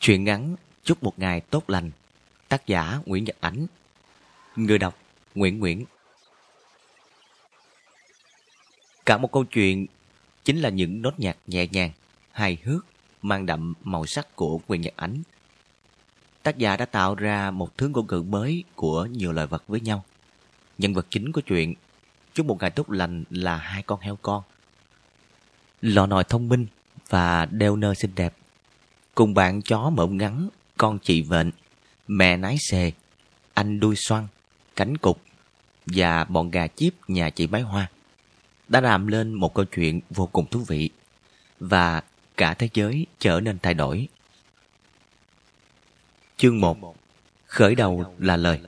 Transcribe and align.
Chuyện 0.00 0.24
ngắn 0.24 0.56
Chúc 0.84 1.02
một 1.02 1.18
ngày 1.18 1.40
tốt 1.40 1.70
lành 1.70 1.90
Tác 2.48 2.66
giả 2.66 2.98
Nguyễn 3.06 3.24
Nhật 3.24 3.36
Ánh 3.40 3.66
Người 4.56 4.78
đọc 4.78 4.98
Nguyễn 5.34 5.58
Nguyễn 5.58 5.84
Cả 9.06 9.18
một 9.18 9.32
câu 9.32 9.44
chuyện 9.44 9.86
chính 10.44 10.60
là 10.60 10.68
những 10.68 11.02
nốt 11.02 11.20
nhạc 11.20 11.36
nhẹ 11.46 11.66
nhàng, 11.66 11.90
hài 12.32 12.58
hước, 12.64 12.86
mang 13.22 13.46
đậm 13.46 13.74
màu 13.82 14.06
sắc 14.06 14.36
của 14.36 14.60
Nguyễn 14.68 14.80
Nhật 14.80 14.94
Ánh. 14.96 15.22
Tác 16.42 16.58
giả 16.58 16.76
đã 16.76 16.84
tạo 16.84 17.14
ra 17.14 17.50
một 17.50 17.78
thứ 17.78 17.88
ngôn 17.88 18.06
ngữ 18.06 18.22
mới 18.22 18.64
của 18.74 19.04
nhiều 19.04 19.32
loài 19.32 19.46
vật 19.46 19.64
với 19.68 19.80
nhau. 19.80 20.04
Nhân 20.78 20.94
vật 20.94 21.06
chính 21.10 21.32
của 21.32 21.40
chuyện 21.40 21.74
Chúc 22.34 22.46
một 22.46 22.58
ngày 22.60 22.70
tốt 22.70 22.90
lành 22.90 23.24
là 23.30 23.56
hai 23.56 23.82
con 23.82 24.00
heo 24.00 24.16
con. 24.22 24.42
Lò 25.80 26.06
nòi 26.06 26.24
thông 26.24 26.48
minh 26.48 26.66
và 27.08 27.46
đeo 27.46 27.76
nơ 27.76 27.94
xinh 27.94 28.10
đẹp. 28.14 28.34
Cùng 29.14 29.34
bạn 29.34 29.62
chó 29.62 29.90
mộng 29.90 30.16
ngắn, 30.16 30.48
con 30.76 30.98
chị 30.98 31.22
vện, 31.22 31.50
mẹ 32.08 32.36
nái 32.36 32.56
xề, 32.70 32.92
anh 33.54 33.80
đuôi 33.80 33.94
xoăn, 33.96 34.26
cánh 34.76 34.96
cục 34.96 35.20
và 35.86 36.24
bọn 36.24 36.50
gà 36.50 36.66
chip 36.66 36.94
nhà 37.08 37.30
chị 37.30 37.46
Bái 37.46 37.62
Hoa 37.62 37.90
đã 38.68 38.80
làm 38.80 39.06
lên 39.06 39.34
một 39.34 39.54
câu 39.54 39.64
chuyện 39.64 40.00
vô 40.10 40.26
cùng 40.26 40.46
thú 40.46 40.64
vị 40.68 40.90
và 41.60 42.02
cả 42.36 42.54
thế 42.54 42.68
giới 42.74 43.06
trở 43.18 43.40
nên 43.40 43.58
thay 43.58 43.74
đổi. 43.74 44.08
Chương 46.36 46.60
1 46.60 46.96
Khởi 47.46 47.74
đầu 47.74 48.14
là 48.18 48.36
lời 48.36 48.60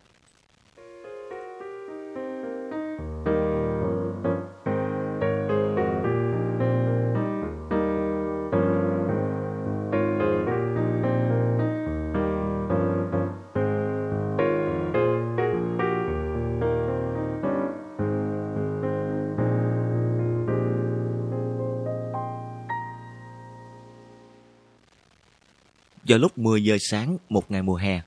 Vào 26.12 26.18
lúc 26.18 26.38
10 26.38 26.64
giờ 26.64 26.76
sáng 26.80 27.18
một 27.28 27.50
ngày 27.50 27.62
mùa 27.62 27.76
hè, 27.76 28.02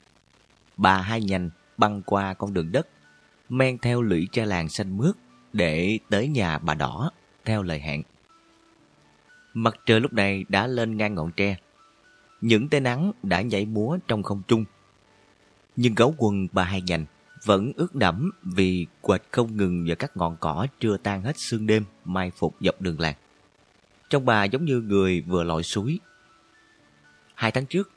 bà 0.77 0.97
hai 0.97 1.21
nhành 1.21 1.49
băng 1.77 2.01
qua 2.01 2.33
con 2.33 2.53
đường 2.53 2.71
đất, 2.71 2.87
men 3.49 3.77
theo 3.77 4.01
lũy 4.01 4.27
tre 4.31 4.45
làng 4.45 4.69
xanh 4.69 4.97
mướt 4.97 5.15
để 5.53 5.99
tới 6.09 6.27
nhà 6.27 6.57
bà 6.57 6.73
đỏ 6.73 7.11
theo 7.45 7.63
lời 7.63 7.79
hẹn. 7.79 8.03
Mặt 9.53 9.75
trời 9.85 9.99
lúc 9.99 10.13
này 10.13 10.45
đã 10.49 10.67
lên 10.67 10.97
ngang 10.97 11.15
ngọn 11.15 11.31
tre. 11.31 11.57
Những 12.41 12.67
tia 12.67 12.79
nắng 12.79 13.11
đã 13.23 13.41
nhảy 13.41 13.65
múa 13.65 13.97
trong 14.07 14.23
không 14.23 14.41
trung. 14.47 14.65
Nhưng 15.75 15.95
gấu 15.95 16.15
quần 16.17 16.47
bà 16.51 16.63
hai 16.63 16.81
nhành 16.81 17.05
vẫn 17.45 17.71
ướt 17.75 17.95
đẫm 17.95 18.31
vì 18.43 18.87
quệt 19.01 19.21
không 19.31 19.57
ngừng 19.57 19.85
vào 19.87 19.95
các 19.95 20.17
ngọn 20.17 20.37
cỏ 20.39 20.67
chưa 20.79 20.97
tan 20.97 21.21
hết 21.21 21.37
sương 21.37 21.67
đêm 21.67 21.83
mai 22.05 22.31
phục 22.31 22.55
dọc 22.59 22.81
đường 22.81 22.99
làng. 22.99 23.15
Trong 24.09 24.25
bà 24.25 24.43
giống 24.43 24.65
như 24.65 24.81
người 24.81 25.21
vừa 25.21 25.43
lội 25.43 25.63
suối. 25.63 25.99
Hai 27.35 27.51
tháng 27.51 27.65
trước, 27.65 27.91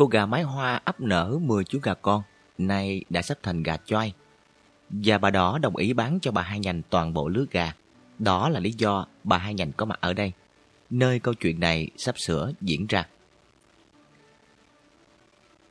Cô 0.00 0.06
gà 0.06 0.26
mái 0.26 0.42
hoa 0.42 0.80
ấp 0.84 1.00
nở 1.00 1.38
10 1.42 1.64
chú 1.64 1.78
gà 1.82 1.94
con, 1.94 2.22
nay 2.58 3.04
đã 3.10 3.22
sắp 3.22 3.38
thành 3.42 3.62
gà 3.62 3.76
choai. 3.76 4.12
Và 4.90 5.18
bà 5.18 5.30
đỏ 5.30 5.58
đồng 5.58 5.76
ý 5.76 5.92
bán 5.92 6.18
cho 6.22 6.32
bà 6.32 6.42
hai 6.42 6.58
nhành 6.58 6.82
toàn 6.90 7.14
bộ 7.14 7.28
lứa 7.28 7.44
gà. 7.50 7.72
Đó 8.18 8.48
là 8.48 8.60
lý 8.60 8.74
do 8.78 9.06
bà 9.24 9.38
hai 9.38 9.54
nhành 9.54 9.72
có 9.72 9.86
mặt 9.86 10.00
ở 10.00 10.12
đây, 10.12 10.32
nơi 10.90 11.18
câu 11.20 11.34
chuyện 11.34 11.60
này 11.60 11.90
sắp 11.96 12.18
sửa 12.18 12.52
diễn 12.60 12.86
ra. 12.86 13.06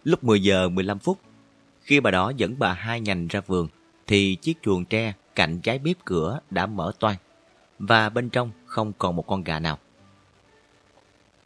Lúc 0.03 0.23
10 0.23 0.44
giờ 0.44 0.69
15 0.69 1.00
phút, 1.00 1.19
khi 1.81 2.00
bà 2.00 2.11
đỏ 2.11 2.31
dẫn 2.38 2.55
bà 2.59 2.73
hai 2.73 3.02
nhành 3.02 3.27
ra 3.27 3.41
vườn, 3.41 3.67
thì 4.07 4.35
chiếc 4.35 4.57
chuồng 4.61 4.85
tre 4.85 5.13
cạnh 5.35 5.59
trái 5.61 5.79
bếp 5.79 5.97
cửa 6.06 6.39
đã 6.50 6.66
mở 6.66 6.91
toan 7.00 7.16
và 7.79 8.09
bên 8.09 8.29
trong 8.29 8.51
không 8.66 8.94
còn 8.97 9.16
một 9.16 9.28
con 9.28 9.44
gà 9.44 9.59
nào. 9.59 9.78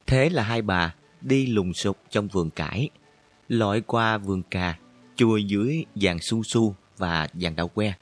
Thế 0.05 0.29
là 0.29 0.43
hai 0.43 0.61
bà 0.61 0.93
đi 1.23 1.45
lùng 1.45 1.73
sục 1.73 1.97
trong 2.09 2.28
vườn 2.28 2.50
cải, 2.50 2.89
lội 3.47 3.81
qua 3.81 4.17
vườn 4.17 4.44
cà, 4.44 4.78
chui 5.16 5.44
dưới 5.44 5.85
vàng 5.95 6.19
su 6.19 6.44
su 6.44 6.75
và 6.97 7.28
vàng 7.34 7.56
đậu 7.56 7.67
que. 7.67 7.94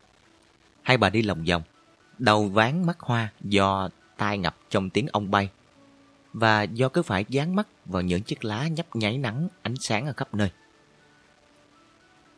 Hai 0.81 0.97
bà 0.97 1.09
đi 1.09 1.21
lòng 1.21 1.43
vòng, 1.49 1.63
đầu 2.17 2.47
ván 2.47 2.85
mắt 2.85 2.99
hoa 2.99 3.29
do 3.41 3.89
tai 4.17 4.37
ngập 4.37 4.57
trong 4.69 4.89
tiếng 4.89 5.07
ong 5.11 5.31
bay 5.31 5.49
và 6.33 6.63
do 6.63 6.89
cứ 6.89 7.03
phải 7.03 7.25
dán 7.29 7.55
mắt 7.55 7.67
vào 7.85 8.01
những 8.01 8.21
chiếc 8.21 8.45
lá 8.45 8.67
nhấp 8.67 8.95
nháy 8.95 9.17
nắng 9.17 9.47
ánh 9.61 9.75
sáng 9.81 10.05
ở 10.05 10.13
khắp 10.17 10.33
nơi. 10.33 10.51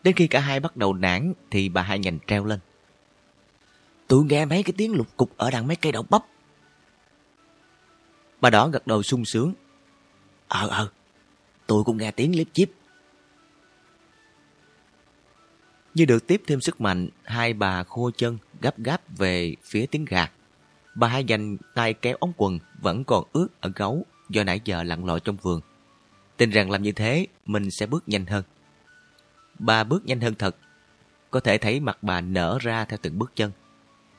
Đến 0.04 0.16
khi 0.16 0.28
cả 0.28 0.40
hai 0.40 0.60
bắt 0.60 0.78
đầu 0.78 0.94
nản 0.94 1.34
thì 1.52 1.70
bà 1.70 1.82
hai 1.82 2.00
nhành 2.00 2.20
treo 2.28 2.46
lên. 2.46 2.60
Tôi 4.08 4.24
nghe 4.24 4.46
mấy 4.46 4.64
cái 4.64 4.74
tiếng 4.78 4.94
lục 4.94 5.08
cục 5.18 5.38
ở 5.38 5.52
đằng 5.52 5.68
mấy 5.68 5.76
cây 5.76 5.92
đậu 5.92 6.04
bắp. 6.10 6.24
Bà 8.42 8.50
đỏ 8.50 8.68
gật 8.68 8.88
đầu 8.88 9.04
sung 9.04 9.26
sướng 9.26 9.54
Ờ 10.54 10.68
ờ, 10.68 10.88
tôi 11.68 11.84
cũng 11.84 11.98
nghe 11.98 12.12
tiếng 12.12 12.36
liếp 12.36 12.48
chip. 12.54 12.72
Như 15.94 16.06
được 16.06 16.28
tiếp 16.28 16.42
thêm 16.48 16.62
sức 16.62 16.82
mạnh, 16.82 17.10
hai 17.24 17.54
bà 17.54 17.84
khô 17.84 18.12
chân 18.18 18.38
gấp 18.62 18.80
gáp 18.80 19.18
về 19.18 19.56
phía 19.64 19.86
tiếng 19.86 20.06
gà. 20.06 20.32
Bà 20.96 21.08
hai 21.08 21.24
dành 21.24 21.58
tay 21.74 21.94
kéo 21.94 22.18
ống 22.20 22.34
quần 22.38 22.60
vẫn 22.82 23.04
còn 23.04 23.24
ướt 23.34 23.48
ở 23.62 23.72
gấu 23.76 24.06
do 24.30 24.44
nãy 24.44 24.62
giờ 24.66 24.84
lặn 24.84 25.06
lội 25.06 25.20
trong 25.20 25.38
vườn. 25.42 25.62
Tin 26.38 26.50
rằng 26.50 26.72
làm 26.72 26.84
như 26.84 26.92
thế 26.92 27.28
mình 27.46 27.72
sẽ 27.72 27.86
bước 27.86 28.04
nhanh 28.08 28.26
hơn. 28.26 28.44
Bà 29.60 29.84
bước 29.84 30.06
nhanh 30.06 30.22
hơn 30.22 30.36
thật. 30.36 30.56
Có 31.32 31.40
thể 31.40 31.58
thấy 31.58 31.80
mặt 31.80 31.98
bà 32.02 32.22
nở 32.22 32.58
ra 32.62 32.86
theo 32.86 33.00
từng 33.02 33.20
bước 33.20 33.32
chân. 33.36 33.52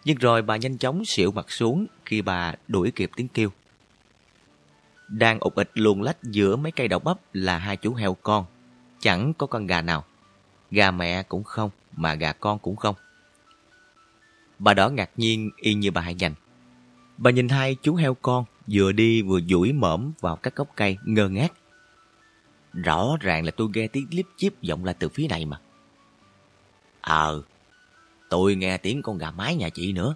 Nhưng 0.05 0.19
rồi 0.19 0.43
bà 0.43 0.57
nhanh 0.57 0.79
chóng 0.79 1.05
xịu 1.05 1.33
mặt 1.33 1.51
xuống 1.51 1.87
khi 2.05 2.23
bà 2.23 2.55
đuổi 2.69 2.91
kịp 2.91 3.11
tiếng 3.17 3.29
kêu. 3.29 3.51
Đang 5.09 5.41
ục 5.41 5.55
ịch 5.55 5.71
luồn 5.75 6.01
lách 6.01 6.23
giữa 6.23 6.57
mấy 6.57 6.73
cây 6.73 6.89
đậu 6.89 6.99
bắp 6.99 7.19
là 7.33 7.59
hai 7.59 7.77
chú 7.77 7.95
heo 7.95 8.15
con. 8.15 8.45
Chẳng 9.01 9.35
có 9.35 9.47
con 9.47 9.67
gà 9.67 9.83
nào. 9.83 10.05
Gà 10.71 10.91
mẹ 10.91 11.23
cũng 11.23 11.45
không, 11.45 11.71
mà 11.97 12.15
gà 12.15 12.33
con 12.33 12.59
cũng 12.59 12.77
không. 12.77 12.95
Bà 14.59 14.75
đỏ 14.75 14.89
ngạc 14.89 15.11
nhiên 15.17 15.51
y 15.57 15.75
như 15.75 15.91
bà 15.91 16.01
hai 16.01 16.15
dành. 16.15 16.35
Bà 17.17 17.31
nhìn 17.31 17.49
hai 17.49 17.77
chú 17.83 17.95
heo 17.95 18.15
con 18.15 18.45
vừa 18.67 18.93
đi 18.93 19.23
vừa 19.23 19.41
duỗi 19.41 19.73
mõm 19.73 20.13
vào 20.21 20.37
các 20.37 20.57
gốc 20.57 20.69
cây 20.77 20.99
ngơ 21.05 21.29
ngác. 21.29 21.53
Rõ 22.73 23.17
ràng 23.21 23.45
là 23.45 23.51
tôi 23.51 23.69
nghe 23.75 23.89
tiếng 23.89 24.07
líp 24.11 24.27
chíp 24.37 24.55
vọng 24.69 24.85
lại 24.85 24.95
từ 24.99 25.09
phía 25.09 25.27
này 25.29 25.47
mà. 25.47 25.61
Ờ, 27.01 27.43
tôi 28.29 28.55
nghe 28.55 28.79
tiếng 28.79 29.03
con 29.03 29.19
gà 29.19 29.31
mái 29.31 29.57
nhà 29.57 29.69
chị 29.69 29.93
nữa. 29.93 30.15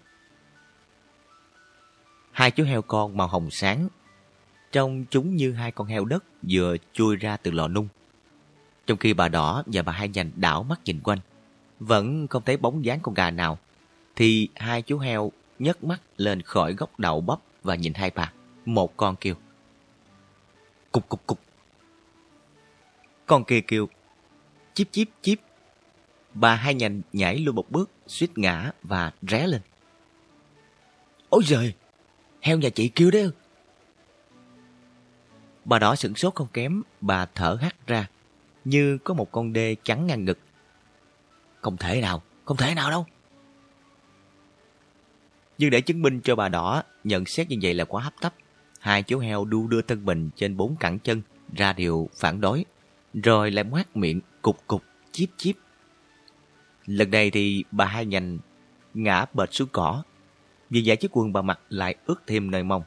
Hai 2.33 2.51
chú 2.51 2.65
heo 2.65 2.83
con 2.83 3.17
màu 3.17 3.29
hồng 3.29 3.51
sáng 3.51 3.89
Trông 4.73 5.05
chúng 5.11 5.37
như 5.37 5.53
hai 5.53 5.73
con 5.73 5.87
heo 5.87 6.05
đất 6.05 6.25
vừa 6.49 6.77
chui 6.93 7.17
ra 7.17 7.37
từ 7.37 7.51
lò 7.51 7.69
nung. 7.69 7.89
Trong 8.87 8.99
khi 8.99 9.15
bà 9.15 9.29
đỏ 9.29 9.63
và 9.67 9.83
bà 9.83 9.93
hai 9.93 10.09
nhành 10.09 10.31
đảo 10.37 10.63
mắt 10.63 10.81
nhìn 10.85 11.01
quanh, 11.05 11.19
vẫn 11.81 12.29
không 12.29 12.43
thấy 12.47 12.57
bóng 12.57 12.85
dáng 12.85 12.99
con 13.03 13.15
gà 13.15 13.31
nào, 13.31 13.59
thì 14.17 14.49
hai 14.55 14.83
chú 14.83 14.99
heo 14.99 15.33
nhấc 15.59 15.85
mắt 15.85 16.01
lên 16.17 16.43
khỏi 16.43 16.73
góc 16.73 16.99
đậu 16.99 17.21
bắp 17.21 17.39
và 17.63 17.75
nhìn 17.75 17.95
hai 17.95 18.11
bà. 18.15 18.33
Một 18.65 18.97
con 18.97 19.17
kêu. 19.17 19.35
Cục 20.93 21.09
cục 21.09 21.27
cục. 21.27 21.41
Con 23.27 23.45
kia 23.45 23.61
kêu. 23.61 23.89
Chíp 24.75 24.89
chíp 24.93 25.09
chíp. 25.23 25.41
Bà 26.35 26.55
hai 26.55 26.75
nhành 26.75 27.01
nhảy 27.13 27.39
luôn 27.39 27.55
một 27.55 27.71
bước, 27.71 27.91
suýt 28.07 28.39
ngã 28.39 28.73
và 28.83 29.13
ré 29.23 29.47
lên. 29.47 29.61
Ôi 31.29 31.43
giời, 31.47 31.75
heo 32.41 32.59
nhà 32.59 32.69
chị 32.69 32.89
kêu 32.89 33.11
đấy 33.11 33.31
Bà 35.69 35.79
đỏ 35.79 35.97
sửng 35.97 36.15
sốt 36.15 36.35
không 36.35 36.49
kém, 36.53 36.83
bà 37.01 37.27
thở 37.27 37.59
hắt 37.61 37.87
ra, 37.87 38.07
như 38.65 38.99
có 38.99 39.15
một 39.15 39.33
con 39.33 39.53
đê 39.53 39.77
chắn 39.83 40.07
ngang 40.07 40.25
ngực. 40.25 40.39
Không 41.61 41.77
thể 41.77 42.01
nào, 42.01 42.23
không 42.45 42.57
thể 42.57 42.75
nào 42.75 42.91
đâu. 42.91 43.07
Nhưng 45.59 45.71
để 45.71 45.81
chứng 45.81 46.03
minh 46.03 46.21
cho 46.21 46.37
bà 46.37 46.49
đỏ 46.49 46.83
nhận 47.05 47.25
xét 47.25 47.49
như 47.49 47.57
vậy 47.63 47.75
là 47.75 47.85
quá 47.85 48.03
hấp 48.03 48.13
tấp, 48.21 48.35
hai 48.81 49.03
chú 49.03 49.19
heo 49.19 49.45
đu 49.45 49.67
đưa 49.67 49.83
thân 49.83 50.05
mình 50.05 50.31
trên 50.37 50.57
bốn 50.57 50.77
cẳng 50.77 50.99
chân 50.99 51.23
ra 51.57 51.73
điều 51.73 52.09
phản 52.17 52.41
đối, 52.41 52.65
rồi 53.15 53.51
lại 53.51 53.65
ngoác 53.65 53.97
miệng 53.97 54.21
cục 54.43 54.67
cục, 54.67 54.83
chip 55.13 55.29
chip. 55.37 55.57
Lần 56.87 57.11
này 57.11 57.31
thì 57.31 57.65
bà 57.71 57.85
hai 57.85 58.07
nhành 58.07 58.39
ngã 58.95 59.27
bệt 59.35 59.49
xuống 59.53 59.69
cỏ, 59.73 60.03
vì 60.71 60.83
vậy 60.87 60.97
chiếc 60.97 61.17
quần 61.17 61.33
bà 61.33 61.43
mặc 61.43 61.61
lại 61.69 61.95
ướt 62.07 62.23
thêm 62.27 62.51
nơi 62.51 62.63
mông. 62.63 62.83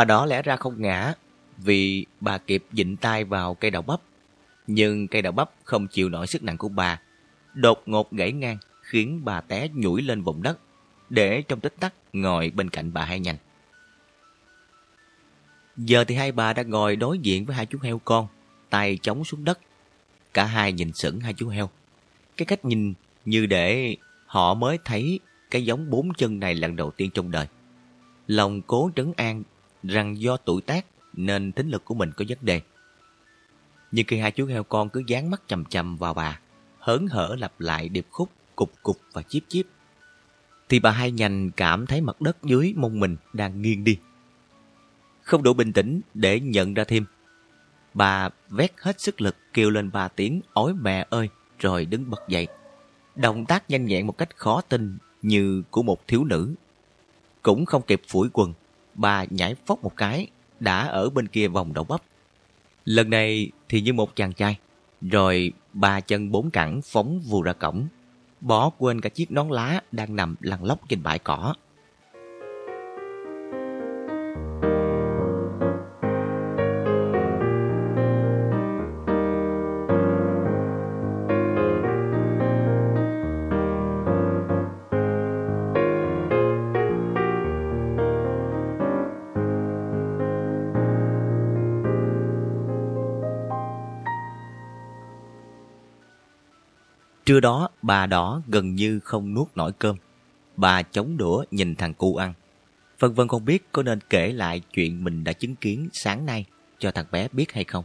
Bà 0.00 0.04
đó 0.04 0.26
lẽ 0.26 0.42
ra 0.42 0.56
không 0.56 0.82
ngã 0.82 1.14
vì 1.58 2.06
bà 2.20 2.38
kịp 2.38 2.64
dịnh 2.72 2.96
tay 2.96 3.24
vào 3.24 3.54
cây 3.54 3.70
đậu 3.70 3.82
bắp. 3.82 4.00
Nhưng 4.66 5.08
cây 5.08 5.22
đậu 5.22 5.32
bắp 5.32 5.50
không 5.64 5.86
chịu 5.86 6.08
nổi 6.08 6.26
sức 6.26 6.42
nặng 6.42 6.58
của 6.58 6.68
bà. 6.68 7.00
Đột 7.54 7.82
ngột 7.86 8.12
gãy 8.12 8.32
ngang 8.32 8.58
khiến 8.82 9.20
bà 9.24 9.40
té 9.40 9.68
nhủi 9.74 10.02
lên 10.02 10.22
vùng 10.22 10.42
đất 10.42 10.58
để 11.10 11.42
trong 11.42 11.60
tích 11.60 11.74
tắc 11.80 11.94
ngồi 12.12 12.50
bên 12.50 12.70
cạnh 12.70 12.92
bà 12.92 13.04
hai 13.04 13.20
nhanh. 13.20 13.36
Giờ 15.76 16.04
thì 16.04 16.14
hai 16.14 16.32
bà 16.32 16.52
đã 16.52 16.62
ngồi 16.62 16.96
đối 16.96 17.18
diện 17.18 17.46
với 17.46 17.56
hai 17.56 17.66
chú 17.66 17.78
heo 17.82 17.98
con, 17.98 18.26
tay 18.70 18.98
chống 19.02 19.24
xuống 19.24 19.44
đất. 19.44 19.58
Cả 20.34 20.44
hai 20.44 20.72
nhìn 20.72 20.92
sững 20.92 21.20
hai 21.20 21.34
chú 21.34 21.48
heo. 21.48 21.70
Cái 22.36 22.46
cách 22.46 22.64
nhìn 22.64 22.94
như 23.24 23.46
để 23.46 23.96
họ 24.26 24.54
mới 24.54 24.78
thấy 24.84 25.20
cái 25.50 25.64
giống 25.64 25.90
bốn 25.90 26.14
chân 26.14 26.40
này 26.40 26.54
lần 26.54 26.76
đầu 26.76 26.90
tiên 26.90 27.10
trong 27.14 27.30
đời. 27.30 27.46
Lòng 28.26 28.62
cố 28.62 28.90
trấn 28.96 29.12
an 29.16 29.42
rằng 29.82 30.20
do 30.20 30.36
tuổi 30.36 30.62
tác 30.62 30.86
nên 31.12 31.52
tính 31.52 31.68
lực 31.68 31.84
của 31.84 31.94
mình 31.94 32.10
có 32.16 32.24
vấn 32.28 32.38
đề. 32.42 32.60
Nhưng 33.92 34.06
khi 34.06 34.18
hai 34.18 34.30
chú 34.30 34.46
heo 34.46 34.64
con 34.64 34.88
cứ 34.88 35.02
dán 35.06 35.30
mắt 35.30 35.42
chầm 35.46 35.64
chầm 35.64 35.96
vào 35.96 36.14
bà, 36.14 36.40
hớn 36.78 37.06
hở 37.06 37.36
lặp 37.38 37.60
lại 37.60 37.88
điệp 37.88 38.06
khúc 38.10 38.30
cục 38.56 38.72
cục 38.82 39.00
và 39.12 39.22
chip 39.22 39.42
chip, 39.48 39.66
thì 40.68 40.80
bà 40.80 40.90
hai 40.90 41.10
nhành 41.10 41.50
cảm 41.50 41.86
thấy 41.86 42.00
mặt 42.00 42.20
đất 42.20 42.36
dưới 42.42 42.74
mông 42.76 43.00
mình 43.00 43.16
đang 43.32 43.62
nghiêng 43.62 43.84
đi. 43.84 43.98
Không 45.22 45.42
đủ 45.42 45.52
bình 45.52 45.72
tĩnh 45.72 46.00
để 46.14 46.40
nhận 46.40 46.74
ra 46.74 46.84
thêm. 46.84 47.04
Bà 47.94 48.28
vét 48.48 48.72
hết 48.76 49.00
sức 49.00 49.20
lực 49.20 49.36
kêu 49.52 49.70
lên 49.70 49.90
ba 49.92 50.08
tiếng 50.08 50.40
ối 50.52 50.74
mẹ 50.74 51.06
ơi 51.10 51.28
rồi 51.58 51.84
đứng 51.84 52.10
bật 52.10 52.28
dậy. 52.28 52.46
Động 53.16 53.46
tác 53.46 53.70
nhanh 53.70 53.86
nhẹn 53.86 54.06
một 54.06 54.18
cách 54.18 54.36
khó 54.36 54.60
tin 54.60 54.98
như 55.22 55.62
của 55.70 55.82
một 55.82 56.08
thiếu 56.08 56.24
nữ. 56.24 56.54
Cũng 57.42 57.66
không 57.66 57.82
kịp 57.82 58.02
phủi 58.08 58.28
quần, 58.32 58.52
bà 59.00 59.24
nhảy 59.30 59.54
phóc 59.66 59.82
một 59.82 59.96
cái, 59.96 60.26
đã 60.60 60.86
ở 60.86 61.10
bên 61.10 61.28
kia 61.28 61.48
vòng 61.48 61.72
đầu 61.74 61.84
bắp. 61.84 62.02
Lần 62.84 63.10
này 63.10 63.50
thì 63.68 63.80
như 63.80 63.92
một 63.92 64.16
chàng 64.16 64.32
trai, 64.32 64.58
rồi 65.00 65.52
ba 65.72 66.00
chân 66.00 66.30
bốn 66.30 66.50
cẳng 66.50 66.80
phóng 66.82 67.20
vù 67.20 67.42
ra 67.42 67.52
cổng, 67.52 67.86
bỏ 68.40 68.70
quên 68.78 69.00
cả 69.00 69.08
chiếc 69.08 69.30
nón 69.30 69.48
lá 69.48 69.80
đang 69.92 70.16
nằm 70.16 70.36
lăn 70.40 70.64
lóc 70.64 70.88
trên 70.88 71.02
bãi 71.02 71.18
cỏ. 71.18 71.54
Trưa 97.30 97.40
đó, 97.40 97.68
bà 97.82 98.06
đỏ 98.06 98.42
gần 98.46 98.74
như 98.74 99.00
không 99.00 99.34
nuốt 99.34 99.48
nổi 99.54 99.72
cơm. 99.78 99.96
Bà 100.56 100.82
chống 100.82 101.16
đũa 101.16 101.44
nhìn 101.50 101.74
thằng 101.74 101.94
cu 101.94 102.16
ăn. 102.16 102.34
Vân 102.98 103.12
Vân 103.12 103.28
không 103.28 103.44
biết 103.44 103.72
có 103.72 103.82
nên 103.82 103.98
kể 104.10 104.32
lại 104.32 104.60
chuyện 104.72 105.04
mình 105.04 105.24
đã 105.24 105.32
chứng 105.32 105.56
kiến 105.56 105.88
sáng 105.92 106.26
nay 106.26 106.44
cho 106.78 106.90
thằng 106.90 107.06
bé 107.10 107.28
biết 107.32 107.52
hay 107.52 107.64
không. 107.64 107.84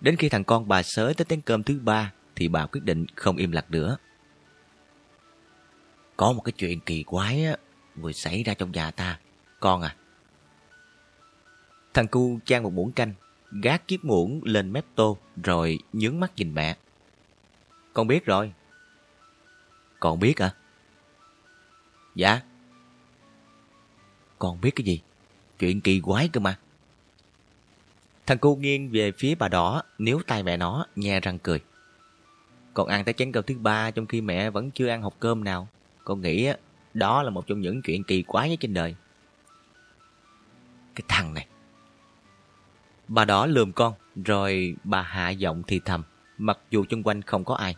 Đến 0.00 0.16
khi 0.16 0.28
thằng 0.28 0.44
con 0.44 0.68
bà 0.68 0.82
sới 0.82 1.14
tới 1.14 1.24
tiếng 1.24 1.40
cơm 1.40 1.62
thứ 1.62 1.78
ba 1.82 2.12
thì 2.36 2.48
bà 2.48 2.66
quyết 2.66 2.84
định 2.84 3.06
không 3.14 3.36
im 3.36 3.52
lặng 3.52 3.64
nữa. 3.68 3.96
Có 6.16 6.32
một 6.32 6.42
cái 6.42 6.52
chuyện 6.52 6.80
kỳ 6.80 7.02
quái 7.02 7.44
á, 7.44 7.56
vừa 7.96 8.12
xảy 8.12 8.42
ra 8.42 8.54
trong 8.54 8.72
nhà 8.72 8.90
ta. 8.90 9.18
Con 9.60 9.82
à. 9.82 9.96
Thằng 11.94 12.08
cu 12.08 12.38
chan 12.44 12.62
một 12.62 12.72
muỗng 12.72 12.92
canh, 12.92 13.14
gác 13.62 13.88
chiếc 13.88 14.04
muỗng 14.04 14.40
lên 14.44 14.72
mép 14.72 14.84
tô 14.94 15.18
rồi 15.44 15.78
nhướng 15.92 16.20
mắt 16.20 16.32
nhìn 16.36 16.54
mẹ. 16.54 16.76
Con 18.00 18.06
biết 18.06 18.26
rồi. 18.26 18.52
Con 20.00 20.20
biết 20.20 20.42
à? 20.42 20.54
Dạ. 22.14 22.40
Con 24.38 24.60
biết 24.60 24.70
cái 24.76 24.84
gì? 24.84 25.00
Chuyện 25.58 25.80
kỳ 25.80 26.00
quái 26.00 26.28
cơ 26.28 26.40
mà. 26.40 26.58
Thằng 28.26 28.38
cu 28.38 28.56
nghiêng 28.56 28.90
về 28.92 29.12
phía 29.12 29.34
bà 29.34 29.48
đỏ, 29.48 29.82
níu 29.98 30.20
tay 30.26 30.42
mẹ 30.42 30.56
nó, 30.56 30.86
nhe 30.96 31.20
răng 31.20 31.38
cười. 31.38 31.60
Con 32.74 32.88
ăn 32.88 33.04
tới 33.04 33.14
chén 33.14 33.32
cơm 33.32 33.44
thứ 33.46 33.54
ba 33.58 33.90
trong 33.90 34.06
khi 34.06 34.20
mẹ 34.20 34.50
vẫn 34.50 34.70
chưa 34.70 34.88
ăn 34.88 35.02
hộp 35.02 35.14
cơm 35.20 35.44
nào. 35.44 35.68
Con 36.04 36.20
nghĩ 36.20 36.52
đó 36.94 37.22
là 37.22 37.30
một 37.30 37.46
trong 37.46 37.60
những 37.60 37.82
chuyện 37.82 38.04
kỳ 38.04 38.22
quái 38.22 38.50
nhất 38.50 38.58
trên 38.60 38.74
đời. 38.74 38.94
Cái 40.94 41.04
thằng 41.08 41.34
này. 41.34 41.46
Bà 43.08 43.24
đỏ 43.24 43.46
lườm 43.46 43.72
con, 43.72 43.94
rồi 44.24 44.76
bà 44.84 45.02
hạ 45.02 45.30
giọng 45.30 45.62
thì 45.66 45.80
thầm 45.84 46.02
mặc 46.38 46.58
dù 46.70 46.84
chung 46.88 47.02
quanh 47.02 47.22
không 47.22 47.44
có 47.44 47.54
ai. 47.54 47.76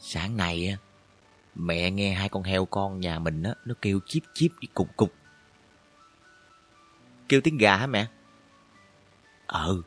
Sáng 0.00 0.36
nay 0.36 0.76
mẹ 1.54 1.90
nghe 1.90 2.12
hai 2.12 2.28
con 2.28 2.42
heo 2.42 2.64
con 2.64 3.00
nhà 3.00 3.18
mình 3.18 3.42
á, 3.42 3.54
nó 3.64 3.74
kêu 3.82 4.00
chíp 4.06 4.22
chíp 4.34 4.52
với 4.60 4.68
cục 4.74 4.96
cục. 4.96 5.12
Kêu 7.28 7.40
tiếng 7.40 7.58
gà 7.58 7.76
hả 7.76 7.86
mẹ? 7.86 8.06
Ừ. 9.46 9.82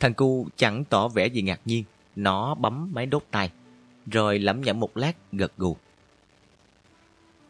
Thằng 0.00 0.14
cu 0.14 0.48
chẳng 0.56 0.84
tỏ 0.84 1.08
vẻ 1.08 1.26
gì 1.26 1.42
ngạc 1.42 1.60
nhiên, 1.64 1.84
nó 2.16 2.54
bấm 2.54 2.90
máy 2.92 3.06
đốt 3.06 3.24
tay, 3.30 3.52
rồi 4.06 4.38
lẩm 4.38 4.60
nhẩm 4.60 4.80
một 4.80 4.96
lát 4.96 5.16
gật 5.32 5.52
gù. 5.56 5.76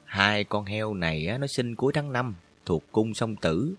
Hai 0.04 0.44
con 0.44 0.64
heo 0.64 0.94
này 0.94 1.26
á, 1.26 1.38
nó 1.38 1.46
sinh 1.46 1.74
cuối 1.76 1.92
tháng 1.92 2.12
5, 2.12 2.34
thuộc 2.66 2.84
cung 2.92 3.14
song 3.14 3.36
tử. 3.36 3.74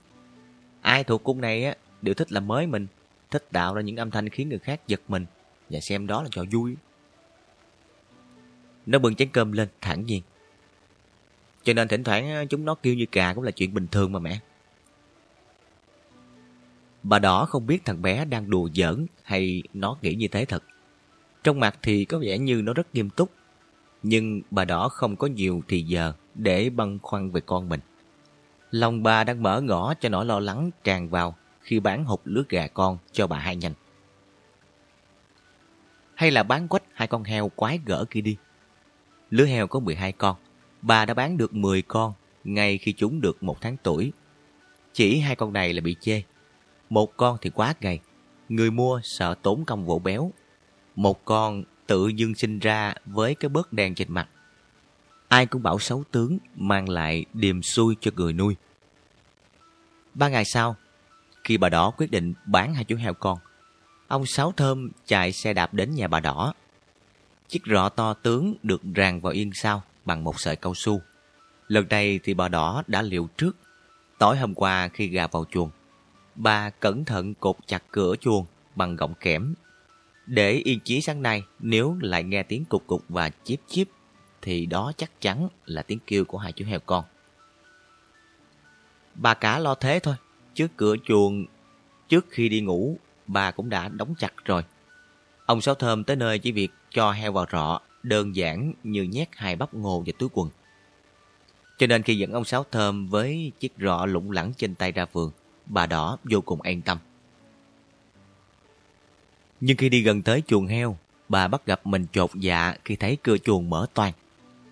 Ai 0.81 1.03
thuộc 1.03 1.23
cung 1.23 1.41
này 1.41 1.65
á, 1.65 1.75
đều 2.01 2.13
thích 2.13 2.31
làm 2.31 2.47
mới 2.47 2.67
mình 2.67 2.87
thích 3.31 3.45
tạo 3.51 3.73
ra 3.73 3.81
những 3.81 3.95
âm 3.95 4.11
thanh 4.11 4.29
khiến 4.29 4.49
người 4.49 4.59
khác 4.59 4.81
giật 4.87 5.01
mình 5.07 5.25
và 5.69 5.79
xem 5.79 6.07
đó 6.07 6.23
là 6.23 6.29
trò 6.31 6.43
vui. 6.51 6.75
Nó 8.85 8.99
bưng 8.99 9.15
chén 9.15 9.29
cơm 9.29 9.51
lên 9.51 9.67
thẳng 9.81 10.05
nhiên. 10.05 10.21
Cho 11.63 11.73
nên 11.73 11.87
thỉnh 11.87 12.03
thoảng 12.03 12.31
ờ, 12.31 12.45
chúng 12.45 12.65
nó 12.65 12.75
kêu 12.75 12.93
như 12.93 13.05
cà 13.05 13.33
cũng 13.33 13.43
là 13.43 13.51
chuyện 13.51 13.73
bình 13.73 13.87
thường 13.91 14.11
mà 14.11 14.19
mẹ. 14.19 14.39
Bà 17.03 17.19
đỏ 17.19 17.45
không 17.45 17.67
biết 17.67 17.85
thằng 17.85 18.01
bé 18.01 18.25
đang 18.25 18.49
đùa 18.49 18.69
giỡn 18.75 19.05
hay 19.23 19.63
nó 19.73 19.97
nghĩ 20.01 20.15
như 20.15 20.27
thế 20.27 20.45
thật. 20.45 20.63
Trong 21.43 21.59
mặt 21.59 21.79
thì 21.81 22.05
có 22.05 22.19
vẻ 22.19 22.37
như 22.37 22.61
nó 22.61 22.73
rất 22.73 22.95
nghiêm 22.95 23.09
túc. 23.09 23.31
Nhưng 24.03 24.41
bà 24.51 24.65
đỏ 24.65 24.89
không 24.89 25.15
có 25.15 25.27
nhiều 25.27 25.61
thì 25.67 25.81
giờ 25.81 26.13
để 26.35 26.69
băn 26.69 26.99
khoăn 26.99 27.31
về 27.31 27.41
con 27.41 27.69
mình. 27.69 27.79
Lòng 28.71 29.03
bà 29.03 29.23
đang 29.23 29.43
mở 29.43 29.61
ngõ 29.61 29.93
cho 29.93 30.09
nỗi 30.09 30.25
lo 30.25 30.39
lắng 30.39 30.71
tràn 30.83 31.09
vào 31.09 31.35
khi 31.61 31.79
bán 31.79 32.05
hộp 32.05 32.21
lứa 32.25 32.43
gà 32.49 32.67
con 32.67 32.97
cho 33.11 33.27
bà 33.27 33.37
hai 33.37 33.55
nhanh. 33.55 33.73
Hay 36.15 36.31
là 36.31 36.43
bán 36.43 36.67
quách 36.67 36.83
hai 36.93 37.07
con 37.07 37.23
heo 37.23 37.49
quái 37.49 37.79
gỡ 37.85 38.05
kia 38.09 38.21
đi. 38.21 38.37
Lứa 39.31 39.45
heo 39.45 39.67
có 39.67 39.79
12 39.79 40.11
con, 40.11 40.35
bà 40.81 41.05
đã 41.05 41.13
bán 41.13 41.37
được 41.37 41.53
10 41.53 41.81
con 41.81 42.13
ngay 42.43 42.77
khi 42.77 42.93
chúng 42.93 43.21
được 43.21 43.43
một 43.43 43.61
tháng 43.61 43.77
tuổi. 43.83 44.11
Chỉ 44.93 45.19
hai 45.19 45.35
con 45.35 45.53
này 45.53 45.73
là 45.73 45.81
bị 45.81 45.95
chê. 46.01 46.21
Một 46.89 47.17
con 47.17 47.37
thì 47.41 47.49
quá 47.49 47.73
gầy, 47.81 47.99
người 48.49 48.71
mua 48.71 49.01
sợ 49.03 49.35
tốn 49.41 49.65
công 49.65 49.85
vỗ 49.85 49.99
béo. 49.99 50.31
Một 50.95 51.25
con 51.25 51.63
tự 51.87 52.07
dưng 52.07 52.35
sinh 52.35 52.59
ra 52.59 52.93
với 53.05 53.35
cái 53.35 53.49
bớt 53.49 53.73
đen 53.73 53.95
trên 53.95 54.11
mặt. 54.11 54.29
Ai 55.27 55.45
cũng 55.45 55.63
bảo 55.63 55.79
xấu 55.79 56.03
tướng 56.11 56.37
mang 56.55 56.89
lại 56.89 57.25
điềm 57.33 57.61
xui 57.61 57.95
cho 58.01 58.11
người 58.15 58.33
nuôi. 58.33 58.55
Ba 60.13 60.29
ngày 60.29 60.45
sau, 60.45 60.75
khi 61.43 61.57
bà 61.57 61.69
đỏ 61.69 61.91
quyết 61.97 62.11
định 62.11 62.33
bán 62.45 62.73
hai 62.73 62.83
chú 62.83 62.95
heo 62.95 63.13
con, 63.13 63.37
ông 64.07 64.25
Sáu 64.25 64.51
Thơm 64.51 64.89
chạy 65.05 65.31
xe 65.31 65.53
đạp 65.53 65.73
đến 65.73 65.95
nhà 65.95 66.07
bà 66.07 66.19
đỏ. 66.19 66.53
Chiếc 67.51 67.61
rọ 67.65 67.89
to 67.89 68.13
tướng 68.13 68.55
được 68.63 68.81
ràng 68.95 69.19
vào 69.19 69.33
yên 69.33 69.51
sau 69.53 69.83
bằng 70.05 70.23
một 70.23 70.39
sợi 70.39 70.55
cao 70.55 70.73
su. 70.75 71.01
Lần 71.67 71.87
này 71.89 72.19
thì 72.23 72.33
bà 72.33 72.47
đỏ 72.47 72.83
đã 72.87 73.01
liệu 73.01 73.29
trước. 73.37 73.55
Tối 74.17 74.37
hôm 74.37 74.53
qua 74.53 74.87
khi 74.87 75.07
gà 75.07 75.27
vào 75.27 75.45
chuồng, 75.51 75.69
bà 76.35 76.69
cẩn 76.69 77.05
thận 77.05 77.33
cột 77.33 77.55
chặt 77.65 77.83
cửa 77.91 78.15
chuồng 78.15 78.45
bằng 78.75 78.95
gọng 78.95 79.13
kẽm. 79.19 79.53
Để 80.25 80.51
yên 80.51 80.79
chí 80.79 81.01
sáng 81.01 81.21
nay 81.21 81.43
nếu 81.59 81.97
lại 82.01 82.23
nghe 82.23 82.43
tiếng 82.43 82.65
cục 82.65 82.87
cục 82.87 83.03
và 83.09 83.29
chíp 83.29 83.59
chíp 83.67 83.87
thì 84.41 84.65
đó 84.65 84.91
chắc 84.97 85.21
chắn 85.21 85.47
là 85.65 85.81
tiếng 85.81 85.99
kêu 86.07 86.25
của 86.25 86.37
hai 86.37 86.51
chú 86.51 86.65
heo 86.65 86.79
con. 86.79 87.03
Bà 89.15 89.33
cả 89.33 89.59
lo 89.59 89.75
thế 89.75 89.99
thôi, 89.99 90.15
Trước 90.53 90.71
cửa 90.77 90.95
chuồng, 91.05 91.45
trước 92.09 92.25
khi 92.29 92.49
đi 92.49 92.61
ngủ, 92.61 92.97
bà 93.27 93.51
cũng 93.51 93.69
đã 93.69 93.87
đóng 93.87 94.13
chặt 94.17 94.33
rồi. 94.45 94.63
Ông 95.45 95.61
Sáu 95.61 95.75
Thơm 95.75 96.03
tới 96.03 96.15
nơi 96.15 96.39
chỉ 96.39 96.51
việc 96.51 96.71
cho 96.91 97.11
heo 97.11 97.31
vào 97.31 97.45
rọ, 97.51 97.81
đơn 98.03 98.35
giản 98.35 98.73
như 98.83 99.03
nhét 99.03 99.29
hai 99.31 99.55
bắp 99.55 99.73
ngô 99.73 99.99
vào 99.99 100.13
túi 100.17 100.29
quần. 100.33 100.49
Cho 101.77 101.87
nên 101.87 102.03
khi 102.03 102.17
dẫn 102.17 102.31
ông 102.31 102.45
Sáu 102.45 102.65
Thơm 102.71 103.07
với 103.07 103.51
chiếc 103.59 103.73
rọ 103.79 104.05
lủng 104.05 104.31
lẳng 104.31 104.53
trên 104.57 104.75
tay 104.75 104.91
ra 104.91 105.05
vườn, 105.11 105.31
bà 105.65 105.85
đỏ 105.85 106.17
vô 106.23 106.41
cùng 106.41 106.61
an 106.61 106.81
tâm. 106.81 106.97
Nhưng 109.61 109.77
khi 109.77 109.89
đi 109.89 110.01
gần 110.01 110.21
tới 110.21 110.43
chuồng 110.47 110.67
heo, 110.67 110.97
bà 111.29 111.47
bắt 111.47 111.65
gặp 111.65 111.81
mình 111.83 112.05
chột 112.11 112.29
dạ 112.35 112.75
khi 112.85 112.95
thấy 112.95 113.17
cửa 113.23 113.37
chuồng 113.37 113.69
mở 113.69 113.87
toàn. 113.93 114.13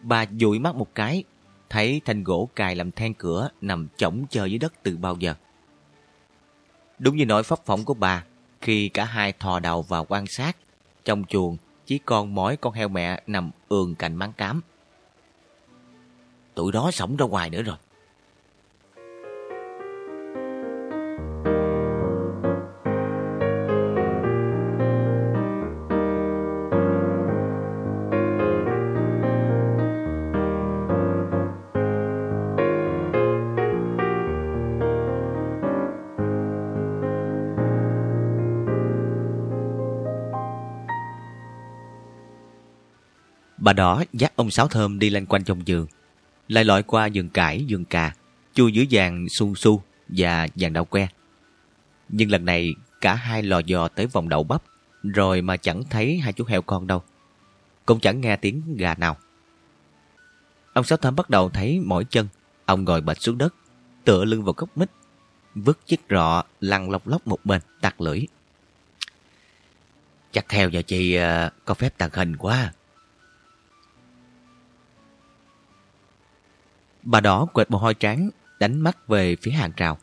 Bà 0.01 0.25
dụi 0.39 0.59
mắt 0.59 0.75
một 0.75 0.95
cái, 0.95 1.23
thấy 1.69 2.01
thanh 2.05 2.23
gỗ 2.23 2.49
cài 2.55 2.75
làm 2.75 2.91
then 2.91 3.13
cửa 3.13 3.49
nằm 3.61 3.87
chỏng 3.97 4.25
chờ 4.29 4.45
dưới 4.45 4.57
đất 4.59 4.73
từ 4.83 4.97
bao 4.97 5.15
giờ. 5.15 5.33
Đúng 6.99 7.15
như 7.15 7.25
nỗi 7.25 7.43
phấp 7.43 7.65
phỏng 7.65 7.85
của 7.85 7.93
bà, 7.93 8.23
khi 8.61 8.89
cả 8.89 9.05
hai 9.05 9.33
thò 9.33 9.59
đầu 9.59 9.81
vào 9.81 10.05
quan 10.09 10.27
sát, 10.27 10.57
trong 11.05 11.23
chuồng 11.25 11.57
chỉ 11.89 11.97
còn 11.97 12.35
mỗi 12.35 12.57
con 12.57 12.73
heo 12.73 12.87
mẹ 12.87 13.21
nằm 13.27 13.51
ườn 13.69 13.95
cạnh 13.95 14.15
máng 14.15 14.33
cám. 14.33 14.61
Tụi 16.55 16.71
đó 16.71 16.91
sống 16.91 17.15
ra 17.15 17.25
ngoài 17.25 17.49
nữa 17.49 17.61
rồi. 17.61 17.77
Bà 43.59 43.73
đó 43.73 44.03
dắt 44.13 44.33
ông 44.35 44.51
Sáu 44.51 44.67
Thơm 44.67 44.99
đi 44.99 45.09
lên 45.09 45.25
quanh 45.25 45.43
trong 45.43 45.67
giường, 45.67 45.87
lại 46.47 46.65
lội 46.65 46.83
qua 46.83 47.05
giường 47.05 47.29
cải, 47.29 47.65
giường 47.65 47.85
cà, 47.85 48.13
chui 48.53 48.71
dưới 48.71 48.87
vàng 48.91 49.29
su 49.29 49.55
su 49.55 49.83
và 50.07 50.47
vàng 50.55 50.73
đậu 50.73 50.85
que. 50.85 51.07
Nhưng 52.09 52.31
lần 52.31 52.45
này 52.45 52.75
cả 53.01 53.13
hai 53.13 53.43
lò 53.43 53.59
dò 53.59 53.87
tới 53.87 54.07
vòng 54.07 54.29
đậu 54.29 54.43
bắp, 54.43 54.63
rồi 55.03 55.41
mà 55.41 55.57
chẳng 55.57 55.83
thấy 55.89 56.17
hai 56.17 56.33
chú 56.33 56.45
heo 56.45 56.61
con 56.61 56.87
đâu. 56.87 57.03
Cũng 57.85 57.99
chẳng 57.99 58.21
nghe 58.21 58.35
tiếng 58.35 58.77
gà 58.77 58.95
nào. 58.95 59.17
Ông 60.73 60.85
Sáu 60.85 60.97
Thơm 60.97 61.15
bắt 61.15 61.29
đầu 61.29 61.49
thấy 61.49 61.79
mỏi 61.79 62.05
chân, 62.09 62.27
ông 62.65 62.85
ngồi 62.85 63.01
bệt 63.01 63.21
xuống 63.21 63.37
đất, 63.37 63.55
tựa 64.05 64.25
lưng 64.25 64.43
vào 64.43 64.53
gốc 64.57 64.77
mít, 64.77 64.91
vứt 65.55 65.85
chiếc 65.85 66.01
rọ 66.09 66.43
lăn 66.61 66.89
lóc 66.89 67.07
lóc 67.07 67.27
một 67.27 67.45
bên, 67.45 67.61
tặc 67.81 68.01
lưỡi. 68.01 68.21
Chắc 70.31 70.51
heo 70.51 70.69
giờ 70.69 70.81
chị 70.81 71.15
ờ, 71.15 71.49
có 71.65 71.73
phép 71.73 71.97
tàn 71.97 72.09
hình 72.13 72.35
quá. 72.37 72.71
Bà 77.11 77.19
đỏ 77.19 77.45
quệt 77.45 77.71
mồ 77.71 77.77
hôi 77.77 77.93
trắng, 77.93 78.29
đánh 78.59 78.81
mắt 78.81 79.07
về 79.07 79.35
phía 79.35 79.51
hàng 79.51 79.71
rào. 79.77 79.97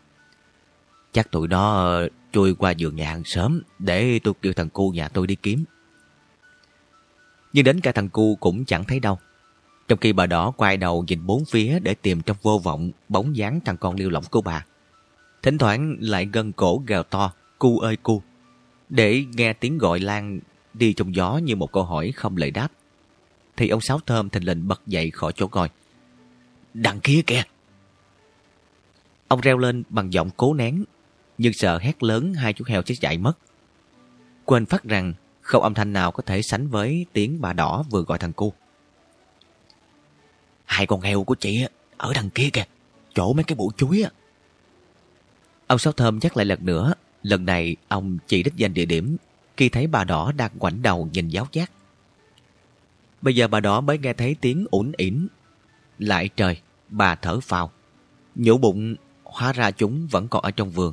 Chắc 1.13 1.31
tụi 1.31 1.49
nó 1.49 1.75
ờ, 1.75 2.09
chui 2.33 2.55
qua 2.55 2.71
giường 2.71 2.97
nhà 2.97 3.09
hàng 3.09 3.25
sớm 3.25 3.63
để 3.79 4.21
tôi 4.25 4.35
kêu 4.43 4.53
thằng 4.53 4.69
cu 4.69 4.91
nhà 4.91 5.09
tôi 5.09 5.27
đi 5.27 5.35
kiếm. 5.35 5.65
Nhưng 7.53 7.65
đến 7.65 7.81
cả 7.81 7.93
thằng 7.93 8.09
cu 8.09 8.37
cũng 8.37 8.65
chẳng 8.65 8.85
thấy 8.85 9.01
đâu. 9.01 9.19
Trong 9.89 9.99
khi 9.99 10.13
bà 10.13 10.27
đỏ 10.27 10.51
quay 10.51 10.77
đầu 10.77 11.05
nhìn 11.09 11.27
bốn 11.27 11.45
phía 11.45 11.79
để 11.79 11.95
tìm 11.95 12.23
trong 12.23 12.37
vô 12.43 12.59
vọng 12.59 12.91
bóng 13.09 13.37
dáng 13.37 13.61
thằng 13.65 13.77
con 13.77 13.95
liêu 13.95 14.11
lỏng 14.11 14.25
của 14.31 14.41
bà. 14.41 14.65
Thỉnh 15.43 15.59
thoảng 15.59 15.97
lại 16.01 16.29
gân 16.33 16.53
cổ 16.53 16.83
gào 16.87 17.03
to, 17.03 17.33
cu 17.59 17.79
ơi 17.79 17.97
cu, 17.97 18.23
để 18.89 19.25
nghe 19.35 19.53
tiếng 19.53 19.79
gọi 19.79 20.01
lan 20.01 20.41
đi 20.75 20.93
trong 20.93 21.15
gió 21.15 21.37
như 21.37 21.57
một 21.57 21.73
câu 21.73 21.85
hỏi 21.85 22.13
không 22.13 22.37
lời 22.37 22.51
đáp. 22.51 22.69
Thì 23.57 23.69
ông 23.69 23.81
Sáu 23.81 24.01
Thơm 24.07 24.29
thình 24.29 24.45
lình 24.45 24.69
bật 24.69 24.83
dậy 24.87 25.11
khỏi 25.11 25.33
chỗ 25.37 25.49
ngồi. 25.53 25.69
Đằng 26.83 27.01
kia 27.01 27.23
kìa! 27.27 27.43
Ông 29.29 29.41
reo 29.41 29.59
lên 29.59 29.83
bằng 29.89 30.13
giọng 30.13 30.31
cố 30.37 30.55
nén, 30.55 30.85
nhưng 31.39 31.53
sợ 31.53 31.79
hét 31.79 32.03
lớn 32.03 32.35
hai 32.35 32.53
chú 32.53 32.65
heo 32.69 32.83
chết 32.83 32.95
chạy 33.01 33.19
mất. 33.19 33.33
Quên 34.45 34.67
phát 34.67 34.85
rằng 34.85 35.15
không 35.41 35.63
âm 35.63 35.75
thanh 35.75 35.93
nào 35.93 36.13
có 36.13 36.23
thể 36.23 36.43
sánh 36.43 36.69
với 36.69 37.07
tiếng 37.13 37.41
bà 37.41 37.53
đỏ 37.53 37.85
vừa 37.91 38.03
gọi 38.03 38.19
thằng 38.19 38.33
cu. 38.33 38.53
Hai 40.65 40.87
con 40.87 41.01
heo 41.01 41.25
của 41.25 41.35
chị 41.35 41.67
ở 41.97 42.13
đằng 42.15 42.31
kia 42.31 42.51
kìa, 42.53 42.65
chỗ 43.15 43.33
mấy 43.33 43.45
cái 43.45 43.57
bụi 43.57 43.73
chuối 43.77 44.03
á. 44.03 44.11
Ông 45.67 45.79
Sáu 45.79 45.93
Thơm 45.93 46.19
nhắc 46.23 46.37
lại 46.37 46.47
lần 46.47 46.67
nữa, 46.67 46.95
lần 47.23 47.45
này 47.45 47.77
ông 47.89 48.19
chỉ 48.27 48.43
đích 48.43 48.57
danh 48.57 48.75
địa 48.75 48.85
điểm 48.85 49.17
khi 49.57 49.69
thấy 49.69 49.87
bà 49.87 50.05
đỏ 50.05 50.33
đang 50.33 50.51
ngoảnh 50.59 50.83
đầu 50.83 51.09
nhìn 51.13 51.29
giáo 51.29 51.47
giác. 51.53 51.71
Bây 53.23 53.35
giờ 53.35 53.49
bà 53.49 53.61
đỏ 53.61 53.81
mới 53.81 53.99
nghe 53.99 54.13
thấy 54.13 54.37
tiếng 54.41 54.67
ủn 54.71 54.93
ỉn. 54.97 55.27
Lại 55.99 56.29
trời, 56.37 56.61
bà 56.89 57.15
thở 57.15 57.41
phào. 57.41 57.73
Nhổ 58.35 58.59
bụng, 58.59 58.97
hóa 59.25 59.53
ra 59.53 59.71
chúng 59.71 60.07
vẫn 60.07 60.29
còn 60.29 60.43
ở 60.43 60.51
trong 60.51 60.71
vườn. 60.71 60.93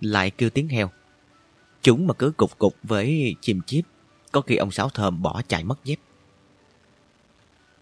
Lại 0.00 0.30
kêu 0.30 0.50
tiếng 0.50 0.68
heo. 0.68 0.90
Chúng 1.82 2.06
mà 2.06 2.14
cứ 2.14 2.32
cục 2.36 2.58
cục 2.58 2.76
với 2.82 3.34
chim 3.40 3.60
chiếp, 3.66 3.84
có 4.32 4.40
khi 4.40 4.56
ông 4.56 4.70
Sáu 4.70 4.88
Thơm 4.88 5.22
bỏ 5.22 5.42
chạy 5.48 5.64
mất 5.64 5.84
dép. 5.84 5.98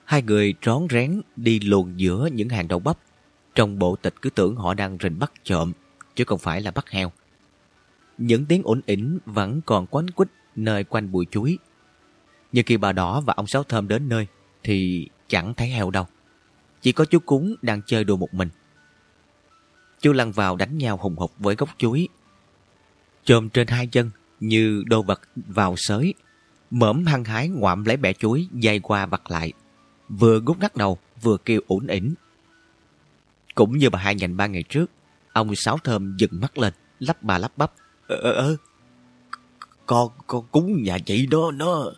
Hai 0.05 0.23
người 0.23 0.55
rón 0.63 0.87
rén 0.91 1.21
đi 1.37 1.61
luồn 1.61 1.97
giữa 1.97 2.29
những 2.33 2.49
hàng 2.49 2.69
đậu 2.69 2.79
bắp. 2.79 2.99
Trong 3.55 3.79
bộ 3.79 3.97
tịch 3.97 4.15
cứ 4.23 4.31
tưởng 4.31 4.57
họ 4.57 4.75
đang 4.75 4.99
rình 5.03 5.19
bắt 5.19 5.33
trộm, 5.45 5.73
chứ 6.15 6.25
không 6.25 6.39
phải 6.39 6.61
là 6.61 6.71
bắt 6.71 6.91
heo. 6.91 7.13
Những 8.19 8.47
tiếng 8.47 8.63
ổn 8.65 8.81
ỉnh 8.87 9.19
vẫn 9.27 9.61
còn 9.67 9.87
quánh 9.87 10.09
quýt 10.09 10.29
nơi 10.57 10.85
quanh 10.85 11.13
bụi 11.13 11.27
chuối. 11.31 11.59
Nhưng 12.53 12.65
khi 12.65 12.77
bà 12.77 12.93
đỏ 12.93 13.21
và 13.21 13.35
ông 13.37 13.47
Sáu 13.47 13.65
Thơm 13.65 13.89
đến 13.89 14.09
nơi, 14.09 14.27
thì 14.63 15.09
chẳng 15.29 15.55
thấy 15.55 15.69
heo 15.69 15.91
đâu. 15.91 16.07
Chỉ 16.85 16.93
có 16.93 17.05
chú 17.05 17.19
cúng 17.19 17.55
đang 17.63 17.83
chơi 17.87 18.05
đùa 18.05 18.17
một 18.17 18.35
mình. 18.35 18.49
Chú 20.01 20.13
lăn 20.13 20.33
vào 20.33 20.57
đánh 20.57 20.79
nhau 20.79 20.97
hùng 20.97 21.17
hục 21.17 21.33
với 21.39 21.55
gốc 21.55 21.69
chuối. 21.79 22.09
Trồm 23.25 23.49
trên 23.49 23.67
hai 23.67 23.87
chân 23.87 24.11
như 24.41 24.83
đồ 24.87 25.03
vật 25.03 25.21
vào 25.35 25.75
sới. 25.77 26.15
Mỡm 26.71 27.07
hăng 27.07 27.25
hái 27.25 27.49
ngoạm 27.49 27.85
lấy 27.85 27.97
bẻ 27.97 28.13
chuối 28.13 28.49
dây 28.53 28.81
qua 28.81 29.07
vặt 29.07 29.31
lại. 29.31 29.53
Vừa 30.09 30.41
gút 30.41 30.59
ngắt 30.59 30.77
đầu 30.77 30.99
vừa 31.23 31.37
kêu 31.45 31.61
ủn 31.67 31.87
ỉn 31.87 32.15
Cũng 33.55 33.79
như 33.79 33.91
bà 33.91 33.99
hai 33.99 34.15
nhành 34.15 34.37
ba 34.37 34.47
ngày 34.47 34.65
trước, 34.69 34.91
ông 35.33 35.57
Sáu 35.57 35.79
Thơm 35.79 36.17
dừng 36.17 36.41
mắt 36.41 36.59
lên, 36.59 36.73
lắp 36.99 37.23
bà 37.23 37.39
lắp 37.39 37.53
bắp. 37.57 37.73
Ờ, 38.09 38.17
ờ, 38.17 38.33
ờ. 38.33 38.57
Con, 39.87 40.11
con 40.27 40.45
cúng 40.51 40.83
nhà 40.83 40.99
chị 40.99 41.27
đó, 41.27 41.51
nó... 41.55 41.93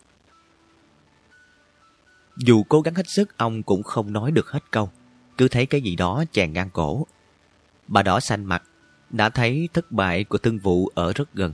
Dù 2.36 2.62
cố 2.62 2.80
gắng 2.80 2.94
hết 2.94 3.08
sức, 3.08 3.38
ông 3.38 3.62
cũng 3.62 3.82
không 3.82 4.12
nói 4.12 4.30
được 4.30 4.50
hết 4.50 4.70
câu. 4.70 4.90
Cứ 5.38 5.48
thấy 5.48 5.66
cái 5.66 5.80
gì 5.80 5.96
đó 5.96 6.24
chèn 6.32 6.52
ngang 6.52 6.70
cổ. 6.70 7.06
Bà 7.88 8.02
đỏ 8.02 8.20
xanh 8.20 8.44
mặt, 8.44 8.62
đã 9.10 9.28
thấy 9.28 9.68
thất 9.72 9.92
bại 9.92 10.24
của 10.24 10.38
thương 10.38 10.58
vụ 10.58 10.90
ở 10.94 11.12
rất 11.12 11.34
gần. 11.34 11.52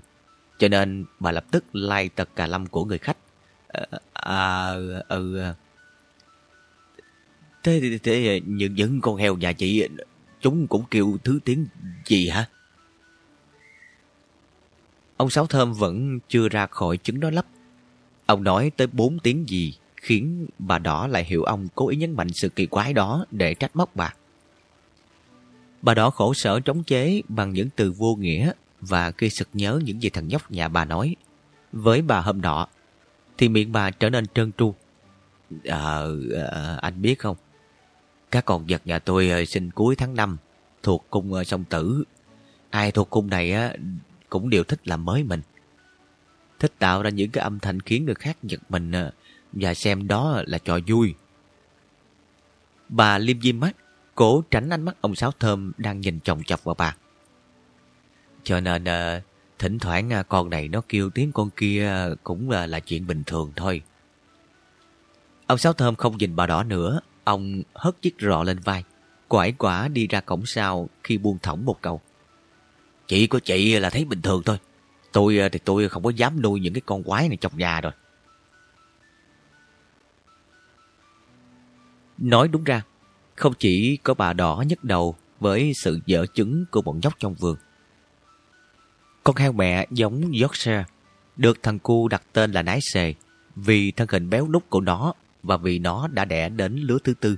Cho 0.58 0.68
nên 0.68 1.04
bà 1.20 1.32
lập 1.32 1.44
tức 1.50 1.64
lai 1.72 2.08
tật 2.08 2.28
cà 2.36 2.46
lâm 2.46 2.66
của 2.66 2.84
người 2.84 2.98
khách. 2.98 3.16
À, 3.68 3.86
à, 4.12 4.74
ừ... 5.08 5.38
À. 5.38 5.54
Thế, 7.62 7.80
thế, 7.82 7.98
thế 8.02 8.40
những, 8.46 8.74
những 8.74 9.00
con 9.00 9.16
heo 9.16 9.36
nhà 9.36 9.52
chị, 9.52 9.88
chúng 10.40 10.66
cũng 10.66 10.84
kêu 10.90 11.18
thứ 11.24 11.38
tiếng 11.44 11.66
gì 12.06 12.28
hả? 12.28 12.48
Ông 15.16 15.30
Sáu 15.30 15.46
Thơm 15.46 15.72
vẫn 15.72 16.18
chưa 16.28 16.48
ra 16.48 16.66
khỏi 16.66 16.96
trứng 16.96 17.20
đó 17.20 17.30
lấp. 17.30 17.46
Ông 18.26 18.44
nói 18.44 18.70
tới 18.76 18.86
bốn 18.86 19.18
tiếng 19.18 19.48
gì 19.48 19.74
khiến 20.02 20.46
bà 20.58 20.78
đỏ 20.78 21.06
lại 21.06 21.24
hiểu 21.24 21.42
ông 21.42 21.68
cố 21.74 21.88
ý 21.88 21.96
nhấn 21.96 22.16
mạnh 22.16 22.28
sự 22.32 22.48
kỳ 22.48 22.66
quái 22.66 22.92
đó 22.92 23.26
để 23.30 23.54
trách 23.54 23.76
móc 23.76 23.96
bà. 23.96 24.14
Bà 25.82 25.94
đỏ 25.94 26.10
khổ 26.10 26.34
sở 26.34 26.60
trống 26.60 26.84
chế 26.84 27.22
bằng 27.28 27.52
những 27.52 27.68
từ 27.76 27.92
vô 27.92 28.16
nghĩa 28.16 28.52
và 28.80 29.10
khi 29.10 29.30
sực 29.30 29.48
nhớ 29.52 29.80
những 29.84 30.02
gì 30.02 30.10
thằng 30.10 30.28
nhóc 30.28 30.50
nhà 30.50 30.68
bà 30.68 30.84
nói. 30.84 31.16
Với 31.72 32.02
bà 32.02 32.20
hôm 32.20 32.40
nọ, 32.40 32.66
thì 33.38 33.48
miệng 33.48 33.72
bà 33.72 33.90
trở 33.90 34.10
nên 34.10 34.26
trơn 34.26 34.52
tru. 34.52 34.74
Ờ, 35.64 36.18
à, 36.50 36.76
anh 36.82 37.02
biết 37.02 37.18
không? 37.18 37.36
Các 38.30 38.44
con 38.44 38.64
vật 38.68 38.82
nhà 38.84 38.98
tôi 38.98 39.28
ờ, 39.28 39.44
sinh 39.44 39.70
cuối 39.70 39.96
tháng 39.96 40.14
5 40.14 40.36
thuộc 40.82 41.06
cung 41.10 41.32
ờ, 41.32 41.44
sông 41.44 41.64
tử. 41.64 42.04
Ai 42.70 42.90
thuộc 42.90 43.10
cung 43.10 43.30
này 43.30 43.52
á 43.52 43.72
cũng 44.28 44.50
đều 44.50 44.64
thích 44.64 44.88
làm 44.88 45.04
mới 45.04 45.22
mình. 45.22 45.40
Thích 46.58 46.72
tạo 46.78 47.02
ra 47.02 47.10
những 47.10 47.30
cái 47.30 47.44
âm 47.44 47.58
thanh 47.58 47.80
khiến 47.80 48.04
người 48.04 48.14
khác 48.14 48.36
giật 48.42 48.60
mình 48.68 48.92
và 49.52 49.74
xem 49.74 50.08
đó 50.08 50.42
là 50.46 50.58
trò 50.58 50.78
vui. 50.86 51.14
Bà 52.88 53.18
liêm 53.18 53.40
diêm 53.40 53.60
mắt, 53.60 53.76
cố 54.14 54.44
tránh 54.50 54.70
ánh 54.70 54.82
mắt 54.82 54.96
ông 55.00 55.14
Sáu 55.14 55.32
Thơm 55.40 55.72
đang 55.78 56.00
nhìn 56.00 56.18
chồng 56.24 56.42
chọc 56.42 56.64
vào 56.64 56.74
bà. 56.78 56.96
Cho 58.44 58.60
nên 58.60 58.84
ờ, 58.84 59.20
thỉnh 59.58 59.78
thoảng 59.78 60.10
ờ, 60.10 60.22
con 60.22 60.50
này 60.50 60.68
nó 60.68 60.82
kêu 60.88 61.10
tiếng 61.10 61.32
con 61.32 61.50
kia 61.50 62.06
cũng 62.24 62.50
là, 62.50 62.66
là 62.66 62.80
chuyện 62.80 63.06
bình 63.06 63.24
thường 63.24 63.52
thôi. 63.56 63.82
Ông 65.46 65.58
Sáu 65.58 65.72
Thơm 65.72 65.94
không 65.94 66.16
nhìn 66.16 66.36
bà 66.36 66.46
đỏ 66.46 66.62
nữa, 66.62 67.00
ông 67.24 67.62
hất 67.74 68.02
chiếc 68.02 68.14
rọ 68.20 68.42
lên 68.42 68.58
vai, 68.58 68.84
quải 69.28 69.52
quả 69.52 69.88
đi 69.88 70.06
ra 70.06 70.20
cổng 70.20 70.46
sau 70.46 70.88
khi 71.04 71.18
buông 71.18 71.38
thõng 71.38 71.64
một 71.64 71.82
câu. 71.82 72.00
Chị 73.06 73.26
của 73.26 73.38
chị 73.38 73.78
là 73.78 73.90
thấy 73.90 74.04
bình 74.04 74.22
thường 74.22 74.42
thôi. 74.44 74.58
Tôi 75.12 75.38
thì 75.52 75.58
tôi 75.58 75.88
không 75.88 76.02
có 76.02 76.10
dám 76.10 76.42
nuôi 76.42 76.60
những 76.60 76.74
cái 76.74 76.82
con 76.86 77.02
quái 77.02 77.28
này 77.28 77.38
trong 77.40 77.58
nhà 77.58 77.80
rồi. 77.80 77.92
Nói 82.22 82.48
đúng 82.48 82.64
ra, 82.64 82.82
không 83.36 83.52
chỉ 83.58 83.96
có 83.96 84.14
bà 84.14 84.32
đỏ 84.32 84.64
nhức 84.68 84.84
đầu 84.84 85.16
với 85.40 85.72
sự 85.74 86.00
dở 86.06 86.26
chứng 86.34 86.64
của 86.70 86.82
bọn 86.82 87.00
nhóc 87.02 87.14
trong 87.18 87.34
vườn. 87.34 87.56
Con 89.24 89.36
heo 89.36 89.52
mẹ 89.52 89.86
giống 89.90 90.32
Yorkshire, 90.42 90.84
được 91.36 91.58
thằng 91.62 91.78
cu 91.78 92.08
đặt 92.08 92.22
tên 92.32 92.52
là 92.52 92.62
nái 92.62 92.80
xề 92.92 93.14
vì 93.56 93.92
thân 93.92 94.08
hình 94.10 94.30
béo 94.30 94.48
nút 94.48 94.70
của 94.70 94.80
nó 94.80 95.12
và 95.42 95.56
vì 95.56 95.78
nó 95.78 96.08
đã 96.08 96.24
đẻ 96.24 96.48
đến 96.48 96.76
lứa 96.76 96.98
thứ 97.04 97.14
tư. 97.14 97.36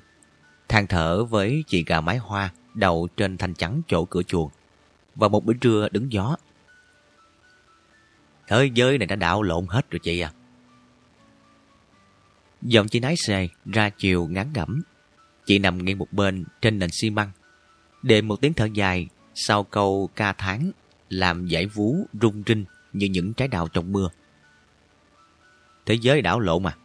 Than 0.69 0.87
thở 0.87 1.25
với 1.25 1.65
chị 1.67 1.85
gà 1.85 2.01
mái 2.01 2.19
hoa 2.19 2.53
đầu 2.75 3.09
trên 3.17 3.39
thanh 3.39 3.55
trắng 3.55 3.83
chỗ 3.89 4.05
cửa 4.05 4.23
chuồng 4.23 4.51
và 5.15 5.29
một 5.29 5.45
bữa 5.45 5.55
trưa 5.55 5.89
đứng 5.89 6.13
gió. 6.13 6.37
Thế 8.49 8.71
giới 8.75 8.99
này 8.99 9.07
đã 9.07 9.17
đảo 9.17 9.43
lộn 9.43 9.67
hết 9.69 9.91
rồi 9.91 10.01
chị 10.03 10.21
à. 10.21 10.33
Giọng 12.65 12.89
chị 12.89 13.01
nái 13.01 13.15
xề, 13.17 13.49
ra 13.65 13.91
chiều 13.91 14.27
ngắn 14.27 14.51
ngẩm. 14.55 14.83
Chị 15.47 15.59
nằm 15.59 15.85
nghiêng 15.85 15.99
một 15.99 16.13
bên 16.13 16.45
trên 16.61 16.79
nền 16.79 16.91
xi 16.91 17.11
măng. 17.11 17.31
Đệm 18.03 18.29
một 18.29 18.41
tiếng 18.41 18.55
thở 18.55 18.69
dài, 18.75 19.09
sau 19.35 19.65
câu 19.65 20.11
ca 20.17 20.33
tháng, 20.33 20.71
làm 21.09 21.47
giải 21.47 21.67
vú 21.67 22.07
rung 22.21 22.43
rinh 22.47 22.65
như 22.93 23.07
những 23.07 23.35
trái 23.35 23.49
đào 23.49 23.69
trong 23.69 23.93
mưa. 23.93 24.09
Thế 25.87 25.95
giới 25.95 26.23
đảo 26.23 26.41
lộn 26.41 26.63
mà. 26.63 26.77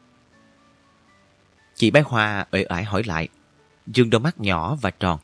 Chị 1.76 1.92
bé 1.92 2.02
Hoa 2.02 2.48
ợi 2.52 2.64
ải 2.64 2.84
hỏi 2.84 3.04
lại. 3.06 3.28
Dương 3.88 4.10
đôi 4.10 4.20
mắt 4.20 4.40
nhỏ 4.40 4.76
và 4.82 4.92
tròn. 4.92 5.20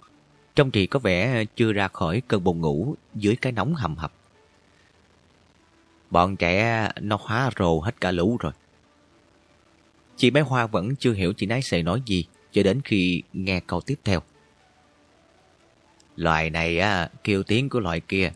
Trong 0.56 0.72
chị 0.72 0.88
có 0.88 1.00
vẻ 1.00 1.46
chưa 1.56 1.74
ra 1.74 1.88
khỏi 1.88 2.22
cơn 2.28 2.44
buồn 2.44 2.62
ngủ 2.62 2.96
dưới 3.16 3.36
cái 3.36 3.52
nóng 3.52 3.76
hầm 3.76 3.96
hập. 3.96 4.14
Bọn 6.10 6.36
trẻ 6.36 6.90
nó 7.02 7.18
hóa 7.22 7.50
rồ 7.60 7.80
hết 7.80 8.02
cả 8.02 8.12
lũ 8.12 8.38
rồi. 8.40 8.54
Chị 10.18 10.30
bé 10.30 10.42
Hoa 10.42 10.68
vẫn 10.68 10.96
chưa 10.96 11.14
hiểu 11.14 11.34
chị 11.34 11.46
nái 11.46 11.62
xề 11.62 11.84
nói 11.84 12.02
gì 12.06 12.26
cho 12.52 12.64
đến 12.64 12.82
khi 12.82 13.24
nghe 13.34 13.60
câu 13.60 13.82
tiếp 13.82 14.00
theo. 14.04 14.22
Loài 16.16 16.50
này 16.50 16.80
á, 16.80 17.10
kêu 17.24 17.44
tiếng 17.44 17.70
của 17.70 17.80
loài 17.80 18.00
kia. 18.00 18.32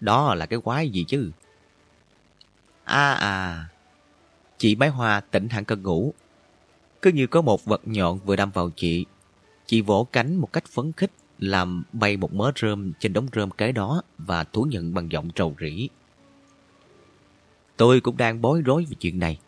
Đó 0.00 0.34
là 0.34 0.46
cái 0.46 0.58
quái 0.58 0.88
gì 0.88 1.04
chứ? 1.04 1.30
À 2.84 3.12
à, 3.12 3.64
chị 4.58 4.74
bé 4.74 4.88
Hoa 4.88 5.20
tỉnh 5.20 5.48
hẳn 5.48 5.64
cơn 5.64 5.82
ngủ. 5.82 6.14
Cứ 7.02 7.10
như 7.10 7.26
có 7.26 7.42
một 7.42 7.64
vật 7.64 7.80
nhọn 7.84 8.18
vừa 8.18 8.36
đâm 8.36 8.50
vào 8.50 8.70
chị. 8.76 9.04
Chị 9.66 9.80
vỗ 9.80 10.06
cánh 10.12 10.36
một 10.36 10.52
cách 10.52 10.64
phấn 10.66 10.92
khích 10.92 11.10
làm 11.38 11.84
bay 11.92 12.16
một 12.16 12.34
mớ 12.34 12.52
rơm 12.56 12.92
trên 12.98 13.12
đống 13.12 13.26
rơm 13.32 13.50
cái 13.50 13.72
đó 13.72 14.02
và 14.18 14.44
thú 14.44 14.62
nhận 14.62 14.94
bằng 14.94 15.12
giọng 15.12 15.30
trầu 15.30 15.56
rỉ. 15.60 15.88
Tôi 17.76 18.00
cũng 18.00 18.16
đang 18.16 18.40
bối 18.40 18.62
rối 18.62 18.84
về 18.90 18.96
chuyện 19.00 19.18
này. 19.18 19.38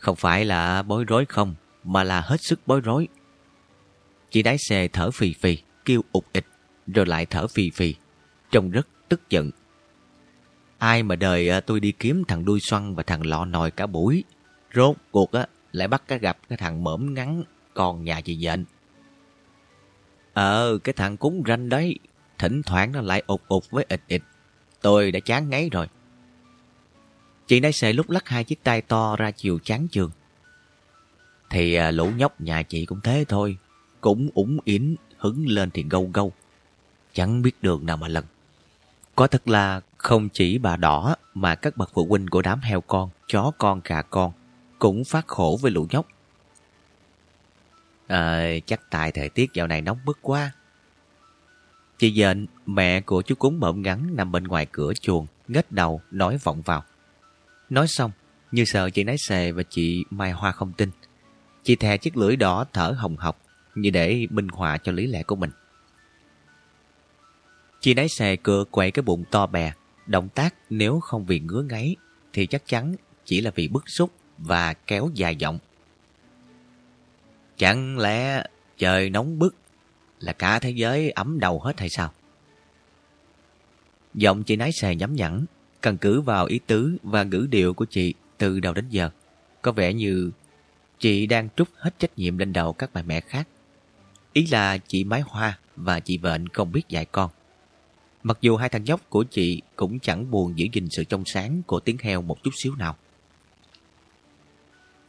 Không 0.00 0.16
phải 0.16 0.44
là 0.44 0.82
bối 0.82 1.04
rối 1.04 1.24
không, 1.24 1.54
mà 1.84 2.04
là 2.04 2.20
hết 2.20 2.40
sức 2.40 2.60
bối 2.66 2.80
rối. 2.80 3.08
Chị 4.30 4.42
đái 4.42 4.56
xe 4.58 4.88
thở 4.88 5.10
phì 5.10 5.34
phì, 5.34 5.58
kêu 5.84 6.00
ụt 6.12 6.24
ịch, 6.32 6.46
rồi 6.86 7.06
lại 7.06 7.26
thở 7.26 7.46
phì 7.46 7.70
phì, 7.70 7.94
trông 8.50 8.70
rất 8.70 8.88
tức 9.08 9.20
giận. 9.30 9.50
Ai 10.78 11.02
mà 11.02 11.16
đời 11.16 11.48
à, 11.48 11.60
tôi 11.60 11.80
đi 11.80 11.92
kiếm 11.92 12.24
thằng 12.28 12.44
đuôi 12.44 12.60
xoăn 12.60 12.94
và 12.94 13.02
thằng 13.02 13.26
lọ 13.26 13.44
nồi 13.44 13.70
cả 13.70 13.86
buổi, 13.86 14.24
rốt 14.74 14.96
cuộc 15.10 15.32
á 15.32 15.46
lại 15.72 15.88
bắt 15.88 16.02
cái 16.08 16.18
gặp 16.18 16.38
cái 16.48 16.58
thằng 16.58 16.84
mõm 16.84 17.14
ngắn 17.14 17.42
còn 17.74 18.04
nhà 18.04 18.20
chị 18.20 18.36
dện. 18.36 18.64
Ờ, 20.32 20.78
cái 20.84 20.92
thằng 20.92 21.16
cúng 21.16 21.42
ranh 21.46 21.68
đấy, 21.68 21.98
thỉnh 22.38 22.62
thoảng 22.62 22.92
nó 22.92 23.00
lại 23.00 23.22
ụt 23.26 23.40
ụt 23.48 23.62
với 23.70 23.86
ịch 23.88 24.02
ịch. 24.08 24.22
Tôi 24.80 25.12
đã 25.12 25.20
chán 25.20 25.50
ngấy 25.50 25.68
rồi. 25.72 25.86
Chị 27.50 27.60
nãy 27.60 27.72
xề 27.72 27.92
lúc 27.92 28.10
lắc 28.10 28.28
hai 28.28 28.44
chiếc 28.44 28.62
tay 28.64 28.82
to 28.82 29.16
ra 29.16 29.30
chiều 29.30 29.58
chán 29.64 29.88
trường. 29.88 30.10
Thì 31.50 31.74
à, 31.74 31.90
lũ 31.90 32.10
nhóc 32.16 32.40
nhà 32.40 32.62
chị 32.62 32.86
cũng 32.86 33.00
thế 33.00 33.24
thôi. 33.28 33.56
Cũng 34.00 34.28
ủng 34.34 34.58
yến, 34.64 34.96
hứng 35.18 35.46
lên 35.48 35.70
thì 35.70 35.84
gâu 35.90 36.10
gâu. 36.14 36.32
Chẳng 37.12 37.42
biết 37.42 37.62
đường 37.62 37.86
nào 37.86 37.96
mà 37.96 38.08
lần. 38.08 38.24
Có 39.16 39.26
thật 39.26 39.48
là 39.48 39.80
không 39.96 40.28
chỉ 40.28 40.58
bà 40.58 40.76
đỏ 40.76 41.16
mà 41.34 41.54
các 41.54 41.76
bậc 41.76 41.90
phụ 41.94 42.06
huynh 42.06 42.28
của 42.28 42.42
đám 42.42 42.60
heo 42.60 42.80
con, 42.80 43.10
chó 43.26 43.52
con, 43.58 43.80
gà 43.84 44.02
con 44.02 44.32
cũng 44.78 45.04
phát 45.04 45.26
khổ 45.26 45.58
với 45.62 45.70
lũ 45.70 45.86
nhóc. 45.90 46.06
À, 48.06 48.50
chắc 48.66 48.80
tại 48.90 49.12
thời 49.12 49.28
tiết 49.28 49.52
dạo 49.54 49.66
này 49.66 49.80
nóng 49.80 49.98
bức 50.04 50.18
quá. 50.22 50.52
Chị 51.98 52.14
dện, 52.14 52.46
mẹ 52.66 53.00
của 53.00 53.22
chú 53.22 53.34
cúng 53.34 53.60
mộm 53.60 53.82
ngắn 53.82 54.16
nằm 54.16 54.32
bên 54.32 54.44
ngoài 54.44 54.66
cửa 54.72 54.92
chuồng, 54.94 55.26
ngất 55.48 55.72
đầu, 55.72 56.00
nói 56.10 56.38
vọng 56.44 56.62
vào. 56.62 56.84
Nói 57.70 57.86
xong, 57.88 58.10
như 58.52 58.64
sợ 58.64 58.90
chị 58.90 59.04
nái 59.04 59.16
xề 59.18 59.52
và 59.52 59.62
chị 59.62 60.04
Mai 60.10 60.32
Hoa 60.32 60.52
không 60.52 60.72
tin. 60.72 60.90
Chị 61.62 61.76
thè 61.76 61.96
chiếc 61.96 62.16
lưỡi 62.16 62.36
đỏ 62.36 62.64
thở 62.72 62.94
hồng 62.98 63.16
hộc 63.16 63.42
như 63.74 63.90
để 63.90 64.26
minh 64.30 64.48
họa 64.48 64.78
cho 64.78 64.92
lý 64.92 65.06
lẽ 65.06 65.22
của 65.22 65.36
mình. 65.36 65.50
Chị 67.80 67.94
nái 67.94 68.08
xề 68.08 68.36
cựa 68.36 68.64
quậy 68.70 68.90
cái 68.90 69.02
bụng 69.02 69.24
to 69.30 69.46
bè. 69.46 69.72
Động 70.06 70.28
tác 70.28 70.54
nếu 70.70 71.00
không 71.00 71.26
vì 71.26 71.40
ngứa 71.40 71.62
ngáy 71.62 71.96
thì 72.32 72.46
chắc 72.46 72.62
chắn 72.66 72.94
chỉ 73.24 73.40
là 73.40 73.50
vì 73.54 73.68
bức 73.68 73.84
xúc 73.86 74.10
và 74.38 74.72
kéo 74.72 75.10
dài 75.14 75.36
giọng. 75.36 75.58
Chẳng 77.56 77.98
lẽ 77.98 78.44
trời 78.78 79.10
nóng 79.10 79.38
bức 79.38 79.56
là 80.20 80.32
cả 80.32 80.58
thế 80.58 80.70
giới 80.70 81.10
ấm 81.10 81.40
đầu 81.40 81.60
hết 81.60 81.80
hay 81.80 81.88
sao? 81.88 82.12
Giọng 84.14 84.42
chị 84.42 84.56
nái 84.56 84.70
xề 84.72 84.94
nhắm 84.94 85.14
nhẵn 85.14 85.44
Căn 85.82 85.96
cứ 85.96 86.20
vào 86.20 86.46
ý 86.46 86.60
tứ 86.66 86.96
và 87.02 87.24
ngữ 87.24 87.46
điệu 87.50 87.74
của 87.74 87.84
chị 87.84 88.14
từ 88.38 88.60
đầu 88.60 88.74
đến 88.74 88.84
giờ, 88.90 89.10
có 89.62 89.72
vẻ 89.72 89.92
như 89.92 90.30
chị 90.98 91.26
đang 91.26 91.48
trút 91.56 91.68
hết 91.76 91.98
trách 91.98 92.18
nhiệm 92.18 92.38
lên 92.38 92.52
đầu 92.52 92.72
các 92.72 92.90
bà 92.92 93.02
mẹ 93.02 93.20
khác. 93.20 93.48
Ý 94.32 94.46
là 94.46 94.78
chị 94.78 95.04
Mái 95.04 95.20
Hoa 95.20 95.58
và 95.76 96.00
chị 96.00 96.18
bệnh 96.18 96.48
không 96.48 96.72
biết 96.72 96.88
dạy 96.88 97.04
con. 97.04 97.30
Mặc 98.22 98.38
dù 98.40 98.56
hai 98.56 98.68
thằng 98.68 98.84
nhóc 98.84 99.10
của 99.10 99.24
chị 99.24 99.62
cũng 99.76 99.98
chẳng 99.98 100.30
buồn 100.30 100.58
giữ 100.58 100.66
gìn 100.72 100.88
sự 100.90 101.04
trong 101.04 101.24
sáng 101.24 101.62
của 101.66 101.80
tiếng 101.80 101.96
heo 102.00 102.22
một 102.22 102.42
chút 102.42 102.50
xíu 102.54 102.74
nào. 102.74 102.96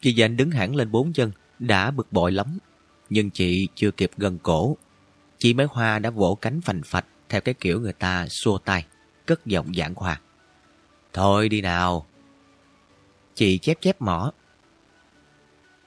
Chị 0.01 0.13
dành 0.13 0.37
đứng 0.37 0.51
hẳn 0.51 0.75
lên 0.75 0.91
bốn 0.91 1.13
chân, 1.13 1.31
đã 1.59 1.91
bực 1.91 2.13
bội 2.13 2.31
lắm. 2.31 2.57
Nhưng 3.09 3.29
chị 3.29 3.67
chưa 3.75 3.91
kịp 3.91 4.11
gần 4.17 4.39
cổ. 4.43 4.77
Chị 5.37 5.53
Mái 5.53 5.67
Hoa 5.69 5.99
đã 5.99 6.09
vỗ 6.09 6.37
cánh 6.41 6.61
phành 6.61 6.81
phạch 6.85 7.05
theo 7.29 7.41
cái 7.41 7.53
kiểu 7.53 7.79
người 7.79 7.93
ta 7.93 8.27
xua 8.27 8.57
tay, 8.57 8.85
cất 9.25 9.45
giọng 9.45 9.73
giảng 9.73 9.93
hòa. 9.95 10.21
Thôi 11.13 11.49
đi 11.49 11.61
nào. 11.61 12.05
Chị 13.35 13.57
chép 13.57 13.81
chép 13.81 14.01
mỏ. 14.01 14.31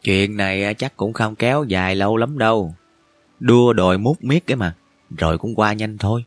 Chuyện 0.03 0.37
này 0.37 0.75
chắc 0.75 0.97
cũng 0.97 1.13
không 1.13 1.37
kéo 1.37 1.65
dài 1.65 1.97
lâu 1.97 2.17
lắm 2.17 2.39
đâu. 2.39 2.75
Đua 3.41 3.73
đòi 3.73 3.99
mút 3.99 4.25
miết 4.25 4.47
cái 4.47 4.57
mà. 4.57 4.75
Rồi 5.19 5.39
cũng 5.39 5.55
qua 5.55 5.73
nhanh 5.73 5.99
thôi. 5.99 6.25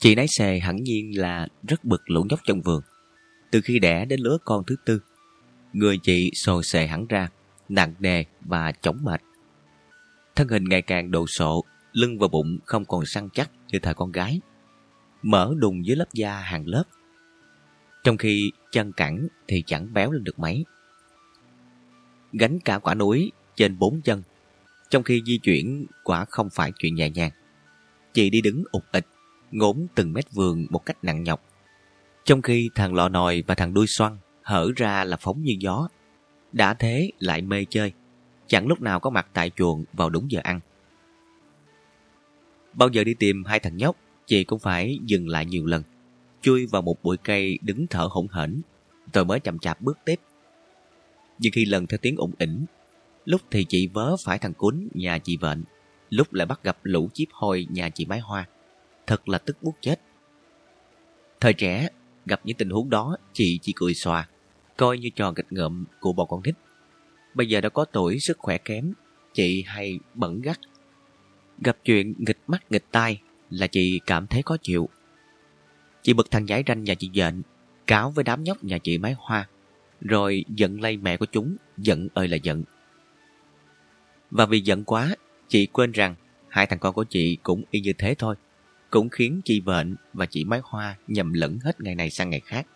Chị 0.00 0.14
nái 0.14 0.26
xề 0.28 0.58
hẳn 0.58 0.76
nhiên 0.76 1.18
là 1.18 1.48
rất 1.68 1.84
bực 1.84 2.10
lũ 2.10 2.26
nhóc 2.30 2.40
trong 2.44 2.60
vườn. 2.60 2.82
Từ 3.50 3.60
khi 3.60 3.78
đẻ 3.78 4.04
đến 4.04 4.20
lứa 4.20 4.38
con 4.44 4.64
thứ 4.66 4.76
tư, 4.84 5.00
người 5.72 5.98
chị 5.98 6.30
sồ 6.34 6.62
xề 6.62 6.86
hẳn 6.86 7.06
ra, 7.06 7.28
nặng 7.68 7.94
nề 7.98 8.24
và 8.40 8.72
chóng 8.72 8.98
mệt. 9.02 9.20
Thân 10.36 10.48
hình 10.48 10.64
ngày 10.64 10.82
càng 10.82 11.10
đồ 11.10 11.26
sộ, 11.26 11.64
lưng 11.92 12.18
và 12.18 12.28
bụng 12.28 12.58
không 12.64 12.84
còn 12.84 13.06
săn 13.06 13.28
chắc 13.32 13.50
như 13.68 13.78
thời 13.78 13.94
con 13.94 14.12
gái. 14.12 14.40
Mở 15.22 15.54
đùng 15.56 15.86
dưới 15.86 15.96
lớp 15.96 16.12
da 16.12 16.36
hàng 16.36 16.66
lớp. 16.66 16.84
Trong 18.04 18.16
khi 18.16 18.52
chân 18.72 18.92
cẳng 18.92 19.28
thì 19.48 19.62
chẳng 19.66 19.92
béo 19.92 20.10
lên 20.10 20.24
được 20.24 20.38
mấy. 20.38 20.64
Gánh 22.32 22.60
cả 22.60 22.78
quả 22.78 22.94
núi 22.94 23.32
trên 23.56 23.78
bốn 23.78 24.00
chân, 24.04 24.22
trong 24.90 25.02
khi 25.02 25.22
di 25.26 25.38
chuyển 25.38 25.86
quả 26.04 26.24
không 26.30 26.50
phải 26.50 26.72
chuyện 26.78 26.94
nhẹ 26.94 27.10
nhàng. 27.10 27.30
Chị 28.12 28.30
đi 28.30 28.40
đứng 28.40 28.64
ụt 28.72 28.82
ịch 28.92 29.06
ngốn 29.50 29.86
từng 29.94 30.12
mét 30.12 30.32
vườn 30.32 30.66
một 30.70 30.86
cách 30.86 31.04
nặng 31.04 31.22
nhọc. 31.22 31.44
Trong 32.24 32.42
khi 32.42 32.70
thằng 32.74 32.94
lọ 32.94 33.08
nòi 33.08 33.42
và 33.46 33.54
thằng 33.54 33.74
đuôi 33.74 33.86
xoăn 33.88 34.18
hở 34.42 34.70
ra 34.76 35.04
là 35.04 35.16
phóng 35.16 35.42
như 35.42 35.56
gió. 35.60 35.88
Đã 36.52 36.74
thế 36.74 37.10
lại 37.18 37.42
mê 37.42 37.64
chơi, 37.70 37.92
chẳng 38.46 38.66
lúc 38.66 38.80
nào 38.80 39.00
có 39.00 39.10
mặt 39.10 39.26
tại 39.32 39.50
chuồng 39.56 39.84
vào 39.92 40.10
đúng 40.10 40.30
giờ 40.30 40.40
ăn. 40.42 40.60
Bao 42.72 42.88
giờ 42.88 43.04
đi 43.04 43.14
tìm 43.14 43.44
hai 43.44 43.58
thằng 43.58 43.76
nhóc, 43.76 43.96
chị 44.26 44.44
cũng 44.44 44.58
phải 44.58 44.98
dừng 45.04 45.28
lại 45.28 45.46
nhiều 45.46 45.66
lần, 45.66 45.82
chui 46.42 46.66
vào 46.66 46.82
một 46.82 47.02
bụi 47.02 47.16
cây 47.16 47.58
đứng 47.62 47.86
thở 47.86 48.08
hổn 48.10 48.26
hển, 48.32 48.60
rồi 49.12 49.24
mới 49.24 49.40
chậm 49.40 49.58
chạp 49.58 49.80
bước 49.80 49.98
tiếp. 50.04 50.20
Nhưng 51.38 51.52
khi 51.52 51.64
lần 51.64 51.86
theo 51.86 51.98
tiếng 51.98 52.16
ủng 52.16 52.32
ỉnh, 52.38 52.64
lúc 53.24 53.40
thì 53.50 53.64
chị 53.64 53.86
vớ 53.86 54.16
phải 54.24 54.38
thằng 54.38 54.54
cún 54.54 54.88
nhà 54.94 55.18
chị 55.18 55.36
vện, 55.36 55.64
lúc 56.10 56.32
lại 56.32 56.46
bắt 56.46 56.62
gặp 56.62 56.78
lũ 56.82 57.08
chiếp 57.14 57.28
hôi 57.32 57.66
nhà 57.70 57.90
chị 57.90 58.06
mái 58.06 58.20
hoa 58.20 58.46
thật 59.10 59.28
là 59.28 59.38
tức 59.38 59.62
bút 59.62 59.74
chết. 59.80 60.00
Thời 61.40 61.54
trẻ, 61.54 61.88
gặp 62.26 62.40
những 62.44 62.56
tình 62.56 62.70
huống 62.70 62.90
đó, 62.90 63.16
chị 63.32 63.58
chỉ 63.62 63.72
cười 63.76 63.94
xòa, 63.94 64.28
coi 64.76 64.98
như 64.98 65.10
trò 65.16 65.32
nghịch 65.32 65.52
ngợm 65.52 65.84
của 66.00 66.12
bọn 66.12 66.28
con 66.28 66.42
nít. 66.44 66.54
Bây 67.34 67.48
giờ 67.48 67.60
đã 67.60 67.68
có 67.68 67.84
tuổi 67.84 68.18
sức 68.18 68.38
khỏe 68.38 68.58
kém, 68.58 68.92
chị 69.34 69.64
hay 69.66 69.98
bẩn 70.14 70.40
gắt. 70.40 70.58
Gặp 71.58 71.76
chuyện 71.84 72.14
nghịch 72.18 72.38
mắt 72.46 72.72
nghịch 72.72 72.84
tai 72.90 73.20
là 73.50 73.66
chị 73.66 74.00
cảm 74.06 74.26
thấy 74.26 74.42
khó 74.42 74.56
chịu. 74.62 74.88
Chị 76.02 76.12
bực 76.12 76.30
thằng 76.30 76.48
giải 76.48 76.64
ranh 76.66 76.84
nhà 76.84 76.94
chị 76.94 77.10
dện, 77.14 77.42
cáo 77.86 78.10
với 78.10 78.24
đám 78.24 78.44
nhóc 78.44 78.64
nhà 78.64 78.78
chị 78.78 78.98
mái 78.98 79.14
hoa, 79.18 79.48
rồi 80.00 80.44
giận 80.48 80.80
lây 80.80 80.96
mẹ 80.96 81.16
của 81.16 81.26
chúng, 81.26 81.56
giận 81.78 82.08
ơi 82.14 82.28
là 82.28 82.36
giận. 82.36 82.64
Và 84.30 84.46
vì 84.46 84.60
giận 84.60 84.84
quá, 84.84 85.14
chị 85.48 85.66
quên 85.66 85.92
rằng 85.92 86.14
hai 86.48 86.66
thằng 86.66 86.78
con 86.78 86.94
của 86.94 87.04
chị 87.04 87.36
cũng 87.42 87.62
y 87.70 87.80
như 87.80 87.92
thế 87.98 88.14
thôi 88.18 88.36
cũng 88.90 89.08
khiến 89.08 89.40
chị 89.44 89.60
Vện 89.60 89.96
và 90.12 90.26
chị 90.26 90.44
Mái 90.44 90.60
Hoa 90.64 90.96
nhầm 91.06 91.32
lẫn 91.32 91.58
hết 91.64 91.80
ngày 91.80 91.94
này 91.94 92.10
sang 92.10 92.30
ngày 92.30 92.40
khác. 92.40 92.66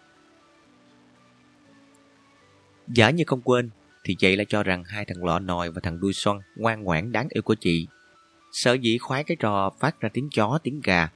Giả 2.88 3.10
như 3.10 3.24
không 3.26 3.40
quên, 3.40 3.70
thì 4.04 4.14
chị 4.14 4.36
lại 4.36 4.46
cho 4.48 4.62
rằng 4.62 4.84
hai 4.84 5.04
thằng 5.04 5.24
lọ 5.24 5.38
nòi 5.38 5.70
và 5.70 5.80
thằng 5.80 6.00
đuôi 6.00 6.12
xoăn 6.12 6.38
ngoan 6.56 6.82
ngoãn 6.82 7.12
đáng 7.12 7.28
yêu 7.30 7.42
của 7.42 7.54
chị. 7.54 7.86
Sở 8.52 8.72
dĩ 8.72 8.98
khoái 8.98 9.24
cái 9.24 9.36
trò 9.40 9.70
phát 9.80 10.00
ra 10.00 10.08
tiếng 10.12 10.28
chó, 10.30 10.58
tiếng 10.62 10.80
gà 10.84 11.08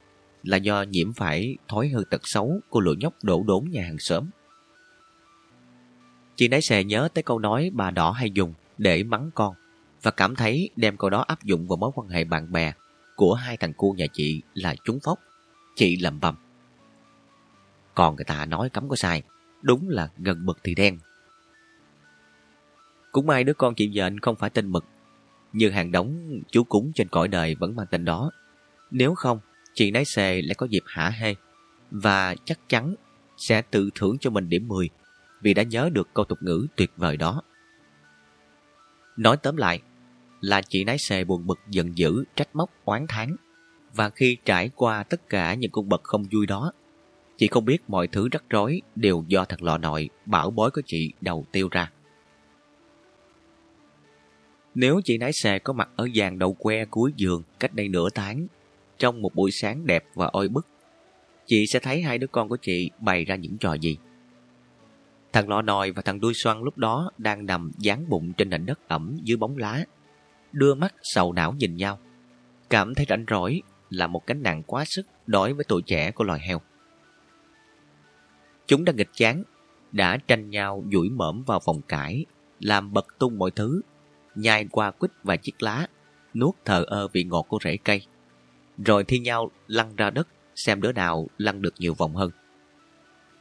là 0.43 0.57
do 0.57 0.81
nhiễm 0.81 1.13
phải 1.13 1.57
thói 1.67 1.87
hư 1.87 2.03
tật 2.09 2.21
xấu 2.23 2.59
của 2.69 2.79
lũ 2.79 2.93
nhóc 2.99 3.13
đổ 3.23 3.43
đốn 3.47 3.65
nhà 3.69 3.83
hàng 3.83 3.99
xóm. 3.99 4.25
Chị 6.35 6.47
nãy 6.47 6.61
xè 6.61 6.83
nhớ 6.83 7.09
tới 7.13 7.23
câu 7.23 7.39
nói 7.39 7.71
bà 7.73 7.91
đỏ 7.91 8.11
hay 8.11 8.31
dùng 8.31 8.53
để 8.77 9.03
mắng 9.03 9.29
con 9.35 9.55
và 10.01 10.11
cảm 10.11 10.35
thấy 10.35 10.69
đem 10.75 10.97
câu 10.97 11.09
đó 11.09 11.25
áp 11.27 11.43
dụng 11.43 11.67
vào 11.67 11.77
mối 11.77 11.91
quan 11.95 12.07
hệ 12.07 12.23
bạn 12.23 12.51
bè 12.51 12.73
của 13.19 13.33
hai 13.33 13.57
thằng 13.57 13.73
cu 13.73 13.93
nhà 13.93 14.05
chị 14.13 14.41
là 14.53 14.75
trúng 14.83 14.99
phóc. 15.03 15.19
Chị 15.75 15.97
lầm 15.97 16.19
bầm. 16.19 16.35
Còn 17.95 18.15
người 18.15 18.25
ta 18.25 18.45
nói 18.45 18.69
cấm 18.69 18.89
có 18.89 18.95
sai, 18.95 19.23
đúng 19.61 19.89
là 19.89 20.09
gần 20.17 20.45
mực 20.45 20.59
thì 20.63 20.75
đen. 20.75 20.99
Cũng 23.11 23.27
may 23.27 23.43
đứa 23.43 23.53
con 23.53 23.75
chị 23.75 23.91
vợ 23.93 24.09
không 24.21 24.35
phải 24.35 24.49
tên 24.49 24.71
mực, 24.71 24.85
như 25.53 25.69
hàng 25.69 25.91
đống 25.91 26.41
chú 26.51 26.63
cúng 26.63 26.91
trên 26.95 27.07
cõi 27.07 27.27
đời 27.27 27.55
vẫn 27.55 27.75
mang 27.75 27.87
tên 27.91 28.05
đó. 28.05 28.31
Nếu 28.91 29.15
không, 29.15 29.39
chị 29.73 29.91
nái 29.91 30.05
xề 30.05 30.41
lại 30.41 30.55
có 30.55 30.67
dịp 30.69 30.83
hả 30.85 31.09
hê, 31.09 31.35
và 31.91 32.35
chắc 32.45 32.59
chắn 32.69 32.95
sẽ 33.37 33.61
tự 33.61 33.89
thưởng 33.95 34.17
cho 34.19 34.29
mình 34.29 34.49
điểm 34.49 34.67
10 34.67 34.89
vì 35.41 35.53
đã 35.53 35.63
nhớ 35.63 35.89
được 35.93 36.09
câu 36.13 36.25
tục 36.25 36.37
ngữ 36.41 36.67
tuyệt 36.75 36.91
vời 36.97 37.17
đó. 37.17 37.41
Nói 39.17 39.37
tóm 39.37 39.57
lại, 39.57 39.81
là 40.41 40.61
chị 40.61 40.83
nái 40.83 40.97
xề 40.97 41.23
buồn 41.23 41.47
bực 41.47 41.59
giận 41.69 41.97
dữ, 41.97 42.23
trách 42.35 42.49
móc, 42.53 42.69
oán 42.85 43.05
thán. 43.09 43.35
Và 43.93 44.09
khi 44.09 44.37
trải 44.45 44.69
qua 44.75 45.03
tất 45.03 45.29
cả 45.29 45.53
những 45.53 45.71
cung 45.71 45.89
bậc 45.89 46.03
không 46.03 46.23
vui 46.31 46.45
đó, 46.45 46.71
chị 47.37 47.47
không 47.47 47.65
biết 47.65 47.77
mọi 47.87 48.07
thứ 48.07 48.27
rắc 48.31 48.43
rối 48.49 48.81
đều 48.95 49.23
do 49.27 49.45
thằng 49.45 49.63
lọ 49.63 49.77
nội 49.77 50.09
bảo 50.25 50.51
bối 50.51 50.71
của 50.71 50.81
chị 50.85 51.13
đầu 51.21 51.45
tiêu 51.51 51.67
ra. 51.71 51.91
Nếu 54.75 55.01
chị 55.03 55.17
nái 55.17 55.31
xề 55.33 55.59
có 55.59 55.73
mặt 55.73 55.89
ở 55.95 56.07
dàn 56.15 56.39
đầu 56.39 56.53
que 56.53 56.85
cuối 56.85 57.13
giường 57.15 57.43
cách 57.59 57.73
đây 57.73 57.87
nửa 57.87 58.09
tháng, 58.09 58.47
trong 58.97 59.21
một 59.21 59.35
buổi 59.35 59.51
sáng 59.51 59.85
đẹp 59.85 60.03
và 60.13 60.25
oi 60.25 60.47
bức, 60.47 60.67
chị 61.45 61.67
sẽ 61.67 61.79
thấy 61.79 62.01
hai 62.01 62.17
đứa 62.17 62.27
con 62.27 62.49
của 62.49 62.57
chị 62.57 62.89
bày 62.99 63.25
ra 63.25 63.35
những 63.35 63.57
trò 63.57 63.73
gì. 63.73 63.97
Thằng 65.33 65.49
lọ 65.49 65.61
nòi 65.61 65.91
và 65.91 66.01
thằng 66.01 66.19
đuôi 66.19 66.33
xoăn 66.33 66.61
lúc 66.61 66.77
đó 66.77 67.11
đang 67.17 67.45
nằm 67.45 67.71
dán 67.77 68.09
bụng 68.09 68.33
trên 68.33 68.49
nền 68.49 68.65
đất 68.65 68.87
ẩm 68.87 69.17
dưới 69.23 69.37
bóng 69.37 69.57
lá, 69.57 69.85
đưa 70.51 70.75
mắt 70.75 70.95
sầu 71.01 71.33
não 71.33 71.53
nhìn 71.53 71.75
nhau. 71.75 71.99
Cảm 72.69 72.95
thấy 72.95 73.05
rảnh 73.09 73.25
rỗi 73.29 73.61
là 73.89 74.07
một 74.07 74.27
cánh 74.27 74.43
nặng 74.43 74.63
quá 74.63 74.85
sức 74.85 75.05
đối 75.27 75.53
với 75.53 75.65
tuổi 75.67 75.81
trẻ 75.81 76.11
của 76.11 76.23
loài 76.23 76.39
heo. 76.39 76.61
Chúng 78.67 78.85
đang 78.85 78.95
nghịch 78.95 79.13
chán, 79.13 79.43
đã 79.91 80.17
tranh 80.17 80.49
nhau 80.49 80.83
duỗi 80.91 81.09
mõm 81.09 81.43
vào 81.43 81.59
vòng 81.65 81.81
cải, 81.81 82.25
làm 82.59 82.93
bật 82.93 83.07
tung 83.19 83.37
mọi 83.37 83.51
thứ, 83.51 83.81
nhai 84.35 84.65
qua 84.71 84.91
quýt 84.91 85.11
và 85.23 85.35
chiếc 85.35 85.63
lá, 85.63 85.87
nuốt 86.33 86.55
thờ 86.65 86.83
ơ 86.87 87.07
vị 87.07 87.23
ngọt 87.23 87.45
của 87.49 87.59
rễ 87.63 87.77
cây, 87.77 88.01
rồi 88.85 89.03
thi 89.03 89.19
nhau 89.19 89.51
lăn 89.67 89.95
ra 89.95 90.09
đất 90.09 90.27
xem 90.55 90.81
đứa 90.81 90.91
nào 90.91 91.27
lăn 91.37 91.61
được 91.61 91.73
nhiều 91.77 91.93
vòng 91.93 92.15
hơn. 92.15 92.31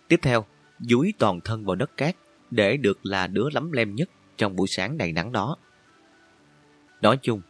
Tiếp 0.09 0.21
theo, 0.23 0.45
dúi 0.81 1.15
toàn 1.19 1.41
thân 1.41 1.65
vào 1.65 1.77
đất 1.77 1.97
cát 1.97 2.17
để 2.51 2.77
được 2.77 3.07
là 3.07 3.27
đứa 3.27 3.49
lắm 3.53 3.73
lem 3.73 3.95
nhất 3.95 4.11
trong 4.37 4.57
buổi 4.57 4.69
sáng 4.69 4.99
đầy 4.99 5.13
nắng 5.13 5.33
đó. 5.33 5.57
Nói 7.03 7.19
chung, 7.23 7.41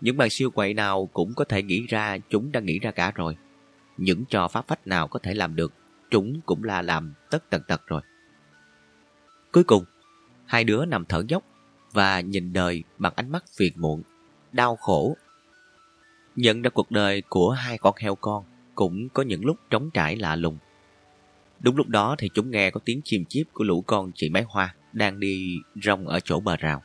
những 0.00 0.16
bàn 0.16 0.30
siêu 0.30 0.50
quậy 0.50 0.74
nào 0.74 1.08
cũng 1.12 1.34
có 1.34 1.44
thể 1.44 1.62
nghĩ 1.62 1.86
ra 1.86 2.18
chúng 2.30 2.52
đã 2.52 2.60
nghĩ 2.60 2.78
ra 2.78 2.90
cả 2.90 3.12
rồi. 3.14 3.36
Những 3.96 4.24
trò 4.24 4.48
pháp 4.48 4.68
phách 4.68 4.86
nào 4.86 5.08
có 5.08 5.18
thể 5.18 5.34
làm 5.34 5.56
được, 5.56 5.72
chúng 6.10 6.40
cũng 6.46 6.64
là 6.64 6.82
làm 6.82 7.14
tất 7.30 7.50
tần 7.50 7.62
tật 7.68 7.86
rồi. 7.86 8.02
Cuối 9.52 9.64
cùng, 9.64 9.84
hai 10.46 10.64
đứa 10.64 10.84
nằm 10.84 11.04
thở 11.04 11.22
dốc 11.28 11.42
và 11.92 12.20
nhìn 12.20 12.52
đời 12.52 12.84
bằng 12.98 13.12
ánh 13.16 13.32
mắt 13.32 13.44
phiền 13.56 13.72
muộn, 13.76 14.02
đau 14.52 14.76
khổ. 14.76 15.16
Nhận 16.36 16.62
ra 16.62 16.70
cuộc 16.70 16.90
đời 16.90 17.22
của 17.28 17.50
hai 17.50 17.78
con 17.78 17.94
heo 17.98 18.14
con 18.14 18.44
cũng 18.74 19.08
có 19.08 19.22
những 19.22 19.44
lúc 19.44 19.56
trống 19.70 19.90
trải 19.90 20.16
lạ 20.16 20.36
lùng. 20.36 20.58
Đúng 21.60 21.76
lúc 21.76 21.88
đó 21.88 22.16
thì 22.18 22.30
chúng 22.34 22.50
nghe 22.50 22.70
có 22.70 22.80
tiếng 22.84 23.00
chim 23.04 23.24
chiếp 23.24 23.46
của 23.52 23.64
lũ 23.64 23.84
con 23.86 24.12
chị 24.14 24.28
Máy 24.28 24.44
Hoa 24.48 24.74
đang 24.92 25.20
đi 25.20 25.56
rong 25.82 26.08
ở 26.08 26.20
chỗ 26.20 26.40
bờ 26.40 26.56
rào. 26.56 26.82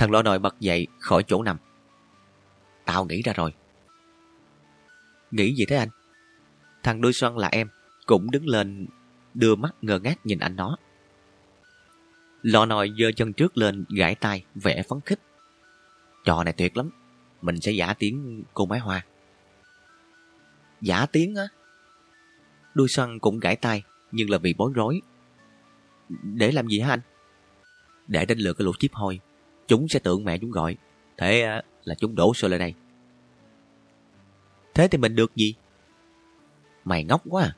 Thằng 0.00 0.10
lọ 0.10 0.22
nồi 0.22 0.38
bật 0.38 0.60
dậy 0.60 0.86
khỏi 0.98 1.24
chỗ 1.26 1.42
nằm. 1.42 1.56
Tao 2.84 3.04
nghĩ 3.04 3.22
ra 3.22 3.32
rồi. 3.32 3.54
Nghĩ 5.30 5.54
gì 5.54 5.64
thế 5.64 5.76
anh? 5.76 5.88
Thằng 6.82 7.00
đuôi 7.00 7.12
xoăn 7.12 7.36
là 7.36 7.48
em, 7.52 7.68
cũng 8.06 8.30
đứng 8.30 8.48
lên 8.48 8.86
đưa 9.34 9.54
mắt 9.54 9.74
ngơ 9.82 9.98
ngác 9.98 10.26
nhìn 10.26 10.38
anh 10.38 10.56
nó. 10.56 10.76
Lọ 12.42 12.66
nồi 12.66 12.92
giơ 12.98 13.12
chân 13.16 13.32
trước 13.32 13.56
lên 13.56 13.84
gãi 13.96 14.14
tay 14.14 14.44
vẽ 14.54 14.82
phấn 14.88 15.00
khích. 15.00 15.20
Trò 16.24 16.44
này 16.44 16.52
tuyệt 16.52 16.76
lắm, 16.76 16.90
mình 17.42 17.60
sẽ 17.60 17.72
giả 17.72 17.94
tiếng 17.98 18.44
cô 18.54 18.66
máy 18.66 18.78
hoa. 18.78 19.04
Giả 20.80 21.06
tiếng 21.06 21.34
á? 21.34 21.44
Đuôi 22.74 22.88
xoăn 22.88 23.18
cũng 23.18 23.40
gãi 23.40 23.56
tay, 23.56 23.82
nhưng 24.12 24.30
là 24.30 24.38
vì 24.38 24.54
bối 24.54 24.72
rối. 24.74 25.00
Để 26.22 26.52
làm 26.52 26.66
gì 26.66 26.80
hả 26.80 26.90
anh? 26.90 27.00
Để 28.06 28.24
đánh 28.24 28.38
lừa 28.38 28.52
cái 28.52 28.64
lũ 28.64 28.72
chip 28.78 28.92
hôi. 28.94 29.20
Chúng 29.70 29.88
sẽ 29.88 29.98
tưởng 29.98 30.24
mẹ 30.24 30.38
chúng 30.38 30.50
gọi. 30.50 30.76
Thế 31.16 31.42
à, 31.42 31.62
là 31.84 31.94
chúng 31.94 32.14
đổ 32.14 32.34
xô 32.34 32.48
lại 32.48 32.58
đây. 32.58 32.74
Thế 34.74 34.88
thì 34.88 34.98
mình 34.98 35.16
được 35.16 35.36
gì? 35.36 35.54
Mày 36.84 37.04
ngốc 37.04 37.22
quá 37.28 37.42
à. 37.42 37.56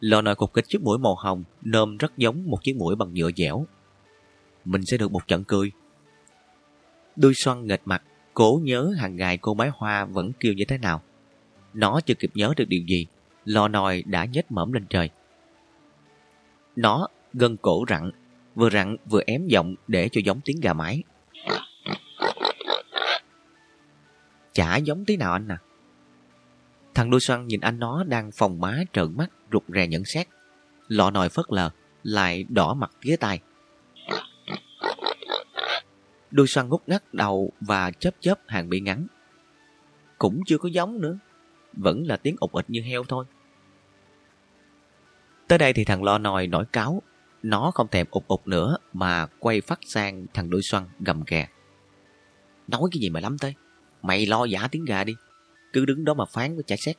Lò 0.00 0.20
nồi 0.20 0.34
cục 0.34 0.54
kịch 0.54 0.64
chiếc 0.68 0.82
mũi 0.82 0.98
màu 0.98 1.14
hồng 1.14 1.44
nôm 1.62 1.96
rất 1.96 2.16
giống 2.16 2.50
một 2.50 2.62
chiếc 2.62 2.76
mũi 2.76 2.96
bằng 2.96 3.14
nhựa 3.14 3.30
dẻo. 3.36 3.66
Mình 4.64 4.84
sẽ 4.84 4.96
được 4.96 5.12
một 5.12 5.28
trận 5.28 5.44
cười. 5.44 5.72
Đuôi 7.16 7.32
xoăn 7.34 7.66
nghệt 7.66 7.80
mặt, 7.84 8.02
cố 8.34 8.60
nhớ 8.62 8.92
hàng 8.98 9.16
ngày 9.16 9.38
cô 9.38 9.54
mái 9.54 9.70
hoa 9.74 10.04
vẫn 10.04 10.32
kêu 10.40 10.52
như 10.52 10.64
thế 10.68 10.78
nào. 10.78 11.02
Nó 11.74 12.00
chưa 12.00 12.14
kịp 12.14 12.30
nhớ 12.34 12.52
được 12.56 12.68
điều 12.68 12.82
gì, 12.86 13.06
lò 13.44 13.68
nồi 13.68 14.02
đã 14.06 14.24
nhếch 14.24 14.52
mẫm 14.52 14.72
lên 14.72 14.86
trời. 14.90 15.10
Nó 16.76 17.08
gân 17.32 17.56
cổ 17.56 17.84
rặn, 17.88 18.10
vừa 18.54 18.70
rặn 18.70 18.96
vừa 19.10 19.20
ém 19.26 19.46
giọng 19.46 19.74
để 19.88 20.08
cho 20.12 20.20
giống 20.24 20.40
tiếng 20.44 20.60
gà 20.60 20.72
mái. 20.72 21.02
Chả 24.52 24.76
giống 24.76 25.04
tí 25.04 25.16
nào 25.16 25.32
anh 25.32 25.48
à. 25.48 25.58
Thằng 26.94 27.10
đuôi 27.10 27.20
xoăn 27.20 27.46
nhìn 27.46 27.60
anh 27.60 27.78
nó 27.78 28.04
đang 28.04 28.30
phòng 28.32 28.60
má 28.60 28.78
trợn 28.92 29.16
mắt 29.16 29.30
rụt 29.52 29.62
rè 29.68 29.86
nhận 29.86 30.04
xét. 30.04 30.26
Lọ 30.88 31.10
nồi 31.10 31.28
phớt 31.28 31.44
lờ, 31.48 31.70
lại 32.02 32.44
đỏ 32.48 32.74
mặt 32.74 32.90
ghế 33.02 33.16
tai. 33.16 33.40
Đuôi 36.30 36.46
xoăn 36.46 36.68
ngút 36.68 36.82
ngắt 36.86 37.14
đầu 37.14 37.52
và 37.60 37.90
chớp 37.90 38.14
chớp 38.20 38.40
hàng 38.46 38.68
bị 38.68 38.80
ngắn. 38.80 39.06
Cũng 40.18 40.40
chưa 40.46 40.58
có 40.58 40.68
giống 40.68 41.00
nữa, 41.00 41.18
vẫn 41.72 42.06
là 42.06 42.16
tiếng 42.16 42.36
ục 42.40 42.52
ịch 42.52 42.64
như 42.68 42.82
heo 42.82 43.04
thôi. 43.04 43.24
Tới 45.48 45.58
đây 45.58 45.72
thì 45.72 45.84
thằng 45.84 46.04
lo 46.04 46.18
nồi 46.18 46.46
nổi 46.46 46.64
cáo, 46.72 47.02
nó 47.42 47.70
không 47.74 47.88
thèm 47.88 48.06
ục 48.10 48.28
ục 48.28 48.48
nữa 48.48 48.76
mà 48.92 49.26
quay 49.26 49.60
phát 49.60 49.80
sang 49.86 50.26
thằng 50.34 50.50
đôi 50.50 50.62
xoăn 50.62 50.84
gầm 51.00 51.24
ghè. 51.26 51.48
Nói 52.68 52.82
cái 52.92 53.00
gì 53.00 53.10
mà 53.10 53.20
lắm 53.20 53.38
tới, 53.38 53.54
mày 54.02 54.26
lo 54.26 54.44
giả 54.44 54.68
tiếng 54.70 54.84
gà 54.84 55.04
đi, 55.04 55.14
cứ 55.72 55.84
đứng 55.84 56.04
đó 56.04 56.14
mà 56.14 56.24
phán 56.24 56.54
với 56.54 56.64
chả 56.66 56.76
xét. 56.76 56.96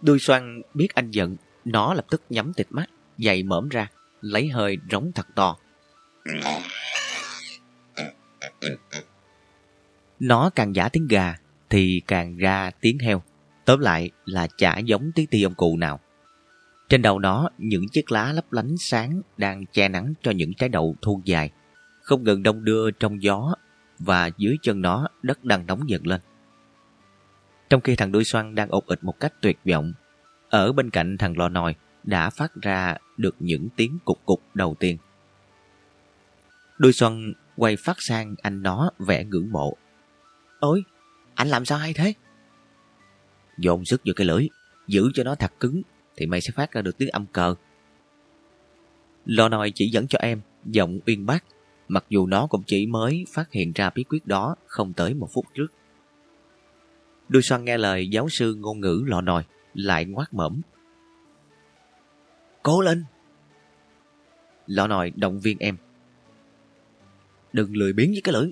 đôi 0.00 0.18
xoăn 0.18 0.62
biết 0.74 0.94
anh 0.94 1.10
giận, 1.10 1.36
nó 1.64 1.94
lập 1.94 2.06
tức 2.10 2.22
nhắm 2.30 2.52
tịt 2.52 2.66
mắt, 2.70 2.86
dày 3.18 3.42
mõm 3.42 3.68
ra, 3.68 3.90
lấy 4.20 4.48
hơi 4.48 4.76
rống 4.90 5.12
thật 5.14 5.26
to. 5.34 5.56
Nó 10.20 10.50
càng 10.54 10.74
giả 10.74 10.88
tiếng 10.88 11.06
gà 11.06 11.36
thì 11.70 12.02
càng 12.06 12.36
ra 12.36 12.70
tiếng 12.80 12.98
heo. 12.98 13.22
Tóm 13.64 13.80
lại 13.80 14.10
là 14.24 14.48
chả 14.56 14.78
giống 14.78 15.12
tí 15.14 15.26
ti 15.26 15.42
ông 15.42 15.54
cụ 15.54 15.76
nào. 15.76 16.00
Trên 16.88 17.02
đầu 17.02 17.18
nó, 17.18 17.48
những 17.58 17.88
chiếc 17.88 18.12
lá 18.12 18.32
lấp 18.32 18.52
lánh 18.52 18.76
sáng 18.78 19.22
đang 19.36 19.66
che 19.66 19.88
nắng 19.88 20.14
cho 20.22 20.30
những 20.30 20.54
trái 20.54 20.68
đậu 20.68 20.96
thuôn 21.02 21.22
dài, 21.24 21.50
không 22.02 22.24
ngừng 22.24 22.42
đông 22.42 22.64
đưa 22.64 22.90
trong 22.90 23.22
gió 23.22 23.54
và 23.98 24.30
dưới 24.36 24.56
chân 24.62 24.82
nó 24.82 25.08
đất 25.22 25.44
đang 25.44 25.66
nóng 25.66 25.88
dần 25.88 26.06
lên. 26.06 26.20
Trong 27.70 27.80
khi 27.80 27.96
thằng 27.96 28.12
đuôi 28.12 28.24
xoăn 28.24 28.54
đang 28.54 28.68
ột 28.68 28.86
ịch 28.86 29.04
một 29.04 29.20
cách 29.20 29.32
tuyệt 29.40 29.58
vọng, 29.70 29.92
ở 30.48 30.72
bên 30.72 30.90
cạnh 30.90 31.18
thằng 31.18 31.38
lò 31.38 31.48
nòi 31.48 31.74
đã 32.04 32.30
phát 32.30 32.52
ra 32.62 32.96
được 33.16 33.36
những 33.38 33.68
tiếng 33.76 33.98
cục 34.04 34.26
cục 34.26 34.42
đầu 34.54 34.76
tiên. 34.78 34.98
Đuôi 36.78 36.92
xoăn 36.92 37.32
quay 37.56 37.76
phát 37.76 37.96
sang 37.98 38.34
anh 38.42 38.62
nó 38.62 38.90
vẻ 38.98 39.24
ngưỡng 39.24 39.52
mộ. 39.52 39.76
Ôi, 40.60 40.84
anh 41.34 41.48
làm 41.48 41.64
sao 41.64 41.78
hay 41.78 41.94
thế? 41.94 42.14
Dồn 43.58 43.84
sức 43.84 44.00
vô 44.04 44.12
cái 44.16 44.26
lưỡi, 44.26 44.48
giữ 44.86 45.10
cho 45.14 45.24
nó 45.24 45.34
thật 45.34 45.52
cứng 45.60 45.82
thì 46.18 46.26
mày 46.26 46.40
sẽ 46.40 46.50
phát 46.54 46.72
ra 46.72 46.82
được 46.82 46.98
tiếng 46.98 47.08
âm 47.08 47.26
cờ. 47.26 47.54
Lò 49.24 49.48
nòi 49.48 49.72
chỉ 49.74 49.88
dẫn 49.88 50.06
cho 50.08 50.18
em, 50.22 50.40
giọng 50.64 50.98
uyên 51.06 51.26
bác, 51.26 51.44
mặc 51.88 52.04
dù 52.08 52.26
nó 52.26 52.46
cũng 52.46 52.62
chỉ 52.66 52.86
mới 52.86 53.24
phát 53.32 53.52
hiện 53.52 53.72
ra 53.74 53.90
bí 53.90 54.04
quyết 54.04 54.26
đó 54.26 54.56
không 54.66 54.92
tới 54.92 55.14
một 55.14 55.28
phút 55.32 55.44
trước. 55.54 55.66
Đuôi 57.28 57.42
xoan 57.42 57.64
nghe 57.64 57.78
lời 57.78 58.08
giáo 58.08 58.28
sư 58.28 58.54
ngôn 58.54 58.80
ngữ 58.80 59.04
lò 59.06 59.20
nòi, 59.20 59.44
lại 59.74 60.04
ngoát 60.04 60.34
mẫm. 60.34 60.60
Cố 62.62 62.80
lên! 62.80 63.04
Lò 64.66 64.86
nòi 64.86 65.10
động 65.10 65.40
viên 65.40 65.58
em. 65.58 65.76
Đừng 67.52 67.76
lười 67.76 67.92
biếng 67.92 68.10
với 68.10 68.20
cái 68.24 68.32
lưỡi. 68.32 68.50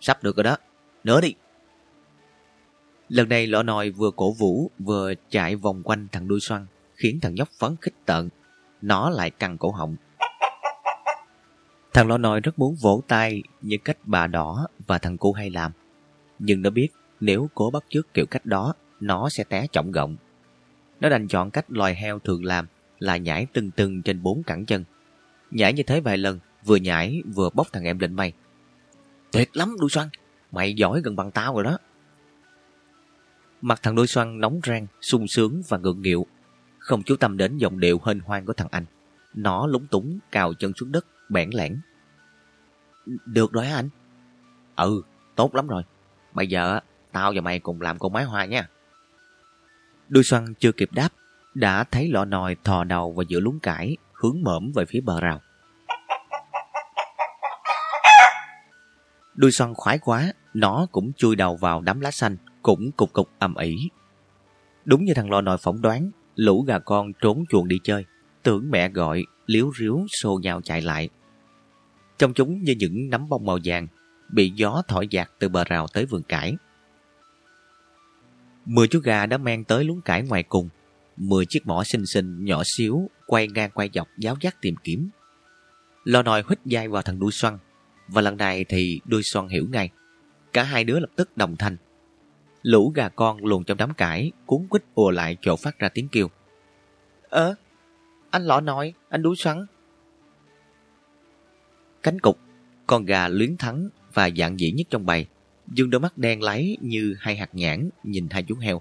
Sắp 0.00 0.22
được 0.22 0.36
rồi 0.36 0.44
đó, 0.44 0.56
nữa 1.04 1.20
đi. 1.20 1.34
Lần 3.08 3.28
này 3.28 3.46
lọ 3.46 3.62
nòi 3.62 3.90
vừa 3.90 4.10
cổ 4.10 4.32
vũ 4.32 4.70
vừa 4.78 5.14
chạy 5.30 5.56
vòng 5.56 5.82
quanh 5.82 6.06
thằng 6.12 6.28
đuôi 6.28 6.40
xoăn 6.40 6.66
khiến 6.96 7.20
thằng 7.20 7.34
nhóc 7.34 7.48
phấn 7.58 7.76
khích 7.80 7.94
tợn. 8.06 8.28
Nó 8.82 9.10
lại 9.10 9.30
căng 9.30 9.58
cổ 9.58 9.70
họng. 9.70 9.96
Thằng 11.92 12.08
lọ 12.08 12.18
nòi 12.18 12.40
rất 12.40 12.58
muốn 12.58 12.74
vỗ 12.74 13.02
tay 13.08 13.42
như 13.62 13.76
cách 13.84 13.98
bà 14.04 14.26
đỏ 14.26 14.66
và 14.86 14.98
thằng 14.98 15.18
cô 15.18 15.32
hay 15.32 15.50
làm. 15.50 15.72
Nhưng 16.38 16.62
nó 16.62 16.70
biết 16.70 16.88
nếu 17.20 17.48
cố 17.54 17.70
bắt 17.70 17.84
chước 17.88 18.14
kiểu 18.14 18.26
cách 18.26 18.46
đó, 18.46 18.74
nó 19.00 19.28
sẽ 19.28 19.44
té 19.44 19.66
trọng 19.72 19.92
gọng. 19.92 20.16
Nó 21.00 21.08
đành 21.08 21.28
chọn 21.28 21.50
cách 21.50 21.64
loài 21.68 21.94
heo 21.94 22.18
thường 22.18 22.44
làm 22.44 22.66
là 22.98 23.16
nhảy 23.16 23.46
tưng 23.52 23.70
tưng 23.70 24.02
trên 24.02 24.22
bốn 24.22 24.42
cẳng 24.42 24.66
chân. 24.66 24.84
Nhảy 25.50 25.72
như 25.72 25.82
thế 25.82 26.00
vài 26.00 26.18
lần, 26.18 26.38
vừa 26.64 26.76
nhảy 26.76 27.22
vừa 27.34 27.50
bốc 27.50 27.66
thằng 27.72 27.84
em 27.84 27.98
lên 27.98 28.14
mây. 28.14 28.32
Tuyệt 29.32 29.56
lắm 29.56 29.76
đuôi 29.80 29.90
xoăn, 29.90 30.08
mày 30.52 30.74
giỏi 30.74 31.00
gần 31.04 31.16
bằng 31.16 31.30
tao 31.30 31.54
rồi 31.54 31.64
đó. 31.64 31.78
Mặt 33.60 33.80
thằng 33.82 33.94
đuôi 33.94 34.06
xoăn 34.06 34.40
nóng 34.40 34.60
rang, 34.66 34.86
sung 35.00 35.28
sướng 35.28 35.62
và 35.68 35.78
ngượng 35.78 36.02
nghịu. 36.02 36.26
Không 36.86 37.02
chú 37.02 37.16
tâm 37.16 37.36
đến 37.36 37.58
giọng 37.58 37.80
điệu 37.80 38.00
hên 38.04 38.20
hoang 38.20 38.46
của 38.46 38.52
thằng 38.52 38.68
anh. 38.70 38.84
Nó 39.34 39.66
lúng 39.66 39.86
túng 39.86 40.18
cào 40.32 40.54
chân 40.54 40.72
xuống 40.76 40.92
đất, 40.92 41.06
bẽn 41.28 41.50
lẽn. 41.50 41.80
Được 43.24 43.52
rồi 43.52 43.66
anh. 43.66 43.88
Ừ, 44.76 45.02
tốt 45.36 45.54
lắm 45.54 45.66
rồi. 45.66 45.82
Bây 46.32 46.46
giờ 46.46 46.80
tao 47.12 47.32
và 47.34 47.40
mày 47.40 47.58
cùng 47.58 47.80
làm 47.80 47.98
con 47.98 48.12
mái 48.12 48.24
hoa 48.24 48.44
nha. 48.44 48.68
Đuôi 50.08 50.24
xoăn 50.24 50.54
chưa 50.54 50.72
kịp 50.72 50.88
đáp, 50.92 51.08
đã 51.54 51.84
thấy 51.84 52.08
lọ 52.08 52.24
nòi 52.24 52.56
thò 52.64 52.84
đầu 52.84 53.12
vào 53.12 53.22
giữa 53.22 53.40
lúng 53.40 53.60
cải, 53.60 53.96
hướng 54.12 54.42
mõm 54.42 54.72
về 54.74 54.84
phía 54.88 55.00
bờ 55.00 55.20
rào. 55.20 55.40
Đuôi 59.34 59.52
xoăn 59.52 59.74
khoái 59.74 59.98
quá, 59.98 60.32
nó 60.54 60.86
cũng 60.92 61.12
chui 61.12 61.36
đầu 61.36 61.56
vào 61.56 61.80
đám 61.80 62.00
lá 62.00 62.10
xanh, 62.10 62.36
cũng 62.62 62.92
cục 62.92 63.12
cục 63.12 63.30
ầm 63.38 63.54
ĩ. 63.54 63.76
Đúng 64.84 65.04
như 65.04 65.12
thằng 65.14 65.30
lò 65.30 65.40
nòi 65.40 65.58
phỏng 65.58 65.82
đoán, 65.82 66.10
lũ 66.36 66.62
gà 66.62 66.78
con 66.78 67.12
trốn 67.20 67.44
chuồng 67.48 67.68
đi 67.68 67.80
chơi, 67.84 68.04
tưởng 68.42 68.70
mẹ 68.70 68.88
gọi, 68.88 69.24
liếu 69.46 69.70
riếu 69.78 70.06
xô 70.08 70.40
nhau 70.42 70.60
chạy 70.64 70.82
lại. 70.82 71.08
Trong 72.18 72.34
chúng 72.34 72.62
như 72.62 72.74
những 72.78 73.10
nắm 73.10 73.28
bông 73.28 73.46
màu 73.46 73.58
vàng, 73.64 73.86
bị 74.32 74.52
gió 74.56 74.82
thổi 74.88 75.08
dạt 75.10 75.30
từ 75.38 75.48
bờ 75.48 75.64
rào 75.64 75.86
tới 75.92 76.06
vườn 76.06 76.22
cải. 76.22 76.56
Mười 78.64 78.88
chú 78.88 79.00
gà 79.00 79.26
đã 79.26 79.38
mang 79.38 79.64
tới 79.64 79.84
luống 79.84 80.00
cải 80.00 80.22
ngoài 80.22 80.42
cùng. 80.42 80.68
Mười 81.16 81.46
chiếc 81.46 81.66
mỏ 81.66 81.84
xinh 81.84 82.06
xinh 82.06 82.44
nhỏ 82.44 82.62
xíu 82.64 83.10
quay 83.26 83.48
ngang 83.48 83.70
quay 83.74 83.90
dọc 83.94 84.08
giáo 84.18 84.36
giác 84.40 84.56
tìm 84.60 84.74
kiếm. 84.84 85.08
Lò 86.04 86.22
nòi 86.22 86.42
hít 86.48 86.58
dai 86.64 86.88
vào 86.88 87.02
thằng 87.02 87.18
đuôi 87.18 87.32
xoăn. 87.32 87.58
Và 88.08 88.20
lần 88.22 88.36
này 88.36 88.64
thì 88.64 89.00
đuôi 89.04 89.22
xoăn 89.24 89.48
hiểu 89.48 89.66
ngay. 89.70 89.90
Cả 90.52 90.62
hai 90.62 90.84
đứa 90.84 91.00
lập 91.00 91.10
tức 91.16 91.36
đồng 91.36 91.56
thanh. 91.56 91.76
Lũ 92.66 92.92
gà 92.94 93.08
con 93.08 93.44
luồn 93.44 93.64
trong 93.64 93.78
đám 93.78 93.94
cải 93.94 94.32
cuốn 94.46 94.66
quýt 94.68 94.82
ùa 94.94 95.10
lại 95.10 95.36
chỗ 95.40 95.56
phát 95.56 95.78
ra 95.78 95.88
tiếng 95.88 96.08
kêu. 96.08 96.28
Ơ, 97.28 97.54
anh 98.30 98.42
lọ 98.42 98.60
nói 98.60 98.94
anh 99.08 99.22
đuối 99.22 99.36
xoắn 99.36 99.66
Cánh 102.02 102.20
cục, 102.20 102.38
con 102.86 103.04
gà 103.04 103.28
luyến 103.28 103.56
thắng 103.56 103.88
và 104.14 104.30
dạng 104.36 104.60
dĩ 104.60 104.72
nhất 104.72 104.86
trong 104.90 105.06
bầy 105.06 105.26
Dương 105.72 105.90
đôi 105.90 106.00
mắt 106.00 106.18
đen 106.18 106.42
láy 106.42 106.76
như 106.80 107.16
hai 107.18 107.36
hạt 107.36 107.48
nhãn 107.52 107.90
nhìn 108.02 108.28
hai 108.30 108.42
chú 108.42 108.56
heo. 108.56 108.80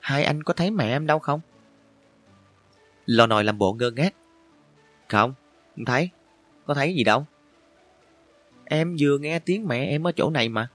Hai 0.00 0.24
anh 0.24 0.42
có 0.42 0.54
thấy 0.54 0.70
mẹ 0.70 0.88
em 0.88 1.06
đâu 1.06 1.18
không? 1.18 1.40
Lò 3.06 3.26
nòi 3.26 3.44
làm 3.44 3.58
bộ 3.58 3.72
ngơ 3.72 3.90
ngác. 3.90 4.14
Không, 5.08 5.34
không 5.76 5.84
thấy. 5.84 6.10
Có 6.66 6.74
thấy 6.74 6.94
gì 6.94 7.04
đâu. 7.04 7.26
Em 8.64 8.96
vừa 9.00 9.18
nghe 9.18 9.38
tiếng 9.38 9.68
mẹ 9.68 9.86
em 9.86 10.06
ở 10.06 10.12
chỗ 10.12 10.30
này 10.30 10.48
mà. 10.48 10.68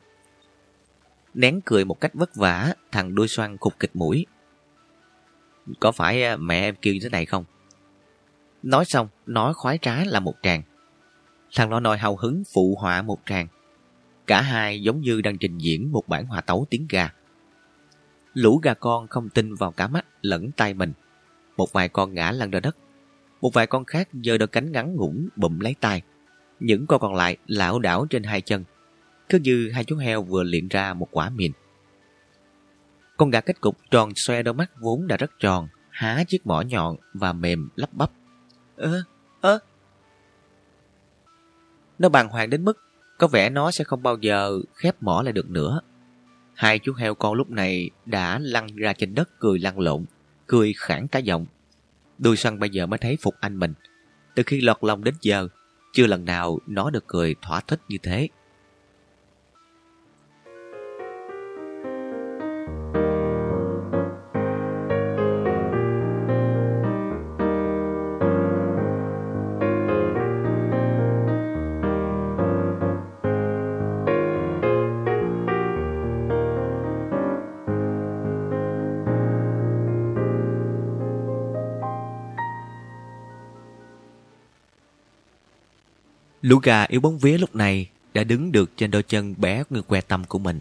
Nén 1.33 1.61
cười 1.65 1.85
một 1.85 2.01
cách 2.01 2.13
vất 2.13 2.35
vả, 2.35 2.73
thằng 2.91 3.15
đuôi 3.15 3.27
xoan 3.27 3.57
khục 3.57 3.79
kịch 3.79 3.95
mũi. 3.95 4.25
Có 5.79 5.91
phải 5.91 6.23
à, 6.23 6.35
mẹ 6.37 6.61
em 6.61 6.75
kêu 6.81 6.93
như 6.93 6.99
thế 7.03 7.09
này 7.09 7.25
không? 7.25 7.45
Nói 8.63 8.85
xong, 8.85 9.07
nói 9.25 9.53
khoái 9.53 9.77
trá 9.77 10.03
là 10.05 10.19
một 10.19 10.35
tràng. 10.41 10.61
Thằng 11.55 11.69
lò 11.69 11.79
nòi 11.79 11.97
hào 11.97 12.15
hứng 12.15 12.43
phụ 12.53 12.77
họa 12.79 13.01
một 13.01 13.19
tràng. 13.25 13.47
Cả 14.27 14.41
hai 14.41 14.81
giống 14.81 15.01
như 15.01 15.21
đang 15.21 15.37
trình 15.37 15.57
diễn 15.57 15.91
một 15.91 16.07
bản 16.07 16.25
hòa 16.25 16.41
tấu 16.41 16.65
tiếng 16.69 16.87
gà. 16.89 17.13
Lũ 18.33 18.59
gà 18.63 18.73
con 18.73 19.07
không 19.07 19.29
tin 19.29 19.55
vào 19.55 19.71
cả 19.71 19.87
mắt 19.87 20.05
lẫn 20.21 20.51
tay 20.51 20.73
mình. 20.73 20.93
Một 21.57 21.73
vài 21.73 21.89
con 21.89 22.13
ngã 22.13 22.31
lăn 22.31 22.51
ra 22.51 22.59
đất. 22.59 22.77
Một 23.41 23.53
vài 23.53 23.67
con 23.67 23.85
khác 23.85 24.09
giơ 24.23 24.37
đôi 24.37 24.47
cánh 24.47 24.71
ngắn 24.71 24.95
ngủn 24.95 25.29
bụm 25.35 25.59
lấy 25.59 25.75
tay. 25.79 26.01
Những 26.59 26.87
con 26.87 26.99
còn 26.99 27.15
lại 27.15 27.37
lảo 27.47 27.79
đảo 27.79 28.05
trên 28.09 28.23
hai 28.23 28.41
chân. 28.41 28.63
Cứ 29.31 29.39
như 29.39 29.71
hai 29.73 29.83
chú 29.83 29.97
heo 29.97 30.23
vừa 30.23 30.43
luyện 30.43 30.67
ra 30.67 30.93
một 30.93 31.07
quả 31.11 31.29
mìn. 31.29 31.51
Con 33.17 33.29
gà 33.29 33.41
kết 33.41 33.61
cục 33.61 33.77
tròn 33.91 34.11
xoe 34.15 34.43
đôi 34.43 34.53
mắt 34.53 34.71
vốn 34.79 35.07
đã 35.07 35.17
rất 35.17 35.31
tròn, 35.39 35.67
há 35.89 36.23
chiếc 36.27 36.47
mỏ 36.47 36.61
nhọn 36.61 36.95
và 37.13 37.33
mềm 37.33 37.69
lắp 37.75 37.93
bắp. 37.93 38.11
Ơ, 38.75 39.03
ơ. 39.41 39.59
Nó 41.99 42.09
bàng 42.09 42.29
hoàng 42.29 42.49
đến 42.49 42.65
mức 42.65 42.79
có 43.17 43.27
vẻ 43.27 43.49
nó 43.49 43.71
sẽ 43.71 43.83
không 43.83 44.03
bao 44.03 44.17
giờ 44.21 44.59
khép 44.73 44.95
mỏ 45.03 45.21
lại 45.21 45.33
được 45.33 45.49
nữa. 45.49 45.81
Hai 46.53 46.79
chú 46.79 46.93
heo 46.93 47.15
con 47.15 47.33
lúc 47.33 47.49
này 47.49 47.89
đã 48.05 48.39
lăn 48.39 48.67
ra 48.75 48.93
trên 48.93 49.15
đất 49.15 49.29
cười 49.39 49.59
lăn 49.59 49.79
lộn, 49.79 50.05
cười 50.47 50.73
khản 50.77 51.07
cả 51.07 51.19
giọng. 51.19 51.45
Đuôi 52.17 52.37
săn 52.37 52.59
bây 52.59 52.69
giờ 52.69 52.85
mới 52.85 52.97
thấy 52.97 53.17
phục 53.21 53.35
anh 53.39 53.59
mình. 53.59 53.73
Từ 54.35 54.43
khi 54.43 54.61
lọt 54.61 54.77
lòng 54.81 55.03
đến 55.03 55.13
giờ, 55.21 55.47
chưa 55.93 56.07
lần 56.07 56.25
nào 56.25 56.59
nó 56.67 56.89
được 56.89 57.07
cười 57.07 57.35
thỏa 57.41 57.59
thích 57.59 57.79
như 57.89 57.97
thế. 58.03 58.29
Lũ 86.51 86.59
gà 86.63 86.83
yếu 86.83 87.01
bóng 87.01 87.19
vía 87.19 87.37
lúc 87.37 87.55
này 87.55 87.89
đã 88.13 88.23
đứng 88.23 88.51
được 88.51 88.71
trên 88.77 88.91
đôi 88.91 89.03
chân 89.03 89.35
bé 89.37 89.63
người 89.69 89.81
que 89.81 90.01
tâm 90.01 90.23
của 90.23 90.39
mình. 90.39 90.59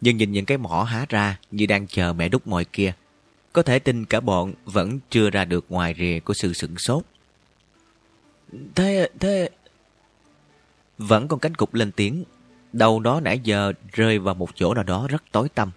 Nhưng 0.00 0.16
nhìn 0.16 0.32
những 0.32 0.44
cái 0.44 0.58
mỏ 0.58 0.82
há 0.82 1.06
ra 1.08 1.38
như 1.50 1.66
đang 1.66 1.86
chờ 1.86 2.12
mẹ 2.12 2.28
đúc 2.28 2.46
mồi 2.46 2.64
kia. 2.64 2.92
Có 3.52 3.62
thể 3.62 3.78
tin 3.78 4.04
cả 4.04 4.20
bọn 4.20 4.52
vẫn 4.64 4.98
chưa 5.10 5.30
ra 5.30 5.44
được 5.44 5.64
ngoài 5.68 5.94
rìa 5.98 6.18
của 6.24 6.34
sự 6.34 6.52
sửng 6.52 6.78
sốt. 6.78 7.04
Thế, 8.74 9.10
thế... 9.20 9.50
Vẫn 10.98 11.28
còn 11.28 11.40
cánh 11.40 11.54
cục 11.54 11.74
lên 11.74 11.92
tiếng. 11.92 12.24
Đầu 12.72 13.00
nó 13.00 13.20
nãy 13.20 13.40
giờ 13.44 13.72
rơi 13.92 14.18
vào 14.18 14.34
một 14.34 14.50
chỗ 14.54 14.74
nào 14.74 14.84
đó 14.84 15.06
rất 15.08 15.22
tối 15.32 15.48
tăm. 15.48 15.70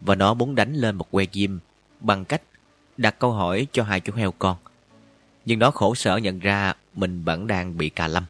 Và 0.00 0.14
nó 0.14 0.34
muốn 0.34 0.54
đánh 0.54 0.74
lên 0.74 0.96
một 0.96 1.10
que 1.10 1.24
diêm 1.32 1.58
bằng 2.00 2.24
cách 2.24 2.42
đặt 2.96 3.18
câu 3.18 3.32
hỏi 3.32 3.66
cho 3.72 3.82
hai 3.82 4.00
chú 4.00 4.12
heo 4.12 4.32
con. 4.32 4.56
Nhưng 5.44 5.58
nó 5.58 5.70
khổ 5.70 5.94
sở 5.94 6.16
nhận 6.16 6.38
ra 6.38 6.74
mình 6.96 7.24
vẫn 7.24 7.46
đang 7.46 7.76
bị 7.76 7.88
cà 7.88 8.08
lâm. 8.08 8.24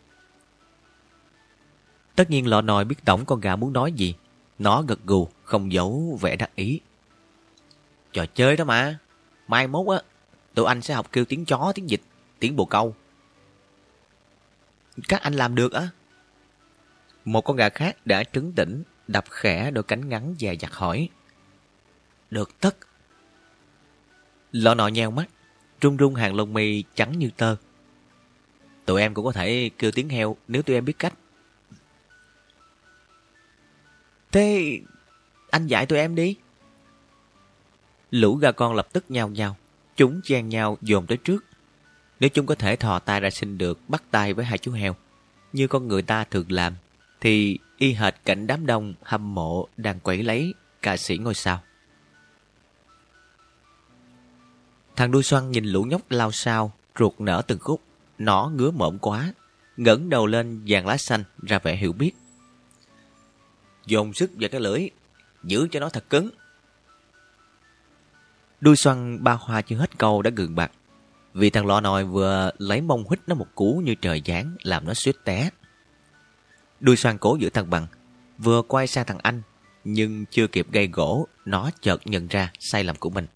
Tất 2.16 2.31
nhiên 2.31 2.46
lọ 2.46 2.61
nòi 2.61 2.85
biết 2.85 3.05
tổng 3.05 3.24
con 3.24 3.40
gà 3.40 3.57
muốn 3.57 3.72
nói 3.72 3.92
gì. 3.92 4.14
Nó 4.59 4.83
gật 4.83 4.98
gù, 5.05 5.29
không 5.44 5.72
giấu 5.72 6.18
vẻ 6.20 6.37
đắc 6.37 6.50
ý. 6.55 6.81
Trò 8.12 8.26
chơi 8.26 8.57
đó 8.57 8.64
mà. 8.64 8.98
Mai 9.48 9.66
mốt 9.66 9.88
á, 9.88 10.02
tụi 10.55 10.66
anh 10.66 10.83
sẽ 10.83 10.94
học 10.94 11.12
kêu 11.12 11.24
tiếng 11.24 11.44
chó, 11.44 11.72
tiếng 11.74 11.87
vịt, 11.87 12.00
tiếng 12.38 12.57
bồ 12.57 12.64
câu. 12.64 12.94
Các 15.09 15.22
anh 15.22 15.35
làm 15.35 15.55
được 15.55 15.72
á. 15.72 15.88
Một 17.24 17.40
con 17.40 17.57
gà 17.57 17.68
khác 17.68 18.07
đã 18.07 18.24
trứng 18.24 18.52
tỉnh, 18.52 18.83
đập 19.09 19.24
khẽ 19.31 19.70
đôi 19.70 19.85
cánh 19.85 20.09
ngắn 20.09 20.35
dài 20.38 20.57
dặt 20.57 20.72
hỏi. 20.72 21.09
Được 22.31 22.61
tất. 22.61 22.76
Lọ 24.52 24.74
nọ 24.74 24.88
nheo 24.88 25.11
mắt, 25.11 25.29
rung 25.83 25.96
rung 25.98 26.14
hàng 26.14 26.35
lông 26.35 26.55
mi 26.55 26.85
trắng 26.94 27.18
như 27.18 27.31
tơ. 27.37 27.57
Tụi 28.87 29.01
em 29.01 29.14
cũng 29.14 29.25
có 29.25 29.33
thể 29.33 29.70
kêu 29.79 29.90
tiếng 29.90 30.09
heo 30.09 30.37
nếu 30.49 30.62
tụi 30.62 30.77
em 30.77 30.85
biết 30.85 30.99
cách. 30.99 31.14
Thế 34.33 34.79
anh 35.51 35.66
dạy 35.66 35.87
tụi 35.87 35.99
em 35.99 36.14
đi. 36.14 36.37
Lũ 38.11 38.37
gà 38.37 38.53
con 38.53 38.75
lập 38.75 38.88
tức 38.92 39.05
nhao 39.09 39.29
nhao. 39.29 39.57
Chúng 39.96 40.20
chen 40.25 40.49
nhau 40.49 40.79
dồn 40.83 41.07
tới 41.07 41.16
trước. 41.16 41.44
Nếu 42.20 42.31
chúng 42.31 42.46
có 42.46 42.55
thể 42.55 42.77
thò 42.77 42.99
tay 42.99 43.20
ra 43.20 43.31
xin 43.31 43.59
được 43.59 43.81
bắt 43.88 44.03
tay 44.11 44.35
với 44.35 44.44
hai 44.44 44.59
chú 44.59 44.72
heo, 44.72 44.96
như 45.53 45.66
con 45.66 45.88
người 45.88 46.03
ta 46.03 46.25
thường 46.25 46.46
làm, 46.49 46.75
thì 47.20 47.59
y 47.77 47.92
hệt 47.92 48.14
cảnh 48.25 48.46
đám 48.46 48.66
đông 48.66 48.94
hâm 49.03 49.35
mộ 49.35 49.68
đang 49.77 50.01
quẩy 50.01 50.22
lấy 50.22 50.55
ca 50.83 50.96
sĩ 50.96 51.18
ngôi 51.18 51.35
sao. 51.35 51.62
Thằng 54.96 55.11
đuôi 55.11 55.22
xoăn 55.22 55.51
nhìn 55.51 55.64
lũ 55.64 55.83
nhóc 55.83 56.11
lao 56.11 56.33
sao, 56.33 56.72
ruột 56.99 57.12
nở 57.18 57.42
từng 57.46 57.59
khúc. 57.59 57.81
Nó 58.18 58.50
ngứa 58.55 58.70
mộm 58.70 58.98
quá, 58.98 59.33
ngẩng 59.76 60.11
đầu 60.11 60.26
lên 60.26 60.64
dàn 60.68 60.85
lá 60.85 60.96
xanh 60.96 61.24
ra 61.42 61.59
vẻ 61.59 61.76
hiểu 61.76 61.92
biết. 61.92 62.12
Dồn 63.87 64.12
sức 64.12 64.31
vào 64.35 64.48
cái 64.48 64.61
lưỡi, 64.61 64.90
giữ 65.44 65.68
cho 65.70 65.81
nó 65.81 65.88
thật 65.88 66.11
cứng. 66.11 66.31
Đuôi 68.61 68.76
xoăn 68.76 69.24
ba 69.24 69.33
hoa 69.33 69.62
chưa 69.62 69.76
hết 69.76 69.98
câu 69.98 70.22
đã 70.22 70.31
gừng 70.37 70.55
bạc. 70.55 70.72
Vì 71.35 71.50
thằng 71.50 71.66
lọ 71.66 71.81
nòi 71.81 72.05
vừa 72.05 72.50
lấy 72.59 72.81
mông 72.81 73.05
hít 73.11 73.20
nó 73.26 73.35
một 73.35 73.46
cú 73.55 73.83
như 73.85 73.94
trời 73.94 74.22
giáng 74.26 74.57
làm 74.62 74.87
nó 74.87 74.94
suýt 74.94 75.16
té. 75.24 75.50
Đuôi 76.81 76.96
xoăn 76.96 77.18
cố 77.18 77.37
giữ 77.37 77.50
thằng 77.50 77.70
bằng. 77.70 77.87
Vừa 78.38 78.62
quay 78.62 78.87
sang 78.87 79.07
thằng 79.07 79.18
anh, 79.22 79.42
nhưng 79.85 80.24
chưa 80.31 80.46
kịp 80.46 80.66
gây 80.72 80.88
gỗ, 80.88 81.26
nó 81.44 81.70
chợt 81.81 82.00
nhận 82.05 82.26
ra 82.26 82.52
sai 82.61 82.85
lầm 82.85 82.96
của 82.96 83.11
mình. 83.11 83.26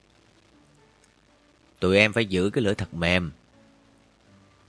Tụi 1.80 1.96
em 1.96 2.12
phải 2.12 2.26
giữ 2.26 2.50
cái 2.50 2.64
lưỡi 2.64 2.74
thật 2.74 2.94
mềm. 2.94 3.32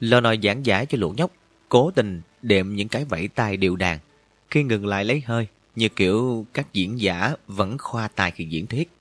Lo 0.01 0.21
nòi 0.21 0.39
giảng 0.43 0.65
giải 0.65 0.85
cho 0.85 0.97
lũ 0.97 1.13
nhóc, 1.17 1.31
cố 1.69 1.91
tình 1.91 2.21
đệm 2.41 2.75
những 2.75 2.87
cái 2.87 3.05
vẫy 3.05 3.27
tay 3.27 3.57
điệu 3.57 3.75
đàn. 3.75 3.99
Khi 4.49 4.63
ngừng 4.63 4.85
lại 4.85 5.05
lấy 5.05 5.21
hơi, 5.25 5.47
như 5.75 5.89
kiểu 5.89 6.45
các 6.53 6.73
diễn 6.73 7.01
giả 7.01 7.35
vẫn 7.47 7.77
khoa 7.77 8.07
tài 8.07 8.31
khi 8.31 8.45
diễn 8.45 8.67
thuyết. 8.67 8.91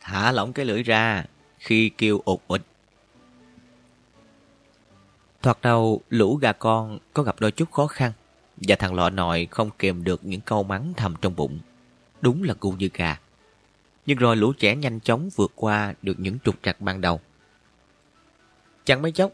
Thả 0.00 0.32
lỏng 0.32 0.52
cái 0.52 0.66
lưỡi 0.66 0.82
ra 0.82 1.24
khi 1.58 1.88
kêu 1.88 2.20
ột 2.24 2.40
ụt. 2.48 2.60
Thoạt 5.42 5.58
đầu, 5.62 6.00
lũ 6.10 6.36
gà 6.36 6.52
con 6.52 6.98
có 7.14 7.22
gặp 7.22 7.40
đôi 7.40 7.52
chút 7.52 7.72
khó 7.72 7.86
khăn 7.86 8.12
và 8.56 8.76
thằng 8.76 8.94
lọ 8.94 9.10
nòi 9.10 9.46
không 9.50 9.70
kèm 9.78 10.04
được 10.04 10.24
những 10.24 10.40
câu 10.40 10.62
mắng 10.62 10.92
thầm 10.96 11.14
trong 11.22 11.36
bụng. 11.36 11.58
Đúng 12.20 12.42
là 12.42 12.54
cu 12.54 12.72
như 12.72 12.88
gà. 12.94 13.18
Nhưng 14.06 14.18
rồi 14.18 14.36
lũ 14.36 14.52
trẻ 14.52 14.76
nhanh 14.76 15.00
chóng 15.00 15.30
vượt 15.36 15.52
qua 15.54 15.94
được 16.02 16.20
những 16.20 16.38
trục 16.44 16.54
trặc 16.62 16.80
ban 16.80 17.00
đầu. 17.00 17.20
Chẳng 18.84 19.02
mấy 19.02 19.12
chốc, 19.12 19.32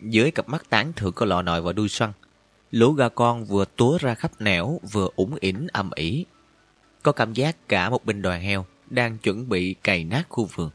dưới 0.00 0.30
cặp 0.30 0.48
mắt 0.48 0.70
tán 0.70 0.92
thưởng 0.96 1.12
của 1.12 1.26
lọ 1.26 1.42
nòi 1.42 1.62
và 1.62 1.72
đuôi 1.72 1.88
xoăn, 1.88 2.12
lũ 2.70 2.92
gà 2.92 3.08
con 3.08 3.44
vừa 3.44 3.64
túa 3.76 3.98
ra 4.00 4.14
khắp 4.14 4.32
nẻo 4.38 4.80
vừa 4.92 5.08
ủng 5.16 5.36
ỉn 5.40 5.66
âm 5.66 5.90
ỉ. 5.94 6.24
Có 7.02 7.12
cảm 7.12 7.32
giác 7.32 7.68
cả 7.68 7.90
một 7.90 8.04
binh 8.04 8.22
đoàn 8.22 8.42
heo 8.42 8.66
đang 8.90 9.18
chuẩn 9.18 9.48
bị 9.48 9.74
cày 9.74 10.04
nát 10.04 10.22
khu 10.28 10.44
vườn. 10.44 10.70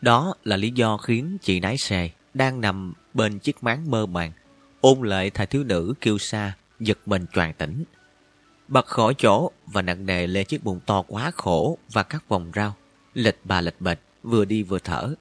Đó 0.00 0.34
là 0.44 0.56
lý 0.56 0.70
do 0.70 0.96
khiến 0.96 1.38
chị 1.42 1.60
nái 1.60 1.76
xề 1.78 2.10
đang 2.34 2.60
nằm 2.60 2.92
bên 3.14 3.38
chiếc 3.38 3.62
máng 3.62 3.90
mơ 3.90 4.06
màng, 4.06 4.32
ôm 4.80 5.02
lại 5.02 5.30
thầy 5.30 5.46
thiếu 5.46 5.64
nữ 5.64 5.94
kêu 6.00 6.18
xa, 6.18 6.52
giật 6.80 6.98
mình 7.06 7.26
choàng 7.32 7.52
tỉnh. 7.54 7.84
Bật 8.68 8.86
khỏi 8.86 9.14
chỗ 9.18 9.50
và 9.66 9.82
nặng 9.82 10.06
nề 10.06 10.26
lên 10.26 10.46
chiếc 10.46 10.64
bụng 10.64 10.80
to 10.86 11.02
quá 11.02 11.30
khổ 11.34 11.78
và 11.92 12.02
các 12.02 12.28
vòng 12.28 12.52
rau, 12.54 12.74
lệch 13.14 13.38
bà 13.44 13.60
lệch 13.60 13.80
bệch, 13.80 13.98
vừa 14.22 14.44
đi 14.44 14.62
vừa 14.62 14.78
thở. 14.78 15.14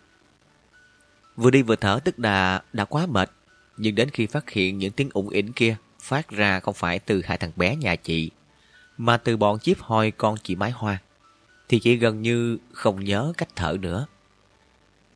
Vừa 1.42 1.50
đi 1.50 1.62
vừa 1.62 1.76
thở 1.76 2.00
tức 2.04 2.20
là 2.20 2.64
đã 2.74 2.86
quá 2.86 3.06
mệt, 3.06 3.32
nhưng 3.78 3.96
đến 3.96 4.10
khi 4.10 4.26
phát 4.26 4.50
hiện 4.50 4.78
những 4.78 4.92
tiếng 4.92 5.10
ủng 5.14 5.30
ỉnh 5.30 5.52
kia 5.52 5.76
phát 6.00 6.30
ra 6.30 6.60
không 6.60 6.74
phải 6.74 7.00
từ 7.00 7.22
hai 7.26 7.38
thằng 7.38 7.52
bé 7.56 7.76
nhà 7.76 7.96
chị, 7.96 8.32
mà 8.98 9.18
từ 9.18 9.38
bọn 9.38 9.60
chiếp 9.60 9.80
hoi 9.80 10.12
con 10.12 10.36
chị 10.44 10.56
mái 10.56 10.72
hoa, 10.72 10.98
thì 11.70 11.80
chị 11.80 11.96
gần 11.96 12.22
như 12.22 12.58
không 12.72 13.04
nhớ 13.04 13.34
cách 13.38 13.50
thở 13.56 13.78
nữa. 13.82 14.08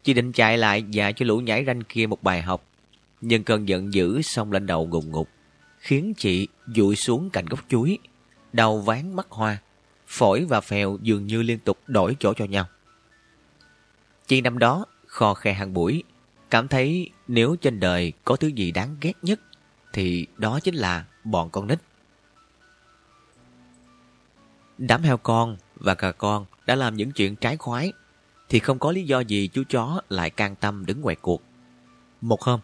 Chị 0.03 0.13
định 0.13 0.31
chạy 0.31 0.57
lại 0.57 0.83
dạy 0.83 1.13
cho 1.13 1.25
lũ 1.25 1.37
nhảy 1.37 1.65
ranh 1.65 1.81
kia 1.81 2.07
một 2.07 2.23
bài 2.23 2.41
học, 2.41 2.63
nhưng 3.21 3.43
cơn 3.43 3.67
giận 3.67 3.93
dữ 3.93 4.21
xong 4.21 4.51
lên 4.51 4.65
đầu 4.65 4.87
ngùng 4.87 5.11
ngục, 5.11 5.29
khiến 5.79 6.13
chị 6.17 6.47
dụi 6.75 6.95
xuống 6.95 7.29
cạnh 7.29 7.45
gốc 7.45 7.59
chuối, 7.69 7.97
đầu 8.53 8.81
ván 8.81 9.15
mắt 9.15 9.27
hoa, 9.29 9.57
phổi 10.07 10.45
và 10.45 10.61
phèo 10.61 10.97
dường 11.01 11.27
như 11.27 11.41
liên 11.41 11.59
tục 11.59 11.79
đổi 11.87 12.15
chỗ 12.19 12.33
cho 12.33 12.45
nhau. 12.45 12.65
Chị 14.27 14.41
nằm 14.41 14.59
đó, 14.59 14.85
kho 15.05 15.33
khe 15.33 15.53
hàng 15.53 15.73
buổi, 15.73 16.03
cảm 16.55 16.67
thấy 16.67 17.09
nếu 17.27 17.55
trên 17.55 17.79
đời 17.79 18.13
có 18.25 18.35
thứ 18.35 18.47
gì 18.47 18.71
đáng 18.71 18.95
ghét 19.01 19.13
nhất, 19.21 19.39
thì 19.93 20.27
đó 20.37 20.59
chính 20.59 20.75
là 20.75 21.05
bọn 21.23 21.49
con 21.49 21.67
nít. 21.67 21.79
Đám 24.77 25.01
heo 25.01 25.17
con 25.17 25.57
và 25.75 25.95
cà 25.95 26.11
con 26.11 26.45
đã 26.65 26.75
làm 26.75 26.95
những 26.95 27.11
chuyện 27.11 27.35
trái 27.35 27.57
khoái 27.57 27.93
thì 28.49 28.59
không 28.59 28.79
có 28.79 28.91
lý 28.91 29.03
do 29.03 29.19
gì 29.19 29.47
chú 29.47 29.63
chó 29.69 30.01
lại 30.09 30.29
can 30.29 30.55
tâm 30.55 30.85
đứng 30.85 31.01
ngoài 31.01 31.15
cuộc. 31.21 31.41
Một 32.21 32.41
hôm, 32.41 32.59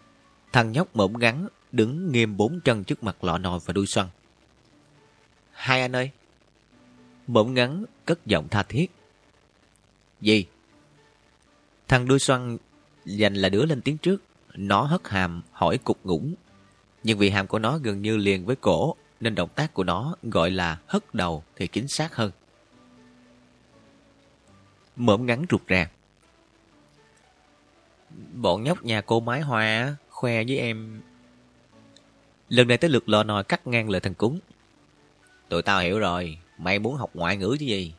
thằng 0.52 0.72
nhóc 0.72 0.96
mõm 0.96 1.14
ngắn 1.20 1.48
đứng 1.72 2.12
nghiêm 2.12 2.38
bốn 2.38 2.60
chân 2.64 2.84
trước 2.84 3.04
mặt 3.04 3.24
lọ 3.24 3.38
nồi 3.38 3.60
và 3.66 3.74
đuôi 3.74 3.88
xoăn. 3.88 4.08
Hai 5.52 5.82
anh 5.82 5.96
ơi! 5.96 6.12
Mõm 7.28 7.54
ngắn 7.54 7.86
cất 8.06 8.26
giọng 8.26 8.48
tha 8.48 8.64
thiết. 8.64 8.92
Gì? 10.22 10.46
Thằng 11.88 12.08
đuôi 12.08 12.20
xoăn 12.20 12.58
dành 13.06 13.34
là 13.34 13.50
đứa 13.50 13.66
lên 13.66 13.82
tiếng 13.82 13.98
trước. 13.98 14.24
Nó 14.56 14.82
hất 14.82 15.08
hàm 15.08 15.42
hỏi 15.52 15.78
cục 15.78 16.06
ngủng. 16.06 16.34
Nhưng 17.04 17.18
vì 17.18 17.30
hàm 17.30 17.48
của 17.48 17.60
nó 17.60 17.78
gần 17.78 18.02
như 18.02 18.18
liền 18.18 18.46
với 18.46 18.56
cổ 18.56 18.96
nên 19.20 19.36
động 19.36 19.50
tác 19.56 19.74
của 19.74 19.84
nó 19.84 20.16
gọi 20.24 20.52
là 20.52 20.78
hất 20.88 21.16
đầu 21.16 21.44
thì 21.56 21.68
chính 21.68 21.88
xác 21.88 22.16
hơn 22.16 22.32
mõm 25.02 25.26
ngắn 25.26 25.46
rụt 25.50 25.68
ràng. 25.68 25.88
Bọn 28.34 28.64
nhóc 28.64 28.84
nhà 28.84 29.02
cô 29.02 29.20
mái 29.20 29.42
hoa 29.42 29.96
khoe 30.10 30.44
với 30.44 30.58
em. 30.58 31.02
Lần 32.50 32.68
này 32.68 32.78
tới 32.78 32.90
lượt 32.90 33.10
lò 33.10 33.24
nòi 33.24 33.44
cắt 33.44 33.68
ngang 33.68 33.90
lời 33.90 34.02
thằng 34.02 34.14
cúng. 34.14 34.40
Tụi 35.50 35.62
tao 35.62 35.82
hiểu 35.82 36.00
rồi, 36.00 36.38
mày 36.58 36.80
muốn 36.80 36.96
học 36.96 37.10
ngoại 37.14 37.38
ngữ 37.38 37.56
chứ 37.60 37.66
gì? 37.66 37.94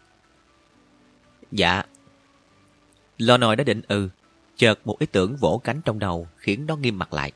Dạ. 1.52 1.82
Lò 3.18 3.36
nòi 3.36 3.56
đã 3.56 3.64
định 3.64 3.82
ừ, 3.88 4.08
chợt 4.56 4.86
một 4.86 4.98
ý 4.98 5.06
tưởng 5.06 5.36
vỗ 5.36 5.60
cánh 5.64 5.80
trong 5.84 5.98
đầu 5.98 6.28
khiến 6.36 6.66
nó 6.66 6.76
nghiêm 6.76 6.98
mặt 6.98 7.12
lại. 7.12 7.32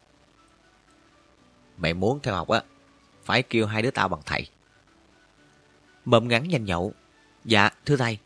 Mày 1.76 1.94
muốn 1.94 2.20
theo 2.22 2.34
học 2.34 2.48
á, 2.48 2.62
phải 3.24 3.42
kêu 3.42 3.66
hai 3.66 3.82
đứa 3.82 3.90
tao 3.90 4.08
bằng 4.08 4.20
thầy. 4.26 4.46
Mộm 6.04 6.28
ngắn 6.28 6.48
nhanh 6.48 6.64
nhậu. 6.64 6.92
Dạ, 7.44 7.70
thưa 7.84 7.96
thầy. 7.96 8.18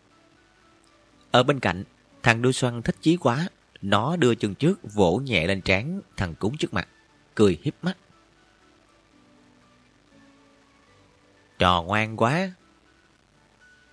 Ở 1.31 1.43
bên 1.43 1.61
cạnh, 1.61 1.85
thằng 2.23 2.43
đuôi 2.43 2.53
xoăn 2.53 2.83
thích 2.83 2.97
chí 3.01 3.17
quá. 3.17 3.49
Nó 3.83 4.17
đưa 4.17 4.35
chân 4.35 4.55
trước 4.55 4.79
vỗ 4.95 5.21
nhẹ 5.25 5.47
lên 5.47 5.61
trán 5.61 6.01
thằng 6.17 6.35
cúng 6.35 6.57
trước 6.57 6.75
mặt, 6.75 6.89
cười 7.35 7.59
hiếp 7.63 7.75
mắt. 7.83 7.97
Trò 11.59 11.83
ngoan 11.83 12.17
quá. 12.17 12.51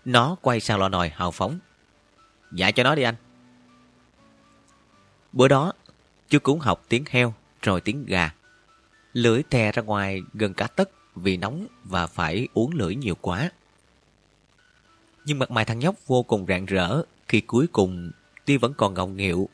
Nó 0.06 0.36
quay 0.42 0.60
sang 0.60 0.80
lò 0.80 0.90
nồi 0.90 1.10
hào 1.10 1.32
phóng. 1.32 1.60
Dạy 2.52 2.72
cho 2.72 2.84
nó 2.84 2.96
đi 2.96 3.04
anh. 3.04 3.16
Bữa 5.34 5.48
đó, 5.48 5.74
chú 6.30 6.40
cúng 6.40 6.60
học 6.60 6.86
tiếng 6.90 7.04
heo, 7.10 7.34
rồi 7.62 7.82
tiếng 7.82 8.06
gà. 8.06 8.34
Lưỡi 9.14 9.44
thè 9.50 9.72
ra 9.72 9.84
ngoài 9.84 10.22
gần 10.34 10.54
cả 10.54 10.68
tấc 10.68 10.90
vì 11.16 11.38
nóng 11.38 11.68
và 11.84 12.08
phải 12.08 12.48
uống 12.54 12.72
lưỡi 12.76 12.96
nhiều 12.96 13.16
quá. 13.22 13.52
Nhưng 15.26 15.40
mặt 15.40 15.52
mày 15.52 15.66
thằng 15.66 15.80
nhóc 15.80 15.96
vô 16.08 16.24
cùng 16.24 16.46
rạng 16.48 16.66
rỡ 16.66 17.02
khi 17.28 17.42
cuối 17.42 17.68
cùng 17.68 18.12
tuy 18.46 18.58
vẫn 18.58 18.74
còn 18.74 18.94
ngọng 18.94 19.18
nghịu, 19.18 19.50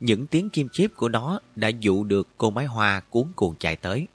những 0.00 0.26
tiếng 0.26 0.50
chim 0.50 0.68
chip 0.68 0.96
của 0.96 1.08
nó 1.08 1.40
đã 1.56 1.68
dụ 1.68 2.04
được 2.04 2.28
cô 2.38 2.50
mái 2.50 2.66
hoa 2.66 3.00
cuốn 3.00 3.24
cuồng 3.36 3.54
chạy 3.58 3.76
tới. 3.76 4.08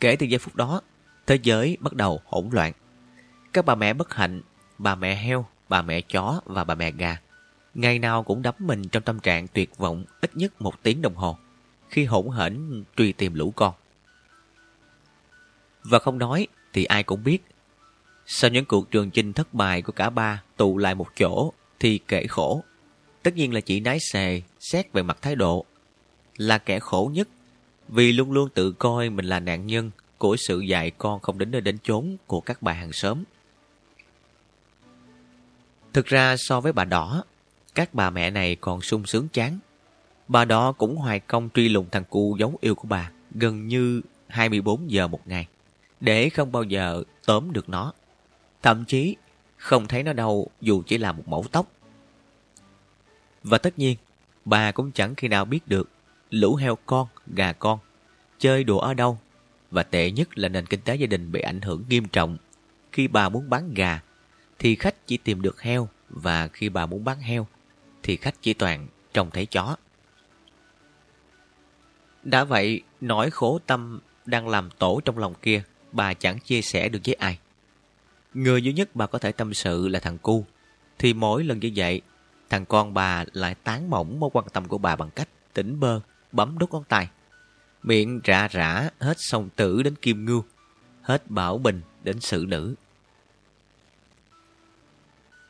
Kể 0.00 0.16
từ 0.16 0.26
giây 0.26 0.38
phút 0.38 0.54
đó, 0.54 0.80
thế 1.26 1.38
giới 1.42 1.76
bắt 1.80 1.92
đầu 1.92 2.20
hỗn 2.24 2.48
loạn. 2.52 2.72
Các 3.52 3.64
bà 3.64 3.74
mẹ 3.74 3.94
bất 3.94 4.14
hạnh, 4.14 4.42
bà 4.78 4.94
mẹ 4.94 5.14
heo, 5.14 5.46
bà 5.68 5.82
mẹ 5.82 6.00
chó 6.00 6.40
và 6.44 6.64
bà 6.64 6.74
mẹ 6.74 6.90
gà, 6.90 7.16
ngày 7.74 7.98
nào 7.98 8.22
cũng 8.22 8.42
đắm 8.42 8.54
mình 8.58 8.88
trong 8.88 9.02
tâm 9.02 9.20
trạng 9.20 9.48
tuyệt 9.48 9.76
vọng 9.76 10.04
ít 10.20 10.36
nhất 10.36 10.62
một 10.62 10.82
tiếng 10.82 11.02
đồng 11.02 11.14
hồ, 11.14 11.38
khi 11.88 12.04
hỗn 12.04 12.26
hển 12.36 12.84
truy 12.96 13.12
tìm 13.12 13.34
lũ 13.34 13.52
con. 13.56 13.74
Và 15.84 15.98
không 15.98 16.18
nói 16.18 16.46
thì 16.72 16.84
ai 16.84 17.02
cũng 17.02 17.24
biết 17.24 17.38
sau 18.26 18.50
những 18.50 18.64
cuộc 18.64 18.90
trường 18.90 19.10
chinh 19.10 19.32
thất 19.32 19.54
bại 19.54 19.82
của 19.82 19.92
cả 19.92 20.10
ba 20.10 20.42
tụ 20.56 20.78
lại 20.78 20.94
một 20.94 21.08
chỗ 21.16 21.52
thì 21.80 22.00
kể 22.08 22.26
khổ. 22.26 22.64
Tất 23.22 23.34
nhiên 23.34 23.54
là 23.54 23.60
chị 23.60 23.80
nái 23.80 23.98
xề 24.12 24.42
xét 24.60 24.92
về 24.92 25.02
mặt 25.02 25.18
thái 25.22 25.34
độ. 25.34 25.64
Là 26.36 26.58
kẻ 26.58 26.78
khổ 26.78 27.10
nhất 27.14 27.28
vì 27.88 28.12
luôn 28.12 28.32
luôn 28.32 28.48
tự 28.54 28.72
coi 28.72 29.10
mình 29.10 29.26
là 29.26 29.40
nạn 29.40 29.66
nhân 29.66 29.90
của 30.18 30.36
sự 30.36 30.60
dạy 30.60 30.90
con 30.90 31.20
không 31.20 31.38
đến 31.38 31.50
nơi 31.50 31.60
đến 31.60 31.78
chốn 31.82 32.16
của 32.26 32.40
các 32.40 32.62
bà 32.62 32.72
hàng 32.72 32.92
xóm. 32.92 33.24
Thực 35.92 36.06
ra 36.06 36.36
so 36.38 36.60
với 36.60 36.72
bà 36.72 36.84
đỏ, 36.84 37.24
các 37.74 37.94
bà 37.94 38.10
mẹ 38.10 38.30
này 38.30 38.56
còn 38.56 38.80
sung 38.80 39.06
sướng 39.06 39.28
chán. 39.32 39.58
Bà 40.28 40.44
đó 40.44 40.72
cũng 40.72 40.96
hoài 40.96 41.20
công 41.20 41.48
truy 41.54 41.68
lùng 41.68 41.86
thằng 41.90 42.04
cu 42.10 42.36
dấu 42.36 42.58
yêu 42.60 42.74
của 42.74 42.88
bà 42.88 43.10
gần 43.34 43.68
như 43.68 44.00
24 44.28 44.90
giờ 44.90 45.08
một 45.08 45.28
ngày, 45.28 45.46
để 46.00 46.28
không 46.28 46.52
bao 46.52 46.62
giờ 46.62 47.02
tóm 47.26 47.52
được 47.52 47.68
nó. 47.68 47.92
Thậm 48.62 48.84
chí 48.84 49.16
không 49.56 49.88
thấy 49.88 50.02
nó 50.02 50.12
đâu 50.12 50.48
dù 50.60 50.82
chỉ 50.86 50.98
là 50.98 51.12
một 51.12 51.28
mẫu 51.28 51.44
tóc. 51.52 51.66
Và 53.42 53.58
tất 53.58 53.78
nhiên, 53.78 53.96
bà 54.44 54.72
cũng 54.72 54.92
chẳng 54.92 55.14
khi 55.14 55.28
nào 55.28 55.44
biết 55.44 55.68
được 55.68 55.90
lũ 56.30 56.54
heo 56.54 56.78
con, 56.86 57.06
gà 57.26 57.52
con, 57.52 57.78
chơi 58.38 58.64
đùa 58.64 58.78
ở 58.78 58.94
đâu. 58.94 59.18
Và 59.70 59.82
tệ 59.82 60.10
nhất 60.10 60.38
là 60.38 60.48
nền 60.48 60.66
kinh 60.66 60.80
tế 60.80 60.94
gia 60.94 61.06
đình 61.06 61.32
bị 61.32 61.40
ảnh 61.40 61.60
hưởng 61.60 61.84
nghiêm 61.88 62.08
trọng. 62.08 62.36
Khi 62.92 63.08
bà 63.08 63.28
muốn 63.28 63.50
bán 63.50 63.74
gà, 63.74 64.00
thì 64.58 64.74
khách 64.76 65.06
chỉ 65.06 65.16
tìm 65.16 65.42
được 65.42 65.62
heo, 65.62 65.88
và 66.10 66.48
khi 66.48 66.68
bà 66.68 66.86
muốn 66.86 67.04
bán 67.04 67.20
heo, 67.20 67.46
thì 68.02 68.16
khách 68.16 68.34
chỉ 68.42 68.54
toàn 68.54 68.86
trông 69.14 69.30
thấy 69.30 69.46
chó. 69.46 69.76
Đã 72.22 72.44
vậy, 72.44 72.82
nỗi 73.00 73.30
khổ 73.30 73.58
tâm 73.66 74.00
đang 74.26 74.48
làm 74.48 74.70
tổ 74.70 75.00
trong 75.04 75.18
lòng 75.18 75.34
kia, 75.42 75.62
bà 75.92 76.14
chẳng 76.14 76.38
chia 76.40 76.62
sẻ 76.62 76.88
được 76.88 76.98
với 77.04 77.14
ai. 77.14 77.38
Người 78.34 78.62
duy 78.62 78.72
nhất 78.72 78.90
bà 78.94 79.06
có 79.06 79.18
thể 79.18 79.32
tâm 79.32 79.54
sự 79.54 79.88
là 79.88 80.00
thằng 80.00 80.18
cu. 80.18 80.46
Thì 80.98 81.14
mỗi 81.14 81.44
lần 81.44 81.58
như 81.58 81.70
vậy, 81.76 82.00
thằng 82.50 82.66
con 82.66 82.94
bà 82.94 83.24
lại 83.32 83.54
tán 83.54 83.90
mỏng 83.90 84.20
mối 84.20 84.30
quan 84.32 84.46
tâm 84.52 84.68
của 84.68 84.78
bà 84.78 84.96
bằng 84.96 85.10
cách 85.10 85.28
tỉnh 85.54 85.80
bơ, 85.80 86.00
bấm 86.32 86.58
đốt 86.58 86.70
ngón 86.72 86.84
tay. 86.84 87.08
Miệng 87.82 88.20
rã 88.24 88.48
rã 88.48 88.90
hết 88.98 89.16
sông 89.20 89.48
tử 89.56 89.82
đến 89.82 89.94
kim 89.94 90.24
ngưu, 90.24 90.44
hết 91.02 91.30
bảo 91.30 91.58
bình 91.58 91.80
đến 92.02 92.20
xử 92.20 92.44
nữ. 92.48 92.74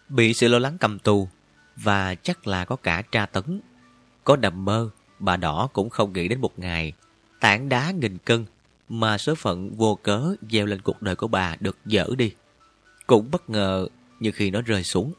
Bị 0.08 0.34
sự 0.34 0.48
lo 0.48 0.58
lắng 0.58 0.76
cầm 0.80 0.98
tù 0.98 1.28
và 1.76 2.14
chắc 2.14 2.46
là 2.46 2.64
có 2.64 2.76
cả 2.76 3.02
tra 3.02 3.26
tấn. 3.26 3.60
Có 4.24 4.36
nằm 4.36 4.64
mơ, 4.64 4.90
bà 5.18 5.36
đỏ 5.36 5.68
cũng 5.72 5.90
không 5.90 6.12
nghĩ 6.12 6.28
đến 6.28 6.40
một 6.40 6.58
ngày 6.58 6.92
tảng 7.40 7.68
đá 7.68 7.90
nghìn 7.90 8.18
cân 8.18 8.44
mà 8.88 9.18
số 9.18 9.34
phận 9.34 9.74
vô 9.76 9.98
cớ 10.02 10.34
gieo 10.50 10.66
lên 10.66 10.80
cuộc 10.80 11.02
đời 11.02 11.16
của 11.16 11.28
bà 11.28 11.56
được 11.60 11.78
dỡ 11.84 12.14
đi. 12.16 12.34
Cũng 13.06 13.30
bất 13.30 13.50
ngờ 13.50 13.88
như 14.20 14.32
khi 14.32 14.50
nó 14.50 14.60
rơi 14.60 14.84
xuống. 14.84 15.12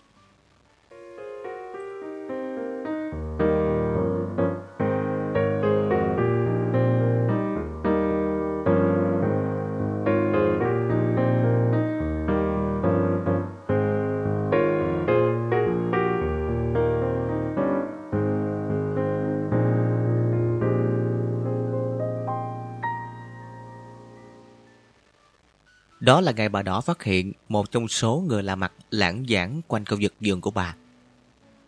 Đó 26.04 26.22
là 26.22 26.32
ngày 26.32 26.50
bà 26.50 26.62
đỏ 26.62 26.82
phát 26.82 27.04
hiện 27.04 27.34
một 27.50 27.72
trong 27.72 27.88
số 27.88 28.24
người 28.28 28.44
lạ 28.44 28.56
mặt 28.56 28.74
lãng 28.92 29.26
giảng 29.30 29.62
quanh 29.68 29.86
khu 29.86 29.98
vực 30.02 30.14
giường 30.20 30.42
của 30.42 30.52
bà. 30.52 30.76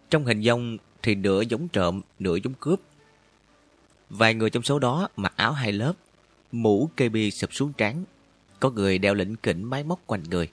Trong 0.10 0.26
hình 0.26 0.44
dông 0.44 0.78
thì 1.02 1.16
nửa 1.16 1.42
giống 1.42 1.68
trộm, 1.68 2.02
nửa 2.20 2.36
giống 2.36 2.54
cướp. 2.54 2.80
Vài 4.10 4.34
người 4.34 4.50
trong 4.50 4.64
số 4.64 4.80
đó 4.80 5.08
mặc 5.16 5.34
áo 5.36 5.52
hai 5.52 5.72
lớp, 5.72 5.94
mũ 6.52 6.90
cây 6.96 7.10
bi 7.10 7.32
sụp 7.32 7.54
xuống 7.54 7.74
trán. 7.74 8.04
Có 8.60 8.70
người 8.70 8.98
đeo 8.98 9.14
lĩnh 9.14 9.36
kỉnh 9.36 9.64
máy 9.64 9.84
móc 9.84 10.00
quanh 10.06 10.24
người. 10.24 10.52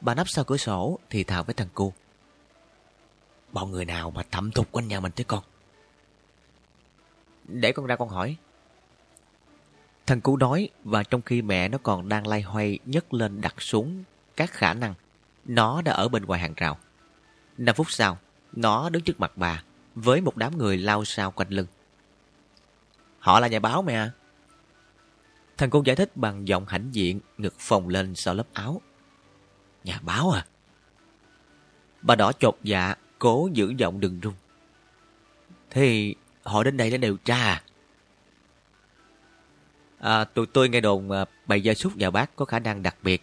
Bà 0.00 0.14
nắp 0.14 0.28
sau 0.28 0.44
cửa 0.44 0.56
sổ 0.56 0.98
thì 1.10 1.24
thào 1.24 1.44
với 1.44 1.54
thằng 1.54 1.68
cu. 1.74 1.92
Bọn 3.52 3.70
người 3.70 3.84
nào 3.84 4.10
mà 4.10 4.22
thẩm 4.30 4.50
thục 4.50 4.72
quanh 4.72 4.88
nhà 4.88 5.00
mình 5.00 5.12
thế 5.16 5.24
con? 5.24 5.44
Để 7.48 7.72
con 7.72 7.86
ra 7.86 7.96
con 7.96 8.08
hỏi. 8.08 8.36
Thằng 10.10 10.20
cú 10.20 10.36
đói 10.36 10.68
và 10.84 11.02
trong 11.02 11.22
khi 11.22 11.42
mẹ 11.42 11.68
nó 11.68 11.78
còn 11.82 12.08
đang 12.08 12.26
lay 12.26 12.42
hoay 12.42 12.78
nhấc 12.84 13.14
lên 13.14 13.40
đặt 13.40 13.62
xuống 13.62 14.04
các 14.36 14.50
khả 14.50 14.74
năng, 14.74 14.94
nó 15.44 15.82
đã 15.82 15.92
ở 15.92 16.08
bên 16.08 16.24
ngoài 16.24 16.40
hàng 16.40 16.54
rào. 16.56 16.78
năm 17.58 17.74
phút 17.74 17.90
sau, 17.90 18.18
nó 18.52 18.90
đứng 18.90 19.02
trước 19.02 19.20
mặt 19.20 19.32
bà 19.36 19.62
với 19.94 20.20
một 20.20 20.36
đám 20.36 20.58
người 20.58 20.76
lao 20.76 21.04
sao 21.04 21.30
quanh 21.30 21.48
lưng. 21.48 21.66
Họ 23.18 23.40
là 23.40 23.48
nhà 23.48 23.58
báo 23.58 23.82
mẹ 23.82 23.94
à? 23.94 24.10
Thằng 25.56 25.70
cô 25.70 25.82
giải 25.84 25.96
thích 25.96 26.16
bằng 26.16 26.48
giọng 26.48 26.66
hãnh 26.66 26.88
diện, 26.92 27.20
ngực 27.38 27.54
phồng 27.58 27.88
lên 27.88 28.14
sau 28.14 28.34
lớp 28.34 28.46
áo. 28.52 28.80
Nhà 29.84 30.00
báo 30.02 30.30
à? 30.30 30.46
Bà 32.02 32.14
đỏ 32.14 32.32
chột 32.32 32.56
dạ, 32.62 32.94
cố 33.18 33.48
giữ 33.52 33.74
giọng 33.76 34.00
đừng 34.00 34.20
run. 34.20 34.34
Thì 35.70 36.14
họ 36.42 36.64
đến 36.64 36.76
đây 36.76 36.90
để 36.90 36.98
điều 36.98 37.16
tra 37.16 37.36
à? 37.36 37.62
À, 40.00 40.24
tụi 40.24 40.46
tôi 40.46 40.68
nghe 40.68 40.80
đồn 40.80 41.10
à, 41.10 41.24
bầy 41.46 41.60
gia 41.60 41.74
súc 41.74 41.96
nhà 41.96 42.10
bác 42.10 42.36
có 42.36 42.44
khả 42.44 42.58
năng 42.58 42.82
đặc 42.82 42.96
biệt. 43.02 43.22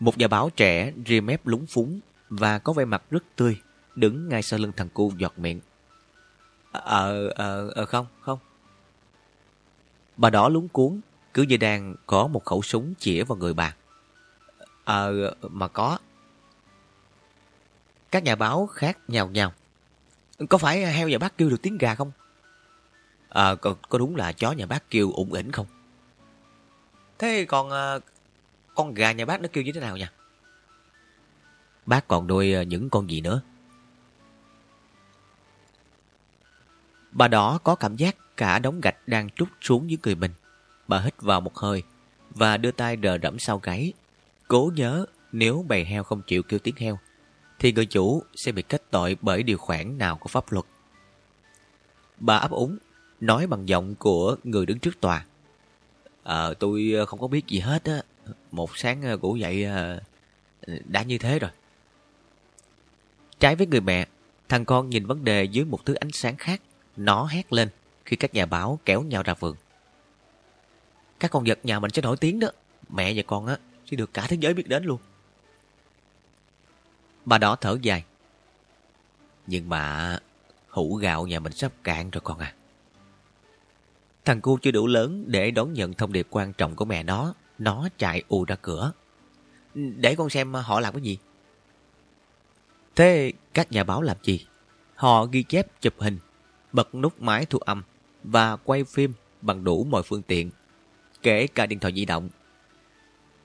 Một 0.00 0.18
nhà 0.18 0.28
báo 0.28 0.50
trẻ 0.56 0.92
ria 1.06 1.20
mép 1.20 1.46
lúng 1.46 1.66
phúng 1.66 2.00
và 2.28 2.58
có 2.58 2.72
vẻ 2.72 2.84
mặt 2.84 3.02
rất 3.10 3.24
tươi, 3.36 3.60
đứng 3.94 4.28
ngay 4.28 4.42
sau 4.42 4.58
lưng 4.58 4.72
thằng 4.76 4.88
cu 4.88 5.12
giọt 5.18 5.38
miệng. 5.38 5.60
Ờ, 6.72 7.28
ờ, 7.28 7.72
à, 7.74 7.84
không, 7.84 8.06
không. 8.20 8.38
Bà 10.16 10.30
đỏ 10.30 10.48
lúng 10.48 10.68
cuốn, 10.68 11.00
cứ 11.34 11.42
như 11.42 11.56
đang 11.56 11.94
có 12.06 12.26
một 12.26 12.44
khẩu 12.44 12.62
súng 12.62 12.94
chĩa 12.98 13.24
vào 13.24 13.38
người 13.38 13.54
bà. 13.54 13.74
Ờ, 14.84 15.34
mà 15.42 15.68
có. 15.68 15.98
Các 18.10 18.22
nhà 18.22 18.34
báo 18.34 18.66
khác 18.66 18.98
nhào 19.08 19.28
nhào. 19.28 19.52
Có 20.48 20.58
phải 20.58 20.92
heo 20.92 21.08
nhà 21.08 21.18
bác 21.18 21.38
kêu 21.38 21.48
được 21.50 21.62
tiếng 21.62 21.78
gà 21.78 21.94
không? 21.94 22.10
À, 23.32 23.54
có, 23.54 23.74
có 23.88 23.98
đúng 23.98 24.16
là 24.16 24.32
chó 24.32 24.52
nhà 24.52 24.66
bác 24.66 24.90
kêu 24.90 25.12
ủng 25.12 25.32
ỉnh 25.32 25.52
không? 25.52 25.66
Thế 27.18 27.44
còn 27.48 27.70
à, 27.70 27.98
con 28.74 28.94
gà 28.94 29.12
nhà 29.12 29.24
bác 29.24 29.40
nó 29.40 29.48
kêu 29.52 29.64
như 29.64 29.72
thế 29.72 29.80
nào 29.80 29.96
nha? 29.96 30.12
Bác 31.86 32.08
còn 32.08 32.26
nuôi 32.26 32.54
à, 32.54 32.62
những 32.62 32.90
con 32.90 33.10
gì 33.10 33.20
nữa? 33.20 33.40
Bà 37.10 37.28
đỏ 37.28 37.58
có 37.64 37.74
cảm 37.74 37.96
giác 37.96 38.16
cả 38.36 38.58
đống 38.58 38.80
gạch 38.80 39.08
đang 39.08 39.30
trút 39.30 39.48
xuống 39.60 39.90
dưới 39.90 39.98
người 40.02 40.14
mình. 40.14 40.32
Bà 40.88 41.00
hít 41.00 41.22
vào 41.22 41.40
một 41.40 41.56
hơi 41.56 41.82
và 42.30 42.56
đưa 42.56 42.70
tay 42.70 42.96
đờ 42.96 43.18
đẫm 43.18 43.38
sau 43.38 43.58
gáy. 43.58 43.92
Cố 44.48 44.72
nhớ 44.74 45.06
nếu 45.32 45.64
bầy 45.68 45.84
heo 45.84 46.04
không 46.04 46.22
chịu 46.26 46.42
kêu 46.42 46.58
tiếng 46.58 46.76
heo 46.76 46.98
thì 47.58 47.72
người 47.72 47.86
chủ 47.86 48.22
sẽ 48.34 48.52
bị 48.52 48.62
kết 48.62 48.82
tội 48.90 49.16
bởi 49.20 49.42
điều 49.42 49.58
khoản 49.58 49.98
nào 49.98 50.16
của 50.16 50.28
pháp 50.28 50.52
luật. 50.52 50.64
Bà 52.18 52.36
ấp 52.36 52.50
úng 52.50 52.78
nói 53.22 53.46
bằng 53.46 53.68
giọng 53.68 53.94
của 53.94 54.36
người 54.44 54.66
đứng 54.66 54.78
trước 54.78 55.00
tòa. 55.00 55.24
Ờ, 56.22 56.54
tôi 56.54 56.92
ờ, 56.96 57.06
không 57.06 57.20
có 57.20 57.28
biết 57.28 57.46
gì 57.46 57.58
hết 57.58 57.84
á. 57.84 58.02
Một 58.50 58.78
sáng 58.78 59.02
ờ, 59.02 59.16
ngủ 59.16 59.36
dậy 59.36 59.64
ờ, 59.64 60.00
đã 60.84 61.02
như 61.02 61.18
thế 61.18 61.38
rồi. 61.38 61.50
Trái 63.38 63.56
với 63.56 63.66
người 63.66 63.80
mẹ, 63.80 64.06
thằng 64.48 64.64
con 64.64 64.90
nhìn 64.90 65.06
vấn 65.06 65.24
đề 65.24 65.44
dưới 65.44 65.64
một 65.64 65.84
thứ 65.84 65.94
ánh 65.94 66.12
sáng 66.12 66.36
khác. 66.36 66.60
Nó 66.96 67.26
hét 67.26 67.52
lên 67.52 67.68
khi 68.04 68.16
các 68.16 68.34
nhà 68.34 68.46
báo 68.46 68.78
kéo 68.84 69.02
nhau 69.02 69.22
ra 69.22 69.34
vườn. 69.34 69.56
Các 71.20 71.30
con 71.30 71.44
vật 71.46 71.58
nhà 71.62 71.78
mình 71.78 71.90
sẽ 71.90 72.02
nổi 72.02 72.16
tiếng 72.16 72.40
đó. 72.40 72.48
Mẹ 72.88 73.12
và 73.16 73.22
con 73.26 73.46
á 73.46 73.56
sẽ 73.90 73.96
được 73.96 74.14
cả 74.14 74.26
thế 74.28 74.36
giới 74.40 74.54
biết 74.54 74.68
đến 74.68 74.84
luôn. 74.84 75.00
Bà 77.24 77.38
đỏ 77.38 77.56
thở 77.56 77.78
dài. 77.82 78.04
Nhưng 79.46 79.68
mà 79.68 80.18
hũ 80.68 80.94
gạo 80.94 81.26
nhà 81.26 81.40
mình 81.40 81.52
sắp 81.52 81.72
cạn 81.84 82.10
rồi 82.10 82.20
con 82.24 82.38
à. 82.38 82.54
Thằng 84.24 84.40
cu 84.40 84.58
chưa 84.62 84.70
đủ 84.70 84.86
lớn 84.86 85.24
để 85.26 85.50
đón 85.50 85.72
nhận 85.72 85.94
thông 85.94 86.12
điệp 86.12 86.26
quan 86.30 86.52
trọng 86.52 86.76
của 86.76 86.84
mẹ 86.84 87.02
nó. 87.02 87.34
Nó 87.58 87.88
chạy 87.98 88.22
ù 88.28 88.44
ra 88.44 88.56
cửa. 88.62 88.92
Để 89.74 90.14
con 90.14 90.30
xem 90.30 90.54
họ 90.54 90.80
làm 90.80 90.94
cái 90.94 91.02
gì. 91.02 91.18
Thế 92.96 93.32
các 93.54 93.72
nhà 93.72 93.84
báo 93.84 94.02
làm 94.02 94.16
gì? 94.22 94.46
Họ 94.94 95.24
ghi 95.24 95.42
chép 95.42 95.80
chụp 95.80 95.94
hình, 95.98 96.18
bật 96.72 96.94
nút 96.94 97.22
máy 97.22 97.46
thu 97.46 97.58
âm 97.58 97.82
và 98.24 98.56
quay 98.56 98.84
phim 98.84 99.12
bằng 99.40 99.64
đủ 99.64 99.84
mọi 99.84 100.02
phương 100.02 100.22
tiện, 100.22 100.50
kể 101.22 101.46
cả 101.46 101.66
điện 101.66 101.78
thoại 101.78 101.92
di 101.96 102.04
động. 102.04 102.28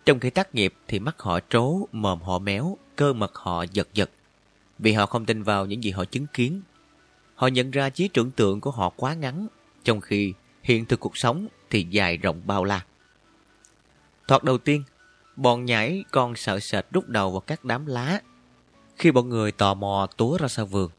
Trong 0.06 0.20
khi 0.20 0.30
tác 0.30 0.56
nghiệp 0.56 0.74
thì 0.88 1.00
mắt 1.00 1.22
họ 1.22 1.40
trố, 1.50 1.88
mồm 1.92 2.22
họ 2.22 2.40
méo, 2.40 2.78
cơ 2.96 3.14
mật 3.14 3.36
họ 3.36 3.64
giật 3.64 3.88
giật. 3.94 4.10
Vì 4.80 4.94
họ 4.94 5.06
không 5.06 5.26
tin 5.26 5.44
vào 5.44 5.66
những 5.66 5.84
gì 5.84 5.92
họ 5.92 6.06
chứng 6.06 6.28
kiến. 6.34 6.62
Họ 7.36 7.48
nhận 7.48 7.72
ra 7.72 7.90
trí 7.90 8.08
tưởng 8.08 8.32
tượng 8.32 8.62
của 8.62 8.72
họ 8.72 8.90
quá 8.90 9.14
ngắn, 9.14 9.48
trong 9.84 10.02
khi 10.02 10.34
hiện 10.64 10.86
thực 10.86 11.00
cuộc 11.00 11.18
sống 11.18 11.48
thì 11.70 11.88
dài 11.90 12.18
rộng 12.18 12.42
bao 12.46 12.64
la. 12.64 12.86
Thoạt 14.28 14.44
đầu 14.44 14.58
tiên, 14.58 14.84
bọn 15.36 15.66
nhảy 15.66 16.04
còn 16.12 16.36
sợ 16.36 16.60
sệt 16.60 16.86
rút 16.92 17.08
đầu 17.08 17.32
vào 17.32 17.40
các 17.40 17.66
đám 17.66 17.86
lá. 17.86 18.22
Khi 18.96 19.12
bọn 19.12 19.30
người 19.30 19.52
tò 19.52 19.74
mò 19.74 20.08
túa 20.18 20.38
ra 20.38 20.48
sau 20.48 20.66
vườn, 20.66 20.92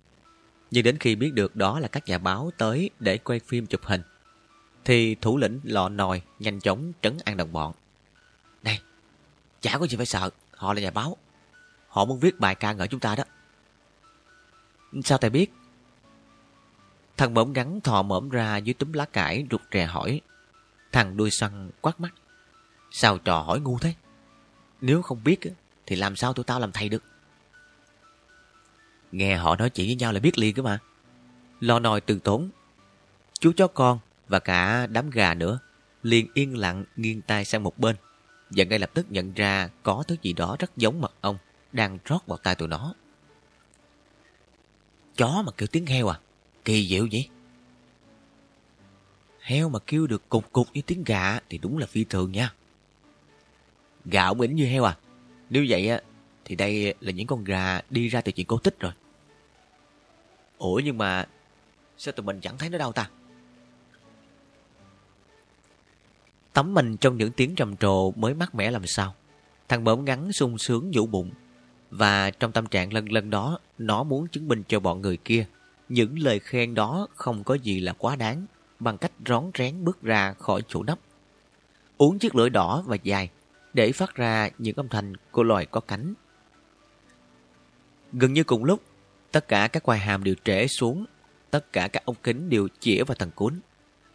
nhưng 0.71 0.85
đến 0.85 0.97
khi 0.99 1.15
biết 1.15 1.35
được 1.35 1.57
đó 1.57 1.81
là 1.81 1.89
các 1.89 2.07
nhà 2.07 2.19
báo 2.19 2.51
tới 2.59 2.91
để 3.01 3.19
quay 3.19 3.41
phim 3.41 3.67
chụp 3.67 3.81
hình, 3.85 4.03
thì 4.85 5.15
thủ 5.15 5.37
lĩnh 5.37 5.61
lọ 5.65 5.89
nòi 5.89 6.23
nhanh 6.39 6.61
chóng 6.61 6.93
trấn 7.03 7.19
an 7.25 7.37
đồng 7.37 7.53
bọn. 7.53 7.73
Này, 8.63 8.81
chả 9.61 9.79
có 9.79 9.87
gì 9.87 9.97
phải 9.97 10.07
sợ, 10.07 10.31
họ 10.55 10.75
là 10.75 10.81
nhà 10.81 10.91
báo. 10.91 11.17
Họ 11.89 12.05
muốn 12.05 12.19
viết 12.19 12.41
bài 12.41 12.55
ca 12.55 12.73
ngợi 12.73 12.89
chúng 12.89 13.01
ta 13.01 13.17
đó. 13.17 13.25
Sao 15.05 15.19
thầy 15.19 15.31
biết? 15.31 15.53
Thằng 17.19 17.35
bỗng 17.35 17.53
ngắn 17.53 17.81
thò 17.81 18.03
mõm 18.03 18.29
ra 18.29 18.57
dưới 18.57 18.75
túm 18.75 18.93
lá 18.93 19.05
cải, 19.05 19.47
rụt 19.51 19.61
rè 19.73 19.87
hỏi. 19.87 20.21
Thằng 20.93 21.17
đuôi 21.17 21.31
săn 21.31 21.71
quát 21.81 22.01
mắt. 22.01 22.15
Sao 22.91 23.19
trò 23.19 23.41
hỏi 23.41 23.61
ngu 23.61 23.79
thế? 23.79 23.95
Nếu 24.81 25.03
không 25.03 25.25
biết 25.25 25.41
thì 25.87 25.97
làm 25.97 26.17
sao 26.17 26.33
tụi 26.33 26.45
tao 26.45 26.61
làm 26.61 26.73
thầy 26.73 26.89
được? 26.89 27.03
Nghe 29.13 29.37
họ 29.37 29.57
nói 29.57 29.71
chuyện 29.71 29.87
với 29.87 29.97
nhau 29.97 30.13
là 30.13 30.21
biết 30.21 30.39
liền 30.39 30.55
cơ 30.55 30.63
mà. 30.63 30.79
Lo 31.61 31.79
nòi 31.79 32.01
từ 32.01 32.19
tốn. 32.19 32.51
Chú 33.41 33.53
chó 33.57 33.67
con 33.67 33.99
và 34.29 34.39
cả 34.39 34.87
đám 34.87 35.11
gà 35.11 35.35
nữa 35.35 35.59
liền 36.03 36.27
yên 36.35 36.59
lặng 36.59 36.85
nghiêng 36.97 37.23
tai 37.23 37.45
sang 37.45 37.63
một 37.63 37.79
bên 37.79 37.97
và 38.51 38.65
ngay 38.65 38.79
lập 38.79 38.91
tức 38.95 39.07
nhận 39.11 39.33
ra 39.33 39.71
có 39.83 40.05
thứ 40.09 40.17
gì 40.23 40.33
đó 40.33 40.57
rất 40.59 40.77
giống 40.77 41.01
mật 41.01 41.13
ong 41.21 41.39
đang 41.73 41.99
rót 42.05 42.27
vào 42.27 42.39
tai 42.39 42.55
tụi 42.55 42.69
nó. 42.69 42.95
Chó 45.17 45.43
mà 45.47 45.53
kêu 45.57 45.67
tiếng 45.73 45.87
heo 45.87 46.09
à? 46.09 46.21
Kỳ 46.69 46.87
diệu 46.89 47.09
vậy? 47.13 47.29
Heo 49.41 49.69
mà 49.69 49.79
kêu 49.87 50.07
được 50.07 50.29
cục 50.29 50.53
cục 50.53 50.69
như 50.73 50.83
tiếng 50.87 51.05
gà 51.05 51.39
thì 51.49 51.59
đúng 51.59 51.79
là 51.79 51.87
phi 51.87 52.05
thường 52.05 52.33
nha. 52.33 52.55
Gà 54.05 54.27
ổng 54.27 54.41
ỉnh 54.41 54.55
như 54.55 54.67
heo 54.67 54.85
à? 54.85 54.97
Nếu 55.51 55.65
vậy 55.69 55.89
á, 55.89 56.01
thì 56.45 56.57
đây 56.57 56.95
là 57.01 57.13
những 57.13 57.27
con 57.27 57.45
gà 57.45 57.81
đi 57.91 58.09
ra 58.09 58.21
từ 58.21 58.33
chuyện 58.33 58.47
cổ 58.47 58.59
tích 58.59 58.81
rồi. 58.81 58.93
Ủa 60.59 60.81
nhưng 60.85 60.99
mà 60.99 61.27
sao 61.99 62.13
tụi 62.13 62.25
mình 62.25 62.41
chẳng 62.41 62.59
thấy 62.59 62.71
nó 62.71 62.79
đâu 62.79 62.93
ta? 62.93 63.11
Tắm 66.53 66.75
mình 66.75 66.97
trong 66.97 67.17
những 67.17 67.33
tiếng 67.33 67.55
trầm 67.55 67.77
trồ 67.77 68.11
mới 68.11 68.35
mát 68.35 68.55
mẻ 68.55 68.71
làm 68.71 68.87
sao. 68.87 69.15
Thằng 69.69 69.85
bỡm 69.85 70.05
ngắn 70.05 70.33
sung 70.33 70.59
sướng 70.59 70.91
vũ 70.95 71.07
bụng. 71.07 71.31
Và 71.91 72.31
trong 72.31 72.53
tâm 72.53 72.67
trạng 72.67 72.93
lần 72.93 73.13
lần 73.13 73.31
đó, 73.31 73.59
nó 73.79 74.03
muốn 74.03 74.29
chứng 74.29 74.49
minh 74.49 74.63
cho 74.69 74.81
bọn 74.81 75.01
người 75.01 75.17
kia. 75.17 75.47
Những 75.89 76.19
lời 76.19 76.39
khen 76.39 76.75
đó 76.75 77.07
không 77.15 77.45
có 77.45 77.55
gì 77.55 77.81
là 77.81 77.93
quá 77.99 78.17
đáng, 78.17 78.47
bằng 78.79 78.99
cách 78.99 79.13
rón 79.27 79.51
rén 79.59 79.85
bước 79.85 80.03
ra 80.03 80.33
khỏi 80.33 80.63
chỗ 80.69 80.83
nấp. 80.83 80.99
Uống 81.97 82.19
chiếc 82.19 82.35
lưỡi 82.35 82.51
đỏ 82.51 82.83
và 82.87 82.97
dài, 83.03 83.31
để 83.73 83.93
phát 83.93 84.15
ra 84.15 84.51
những 84.59 84.77
âm 84.77 84.89
thanh 84.89 85.13
của 85.31 85.43
loài 85.43 85.67
có 85.67 85.81
cánh. 85.81 86.15
Gần 88.13 88.33
như 88.33 88.45
cùng 88.45 88.65
lúc, 88.65 88.83
tất 89.33 89.49
cả 89.49 89.69
các 89.69 89.83
quai 89.83 89.99
hàm 89.99 90.25
đều 90.25 90.35
trễ 90.45 90.67
xuống, 90.67 91.05
tất 91.51 91.73
cả 91.73 91.89
các 91.89 92.05
ống 92.05 92.17
kính 92.23 92.51
đều 92.51 92.69
chĩa 92.81 93.05
vào 93.05 93.15
thằng 93.15 93.31
cuốn 93.31 93.61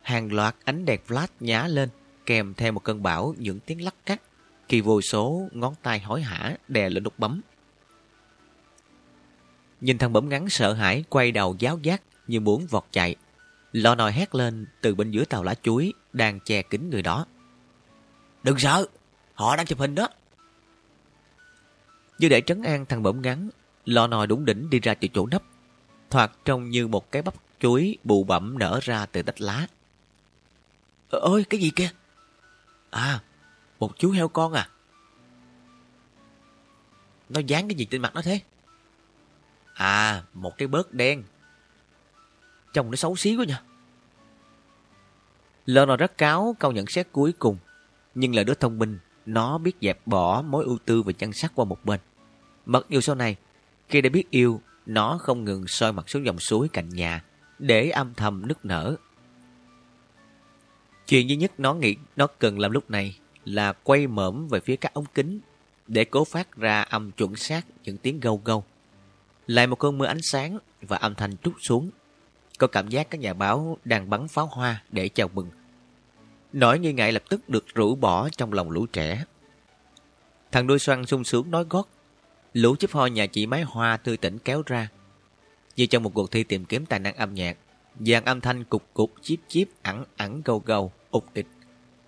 Hàng 0.01 0.33
loạt 0.33 0.55
ánh 0.63 0.85
đèn 0.85 0.99
flash 1.07 1.27
nhá 1.39 1.67
lên, 1.67 1.89
kèm 2.25 2.53
theo 2.53 2.71
một 2.71 2.83
cơn 2.83 3.03
bão 3.03 3.35
những 3.37 3.59
tiếng 3.59 3.83
lắc 3.83 3.95
cắt 4.05 4.21
khi 4.69 4.81
vô 4.81 5.01
số 5.01 5.49
ngón 5.51 5.73
tay 5.81 5.99
hối 5.99 6.21
hả 6.21 6.57
đè 6.67 6.89
lên 6.89 7.03
nút 7.03 7.19
bấm. 7.19 7.41
Nhìn 9.83 9.97
thằng 9.97 10.13
bấm 10.13 10.29
ngắn 10.29 10.49
sợ 10.49 10.73
hãi 10.73 11.03
quay 11.09 11.31
đầu 11.31 11.55
giáo 11.59 11.79
giác 11.81 12.01
như 12.27 12.39
muốn 12.39 12.67
vọt 12.67 12.83
chạy. 12.91 13.15
Lò 13.71 13.95
nòi 13.95 14.11
hét 14.11 14.35
lên 14.35 14.65
từ 14.81 14.95
bên 14.95 15.11
dưới 15.11 15.25
tàu 15.25 15.43
lá 15.43 15.55
chuối 15.63 15.93
đang 16.13 16.39
che 16.39 16.61
kín 16.61 16.89
người 16.89 17.01
đó. 17.01 17.25
Đừng 18.43 18.59
sợ, 18.59 18.87
họ 19.33 19.55
đang 19.55 19.65
chụp 19.65 19.79
hình 19.79 19.95
đó. 19.95 20.07
Như 22.19 22.29
để 22.29 22.41
trấn 22.41 22.63
an 22.63 22.85
thằng 22.85 23.03
bẩm 23.03 23.21
ngắn, 23.21 23.49
lò 23.85 24.07
nòi 24.07 24.27
đúng 24.27 24.45
đỉnh 24.45 24.69
đi 24.69 24.79
ra 24.79 24.93
từ 24.93 25.07
chỗ 25.13 25.25
nấp. 25.25 25.43
Thoạt 26.09 26.31
trông 26.45 26.69
như 26.69 26.87
một 26.87 27.11
cái 27.11 27.21
bắp 27.21 27.33
chuối 27.59 27.97
bụ 28.03 28.23
bẩm 28.23 28.59
nở 28.59 28.79
ra 28.83 29.05
từ 29.05 29.21
tách 29.21 29.41
lá. 29.41 29.67
Ờ, 31.09 31.19
ơi, 31.19 31.43
cái 31.49 31.59
gì 31.59 31.71
kia? 31.75 31.89
À, 32.89 33.19
một 33.79 33.97
chú 33.97 34.11
heo 34.11 34.27
con 34.27 34.53
à? 34.53 34.69
Nó 37.29 37.39
dán 37.39 37.67
cái 37.67 37.75
gì 37.75 37.85
trên 37.85 38.01
mặt 38.01 38.15
nó 38.15 38.21
thế? 38.21 38.39
À, 39.73 40.23
một 40.33 40.57
cái 40.57 40.67
bớt 40.67 40.93
đen. 40.93 41.23
Trông 42.73 42.91
nó 42.91 42.95
xấu 42.95 43.15
xí 43.15 43.35
quá 43.35 43.45
nha. 43.45 43.61
Lơ 45.65 45.85
rất 45.95 46.17
cáo 46.17 46.55
câu 46.59 46.71
nhận 46.71 46.87
xét 46.87 47.07
cuối 47.11 47.33
cùng. 47.39 47.57
Nhưng 48.15 48.35
là 48.35 48.43
đứa 48.43 48.53
thông 48.53 48.79
minh, 48.79 48.99
nó 49.25 49.57
biết 49.57 49.75
dẹp 49.81 50.07
bỏ 50.07 50.41
mối 50.41 50.63
ưu 50.65 50.77
tư 50.85 51.01
và 51.01 51.11
chăn 51.11 51.33
sắc 51.33 51.51
qua 51.55 51.65
một 51.65 51.85
bên. 51.85 51.99
Mặc 52.65 52.85
dù 52.89 53.01
sau 53.01 53.15
này, 53.15 53.35
khi 53.89 54.01
đã 54.01 54.09
biết 54.09 54.29
yêu, 54.29 54.61
nó 54.85 55.17
không 55.17 55.43
ngừng 55.43 55.67
soi 55.67 55.93
mặt 55.93 56.09
xuống 56.09 56.25
dòng 56.25 56.39
suối 56.39 56.69
cạnh 56.73 56.89
nhà 56.89 57.23
để 57.59 57.89
âm 57.89 58.13
thầm 58.13 58.47
nức 58.47 58.65
nở. 58.65 58.95
Chuyện 61.07 61.29
duy 61.29 61.35
nhất 61.35 61.51
nó 61.57 61.73
nghĩ 61.73 61.95
nó 62.15 62.27
cần 62.27 62.59
làm 62.59 62.71
lúc 62.71 62.89
này 62.89 63.17
là 63.45 63.73
quay 63.73 64.07
mõm 64.07 64.47
về 64.47 64.59
phía 64.59 64.75
các 64.75 64.93
ống 64.93 65.05
kính 65.13 65.39
để 65.87 66.05
cố 66.05 66.25
phát 66.25 66.55
ra 66.55 66.81
âm 66.81 67.11
chuẩn 67.11 67.35
xác 67.35 67.65
những 67.83 67.97
tiếng 67.97 68.19
gâu 68.19 68.41
gâu. 68.45 68.63
Lại 69.47 69.67
một 69.67 69.75
cơn 69.75 69.97
mưa 69.97 70.05
ánh 70.05 70.21
sáng 70.21 70.59
và 70.81 70.97
âm 70.97 71.15
thanh 71.15 71.37
trút 71.37 71.53
xuống. 71.59 71.89
Có 72.57 72.67
cảm 72.67 72.87
giác 72.87 73.09
các 73.09 73.21
nhà 73.21 73.33
báo 73.33 73.77
đang 73.85 74.09
bắn 74.09 74.27
pháo 74.27 74.45
hoa 74.45 74.83
để 74.91 75.09
chào 75.09 75.27
mừng. 75.33 75.49
Nỗi 76.53 76.79
nghi 76.79 76.93
ngại 76.93 77.11
lập 77.11 77.23
tức 77.29 77.49
được 77.49 77.65
rũ 77.73 77.95
bỏ 77.95 78.29
trong 78.29 78.53
lòng 78.53 78.69
lũ 78.69 78.85
trẻ. 78.85 79.25
Thằng 80.51 80.67
đuôi 80.67 80.79
xoăn 80.79 81.05
sung 81.05 81.23
sướng 81.23 81.51
nói 81.51 81.65
gót. 81.69 81.89
Lũ 82.53 82.75
chip 82.75 82.91
ho 82.91 83.05
nhà 83.05 83.25
chị 83.25 83.45
máy 83.45 83.63
hoa 83.63 83.97
tươi 83.97 84.17
tỉnh 84.17 84.39
kéo 84.39 84.63
ra. 84.65 84.89
Như 85.75 85.85
trong 85.85 86.03
một 86.03 86.11
cuộc 86.13 86.31
thi 86.31 86.43
tìm 86.43 86.65
kiếm 86.65 86.85
tài 86.85 86.99
năng 86.99 87.15
âm 87.15 87.33
nhạc, 87.33 87.57
dàn 87.99 88.25
âm 88.25 88.41
thanh 88.41 88.63
cục 88.63 88.83
cục 88.93 89.13
chip 89.21 89.39
chip 89.47 89.67
ẳng 89.81 90.05
ẳng 90.15 90.41
gâu 90.45 90.61
gâu, 90.65 90.91
ục 91.11 91.25
ịch, 91.33 91.47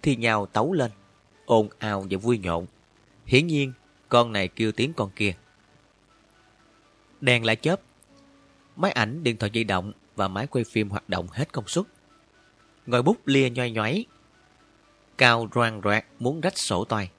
thi 0.01 0.15
nhau 0.15 0.45
tấu 0.45 0.73
lên, 0.73 0.91
ồn 1.45 1.69
ào 1.79 2.05
và 2.09 2.17
vui 2.17 2.37
nhộn. 2.37 2.65
Hiển 3.25 3.47
nhiên, 3.47 3.73
con 4.09 4.31
này 4.31 4.47
kêu 4.47 4.71
tiếng 4.71 4.93
con 4.93 5.09
kia. 5.15 5.33
Đèn 7.25 7.45
lại 7.45 7.55
chớp. 7.55 7.81
Máy 8.75 8.91
ảnh, 8.91 9.23
điện 9.23 9.37
thoại 9.37 9.51
di 9.53 9.63
động 9.63 9.91
và 10.15 10.27
máy 10.27 10.47
quay 10.47 10.63
phim 10.63 10.89
hoạt 10.89 11.09
động 11.09 11.27
hết 11.31 11.51
công 11.51 11.67
suất. 11.67 11.85
Ngồi 12.85 13.01
bút 13.01 13.27
lia 13.27 13.49
nhoay 13.49 13.71
nhoáy. 13.71 14.05
Cao 15.17 15.47
roan 15.55 15.81
roạt 15.83 16.05
muốn 16.19 16.41
rách 16.41 16.57
sổ 16.57 16.85
toài. 16.85 17.09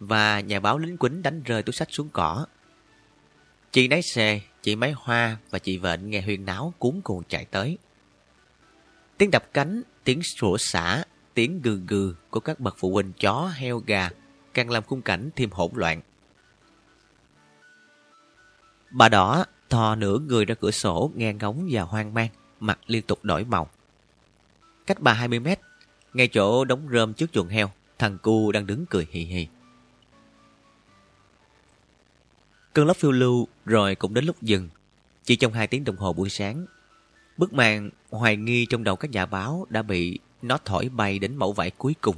Và 0.00 0.40
nhà 0.40 0.60
báo 0.60 0.78
lính 0.78 0.96
quýnh 0.96 1.22
đánh 1.22 1.42
rơi 1.42 1.62
túi 1.62 1.72
sách 1.72 1.88
xuống 1.90 2.08
cỏ. 2.12 2.46
Chị 3.72 3.88
lái 3.88 4.02
xe, 4.02 4.40
chị 4.62 4.76
máy 4.76 4.94
hoa 4.96 5.36
và 5.50 5.58
chị 5.58 5.78
vện 5.78 6.10
nghe 6.10 6.20
huyên 6.20 6.44
náo 6.44 6.74
cuốn 6.78 7.00
cuồng 7.00 7.22
chạy 7.28 7.44
tới. 7.44 7.78
Tiếng 9.18 9.30
đập 9.30 9.44
cánh, 9.52 9.82
tiếng 10.04 10.22
sủa 10.22 10.56
xả, 10.58 11.04
tiếng 11.34 11.62
gừ 11.62 11.80
gừ 11.88 12.14
của 12.30 12.40
các 12.40 12.60
bậc 12.60 12.74
phụ 12.78 12.92
huynh 12.92 13.12
chó, 13.20 13.52
heo, 13.54 13.82
gà 13.86 14.10
càng 14.54 14.70
làm 14.70 14.82
khung 14.82 15.02
cảnh 15.02 15.30
thêm 15.36 15.50
hỗn 15.50 15.70
loạn. 15.74 16.00
Bà 18.90 19.08
đỏ 19.08 19.44
thò 19.68 19.94
nửa 19.94 20.18
người 20.18 20.44
ra 20.44 20.54
cửa 20.54 20.70
sổ 20.70 21.10
nghe 21.14 21.34
ngóng 21.34 21.68
và 21.70 21.82
hoang 21.82 22.14
mang, 22.14 22.28
mặt 22.60 22.78
liên 22.86 23.02
tục 23.02 23.18
đổi 23.24 23.44
màu. 23.44 23.70
Cách 24.86 25.00
bà 25.00 25.12
20 25.12 25.40
mét, 25.40 25.60
ngay 26.14 26.28
chỗ 26.28 26.64
đống 26.64 26.88
rơm 26.92 27.14
trước 27.14 27.32
chuồng 27.32 27.48
heo, 27.48 27.70
thằng 27.98 28.18
cu 28.18 28.52
đang 28.52 28.66
đứng 28.66 28.86
cười 28.86 29.06
hì 29.10 29.20
hì. 29.20 29.48
Cơn 32.72 32.86
lốc 32.86 32.96
phiêu 32.96 33.12
lưu 33.12 33.48
rồi 33.64 33.94
cũng 33.94 34.14
đến 34.14 34.24
lúc 34.24 34.42
dừng. 34.42 34.68
Chỉ 35.24 35.36
trong 35.36 35.52
hai 35.52 35.66
tiếng 35.66 35.84
đồng 35.84 35.96
hồ 35.96 36.12
buổi 36.12 36.30
sáng, 36.30 36.66
bức 37.36 37.52
màn 37.52 37.90
hoài 38.10 38.36
nghi 38.36 38.66
trong 38.66 38.84
đầu 38.84 38.96
các 38.96 39.10
nhà 39.10 39.26
báo 39.26 39.66
đã 39.68 39.82
bị 39.82 40.18
nó 40.42 40.58
thổi 40.64 40.88
bay 40.88 41.18
đến 41.18 41.36
mẫu 41.36 41.52
vải 41.52 41.70
cuối 41.70 41.94
cùng. 42.00 42.16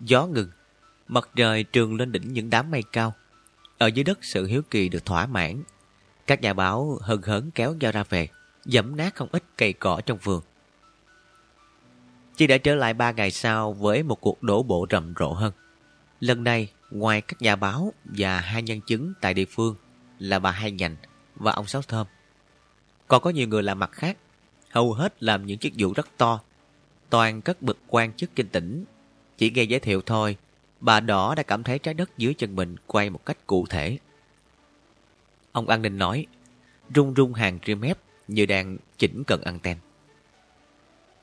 Gió 0.00 0.26
ngừng, 0.26 0.50
mặt 1.08 1.28
trời 1.36 1.64
trường 1.64 1.96
lên 1.96 2.12
đỉnh 2.12 2.32
những 2.32 2.50
đám 2.50 2.70
mây 2.70 2.82
cao. 2.92 3.14
Ở 3.80 3.86
dưới 3.86 4.04
đất 4.04 4.18
sự 4.22 4.46
hiếu 4.46 4.62
kỳ 4.70 4.88
được 4.88 5.04
thỏa 5.04 5.26
mãn. 5.26 5.62
Các 6.26 6.40
nhà 6.40 6.52
báo 6.52 6.98
hân 7.02 7.22
hớn 7.22 7.50
kéo 7.54 7.74
nhau 7.74 7.92
ra 7.92 8.04
về, 8.08 8.28
dẫm 8.64 8.96
nát 8.96 9.14
không 9.14 9.28
ít 9.32 9.42
cây 9.56 9.72
cỏ 9.72 10.00
trong 10.06 10.18
vườn. 10.18 10.42
Chỉ 12.36 12.46
đã 12.46 12.58
trở 12.58 12.74
lại 12.74 12.94
ba 12.94 13.12
ngày 13.12 13.30
sau 13.30 13.72
với 13.72 14.02
một 14.02 14.20
cuộc 14.20 14.42
đổ 14.42 14.62
bộ 14.62 14.86
rầm 14.90 15.14
rộ 15.18 15.32
hơn. 15.32 15.52
Lần 16.20 16.44
này, 16.44 16.72
ngoài 16.90 17.20
các 17.20 17.42
nhà 17.42 17.56
báo 17.56 17.92
và 18.04 18.40
hai 18.40 18.62
nhân 18.62 18.80
chứng 18.80 19.12
tại 19.20 19.34
địa 19.34 19.44
phương 19.44 19.76
là 20.18 20.38
bà 20.38 20.50
Hai 20.50 20.70
Nhành 20.70 20.96
và 21.34 21.52
ông 21.52 21.66
Sáu 21.66 21.82
Thơm. 21.82 22.06
Còn 23.08 23.22
có 23.22 23.30
nhiều 23.30 23.48
người 23.48 23.62
làm 23.62 23.78
mặt 23.78 23.92
khác, 23.92 24.16
hầu 24.70 24.92
hết 24.92 25.22
làm 25.22 25.46
những 25.46 25.58
chức 25.58 25.72
vụ 25.78 25.92
rất 25.92 26.08
to. 26.16 26.40
Toàn 27.10 27.42
các 27.42 27.62
bậc 27.62 27.76
quan 27.86 28.12
chức 28.12 28.30
kinh 28.34 28.48
tỉnh. 28.48 28.84
Chỉ 29.38 29.50
nghe 29.50 29.62
giới 29.62 29.80
thiệu 29.80 30.02
thôi, 30.06 30.36
bà 30.80 31.00
Đỏ 31.00 31.34
đã 31.34 31.42
cảm 31.42 31.62
thấy 31.62 31.78
trái 31.78 31.94
đất 31.94 32.18
dưới 32.18 32.34
chân 32.34 32.56
mình 32.56 32.76
quay 32.86 33.10
một 33.10 33.26
cách 33.26 33.46
cụ 33.46 33.66
thể. 33.66 33.98
Ông 35.52 35.68
an 35.68 35.82
ninh 35.82 35.98
nói, 35.98 36.26
rung 36.94 37.14
rung 37.16 37.32
hàng 37.32 37.58
rim 37.66 37.80
mép 37.80 37.98
như 38.28 38.46
đang 38.46 38.76
chỉnh 38.98 39.22
cần 39.26 39.42
anten. 39.42 39.76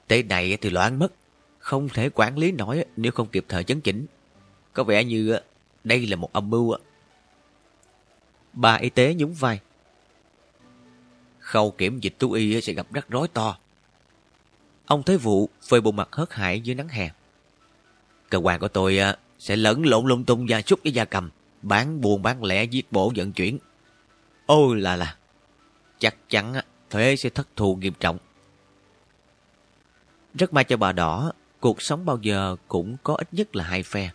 Thế 0.08 0.24
này 0.24 0.58
thì 0.62 0.70
loạn 0.70 0.99
mất, 0.99 1.14
không 1.60 1.89
thể 1.89 2.10
quản 2.10 2.38
lý 2.38 2.51
nổi 2.51 2.86
nếu 2.97 3.12
không 3.12 3.28
kịp 3.28 3.45
thời 3.47 3.64
chấn 3.64 3.82
chỉnh. 3.82 4.05
Có 4.74 4.84
vẻ 4.84 5.03
như 5.03 5.38
đây 5.84 6.08
là 6.08 6.16
một 6.16 6.34
âm 6.34 6.49
mưu. 6.49 6.76
Bà 8.53 8.76
y 8.76 8.89
tế 8.89 9.14
nhún 9.14 9.32
vai. 9.34 9.60
Khâu 11.39 11.72
kiểm 11.72 11.99
dịch 11.99 12.16
thú 12.20 12.32
y 12.32 12.62
sẽ 12.62 12.74
gặp 12.74 12.88
rắc 12.93 13.10
rối 13.10 13.28
to. 13.28 13.58
Ông 14.86 15.03
Thế 15.03 15.18
Vụ 15.18 15.49
phơi 15.68 15.82
bộ 15.82 15.91
mặt 15.91 16.10
hớt 16.12 16.34
hải 16.34 16.62
dưới 16.62 16.76
nắng 16.76 16.88
hè. 16.88 17.10
Cơ 18.30 18.38
quan 18.38 18.60
của 18.60 18.68
tôi 18.68 18.97
à, 18.97 19.18
sẽ 19.39 19.55
lẫn 19.55 19.85
lộn 19.85 20.07
lung 20.07 20.23
tung 20.23 20.49
gia 20.49 20.61
súc 20.61 20.79
với 20.83 20.91
gia 20.91 21.05
cầm, 21.05 21.29
bán 21.61 22.01
buôn 22.01 22.21
bán 22.21 22.43
lẻ 22.43 22.63
giết 22.63 22.91
bổ 22.91 23.11
vận 23.15 23.31
chuyển. 23.31 23.57
Ôi 24.45 24.81
là 24.81 24.95
là, 24.95 25.17
chắc 25.99 26.29
chắn 26.29 26.53
thuế 26.89 27.15
sẽ 27.15 27.29
thất 27.29 27.47
thù 27.55 27.75
nghiêm 27.75 27.93
trọng. 27.99 28.17
Rất 30.33 30.53
may 30.53 30.63
cho 30.63 30.77
bà 30.77 30.91
đỏ, 30.91 31.31
cuộc 31.59 31.81
sống 31.81 32.05
bao 32.05 32.19
giờ 32.21 32.55
cũng 32.67 32.97
có 33.03 33.15
ít 33.15 33.33
nhất 33.33 33.55
là 33.55 33.63
hai 33.63 33.83
phe. 33.83 34.11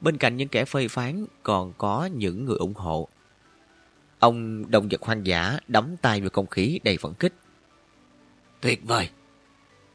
Bên 0.00 0.16
cạnh 0.16 0.36
những 0.36 0.48
kẻ 0.48 0.64
phê 0.64 0.88
phán 0.88 1.26
còn 1.42 1.72
có 1.78 2.08
những 2.14 2.44
người 2.44 2.56
ủng 2.56 2.74
hộ. 2.74 3.08
Ông 4.18 4.70
động 4.70 4.88
vật 4.90 5.02
hoang 5.02 5.26
dã 5.26 5.58
đắm 5.68 5.96
tay 5.96 6.20
vào 6.20 6.30
không 6.32 6.46
khí 6.46 6.80
đầy 6.84 6.96
phấn 6.96 7.14
kích. 7.14 7.34
Tuyệt 8.60 8.80
vời! 8.84 9.08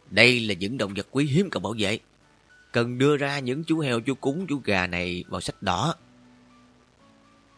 Đây 0.09 0.39
là 0.39 0.53
những 0.53 0.77
động 0.77 0.93
vật 0.93 1.07
quý 1.11 1.25
hiếm 1.25 1.49
cần 1.49 1.63
bảo 1.63 1.75
vệ. 1.77 1.99
Cần 2.71 2.97
đưa 2.97 3.17
ra 3.17 3.39
những 3.39 3.63
chú 3.63 3.79
heo, 3.79 3.99
chú 3.99 4.15
cúng, 4.15 4.45
chú 4.49 4.61
gà 4.63 4.87
này 4.87 5.23
vào 5.27 5.41
sách 5.41 5.63
đỏ. 5.63 5.95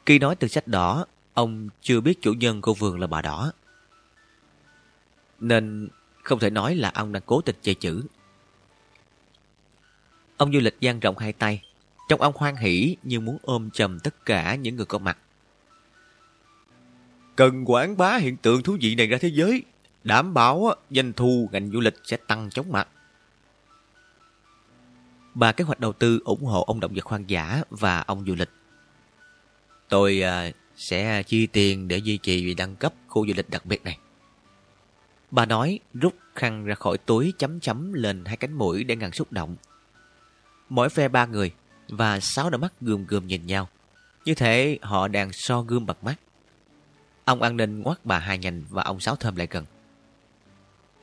Khi 0.05 0.19
nói 0.19 0.35
từ 0.35 0.47
sách 0.47 0.67
đỏ, 0.67 1.05
ông 1.33 1.69
chưa 1.81 2.01
biết 2.01 2.21
chủ 2.21 2.33
nhân 2.33 2.61
của 2.61 2.73
vườn 2.73 2.99
là 2.99 3.07
bà 3.07 3.21
đỏ. 3.21 3.51
Nên 5.39 5.87
không 6.23 6.39
thể 6.39 6.49
nói 6.49 6.75
là 6.75 6.89
ông 6.89 7.11
đang 7.11 7.23
cố 7.25 7.41
tình 7.41 7.55
chơi 7.61 7.75
chữ. 7.75 8.03
Ông 10.37 10.53
du 10.53 10.59
lịch 10.59 10.77
dang 10.79 10.99
rộng 10.99 11.17
hai 11.17 11.33
tay, 11.33 11.63
trong 12.09 12.21
ông 12.21 12.33
hoan 12.37 12.55
hỉ 12.55 12.95
như 13.03 13.19
muốn 13.19 13.37
ôm 13.41 13.69
chầm 13.71 13.99
tất 13.99 14.25
cả 14.25 14.55
những 14.55 14.75
người 14.75 14.85
có 14.85 14.97
mặt. 14.97 15.17
Cần 17.35 17.65
quảng 17.65 17.97
bá 17.97 18.17
hiện 18.17 18.37
tượng 18.37 18.63
thú 18.63 18.77
vị 18.81 18.95
này 18.95 19.07
ra 19.07 19.17
thế 19.21 19.27
giới, 19.27 19.63
đảm 20.03 20.33
bảo 20.33 20.73
doanh 20.89 21.13
thu 21.13 21.49
ngành 21.51 21.71
du 21.71 21.79
lịch 21.79 21.95
sẽ 22.03 22.17
tăng 22.17 22.49
chóng 22.49 22.71
mặt. 22.71 22.87
Ba 25.33 25.51
kế 25.51 25.63
hoạch 25.63 25.79
đầu 25.79 25.93
tư 25.93 26.19
ủng 26.25 26.43
hộ 26.43 26.63
ông 26.63 26.79
động 26.79 26.93
vật 26.95 27.05
hoang 27.05 27.29
dã 27.29 27.61
và 27.69 27.99
ông 28.01 28.25
du 28.27 28.35
lịch. 28.35 28.49
Tôi 29.89 30.21
uh, 30.49 30.55
sẽ 30.75 31.23
chi 31.23 31.47
tiền 31.47 31.87
để 31.87 31.97
duy 31.97 32.17
trì 32.17 32.45
vì 32.45 32.53
đăng 32.53 32.75
cấp 32.75 32.93
khu 33.07 33.27
du 33.27 33.33
lịch 33.35 33.49
đặc 33.49 33.65
biệt 33.65 33.83
này. 33.83 33.97
Bà 35.31 35.45
nói 35.45 35.79
rút 35.93 36.15
khăn 36.35 36.65
ra 36.65 36.75
khỏi 36.75 36.97
túi 36.97 37.33
chấm 37.37 37.59
chấm 37.59 37.93
lên 37.93 38.25
hai 38.25 38.37
cánh 38.37 38.53
mũi 38.53 38.83
để 38.83 38.95
ngăn 38.95 39.11
xúc 39.11 39.31
động. 39.31 39.55
Mỗi 40.69 40.89
phe 40.89 41.07
ba 41.07 41.25
người 41.25 41.51
và 41.89 42.19
sáu 42.19 42.49
đôi 42.49 42.59
mắt 42.59 42.73
gườm 42.81 43.05
gườm 43.05 43.27
nhìn 43.27 43.45
nhau. 43.45 43.69
Như 44.25 44.33
thế 44.33 44.79
họ 44.81 45.07
đang 45.07 45.29
so 45.33 45.61
gươm 45.61 45.85
bằng 45.85 45.97
mắt. 46.01 46.15
Ông 47.25 47.41
an 47.41 47.57
ninh 47.57 47.81
ngoắt 47.81 48.05
bà 48.05 48.19
hai 48.19 48.37
nhành 48.37 48.63
và 48.69 48.83
ông 48.83 48.99
sáu 48.99 49.15
thơm 49.15 49.35
lại 49.35 49.47
gần. 49.51 49.65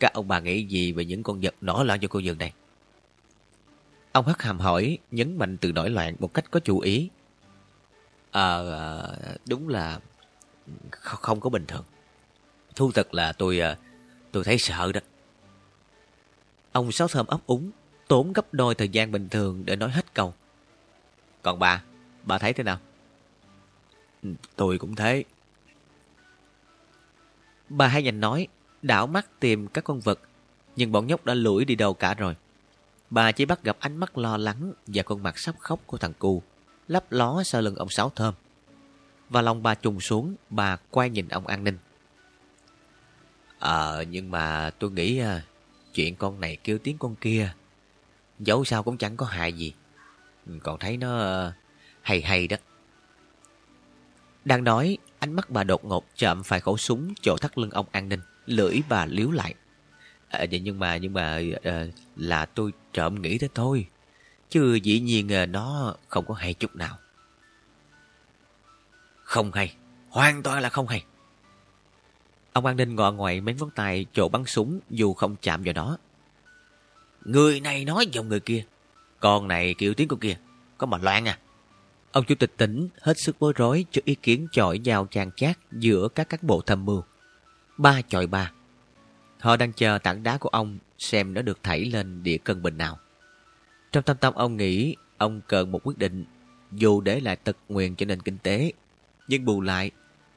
Các 0.00 0.12
ông 0.12 0.28
bà 0.28 0.40
nghĩ 0.40 0.66
gì 0.66 0.92
về 0.92 1.04
những 1.04 1.22
con 1.22 1.40
vật 1.40 1.54
nổi 1.60 1.84
loạn 1.84 2.00
cho 2.00 2.08
cô 2.08 2.18
giường 2.18 2.38
này? 2.38 2.52
Ông 4.16 4.24
hất 4.24 4.42
hàm 4.42 4.58
hỏi, 4.58 4.98
nhấn 5.10 5.38
mạnh 5.38 5.56
từ 5.56 5.72
nổi 5.72 5.90
loạn 5.90 6.16
một 6.18 6.34
cách 6.34 6.44
có 6.50 6.60
chủ 6.60 6.80
ý. 6.80 7.10
Ờ, 8.30 9.38
đúng 9.48 9.68
là 9.68 10.00
không 10.90 11.40
có 11.40 11.50
bình 11.50 11.64
thường. 11.66 11.84
Thu 12.76 12.92
thật 12.92 13.14
là 13.14 13.32
tôi 13.32 13.58
ờ, 13.58 13.76
tôi 14.32 14.44
thấy 14.44 14.58
sợ 14.58 14.92
đó. 14.92 15.00
Ông 16.72 16.92
Sáu 16.92 17.08
Thơm 17.08 17.26
ấp 17.26 17.40
úng, 17.46 17.70
tốn 18.08 18.32
gấp 18.32 18.54
đôi 18.54 18.74
thời 18.74 18.88
gian 18.88 19.12
bình 19.12 19.28
thường 19.28 19.62
để 19.64 19.76
nói 19.76 19.90
hết 19.90 20.14
câu. 20.14 20.34
Còn 21.42 21.58
bà, 21.58 21.82
bà 22.22 22.38
thấy 22.38 22.52
thế 22.52 22.64
nào? 22.64 22.78
Ừ, 24.22 24.30
tôi 24.56 24.78
cũng 24.78 24.94
thế. 24.94 25.24
Bà 27.68 27.86
hai 27.86 28.02
nhành 28.02 28.20
nói, 28.20 28.48
đảo 28.82 29.06
mắt 29.06 29.40
tìm 29.40 29.66
các 29.68 29.84
con 29.84 30.00
vật, 30.00 30.20
nhưng 30.76 30.92
bọn 30.92 31.06
nhóc 31.06 31.24
đã 31.24 31.34
lủi 31.34 31.64
đi 31.64 31.74
đâu 31.74 31.94
cả 31.94 32.14
rồi. 32.14 32.34
Bà 33.10 33.32
chỉ 33.32 33.44
bắt 33.44 33.62
gặp 33.62 33.76
ánh 33.80 33.96
mắt 33.96 34.18
lo 34.18 34.36
lắng 34.36 34.72
và 34.86 35.02
con 35.02 35.22
mặt 35.22 35.38
sắp 35.38 35.54
khóc 35.58 35.80
của 35.86 35.98
thằng 35.98 36.12
cu, 36.18 36.42
lấp 36.88 37.12
ló 37.12 37.42
sau 37.42 37.62
lưng 37.62 37.74
ông 37.74 37.88
Sáu 37.88 38.10
Thơm. 38.10 38.34
Và 39.28 39.42
lòng 39.42 39.62
bà 39.62 39.74
trùng 39.74 40.00
xuống, 40.00 40.34
bà 40.50 40.76
quay 40.90 41.10
nhìn 41.10 41.28
ông 41.28 41.46
An 41.46 41.64
Ninh. 41.64 41.78
Ờ, 43.58 44.04
nhưng 44.10 44.30
mà 44.30 44.70
tôi 44.78 44.90
nghĩ 44.90 45.18
à, 45.18 45.42
chuyện 45.94 46.16
con 46.16 46.40
này 46.40 46.56
kêu 46.56 46.78
tiếng 46.78 46.98
con 46.98 47.14
kia, 47.16 47.52
dẫu 48.38 48.64
sao 48.64 48.82
cũng 48.82 48.98
chẳng 48.98 49.16
có 49.16 49.26
hại 49.26 49.52
gì. 49.52 49.74
Còn 50.62 50.78
thấy 50.78 50.96
nó 50.96 51.18
à, 51.18 51.52
hay 52.02 52.22
hay 52.22 52.48
đó. 52.48 52.56
Đang 54.44 54.64
nói, 54.64 54.98
ánh 55.18 55.32
mắt 55.32 55.50
bà 55.50 55.64
đột 55.64 55.84
ngột 55.84 56.06
chạm 56.16 56.42
phải 56.42 56.60
khẩu 56.60 56.76
súng 56.76 57.14
chỗ 57.22 57.36
thắt 57.36 57.58
lưng 57.58 57.70
ông 57.70 57.86
An 57.92 58.08
Ninh, 58.08 58.20
lưỡi 58.46 58.80
bà 58.88 59.06
liếu 59.06 59.30
lại. 59.30 59.54
À, 60.36 60.46
nhưng 60.46 60.78
mà 60.78 60.96
nhưng 60.96 61.12
mà 61.12 61.40
à, 61.62 61.86
là 62.16 62.46
tôi 62.46 62.72
trộm 62.92 63.22
nghĩ 63.22 63.38
thế 63.38 63.48
thôi. 63.54 63.86
Chứ 64.50 64.74
dĩ 64.74 65.00
nhiên 65.00 65.32
à, 65.32 65.46
nó 65.46 65.94
không 66.08 66.24
có 66.26 66.34
hay 66.34 66.54
chút 66.54 66.76
nào. 66.76 66.98
Không 69.22 69.52
hay. 69.52 69.76
Hoàn 70.08 70.42
toàn 70.42 70.62
là 70.62 70.68
không 70.68 70.86
hay. 70.86 71.04
Ông 72.52 72.66
An 72.66 72.76
Ninh 72.76 72.94
ngọ 72.94 73.12
ngoại 73.12 73.40
mấy 73.40 73.54
ngón 73.54 73.70
tay 73.70 74.06
chỗ 74.12 74.28
bắn 74.28 74.44
súng 74.44 74.80
dù 74.90 75.14
không 75.14 75.36
chạm 75.42 75.62
vào 75.62 75.74
nó. 75.74 75.98
Người 77.24 77.60
này 77.60 77.84
nói 77.84 78.06
giọng 78.12 78.28
người 78.28 78.40
kia. 78.40 78.64
Con 79.20 79.48
này 79.48 79.74
kiểu 79.74 79.94
tiếng 79.94 80.08
con 80.08 80.18
kia. 80.18 80.36
Có 80.78 80.86
mà 80.86 80.98
loạn 80.98 81.28
à. 81.28 81.38
Ông 82.12 82.24
chủ 82.24 82.34
tịch 82.34 82.52
tỉnh 82.56 82.88
hết 83.00 83.18
sức 83.18 83.36
bối 83.40 83.52
rối 83.56 83.84
cho 83.90 84.02
ý 84.04 84.14
kiến 84.14 84.46
chọi 84.52 84.78
nhau 84.78 85.06
chàng 85.10 85.30
chát 85.36 85.58
giữa 85.72 86.08
các 86.08 86.28
cán 86.28 86.40
bộ 86.42 86.60
tham 86.60 86.84
mưu. 86.84 87.02
Ba 87.78 88.02
chọi 88.02 88.26
ba. 88.26 88.52
Họ 89.40 89.56
đang 89.56 89.72
chờ 89.72 89.98
tảng 89.98 90.22
đá 90.22 90.38
của 90.38 90.48
ông 90.48 90.78
xem 90.98 91.34
nó 91.34 91.42
được 91.42 91.62
thảy 91.62 91.84
lên 91.84 92.22
địa 92.22 92.38
cân 92.38 92.62
bình 92.62 92.76
nào. 92.76 92.98
Trong 93.92 94.02
tâm 94.02 94.16
tâm 94.16 94.34
ông 94.34 94.56
nghĩ 94.56 94.96
ông 95.16 95.40
cần 95.48 95.72
một 95.72 95.80
quyết 95.84 95.98
định 95.98 96.24
dù 96.72 97.00
để 97.00 97.20
lại 97.20 97.36
tật 97.36 97.56
nguyền 97.68 97.94
cho 97.94 98.06
nền 98.06 98.22
kinh 98.22 98.38
tế 98.38 98.72
nhưng 99.28 99.44
bù 99.44 99.60
lại 99.60 99.90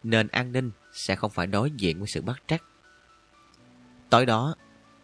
nền 0.03 0.27
an 0.27 0.51
ninh 0.51 0.71
sẽ 0.93 1.15
không 1.15 1.31
phải 1.31 1.47
đối 1.47 1.71
diện 1.71 1.99
với 1.99 2.07
sự 2.07 2.21
bắt 2.21 2.43
trắc. 2.47 2.63
Tối 4.09 4.25
đó, 4.25 4.55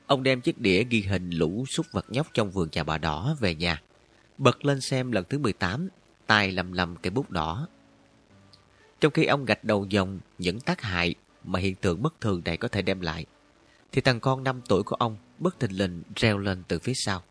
ông 0.07 0.23
đem 0.23 0.41
chiếc 0.41 0.59
đĩa 0.59 0.83
ghi 0.83 1.01
hình 1.01 1.29
lũ 1.29 1.65
súc 1.67 1.85
vật 1.91 2.05
nhóc 2.09 2.27
trong 2.33 2.51
vườn 2.51 2.69
trà 2.69 2.83
bà 2.83 2.97
đỏ 2.97 3.35
về 3.39 3.55
nhà. 3.55 3.81
Bật 4.37 4.65
lên 4.65 4.81
xem 4.81 5.11
lần 5.11 5.25
thứ 5.29 5.37
18, 5.39 5.89
tay 6.27 6.51
lầm 6.51 6.71
lầm 6.71 6.95
cây 6.95 7.11
bút 7.11 7.31
đỏ. 7.31 7.67
Trong 8.99 9.11
khi 9.11 9.25
ông 9.25 9.45
gạch 9.45 9.63
đầu 9.63 9.85
dòng 9.89 10.19
những 10.37 10.59
tác 10.59 10.81
hại 10.81 11.15
mà 11.43 11.59
hiện 11.59 11.75
tượng 11.75 12.01
bất 12.01 12.21
thường 12.21 12.41
này 12.45 12.57
có 12.57 12.67
thể 12.67 12.81
đem 12.81 13.01
lại, 13.01 13.25
thì 13.95 14.01
thằng 14.01 14.19
con 14.19 14.43
5 14.43 14.61
tuổi 14.67 14.83
của 14.83 14.95
ông 14.95 15.17
bất 15.39 15.59
thình 15.59 15.77
lình 15.77 16.03
reo 16.15 16.37
lên 16.37 16.63
từ 16.67 16.79
phía 16.79 16.93
sau. 16.93 17.23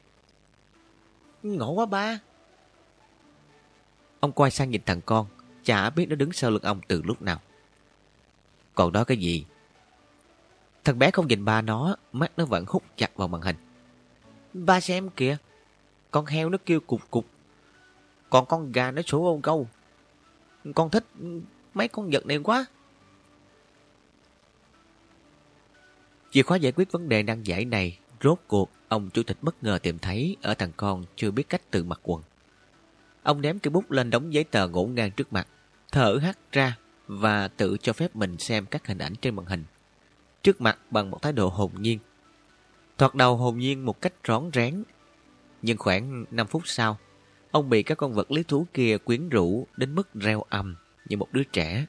Ngộ 1.42 1.70
quá 1.70 1.86
ba! 1.86 2.18
Ông 4.20 4.32
quay 4.32 4.50
sang 4.50 4.70
nhìn 4.70 4.82
thằng 4.86 5.00
con, 5.00 5.26
chả 5.64 5.90
biết 5.90 6.06
nó 6.08 6.16
đứng 6.16 6.32
sau 6.32 6.50
lưng 6.50 6.62
ông 6.62 6.80
từ 6.88 7.02
lúc 7.02 7.22
nào. 7.22 7.40
Còn 8.74 8.92
đó 8.92 9.04
cái 9.04 9.16
gì? 9.16 9.44
Thằng 10.84 10.98
bé 10.98 11.10
không 11.10 11.26
nhìn 11.26 11.44
ba 11.44 11.62
nó, 11.62 11.96
mắt 12.12 12.32
nó 12.36 12.44
vẫn 12.44 12.64
hút 12.68 12.82
chặt 12.96 13.16
vào 13.16 13.28
màn 13.28 13.42
hình. 13.42 13.56
Ba 14.52 14.80
xem 14.80 15.10
kìa, 15.10 15.36
con 16.10 16.26
heo 16.26 16.48
nó 16.50 16.58
kêu 16.66 16.80
cục 16.80 17.10
cục, 17.10 17.26
còn 18.30 18.46
con 18.46 18.72
gà 18.72 18.90
nó 18.90 19.02
sủa 19.02 19.26
ô 19.26 19.40
câu. 19.42 19.68
Con 20.74 20.90
thích 20.90 21.04
mấy 21.74 21.88
con 21.88 22.10
vật 22.12 22.26
này 22.26 22.38
quá. 22.38 22.66
Chìa 26.34 26.42
khóa 26.42 26.56
giải 26.56 26.72
quyết 26.76 26.92
vấn 26.92 27.08
đề 27.08 27.22
nan 27.22 27.42
giải 27.42 27.64
này, 27.64 27.98
rốt 28.22 28.38
cuộc 28.46 28.70
ông 28.88 29.10
chủ 29.10 29.22
tịch 29.22 29.36
bất 29.42 29.64
ngờ 29.64 29.78
tìm 29.82 29.98
thấy 29.98 30.36
ở 30.42 30.54
thằng 30.54 30.72
con 30.76 31.04
chưa 31.16 31.30
biết 31.30 31.48
cách 31.48 31.70
tự 31.70 31.84
mặc 31.84 32.00
quần. 32.02 32.22
Ông 33.22 33.40
ném 33.40 33.58
cái 33.58 33.70
bút 33.70 33.90
lên 33.90 34.10
đống 34.10 34.32
giấy 34.32 34.44
tờ 34.44 34.68
ngổn 34.68 34.94
ngang 34.94 35.10
trước 35.10 35.32
mặt, 35.32 35.48
thở 35.92 36.18
hắt 36.22 36.38
ra 36.52 36.78
và 37.06 37.48
tự 37.48 37.76
cho 37.82 37.92
phép 37.92 38.16
mình 38.16 38.38
xem 38.38 38.66
các 38.66 38.86
hình 38.86 38.98
ảnh 38.98 39.14
trên 39.20 39.36
màn 39.36 39.46
hình. 39.46 39.64
Trước 40.42 40.60
mặt 40.60 40.78
bằng 40.90 41.10
một 41.10 41.22
thái 41.22 41.32
độ 41.32 41.48
hồn 41.48 41.70
nhiên. 41.78 41.98
Thoạt 42.98 43.14
đầu 43.14 43.36
hồn 43.36 43.58
nhiên 43.58 43.84
một 43.84 44.00
cách 44.00 44.14
rón 44.28 44.50
rén. 44.52 44.84
Nhưng 45.62 45.78
khoảng 45.78 46.24
5 46.30 46.46
phút 46.46 46.62
sau, 46.64 46.98
ông 47.50 47.70
bị 47.70 47.82
các 47.82 47.98
con 47.98 48.14
vật 48.14 48.30
lý 48.30 48.42
thú 48.42 48.66
kia 48.74 48.98
quyến 48.98 49.28
rũ 49.28 49.66
đến 49.76 49.94
mức 49.94 50.14
reo 50.14 50.42
ầm 50.42 50.76
như 51.08 51.16
một 51.16 51.28
đứa 51.32 51.44
trẻ. 51.44 51.86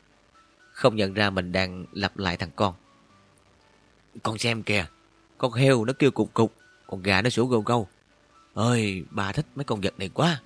Không 0.72 0.96
nhận 0.96 1.14
ra 1.14 1.30
mình 1.30 1.52
đang 1.52 1.86
lặp 1.92 2.18
lại 2.18 2.38
thằng 2.38 2.52
con. 2.56 2.76
Con 4.24 4.38
xem 4.38 4.64
kìa, 4.64 4.86
con 5.38 5.54
heo 5.54 5.86
nó 5.86 5.94
kêu 6.00 6.12
cục 6.12 6.34
cục, 6.34 6.54
con 6.88 7.04
gà 7.04 7.22
nó 7.22 7.30
sủa 7.30 7.46
gâu 7.46 7.62
gâu. 7.62 7.88
Ơi, 8.54 9.04
bà 9.12 9.32
thích 9.32 9.46
mấy 9.56 9.64
con 9.64 9.82
vật 9.82 10.00
này 10.00 10.10
quá. 10.14 10.42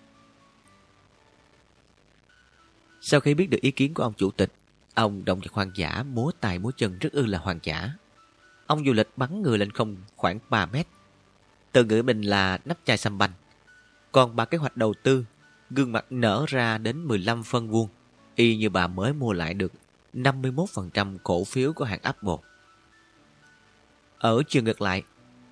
Sau 3.02 3.20
khi 3.20 3.34
biết 3.34 3.50
được 3.50 3.62
ý 3.62 3.72
kiến 3.72 3.94
của 3.94 4.04
ông 4.04 4.14
chủ 4.14 4.32
tịch, 4.32 4.52
ông 4.94 5.26
động 5.26 5.40
vật 5.40 5.52
hoang 5.52 5.72
dã 5.76 6.04
múa 6.14 6.32
tài 6.40 6.60
múa 6.60 6.72
chân 6.78 7.00
rất 7.00 7.14
ư 7.14 7.26
là 7.26 7.40
hoang 7.40 7.60
dã. 7.64 7.90
Ông 8.68 8.86
du 8.86 8.94
lịch 8.94 9.10
bắn 9.18 9.42
người 9.42 9.58
lên 9.58 9.72
không 9.72 9.98
khoảng 10.16 10.40
3 10.50 10.66
mét. 10.66 10.88
Tự 11.72 11.84
ngữ 11.84 12.04
mình 12.04 12.22
là 12.22 12.60
nắp 12.66 12.78
chai 12.86 12.98
xăm 12.98 13.18
banh. 13.18 13.32
Còn 14.12 14.36
bà 14.36 14.46
kế 14.46 14.58
hoạch 14.58 14.78
đầu 14.78 14.94
tư, 15.04 15.26
gương 15.70 15.92
mặt 15.92 16.06
nở 16.10 16.46
ra 16.48 16.78
đến 16.78 17.08
15 17.08 17.44
phân 17.44 17.70
vuông, 17.70 17.90
y 18.36 18.56
như 18.56 18.70
bà 18.70 18.88
mới 18.88 19.14
mua 19.14 19.34
lại 19.34 19.54
được 19.54 19.72
51% 20.14 21.18
cổ 21.24 21.44
phiếu 21.44 21.74
của 21.74 21.86
hãng 21.86 22.00
Apple. 22.02 22.36
Ở 24.20 24.44
chiều 24.48 24.64
ngược 24.64 24.82
lại, 24.82 25.04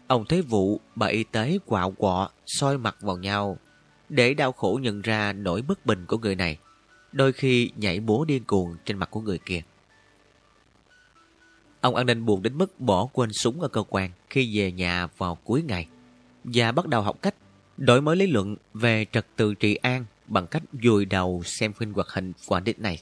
ông 0.08 0.26
thấy 0.26 0.42
vụ 0.42 0.82
bà 0.96 1.08
y 1.08 1.24
tế 1.24 1.58
quạo 1.66 1.92
quọ 1.92 2.30
soi 2.46 2.78
mặt 2.78 2.96
vào 3.02 3.18
nhau 3.18 3.58
để 4.10 4.34
đau 4.34 4.52
khổ 4.52 4.80
nhận 4.82 5.02
ra 5.02 5.34
nỗi 5.34 5.62
bất 5.62 5.86
bình 5.86 6.06
của 6.06 6.18
người 6.18 6.36
này 6.36 6.58
đôi 7.12 7.34
khi 7.34 7.72
nhảy 7.76 8.00
bố 8.00 8.26
điên 8.26 8.44
cuồng 8.44 8.76
trên 8.86 8.98
mặt 8.98 9.12
của 9.12 9.22
người 9.22 9.40
kia. 9.46 9.62
Ông 11.82 11.96
an 11.96 12.06
ninh 12.06 12.26
buồn 12.26 12.42
đến 12.42 12.58
mức 12.58 12.80
bỏ 12.80 13.06
quên 13.14 13.30
súng 13.34 13.62
ở 13.62 13.68
cơ 13.68 13.84
quan 13.90 14.12
khi 14.30 14.58
về 14.58 14.72
nhà 14.72 15.08
vào 15.18 15.36
cuối 15.36 15.64
ngày 15.68 15.88
và 16.44 16.72
bắt 16.72 16.88
đầu 16.88 17.02
học 17.02 17.22
cách 17.22 17.36
đổi 17.78 18.02
mới 18.02 18.16
lý 18.16 18.28
luận 18.28 18.56
về 18.74 19.06
trật 19.12 19.28
tự 19.36 19.54
trị 19.54 19.76
an 19.76 20.06
bằng 20.28 20.48
cách 20.48 20.64
dùi 20.84 21.06
đầu 21.06 21.42
xem 21.46 21.74
phim 21.74 21.94
hoạt 21.94 22.08
hình 22.10 22.34
qua 22.48 22.60
này. 22.78 23.02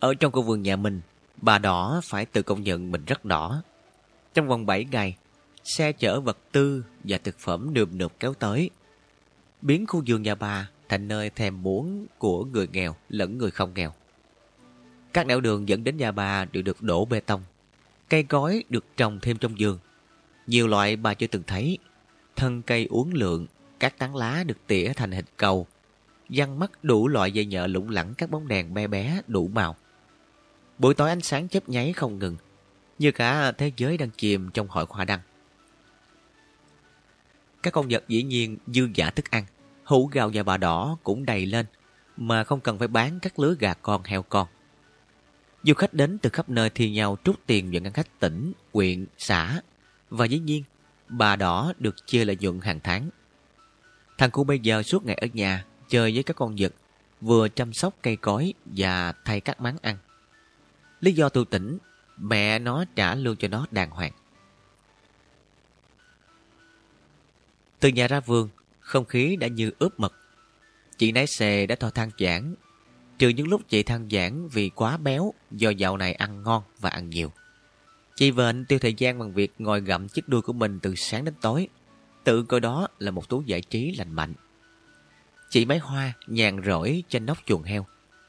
Ở 0.00 0.14
trong 0.14 0.32
khu 0.32 0.42
vườn 0.42 0.62
nhà 0.62 0.76
mình, 0.76 1.00
bà 1.42 1.58
đỏ 1.58 2.00
phải 2.04 2.26
tự 2.26 2.42
công 2.42 2.62
nhận 2.62 2.92
mình 2.92 3.04
rất 3.04 3.24
đỏ. 3.24 3.62
Trong 4.34 4.48
vòng 4.48 4.66
7 4.66 4.84
ngày, 4.84 5.16
xe 5.64 5.92
chở 5.92 6.20
vật 6.20 6.38
tư 6.52 6.84
và 7.04 7.18
thực 7.18 7.38
phẩm 7.38 7.74
nườm 7.74 7.98
nượp 7.98 8.12
kéo 8.20 8.34
tới, 8.34 8.70
biến 9.62 9.86
khu 9.86 10.02
vườn 10.06 10.22
nhà 10.22 10.34
bà 10.34 10.68
thành 10.88 11.08
nơi 11.08 11.30
thèm 11.30 11.62
muốn 11.62 12.06
của 12.18 12.44
người 12.44 12.68
nghèo 12.72 12.96
lẫn 13.08 13.38
người 13.38 13.50
không 13.50 13.74
nghèo. 13.74 13.92
Các 15.12 15.26
nẻo 15.26 15.40
đường 15.40 15.68
dẫn 15.68 15.84
đến 15.84 15.96
nhà 15.96 16.12
bà 16.12 16.44
đều 16.44 16.62
được 16.62 16.82
đổ 16.82 17.04
bê 17.04 17.20
tông. 17.20 17.42
Cây 18.08 18.24
gói 18.28 18.64
được 18.68 18.84
trồng 18.96 19.18
thêm 19.22 19.36
trong 19.36 19.54
vườn. 19.58 19.78
Nhiều 20.46 20.68
loại 20.68 20.96
bà 20.96 21.14
chưa 21.14 21.26
từng 21.26 21.42
thấy. 21.46 21.78
Thân 22.36 22.62
cây 22.62 22.86
uốn 22.90 23.10
lượn, 23.12 23.46
các 23.80 23.98
tán 23.98 24.16
lá 24.16 24.44
được 24.46 24.58
tỉa 24.66 24.92
thành 24.96 25.12
hình 25.12 25.24
cầu. 25.36 25.66
Văn 26.28 26.58
mắt 26.58 26.84
đủ 26.84 27.08
loại 27.08 27.32
dây 27.32 27.46
nhợ 27.46 27.66
lủng 27.66 27.90
lẳng 27.90 28.14
các 28.18 28.30
bóng 28.30 28.48
đèn 28.48 28.74
bé 28.74 28.86
bé 28.86 29.20
đủ 29.26 29.48
màu. 29.48 29.76
Buổi 30.80 30.94
tối 30.94 31.08
ánh 31.08 31.20
sáng 31.20 31.48
chớp 31.48 31.68
nháy 31.68 31.92
không 31.92 32.18
ngừng, 32.18 32.36
như 32.98 33.12
cả 33.12 33.52
thế 33.52 33.72
giới 33.76 33.96
đang 33.96 34.10
chìm 34.10 34.50
trong 34.50 34.68
hội 34.68 34.84
hoa 34.88 35.04
đăng. 35.04 35.20
Các 37.62 37.72
con 37.72 37.86
vật 37.90 38.04
dĩ 38.08 38.22
nhiên 38.22 38.56
dư 38.66 38.88
giả 38.94 39.10
thức 39.10 39.30
ăn, 39.30 39.44
hũ 39.84 40.10
gạo 40.12 40.30
và 40.34 40.42
bà 40.42 40.56
đỏ 40.56 40.96
cũng 41.02 41.26
đầy 41.26 41.46
lên, 41.46 41.66
mà 42.16 42.44
không 42.44 42.60
cần 42.60 42.78
phải 42.78 42.88
bán 42.88 43.20
các 43.20 43.38
lứa 43.38 43.54
gà 43.58 43.74
con 43.74 44.02
heo 44.04 44.22
con. 44.22 44.48
Du 45.62 45.74
khách 45.74 45.94
đến 45.94 46.18
từ 46.18 46.30
khắp 46.30 46.48
nơi 46.48 46.70
thi 46.70 46.90
nhau 46.90 47.18
trút 47.24 47.46
tiền 47.46 47.70
vào 47.72 47.82
ngân 47.82 47.92
khách 47.92 48.20
tỉnh, 48.20 48.52
huyện, 48.72 49.06
xã. 49.18 49.60
Và 50.10 50.24
dĩ 50.24 50.38
nhiên, 50.38 50.64
bà 51.08 51.36
đỏ 51.36 51.72
được 51.78 52.06
chia 52.06 52.24
lợi 52.24 52.36
nhuận 52.40 52.60
hàng 52.60 52.80
tháng. 52.82 53.10
Thằng 54.18 54.30
cu 54.30 54.44
bây 54.44 54.58
giờ 54.58 54.82
suốt 54.82 55.06
ngày 55.06 55.16
ở 55.16 55.26
nhà, 55.32 55.64
chơi 55.88 56.14
với 56.14 56.22
các 56.22 56.36
con 56.36 56.56
vật, 56.58 56.74
vừa 57.20 57.48
chăm 57.48 57.72
sóc 57.72 57.94
cây 58.02 58.16
cối 58.16 58.54
và 58.64 59.12
thay 59.24 59.40
các 59.40 59.60
máng 59.60 59.76
ăn. 59.82 59.96
Lý 61.00 61.12
do 61.12 61.28
tu 61.28 61.44
tỉnh, 61.44 61.78
mẹ 62.16 62.58
nó 62.58 62.84
trả 62.94 63.14
lương 63.14 63.36
cho 63.36 63.48
nó 63.48 63.66
đàng 63.70 63.90
hoàng. 63.90 64.12
Từ 67.80 67.88
nhà 67.88 68.08
ra 68.08 68.20
vườn, 68.20 68.48
không 68.80 69.04
khí 69.04 69.36
đã 69.36 69.46
như 69.46 69.70
ướp 69.78 70.00
mật. 70.00 70.14
Chị 70.98 71.12
nái 71.12 71.26
xề 71.26 71.66
đã 71.66 71.74
thò 71.74 71.90
than 71.90 72.10
giảng, 72.18 72.54
trừ 73.18 73.28
những 73.28 73.48
lúc 73.48 73.62
chị 73.68 73.82
than 73.82 74.08
giảng 74.10 74.48
vì 74.48 74.68
quá 74.68 74.96
béo 74.96 75.34
do 75.50 75.70
dạo 75.70 75.96
này 75.96 76.14
ăn 76.14 76.42
ngon 76.42 76.62
và 76.80 76.90
ăn 76.90 77.10
nhiều. 77.10 77.32
Chị 78.16 78.30
Vệnh 78.30 78.64
tiêu 78.64 78.78
thời 78.78 78.94
gian 78.94 79.18
bằng 79.18 79.32
việc 79.32 79.52
ngồi 79.58 79.80
gặm 79.80 80.08
chiếc 80.08 80.28
đuôi 80.28 80.42
của 80.42 80.52
mình 80.52 80.78
từ 80.82 80.94
sáng 80.94 81.24
đến 81.24 81.34
tối. 81.40 81.68
Tự 82.24 82.42
coi 82.42 82.60
đó 82.60 82.88
là 82.98 83.10
một 83.10 83.28
thú 83.28 83.42
giải 83.46 83.60
trí 83.60 83.94
lành 83.98 84.12
mạnh. 84.12 84.34
Chị 85.50 85.64
máy 85.64 85.78
hoa 85.78 86.12
nhàn 86.26 86.62
rỗi 86.64 87.02
trên 87.08 87.26
nóc 87.26 87.38
chuồng 87.46 87.62
heo. 87.62 87.86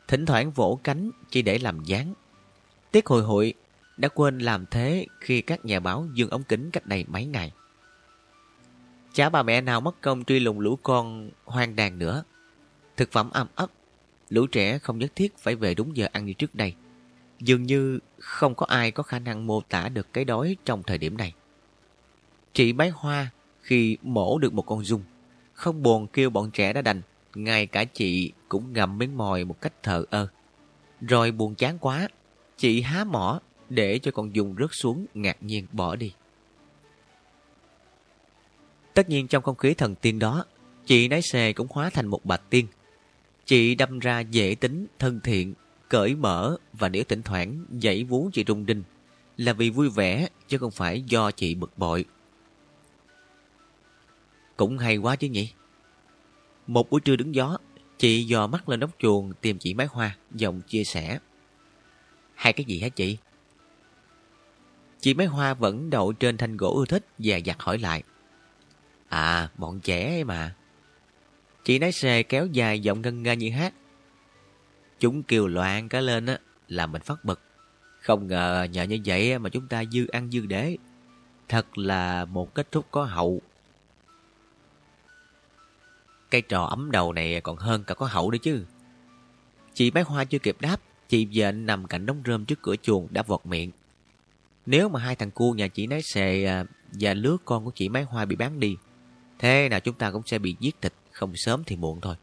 Thỉnh 0.07 0.25
thoảng 0.25 0.51
vỗ 0.51 0.79
cánh 0.83 1.11
chỉ 1.29 1.41
để 1.41 1.57
làm 1.57 1.83
dáng. 1.83 2.13
Tiếc 2.91 3.05
hồi 3.05 3.23
hội 3.23 3.53
đã 3.97 4.07
quên 4.07 4.39
làm 4.39 4.65
thế 4.65 5.05
khi 5.19 5.41
các 5.41 5.65
nhà 5.65 5.79
báo 5.79 6.07
dừng 6.13 6.29
ống 6.29 6.43
kính 6.43 6.71
cách 6.71 6.85
đây 6.85 7.05
mấy 7.07 7.25
ngày. 7.25 7.51
Chả 9.13 9.29
bà 9.29 9.43
mẹ 9.43 9.61
nào 9.61 9.81
mất 9.81 10.01
công 10.01 10.23
truy 10.23 10.39
lùng 10.39 10.59
lũ 10.59 10.79
con 10.83 11.29
hoang 11.45 11.75
đàn 11.75 11.99
nữa. 11.99 12.23
Thực 12.97 13.11
phẩm 13.11 13.29
âm 13.29 13.47
ấp, 13.55 13.71
lũ 14.29 14.47
trẻ 14.47 14.77
không 14.77 14.99
nhất 14.99 15.11
thiết 15.15 15.37
phải 15.37 15.55
về 15.55 15.73
đúng 15.75 15.97
giờ 15.97 16.07
ăn 16.11 16.25
như 16.25 16.33
trước 16.33 16.55
đây. 16.55 16.73
Dường 17.39 17.63
như 17.63 17.99
không 18.19 18.55
có 18.55 18.65
ai 18.65 18.91
có 18.91 19.03
khả 19.03 19.19
năng 19.19 19.47
mô 19.47 19.61
tả 19.61 19.89
được 19.89 20.13
cái 20.13 20.25
đói 20.25 20.57
trong 20.65 20.83
thời 20.83 20.97
điểm 20.97 21.17
này. 21.17 21.33
Chị 22.53 22.73
bái 22.73 22.89
hoa 22.89 23.29
khi 23.61 23.97
mổ 24.01 24.37
được 24.37 24.53
một 24.53 24.61
con 24.61 24.83
dung, 24.83 25.03
không 25.53 25.83
buồn 25.83 26.07
kêu 26.07 26.29
bọn 26.29 26.51
trẻ 26.51 26.73
đã 26.73 26.81
đành, 26.81 27.01
ngay 27.35 27.65
cả 27.65 27.83
chị 27.83 28.31
cũng 28.49 28.73
ngậm 28.73 28.97
miếng 28.97 29.17
mồi 29.17 29.45
một 29.45 29.61
cách 29.61 29.73
thờ 29.83 30.05
ơ. 30.09 30.27
Rồi 31.01 31.31
buồn 31.31 31.55
chán 31.55 31.77
quá, 31.79 32.07
chị 32.61 32.81
há 32.81 33.03
mỏ 33.03 33.39
để 33.69 33.99
cho 33.99 34.11
con 34.11 34.35
dung 34.35 34.55
rớt 34.59 34.69
xuống 34.71 35.05
ngạc 35.13 35.37
nhiên 35.43 35.65
bỏ 35.71 35.95
đi. 35.95 36.13
Tất 38.93 39.09
nhiên 39.09 39.27
trong 39.27 39.43
không 39.43 39.55
khí 39.55 39.73
thần 39.73 39.95
tiên 39.95 40.19
đó, 40.19 40.45
chị 40.85 41.07
nái 41.07 41.21
xề 41.21 41.53
cũng 41.53 41.67
hóa 41.69 41.89
thành 41.89 42.07
một 42.07 42.25
bạch 42.25 42.49
tiên. 42.49 42.67
Chị 43.45 43.75
đâm 43.75 43.99
ra 43.99 44.19
dễ 44.19 44.55
tính, 44.55 44.87
thân 44.99 45.19
thiện, 45.23 45.53
cởi 45.89 46.15
mở 46.15 46.57
và 46.73 46.89
nếu 46.89 47.03
thỉnh 47.03 47.21
thoảng 47.21 47.65
dãy 47.81 48.03
vú 48.03 48.29
chị 48.33 48.43
rung 48.47 48.65
đinh 48.65 48.83
là 49.37 49.53
vì 49.53 49.69
vui 49.69 49.89
vẻ 49.89 50.27
chứ 50.47 50.57
không 50.57 50.71
phải 50.71 51.01
do 51.01 51.31
chị 51.31 51.55
bực 51.55 51.77
bội. 51.77 52.05
Cũng 54.57 54.77
hay 54.77 54.97
quá 54.97 55.15
chứ 55.15 55.27
nhỉ? 55.27 55.51
Một 56.67 56.89
buổi 56.89 57.01
trưa 57.01 57.15
đứng 57.15 57.35
gió, 57.35 57.57
chị 57.97 58.23
dò 58.23 58.47
mắt 58.47 58.69
lên 58.69 58.79
nóc 58.79 58.91
chuồng 58.99 59.33
tìm 59.41 59.57
chị 59.57 59.73
mái 59.73 59.87
hoa, 59.87 60.17
giọng 60.31 60.61
chia 60.61 60.83
sẻ. 60.83 61.19
Hai 62.41 62.53
cái 62.53 62.65
gì 62.65 62.79
hả 62.79 62.89
chị? 62.89 63.17
Chị 64.99 65.13
mấy 65.13 65.25
hoa 65.27 65.53
vẫn 65.53 65.89
đậu 65.89 66.13
trên 66.13 66.37
thanh 66.37 66.57
gỗ 66.57 66.75
ưa 66.77 66.85
thích 66.85 67.05
và 67.17 67.39
giặt 67.45 67.55
hỏi 67.59 67.77
lại. 67.77 68.03
À, 69.09 69.49
bọn 69.57 69.79
trẻ 69.79 70.09
ấy 70.09 70.23
mà. 70.23 70.55
Chị 71.63 71.79
nói 71.79 71.91
xề 71.91 72.23
kéo 72.23 72.45
dài 72.45 72.79
giọng 72.79 73.01
ngân 73.01 73.23
nga 73.23 73.33
như 73.33 73.51
hát. 73.51 73.73
Chúng 74.99 75.23
kêu 75.23 75.47
loạn 75.47 75.89
cả 75.89 76.01
lên 76.01 76.25
á, 76.25 76.39
là 76.67 76.87
mình 76.87 77.01
phát 77.01 77.25
bực. 77.25 77.41
Không 77.99 78.27
ngờ 78.27 78.67
nhờ 78.71 78.83
như 78.83 78.99
vậy 79.05 79.39
mà 79.39 79.49
chúng 79.49 79.67
ta 79.67 79.83
dư 79.91 80.07
ăn 80.07 80.31
dư 80.31 80.45
đế. 80.45 80.77
Thật 81.49 81.77
là 81.77 82.25
một 82.25 82.53
kết 82.53 82.71
thúc 82.71 82.85
có 82.91 83.03
hậu. 83.03 83.41
Cây 86.31 86.41
trò 86.41 86.63
ấm 86.63 86.91
đầu 86.91 87.13
này 87.13 87.41
còn 87.41 87.57
hơn 87.57 87.83
cả 87.83 87.93
có 87.93 88.05
hậu 88.05 88.31
đấy 88.31 88.39
chứ. 88.39 88.65
Chị 89.73 89.91
mấy 89.91 90.03
hoa 90.03 90.23
chưa 90.23 90.39
kịp 90.39 90.57
đáp, 90.59 90.81
chị 91.11 91.27
vện 91.33 91.65
nằm 91.65 91.87
cạnh 91.87 92.05
đống 92.05 92.21
rơm 92.25 92.45
trước 92.45 92.61
cửa 92.61 92.75
chuồng 92.75 93.07
đã 93.11 93.23
vọt 93.23 93.45
miệng. 93.45 93.71
Nếu 94.65 94.89
mà 94.89 94.99
hai 94.99 95.15
thằng 95.15 95.31
cu 95.31 95.53
nhà 95.53 95.67
chị 95.67 95.87
nói 95.87 96.01
xề 96.01 96.45
à, 96.45 96.65
và 96.91 97.13
lứa 97.13 97.37
con 97.45 97.65
của 97.65 97.71
chị 97.75 97.89
máy 97.89 98.03
Hoa 98.03 98.25
bị 98.25 98.35
bán 98.35 98.59
đi, 98.59 98.77
thế 99.39 99.69
nào 99.69 99.79
chúng 99.79 99.95
ta 99.95 100.11
cũng 100.11 100.21
sẽ 100.25 100.39
bị 100.39 100.55
giết 100.59 100.81
thịt, 100.81 100.93
không 101.11 101.33
sớm 101.35 101.63
thì 101.65 101.75
muộn 101.75 102.01
thôi. 102.01 102.15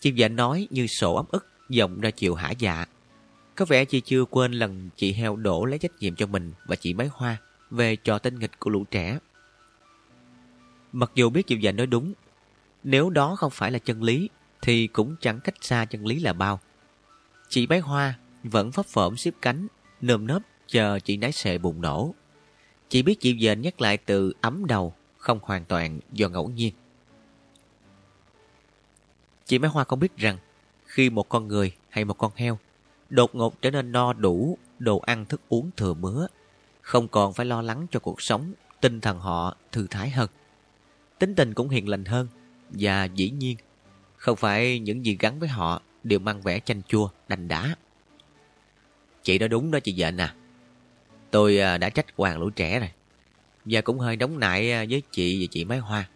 Chị 0.00 0.12
vợ 0.16 0.28
nói 0.28 0.68
như 0.70 0.86
sổ 0.86 1.14
ấm 1.14 1.26
ức, 1.30 1.46
giọng 1.68 2.00
ra 2.00 2.10
chiều 2.10 2.34
hả 2.34 2.50
dạ. 2.50 2.84
Có 3.54 3.64
vẻ 3.64 3.84
chị 3.84 4.00
chưa 4.00 4.24
quên 4.24 4.52
lần 4.52 4.90
chị 4.96 5.12
heo 5.12 5.36
đổ 5.36 5.64
lấy 5.64 5.78
trách 5.78 5.98
nhiệm 6.00 6.14
cho 6.14 6.26
mình 6.26 6.52
và 6.66 6.76
chị 6.76 6.94
máy 6.94 7.08
Hoa 7.12 7.36
về 7.70 7.96
trò 7.96 8.18
tinh 8.18 8.38
nghịch 8.38 8.58
của 8.58 8.70
lũ 8.70 8.84
trẻ. 8.90 9.18
Mặc 10.92 11.10
dù 11.14 11.30
biết 11.30 11.46
chị 11.46 11.58
vợ 11.62 11.72
nói 11.72 11.86
đúng, 11.86 12.12
nếu 12.84 13.10
đó 13.10 13.36
không 13.36 13.50
phải 13.50 13.70
là 13.70 13.78
chân 13.78 14.02
lý, 14.02 14.28
thì 14.64 14.86
cũng 14.86 15.16
chẳng 15.20 15.40
cách 15.40 15.54
xa 15.60 15.84
chân 15.84 16.06
lý 16.06 16.20
là 16.20 16.32
bao. 16.32 16.60
Chị 17.48 17.66
bé 17.66 17.78
Hoa 17.78 18.18
vẫn 18.42 18.72
phấp 18.72 18.86
phởm 18.86 19.16
xếp 19.16 19.34
cánh, 19.42 19.66
nơm 20.00 20.26
nớp 20.26 20.42
chờ 20.66 20.98
chị 21.00 21.16
nái 21.16 21.32
sệ 21.32 21.58
bùng 21.58 21.80
nổ. 21.80 22.14
Chị 22.88 23.02
biết 23.02 23.20
chị 23.20 23.38
dền 23.40 23.60
nhắc 23.60 23.80
lại 23.80 23.96
từ 23.96 24.32
ấm 24.40 24.66
đầu, 24.66 24.94
không 25.18 25.38
hoàn 25.42 25.64
toàn 25.64 26.00
do 26.12 26.28
ngẫu 26.28 26.48
nhiên. 26.48 26.74
Chị 29.46 29.58
bé 29.58 29.68
Hoa 29.68 29.84
không 29.84 30.00
biết 30.00 30.16
rằng 30.16 30.38
khi 30.86 31.10
một 31.10 31.28
con 31.28 31.48
người 31.48 31.72
hay 31.88 32.04
một 32.04 32.18
con 32.18 32.32
heo 32.36 32.58
đột 33.10 33.34
ngột 33.34 33.62
trở 33.62 33.70
nên 33.70 33.92
no 33.92 34.12
đủ 34.12 34.58
đồ 34.78 34.98
ăn 34.98 35.24
thức 35.24 35.40
uống 35.48 35.70
thừa 35.76 35.94
mứa, 35.94 36.26
không 36.80 37.08
còn 37.08 37.32
phải 37.32 37.46
lo 37.46 37.62
lắng 37.62 37.86
cho 37.90 38.00
cuộc 38.00 38.22
sống, 38.22 38.52
tinh 38.80 39.00
thần 39.00 39.18
họ 39.18 39.56
thư 39.72 39.86
thái 39.90 40.10
hơn. 40.10 40.30
Tính 41.18 41.34
tình 41.34 41.54
cũng 41.54 41.68
hiền 41.68 41.88
lành 41.88 42.04
hơn 42.04 42.28
và 42.70 43.04
dĩ 43.04 43.30
nhiên 43.30 43.56
không 44.24 44.36
phải 44.36 44.78
những 44.78 45.06
gì 45.06 45.16
gắn 45.20 45.38
với 45.38 45.48
họ 45.48 45.82
đều 46.04 46.18
mang 46.18 46.42
vẻ 46.42 46.60
chanh 46.60 46.82
chua, 46.82 47.08
đành 47.28 47.48
đá. 47.48 47.76
Chị 49.22 49.38
nói 49.38 49.48
đúng 49.48 49.70
đó 49.70 49.80
chị 49.80 49.94
vợ 49.96 50.10
nè. 50.10 50.24
À. 50.24 50.34
Tôi 51.30 51.58
à, 51.58 51.78
đã 51.78 51.90
trách 51.90 52.06
hoàng 52.16 52.38
lũ 52.38 52.50
trẻ 52.50 52.80
rồi. 52.80 52.90
Và 53.64 53.80
cũng 53.80 53.98
hơi 53.98 54.16
đóng 54.16 54.40
nại 54.40 54.72
à, 54.72 54.84
với 54.90 55.02
chị 55.10 55.38
và 55.40 55.46
chị 55.50 55.64
Mái 55.64 55.78
Hoa. 55.78 56.08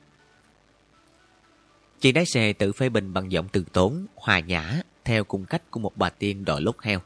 Chị 2.00 2.12
đáy 2.12 2.26
xe 2.26 2.52
tự 2.52 2.72
phê 2.72 2.88
bình 2.88 3.12
bằng 3.12 3.32
giọng 3.32 3.48
từ 3.52 3.64
tốn, 3.72 4.06
hòa 4.14 4.40
nhã, 4.40 4.80
theo 5.04 5.24
cung 5.24 5.44
cách 5.44 5.70
của 5.70 5.80
một 5.80 5.96
bà 5.96 6.10
tiên 6.10 6.44
đội 6.44 6.62
lốt 6.62 6.76
heo. 6.82 7.00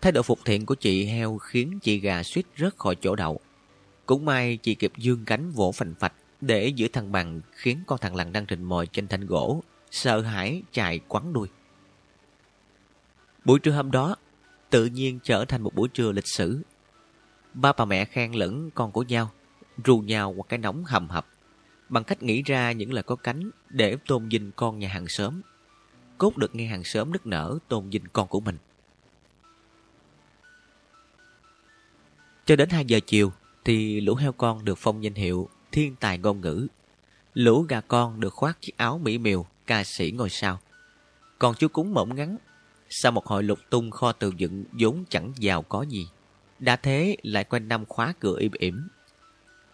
Thái 0.00 0.12
độ 0.12 0.22
phục 0.22 0.38
thiện 0.44 0.66
của 0.66 0.74
chị 0.74 1.04
heo 1.04 1.38
khiến 1.38 1.78
chị 1.82 1.98
gà 1.98 2.22
suýt 2.22 2.46
rớt 2.58 2.76
khỏi 2.76 2.96
chỗ 3.00 3.16
đậu. 3.16 3.40
Cũng 4.06 4.24
may 4.24 4.56
chị 4.56 4.74
kịp 4.74 4.92
dương 4.96 5.24
cánh 5.24 5.50
vỗ 5.50 5.72
phành 5.72 5.94
phạch 6.00 6.14
để 6.40 6.68
giữ 6.68 6.88
thăng 6.88 7.12
bằng 7.12 7.40
khiến 7.52 7.78
con 7.86 7.98
thằng 7.98 8.16
lằn 8.16 8.32
đang 8.32 8.44
rình 8.50 8.68
mồi 8.68 8.86
trên 8.86 9.08
thanh 9.08 9.26
gỗ, 9.26 9.62
sợ 9.90 10.20
hãi 10.20 10.62
chạy 10.72 10.98
quắn 10.98 11.32
đuôi. 11.32 11.48
Buổi 13.44 13.58
trưa 13.58 13.72
hôm 13.72 13.90
đó, 13.90 14.16
tự 14.70 14.86
nhiên 14.86 15.18
trở 15.22 15.44
thành 15.44 15.62
một 15.62 15.74
buổi 15.74 15.88
trưa 15.88 16.12
lịch 16.12 16.28
sử. 16.28 16.62
Ba 17.54 17.72
bà 17.72 17.84
mẹ 17.84 18.04
khen 18.04 18.32
lẫn 18.32 18.70
con 18.70 18.92
của 18.92 19.02
nhau, 19.02 19.30
rù 19.84 19.98
nhau 19.98 20.34
qua 20.36 20.44
cái 20.48 20.58
nóng 20.58 20.84
hầm 20.84 21.08
hập, 21.08 21.26
bằng 21.88 22.04
cách 22.04 22.22
nghĩ 22.22 22.42
ra 22.42 22.72
những 22.72 22.92
lời 22.92 23.02
có 23.02 23.16
cánh 23.16 23.50
để 23.68 23.96
tôn 24.06 24.28
vinh 24.28 24.50
con 24.56 24.78
nhà 24.78 24.88
hàng 24.88 25.08
xóm. 25.08 25.40
Cốt 26.18 26.36
được 26.36 26.54
nghe 26.54 26.66
hàng 26.66 26.84
xóm 26.84 27.12
nức 27.12 27.26
nở 27.26 27.58
tôn 27.68 27.90
vinh 27.90 28.04
con 28.12 28.28
của 28.28 28.40
mình. 28.40 28.56
Cho 32.46 32.56
đến 32.56 32.68
2 32.68 32.84
giờ 32.84 33.00
chiều 33.06 33.32
thì 33.64 34.00
lũ 34.00 34.14
heo 34.14 34.32
con 34.32 34.64
được 34.64 34.78
phong 34.78 35.04
danh 35.04 35.14
hiệu 35.14 35.48
thiên 35.72 35.96
tài 35.96 36.18
ngôn 36.18 36.40
ngữ. 36.40 36.66
Lũ 37.34 37.62
gà 37.62 37.80
con 37.80 38.20
được 38.20 38.34
khoác 38.34 38.60
chiếc 38.60 38.76
áo 38.76 38.98
mỹ 38.98 39.18
miều 39.18 39.46
ca 39.68 39.84
sĩ 39.84 40.10
ngôi 40.10 40.30
sao. 40.30 40.58
Còn 41.38 41.54
chú 41.54 41.68
cúng 41.68 41.94
mỏng 41.94 42.14
ngắn 42.14 42.38
sau 42.90 43.12
một 43.12 43.26
hồi 43.26 43.42
lục 43.42 43.58
tung 43.70 43.90
kho 43.90 44.12
tường 44.12 44.40
dựng 44.40 44.64
vốn 44.72 45.04
chẳng 45.08 45.32
giàu 45.36 45.62
có 45.62 45.82
gì, 45.82 46.08
đã 46.58 46.76
thế 46.76 47.16
lại 47.22 47.44
quanh 47.44 47.68
năm 47.68 47.86
khóa 47.86 48.14
cửa 48.20 48.36
im 48.38 48.52
ỉm. 48.52 48.88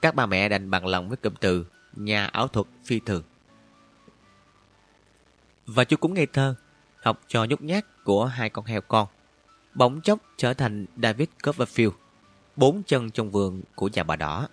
Các 0.03 0.15
bà 0.15 0.27
mẹ 0.27 0.49
đành 0.49 0.71
bằng 0.71 0.87
lòng 0.87 1.09
với 1.09 1.17
cụm 1.17 1.35
từ 1.41 1.67
nhà 1.93 2.27
ảo 2.27 2.49
thuật 2.49 2.67
phi 2.85 3.01
thường. 3.01 3.23
Và 5.67 5.85
chú 5.85 5.97
cúng 5.97 6.15
ngây 6.15 6.27
thơ, 6.27 6.55
học 7.03 7.21
trò 7.29 7.45
nhút 7.45 7.61
nhát 7.61 8.05
của 8.05 8.25
hai 8.27 8.51
con 8.51 8.65
heo 8.65 8.81
con, 8.81 9.09
bỗng 9.75 10.01
chốc 10.01 10.19
trở 10.37 10.55
thành 10.55 10.87
David 11.03 11.29
Copperfield, 11.43 11.93
bốn 12.57 12.83
chân 12.83 13.11
trong 13.11 13.31
vườn 13.31 13.63
của 13.75 13.89
nhà 13.89 14.03
bà 14.03 14.17
đỏ. 14.17 14.49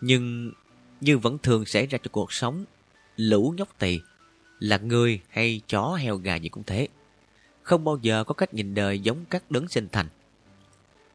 Nhưng 0.00 0.52
như 1.00 1.18
vẫn 1.18 1.38
thường 1.38 1.64
xảy 1.64 1.86
ra 1.86 1.98
cho 1.98 2.08
cuộc 2.12 2.32
sống, 2.32 2.64
lũ 3.16 3.54
nhóc 3.56 3.78
tỳ 3.78 4.00
là 4.58 4.78
người 4.78 5.20
hay 5.28 5.60
chó 5.68 5.94
heo 5.94 6.16
gà 6.16 6.34
gì 6.36 6.48
cũng 6.48 6.64
thế. 6.66 6.88
Không 7.62 7.84
bao 7.84 7.98
giờ 8.02 8.24
có 8.24 8.34
cách 8.34 8.54
nhìn 8.54 8.74
đời 8.74 8.98
giống 8.98 9.24
các 9.30 9.50
đấng 9.50 9.68
sinh 9.68 9.88
thành. 9.92 10.08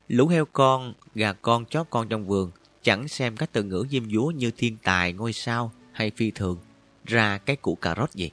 Lũ 0.08 0.28
heo 0.28 0.46
con, 0.46 0.94
gà 1.16 1.34
con, 1.34 1.66
chó 1.66 1.84
con 1.84 2.10
trong 2.10 2.28
vườn 2.28 2.52
chẳng 2.84 3.08
xem 3.08 3.38
các 3.38 3.50
từ 3.52 3.64
ngữ 3.64 3.86
diêm 3.90 4.12
dúa 4.12 4.26
như 4.26 4.52
thiên 4.58 4.78
tài, 4.84 5.14
ngôi 5.14 5.34
sao 5.34 5.72
hay 5.92 6.12
phi 6.16 6.32
thường 6.32 6.58
ra 7.06 7.38
cái 7.38 7.56
củ 7.56 7.76
cà 7.76 7.96
rốt 7.98 8.12
gì. 8.12 8.32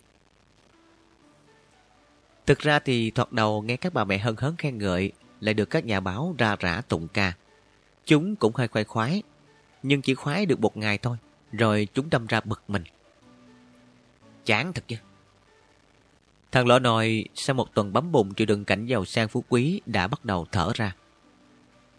Thực 2.47 2.59
ra 2.59 2.79
thì 2.79 3.11
thoạt 3.11 3.33
đầu 3.33 3.63
nghe 3.63 3.77
các 3.77 3.95
bà 3.95 4.05
mẹ 4.05 4.19
hân 4.19 4.35
hấn 4.39 4.57
khen 4.57 4.79
ngợi 4.79 5.13
lại 5.41 5.55
được 5.55 5.71
các 5.71 5.85
nhà 5.85 6.01
báo 6.01 6.35
ra 6.39 6.57
rã 6.61 6.81
tụng 6.89 7.09
ca. 7.09 7.33
Chúng 8.07 8.37
cũng 8.37 8.53
hơi 8.55 8.69
khoái 8.69 8.85
khoái, 8.85 9.23
nhưng 9.83 10.03
chỉ 10.03 10.15
khoái 10.15 10.47
được 10.47 10.61
một 10.61 10.77
ngày 10.77 10.99
thôi, 10.99 11.17
rồi 11.53 11.89
chúng 11.95 12.11
đâm 12.11 12.27
ra 12.27 12.41
bực 12.41 12.63
mình. 12.69 12.85
Chán 14.45 14.73
thật 14.73 14.85
chứ. 14.89 14.97
Thằng 16.53 16.67
lọ 16.67 16.79
nồi 16.79 17.25
sau 17.35 17.55
một 17.55 17.75
tuần 17.75 17.93
bấm 17.93 18.13
bụng 18.13 18.35
chịu 18.35 18.47
đựng 18.47 18.65
cảnh 18.65 18.87
giàu 18.87 19.05
sang 19.05 19.29
phú 19.29 19.45
quý 19.49 19.81
đã 19.87 20.09
bắt 20.09 20.25
đầu 20.25 20.47
thở 20.53 20.71
ra. 20.75 20.97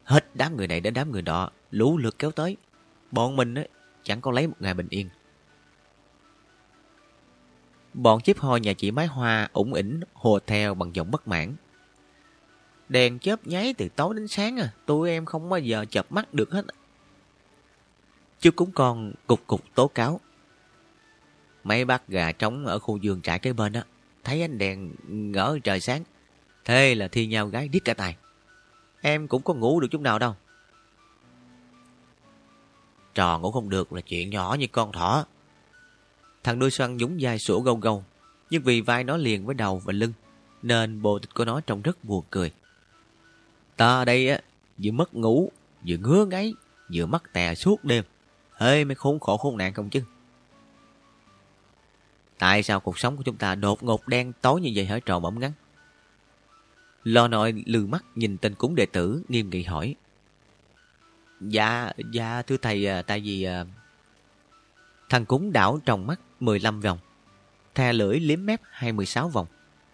Hết 0.03 0.25
đám 0.33 0.57
người 0.57 0.67
này 0.67 0.79
đến 0.79 0.93
đám 0.93 1.11
người 1.11 1.21
đó, 1.21 1.49
lũ 1.71 1.97
lượt 1.97 2.19
kéo 2.19 2.31
tới. 2.31 2.57
Bọn 3.11 3.35
mình 3.35 3.55
ấy, 3.55 3.67
chẳng 4.03 4.21
có 4.21 4.31
lấy 4.31 4.47
một 4.47 4.55
ngày 4.59 4.73
bình 4.73 4.87
yên. 4.89 5.09
Bọn 7.93 8.21
chiếc 8.21 8.39
ho 8.39 8.55
nhà 8.55 8.73
chị 8.73 8.91
Mái 8.91 9.07
Hoa 9.07 9.49
ủng 9.53 9.73
ỉnh 9.73 9.99
hồ 10.13 10.39
theo 10.47 10.73
bằng 10.73 10.95
giọng 10.95 11.11
bất 11.11 11.27
mãn. 11.27 11.55
Đèn 12.89 13.19
chớp 13.19 13.47
nháy 13.47 13.73
từ 13.77 13.89
tối 13.95 14.15
đến 14.15 14.27
sáng 14.27 14.57
à, 14.57 14.73
tụi 14.85 15.09
em 15.09 15.25
không 15.25 15.49
bao 15.49 15.59
giờ 15.59 15.85
chập 15.89 16.11
mắt 16.11 16.33
được 16.33 16.51
hết 16.51 16.65
chứ 18.39 18.51
cũng 18.51 18.71
còn 18.71 19.13
cục 19.27 19.47
cục 19.47 19.61
tố 19.75 19.87
cáo. 19.87 20.19
Mấy 21.63 21.85
bác 21.85 22.07
gà 22.07 22.31
trống 22.31 22.65
ở 22.65 22.79
khu 22.79 22.99
vườn 23.03 23.21
trại 23.21 23.39
kế 23.39 23.53
bên 23.53 23.73
á, 23.73 23.83
thấy 24.23 24.41
ánh 24.41 24.57
đèn 24.57 24.91
ngỡ 25.07 25.59
trời 25.63 25.79
sáng. 25.79 26.03
Thế 26.65 26.95
là 26.95 27.07
thi 27.07 27.27
nhau 27.27 27.47
gái 27.47 27.67
điếc 27.67 27.85
cả 27.85 27.93
tài. 27.93 28.15
Em 29.01 29.27
cũng 29.27 29.41
có 29.41 29.53
ngủ 29.53 29.79
được 29.79 29.87
chút 29.91 30.01
nào 30.01 30.19
đâu. 30.19 30.35
Trò 33.13 33.39
ngủ 33.39 33.51
không 33.51 33.69
được 33.69 33.93
là 33.93 34.01
chuyện 34.01 34.29
nhỏ 34.29 34.55
như 34.59 34.67
con 34.67 34.91
thỏ. 34.91 35.25
Thằng 36.43 36.59
đuôi 36.59 36.71
xoăn 36.71 36.97
nhúng 36.97 37.17
vai 37.21 37.39
sủa 37.39 37.59
gâu 37.59 37.75
gâu, 37.75 38.03
nhưng 38.49 38.63
vì 38.63 38.81
vai 38.81 39.03
nó 39.03 39.17
liền 39.17 39.45
với 39.45 39.55
đầu 39.55 39.81
và 39.85 39.93
lưng, 39.93 40.13
nên 40.61 41.01
bộ 41.01 41.19
tịch 41.19 41.33
của 41.33 41.45
nó 41.45 41.61
trông 41.61 41.81
rất 41.81 42.03
buồn 42.03 42.25
cười. 42.29 42.51
Ta 43.77 43.87
ở 43.87 44.05
đây 44.05 44.29
á, 44.29 44.39
vừa 44.83 44.91
mất 44.91 45.13
ngủ, 45.13 45.51
vừa 45.87 45.97
ngứa 45.97 46.25
ngáy, 46.25 46.53
vừa 46.93 47.05
mắc 47.05 47.23
tè 47.33 47.55
suốt 47.55 47.83
đêm. 47.83 48.03
Hê, 48.59 48.83
mới 48.83 48.95
khốn 48.95 49.19
khổ 49.19 49.37
khốn 49.37 49.57
nạn 49.57 49.73
không 49.73 49.89
chứ? 49.89 50.03
Tại 52.37 52.63
sao 52.63 52.79
cuộc 52.79 52.99
sống 52.99 53.17
của 53.17 53.23
chúng 53.23 53.37
ta 53.37 53.55
đột 53.55 53.83
ngột 53.83 54.07
đen 54.07 54.33
tối 54.41 54.61
như 54.61 54.71
vậy 54.75 54.85
hả 54.85 54.99
trò 54.99 55.19
bỗng 55.19 55.39
ngắn? 55.39 55.51
Lo 57.03 57.27
nội 57.27 57.63
lừ 57.65 57.85
mắt 57.85 58.05
nhìn 58.15 58.37
tên 58.37 58.55
cúng 58.55 58.75
đệ 58.75 58.85
tử 58.85 59.23
nghiêm 59.29 59.49
nghị 59.49 59.63
hỏi. 59.63 59.95
Dạ, 61.41 61.91
dạ 62.11 62.41
thưa 62.41 62.57
thầy, 62.57 62.87
à, 62.87 63.01
tại 63.01 63.19
vì... 63.19 63.43
À, 63.43 63.65
thằng 65.09 65.25
cúng 65.25 65.51
đảo 65.51 65.79
trong 65.85 66.07
mắt 66.07 66.19
15 66.39 66.81
vòng. 66.81 66.97
Thè 67.75 67.93
lưỡi 67.93 68.19
liếm 68.19 68.45
mép 68.45 68.61
26 68.63 69.29
vòng. 69.29 69.47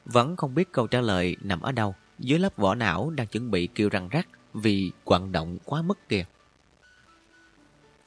Vẫn 0.05 0.35
không 0.35 0.55
biết 0.55 0.71
câu 0.71 0.87
trả 0.87 1.01
lời 1.01 1.35
nằm 1.41 1.61
ở 1.61 1.71
đâu. 1.71 1.95
Dưới 2.19 2.39
lớp 2.39 2.57
vỏ 2.57 2.75
não 2.75 3.09
đang 3.09 3.27
chuẩn 3.27 3.51
bị 3.51 3.67
kêu 3.75 3.89
răng 3.89 4.09
rắc 4.09 4.27
vì 4.53 4.91
quặn 5.03 5.31
động 5.31 5.57
quá 5.65 5.81
mức 5.81 6.09
kìa. 6.09 6.25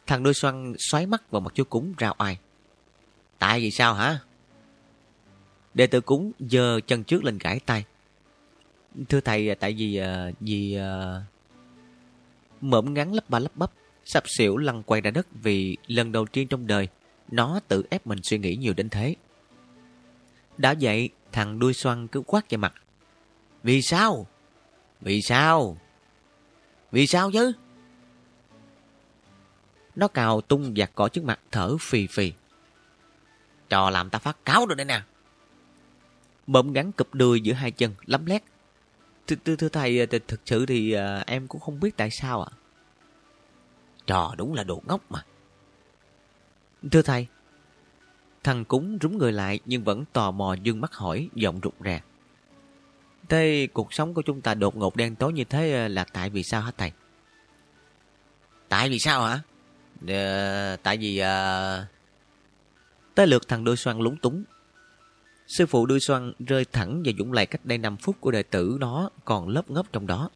Thằng 0.09 0.23
đôi 0.23 0.35
xoăn 0.35 0.75
xoáy 0.79 1.07
mắt 1.07 1.31
vào 1.31 1.41
mặt 1.41 1.53
chú 1.55 1.65
cúng 1.65 1.95
rao 2.01 2.13
ai. 2.13 2.39
Tại 3.39 3.61
vì 3.61 3.71
sao 3.71 3.95
hả? 3.95 4.19
Đệ 5.75 5.87
tử 5.87 6.01
cúng 6.01 6.33
giơ 6.39 6.81
chân 6.87 7.05
trước 7.05 7.25
lên 7.25 7.39
gãi 7.39 7.61
tay. 7.61 7.85
Thưa 9.09 9.21
thầy, 9.21 9.55
tại 9.55 9.73
vì... 9.73 10.01
Uh, 10.01 10.35
vì... 10.41 10.75
Ờ, 10.75 11.17
uh... 11.19 11.23
Mộm 12.61 12.95
ngắn 12.95 13.15
lấp 13.15 13.31
ba 13.31 13.39
lấp 13.39 13.57
bắp, 13.57 13.73
sắp 14.05 14.25
xỉu 14.27 14.57
lăn 14.57 14.83
quay 14.83 15.01
ra 15.01 15.11
đất 15.11 15.27
vì 15.43 15.77
lần 15.87 16.13
đầu 16.13 16.27
tiên 16.27 16.49
trong 16.49 16.67
đời 16.67 16.89
nó 17.31 17.61
tự 17.69 17.85
ép 17.91 18.07
mình 18.07 18.19
suy 18.23 18.39
nghĩ 18.39 18.57
nhiều 18.57 18.75
đến 18.75 18.89
thế. 18.89 19.17
Đã 20.59 20.75
vậy, 20.81 21.11
thằng 21.33 21.59
đuôi 21.59 21.75
xoăn 21.75 22.09
cứ 22.09 22.23
quát 22.27 22.51
vào 22.51 22.59
mặt. 22.59 22.75
Vì 23.63 23.83
sao? 23.83 24.27
Vì 25.01 25.23
sao? 25.23 25.77
Vì 26.93 27.07
sao 27.07 27.31
chứ? 27.31 27.53
Nó 29.99 30.09
cào 30.09 30.41
tung 30.41 30.75
giặt 30.77 30.91
cỏ 30.95 31.09
trước 31.09 31.25
mặt 31.25 31.41
thở 31.51 31.77
phì 31.81 32.07
phì. 32.07 32.33
Trò 33.69 33.91
làm 33.91 34.11
ta 34.11 34.19
phát 34.19 34.45
cáo 34.45 34.67
rồi 34.67 34.77
đây 34.77 34.85
nè. 34.85 35.03
Bỗng 36.47 36.73
gắn 36.73 36.93
cụp 36.93 37.15
đuôi 37.15 37.41
giữa 37.41 37.53
hai 37.53 37.71
chân, 37.71 37.95
lắm 38.07 38.27
lét. 38.27 38.43
Thưa, 39.27 39.37
thưa, 39.45 39.57
thưa 39.57 39.69
thầy, 39.69 40.07
thực 40.07 40.41
sự 40.45 40.67
thì 40.67 40.93
à, 40.93 41.25
em 41.27 41.47
cũng 41.47 41.61
không 41.61 41.81
biết 41.81 41.97
tại 41.97 42.11
sao 42.11 42.43
ạ. 42.43 42.51
Trò 44.07 44.35
đúng 44.39 44.55
là 44.55 44.65
đồ 44.65 44.83
ngốc 44.87 45.01
mà. 45.11 45.25
Thưa 46.91 47.03
thầy, 47.03 47.27
thằng 48.45 48.65
cúng 48.65 48.99
rúng 49.03 49.19
người 49.19 49.33
lại 49.33 49.61
nhưng 49.65 49.85
vẫn 49.85 50.05
tò 50.13 50.31
mò 50.31 50.55
dương 50.55 50.81
mắt 50.81 50.95
hỏi, 50.95 51.29
giọng 51.35 51.61
rụt 51.63 51.75
rè. 51.85 52.01
Thế 53.29 53.69
cuộc 53.73 53.93
sống 53.93 54.15
của 54.15 54.23
chúng 54.23 54.41
ta 54.41 54.55
đột 54.55 54.77
ngột 54.77 54.97
đen 54.97 55.15
tối 55.15 55.33
như 55.33 55.45
thế 55.45 55.73
à, 55.73 55.89
là 55.89 56.05
tại 56.05 56.31
vì 56.31 56.43
sao 56.43 56.63
hả 56.63 56.71
thầy? 56.77 56.93
Tại 58.69 58.89
vì 58.89 58.99
sao 58.99 59.25
hả? 59.25 59.41
Để, 60.01 60.77
tại 60.83 60.97
vì... 60.97 61.19
À... 61.19 61.87
Tới 63.15 63.27
lượt 63.27 63.49
thằng 63.49 63.65
đôi 63.65 63.77
xoan 63.77 64.01
lúng 64.01 64.17
túng. 64.17 64.45
Sư 65.47 65.67
phụ 65.67 65.87
đôi 65.87 66.01
xoan 66.01 66.33
rơi 66.39 66.65
thẳng 66.65 67.03
vào 67.05 67.15
dũng 67.19 67.33
lầy 67.33 67.47
cách 67.47 67.61
đây 67.65 67.79
5 67.79 67.97
phút 67.97 68.17
của 68.21 68.31
đệ 68.31 68.43
tử 68.43 68.77
nó 68.81 69.11
còn 69.25 69.49
lớp 69.49 69.71
ngốc 69.71 69.87
trong 69.93 70.07
đó. 70.07 70.31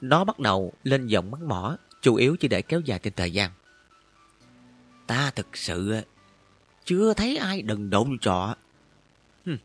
Nó 0.00 0.24
bắt 0.24 0.38
đầu 0.38 0.72
lên 0.84 1.06
giọng 1.06 1.30
mắng 1.30 1.48
mỏ, 1.48 1.76
chủ 2.02 2.14
yếu 2.14 2.36
chỉ 2.40 2.48
để 2.48 2.62
kéo 2.62 2.80
dài 2.80 2.98
trên 2.98 3.12
thời 3.16 3.30
gian. 3.30 3.50
Ta 5.06 5.30
thực 5.30 5.56
sự 5.56 5.92
ờ, 5.92 6.02
chưa 6.84 7.14
thấy 7.14 7.36
ai 7.36 7.62
đừng 7.62 7.90
độn 7.90 8.18
trọ. 8.18 8.54
Hừm. 9.46 9.58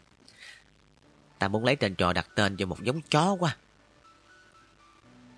Ta 1.39 1.47
muốn 1.47 1.65
lấy 1.65 1.75
tên 1.75 1.95
trò 1.95 2.13
đặt 2.13 2.27
tên 2.35 2.57
cho 2.57 2.65
một 2.65 2.83
giống 2.83 3.01
chó 3.01 3.33
quá. 3.39 3.57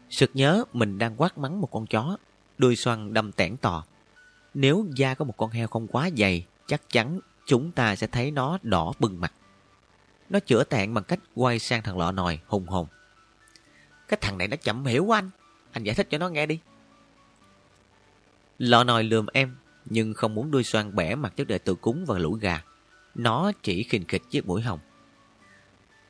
Sực 0.09 0.31
nhớ 0.33 0.63
mình 0.73 0.97
đang 0.97 1.21
quát 1.21 1.37
mắng 1.37 1.61
một 1.61 1.71
con 1.71 1.87
chó 1.87 2.17
đuôi 2.57 2.75
xoăn 2.75 3.13
đâm 3.13 3.31
tẻn 3.31 3.57
tò. 3.57 3.85
Nếu 4.53 4.85
da 4.95 5.13
có 5.13 5.25
một 5.25 5.37
con 5.37 5.51
heo 5.51 5.67
không 5.67 5.87
quá 5.87 6.09
dày, 6.17 6.45
chắc 6.67 6.81
chắn 6.89 7.19
chúng 7.45 7.71
ta 7.71 7.95
sẽ 7.95 8.07
thấy 8.07 8.31
nó 8.31 8.57
đỏ 8.63 8.93
bừng 8.99 9.21
mặt. 9.21 9.33
Nó 10.29 10.39
chữa 10.39 10.63
tạng 10.63 10.93
bằng 10.93 11.03
cách 11.03 11.19
quay 11.35 11.59
sang 11.59 11.83
thằng 11.83 11.97
lọ 11.97 12.11
nòi 12.11 12.39
hùng 12.45 12.67
hồn. 12.67 12.87
Cái 14.07 14.17
thằng 14.21 14.37
này 14.37 14.47
nó 14.47 14.55
chậm 14.55 14.85
hiểu 14.85 15.05
quá 15.05 15.17
anh. 15.17 15.29
Anh 15.71 15.83
giải 15.83 15.95
thích 15.95 16.07
cho 16.09 16.17
nó 16.17 16.29
nghe 16.29 16.45
đi. 16.45 16.59
Lọ 18.57 18.83
nòi 18.83 19.03
lườm 19.03 19.25
em, 19.33 19.55
nhưng 19.85 20.13
không 20.13 20.35
muốn 20.35 20.51
đuôi 20.51 20.63
xoan 20.63 20.95
bẻ 20.95 21.15
mặt 21.15 21.33
trước 21.35 21.47
đệ 21.47 21.57
tử 21.57 21.75
cúng 21.75 22.05
và 22.07 22.17
lũ 22.17 22.31
gà. 22.31 22.61
Nó 23.15 23.51
chỉ 23.63 23.83
khinh 23.83 24.05
khịch 24.05 24.23
chiếc 24.29 24.47
mũi 24.47 24.61
hồng. 24.61 24.79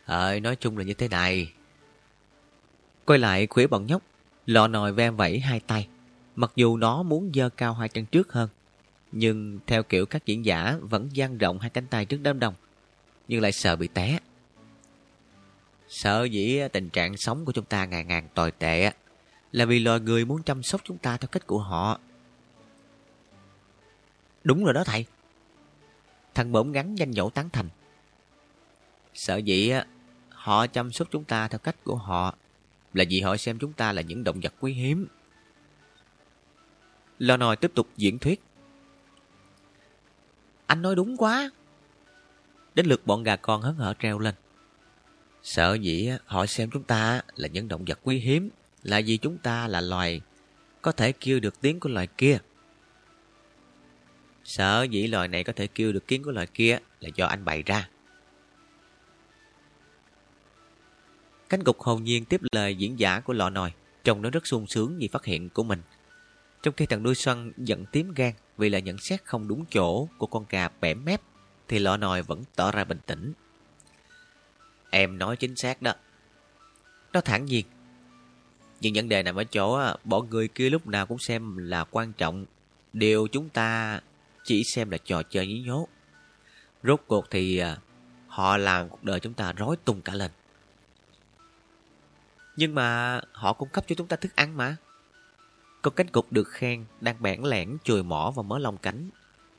Ờ, 0.06 0.40
nói 0.40 0.56
chung 0.56 0.78
là 0.78 0.84
như 0.84 0.94
thế 0.94 1.08
này. 1.08 1.54
Quay 3.06 3.20
lại 3.20 3.48
khuỷu 3.48 3.68
bọn 3.68 3.86
nhóc, 3.86 4.02
lọ 4.46 4.68
nòi 4.68 4.94
ve 4.94 5.12
vẫy 5.12 5.40
hai 5.40 5.60
tay. 5.60 5.88
Mặc 6.36 6.52
dù 6.56 6.78
nó 6.78 7.04
muốn 7.04 7.32
dơ 7.34 7.50
cao 7.50 7.74
hai 7.74 7.90
chân 7.90 8.06
trước 8.06 8.34
hơn, 8.34 8.50
nhưng 9.12 9.60
theo 9.68 9.84
kiểu 9.84 10.06
các 10.06 10.26
diễn 10.26 10.46
giả 10.46 10.78
vẫn 10.82 11.10
dang 11.14 11.38
rộng 11.38 11.60
hai 11.60 11.70
cánh 11.70 11.88
tay 11.88 12.06
trước 12.06 12.20
đám 12.24 12.40
đông, 12.40 12.54
nhưng 13.28 13.42
lại 13.42 13.52
sợ 13.52 13.76
bị 13.76 13.88
té. 13.88 14.20
Sợ 15.88 16.24
dĩ 16.24 16.62
tình 16.74 16.90
trạng 16.90 17.18
sống 17.18 17.46
của 17.46 17.52
chúng 17.52 17.66
ta 17.66 17.86
ngày 17.86 18.04
ngàn 18.06 18.28
tồi 18.34 18.52
tệ 18.52 18.92
là 19.52 19.66
vì 19.66 19.80
loài 19.80 20.00
người 20.00 20.26
muốn 20.26 20.44
chăm 20.44 20.64
sóc 20.64 20.82
chúng 20.84 20.98
ta 20.98 21.18
theo 21.18 21.28
cách 21.28 21.48
của 21.48 21.60
họ. 21.60 22.00
Đúng 24.44 24.64
rồi 24.64 24.74
đó 24.74 24.84
thầy. 24.84 25.06
Thằng 26.34 26.52
bỗng 26.52 26.72
ngắn 26.72 26.96
danh 26.96 27.12
nhổ 27.12 27.30
tán 27.30 27.50
thành. 27.50 27.70
Sợ 29.14 29.38
dĩ 29.38 29.74
họ 30.30 30.68
chăm 30.68 30.92
sóc 30.92 31.08
chúng 31.12 31.24
ta 31.24 31.48
theo 31.48 31.60
cách 31.60 31.76
của 31.84 31.96
họ 31.96 32.36
là 32.94 33.04
vì 33.10 33.22
họ 33.22 33.38
xem 33.38 33.60
chúng 33.60 33.74
ta 33.74 33.92
là 33.92 34.02
những 34.02 34.24
động 34.24 34.40
vật 34.40 34.54
quý 34.60 34.74
hiếm. 34.74 35.08
Lò 37.20 37.38
nòi 37.38 37.56
tiếp 37.56 37.72
tục 37.76 37.88
diễn 37.98 38.20
thuyết. 38.20 38.42
Anh 40.66 40.82
nói 40.82 40.96
đúng 40.96 41.18
quá. 41.18 41.52
Đến 42.76 42.86
lượt 42.86 43.02
bọn 43.06 43.24
gà 43.24 43.36
con 43.36 43.62
hớn 43.62 43.76
hở 43.76 43.94
treo 44.00 44.20
lên. 44.20 44.36
Sợ 45.44 45.74
dĩ 45.74 46.12
họ 46.26 46.46
xem 46.46 46.70
chúng 46.72 46.84
ta 46.84 47.22
là 47.36 47.48
những 47.48 47.68
động 47.68 47.86
vật 47.88 48.00
quý 48.04 48.20
hiếm 48.20 48.50
là 48.84 49.02
vì 49.06 49.18
chúng 49.18 49.38
ta 49.38 49.68
là 49.68 49.82
loài 49.82 50.22
có 50.82 50.92
thể 50.92 51.12
kêu 51.12 51.40
được 51.40 51.62
tiếng 51.62 51.80
của 51.80 51.90
loài 51.90 52.08
kia. 52.08 52.38
Sợ 54.44 54.84
dĩ 54.84 55.08
loài 55.08 55.28
này 55.28 55.44
có 55.44 55.54
thể 55.54 55.68
kêu 55.68 55.92
được 55.92 56.08
tiếng 56.08 56.24
của 56.24 56.32
loài 56.32 56.48
kia 56.48 56.78
là 57.00 57.10
do 57.16 57.26
anh 57.26 57.46
bày 57.46 57.64
ra. 57.64 57.90
Cánh 61.50 61.64
cục 61.64 61.80
hồn 61.80 62.04
nhiên 62.04 62.26
tiếp 62.26 62.42
lời 62.52 62.76
diễn 62.76 63.00
giả 63.00 63.20
của 63.20 63.34
lọ 63.34 63.50
nòi, 63.50 63.72
trông 64.04 64.22
nó 64.22 64.30
rất 64.30 64.48
sung 64.48 64.68
sướng 64.68 64.98
vì 64.98 65.08
phát 65.08 65.26
hiện 65.26 65.50
của 65.50 65.64
mình 65.64 65.82
trong 66.66 66.74
khi 66.78 66.86
thằng 66.86 67.04
nuôi 67.04 67.16
xoăn 67.16 67.52
giận 67.58 67.86
tím 67.86 68.14
gan 68.16 68.34
vì 68.58 68.70
là 68.70 68.80
nhận 68.80 68.98
xét 68.98 69.26
không 69.26 69.48
đúng 69.48 69.66
chỗ 69.70 70.08
của 70.18 70.28
con 70.28 70.46
gà 70.50 70.70
bẻ 70.82 70.94
mép, 70.94 71.22
thì 71.68 71.80
lọ 71.80 71.98
nòi 71.98 72.22
vẫn 72.22 72.44
tỏ 72.56 72.72
ra 72.72 72.84
bình 72.84 73.00
tĩnh. 73.06 73.34
Em 74.90 75.18
nói 75.18 75.38
chính 75.38 75.56
xác 75.56 75.82
đó. 75.82 75.94
Nó 77.14 77.22
thẳng 77.22 77.46
nhiên. 77.46 77.66
Nhưng 78.82 78.94
vấn 78.94 79.10
đề 79.10 79.24
nằm 79.24 79.36
ở 79.36 79.44
chỗ 79.44 79.80
bọn 80.04 80.30
người 80.30 80.48
kia 80.48 80.70
lúc 80.70 80.88
nào 80.88 81.06
cũng 81.06 81.20
xem 81.20 81.58
là 81.58 81.84
quan 81.84 82.14
trọng. 82.14 82.46
Điều 82.94 83.28
chúng 83.28 83.50
ta 83.50 84.00
chỉ 84.44 84.64
xem 84.64 84.90
là 84.90 84.98
trò 84.98 85.24
chơi 85.24 85.48
nhí 85.48 85.64
nhố. 85.66 85.88
Rốt 86.84 87.02
cuộc 87.08 87.32
thì 87.32 87.58
à, 87.58 87.78
họ 88.28 88.58
làm 88.58 88.90
cuộc 88.90 89.04
đời 89.04 89.20
chúng 89.20 89.34
ta 89.34 89.54
rối 89.54 89.76
tung 89.86 90.02
cả 90.02 90.14
lên. 90.14 90.32
Nhưng 92.56 92.76
mà 92.76 93.22
họ 93.32 93.54
cung 93.54 93.70
cấp 93.70 93.86
cho 93.88 93.96
chúng 93.96 94.08
ta 94.08 94.16
thức 94.16 94.36
ăn 94.36 94.58
mà. 94.58 94.76
Con 95.86 95.94
cánh 95.94 96.08
cục 96.08 96.32
được 96.32 96.48
khen, 96.50 96.86
đang 97.02 97.22
bẽn 97.22 97.42
lẻn 97.42 97.78
chùi 97.84 98.04
mỏ 98.04 98.32
và 98.36 98.44
mớ 98.44 98.60
lông 98.60 98.78
cánh. 98.78 99.10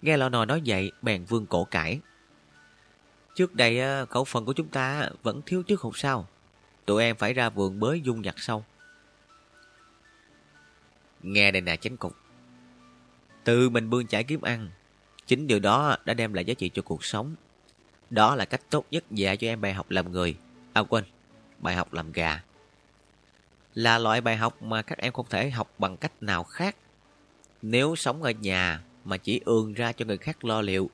Nghe 0.03 0.17
lò 0.17 0.29
nồi 0.29 0.47
nói 0.47 0.63
vậy, 0.67 0.93
bèn 1.03 1.25
vương 1.25 1.47
cổ 1.47 1.65
cãi. 1.65 2.01
Trước 3.35 3.55
đây 3.55 4.07
khẩu 4.07 4.25
phần 4.25 4.45
của 4.45 4.53
chúng 4.53 4.69
ta 4.69 5.11
vẫn 5.23 5.43
thiếu 5.47 5.63
trước 5.63 5.81
không 5.81 5.93
sao. 5.95 6.29
Tụi 6.85 7.03
em 7.03 7.17
phải 7.17 7.33
ra 7.33 7.51
vườn 7.51 7.81
bới 7.81 8.01
dung 8.01 8.23
nhặt 8.23 8.35
sau 8.39 8.65
Nghe 11.23 11.51
đây 11.51 11.61
nè 11.61 11.77
chánh 11.77 11.97
cục. 11.97 12.17
Tự 13.45 13.69
mình 13.69 13.91
bươn 13.91 14.07
chải 14.07 14.25
kiếm 14.25 14.41
ăn. 14.41 14.71
Chính 15.27 15.47
điều 15.47 15.61
đó 15.61 15.97
đã 16.05 16.15
đem 16.15 16.33
lại 16.33 16.45
giá 16.45 16.55
trị 16.55 16.71
cho 16.75 16.83
cuộc 16.83 17.05
sống. 17.05 17.35
Đó 18.11 18.35
là 18.35 18.45
cách 18.45 18.63
tốt 18.71 18.87
nhất 18.91 19.05
dạy 19.11 19.37
cho 19.37 19.47
em 19.47 19.61
bài 19.61 19.75
học 19.75 19.91
làm 19.91 20.13
người. 20.13 20.37
À 20.73 20.83
quên, 20.83 21.05
bài 21.59 21.75
học 21.75 21.93
làm 21.93 22.13
gà. 22.13 22.43
Là 23.77 23.99
loại 23.99 24.21
bài 24.21 24.37
học 24.37 24.63
mà 24.63 24.83
các 24.83 24.99
em 24.99 25.13
không 25.13 25.27
thể 25.31 25.51
học 25.51 25.71
bằng 25.79 25.97
cách 25.97 26.13
nào 26.21 26.45
khác. 26.45 26.77
Nếu 27.63 27.97
sống 27.97 28.23
ở 28.23 28.31
nhà 28.31 28.83
mà 29.05 29.17
chỉ 29.17 29.41
ương 29.45 29.73
ra 29.73 29.93
cho 29.93 30.05
người 30.05 30.19
khác 30.19 30.45
lo 30.45 30.61
liệu, 30.61 30.91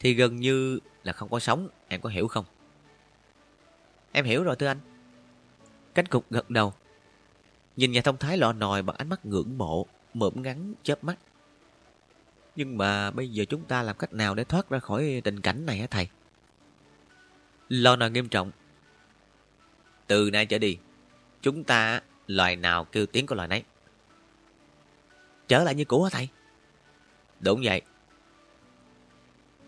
thì 0.00 0.14
gần 0.14 0.36
như 0.36 0.78
là 1.02 1.12
không 1.12 1.28
có 1.28 1.38
sống, 1.38 1.68
em 1.88 2.00
có 2.00 2.08
hiểu 2.08 2.28
không? 2.28 2.44
Em 4.12 4.24
hiểu 4.24 4.42
rồi 4.42 4.56
thưa 4.56 4.66
anh. 4.66 4.80
Cánh 5.94 6.06
cục 6.06 6.30
gật 6.30 6.50
đầu. 6.50 6.74
Nhìn 7.76 7.92
nhà 7.92 8.00
thông 8.00 8.16
thái 8.16 8.38
lọ 8.38 8.52
nòi 8.52 8.82
bằng 8.82 8.96
ánh 8.96 9.08
mắt 9.08 9.26
ngưỡng 9.26 9.58
mộ, 9.58 9.86
mượm 10.14 10.42
ngắn, 10.42 10.74
chớp 10.82 11.04
mắt. 11.04 11.18
Nhưng 12.56 12.78
mà 12.78 13.10
bây 13.10 13.28
giờ 13.28 13.44
chúng 13.44 13.64
ta 13.64 13.82
làm 13.82 13.96
cách 13.96 14.12
nào 14.12 14.34
để 14.34 14.44
thoát 14.44 14.70
ra 14.70 14.78
khỏi 14.78 15.20
tình 15.24 15.40
cảnh 15.40 15.66
này 15.66 15.78
hả 15.78 15.86
thầy? 15.86 16.08
Lo 17.68 17.96
nòi 17.96 18.10
nghiêm 18.10 18.28
trọng. 18.28 18.50
Từ 20.06 20.30
nay 20.30 20.46
trở 20.46 20.58
đi, 20.58 20.78
chúng 21.46 21.64
ta 21.64 22.00
loài 22.26 22.56
nào 22.56 22.84
kêu 22.84 23.06
tiếng 23.06 23.26
của 23.26 23.34
loài 23.34 23.48
nấy. 23.48 23.62
Trở 25.48 25.64
lại 25.64 25.74
như 25.74 25.84
cũ 25.84 26.02
hả 26.02 26.10
thầy? 26.12 26.28
Đúng 27.40 27.60
vậy. 27.64 27.82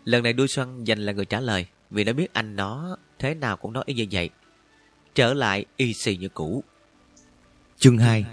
Lần 0.05 0.23
này 0.23 0.33
đuôi 0.33 0.47
xoăn 0.47 0.83
dành 0.83 0.99
là 0.99 1.11
người 1.11 1.25
trả 1.25 1.39
lời 1.39 1.65
vì 1.89 2.03
nó 2.03 2.13
biết 2.13 2.33
anh 2.33 2.55
nó 2.55 2.97
thế 3.19 3.33
nào 3.33 3.57
cũng 3.57 3.73
nói 3.73 3.83
y 3.87 3.93
như 3.93 4.05
vậy. 4.11 4.29
Trở 5.15 5.33
lại 5.33 5.65
y 5.77 5.93
xì 5.93 6.17
như 6.17 6.29
cũ. 6.29 6.63
Chương 7.77 7.97
2 7.97 8.25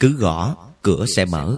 Cứ 0.00 0.16
gõ, 0.16 0.56
cửa 0.82 1.06
sẽ 1.16 1.24
mở. 1.24 1.56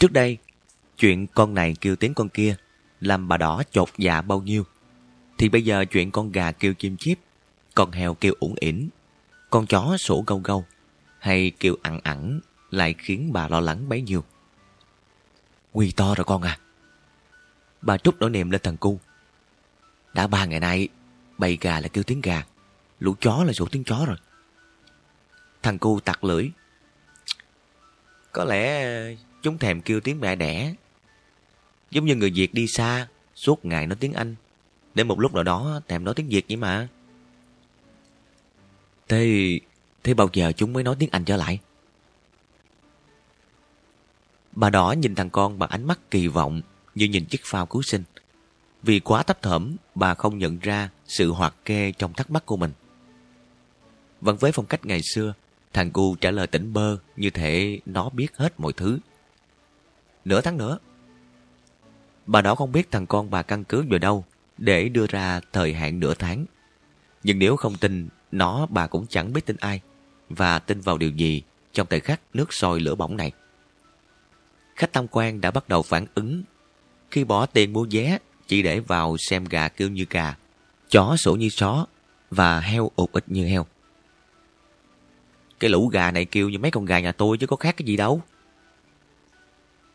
Trước 0.00 0.12
đây, 0.12 0.38
chuyện 0.98 1.26
con 1.26 1.54
này 1.54 1.76
kêu 1.80 1.96
tiếng 1.96 2.14
con 2.14 2.28
kia 2.28 2.56
làm 3.00 3.28
bà 3.28 3.36
đỏ 3.36 3.62
chột 3.70 3.88
dạ 3.98 4.20
bao 4.20 4.40
nhiêu. 4.40 4.64
Thì 5.38 5.48
bây 5.48 5.64
giờ 5.64 5.84
chuyện 5.84 6.10
con 6.10 6.32
gà 6.32 6.52
kêu 6.52 6.74
chim 6.74 6.96
chiếp, 6.96 7.18
con 7.74 7.92
heo 7.92 8.14
kêu 8.14 8.34
ủng 8.40 8.54
ỉn, 8.60 8.88
con 9.50 9.66
chó 9.66 9.96
sổ 9.98 10.24
gâu 10.26 10.40
gâu 10.44 10.64
hay 11.18 11.52
kêu 11.60 11.76
ẳng 11.82 12.00
ẳng 12.02 12.40
lại 12.70 12.94
khiến 12.98 13.32
bà 13.32 13.48
lo 13.48 13.60
lắng 13.60 13.88
bấy 13.88 14.02
nhiêu. 14.02 14.24
Nguy 15.72 15.92
to 15.92 16.14
rồi 16.14 16.24
con 16.24 16.42
à. 16.42 16.58
Bà 17.80 17.96
trút 17.96 18.16
nỗi 18.20 18.30
niềm 18.30 18.50
lên 18.50 18.60
thằng 18.64 18.76
cu. 18.76 19.00
Đã 20.14 20.26
ba 20.26 20.44
ngày 20.44 20.60
nay, 20.60 20.88
bầy 21.38 21.58
gà 21.60 21.80
là 21.80 21.88
kêu 21.88 22.04
tiếng 22.04 22.20
gà, 22.20 22.44
lũ 22.98 23.14
chó 23.20 23.44
là 23.44 23.52
sổ 23.52 23.66
tiếng 23.70 23.84
chó 23.84 24.04
rồi. 24.06 24.16
Thằng 25.62 25.78
cu 25.78 26.00
tặc 26.00 26.24
lưỡi. 26.24 26.50
Có 28.32 28.44
lẽ 28.44 28.86
Chúng 29.42 29.58
thèm 29.58 29.80
kêu 29.80 30.00
tiếng 30.00 30.20
mẹ 30.20 30.36
đẻ. 30.36 30.74
Giống 31.90 32.04
như 32.04 32.14
người 32.14 32.30
Việt 32.30 32.54
đi 32.54 32.66
xa, 32.66 33.08
suốt 33.34 33.64
ngày 33.64 33.86
nói 33.86 33.96
tiếng 34.00 34.12
Anh. 34.12 34.34
Đến 34.94 35.08
một 35.08 35.20
lúc 35.20 35.34
nào 35.34 35.44
đó 35.44 35.80
thèm 35.88 36.04
nói 36.04 36.14
tiếng 36.14 36.28
Việt 36.28 36.44
vậy 36.48 36.56
mà. 36.56 36.88
Thế, 39.08 39.58
thế 40.04 40.14
bao 40.14 40.28
giờ 40.32 40.52
chúng 40.52 40.72
mới 40.72 40.82
nói 40.82 40.96
tiếng 40.98 41.10
Anh 41.12 41.24
trở 41.24 41.36
lại? 41.36 41.58
Bà 44.52 44.70
đỏ 44.70 44.92
nhìn 44.92 45.14
thằng 45.14 45.30
con 45.30 45.58
bằng 45.58 45.70
ánh 45.70 45.86
mắt 45.86 46.10
kỳ 46.10 46.26
vọng 46.26 46.60
như 46.94 47.06
nhìn 47.06 47.24
chiếc 47.24 47.40
phao 47.44 47.66
cứu 47.66 47.82
sinh. 47.82 48.02
Vì 48.82 49.00
quá 49.00 49.22
thấp 49.22 49.42
thởm, 49.42 49.76
bà 49.94 50.14
không 50.14 50.38
nhận 50.38 50.58
ra 50.58 50.90
sự 51.06 51.30
hoạt 51.30 51.54
kê 51.64 51.92
trong 51.92 52.12
thắc 52.12 52.30
mắc 52.30 52.46
của 52.46 52.56
mình. 52.56 52.72
Vẫn 54.20 54.36
với 54.36 54.52
phong 54.52 54.66
cách 54.66 54.86
ngày 54.86 55.00
xưa, 55.02 55.34
thằng 55.72 55.90
cu 55.90 56.16
trả 56.20 56.30
lời 56.30 56.46
tỉnh 56.46 56.72
bơ 56.72 56.96
như 57.16 57.30
thể 57.30 57.80
nó 57.86 58.08
biết 58.08 58.36
hết 58.36 58.60
mọi 58.60 58.72
thứ 58.72 58.98
nửa 60.24 60.40
tháng 60.40 60.56
nữa. 60.56 60.78
Bà 62.26 62.40
đó 62.40 62.54
không 62.54 62.72
biết 62.72 62.90
thằng 62.90 63.06
con 63.06 63.30
bà 63.30 63.42
căn 63.42 63.64
cứ 63.64 63.84
vào 63.88 63.98
đâu 63.98 64.24
để 64.58 64.88
đưa 64.88 65.06
ra 65.06 65.40
thời 65.52 65.74
hạn 65.74 66.00
nửa 66.00 66.14
tháng. 66.14 66.46
Nhưng 67.22 67.38
nếu 67.38 67.56
không 67.56 67.76
tin, 67.76 68.08
nó 68.32 68.66
bà 68.70 68.86
cũng 68.86 69.06
chẳng 69.06 69.32
biết 69.32 69.46
tin 69.46 69.56
ai 69.56 69.80
và 70.28 70.58
tin 70.58 70.80
vào 70.80 70.98
điều 70.98 71.10
gì 71.10 71.42
trong 71.72 71.86
thời 71.90 72.00
khắc 72.00 72.20
nước 72.34 72.52
sôi 72.52 72.80
lửa 72.80 72.94
bỏng 72.94 73.16
này. 73.16 73.32
Khách 74.76 74.92
tham 74.92 75.06
quan 75.10 75.40
đã 75.40 75.50
bắt 75.50 75.68
đầu 75.68 75.82
phản 75.82 76.06
ứng 76.14 76.42
khi 77.10 77.24
bỏ 77.24 77.46
tiền 77.46 77.72
mua 77.72 77.86
vé 77.90 78.18
chỉ 78.46 78.62
để 78.62 78.80
vào 78.80 79.16
xem 79.16 79.44
gà 79.44 79.68
kêu 79.68 79.88
như 79.88 80.06
gà, 80.10 80.36
chó 80.90 81.16
sổ 81.18 81.36
như 81.36 81.48
chó 81.50 81.86
và 82.30 82.60
heo 82.60 82.90
ụt 82.96 83.12
ịch 83.12 83.24
như 83.26 83.46
heo. 83.46 83.66
Cái 85.60 85.70
lũ 85.70 85.88
gà 85.88 86.10
này 86.10 86.24
kêu 86.24 86.48
như 86.48 86.58
mấy 86.58 86.70
con 86.70 86.84
gà 86.84 87.00
nhà 87.00 87.12
tôi 87.12 87.38
chứ 87.38 87.46
có 87.46 87.56
khác 87.56 87.76
cái 87.76 87.86
gì 87.86 87.96
đâu. 87.96 88.22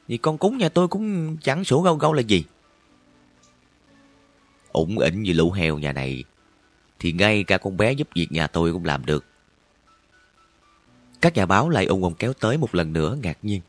Vì 0.07 0.17
con 0.17 0.37
cúng 0.37 0.57
nhà 0.57 0.69
tôi 0.69 0.87
cũng 0.87 1.37
chẳng 1.37 1.63
sổ 1.63 1.81
gâu 1.81 1.95
gâu 1.95 2.13
là 2.13 2.21
gì. 2.21 2.43
Ủng 4.71 4.99
ỉnh 4.99 5.23
như 5.23 5.33
lũ 5.33 5.51
heo 5.51 5.77
nhà 5.77 5.91
này, 5.91 6.23
thì 6.99 7.11
ngay 7.11 7.43
cả 7.43 7.57
con 7.57 7.77
bé 7.77 7.91
giúp 7.91 8.07
việc 8.15 8.27
nhà 8.31 8.47
tôi 8.47 8.73
cũng 8.73 8.85
làm 8.85 9.05
được. 9.05 9.25
Các 11.21 11.35
nhà 11.35 11.45
báo 11.45 11.69
lại 11.69 11.85
ung 11.85 12.03
ung 12.03 12.13
kéo 12.13 12.33
tới 12.33 12.57
một 12.57 12.75
lần 12.75 12.93
nữa 12.93 13.17
ngạc 13.23 13.37
nhiên. 13.41 13.61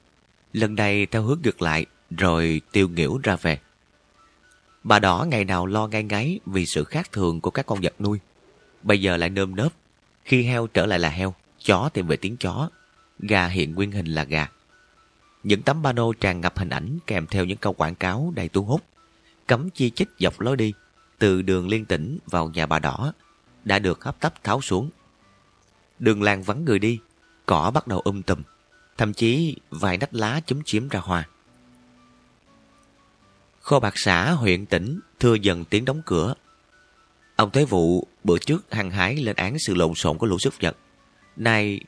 Lần 0.52 0.74
này 0.74 1.06
theo 1.06 1.22
hướng 1.22 1.38
ngược 1.42 1.62
lại, 1.62 1.86
rồi 2.10 2.60
tiêu 2.72 2.88
nghỉu 2.88 3.20
ra 3.22 3.36
về. 3.36 3.58
Bà 4.84 4.98
đỏ 4.98 5.26
ngày 5.30 5.44
nào 5.44 5.66
lo 5.66 5.86
ngay 5.86 6.02
ngáy 6.02 6.40
vì 6.46 6.66
sự 6.66 6.84
khác 6.84 7.12
thường 7.12 7.40
của 7.40 7.50
các 7.50 7.66
con 7.66 7.80
vật 7.82 7.94
nuôi. 8.00 8.18
Bây 8.82 9.00
giờ 9.00 9.16
lại 9.16 9.30
nơm 9.30 9.56
nớp. 9.56 9.72
Khi 10.24 10.42
heo 10.42 10.66
trở 10.66 10.86
lại 10.86 10.98
là 10.98 11.08
heo, 11.08 11.34
chó 11.64 11.90
tìm 11.94 12.06
về 12.06 12.16
tiếng 12.16 12.36
chó, 12.36 12.70
gà 13.18 13.46
hiện 13.46 13.74
nguyên 13.74 13.92
hình 13.92 14.06
là 14.06 14.24
gà. 14.24 14.48
Những 15.46 15.62
tấm 15.62 15.82
pano 15.82 16.12
tràn 16.20 16.40
ngập 16.40 16.58
hình 16.58 16.68
ảnh 16.68 16.98
kèm 17.06 17.26
theo 17.26 17.44
những 17.44 17.58
câu 17.58 17.72
quảng 17.72 17.94
cáo 17.94 18.32
đầy 18.36 18.48
thu 18.48 18.62
hút, 18.62 18.82
cấm 19.46 19.70
chi 19.70 19.90
chích 19.90 20.08
dọc 20.18 20.40
lối 20.40 20.56
đi 20.56 20.72
từ 21.18 21.42
đường 21.42 21.68
liên 21.68 21.84
tỉnh 21.84 22.18
vào 22.26 22.48
nhà 22.48 22.66
bà 22.66 22.78
đỏ 22.78 23.12
đã 23.64 23.78
được 23.78 24.04
hấp 24.04 24.20
tấp 24.20 24.44
tháo 24.44 24.60
xuống. 24.60 24.90
Đường 25.98 26.22
làng 26.22 26.42
vắng 26.42 26.64
người 26.64 26.78
đi, 26.78 26.98
cỏ 27.46 27.70
bắt 27.74 27.86
đầu 27.86 28.00
um 28.00 28.22
tùm, 28.22 28.42
thậm 28.98 29.12
chí 29.12 29.56
vài 29.70 29.98
nách 29.98 30.14
lá 30.14 30.40
chúm 30.46 30.62
chiếm 30.64 30.88
ra 30.88 31.00
hoa. 31.00 31.28
Kho 33.60 33.80
bạc 33.80 33.94
xã 33.96 34.30
huyện 34.30 34.66
tỉnh 34.66 35.00
thưa 35.20 35.34
dần 35.34 35.64
tiếng 35.64 35.84
đóng 35.84 36.02
cửa. 36.06 36.34
Ông 37.36 37.50
Thế 37.50 37.64
Vụ 37.64 38.06
bữa 38.24 38.38
trước 38.38 38.66
hăng 38.70 38.90
hái 38.90 39.16
lên 39.16 39.36
án 39.36 39.58
sự 39.58 39.74
lộn 39.74 39.94
xộn 39.94 40.18
của 40.18 40.26
lũ 40.26 40.38
súc 40.38 40.54
vật. 40.60 40.76
Nay 41.36 41.80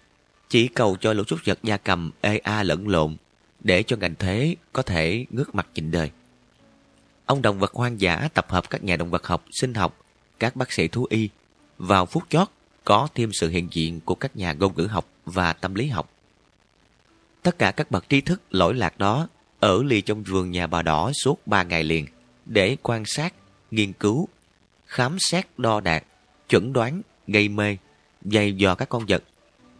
chỉ 0.48 0.68
cầu 0.68 0.96
cho 1.00 1.12
lũ 1.12 1.22
súc 1.26 1.38
vật 1.44 1.59
gia 1.62 1.76
cầm 1.76 2.11
ê 2.20 2.38
a 2.38 2.62
lẫn 2.62 2.88
lộn 2.88 3.16
để 3.61 3.82
cho 3.82 3.96
ngành 3.96 4.14
thế 4.18 4.56
có 4.72 4.82
thể 4.82 5.26
ngước 5.30 5.54
mặt 5.54 5.68
nhìn 5.74 5.90
đời. 5.90 6.11
Ông 7.26 7.42
động 7.42 7.59
vật 7.59 7.72
hoang 7.72 8.00
dã 8.00 8.28
tập 8.34 8.46
hợp 8.50 8.70
các 8.70 8.84
nhà 8.84 8.96
động 8.96 9.11
vật 9.11 9.26
học, 9.26 9.44
sinh 9.50 9.74
học, 9.74 10.00
các 10.38 10.56
bác 10.56 10.72
sĩ 10.72 10.88
thú 10.88 11.06
y. 11.11 11.28
Vào 11.78 12.06
phút 12.06 12.22
chót 12.28 12.48
có 12.84 13.09
thêm 13.14 13.30
sự 13.32 13.48
hiện 13.48 13.68
diện 13.70 14.00
của 14.04 14.14
các 14.14 14.36
nhà 14.36 14.52
ngôn 14.52 14.72
ngữ 14.76 14.86
học 14.86 15.09
và 15.24 15.52
tâm 15.52 15.74
lý 15.74 15.86
học. 15.86 16.11
Tất 17.42 17.59
cả 17.59 17.70
các 17.70 17.90
bậc 17.90 18.04
tri 18.09 18.20
thức 18.20 18.42
lỗi 18.50 18.74
lạc 18.74 18.98
đó 18.98 19.28
ở 19.61 19.82
lì 19.82 20.00
trong 20.00 20.22
vườn 20.22 20.50
nhà 20.50 20.66
bà 20.66 20.82
đỏ 20.82 21.12
suốt 21.24 21.46
ba 21.46 21.62
ngày 21.62 21.84
liền 21.84 22.06
để 22.46 22.76
quan 22.82 23.04
sát, 23.06 23.34
nghiên 23.70 23.92
cứu, 23.92 24.28
khám 24.86 25.16
xét 25.18 25.46
đo 25.56 25.80
đạc, 25.80 26.04
chuẩn 26.48 26.72
đoán, 26.72 27.02
gây 27.26 27.48
mê, 27.48 27.76
dày 28.22 28.52
dò 28.52 28.74
các 28.74 28.88
con 28.88 29.04
vật. 29.09 29.24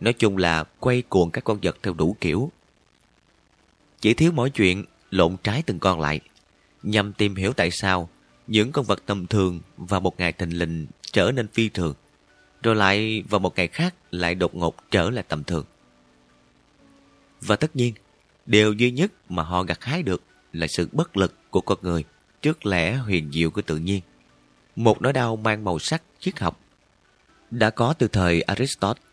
Nói 0.01 0.13
chung 0.13 0.37
là 0.37 0.65
quay 0.81 1.03
cuồng 1.03 1.31
các 1.31 1.45
con 1.45 1.59
vật 1.63 1.77
theo 1.83 1.95
đủ 1.95 2.17
kiểu 2.21 2.51
chỉ 4.01 4.15
thiếu 4.15 4.33
mỗi 4.33 4.51
chuyện 4.51 4.85
lộn 5.11 5.37
trái 5.43 5.63
từng 5.63 5.79
con 5.79 6.01
lại, 6.01 6.21
nhằm 6.83 7.13
tìm 7.13 7.35
hiểu 7.35 7.53
tại 7.53 7.71
sao 7.71 8.09
những 8.47 8.73
con 8.73 8.85
vật 8.85 9.03
tầm 9.07 9.27
thường 9.27 9.61
vào 9.77 10.01
một 10.01 10.21
ngày 10.21 10.33
thình 10.33 10.59
lình 10.59 10.87
trở 11.13 11.33
nên 11.35 11.49
phi 11.49 11.69
thường, 11.69 11.95
rồi 12.63 12.77
lại 12.77 13.23
vào 13.29 13.39
một 13.39 13.57
ngày 13.57 13.69
khác 13.69 13.95
lại 14.11 14.35
đột 14.35 14.55
ngột 14.55 14.77
trở 14.91 15.11
lại 15.11 15.25
tầm 15.29 15.45
thường. 15.45 15.65
Và 17.41 17.57
tất 17.57 17.77
nhiên, 17.77 17.95
điều 18.47 18.73
duy 18.73 18.91
nhất 18.91 19.13
mà 19.29 19.43
họ 19.43 19.63
gặt 19.63 19.85
hái 19.85 20.03
được 20.03 20.23
là 20.53 20.67
sự 20.67 20.89
bất 20.93 21.17
lực 21.17 21.35
của 21.51 21.61
con 21.61 21.79
người 21.83 22.05
trước 22.43 22.67
lẽ 22.67 22.97
huyền 22.97 23.31
diệu 23.33 23.51
của 23.51 23.63
tự 23.63 23.77
nhiên. 23.77 24.01
Một 24.77 25.03
nỗi 25.03 25.13
đau 25.13 25.37
mang 25.37 25.65
màu 25.65 25.79
sắc 25.79 26.03
triết 26.21 26.39
học 26.39 26.61
đã 27.51 27.71
có 27.71 27.93
từ 27.93 28.09
thời 28.09 28.43
Aristotle. 28.43 29.08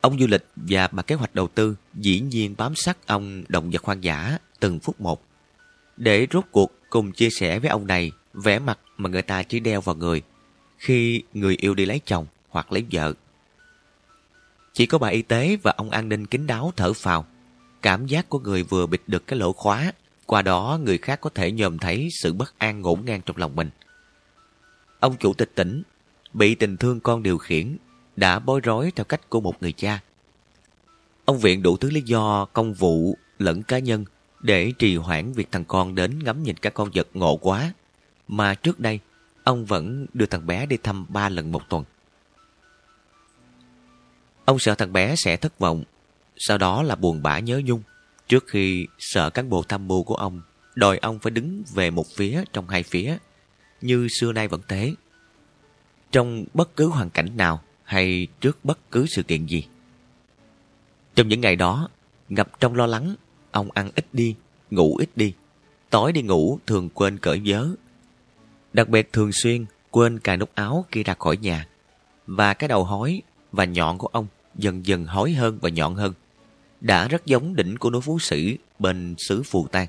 Ông 0.00 0.18
du 0.18 0.26
lịch 0.26 0.46
và 0.56 0.88
bà 0.92 1.02
kế 1.02 1.14
hoạch 1.14 1.34
đầu 1.34 1.48
tư 1.48 1.76
dĩ 1.94 2.20
nhiên 2.20 2.54
bám 2.58 2.74
sát 2.74 3.06
ông 3.06 3.42
động 3.48 3.70
vật 3.70 3.84
hoang 3.84 4.04
dã 4.04 4.38
từng 4.60 4.80
phút 4.80 5.00
một. 5.00 5.22
Để 5.96 6.26
rốt 6.32 6.44
cuộc 6.50 6.72
cùng 6.90 7.12
chia 7.12 7.30
sẻ 7.30 7.58
với 7.58 7.70
ông 7.70 7.86
này 7.86 8.12
vẻ 8.34 8.58
mặt 8.58 8.78
mà 8.96 9.10
người 9.10 9.22
ta 9.22 9.42
chỉ 9.42 9.60
đeo 9.60 9.80
vào 9.80 9.94
người 9.94 10.22
khi 10.78 11.22
người 11.34 11.56
yêu 11.60 11.74
đi 11.74 11.86
lấy 11.86 12.00
chồng 12.04 12.26
hoặc 12.48 12.72
lấy 12.72 12.84
vợ. 12.92 13.14
Chỉ 14.72 14.86
có 14.86 14.98
bà 14.98 15.08
y 15.08 15.22
tế 15.22 15.56
và 15.62 15.74
ông 15.76 15.90
an 15.90 16.08
ninh 16.08 16.26
kín 16.26 16.46
đáo 16.46 16.72
thở 16.76 16.92
phào. 16.92 17.26
Cảm 17.82 18.06
giác 18.06 18.28
của 18.28 18.38
người 18.38 18.62
vừa 18.62 18.86
bịt 18.86 19.00
được 19.06 19.26
cái 19.26 19.38
lỗ 19.38 19.52
khóa, 19.52 19.92
qua 20.26 20.42
đó 20.42 20.78
người 20.82 20.98
khác 20.98 21.20
có 21.20 21.30
thể 21.30 21.52
nhòm 21.52 21.78
thấy 21.78 22.08
sự 22.22 22.32
bất 22.32 22.58
an 22.58 22.80
ngổn 22.80 23.04
ngang 23.04 23.20
trong 23.26 23.36
lòng 23.36 23.56
mình. 23.56 23.70
Ông 25.00 25.16
chủ 25.16 25.32
tịch 25.34 25.52
tỉnh, 25.54 25.82
bị 26.32 26.54
tình 26.54 26.76
thương 26.76 27.00
con 27.00 27.22
điều 27.22 27.38
khiển, 27.38 27.76
đã 28.18 28.38
bối 28.38 28.60
rối 28.60 28.92
theo 28.96 29.04
cách 29.04 29.30
của 29.30 29.40
một 29.40 29.62
người 29.62 29.72
cha. 29.72 30.00
Ông 31.24 31.38
viện 31.38 31.62
đủ 31.62 31.76
thứ 31.76 31.90
lý 31.90 32.00
do 32.00 32.44
công 32.44 32.74
vụ 32.74 33.16
lẫn 33.38 33.62
cá 33.62 33.78
nhân 33.78 34.04
để 34.40 34.72
trì 34.78 34.96
hoãn 34.96 35.32
việc 35.32 35.48
thằng 35.52 35.64
con 35.64 35.94
đến 35.94 36.18
ngắm 36.24 36.42
nhìn 36.42 36.56
các 36.56 36.74
con 36.74 36.90
vật 36.94 37.08
ngộ 37.14 37.36
quá. 37.36 37.72
Mà 38.28 38.54
trước 38.54 38.80
đây, 38.80 39.00
ông 39.44 39.64
vẫn 39.64 40.06
đưa 40.14 40.26
thằng 40.26 40.46
bé 40.46 40.66
đi 40.66 40.76
thăm 40.76 41.06
ba 41.08 41.28
lần 41.28 41.52
một 41.52 41.62
tuần. 41.68 41.84
Ông 44.44 44.58
sợ 44.58 44.74
thằng 44.74 44.92
bé 44.92 45.16
sẽ 45.16 45.36
thất 45.36 45.58
vọng, 45.58 45.84
sau 46.36 46.58
đó 46.58 46.82
là 46.82 46.96
buồn 46.96 47.22
bã 47.22 47.38
nhớ 47.38 47.60
nhung, 47.64 47.82
trước 48.28 48.44
khi 48.46 48.86
sợ 48.98 49.30
cán 49.30 49.50
bộ 49.50 49.62
tham 49.62 49.88
mưu 49.88 50.02
của 50.02 50.14
ông 50.14 50.40
đòi 50.74 50.98
ông 50.98 51.18
phải 51.18 51.30
đứng 51.30 51.62
về 51.74 51.90
một 51.90 52.06
phía 52.16 52.44
trong 52.52 52.68
hai 52.68 52.82
phía, 52.82 53.16
như 53.80 54.08
xưa 54.20 54.32
nay 54.32 54.48
vẫn 54.48 54.60
thế. 54.68 54.94
Trong 56.12 56.44
bất 56.54 56.76
cứ 56.76 56.86
hoàn 56.86 57.10
cảnh 57.10 57.36
nào 57.36 57.62
hay 57.88 58.26
trước 58.40 58.64
bất 58.64 58.90
cứ 58.90 59.06
sự 59.06 59.22
kiện 59.22 59.46
gì. 59.46 59.64
Trong 61.14 61.28
những 61.28 61.40
ngày 61.40 61.56
đó, 61.56 61.88
ngập 62.28 62.60
trong 62.60 62.74
lo 62.74 62.86
lắng, 62.86 63.14
ông 63.50 63.70
ăn 63.70 63.90
ít 63.94 64.06
đi, 64.12 64.34
ngủ 64.70 64.96
ít 64.96 65.10
đi. 65.16 65.32
Tối 65.90 66.12
đi 66.12 66.22
ngủ 66.22 66.58
thường 66.66 66.88
quên 66.88 67.18
cởi 67.18 67.42
vớ. 67.44 67.68
Đặc 68.72 68.88
biệt 68.88 69.12
thường 69.12 69.32
xuyên 69.32 69.66
quên 69.90 70.18
cài 70.18 70.36
nút 70.36 70.50
áo 70.54 70.84
khi 70.90 71.02
ra 71.02 71.14
khỏi 71.18 71.36
nhà. 71.36 71.68
Và 72.26 72.54
cái 72.54 72.68
đầu 72.68 72.84
hói 72.84 73.22
và 73.52 73.64
nhọn 73.64 73.98
của 73.98 74.08
ông 74.12 74.26
dần 74.54 74.86
dần 74.86 75.04
hói 75.04 75.32
hơn 75.32 75.58
và 75.62 75.68
nhọn 75.68 75.94
hơn. 75.94 76.12
Đã 76.80 77.08
rất 77.08 77.26
giống 77.26 77.56
đỉnh 77.56 77.76
của 77.76 77.90
núi 77.90 78.00
Phú 78.00 78.18
Sĩ 78.18 78.58
bên 78.78 79.14
xứ 79.18 79.42
Phù 79.42 79.66
Tang. 79.68 79.86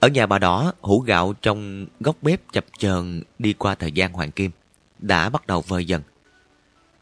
Ở 0.00 0.08
nhà 0.08 0.26
bà 0.26 0.38
đỏ, 0.38 0.72
hũ 0.80 1.00
gạo 1.00 1.34
trong 1.42 1.86
góc 2.00 2.16
bếp 2.22 2.52
chập 2.52 2.64
chờn 2.78 3.22
đi 3.38 3.52
qua 3.52 3.74
thời 3.74 3.92
gian 3.92 4.12
hoàng 4.12 4.30
kim, 4.30 4.50
đã 4.98 5.28
bắt 5.28 5.46
đầu 5.46 5.60
vơi 5.60 5.84
dần. 5.84 6.02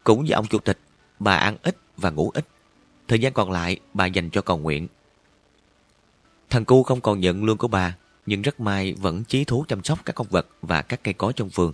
Cũng 0.05 0.25
như 0.25 0.33
ông 0.33 0.47
chủ 0.47 0.59
tịch, 0.59 0.79
bà 1.19 1.35
ăn 1.35 1.57
ít 1.63 1.77
và 1.97 2.09
ngủ 2.09 2.31
ít. 2.33 2.47
Thời 3.07 3.19
gian 3.19 3.33
còn 3.33 3.51
lại 3.51 3.79
bà 3.93 4.05
dành 4.05 4.29
cho 4.29 4.41
cầu 4.41 4.57
nguyện. 4.57 4.87
Thằng 6.49 6.65
cu 6.65 6.83
không 6.83 7.01
còn 7.01 7.19
nhận 7.19 7.43
lương 7.43 7.57
của 7.57 7.67
bà, 7.67 7.95
nhưng 8.25 8.41
rất 8.41 8.59
may 8.59 8.93
vẫn 8.93 9.23
chí 9.23 9.43
thú 9.43 9.65
chăm 9.67 9.83
sóc 9.83 9.99
các 10.05 10.13
con 10.13 10.27
vật 10.29 10.47
và 10.61 10.81
các 10.81 11.03
cây 11.03 11.13
cối 11.13 11.33
trong 11.33 11.49
vườn. 11.49 11.73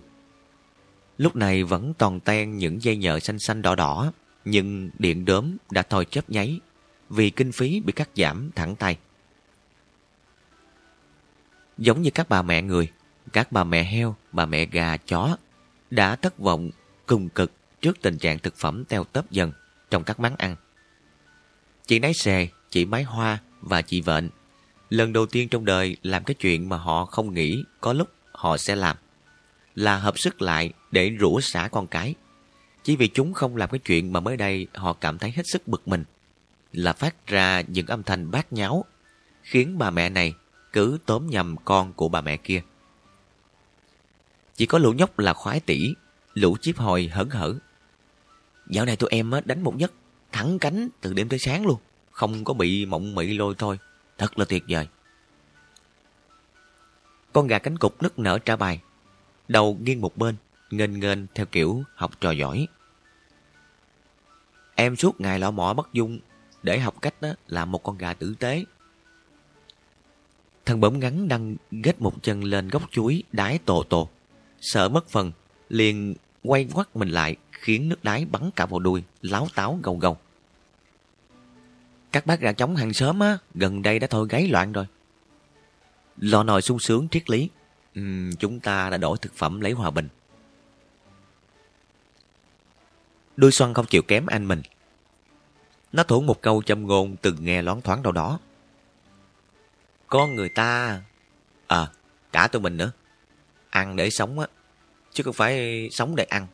Lúc 1.18 1.36
này 1.36 1.64
vẫn 1.64 1.94
toàn 1.98 2.20
ten 2.20 2.56
những 2.56 2.82
dây 2.82 2.96
nhợ 2.96 3.18
xanh 3.18 3.38
xanh 3.38 3.62
đỏ 3.62 3.74
đỏ, 3.74 4.12
nhưng 4.44 4.90
điện 4.98 5.24
đốm 5.24 5.56
đã 5.70 5.82
thôi 5.82 6.06
chớp 6.10 6.30
nháy 6.30 6.60
vì 7.10 7.30
kinh 7.30 7.52
phí 7.52 7.80
bị 7.80 7.92
cắt 7.92 8.08
giảm 8.16 8.50
thẳng 8.54 8.76
tay. 8.76 8.96
Giống 11.78 12.02
như 12.02 12.10
các 12.10 12.28
bà 12.28 12.42
mẹ 12.42 12.62
người, 12.62 12.88
các 13.32 13.52
bà 13.52 13.64
mẹ 13.64 13.82
heo, 13.82 14.16
bà 14.32 14.46
mẹ 14.46 14.66
gà, 14.66 14.96
chó 14.96 15.36
đã 15.90 16.16
thất 16.16 16.38
vọng 16.38 16.70
cùng 17.06 17.28
cực 17.28 17.52
trước 17.82 18.02
tình 18.02 18.18
trạng 18.18 18.38
thực 18.38 18.56
phẩm 18.56 18.84
teo 18.84 19.04
tớp 19.04 19.30
dần 19.30 19.52
trong 19.90 20.04
các 20.04 20.20
món 20.20 20.36
ăn. 20.36 20.56
Chị 21.86 21.98
nấy 21.98 22.14
xe 22.14 22.48
chị 22.70 22.84
mái 22.84 23.02
hoa 23.02 23.38
và 23.60 23.82
chị 23.82 24.00
vện 24.00 24.30
lần 24.92 25.12
đầu 25.12 25.26
tiên 25.26 25.48
trong 25.48 25.64
đời 25.64 25.96
làm 26.02 26.24
cái 26.24 26.34
chuyện 26.34 26.68
mà 26.68 26.76
họ 26.76 27.04
không 27.04 27.34
nghĩ 27.34 27.64
có 27.80 27.92
lúc 27.92 28.08
họ 28.32 28.56
sẽ 28.56 28.76
làm. 28.76 28.96
Là 29.74 29.98
hợp 29.98 30.18
sức 30.18 30.42
lại 30.42 30.72
để 30.90 31.08
rủ 31.08 31.40
xả 31.40 31.68
con 31.72 31.86
cái. 31.86 32.14
Chỉ 32.84 32.96
vì 32.96 33.08
chúng 33.08 33.34
không 33.34 33.56
làm 33.56 33.70
cái 33.70 33.78
chuyện 33.78 34.12
mà 34.12 34.20
mới 34.20 34.36
đây 34.36 34.66
họ 34.74 34.92
cảm 34.92 35.18
thấy 35.18 35.30
hết 35.30 35.42
sức 35.46 35.68
bực 35.68 35.88
mình. 35.88 36.04
Là 36.72 36.92
phát 36.92 37.26
ra 37.26 37.60
những 37.60 37.86
âm 37.86 38.02
thanh 38.02 38.30
bát 38.30 38.52
nháo, 38.52 38.84
khiến 39.42 39.78
bà 39.78 39.90
mẹ 39.90 40.08
này 40.08 40.34
cứ 40.72 40.98
tóm 41.06 41.26
nhầm 41.26 41.56
con 41.64 41.92
của 41.92 42.08
bà 42.08 42.20
mẹ 42.20 42.36
kia. 42.36 42.62
Chỉ 44.56 44.66
có 44.66 44.78
lũ 44.78 44.92
nhóc 44.92 45.18
là 45.18 45.32
khoái 45.32 45.60
tỷ, 45.60 45.94
lũ 46.34 46.56
chiếp 46.60 46.76
hồi 46.76 47.10
hớn 47.12 47.30
hở. 47.30 47.54
Dạo 48.72 48.84
này 48.84 48.96
tụi 48.96 49.08
em 49.10 49.30
đánh 49.44 49.62
một 49.62 49.78
giấc, 49.78 49.92
thẳng 50.32 50.58
cánh 50.58 50.88
từ 51.00 51.12
đêm 51.12 51.28
tới 51.28 51.38
sáng 51.38 51.66
luôn, 51.66 51.78
không 52.10 52.44
có 52.44 52.54
bị 52.54 52.86
mộng 52.86 53.14
mị 53.14 53.38
lôi 53.38 53.54
thôi. 53.58 53.78
Thật 54.18 54.38
là 54.38 54.44
tuyệt 54.44 54.64
vời. 54.68 54.88
Con 57.32 57.46
gà 57.46 57.58
cánh 57.58 57.78
cục 57.78 58.02
nức 58.02 58.18
nở 58.18 58.38
trả 58.38 58.56
bài, 58.56 58.80
đầu 59.48 59.78
nghiêng 59.80 60.00
một 60.00 60.16
bên, 60.16 60.36
nghênh 60.70 61.00
nghênh 61.00 61.18
theo 61.34 61.46
kiểu 61.46 61.82
học 61.94 62.20
trò 62.20 62.30
giỏi. 62.30 62.66
Em 64.74 64.96
suốt 64.96 65.20
ngày 65.20 65.38
lọ 65.38 65.50
mọ 65.50 65.74
bắt 65.74 65.88
dung 65.92 66.18
để 66.62 66.78
học 66.78 67.02
cách 67.02 67.22
đó 67.22 67.28
làm 67.46 67.72
một 67.72 67.82
con 67.82 67.98
gà 67.98 68.14
tử 68.14 68.34
tế. 68.38 68.64
Thằng 70.64 70.80
bẩm 70.80 71.00
ngắn 71.00 71.28
đang 71.28 71.56
ghét 71.70 72.00
một 72.02 72.22
chân 72.22 72.44
lên 72.44 72.68
gốc 72.68 72.82
chuối 72.90 73.22
đái 73.32 73.58
tồ 73.58 73.82
tồ. 73.82 74.08
Sợ 74.60 74.88
mất 74.88 75.08
phần, 75.08 75.32
liền 75.68 76.14
quay 76.42 76.64
ngoắt 76.64 76.96
mình 76.96 77.08
lại 77.08 77.36
khiến 77.62 77.88
nước 77.88 78.04
đáy 78.04 78.24
bắn 78.24 78.50
cả 78.56 78.66
vào 78.66 78.80
đuôi, 78.80 79.02
láo 79.22 79.48
táo 79.54 79.78
gầu 79.82 79.96
gầu. 79.96 80.18
Các 82.12 82.26
bác 82.26 82.40
gà 82.40 82.52
trống 82.52 82.76
hàng 82.76 82.92
xóm 82.92 83.20
á, 83.20 83.38
gần 83.54 83.82
đây 83.82 83.98
đã 83.98 84.06
thôi 84.06 84.26
gáy 84.30 84.48
loạn 84.48 84.72
rồi. 84.72 84.86
Lò 86.16 86.42
nồi 86.42 86.62
sung 86.62 86.78
sướng 86.78 87.08
triết 87.08 87.30
lý. 87.30 87.48
Uhm, 87.98 88.32
chúng 88.38 88.60
ta 88.60 88.90
đã 88.90 88.96
đổi 88.96 89.18
thực 89.18 89.34
phẩm 89.34 89.60
lấy 89.60 89.72
hòa 89.72 89.90
bình. 89.90 90.08
Đôi 93.36 93.52
xoăn 93.52 93.74
không 93.74 93.86
chịu 93.86 94.02
kém 94.02 94.26
anh 94.26 94.48
mình. 94.48 94.62
Nó 95.92 96.02
thủ 96.02 96.20
một 96.20 96.42
câu 96.42 96.62
châm 96.62 96.86
ngôn 96.86 97.16
từng 97.16 97.44
nghe 97.44 97.62
loáng 97.62 97.80
thoáng 97.80 98.02
đâu 98.02 98.12
đó. 98.12 98.38
Con 100.06 100.34
người 100.34 100.48
ta... 100.48 101.00
À, 101.66 101.90
cả 102.32 102.48
tụi 102.48 102.62
mình 102.62 102.76
nữa. 102.76 102.92
Ăn 103.70 103.96
để 103.96 104.10
sống 104.10 104.38
á, 104.38 104.46
chứ 105.12 105.22
không 105.22 105.34
phải 105.34 105.88
sống 105.92 106.16
để 106.16 106.24
ăn. 106.24 106.46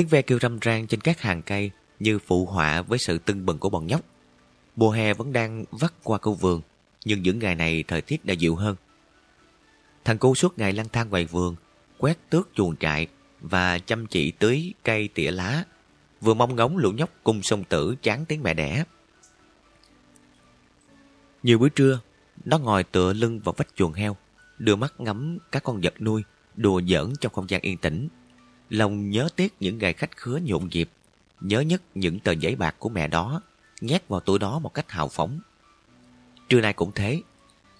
Tiếng 0.00 0.08
ve 0.08 0.22
kêu 0.22 0.38
râm 0.38 0.58
ran 0.60 0.86
trên 0.86 1.00
các 1.00 1.20
hàng 1.20 1.42
cây 1.42 1.70
như 1.98 2.18
phụ 2.18 2.46
họa 2.46 2.82
với 2.82 2.98
sự 2.98 3.18
tưng 3.18 3.46
bừng 3.46 3.58
của 3.58 3.70
bọn 3.70 3.86
nhóc. 3.86 4.00
Mùa 4.76 4.90
hè 4.90 5.14
vẫn 5.14 5.32
đang 5.32 5.64
vắt 5.70 5.92
qua 6.02 6.18
câu 6.18 6.34
vườn, 6.34 6.60
nhưng 7.04 7.22
những 7.22 7.38
ngày 7.38 7.54
này 7.54 7.84
thời 7.88 8.00
tiết 8.00 8.24
đã 8.24 8.34
dịu 8.34 8.54
hơn. 8.56 8.76
Thằng 10.04 10.18
cô 10.18 10.34
suốt 10.34 10.58
ngày 10.58 10.72
lang 10.72 10.88
thang 10.92 11.10
ngoài 11.10 11.24
vườn, 11.24 11.56
quét 11.98 12.30
tước 12.30 12.48
chuồng 12.54 12.76
trại 12.76 13.06
và 13.40 13.78
chăm 13.78 14.06
chỉ 14.06 14.30
tưới 14.30 14.74
cây 14.84 15.08
tỉa 15.14 15.30
lá, 15.30 15.64
vừa 16.20 16.34
mong 16.34 16.56
ngóng 16.56 16.76
lũ 16.76 16.92
nhóc 16.92 17.10
cùng 17.24 17.42
sông 17.42 17.64
tử 17.64 17.96
chán 18.02 18.24
tiếng 18.24 18.42
mẹ 18.42 18.54
đẻ. 18.54 18.84
Nhiều 21.42 21.58
bữa 21.58 21.68
trưa, 21.68 22.00
nó 22.44 22.58
ngồi 22.58 22.84
tựa 22.84 23.12
lưng 23.12 23.40
vào 23.40 23.54
vách 23.56 23.68
chuồng 23.76 23.92
heo, 23.92 24.16
đưa 24.58 24.76
mắt 24.76 24.94
ngắm 24.98 25.38
các 25.52 25.62
con 25.64 25.80
vật 25.82 25.94
nuôi, 26.00 26.22
đùa 26.56 26.82
giỡn 26.88 27.12
trong 27.20 27.32
không 27.32 27.50
gian 27.50 27.60
yên 27.60 27.76
tĩnh. 27.76 28.08
Lòng 28.70 29.10
nhớ 29.10 29.28
tiếc 29.36 29.54
những 29.60 29.78
ngày 29.78 29.92
khách 29.92 30.16
khứa 30.16 30.38
nhộn 30.44 30.68
nhịp, 30.72 30.90
nhớ 31.40 31.60
nhất 31.60 31.82
những 31.94 32.20
tờ 32.20 32.32
giấy 32.32 32.54
bạc 32.54 32.74
của 32.78 32.88
mẹ 32.88 33.08
đó, 33.08 33.42
nhét 33.80 34.08
vào 34.08 34.20
túi 34.20 34.38
đó 34.38 34.58
một 34.58 34.74
cách 34.74 34.90
hào 34.90 35.08
phóng. 35.08 35.40
Trưa 36.48 36.60
nay 36.60 36.72
cũng 36.72 36.92
thế, 36.94 37.22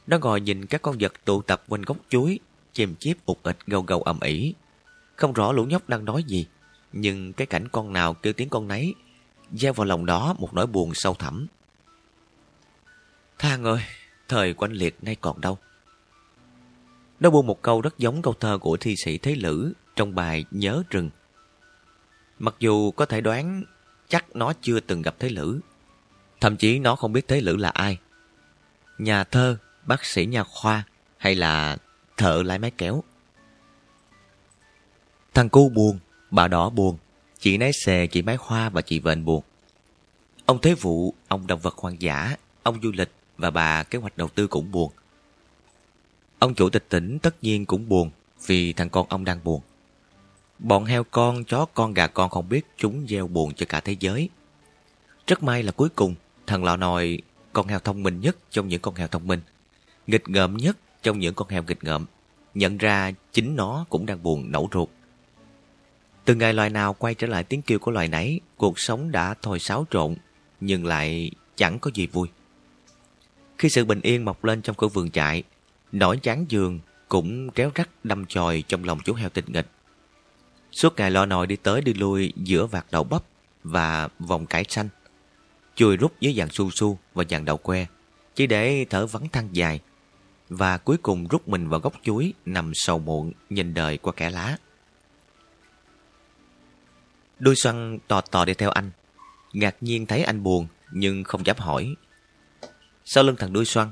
nó 0.06 0.18
ngồi 0.18 0.40
nhìn 0.40 0.66
các 0.66 0.82
con 0.82 0.96
vật 1.00 1.12
tụ 1.24 1.42
tập 1.42 1.62
quanh 1.68 1.82
gốc 1.82 1.96
chuối, 2.08 2.38
chìm 2.72 2.94
chiếp 2.96 3.26
ụt 3.26 3.36
ịch 3.42 3.56
gâu 3.66 3.82
gâu 3.82 4.02
ầm 4.02 4.20
ĩ. 4.20 4.54
Không 5.16 5.32
rõ 5.32 5.52
lũ 5.52 5.64
nhóc 5.64 5.88
đang 5.88 6.04
nói 6.04 6.24
gì, 6.24 6.46
nhưng 6.92 7.32
cái 7.32 7.46
cảnh 7.46 7.68
con 7.68 7.92
nào 7.92 8.14
kêu 8.14 8.32
tiếng 8.32 8.48
con 8.48 8.68
nấy, 8.68 8.94
gieo 9.52 9.72
vào 9.72 9.86
lòng 9.86 10.06
đó 10.06 10.34
một 10.38 10.54
nỗi 10.54 10.66
buồn 10.66 10.94
sâu 10.94 11.14
thẳm. 11.14 11.46
Thang 13.38 13.64
ơi, 13.64 13.80
thời 14.28 14.54
quanh 14.54 14.72
liệt 14.72 15.04
nay 15.04 15.16
còn 15.20 15.40
đâu. 15.40 15.58
Nó 17.20 17.30
buông 17.30 17.46
một 17.46 17.62
câu 17.62 17.80
rất 17.80 17.98
giống 17.98 18.22
câu 18.22 18.34
thơ 18.40 18.58
của 18.58 18.76
thi 18.76 18.94
sĩ 19.04 19.18
Thế 19.18 19.34
Lữ 19.34 19.72
trong 19.96 20.14
bài 20.14 20.44
Nhớ 20.50 20.82
Rừng. 20.90 21.10
Mặc 22.38 22.54
dù 22.58 22.90
có 22.90 23.06
thể 23.06 23.20
đoán 23.20 23.62
chắc 24.08 24.36
nó 24.36 24.52
chưa 24.62 24.80
từng 24.80 25.02
gặp 25.02 25.14
Thế 25.18 25.28
Lữ. 25.28 25.60
Thậm 26.40 26.56
chí 26.56 26.78
nó 26.78 26.96
không 26.96 27.12
biết 27.12 27.28
Thế 27.28 27.40
Lữ 27.40 27.56
là 27.56 27.68
ai. 27.68 27.98
Nhà 28.98 29.24
thơ, 29.24 29.56
bác 29.86 30.04
sĩ 30.04 30.26
nhà 30.26 30.44
khoa 30.44 30.82
hay 31.16 31.34
là 31.34 31.76
thợ 32.16 32.42
lái 32.42 32.58
máy 32.58 32.70
kéo. 32.70 33.02
Thằng 35.34 35.48
cu 35.48 35.68
buồn, 35.68 35.98
bà 36.30 36.48
đỏ 36.48 36.70
buồn, 36.70 36.98
chị 37.38 37.58
nái 37.58 37.72
xề, 37.72 38.06
chị 38.06 38.22
máy 38.22 38.36
hoa 38.40 38.68
và 38.68 38.82
chị 38.82 39.00
vện 39.00 39.24
buồn. 39.24 39.42
Ông 40.46 40.60
Thế 40.60 40.74
Vụ, 40.74 41.14
ông 41.28 41.46
động 41.46 41.60
vật 41.60 41.74
hoang 41.76 42.02
dã, 42.02 42.36
ông 42.62 42.80
du 42.82 42.92
lịch 42.94 43.10
và 43.36 43.50
bà 43.50 43.82
kế 43.82 43.98
hoạch 43.98 44.16
đầu 44.16 44.28
tư 44.28 44.46
cũng 44.46 44.70
buồn. 44.70 44.92
Ông 46.38 46.54
chủ 46.54 46.70
tịch 46.70 46.84
tỉnh 46.88 47.18
tất 47.18 47.42
nhiên 47.42 47.66
cũng 47.66 47.88
buồn 47.88 48.10
vì 48.46 48.72
thằng 48.72 48.90
con 48.90 49.06
ông 49.08 49.24
đang 49.24 49.44
buồn. 49.44 49.62
Bọn 50.60 50.84
heo 50.84 51.04
con, 51.04 51.44
chó 51.44 51.66
con, 51.74 51.94
gà 51.94 52.06
con 52.06 52.30
không 52.30 52.48
biết 52.48 52.66
chúng 52.76 53.06
gieo 53.08 53.26
buồn 53.26 53.54
cho 53.54 53.66
cả 53.68 53.80
thế 53.80 53.96
giới. 54.00 54.28
Rất 55.26 55.42
may 55.42 55.62
là 55.62 55.72
cuối 55.72 55.88
cùng, 55.88 56.14
thằng 56.46 56.64
lọ 56.64 56.76
nòi, 56.76 57.18
con 57.52 57.66
heo 57.66 57.78
thông 57.78 58.02
minh 58.02 58.20
nhất 58.20 58.36
trong 58.50 58.68
những 58.68 58.80
con 58.80 58.94
heo 58.94 59.08
thông 59.08 59.26
minh, 59.26 59.40
nghịch 60.06 60.28
ngợm 60.28 60.56
nhất 60.56 60.76
trong 61.02 61.18
những 61.18 61.34
con 61.34 61.48
heo 61.48 61.62
nghịch 61.62 61.84
ngợm, 61.84 62.06
nhận 62.54 62.78
ra 62.78 63.12
chính 63.32 63.56
nó 63.56 63.86
cũng 63.88 64.06
đang 64.06 64.22
buồn 64.22 64.52
nẫu 64.52 64.68
ruột. 64.72 64.88
Từ 66.24 66.34
ngày 66.34 66.52
loài 66.52 66.70
nào 66.70 66.94
quay 66.94 67.14
trở 67.14 67.26
lại 67.26 67.44
tiếng 67.44 67.62
kêu 67.62 67.78
của 67.78 67.90
loài 67.90 68.08
nấy, 68.08 68.40
cuộc 68.56 68.80
sống 68.80 69.12
đã 69.12 69.34
thôi 69.42 69.58
xáo 69.58 69.86
trộn, 69.90 70.16
nhưng 70.60 70.86
lại 70.86 71.30
chẳng 71.56 71.78
có 71.78 71.90
gì 71.94 72.06
vui. 72.06 72.28
Khi 73.58 73.68
sự 73.68 73.84
bình 73.84 74.00
yên 74.02 74.24
mọc 74.24 74.44
lên 74.44 74.62
trong 74.62 74.76
khu 74.76 74.88
vườn 74.88 75.10
trại, 75.10 75.42
nỗi 75.92 76.16
chán 76.16 76.44
giường 76.48 76.80
cũng 77.08 77.50
kéo 77.50 77.70
rắc 77.74 77.88
đâm 78.04 78.26
chòi 78.26 78.64
trong 78.68 78.84
lòng 78.84 78.98
chú 79.04 79.14
heo 79.14 79.28
tình 79.28 79.44
nghịch. 79.48 79.66
Suốt 80.72 80.96
ngày 80.96 81.10
lo 81.10 81.26
nồi 81.26 81.46
đi 81.46 81.56
tới 81.56 81.80
đi 81.80 81.94
lui 81.94 82.32
giữa 82.36 82.66
vạt 82.66 82.86
đậu 82.90 83.04
bắp 83.04 83.22
và 83.64 84.08
vòng 84.18 84.46
cải 84.46 84.64
xanh, 84.68 84.88
chui 85.74 85.96
rút 85.96 86.20
dưới 86.20 86.34
dàn 86.34 86.48
su 86.50 86.70
su 86.70 86.98
và 87.14 87.24
dàn 87.30 87.44
đậu 87.44 87.56
que, 87.56 87.86
chỉ 88.34 88.46
để 88.46 88.86
thở 88.90 89.06
vắng 89.06 89.28
thăng 89.28 89.48
dài, 89.52 89.80
và 90.48 90.78
cuối 90.78 90.96
cùng 90.96 91.28
rút 91.28 91.48
mình 91.48 91.68
vào 91.68 91.80
góc 91.80 91.94
chuối 92.02 92.32
nằm 92.46 92.72
sầu 92.74 92.98
muộn 92.98 93.32
nhìn 93.50 93.74
đời 93.74 93.98
qua 93.98 94.12
kẻ 94.16 94.30
lá. 94.30 94.56
Đuôi 97.38 97.54
xoăn 97.56 97.98
tò 98.08 98.20
tò 98.20 98.44
đi 98.44 98.54
theo 98.54 98.70
anh, 98.70 98.90
ngạc 99.52 99.76
nhiên 99.80 100.06
thấy 100.06 100.22
anh 100.22 100.42
buồn 100.42 100.66
nhưng 100.92 101.24
không 101.24 101.46
dám 101.46 101.56
hỏi. 101.58 101.94
Sau 103.04 103.24
lưng 103.24 103.36
thằng 103.38 103.52
đuôi 103.52 103.64
xoăn, 103.64 103.88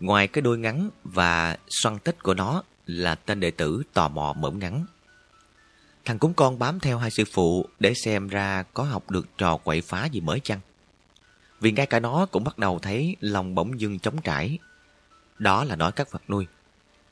ngoài 0.00 0.28
cái 0.28 0.42
đuôi 0.42 0.58
ngắn 0.58 0.90
và 1.04 1.56
xoăn 1.68 1.98
tích 1.98 2.22
của 2.22 2.34
nó 2.34 2.62
là 2.86 3.14
tên 3.14 3.40
đệ 3.40 3.50
tử 3.50 3.82
tò 3.92 4.08
mò 4.08 4.32
mõm 4.32 4.58
ngắn. 4.58 4.86
Thằng 6.06 6.18
cúng 6.18 6.34
con 6.34 6.58
bám 6.58 6.80
theo 6.80 6.98
hai 6.98 7.10
sư 7.10 7.24
phụ 7.32 7.66
để 7.80 7.94
xem 7.94 8.28
ra 8.28 8.62
có 8.74 8.82
học 8.82 9.10
được 9.10 9.38
trò 9.38 9.56
quậy 9.56 9.80
phá 9.80 10.04
gì 10.04 10.20
mới 10.20 10.40
chăng. 10.40 10.60
Vì 11.60 11.72
ngay 11.72 11.86
cả 11.86 12.00
nó 12.00 12.26
cũng 12.26 12.44
bắt 12.44 12.58
đầu 12.58 12.78
thấy 12.78 13.16
lòng 13.20 13.54
bỗng 13.54 13.80
dưng 13.80 13.98
trống 13.98 14.16
trải. 14.24 14.58
Đó 15.38 15.64
là 15.64 15.76
nói 15.76 15.92
các 15.92 16.10
vật 16.10 16.22
nuôi. 16.28 16.46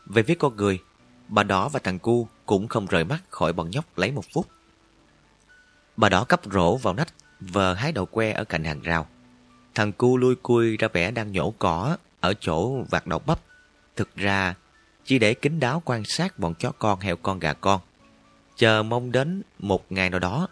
Về 0.07 0.23
phía 0.23 0.35
con 0.35 0.57
người, 0.57 0.79
bà 1.29 1.43
đỏ 1.43 1.69
và 1.69 1.81
thằng 1.85 1.99
cu 1.99 2.29
cũng 2.47 2.69
không 2.69 2.87
rời 2.87 3.05
mắt 3.05 3.23
khỏi 3.31 3.53
bọn 3.53 3.71
nhóc 3.71 3.99
lấy 3.99 4.13
một 4.13 4.25
phút. 4.35 4.49
Bà 5.97 6.09
đỏ 6.09 6.25
cắp 6.25 6.41
rổ 6.53 6.77
vào 6.77 6.95
nách 6.95 7.15
vờ 7.41 7.75
hái 7.75 7.93
đậu 7.93 8.07
que 8.07 8.33
ở 8.33 8.45
cạnh 8.45 8.65
hàng 8.65 8.83
rào. 8.83 9.07
Thằng 9.75 9.93
cu 9.93 10.17
lui 10.17 10.35
cui 10.35 10.77
ra 10.77 10.89
vẻ 10.89 11.11
đang 11.11 11.33
nhổ 11.33 11.51
cỏ 11.59 11.97
ở 12.21 12.35
chỗ 12.41 12.83
vạt 12.91 13.07
đầu 13.07 13.19
bắp. 13.19 13.41
Thực 13.97 14.17
ra, 14.17 14.55
chỉ 15.05 15.19
để 15.19 15.35
kính 15.35 15.61
đáo 15.61 15.83
quan 15.85 16.05
sát 16.05 16.39
bọn 16.39 16.55
chó 16.55 16.73
con 16.79 17.01
heo 17.01 17.17
con 17.17 17.39
gà 17.39 17.53
con. 17.53 17.81
Chờ 18.57 18.83
mong 18.83 19.13
đến 19.13 19.43
một 19.59 19.93
ngày 19.93 20.11
nào 20.11 20.21
đó, 20.21 20.49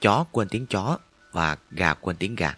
chó 0.00 0.24
quên 0.32 0.48
tiếng 0.48 0.66
chó 0.66 0.98
và 1.32 1.56
gà 1.70 1.94
quên 1.94 2.16
tiếng 2.16 2.34
gà. 2.34 2.56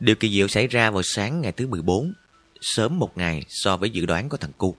Điều 0.00 0.16
kỳ 0.16 0.30
diệu 0.30 0.48
xảy 0.48 0.66
ra 0.66 0.90
vào 0.90 1.02
sáng 1.02 1.40
ngày 1.40 1.52
thứ 1.52 1.66
14, 1.66 2.12
sớm 2.60 2.98
một 2.98 3.18
ngày 3.18 3.44
so 3.48 3.76
với 3.76 3.90
dự 3.90 4.06
đoán 4.06 4.28
của 4.28 4.36
thằng 4.36 4.52
cu. 4.58 4.76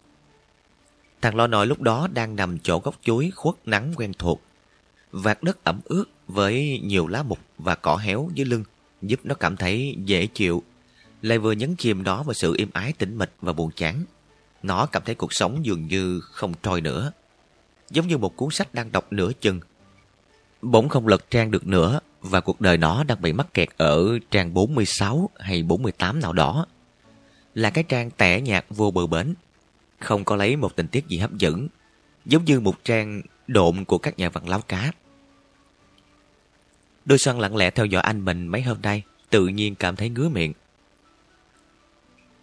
Thằng 1.21 1.35
lo 1.35 1.47
nồi 1.47 1.67
lúc 1.67 1.81
đó 1.81 2.07
đang 2.13 2.35
nằm 2.35 2.59
chỗ 2.59 2.79
góc 2.79 2.95
chuối 3.01 3.31
khuất 3.35 3.55
nắng 3.65 3.93
quen 3.95 4.11
thuộc. 4.13 4.41
Vạt 5.11 5.43
đất 5.43 5.63
ẩm 5.63 5.79
ướt 5.85 6.05
với 6.27 6.79
nhiều 6.83 7.07
lá 7.07 7.23
mục 7.23 7.39
và 7.57 7.75
cỏ 7.75 7.95
héo 7.95 8.29
dưới 8.33 8.45
lưng 8.45 8.63
giúp 9.01 9.19
nó 9.23 9.35
cảm 9.35 9.57
thấy 9.57 9.95
dễ 10.05 10.27
chịu. 10.27 10.63
Lại 11.21 11.37
vừa 11.37 11.51
nhấn 11.51 11.75
chìm 11.75 12.03
đó 12.03 12.23
vào 12.23 12.33
sự 12.33 12.55
im 12.57 12.69
ái 12.73 12.93
tĩnh 12.93 13.17
mịch 13.17 13.31
và 13.41 13.53
buồn 13.53 13.71
chán. 13.75 14.05
Nó 14.63 14.85
cảm 14.85 15.03
thấy 15.05 15.15
cuộc 15.15 15.33
sống 15.33 15.65
dường 15.65 15.87
như 15.87 16.19
không 16.19 16.53
trôi 16.63 16.81
nữa. 16.81 17.11
Giống 17.89 18.07
như 18.07 18.17
một 18.17 18.37
cuốn 18.37 18.49
sách 18.51 18.73
đang 18.73 18.91
đọc 18.91 19.13
nửa 19.13 19.31
chừng. 19.41 19.59
Bỗng 20.61 20.89
không 20.89 21.07
lật 21.07 21.29
trang 21.29 21.51
được 21.51 21.67
nữa 21.67 21.99
và 22.21 22.41
cuộc 22.41 22.61
đời 22.61 22.77
nó 22.77 23.03
đang 23.03 23.21
bị 23.21 23.33
mắc 23.33 23.53
kẹt 23.53 23.69
ở 23.77 24.19
trang 24.31 24.53
46 24.53 25.29
hay 25.39 25.63
48 25.63 26.19
nào 26.19 26.33
đó. 26.33 26.65
Là 27.53 27.69
cái 27.69 27.83
trang 27.83 28.11
tẻ 28.11 28.41
nhạt 28.41 28.65
vô 28.69 28.91
bờ 28.91 29.07
bến. 29.07 29.33
Không 29.99 30.23
có 30.23 30.35
lấy 30.35 30.55
một 30.55 30.75
tình 30.75 30.87
tiết 30.87 31.07
gì 31.07 31.17
hấp 31.17 31.33
dẫn. 31.33 31.67
Giống 32.25 32.45
như 32.45 32.59
một 32.59 32.83
trang 32.83 33.21
độn 33.47 33.85
của 33.85 33.97
các 33.97 34.19
nhà 34.19 34.29
văn 34.29 34.49
láo 34.49 34.61
cá. 34.61 34.91
Đôi 37.05 37.17
xoăn 37.17 37.39
lặng 37.39 37.55
lẽ 37.55 37.69
theo 37.69 37.85
dõi 37.85 38.01
anh 38.01 38.25
mình 38.25 38.47
mấy 38.47 38.61
hôm 38.61 38.77
nay, 38.81 39.03
tự 39.29 39.47
nhiên 39.47 39.75
cảm 39.75 39.95
thấy 39.95 40.09
ngứa 40.09 40.29
miệng. 40.29 40.53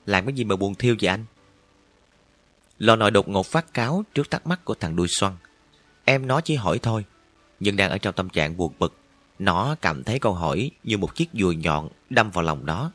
Làm 0.07 0.27
cái 0.27 0.35
gì 0.35 0.45
mà 0.45 0.57
buồn 0.57 0.75
thiêu 0.75 0.97
vậy 1.01 1.09
anh? 1.09 1.25
Lò 2.79 2.97
nội 2.97 3.11
đột 3.11 3.29
ngột 3.29 3.47
phát 3.47 3.75
cáo 3.75 4.05
trước 4.15 4.31
thắc 4.31 4.47
mắc 4.47 4.65
của 4.65 4.75
thằng 4.75 4.97
đuôi 4.97 5.09
xoăn. 5.09 5.33
Em 6.05 6.27
nó 6.27 6.41
chỉ 6.41 6.55
hỏi 6.55 6.79
thôi, 6.79 7.05
nhưng 7.61 7.77
đang 7.77 7.91
ở 7.91 7.99
trong 7.99 8.15
tâm 8.15 8.29
trạng 8.29 8.57
buồn 8.57 8.73
bực. 8.79 8.95
Nó 9.39 9.77
cảm 9.81 10.05
thấy 10.05 10.19
câu 10.19 10.35
hỏi 10.35 10.71
như 10.85 10.99
một 10.99 11.15
chiếc 11.15 11.29
dùi 11.33 11.57
nhọn 11.57 11.89
đâm 12.11 12.31
vào 12.31 12.45
lòng 12.45 12.67
nó, 12.67 12.93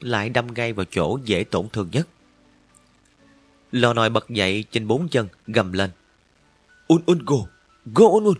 lại 0.00 0.28
đâm 0.28 0.54
ngay 0.54 0.72
vào 0.72 0.86
chỗ 0.90 1.18
dễ 1.24 1.44
tổn 1.44 1.68
thương 1.68 1.88
nhất. 1.92 2.08
Lò 3.72 3.92
nồi 3.92 4.10
bật 4.10 4.28
dậy 4.28 4.64
trên 4.70 4.86
bốn 4.86 5.08
chân, 5.08 5.28
gầm 5.46 5.72
lên. 5.72 5.90
Un 6.88 7.02
un 7.06 7.18
go, 7.26 7.36
go 7.84 8.06
un 8.08 8.24
un. 8.24 8.36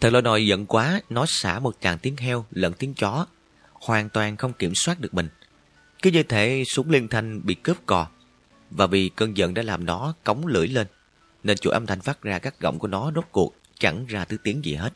Thằng 0.00 0.12
lò 0.12 0.20
nồi 0.20 0.46
giận 0.46 0.66
quá, 0.66 1.00
nó 1.10 1.24
xả 1.28 1.58
một 1.58 1.76
tràng 1.80 1.98
tiếng 1.98 2.16
heo 2.16 2.46
lẫn 2.50 2.72
tiếng 2.72 2.94
chó, 2.94 3.26
hoàn 3.72 4.08
toàn 4.08 4.36
không 4.36 4.52
kiểm 4.52 4.72
soát 4.74 5.00
được 5.00 5.14
mình. 5.14 5.28
Cứ 6.02 6.10
như 6.10 6.22
thể 6.22 6.64
súng 6.74 6.90
liên 6.90 7.08
thanh 7.08 7.46
bị 7.46 7.54
cướp 7.54 7.86
cò, 7.86 8.06
và 8.70 8.86
vì 8.86 9.08
cơn 9.08 9.36
giận 9.36 9.54
đã 9.54 9.62
làm 9.62 9.86
nó 9.86 10.14
cống 10.24 10.46
lưỡi 10.46 10.68
lên, 10.68 10.86
nên 11.42 11.58
chuỗi 11.58 11.72
âm 11.72 11.86
thanh 11.86 12.00
phát 12.00 12.22
ra 12.22 12.38
các 12.38 12.60
gọng 12.60 12.78
của 12.78 12.88
nó 12.88 13.12
rốt 13.14 13.24
cuộc 13.30 13.54
chẳng 13.78 14.06
ra 14.06 14.24
thứ 14.24 14.36
tiếng 14.42 14.64
gì 14.64 14.74
hết, 14.74 14.92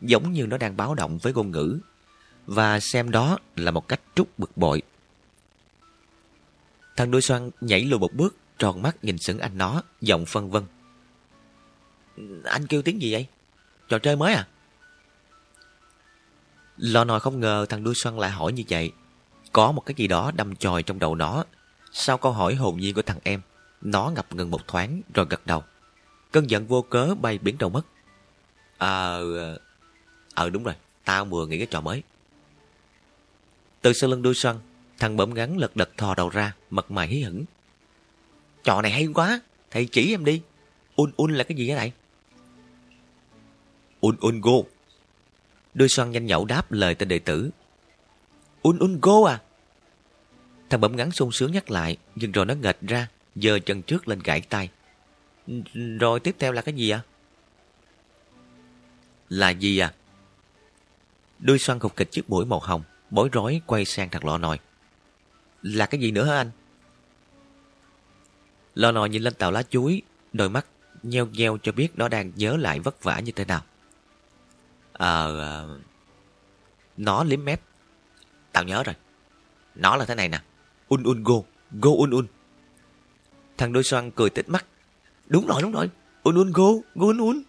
giống 0.00 0.32
như 0.32 0.46
nó 0.46 0.58
đang 0.58 0.76
báo 0.76 0.94
động 0.94 1.18
với 1.18 1.32
ngôn 1.32 1.50
ngữ, 1.50 1.78
và 2.46 2.80
xem 2.80 3.10
đó 3.10 3.38
là 3.56 3.70
một 3.70 3.88
cách 3.88 4.00
trút 4.14 4.28
bực 4.38 4.56
bội. 4.56 4.82
Thằng 6.96 7.10
đuôi 7.10 7.20
xoan 7.20 7.50
nhảy 7.60 7.84
lùi 7.84 7.98
một 7.98 8.12
bước, 8.12 8.36
tròn 8.58 8.82
mắt 8.82 9.04
nhìn 9.04 9.18
sững 9.18 9.38
anh 9.38 9.58
nó, 9.58 9.82
giọng 10.00 10.26
phân 10.26 10.50
vân. 10.50 10.64
Anh 12.44 12.66
kêu 12.66 12.82
tiếng 12.82 13.02
gì 13.02 13.12
vậy? 13.12 13.26
Trò 13.88 13.98
chơi 13.98 14.16
mới 14.16 14.34
à? 14.34 14.46
Lò 16.76 17.04
nòi 17.04 17.20
không 17.20 17.40
ngờ 17.40 17.66
thằng 17.68 17.84
đuôi 17.84 17.94
xoăn 17.94 18.18
lại 18.18 18.30
hỏi 18.30 18.52
như 18.52 18.62
vậy. 18.68 18.92
Có 19.52 19.72
một 19.72 19.86
cái 19.86 19.94
gì 19.94 20.06
đó 20.06 20.32
đâm 20.34 20.56
chòi 20.56 20.82
trong 20.82 20.98
đầu 20.98 21.14
nó. 21.14 21.44
Sau 22.00 22.18
câu 22.18 22.32
hỏi 22.32 22.54
hồn 22.54 22.76
nhiên 22.76 22.94
của 22.94 23.02
thằng 23.02 23.18
em, 23.24 23.40
nó 23.80 24.10
ngập 24.10 24.34
ngừng 24.34 24.50
một 24.50 24.68
thoáng 24.68 25.02
rồi 25.14 25.26
gật 25.30 25.46
đầu. 25.46 25.64
Cơn 26.32 26.50
giận 26.50 26.66
vô 26.66 26.82
cớ 26.82 27.14
bay 27.20 27.38
biến 27.38 27.58
đầu 27.58 27.70
mất. 27.70 27.82
Ờ... 28.78 29.58
Ờ 30.34 30.50
đúng 30.50 30.64
rồi, 30.64 30.74
tao 31.04 31.24
vừa 31.24 31.46
nghĩ 31.46 31.58
cái 31.58 31.66
trò 31.66 31.80
mới. 31.80 32.02
Từ 33.82 33.92
sau 33.92 34.10
lưng 34.10 34.22
đuôi 34.22 34.34
xoăn, 34.34 34.56
thằng 34.98 35.16
bẩm 35.16 35.34
ngắn 35.34 35.58
lật 35.58 35.76
đật 35.76 35.96
thò 35.96 36.14
đầu 36.14 36.28
ra, 36.28 36.54
mặt 36.70 36.90
mày 36.90 37.08
hí 37.08 37.22
hửng. 37.22 37.44
Trò 38.64 38.82
này 38.82 38.90
hay 38.90 39.06
quá, 39.14 39.40
thầy 39.70 39.86
chỉ 39.86 40.14
em 40.14 40.24
đi. 40.24 40.42
Un 40.96 41.10
un 41.16 41.34
là 41.34 41.44
cái 41.44 41.56
gì 41.56 41.68
vậy 41.68 41.76
này? 41.76 41.92
Un 44.00 44.16
un 44.20 44.40
go. 44.40 44.52
Đôi 45.74 45.88
xoăn 45.88 46.10
nhanh 46.10 46.26
nhậu 46.26 46.44
đáp 46.44 46.72
lời 46.72 46.94
tên 46.94 47.08
đệ 47.08 47.18
tử. 47.18 47.50
Un 48.62 48.78
un 48.78 48.98
go 49.02 49.28
à? 49.28 49.40
Thằng 50.70 50.80
bẩm 50.80 50.96
ngắn 50.96 51.10
sung 51.10 51.32
sướng 51.32 51.52
nhắc 51.52 51.70
lại, 51.70 51.96
nhưng 52.14 52.32
rồi 52.32 52.46
nó 52.46 52.54
nghệch 52.54 52.80
ra, 52.80 53.08
giơ 53.34 53.58
chân 53.58 53.82
trước 53.82 54.08
lên 54.08 54.20
gãi 54.24 54.40
tay. 54.40 54.70
Rồi 55.74 56.20
tiếp 56.20 56.36
theo 56.38 56.52
là 56.52 56.62
cái 56.62 56.74
gì 56.74 56.90
à? 56.90 57.02
Là 59.28 59.50
gì 59.50 59.78
à? 59.78 59.94
Đuôi 61.38 61.58
xoăn 61.58 61.78
khục 61.78 61.96
kịch 61.96 62.10
chiếc 62.10 62.30
mũi 62.30 62.46
màu 62.46 62.60
hồng, 62.60 62.82
bối 63.10 63.28
rối 63.32 63.60
quay 63.66 63.84
sang 63.84 64.10
thằng 64.10 64.24
lọ 64.24 64.38
nồi. 64.38 64.60
Là 65.62 65.86
cái 65.86 66.00
gì 66.00 66.10
nữa 66.10 66.24
hả 66.24 66.36
anh? 66.36 66.50
Lò 68.74 68.92
nồi 68.92 69.08
nhìn 69.08 69.22
lên 69.22 69.34
tàu 69.34 69.50
lá 69.50 69.62
chuối, 69.62 70.02
đôi 70.32 70.50
mắt 70.50 70.66
nheo 71.02 71.26
nheo 71.26 71.58
cho 71.62 71.72
biết 71.72 71.88
nó 71.94 72.08
đang 72.08 72.32
nhớ 72.36 72.56
lại 72.56 72.80
vất 72.80 73.02
vả 73.02 73.20
như 73.20 73.32
thế 73.32 73.44
nào. 73.44 73.62
Ờ... 74.92 75.40
À, 75.40 75.48
nó 76.96 77.24
liếm 77.24 77.44
mép. 77.44 77.60
Tao 78.52 78.64
nhớ 78.64 78.82
rồi. 78.82 78.94
Nó 79.74 79.96
là 79.96 80.04
thế 80.04 80.14
này 80.14 80.28
nè. 80.28 80.40
Un 80.88 81.02
un 81.02 81.24
go. 81.24 81.34
Go 81.70 81.90
un 81.90 82.10
un. 82.10 82.26
Thằng 83.58 83.72
đôi 83.72 83.84
xoan 83.84 84.10
cười 84.10 84.30
tít 84.30 84.48
mắt. 84.48 84.66
Đúng 85.26 85.46
rồi, 85.46 85.62
đúng 85.62 85.72
rồi. 85.72 85.90
Un 86.22 86.34
un 86.34 86.52
go. 86.52 86.68
Go 86.94 87.06
un 87.06 87.18
un. 87.18 87.42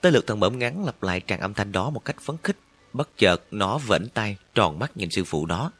Tới 0.00 0.12
lượt 0.12 0.26
thằng 0.26 0.40
bẩm 0.40 0.58
ngắn 0.58 0.84
lặp 0.84 1.02
lại 1.02 1.20
tràng 1.26 1.40
âm 1.40 1.54
thanh 1.54 1.72
đó 1.72 1.90
một 1.90 2.04
cách 2.04 2.16
phấn 2.20 2.36
khích. 2.42 2.56
Bất 2.92 3.16
chợt 3.16 3.42
nó 3.50 3.78
vẫn 3.78 4.08
tay, 4.08 4.36
tròn 4.54 4.78
mắt 4.78 4.96
nhìn 4.96 5.10
sư 5.10 5.24
phụ 5.24 5.46
đó 5.46 5.72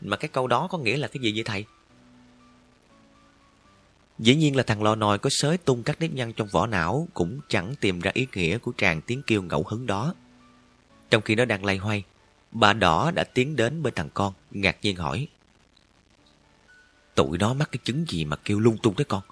Mà 0.00 0.16
cái 0.16 0.28
câu 0.28 0.46
đó 0.46 0.68
có 0.70 0.78
nghĩa 0.78 0.96
là 0.96 1.08
cái 1.08 1.22
gì 1.22 1.32
vậy 1.34 1.42
thầy? 1.44 1.64
Dĩ 4.18 4.36
nhiên 4.36 4.56
là 4.56 4.62
thằng 4.62 4.82
lò 4.82 4.94
nòi 4.94 5.18
có 5.18 5.30
sới 5.32 5.58
tung 5.58 5.82
các 5.82 6.00
nếp 6.00 6.12
nhăn 6.12 6.32
trong 6.32 6.48
vỏ 6.48 6.66
não 6.66 7.08
cũng 7.14 7.40
chẳng 7.48 7.74
tìm 7.80 8.00
ra 8.00 8.10
ý 8.14 8.26
nghĩa 8.34 8.58
của 8.58 8.72
tràng 8.76 9.00
tiếng 9.00 9.22
kêu 9.26 9.42
ngẫu 9.42 9.64
hứng 9.68 9.86
đó. 9.86 10.14
Trong 11.10 11.22
khi 11.22 11.34
nó 11.34 11.44
đang 11.44 11.64
lay 11.64 11.76
hoay, 11.76 12.04
bà 12.58 12.72
đỏ 12.72 13.10
đã 13.10 13.24
tiến 13.24 13.56
đến 13.56 13.82
bên 13.82 13.94
thằng 13.94 14.08
con, 14.14 14.32
ngạc 14.50 14.76
nhiên 14.82 14.96
hỏi. 14.96 15.28
Tụi 17.14 17.38
nó 17.38 17.54
mắc 17.54 17.68
cái 17.72 17.80
chứng 17.84 18.04
gì 18.08 18.24
mà 18.24 18.36
kêu 18.36 18.60
lung 18.60 18.78
tung 18.82 18.94
thế 18.94 19.04
con? 19.04 19.22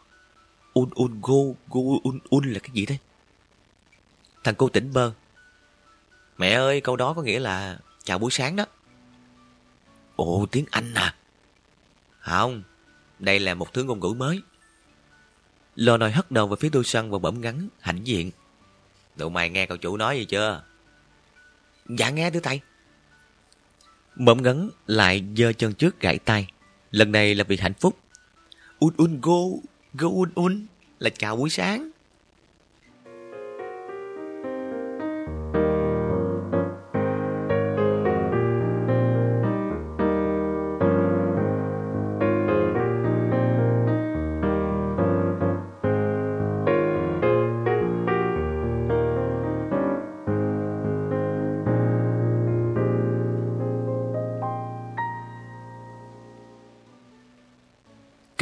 Un 0.73 0.91
un 0.95 1.21
go, 1.23 1.35
go 1.69 1.81
un 2.03 2.19
un 2.31 2.53
là 2.53 2.59
cái 2.59 2.71
gì 2.73 2.87
thế? 2.87 2.99
Thằng 4.45 4.55
cô 4.55 4.69
tỉnh 4.69 4.93
bơ. 4.93 5.13
Mẹ 6.39 6.51
ơi, 6.51 6.81
câu 6.81 6.97
đó 6.97 7.13
có 7.15 7.23
nghĩa 7.23 7.39
là 7.39 7.79
chào 8.05 8.19
buổi 8.19 8.31
sáng 8.31 8.57
đó. 8.57 8.65
Ồ, 10.17 10.47
tiếng 10.51 10.65
Anh 10.71 10.95
à? 10.95 11.15
Không, 12.19 12.63
đây 13.19 13.41
là 13.41 13.55
một 13.55 13.73
thứ 13.73 13.85
ngôn 13.85 14.01
ngữ 14.01 14.15
mới. 14.17 14.43
Lò 15.77 15.97
nồi 15.97 16.13
hất 16.13 16.31
đầu 16.31 16.49
về 16.49 16.57
phía 16.61 16.69
đôi 16.69 16.85
săn 16.85 17.11
và 17.11 17.19
bẩm 17.19 17.41
ngắn, 17.41 17.69
hãnh 17.81 18.07
diện. 18.07 18.31
Tụi 19.17 19.31
mày 19.31 19.51
nghe 19.51 19.67
cậu 19.67 19.77
chủ 19.77 19.97
nói 19.97 20.19
gì 20.19 20.25
chưa? 20.25 20.63
Dạ 21.89 22.11
nghe 22.11 22.31
thưa 22.31 22.41
thầy. 22.41 22.61
Mộng 24.17 24.43
ngắn 24.43 24.71
lại 24.87 25.25
giơ 25.37 25.53
chân 25.53 25.73
trước 25.73 26.01
gãy 26.01 26.19
tay. 26.19 26.47
Lần 26.91 27.13
này 27.13 27.35
là 27.35 27.45
vì 27.45 27.57
hạnh 27.57 27.75
phúc. 27.81 27.99
Un 28.79 28.95
un 28.97 29.21
go, 29.21 29.41
go 29.95 30.09
un 30.09 30.29
un 30.35 30.67
là 30.99 31.11
chào 31.11 31.37
buổi 31.37 31.51
sáng. 31.51 31.91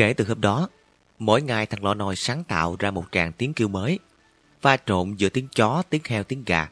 Kể 0.02 0.12
từ 0.12 0.24
hôm 0.24 0.40
đó, 0.40 0.68
mỗi 1.18 1.42
ngày 1.42 1.66
thằng 1.66 1.84
lọ 1.84 1.94
nồi 1.94 2.16
sáng 2.16 2.44
tạo 2.44 2.76
ra 2.78 2.90
một 2.90 3.04
tràng 3.12 3.32
tiếng 3.32 3.54
kêu 3.54 3.68
mới, 3.68 3.98
pha 4.60 4.76
trộn 4.76 5.14
giữa 5.14 5.28
tiếng 5.28 5.48
chó, 5.48 5.82
tiếng 5.90 6.02
heo, 6.04 6.24
tiếng 6.24 6.44
gà. 6.46 6.68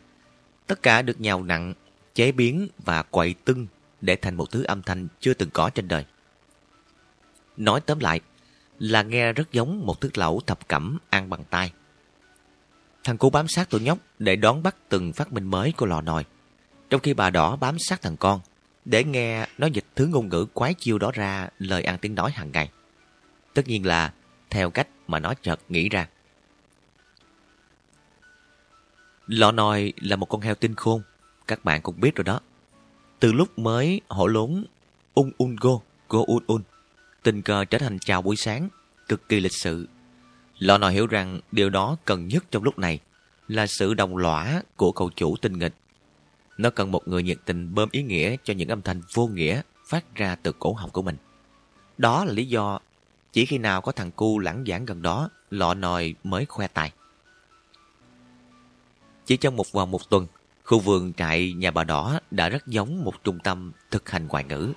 Tất 0.66 0.82
cả 0.82 1.02
được 1.02 1.20
nhào 1.20 1.42
nặng, 1.42 1.74
chế 2.14 2.32
biến 2.32 2.68
và 2.78 3.02
quậy 3.02 3.34
tưng 3.44 3.66
để 4.00 4.16
thành 4.16 4.34
một 4.34 4.50
thứ 4.50 4.62
âm 4.62 4.82
thanh 4.82 5.08
chưa 5.20 5.34
từng 5.34 5.50
có 5.50 5.70
trên 5.70 5.88
đời. 5.88 6.04
Nói 7.56 7.80
tóm 7.80 7.98
lại 7.98 8.20
là 8.78 9.02
nghe 9.02 9.32
rất 9.32 9.52
giống 9.52 9.86
một 9.86 10.00
thức 10.00 10.18
lẩu 10.18 10.40
thập 10.46 10.68
cẩm 10.68 10.98
ăn 11.10 11.30
bằng 11.30 11.44
tay. 11.50 11.72
Thằng 13.04 13.18
cô 13.18 13.30
bám 13.30 13.48
sát 13.48 13.70
tụi 13.70 13.80
nhóc 13.80 13.98
để 14.18 14.36
đón 14.36 14.62
bắt 14.62 14.76
từng 14.88 15.12
phát 15.12 15.32
minh 15.32 15.44
mới 15.44 15.72
của 15.76 15.86
lò 15.86 16.00
nồi. 16.00 16.24
Trong 16.90 17.00
khi 17.00 17.14
bà 17.14 17.30
đỏ 17.30 17.56
bám 17.56 17.76
sát 17.78 18.02
thằng 18.02 18.16
con 18.16 18.40
để 18.84 19.04
nghe 19.04 19.46
nó 19.58 19.66
dịch 19.66 19.86
thứ 19.96 20.06
ngôn 20.06 20.28
ngữ 20.28 20.46
quái 20.54 20.74
chiêu 20.74 20.98
đó 20.98 21.10
ra 21.14 21.48
lời 21.58 21.82
ăn 21.82 21.98
tiếng 21.98 22.14
nói 22.14 22.30
hàng 22.30 22.52
ngày. 22.52 22.70
Tất 23.60 23.68
nhiên 23.68 23.86
là 23.86 24.12
theo 24.50 24.70
cách 24.70 24.88
mà 25.06 25.18
nó 25.18 25.34
chợt 25.42 25.60
nghĩ 25.68 25.88
ra. 25.88 26.08
Lọ 29.26 29.52
nòi 29.52 29.92
là 29.96 30.16
một 30.16 30.26
con 30.26 30.40
heo 30.40 30.54
tinh 30.54 30.74
khôn, 30.74 31.02
các 31.46 31.64
bạn 31.64 31.82
cũng 31.82 32.00
biết 32.00 32.16
rồi 32.16 32.24
đó. 32.24 32.40
Từ 33.18 33.32
lúc 33.32 33.58
mới 33.58 34.00
hổ 34.08 34.26
lốn 34.26 34.64
ung 35.14 35.30
un 35.38 35.56
go, 35.60 35.70
go 36.08 36.18
un 36.26 36.42
un, 36.46 36.62
tình 37.22 37.42
cờ 37.42 37.64
trở 37.64 37.78
thành 37.78 37.98
chào 37.98 38.22
buổi 38.22 38.36
sáng, 38.36 38.68
cực 39.08 39.28
kỳ 39.28 39.40
lịch 39.40 39.54
sự. 39.54 39.88
Lọ 40.58 40.78
nòi 40.78 40.92
hiểu 40.92 41.06
rằng 41.06 41.40
điều 41.52 41.70
đó 41.70 41.96
cần 42.04 42.28
nhất 42.28 42.44
trong 42.50 42.62
lúc 42.62 42.78
này 42.78 42.98
là 43.48 43.66
sự 43.66 43.94
đồng 43.94 44.16
lõa 44.16 44.62
của 44.76 44.92
cậu 44.92 45.10
chủ 45.16 45.36
tinh 45.36 45.58
nghịch. 45.58 45.74
Nó 46.58 46.70
cần 46.70 46.92
một 46.92 47.08
người 47.08 47.22
nhiệt 47.22 47.38
tình 47.44 47.74
bơm 47.74 47.88
ý 47.92 48.02
nghĩa 48.02 48.36
cho 48.44 48.54
những 48.54 48.68
âm 48.68 48.82
thanh 48.82 49.00
vô 49.14 49.26
nghĩa 49.26 49.62
phát 49.88 50.14
ra 50.14 50.36
từ 50.42 50.52
cổ 50.58 50.72
họng 50.72 50.90
của 50.90 51.02
mình. 51.02 51.16
Đó 51.98 52.24
là 52.24 52.32
lý 52.32 52.46
do 52.46 52.80
chỉ 53.32 53.46
khi 53.46 53.58
nào 53.58 53.80
có 53.80 53.92
thằng 53.92 54.10
cu 54.10 54.38
lãng 54.38 54.64
giảng 54.66 54.84
gần 54.84 55.02
đó, 55.02 55.30
lọ 55.50 55.74
nòi 55.74 56.14
mới 56.24 56.46
khoe 56.46 56.66
tài. 56.66 56.92
Chỉ 59.26 59.36
trong 59.36 59.56
một 59.56 59.72
vòng 59.72 59.90
một 59.90 60.10
tuần, 60.10 60.26
khu 60.64 60.78
vườn 60.78 61.12
trại 61.12 61.52
nhà 61.52 61.70
bà 61.70 61.84
đỏ 61.84 62.20
đã 62.30 62.48
rất 62.48 62.66
giống 62.66 63.04
một 63.04 63.24
trung 63.24 63.38
tâm 63.44 63.72
thực 63.90 64.10
hành 64.10 64.26
ngoại 64.26 64.44
ngữ. 64.44 64.72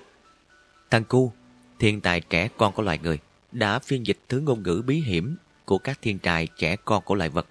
Thằng 0.90 1.04
cu, 1.04 1.32
thiên 1.78 2.00
tài 2.00 2.20
trẻ 2.20 2.48
con 2.56 2.72
của 2.72 2.82
loài 2.82 2.98
người, 2.98 3.18
đã 3.52 3.78
phiên 3.78 4.06
dịch 4.06 4.18
thứ 4.28 4.40
ngôn 4.40 4.62
ngữ 4.62 4.82
bí 4.86 5.00
hiểm 5.00 5.36
của 5.64 5.78
các 5.78 5.98
thiên 6.02 6.18
tài 6.18 6.46
trẻ 6.46 6.76
con 6.76 7.02
của 7.04 7.14
loài 7.14 7.30
vật 7.30 7.46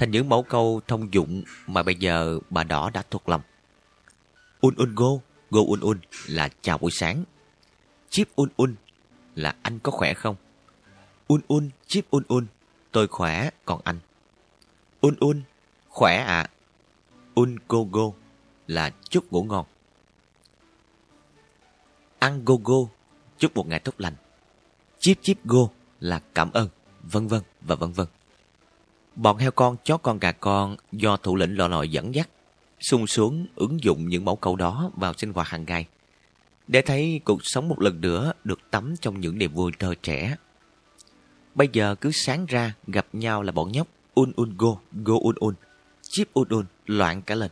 thành 0.00 0.10
những 0.10 0.28
mẫu 0.28 0.42
câu 0.42 0.80
thông 0.88 1.14
dụng 1.14 1.42
mà 1.66 1.82
bây 1.82 1.94
giờ 1.94 2.38
bà 2.50 2.64
đỏ 2.64 2.90
đã 2.94 3.02
thuộc 3.10 3.28
lòng. 3.28 3.40
Un 4.60 4.74
un 4.76 4.94
go, 4.94 5.08
go 5.50 5.60
un 5.66 5.80
un 5.80 5.98
là 6.26 6.48
chào 6.62 6.78
buổi 6.78 6.90
sáng. 6.90 7.24
Chip 8.10 8.28
un 8.36 8.48
un 8.56 8.74
là 9.34 9.54
anh 9.62 9.78
có 9.78 9.92
khỏe 9.92 10.14
không? 10.14 10.36
Un 11.28 11.40
un, 11.48 11.70
chip 11.86 12.10
un 12.10 12.22
un, 12.28 12.46
tôi 12.92 13.08
khỏe, 13.08 13.50
còn 13.64 13.80
anh. 13.84 13.98
Un 15.00 15.14
un, 15.20 15.42
khỏe 15.88 16.16
ạ. 16.16 16.40
À. 16.40 16.50
Un 17.34 17.56
go 17.68 17.78
go 17.92 18.02
là 18.66 18.90
chúc 19.10 19.32
ngủ 19.32 19.42
ngon. 19.42 19.66
Ăn 22.18 22.44
go 22.44 22.54
go, 22.64 22.74
chúc 23.38 23.54
một 23.54 23.66
ngày 23.66 23.78
tốt 23.78 23.94
lành. 23.98 24.14
Chip 24.98 25.18
chip 25.22 25.44
go 25.44 25.68
là 26.00 26.20
cảm 26.34 26.52
ơn, 26.52 26.68
vân 27.02 27.26
vân 27.26 27.42
và 27.60 27.74
vân 27.74 27.92
vân. 27.92 28.06
Bọn 29.16 29.36
heo 29.38 29.50
con, 29.50 29.76
chó 29.84 29.96
con, 29.96 30.18
gà 30.18 30.32
con 30.32 30.76
do 30.92 31.16
thủ 31.16 31.36
lĩnh 31.36 31.56
lò 31.56 31.68
lòi 31.68 31.88
dẫn 31.88 32.14
dắt, 32.14 32.28
sung 32.80 33.06
xuống 33.06 33.46
ứng 33.56 33.84
dụng 33.84 34.08
những 34.08 34.24
mẫu 34.24 34.36
câu 34.36 34.56
đó 34.56 34.90
vào 34.96 35.14
sinh 35.14 35.32
hoạt 35.32 35.48
hàng 35.48 35.64
ngày 35.64 35.86
để 36.70 36.82
thấy 36.82 37.20
cuộc 37.24 37.40
sống 37.42 37.68
một 37.68 37.80
lần 37.80 38.00
nữa 38.00 38.32
được 38.44 38.60
tắm 38.70 38.94
trong 39.00 39.20
những 39.20 39.38
niềm 39.38 39.52
vui 39.52 39.72
thơ 39.78 39.94
trẻ. 40.02 40.36
Bây 41.54 41.68
giờ 41.72 41.94
cứ 42.00 42.10
sáng 42.10 42.46
ra 42.46 42.74
gặp 42.86 43.06
nhau 43.12 43.42
là 43.42 43.52
bọn 43.52 43.72
nhóc 43.72 43.88
un 44.14 44.32
un 44.36 44.54
go, 44.58 44.76
go 44.92 45.14
un 45.22 45.34
un, 45.38 45.54
chip 46.02 46.32
un 46.32 46.48
un, 46.48 46.64
loạn 46.86 47.22
cả 47.22 47.34
lên. 47.34 47.50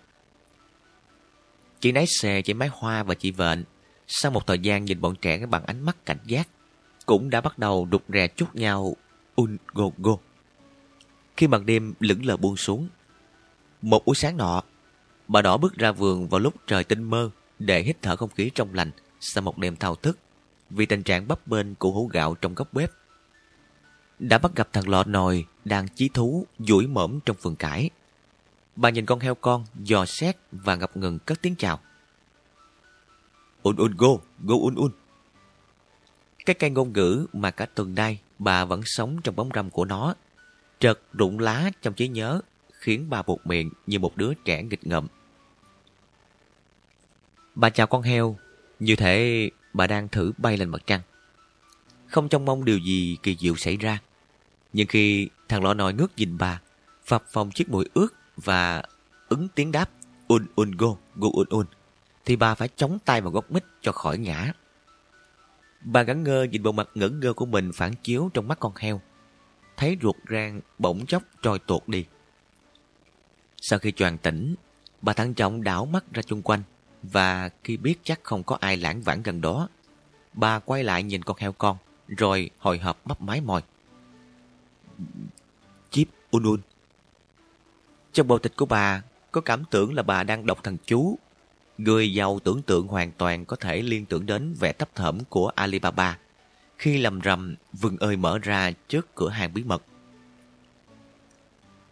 Chị 1.81 1.93
nái 1.93 2.07
xề, 2.21 2.43
chị 2.43 2.55
máy 2.55 2.69
hoa 2.73 3.03
và 3.03 3.15
chị 3.15 3.31
vện, 3.31 3.65
sau 4.07 4.33
một 4.33 4.47
thời 4.47 4.59
gian 4.59 4.85
nhìn 4.85 5.01
bọn 5.01 5.15
trẻ 5.17 5.47
bằng 5.47 5.65
ánh 5.67 5.81
mắt 5.81 6.07
cảnh 6.07 6.19
giác, 6.25 6.49
cũng 7.07 7.31
đã 7.31 7.41
bắt 7.41 7.59
đầu 7.59 7.85
đục 7.91 8.03
rè 8.09 8.29
chút 8.29 8.55
nhau 8.55 8.97
un 9.37 9.57
go 9.75 9.85
go. 9.99 10.17
Khi 11.37 11.47
màn 11.47 11.67
đêm 11.67 11.95
lững 12.01 12.27
lờ 12.27 12.37
buông 12.37 12.57
xuống, 12.57 12.89
một 13.83 14.05
buổi 14.05 14.17
sáng 14.17 14.37
nọ, 14.37 14.63
bà 15.29 15.43
đỏ 15.43 15.57
bước 15.57 15.75
ra 15.75 15.93
vườn 15.93 16.29
vào 16.29 16.41
lúc 16.41 16.55
trời 16.67 16.85
tinh 16.85 17.03
mơ 17.03 17.31
để 17.59 17.83
hít 17.83 17.97
thở 18.03 18.17
không 18.17 18.31
khí 18.31 18.51
trong 18.55 18.75
lành 18.75 18.91
sau 19.21 19.43
một 19.43 19.59
đêm 19.59 19.77
thao 19.77 19.95
thức 19.95 20.19
vì 20.71 20.87
tình 20.87 21.03
trạng 21.03 21.29
bấp 21.29 21.47
bênh 21.47 21.75
của 21.75 21.91
hũ 21.91 22.07
gạo 22.13 22.35
trong 22.35 22.55
góc 22.55 22.73
bếp. 22.73 22.91
Đã 24.19 24.39
bắt 24.39 24.53
gặp 24.57 24.69
thằng 24.73 24.89
lọ 24.89 25.05
nồi 25.05 25.47
đang 25.65 25.89
chí 25.89 26.09
thú 26.09 26.47
duỗi 26.59 26.87
mõm 26.87 27.21
trong 27.21 27.37
vườn 27.43 27.57
cải. 27.57 27.91
Bà 28.77 28.91
nhìn 28.91 29.07
con 29.07 29.21
heo 29.21 29.35
con 29.35 29.65
dò 29.85 30.05
xét 30.07 30.37
và 30.53 30.77
ngập 30.77 30.97
ngừng 30.97 31.19
cất 31.19 31.43
tiếng 31.43 31.55
chào. 31.57 31.81
Un 33.63 33.77
un 33.77 33.95
go, 33.97 34.09
go 34.45 34.55
un 34.61 34.75
un. 34.75 34.91
Cái 36.47 36.55
cây 36.55 36.71
ngôn 36.71 36.93
ngữ 36.93 37.27
mà 37.33 37.51
cả 37.51 37.67
tuần 37.67 37.95
nay 37.95 38.21
bà 38.39 38.65
vẫn 38.65 38.81
sống 38.85 39.17
trong 39.25 39.37
bóng 39.37 39.51
râm 39.55 39.71
của 39.71 39.85
nó, 39.85 40.15
trật 40.79 41.01
rụng 41.13 41.39
lá 41.39 41.71
trong 41.83 41.95
trí 41.95 42.09
nhớ, 42.09 42.41
khiến 42.73 43.07
bà 43.11 43.23
buộc 43.23 43.47
miệng 43.47 43.71
như 43.87 43.99
một 43.99 44.17
đứa 44.17 44.35
trẻ 44.35 44.63
nghịch 44.63 44.87
ngợm. 44.87 45.07
Bà 47.55 47.71
chào 47.71 47.87
con 47.87 48.03
heo 48.03 48.37
như 48.81 48.97
thể 48.97 49.51
bà 49.73 49.87
đang 49.87 50.09
thử 50.09 50.33
bay 50.39 50.57
lên 50.57 50.69
mặt 50.69 50.83
trăng. 50.87 51.01
Không 52.07 52.29
trông 52.29 52.45
mong 52.45 52.65
điều 52.65 52.79
gì 52.79 53.17
kỳ 53.23 53.37
diệu 53.41 53.57
xảy 53.57 53.77
ra. 53.77 53.99
Nhưng 54.73 54.87
khi 54.87 55.29
thằng 55.49 55.65
lọ 55.65 55.75
nòi 55.75 55.95
ngước 55.95 56.17
nhìn 56.17 56.39
bà, 56.39 56.61
phập 57.07 57.25
phòng 57.33 57.51
chiếc 57.51 57.69
mũi 57.69 57.89
ướt 57.95 58.09
và 58.37 58.83
ứng 59.29 59.49
tiếng 59.49 59.73
đáp 59.73 59.91
un 60.29 60.47
un 60.57 60.71
go, 60.71 60.97
go 61.17 61.29
un 61.33 61.47
un, 61.49 61.67
thì 62.25 62.37
bà 62.37 62.55
phải 62.55 62.69
chống 62.77 62.99
tay 63.05 63.21
vào 63.21 63.31
gốc 63.31 63.51
mít 63.51 63.65
cho 63.81 63.93
khỏi 63.93 64.19
ngã. 64.19 64.53
Bà 65.81 66.03
ngẩn 66.03 66.23
ngơ 66.23 66.43
nhìn 66.43 66.63
bộ 66.63 66.73
mặt 66.73 66.89
ngẩn 66.95 67.21
ngơ 67.21 67.33
của 67.33 67.47
mình 67.47 67.71
phản 67.75 67.95
chiếu 68.03 68.31
trong 68.35 68.49
mắt 68.49 68.61
con 68.61 68.73
heo. 68.77 69.01
Thấy 69.77 69.97
ruột 70.03 70.17
rang 70.31 70.61
bỗng 70.79 71.07
chốc 71.07 71.23
trôi 71.43 71.59
tuột 71.59 71.89
đi. 71.89 72.07
Sau 73.61 73.79
khi 73.79 73.93
choàng 73.93 74.19
tỉnh, 74.19 74.55
bà 75.03 75.13
thận 75.13 75.35
trọng 75.35 75.63
đảo 75.63 75.87
mắt 75.87 76.05
ra 76.13 76.23
chung 76.23 76.43
quanh 76.43 76.63
và 77.03 77.51
khi 77.65 77.77
biết 77.77 77.99
chắc 78.03 78.21
không 78.23 78.43
có 78.43 78.57
ai 78.61 78.77
lãng 78.77 79.03
vãng 79.03 79.23
gần 79.23 79.41
đó, 79.41 79.69
bà 80.33 80.59
quay 80.59 80.85
lại 80.85 81.03
nhìn 81.03 81.23
con 81.23 81.37
heo 81.41 81.53
con, 81.53 81.77
rồi 82.09 82.51
hồi 82.59 82.79
hộp 82.79 83.01
mấp 83.05 83.21
mái 83.21 83.41
mồi. 83.41 83.63
Chip 85.91 86.09
un 86.31 86.43
un. 86.43 86.61
Trong 88.13 88.29
bộ 88.29 88.39
tịch 88.39 88.57
của 88.57 88.67
bà 88.67 89.03
có 89.33 89.41
cảm 89.41 89.65
tưởng 89.71 89.95
là 89.95 90.03
bà 90.03 90.23
đang 90.23 90.47
đọc 90.47 90.59
thần 90.63 90.77
chú. 90.87 91.19
Người 91.79 92.13
giàu 92.13 92.39
tưởng 92.45 92.63
tượng 92.63 92.87
hoàn 92.87 93.13
toàn 93.13 93.45
có 93.45 93.57
thể 93.57 93.83
liên 93.83 94.07
tưởng 94.07 94.27
đến 94.27 94.55
vẻ 94.61 94.73
thấp 94.73 94.89
thởm 94.95 95.25
của 95.25 95.49
Alibaba 95.49 96.19
khi 96.79 96.99
lầm 96.99 97.21
rầm 97.25 97.55
vừng 97.73 97.97
ơi 97.97 98.17
mở 98.17 98.39
ra 98.39 98.71
trước 98.89 99.15
cửa 99.15 99.29
hàng 99.29 99.55
bí 99.55 99.65
mật. 99.65 99.83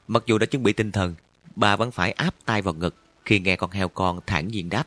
Mặc 0.09 0.23
dù 0.27 0.39
đã 0.39 0.47
chuẩn 0.47 0.63
bị 0.63 0.73
tinh 0.73 0.93
thần, 0.93 1.15
bà 1.57 1.77
vẫn 1.77 1.91
phải 1.91 2.13
áp 2.13 2.35
tay 2.45 2.63
vào 2.63 2.75
ngực 2.75 2.95
khi 3.25 3.41
nghe 3.41 3.57
con 3.57 3.71
heo 3.71 3.89
con 3.89 4.21
thản 4.27 4.49
nhiên 4.49 4.69
đáp. 4.69 4.85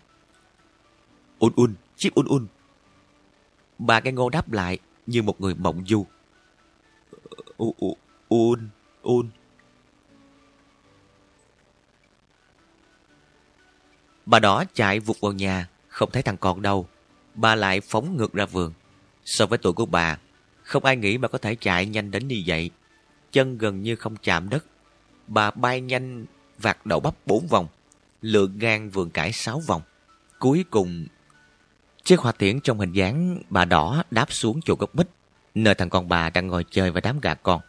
Un 1.39 1.51
un, 1.55 1.73
chip 1.97 2.13
un 2.13 2.25
un. 2.25 2.47
Bà 3.77 3.99
nghe 3.99 4.11
ngô 4.11 4.29
đáp 4.29 4.51
lại 4.51 4.79
như 5.05 5.21
một 5.21 5.41
người 5.41 5.55
mộng 5.55 5.83
du. 5.87 6.05
Un, 7.57 7.73
un, 8.29 8.69
un. 9.01 9.29
Bà 14.25 14.39
đó 14.39 14.63
chạy 14.73 14.99
vụt 14.99 15.17
vào 15.21 15.31
nhà, 15.31 15.69
không 15.87 16.11
thấy 16.11 16.23
thằng 16.23 16.37
con 16.37 16.61
đâu. 16.61 16.87
Bà 17.35 17.55
lại 17.55 17.81
phóng 17.81 18.17
ngược 18.17 18.33
ra 18.33 18.45
vườn. 18.45 18.73
So 19.25 19.45
với 19.45 19.57
tuổi 19.57 19.73
của 19.73 19.85
bà, 19.85 20.17
không 20.63 20.85
ai 20.85 20.95
nghĩ 20.95 21.17
bà 21.17 21.27
có 21.27 21.37
thể 21.37 21.55
chạy 21.55 21.85
nhanh 21.85 22.11
đến 22.11 22.27
như 22.27 22.43
vậy. 22.45 22.71
Chân 23.31 23.57
gần 23.57 23.81
như 23.81 23.95
không 23.95 24.15
chạm 24.15 24.49
đất. 24.49 24.65
Bà 25.27 25.51
bay 25.51 25.81
nhanh 25.81 26.25
vạt 26.57 26.85
đậu 26.85 26.99
bắp 26.99 27.15
bốn 27.25 27.47
vòng, 27.47 27.67
lượn 28.21 28.59
ngang 28.59 28.89
vườn 28.89 29.09
cải 29.09 29.31
sáu 29.31 29.59
vòng. 29.67 29.81
Cuối 30.39 30.65
cùng, 30.69 31.07
chiếc 32.09 32.19
hoa 32.19 32.31
tiễn 32.31 32.59
trong 32.61 32.79
hình 32.79 32.91
dáng 32.91 33.41
bà 33.49 33.65
đỏ 33.65 34.03
đáp 34.11 34.31
xuống 34.31 34.59
chỗ 34.65 34.75
gốc 34.79 34.95
mít, 34.95 35.07
nơi 35.55 35.75
thằng 35.75 35.89
con 35.89 36.09
bà 36.09 36.29
đang 36.29 36.47
ngồi 36.47 36.65
chơi 36.71 36.91
với 36.91 37.01
đám 37.01 37.19
gà 37.19 37.33
con. 37.33 37.61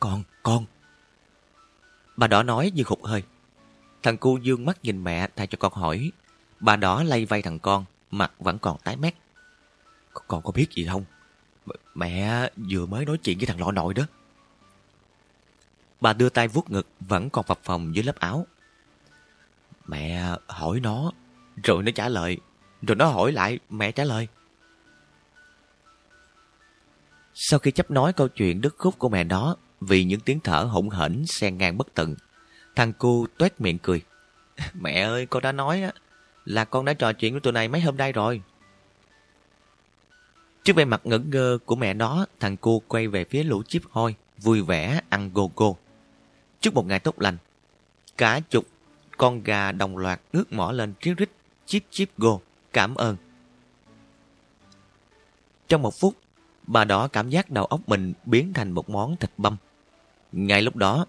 Con, 0.00 0.22
con. 0.42 0.64
Bà 2.16 2.26
đỏ 2.26 2.42
nói 2.42 2.72
như 2.74 2.82
hụt 2.86 2.98
hơi. 3.02 3.22
Thằng 4.02 4.16
cu 4.16 4.38
dương 4.38 4.64
mắt 4.64 4.78
nhìn 4.82 5.04
mẹ 5.04 5.28
thay 5.36 5.46
cho 5.46 5.56
con 5.60 5.72
hỏi. 5.72 6.12
Bà 6.60 6.76
đỏ 6.76 7.02
lay 7.02 7.24
vay 7.24 7.42
thằng 7.42 7.58
con, 7.58 7.84
mặt 8.10 8.32
vẫn 8.38 8.58
còn 8.58 8.78
tái 8.78 8.96
mét. 8.96 9.14
Con 10.12 10.42
có 10.42 10.52
biết 10.52 10.66
gì 10.70 10.86
không? 10.86 11.04
Mẹ 11.94 12.50
vừa 12.70 12.86
mới 12.86 13.04
nói 13.04 13.18
chuyện 13.18 13.38
với 13.38 13.46
thằng 13.46 13.60
lọ 13.60 13.72
nội 13.72 13.94
đó. 13.94 14.02
Bà 16.00 16.12
đưa 16.12 16.28
tay 16.28 16.48
vuốt 16.48 16.70
ngực 16.70 16.86
vẫn 17.00 17.30
còn 17.30 17.44
phập 17.44 17.60
phòng 17.62 17.94
dưới 17.94 18.04
lớp 18.04 18.16
áo. 18.18 18.46
Mẹ 19.86 20.28
hỏi 20.46 20.80
nó, 20.80 21.12
rồi 21.64 21.82
nó 21.82 21.90
trả 21.94 22.08
lời. 22.08 22.38
Rồi 22.82 22.96
nó 22.96 23.06
hỏi 23.06 23.32
lại, 23.32 23.58
mẹ 23.70 23.92
trả 23.92 24.04
lời. 24.04 24.28
Sau 27.34 27.58
khi 27.58 27.70
chấp 27.70 27.90
nói 27.90 28.12
câu 28.12 28.28
chuyện 28.28 28.60
đứt 28.60 28.74
khúc 28.78 28.98
của 28.98 29.08
mẹ 29.08 29.24
nó, 29.24 29.56
vì 29.80 30.04
những 30.04 30.20
tiếng 30.20 30.40
thở 30.40 30.62
hỗn 30.62 30.90
hển 30.90 31.26
xen 31.26 31.58
ngang 31.58 31.78
bất 31.78 31.94
tận, 31.94 32.14
thằng 32.76 32.92
cu 32.92 33.26
tuét 33.38 33.60
miệng 33.60 33.78
cười. 33.78 34.02
Mẹ 34.74 35.00
ơi, 35.00 35.26
con 35.26 35.42
đã 35.42 35.52
nói 35.52 35.82
á, 35.82 35.92
là 36.44 36.64
con 36.64 36.84
đã 36.84 36.92
trò 36.92 37.12
chuyện 37.12 37.32
với 37.32 37.40
tụi 37.40 37.52
này 37.52 37.68
mấy 37.68 37.80
hôm 37.80 37.96
nay 37.96 38.12
rồi. 38.12 38.42
Trước 40.64 40.76
vẻ 40.76 40.84
mặt 40.84 41.00
ngẩn 41.04 41.30
ngơ 41.30 41.58
của 41.64 41.76
mẹ 41.76 41.94
nó, 41.94 42.26
thằng 42.40 42.56
cu 42.56 42.80
quay 42.80 43.08
về 43.08 43.24
phía 43.24 43.42
lũ 43.42 43.62
chip 43.62 43.82
hôi, 43.90 44.14
vui 44.38 44.62
vẻ 44.62 45.00
ăn 45.08 45.30
gô 45.34 45.50
gô. 45.56 45.76
Trước 46.60 46.74
một 46.74 46.86
ngày 46.86 46.98
tốt 46.98 47.20
lành, 47.20 47.36
cả 48.16 48.40
chục 48.50 48.64
con 49.16 49.42
gà 49.42 49.72
đồng 49.72 49.96
loạt 49.96 50.20
nước 50.32 50.52
mỏ 50.52 50.72
lên 50.72 50.94
riết 51.00 51.14
rít, 51.16 51.30
chip 51.66 51.82
chip 51.90 52.08
gô, 52.18 52.40
cảm 52.72 52.94
ơn. 52.94 53.16
Trong 55.68 55.82
một 55.82 55.94
phút, 56.00 56.14
bà 56.66 56.84
đỏ 56.84 57.08
cảm 57.08 57.30
giác 57.30 57.50
đầu 57.50 57.64
óc 57.64 57.80
mình 57.86 58.12
biến 58.24 58.52
thành 58.52 58.72
một 58.72 58.90
món 58.90 59.16
thịt 59.16 59.30
băm. 59.36 59.56
Ngay 60.32 60.62
lúc 60.62 60.76
đó, 60.76 61.06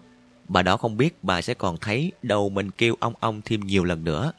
bà 0.48 0.62
đỏ 0.62 0.76
không 0.76 0.96
biết 0.96 1.24
bà 1.24 1.42
sẽ 1.42 1.54
còn 1.54 1.76
thấy 1.76 2.12
đầu 2.22 2.48
mình 2.48 2.70
kêu 2.70 2.94
ong 3.00 3.14
ong 3.20 3.40
thêm 3.44 3.60
nhiều 3.60 3.84
lần 3.84 4.04
nữa. 4.04 4.32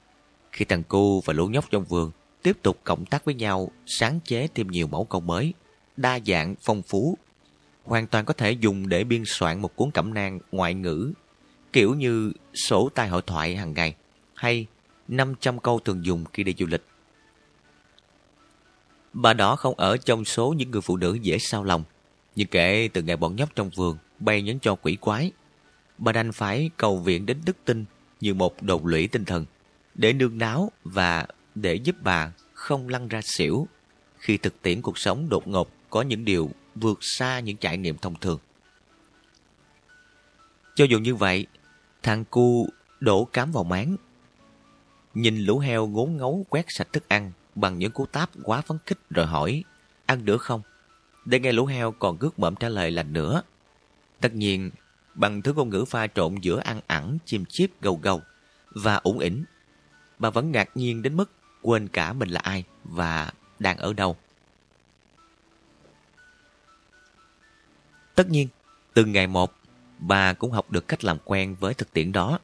Khi 0.51 0.65
thằng 0.65 0.83
cu 0.83 1.21
và 1.21 1.33
lũ 1.33 1.47
nhóc 1.47 1.65
trong 1.71 1.83
vườn 1.83 2.11
tiếp 2.43 2.57
tục 2.61 2.79
cộng 2.83 3.05
tác 3.05 3.25
với 3.25 3.35
nhau 3.35 3.71
sáng 3.85 4.19
chế 4.25 4.47
thêm 4.55 4.67
nhiều 4.67 4.87
mẫu 4.87 5.05
câu 5.05 5.21
mới, 5.21 5.53
đa 5.97 6.19
dạng, 6.25 6.55
phong 6.61 6.81
phú, 6.81 7.17
hoàn 7.83 8.07
toàn 8.07 8.25
có 8.25 8.33
thể 8.33 8.51
dùng 8.51 8.89
để 8.89 9.03
biên 9.03 9.23
soạn 9.25 9.61
một 9.61 9.75
cuốn 9.75 9.91
cẩm 9.91 10.13
nang 10.13 10.39
ngoại 10.51 10.73
ngữ, 10.73 11.13
kiểu 11.73 11.95
như 11.95 12.31
sổ 12.53 12.89
tay 12.95 13.07
hội 13.07 13.21
thoại 13.27 13.55
hàng 13.55 13.73
ngày 13.73 13.95
hay 14.33 14.67
500 15.07 15.59
câu 15.59 15.79
thường 15.79 16.05
dùng 16.05 16.25
khi 16.33 16.43
đi 16.43 16.55
du 16.57 16.65
lịch. 16.65 16.85
Bà 19.13 19.33
đỏ 19.33 19.55
không 19.55 19.75
ở 19.77 19.97
trong 19.97 20.25
số 20.25 20.53
những 20.57 20.71
người 20.71 20.81
phụ 20.81 20.97
nữ 20.97 21.17
dễ 21.21 21.37
sao 21.39 21.63
lòng, 21.63 21.83
nhưng 22.35 22.47
kể 22.47 22.89
từ 22.93 23.01
ngày 23.01 23.17
bọn 23.17 23.35
nhóc 23.35 23.49
trong 23.55 23.69
vườn 23.69 23.97
bay 24.19 24.41
nhấn 24.41 24.59
cho 24.59 24.75
quỷ 24.75 24.97
quái, 25.01 25.31
bà 25.97 26.11
đành 26.11 26.31
phải 26.31 26.69
cầu 26.77 26.97
viện 26.97 27.25
đến 27.25 27.37
đức 27.45 27.57
tin 27.65 27.85
như 28.21 28.33
một 28.33 28.61
đột 28.61 28.85
lũy 28.85 29.07
tinh 29.07 29.25
thần 29.25 29.45
để 29.95 30.13
nương 30.13 30.37
náo 30.37 30.71
và 30.83 31.27
để 31.55 31.75
giúp 31.75 31.95
bà 32.01 32.31
không 32.53 32.89
lăn 32.89 33.07
ra 33.07 33.21
xỉu 33.23 33.67
khi 34.17 34.37
thực 34.37 34.61
tiễn 34.61 34.81
cuộc 34.81 34.97
sống 34.97 35.29
đột 35.29 35.47
ngột 35.47 35.69
có 35.89 36.01
những 36.01 36.25
điều 36.25 36.49
vượt 36.75 36.99
xa 37.01 37.39
những 37.39 37.57
trải 37.57 37.77
nghiệm 37.77 37.97
thông 37.97 38.15
thường. 38.15 38.39
Cho 40.75 40.85
dù 40.85 40.99
như 40.99 41.15
vậy, 41.15 41.47
thằng 42.03 42.25
cu 42.25 42.69
đổ 42.99 43.25
cám 43.25 43.51
vào 43.51 43.63
máng. 43.63 43.97
Nhìn 45.13 45.37
lũ 45.37 45.59
heo 45.59 45.87
ngốn 45.87 46.17
ngấu 46.17 46.45
quét 46.49 46.65
sạch 46.69 46.93
thức 46.93 47.09
ăn 47.09 47.31
bằng 47.61 47.79
những 47.79 47.91
cú 47.91 48.05
táp 48.05 48.29
quá 48.43 48.61
phấn 48.61 48.77
khích 48.85 48.99
rồi 49.09 49.25
hỏi 49.25 49.63
ăn 50.05 50.25
nữa 50.25 50.37
không? 50.37 50.61
Để 51.25 51.39
nghe 51.39 51.51
lũ 51.51 51.65
heo 51.65 51.91
còn 51.91 52.17
gước 52.17 52.39
mộm 52.39 52.55
trả 52.55 52.69
lời 52.69 52.91
là 52.91 53.03
nữa. 53.03 53.41
Tất 54.21 54.33
nhiên, 54.33 54.71
bằng 55.13 55.41
thứ 55.41 55.53
ngôn 55.53 55.69
ngữ 55.69 55.85
pha 55.85 56.07
trộn 56.07 56.35
giữa 56.35 56.59
ăn 56.59 56.81
ẳng, 56.87 57.17
chim 57.25 57.45
chiếp 57.45 57.81
gầu 57.81 57.99
gầu 58.03 58.21
và 58.71 58.95
ủng 58.95 59.19
ỉnh, 59.19 59.43
bà 60.19 60.29
vẫn 60.29 60.51
ngạc 60.51 60.69
nhiên 60.77 61.01
đến 61.01 61.17
mức 61.17 61.31
quên 61.61 61.87
cả 61.87 62.13
mình 62.13 62.29
là 62.29 62.39
ai 62.39 62.63
và 62.83 63.31
đang 63.59 63.77
ở 63.77 63.93
đâu. 63.93 64.17
Tất 68.15 68.29
nhiên, 68.29 68.47
từ 68.93 69.05
ngày 69.05 69.27
một, 69.27 69.53
bà 69.99 70.33
cũng 70.33 70.51
học 70.51 70.71
được 70.71 70.87
cách 70.87 71.03
làm 71.03 71.17
quen 71.25 71.55
với 71.59 71.73
thực 71.73 71.93
tiễn 71.93 72.11
đó. 72.11 72.39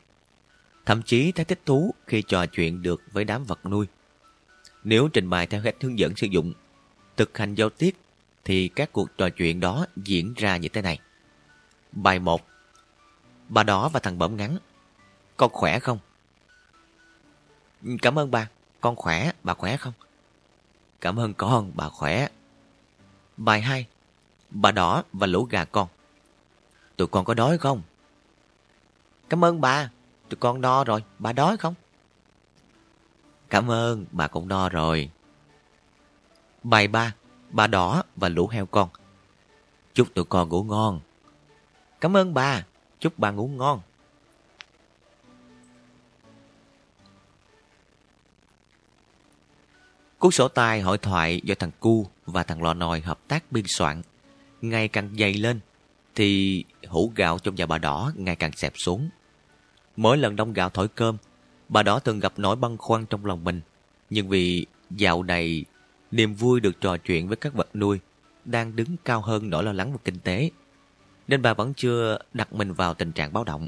Thậm 0.85 1.01
chí 1.03 1.31
thấy 1.31 1.45
thích 1.45 1.61
thú 1.65 1.93
khi 2.07 2.21
trò 2.21 2.45
chuyện 2.45 2.81
được 2.81 3.01
với 3.11 3.23
đám 3.23 3.43
vật 3.43 3.65
nuôi. 3.65 3.87
Nếu 4.83 5.07
trình 5.07 5.29
bày 5.29 5.47
theo 5.47 5.61
cách 5.63 5.75
hướng 5.81 5.99
dẫn 5.99 6.15
sử 6.15 6.27
dụng, 6.27 6.53
thực 7.17 7.37
hành 7.37 7.55
giao 7.55 7.69
tiếp, 7.69 7.95
thì 8.45 8.67
các 8.67 8.89
cuộc 8.91 9.17
trò 9.17 9.29
chuyện 9.29 9.59
đó 9.59 9.85
diễn 9.95 10.33
ra 10.37 10.57
như 10.57 10.69
thế 10.69 10.81
này. 10.81 10.99
Bài 11.91 12.19
1 12.19 12.41
Bà 13.49 13.63
đó 13.63 13.89
và 13.89 13.99
thằng 13.99 14.17
bẩm 14.17 14.37
ngắn 14.37 14.57
Con 15.37 15.51
khỏe 15.53 15.79
không? 15.79 15.99
Cảm 18.01 18.19
ơn 18.19 18.31
bà 18.31 18.49
Con 18.81 18.95
khỏe, 18.95 19.31
bà 19.43 19.53
khỏe 19.53 19.77
không? 19.77 19.93
Cảm 21.01 21.19
ơn 21.19 21.33
con, 21.33 21.71
bà 21.75 21.89
khỏe 21.89 22.27
Bài 23.37 23.61
2 23.61 23.85
Bà 24.49 24.71
đỏ 24.71 25.03
và 25.13 25.27
lũ 25.27 25.43
gà 25.43 25.65
con 25.65 25.87
Tụi 26.95 27.07
con 27.07 27.25
có 27.25 27.33
đói 27.33 27.57
không? 27.57 27.81
Cảm 29.29 29.45
ơn 29.45 29.61
bà 29.61 29.89
Tụi 30.29 30.37
con 30.39 30.61
no 30.61 30.83
rồi, 30.83 31.03
bà 31.19 31.33
đói 31.33 31.57
không? 31.57 31.73
Cảm 33.49 33.71
ơn, 33.71 34.05
bà 34.11 34.27
cũng 34.27 34.47
no 34.47 34.69
rồi. 34.69 35.09
Bài 36.63 36.87
ba 36.87 37.13
Bà 37.49 37.67
đỏ 37.67 38.03
và 38.15 38.29
lũ 38.29 38.47
heo 38.47 38.65
con. 38.65 38.89
Chúc 39.93 40.13
tụi 40.13 40.25
con 40.25 40.49
ngủ 40.49 40.63
ngon. 40.63 40.99
Cảm 42.01 42.17
ơn 42.17 42.33
bà 42.33 42.63
Chúc 42.99 43.19
bà 43.19 43.31
ngủ 43.31 43.47
ngon. 43.47 43.81
Cuốn 50.19 50.31
sổ 50.31 50.47
tay 50.47 50.81
hội 50.81 50.97
thoại 50.97 51.41
do 51.43 51.55
thằng 51.59 51.71
Cu 51.79 52.07
và 52.25 52.43
thằng 52.43 52.63
Lò 52.63 52.73
Nòi 52.73 53.01
hợp 53.01 53.19
tác 53.27 53.51
biên 53.51 53.63
soạn. 53.67 54.01
Ngày 54.61 54.87
càng 54.87 55.09
dày 55.19 55.33
lên 55.33 55.59
thì 56.15 56.63
hũ 56.87 57.11
gạo 57.15 57.39
trong 57.39 57.55
nhà 57.55 57.65
bà 57.65 57.77
đỏ 57.77 58.11
ngày 58.15 58.35
càng 58.35 58.51
xẹp 58.51 58.73
xuống. 58.75 59.09
Mỗi 59.95 60.17
lần 60.17 60.35
đông 60.35 60.53
gạo 60.53 60.69
thổi 60.69 60.87
cơm, 60.87 61.17
bà 61.69 61.83
đó 61.83 61.99
thường 61.99 62.19
gặp 62.19 62.33
nỗi 62.37 62.55
băn 62.55 62.77
khoăn 62.77 63.05
trong 63.05 63.25
lòng 63.25 63.43
mình. 63.43 63.61
Nhưng 64.09 64.29
vì 64.29 64.65
dạo 64.91 65.23
này 65.23 65.65
niềm 66.11 66.33
vui 66.33 66.59
được 66.59 66.81
trò 66.81 66.97
chuyện 66.97 67.27
với 67.27 67.37
các 67.37 67.53
vật 67.53 67.75
nuôi 67.75 67.99
đang 68.45 68.75
đứng 68.75 68.95
cao 69.05 69.21
hơn 69.21 69.49
nỗi 69.49 69.63
lo 69.63 69.73
lắng 69.73 69.91
về 69.91 69.97
kinh 70.05 70.19
tế, 70.19 70.51
nên 71.27 71.41
bà 71.41 71.53
vẫn 71.53 71.73
chưa 71.73 72.19
đặt 72.33 72.53
mình 72.53 72.73
vào 72.73 72.93
tình 72.93 73.11
trạng 73.11 73.33
báo 73.33 73.43
động. 73.43 73.67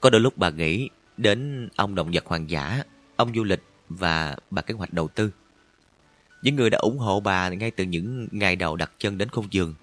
Có 0.00 0.10
đôi 0.10 0.20
lúc 0.20 0.38
bà 0.38 0.50
nghĩ 0.50 0.88
đến 1.16 1.68
ông 1.76 1.94
động 1.94 2.10
vật 2.12 2.26
hoàng 2.26 2.50
giả, 2.50 2.82
ông 3.16 3.34
du 3.34 3.44
lịch 3.44 3.62
và 3.88 4.36
bà 4.50 4.62
kế 4.62 4.74
hoạch 4.74 4.92
đầu 4.92 5.08
tư. 5.08 5.30
Những 6.42 6.56
người 6.56 6.70
đã 6.70 6.78
ủng 6.78 6.98
hộ 6.98 7.20
bà 7.20 7.48
ngay 7.48 7.70
từ 7.70 7.84
những 7.84 8.28
ngày 8.30 8.56
đầu 8.56 8.76
đặt 8.76 8.92
chân 8.98 9.18
đến 9.18 9.28
không 9.28 9.46
giường. 9.50 9.74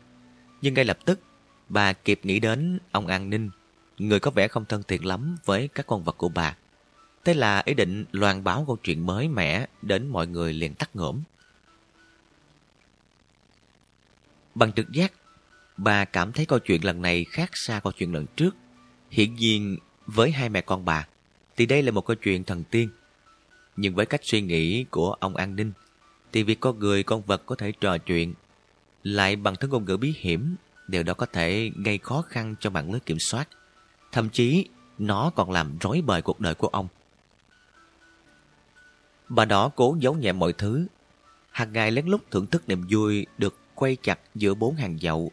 Nhưng 0.62 0.74
ngay 0.74 0.86
lập 0.86 0.98
tức, 1.06 1.20
bà 1.70 1.94
kịp 1.94 2.20
nghĩ 2.24 2.40
đến 2.40 2.80
ông 2.92 3.08
An 3.08 3.30
Ninh, 3.30 3.50
người 4.08 4.20
có 4.20 4.32
vẻ 4.32 4.48
không 4.48 4.66
thân 4.66 4.84
thiện 4.88 5.06
lắm 5.06 5.38
với 5.46 5.68
các 5.68 5.88
con 5.88 6.04
vật 6.04 6.18
của 6.18 6.30
bà. 6.30 6.56
Thế 7.26 7.34
là 7.34 7.62
ý 7.66 7.74
định 7.74 8.06
loan 8.12 8.44
báo 8.44 8.64
câu 8.68 8.78
chuyện 8.84 9.06
mới 9.06 9.28
mẻ 9.28 9.68
đến 9.82 10.08
mọi 10.08 10.28
người 10.28 10.54
liền 10.54 10.74
tắt 10.74 10.90
ngỗm. 10.96 11.22
Bằng 14.56 14.74
trực 14.74 14.92
giác, 14.92 15.14
bà 15.78 16.06
cảm 16.06 16.32
thấy 16.32 16.46
câu 16.46 16.60
chuyện 16.60 16.86
lần 16.86 17.02
này 17.02 17.24
khác 17.24 17.50
xa 17.54 17.80
câu 17.80 17.92
chuyện 17.92 18.14
lần 18.14 18.26
trước. 18.36 18.56
Hiển 19.10 19.36
nhiên, 19.36 19.78
với 20.06 20.32
hai 20.32 20.50
mẹ 20.50 20.62
con 20.62 20.86
bà, 20.86 21.08
thì 21.58 21.66
đây 21.66 21.84
là 21.84 21.92
một 21.92 22.06
câu 22.06 22.16
chuyện 22.16 22.44
thần 22.44 22.64
tiên. 22.64 22.90
Nhưng 23.78 23.96
với 23.96 24.06
cách 24.06 24.22
suy 24.24 24.42
nghĩ 24.42 24.84
của 24.84 25.14
ông 25.14 25.36
An 25.36 25.56
Ninh, 25.56 25.72
thì 26.32 26.44
việc 26.44 26.60
con 26.60 26.80
người 26.80 27.04
con 27.04 27.22
vật 27.22 27.44
có 27.46 27.56
thể 27.56 27.72
trò 27.72 27.98
chuyện, 27.98 28.34
lại 29.04 29.36
bằng 29.36 29.56
thứ 29.56 29.68
ngôn 29.68 29.86
ngữ 29.86 29.98
bí 29.98 30.14
hiểm, 30.18 30.56
điều 30.88 31.04
đó 31.04 31.14
có 31.14 31.26
thể 31.26 31.72
gây 31.86 31.98
khó 31.98 32.22
khăn 32.22 32.56
cho 32.60 32.70
mạng 32.70 32.92
lưới 32.92 33.00
kiểm 33.00 33.18
soát. 33.20 33.50
Thậm 34.12 34.30
chí, 34.30 34.66
nó 34.98 35.32
còn 35.36 35.52
làm 35.52 35.78
rối 35.80 36.02
bời 36.06 36.22
cuộc 36.22 36.40
đời 36.40 36.56
của 36.56 36.68
ông. 36.68 36.88
Bà 39.30 39.46
đó 39.46 39.72
cố 39.76 39.98
giấu 40.00 40.14
nhẹ 40.14 40.32
mọi 40.32 40.54
thứ. 40.54 40.86
Hàng 41.52 41.74
ngày 41.74 41.92
lén 41.92 42.06
lút 42.06 42.32
thưởng 42.32 42.48
thức 42.48 42.70
niềm 42.70 42.86
vui 42.90 43.26
được 43.38 43.58
quay 43.76 43.96
chặt 43.96 44.20
giữa 44.36 44.54
bốn 44.54 44.76
hàng 44.76 44.98
dậu. 45.00 45.32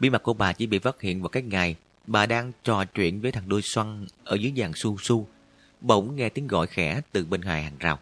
Bí 0.00 0.10
mật 0.10 0.22
của 0.22 0.34
bà 0.34 0.52
chỉ 0.52 0.66
bị 0.66 0.78
phát 0.78 1.00
hiện 1.00 1.22
vào 1.22 1.28
cái 1.28 1.42
ngày 1.42 1.76
bà 2.06 2.26
đang 2.26 2.52
trò 2.64 2.84
chuyện 2.84 3.20
với 3.20 3.32
thằng 3.32 3.48
đôi 3.48 3.62
xoăn 3.62 4.06
ở 4.24 4.36
dưới 4.36 4.52
dàn 4.56 4.72
su 4.74 4.96
su. 4.98 5.28
Bỗng 5.80 6.16
nghe 6.16 6.28
tiếng 6.28 6.46
gọi 6.46 6.66
khẽ 6.66 7.00
từ 7.12 7.24
bên 7.24 7.40
ngoài 7.40 7.62
hàng 7.62 7.78
rào. 7.78 7.98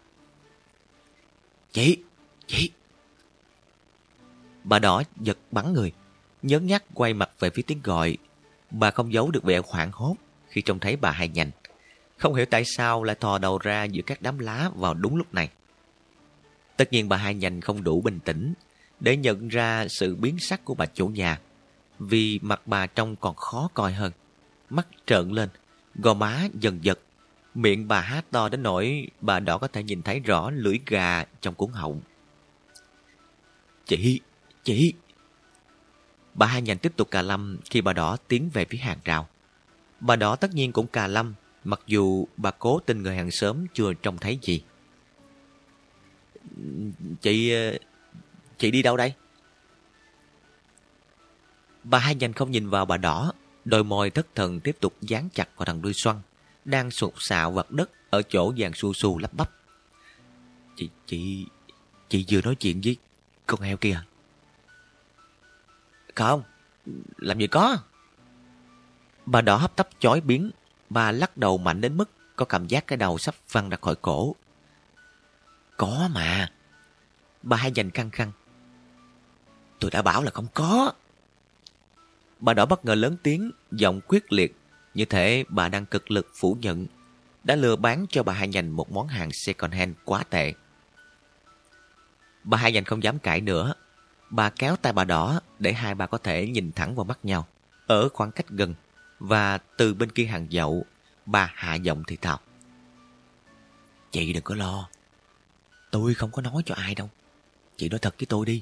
Chị! 1.71 1.97
Chị! 2.47 2.69
Bà 4.63 4.79
đỏ 4.79 5.03
giật 5.19 5.37
bắn 5.51 5.73
người, 5.73 5.91
nhớ 6.41 6.59
nhắc 6.59 6.83
quay 6.93 7.13
mặt 7.13 7.29
về 7.39 7.49
phía 7.49 7.61
tiếng 7.61 7.79
gọi. 7.83 8.17
Bà 8.73 8.91
không 8.91 9.13
giấu 9.13 9.31
được 9.31 9.43
vẻ 9.43 9.61
hoảng 9.67 9.91
hốt 9.93 10.15
khi 10.47 10.61
trông 10.61 10.79
thấy 10.79 10.95
bà 10.95 11.11
hai 11.11 11.29
nhành. 11.29 11.51
Không 12.17 12.33
hiểu 12.33 12.45
tại 12.45 12.63
sao 12.65 13.03
lại 13.03 13.15
thò 13.19 13.37
đầu 13.37 13.57
ra 13.57 13.83
giữa 13.83 14.01
các 14.01 14.21
đám 14.21 14.39
lá 14.39 14.69
vào 14.75 14.93
đúng 14.93 15.15
lúc 15.15 15.33
này. 15.33 15.49
Tất 16.77 16.91
nhiên 16.91 17.09
bà 17.09 17.17
hai 17.17 17.35
nhành 17.35 17.61
không 17.61 17.83
đủ 17.83 18.01
bình 18.01 18.19
tĩnh 18.19 18.53
để 18.99 19.17
nhận 19.17 19.47
ra 19.47 19.87
sự 19.89 20.15
biến 20.15 20.39
sắc 20.39 20.65
của 20.65 20.73
bà 20.75 20.85
chủ 20.85 21.07
nhà. 21.07 21.39
Vì 21.99 22.39
mặt 22.41 22.61
bà 22.65 22.87
trông 22.87 23.15
còn 23.15 23.35
khó 23.35 23.69
coi 23.73 23.93
hơn. 23.93 24.11
Mắt 24.69 24.87
trợn 25.05 25.29
lên, 25.29 25.49
gò 25.95 26.13
má 26.13 26.47
dần 26.53 26.83
giật. 26.83 26.99
Miệng 27.55 27.87
bà 27.87 28.01
hát 28.01 28.25
to 28.31 28.49
đến 28.49 28.63
nỗi 28.63 29.07
bà 29.21 29.39
đỏ 29.39 29.57
có 29.57 29.67
thể 29.67 29.83
nhìn 29.83 30.01
thấy 30.01 30.19
rõ 30.19 30.49
lưỡi 30.49 30.79
gà 30.87 31.25
trong 31.41 31.53
cuốn 31.53 31.69
họng. 31.71 32.01
Chị, 33.85 34.19
chị! 34.63 34.93
Bà 36.33 36.47
hai 36.47 36.61
nhành 36.61 36.77
tiếp 36.77 36.93
tục 36.95 37.11
cà 37.11 37.21
lâm 37.21 37.57
khi 37.69 37.81
bà 37.81 37.93
đỏ 37.93 38.17
tiến 38.27 38.49
về 38.53 38.65
phía 38.65 38.77
hàng 38.77 38.99
rào. 39.05 39.27
Bà 39.99 40.15
đỏ 40.15 40.35
tất 40.35 40.53
nhiên 40.53 40.71
cũng 40.71 40.87
cà 40.87 41.07
lâm, 41.07 41.33
mặc 41.63 41.79
dù 41.87 42.27
bà 42.37 42.51
cố 42.51 42.79
tin 42.79 43.03
người 43.03 43.15
hàng 43.15 43.31
xóm 43.31 43.65
chưa 43.73 43.93
trông 43.93 44.17
thấy 44.17 44.39
gì. 44.41 44.63
Chị... 47.21 47.51
Ờ, 47.51 47.77
chị 48.57 48.71
đi 48.71 48.81
đâu 48.81 48.97
đây? 48.97 49.13
Bà 51.83 51.99
hai 51.99 52.15
nhành 52.15 52.33
không 52.33 52.51
nhìn 52.51 52.69
vào 52.69 52.85
bà 52.85 52.97
đỏ, 52.97 53.33
đôi 53.65 53.83
môi 53.83 54.09
thất 54.09 54.27
thần 54.35 54.59
tiếp 54.59 54.77
tục 54.79 54.93
dán 55.01 55.29
chặt 55.33 55.49
vào 55.57 55.65
thằng 55.65 55.81
đuôi 55.81 55.93
xoăn, 55.93 56.21
đang 56.65 56.91
sụt 56.91 57.13
xạo 57.17 57.51
vật 57.51 57.71
đất 57.71 57.89
ở 58.09 58.21
chỗ 58.21 58.53
vàng 58.57 58.71
su 58.73 58.93
su 58.93 59.19
lắp 59.19 59.33
bắp. 59.33 59.51
Chị, 60.75 60.89
chị, 61.05 61.45
chị 62.09 62.25
vừa 62.29 62.41
nói 62.41 62.55
chuyện 62.55 62.81
với 62.83 62.97
con 63.45 63.61
heo 63.61 63.77
kia 63.77 63.93
à? 63.93 64.05
Không, 66.15 66.43
làm 67.17 67.39
gì 67.39 67.47
có. 67.47 67.77
Bà 69.25 69.41
đỏ 69.41 69.55
hấp 69.55 69.75
tấp 69.75 69.89
chói 69.99 70.21
biến, 70.21 70.51
bà 70.89 71.11
lắc 71.11 71.37
đầu 71.37 71.57
mạnh 71.57 71.81
đến 71.81 71.97
mức 71.97 72.09
có 72.35 72.45
cảm 72.45 72.67
giác 72.67 72.87
cái 72.87 72.97
đầu 72.97 73.17
sắp 73.17 73.35
văng 73.51 73.69
ra 73.69 73.77
khỏi 73.81 73.95
cổ. 73.95 74.35
Có 75.77 76.09
mà. 76.13 76.51
Bà 77.43 77.57
hai 77.57 77.71
dành 77.71 77.89
căng 77.89 78.09
căng. 78.09 78.31
Tôi 79.79 79.91
đã 79.91 80.01
bảo 80.01 80.23
là 80.23 80.31
không 80.31 80.47
có. 80.53 80.93
Bà 82.39 82.53
đỏ 82.53 82.65
bất 82.65 82.85
ngờ 82.85 82.95
lớn 82.95 83.17
tiếng, 83.23 83.51
giọng 83.71 84.01
quyết 84.07 84.33
liệt, 84.33 84.55
như 84.93 85.05
thể 85.05 85.43
bà 85.49 85.69
đang 85.69 85.85
cực 85.85 86.11
lực 86.11 86.31
phủ 86.35 86.57
nhận, 86.61 86.87
đã 87.43 87.55
lừa 87.55 87.75
bán 87.75 88.05
cho 88.09 88.23
bà 88.23 88.33
hai 88.33 88.47
nhành 88.47 88.75
một 88.75 88.91
món 88.91 89.07
hàng 89.07 89.31
second 89.31 89.73
hand 89.73 89.95
quá 90.05 90.23
tệ. 90.29 90.53
Bà 92.43 92.57
hai 92.57 92.71
nhành 92.71 92.83
không 92.83 93.03
dám 93.03 93.19
cãi 93.19 93.41
nữa. 93.41 93.73
Bà 94.29 94.49
kéo 94.49 94.75
tay 94.75 94.93
bà 94.93 95.03
đỏ 95.03 95.39
để 95.59 95.73
hai 95.73 95.95
bà 95.95 96.07
có 96.07 96.17
thể 96.17 96.47
nhìn 96.47 96.71
thẳng 96.71 96.95
vào 96.95 97.05
mắt 97.05 97.19
nhau, 97.23 97.47
ở 97.87 98.09
khoảng 98.09 98.31
cách 98.31 98.49
gần, 98.49 98.73
và 99.19 99.57
từ 99.57 99.93
bên 99.93 100.11
kia 100.11 100.25
hàng 100.25 100.47
dậu, 100.49 100.85
bà 101.25 101.51
hạ 101.55 101.75
giọng 101.75 102.03
thì 102.07 102.15
thào. 102.15 102.39
Chị 104.11 104.33
đừng 104.33 104.43
có 104.43 104.55
lo, 104.55 104.89
tôi 105.91 106.13
không 106.13 106.31
có 106.31 106.41
nói 106.41 106.63
cho 106.65 106.75
ai 106.75 106.95
đâu. 106.95 107.09
Chị 107.77 107.89
nói 107.89 107.99
thật 107.99 108.15
với 108.19 108.25
tôi 108.25 108.45
đi. 108.45 108.61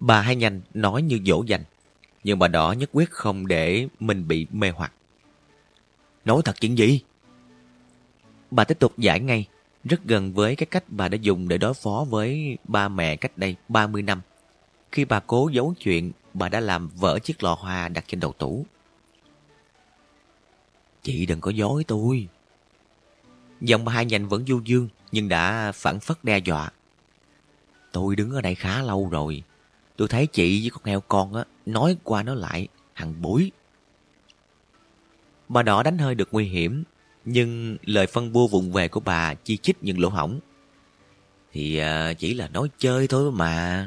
Bà 0.00 0.20
hai 0.20 0.36
nhanh 0.36 0.60
nói 0.74 1.02
như 1.02 1.20
dỗ 1.26 1.42
dành, 1.46 1.64
nhưng 2.24 2.38
bà 2.38 2.48
đỏ 2.48 2.72
nhất 2.72 2.90
quyết 2.92 3.10
không 3.10 3.46
để 3.46 3.88
mình 4.00 4.28
bị 4.28 4.46
mê 4.50 4.70
hoặc. 4.70 4.92
Nói 6.24 6.42
thật 6.44 6.60
chuyện 6.60 6.78
gì? 6.78 7.00
Bà 8.50 8.64
tiếp 8.64 8.78
tục 8.78 8.98
giải 8.98 9.20
ngay, 9.20 9.48
rất 9.84 10.04
gần 10.04 10.32
với 10.32 10.56
cái 10.56 10.66
cách 10.66 10.84
bà 10.88 11.08
đã 11.08 11.18
dùng 11.20 11.48
để 11.48 11.58
đối 11.58 11.74
phó 11.74 12.06
với 12.08 12.58
ba 12.64 12.88
mẹ 12.88 13.16
cách 13.16 13.38
đây 13.38 13.56
30 13.68 14.02
năm. 14.02 14.20
Khi 14.92 15.04
bà 15.04 15.20
cố 15.20 15.48
giấu 15.52 15.74
chuyện, 15.80 16.12
bà 16.34 16.48
đã 16.48 16.60
làm 16.60 16.88
vỡ 16.88 17.18
chiếc 17.18 17.42
lọ 17.42 17.54
hoa 17.54 17.88
đặt 17.88 18.04
trên 18.06 18.20
đầu 18.20 18.32
tủ. 18.32 18.66
Chị 21.02 21.26
đừng 21.26 21.40
có 21.40 21.50
dối 21.50 21.84
tôi. 21.84 22.28
Giọng 23.60 23.84
bà 23.84 23.92
hai 23.92 24.04
nhanh 24.04 24.28
vẫn 24.28 24.46
du 24.46 24.60
dương, 24.64 24.88
nhưng 25.12 25.28
đã 25.28 25.72
phản 25.72 26.00
phất 26.00 26.24
đe 26.24 26.38
dọa. 26.38 26.70
Tôi 27.92 28.16
đứng 28.16 28.30
ở 28.30 28.40
đây 28.40 28.54
khá 28.54 28.82
lâu 28.82 29.08
rồi. 29.08 29.42
Tôi 29.96 30.08
thấy 30.08 30.26
chị 30.26 30.60
với 30.60 30.70
con 30.70 30.84
heo 30.84 31.00
con 31.00 31.34
á, 31.34 31.44
nói 31.66 31.96
qua 32.04 32.22
nói 32.22 32.36
lại, 32.36 32.68
hằng 32.92 33.22
bối. 33.22 33.50
Bà 35.48 35.62
đỏ 35.62 35.82
đánh 35.82 35.98
hơi 35.98 36.14
được 36.14 36.28
nguy 36.32 36.44
hiểm, 36.44 36.84
nhưng 37.32 37.76
lời 37.84 38.06
phân 38.06 38.32
bua 38.32 38.46
vụng 38.46 38.72
về 38.72 38.88
của 38.88 39.00
bà 39.00 39.34
chi 39.34 39.56
chích 39.56 39.76
những 39.82 40.00
lỗ 40.00 40.08
hỏng. 40.08 40.40
Thì 41.52 41.76
à, 41.76 42.12
chỉ 42.12 42.34
là 42.34 42.48
nói 42.48 42.68
chơi 42.78 43.06
thôi 43.06 43.32
mà. 43.32 43.86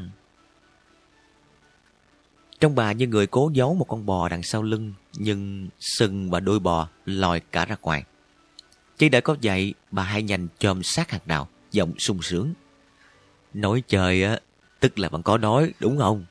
Trong 2.60 2.76
bà 2.76 2.91
như 2.91 3.07
người 3.07 3.28
cố 3.28 3.52
giấu 3.53 3.76
một 3.76 3.86
con 3.86 4.06
bò 4.06 4.30
đằng 4.30 4.44
sau 4.44 4.64
lưng, 4.64 4.94
nhưng 5.18 5.70
sừng 5.80 6.30
và 6.30 6.40
đuôi 6.40 6.60
bò 6.60 6.88
lòi 7.06 7.40
cả 7.40 7.65
ra 7.65 7.76
ngoài. 7.82 8.03
Chỉ 8.98 9.10
đợi 9.10 9.22
có 9.22 9.36
vậy, 9.44 9.74
bà 9.91 10.03
hay 10.03 10.24
nhanh 10.24 10.48
chôm 10.60 10.84
sát 10.84 11.11
hạt 11.11 11.28
đào, 11.28 11.48
giọng 11.72 11.94
sung 11.99 12.22
sướng. 12.22 12.53
Nói 13.53 13.84
chơi 13.88 14.24
á, 14.24 14.40
tức 14.80 14.99
là 14.99 15.10
vẫn 15.10 15.24
có 15.24 15.38
nói, 15.38 15.74
đúng 15.80 15.98
không? 15.98 16.26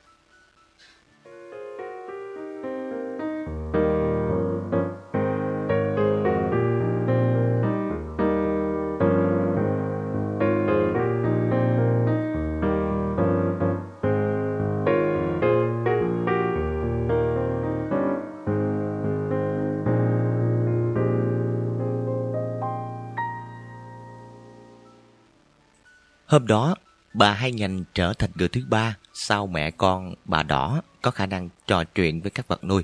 Hôm 26.33 26.47
đó, 26.47 26.75
bà 27.13 27.33
hai 27.33 27.51
nhành 27.51 27.83
trở 27.93 28.13
thành 28.13 28.29
người 28.35 28.47
thứ 28.47 28.61
ba 28.69 28.97
sau 29.13 29.47
mẹ 29.47 29.71
con 29.71 30.13
bà 30.25 30.43
đỏ 30.43 30.81
có 31.01 31.11
khả 31.11 31.25
năng 31.25 31.49
trò 31.67 31.83
chuyện 31.83 32.21
với 32.21 32.31
các 32.31 32.47
vật 32.47 32.63
nuôi. 32.63 32.83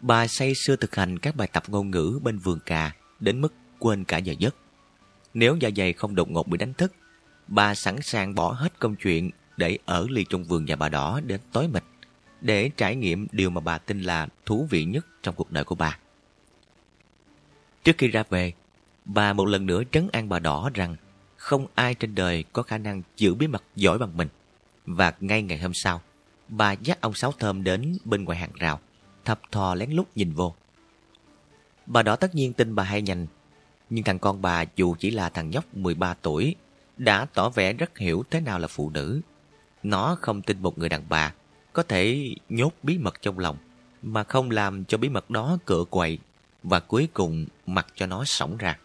Bà 0.00 0.26
say 0.26 0.52
sưa 0.54 0.76
thực 0.76 0.96
hành 0.96 1.18
các 1.18 1.36
bài 1.36 1.48
tập 1.52 1.62
ngôn 1.68 1.90
ngữ 1.90 2.20
bên 2.22 2.38
vườn 2.38 2.58
cà 2.66 2.92
đến 3.20 3.40
mức 3.40 3.54
quên 3.78 4.04
cả 4.04 4.18
giờ 4.18 4.34
giấc. 4.38 4.56
Nếu 5.34 5.56
dạ 5.56 5.70
dày 5.76 5.92
không 5.92 6.14
đột 6.14 6.30
ngột 6.30 6.48
bị 6.48 6.58
đánh 6.58 6.74
thức, 6.74 6.92
bà 7.48 7.74
sẵn 7.74 8.02
sàng 8.02 8.34
bỏ 8.34 8.52
hết 8.52 8.78
công 8.78 8.96
chuyện 8.96 9.30
để 9.56 9.78
ở 9.84 10.06
ly 10.10 10.24
trong 10.28 10.44
vườn 10.44 10.64
nhà 10.64 10.76
bà 10.76 10.88
đỏ 10.88 11.20
đến 11.24 11.40
tối 11.52 11.68
mịt 11.68 11.84
để 12.40 12.70
trải 12.76 12.96
nghiệm 12.96 13.26
điều 13.32 13.50
mà 13.50 13.60
bà 13.60 13.78
tin 13.78 14.02
là 14.02 14.28
thú 14.46 14.66
vị 14.70 14.84
nhất 14.84 15.06
trong 15.22 15.34
cuộc 15.34 15.52
đời 15.52 15.64
của 15.64 15.74
bà. 15.74 15.98
Trước 17.84 17.98
khi 17.98 18.08
ra 18.08 18.24
về, 18.30 18.52
bà 19.04 19.32
một 19.32 19.44
lần 19.44 19.66
nữa 19.66 19.82
trấn 19.92 20.08
an 20.12 20.28
bà 20.28 20.38
đỏ 20.38 20.70
rằng 20.74 20.96
không 21.44 21.66
ai 21.74 21.94
trên 21.94 22.14
đời 22.14 22.44
có 22.52 22.62
khả 22.62 22.78
năng 22.78 23.02
giữ 23.16 23.34
bí 23.34 23.46
mật 23.46 23.62
giỏi 23.76 23.98
bằng 23.98 24.16
mình. 24.16 24.28
Và 24.86 25.12
ngay 25.20 25.42
ngày 25.42 25.58
hôm 25.58 25.74
sau, 25.74 26.00
bà 26.48 26.72
dắt 26.72 27.00
ông 27.00 27.14
Sáu 27.14 27.32
Thơm 27.32 27.64
đến 27.64 27.96
bên 28.04 28.24
ngoài 28.24 28.38
hàng 28.38 28.52
rào, 28.54 28.80
thập 29.24 29.40
thò 29.52 29.74
lén 29.74 29.90
lút 29.90 30.08
nhìn 30.14 30.32
vô. 30.32 30.54
Bà 31.86 32.02
đó 32.02 32.16
tất 32.16 32.34
nhiên 32.34 32.52
tin 32.52 32.74
bà 32.74 32.82
hay 32.82 33.02
nhanh, 33.02 33.26
nhưng 33.90 34.04
thằng 34.04 34.18
con 34.18 34.42
bà 34.42 34.64
dù 34.76 34.94
chỉ 34.98 35.10
là 35.10 35.28
thằng 35.28 35.50
nhóc 35.50 35.76
13 35.76 36.14
tuổi, 36.14 36.54
đã 36.96 37.26
tỏ 37.34 37.48
vẻ 37.48 37.72
rất 37.72 37.98
hiểu 37.98 38.24
thế 38.30 38.40
nào 38.40 38.58
là 38.58 38.68
phụ 38.68 38.90
nữ. 38.90 39.20
Nó 39.82 40.16
không 40.20 40.42
tin 40.42 40.62
một 40.62 40.78
người 40.78 40.88
đàn 40.88 41.02
bà 41.08 41.32
có 41.72 41.82
thể 41.82 42.34
nhốt 42.48 42.72
bí 42.82 42.98
mật 42.98 43.22
trong 43.22 43.38
lòng, 43.38 43.56
mà 44.02 44.24
không 44.24 44.50
làm 44.50 44.84
cho 44.84 44.98
bí 44.98 45.08
mật 45.08 45.30
đó 45.30 45.58
cựa 45.64 45.84
quậy 45.90 46.18
và 46.62 46.80
cuối 46.80 47.08
cùng 47.14 47.46
mặc 47.66 47.86
cho 47.94 48.06
nó 48.06 48.24
sổng 48.24 48.56
ra. 48.56 48.78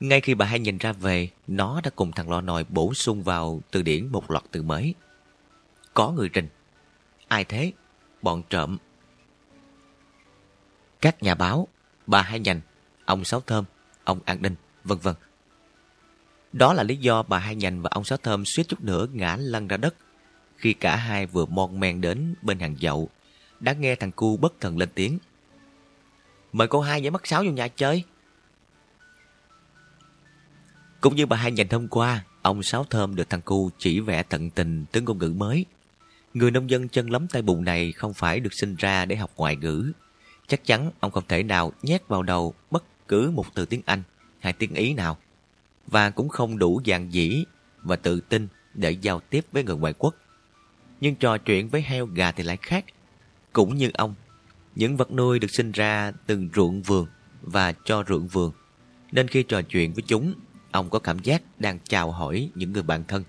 Ngay 0.00 0.20
khi 0.20 0.34
bà 0.34 0.46
hai 0.46 0.60
nhìn 0.60 0.78
ra 0.78 0.92
về, 0.92 1.28
nó 1.46 1.80
đã 1.84 1.90
cùng 1.96 2.12
thằng 2.12 2.30
lọ 2.30 2.40
nòi 2.40 2.64
bổ 2.68 2.94
sung 2.94 3.22
vào 3.22 3.60
từ 3.70 3.82
điển 3.82 4.08
một 4.08 4.30
loạt 4.30 4.44
từ 4.50 4.62
mới. 4.62 4.94
Có 5.94 6.10
người 6.10 6.28
trình. 6.28 6.48
Ai 7.28 7.44
thế? 7.44 7.72
bọn 8.22 8.42
trộm. 8.50 8.78
Các 11.00 11.22
nhà 11.22 11.34
báo, 11.34 11.68
bà 12.06 12.22
Hai 12.22 12.40
Nhành, 12.40 12.60
ông 13.04 13.24
Sáu 13.24 13.40
Thơm, 13.40 13.64
ông 14.04 14.20
An 14.24 14.42
Ninh, 14.42 14.54
vân 14.84 14.98
vân. 14.98 15.14
Đó 16.52 16.72
là 16.72 16.82
lý 16.82 16.96
do 16.96 17.22
bà 17.22 17.38
Hai 17.38 17.54
Nhành 17.54 17.82
và 17.82 17.90
ông 17.92 18.04
Sáu 18.04 18.18
Thơm 18.18 18.44
suýt 18.44 18.68
chút 18.68 18.84
nữa 18.84 19.06
ngã 19.12 19.36
lăn 19.36 19.68
ra 19.68 19.76
đất 19.76 19.94
khi 20.58 20.72
cả 20.72 20.96
hai 20.96 21.26
vừa 21.26 21.46
mon 21.46 21.80
men 21.80 22.00
đến 22.00 22.34
bên 22.42 22.58
hàng 22.58 22.74
dậu 22.78 23.08
đã 23.60 23.72
nghe 23.72 23.94
thằng 23.94 24.12
cu 24.12 24.36
bất 24.36 24.60
thần 24.60 24.78
lên 24.78 24.88
tiếng. 24.94 25.18
Mời 26.52 26.68
cô 26.68 26.80
hai 26.80 27.02
giải 27.02 27.10
mắt 27.10 27.26
sáu 27.26 27.44
vô 27.44 27.50
nhà 27.50 27.68
chơi. 27.68 28.04
Cũng 31.00 31.16
như 31.16 31.26
bà 31.26 31.36
hai 31.36 31.52
dành 31.52 31.68
hôm 31.70 31.88
qua, 31.88 32.24
ông 32.42 32.62
Sáu 32.62 32.84
Thơm 32.84 33.16
được 33.16 33.30
thằng 33.30 33.42
cu 33.42 33.70
chỉ 33.78 34.00
vẽ 34.00 34.22
tận 34.22 34.50
tình 34.50 34.84
tiếng 34.92 35.04
ngôn 35.04 35.18
ngữ 35.18 35.34
mới. 35.36 35.64
Người 36.34 36.50
nông 36.50 36.70
dân 36.70 36.88
chân 36.88 37.10
lắm 37.10 37.26
tay 37.28 37.42
bùn 37.42 37.64
này 37.64 37.92
không 37.92 38.14
phải 38.14 38.40
được 38.40 38.54
sinh 38.54 38.76
ra 38.78 39.04
để 39.04 39.16
học 39.16 39.30
ngoại 39.36 39.56
ngữ. 39.56 39.92
Chắc 40.46 40.64
chắn 40.64 40.90
ông 41.00 41.10
không 41.10 41.24
thể 41.28 41.42
nào 41.42 41.72
nhét 41.82 42.08
vào 42.08 42.22
đầu 42.22 42.54
bất 42.70 42.84
cứ 43.08 43.30
một 43.30 43.46
từ 43.54 43.64
tiếng 43.64 43.82
Anh 43.86 44.02
hay 44.38 44.52
tiếng 44.52 44.74
Ý 44.74 44.94
nào. 44.94 45.18
Và 45.86 46.10
cũng 46.10 46.28
không 46.28 46.58
đủ 46.58 46.80
dạn 46.86 47.10
dĩ 47.10 47.44
và 47.82 47.96
tự 47.96 48.20
tin 48.20 48.48
để 48.74 48.90
giao 48.90 49.20
tiếp 49.20 49.46
với 49.52 49.64
người 49.64 49.76
ngoại 49.76 49.94
quốc. 49.98 50.14
Nhưng 51.00 51.14
trò 51.14 51.38
chuyện 51.38 51.68
với 51.68 51.82
heo 51.82 52.06
gà 52.06 52.32
thì 52.32 52.44
lại 52.44 52.56
khác. 52.62 52.84
Cũng 53.52 53.76
như 53.76 53.90
ông, 53.94 54.14
những 54.74 54.96
vật 54.96 55.12
nuôi 55.12 55.38
được 55.38 55.50
sinh 55.50 55.72
ra 55.72 56.12
từng 56.26 56.48
ruộng 56.54 56.82
vườn 56.82 57.06
và 57.42 57.72
cho 57.84 58.04
ruộng 58.08 58.28
vườn. 58.28 58.52
Nên 59.12 59.28
khi 59.28 59.42
trò 59.42 59.62
chuyện 59.62 59.92
với 59.92 60.02
chúng, 60.06 60.34
ông 60.70 60.90
có 60.90 60.98
cảm 60.98 61.18
giác 61.18 61.42
đang 61.58 61.78
chào 61.88 62.10
hỏi 62.12 62.50
những 62.54 62.72
người 62.72 62.82
bạn 62.82 63.04
thân. 63.08 63.24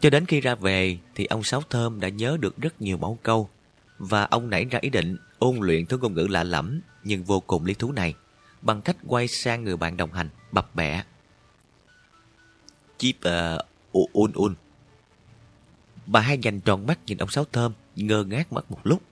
Cho 0.00 0.10
đến 0.10 0.26
khi 0.26 0.40
ra 0.40 0.54
về 0.54 0.98
thì 1.14 1.24
ông 1.24 1.42
Sáu 1.42 1.62
Thơm 1.70 2.00
đã 2.00 2.08
nhớ 2.08 2.36
được 2.40 2.56
rất 2.58 2.82
nhiều 2.82 2.96
mẫu 2.96 3.18
câu 3.22 3.50
và 3.98 4.24
ông 4.24 4.50
nảy 4.50 4.64
ra 4.64 4.78
ý 4.82 4.90
định 4.90 5.16
ôn 5.38 5.56
luyện 5.60 5.86
thứ 5.86 5.98
ngôn 5.98 6.14
ngữ 6.14 6.26
lạ 6.30 6.44
lẫm 6.44 6.80
nhưng 7.04 7.24
vô 7.24 7.40
cùng 7.40 7.64
lý 7.64 7.74
thú 7.74 7.92
này 7.92 8.14
bằng 8.62 8.82
cách 8.82 8.96
quay 9.06 9.28
sang 9.28 9.64
người 9.64 9.76
bạn 9.76 9.96
đồng 9.96 10.12
hành 10.12 10.28
bập 10.52 10.74
bẹ. 10.74 11.04
Chip 12.98 13.16
uh, 13.92 14.12
un 14.12 14.32
un. 14.32 14.54
Bà 16.06 16.20
hai 16.20 16.38
dành 16.38 16.60
tròn 16.60 16.86
mắt 16.86 16.98
nhìn 17.06 17.18
ông 17.18 17.30
Sáu 17.30 17.44
Thơm 17.52 17.72
ngơ 17.96 18.24
ngác 18.24 18.52
mất 18.52 18.70
một 18.70 18.80
lúc. 18.84 19.02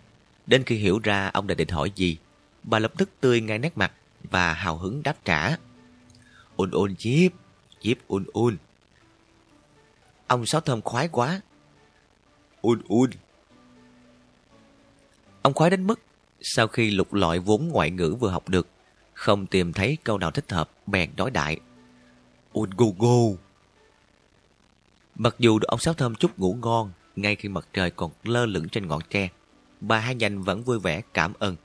Đến 0.46 0.64
khi 0.64 0.76
hiểu 0.76 0.98
ra 0.98 1.28
ông 1.28 1.46
đã 1.46 1.54
định 1.54 1.68
hỏi 1.68 1.92
gì, 1.94 2.16
bà 2.62 2.78
lập 2.78 2.92
tức 2.98 3.10
tươi 3.20 3.40
ngay 3.40 3.58
nét 3.58 3.78
mặt 3.78 3.92
và 4.30 4.54
hào 4.54 4.76
hứng 4.76 5.02
đáp 5.02 5.16
trả. 5.24 5.56
Un 6.56 6.70
un 6.70 6.96
chip, 6.96 7.32
chip 7.80 7.98
un 8.08 8.24
un. 8.32 8.56
Ông 10.26 10.46
Sáu 10.46 10.60
Thơm 10.60 10.82
khoái 10.82 11.08
quá. 11.08 11.40
Un 12.62 12.82
un. 12.88 13.10
Ông 15.42 15.54
khoái 15.54 15.70
đến 15.70 15.86
mức 15.86 16.00
sau 16.40 16.68
khi 16.68 16.90
lục 16.90 17.14
lọi 17.14 17.38
vốn 17.38 17.68
ngoại 17.68 17.90
ngữ 17.90 18.16
vừa 18.20 18.30
học 18.30 18.48
được, 18.48 18.68
không 19.14 19.46
tìm 19.46 19.72
thấy 19.72 19.98
câu 20.04 20.18
nào 20.18 20.30
thích 20.30 20.52
hợp, 20.52 20.70
bèn 20.86 21.10
nói 21.16 21.30
đại. 21.30 21.60
Un 22.52 22.70
go 22.76 22.86
go. 22.98 23.36
Mặc 25.14 25.34
dù 25.38 25.58
được 25.58 25.68
ông 25.68 25.80
Sáu 25.80 25.94
Thơm 25.94 26.14
chút 26.14 26.38
ngủ 26.38 26.56
ngon, 26.62 26.92
ngay 27.16 27.36
khi 27.36 27.48
mặt 27.48 27.68
trời 27.72 27.90
còn 27.90 28.10
lơ 28.24 28.46
lửng 28.46 28.68
trên 28.68 28.88
ngọn 28.88 29.00
tre, 29.10 29.28
bà 29.80 29.98
Hai 29.98 30.14
Nhành 30.14 30.42
vẫn 30.42 30.62
vui 30.62 30.78
vẻ 30.78 31.02
cảm 31.14 31.32
ơn. 31.38 31.56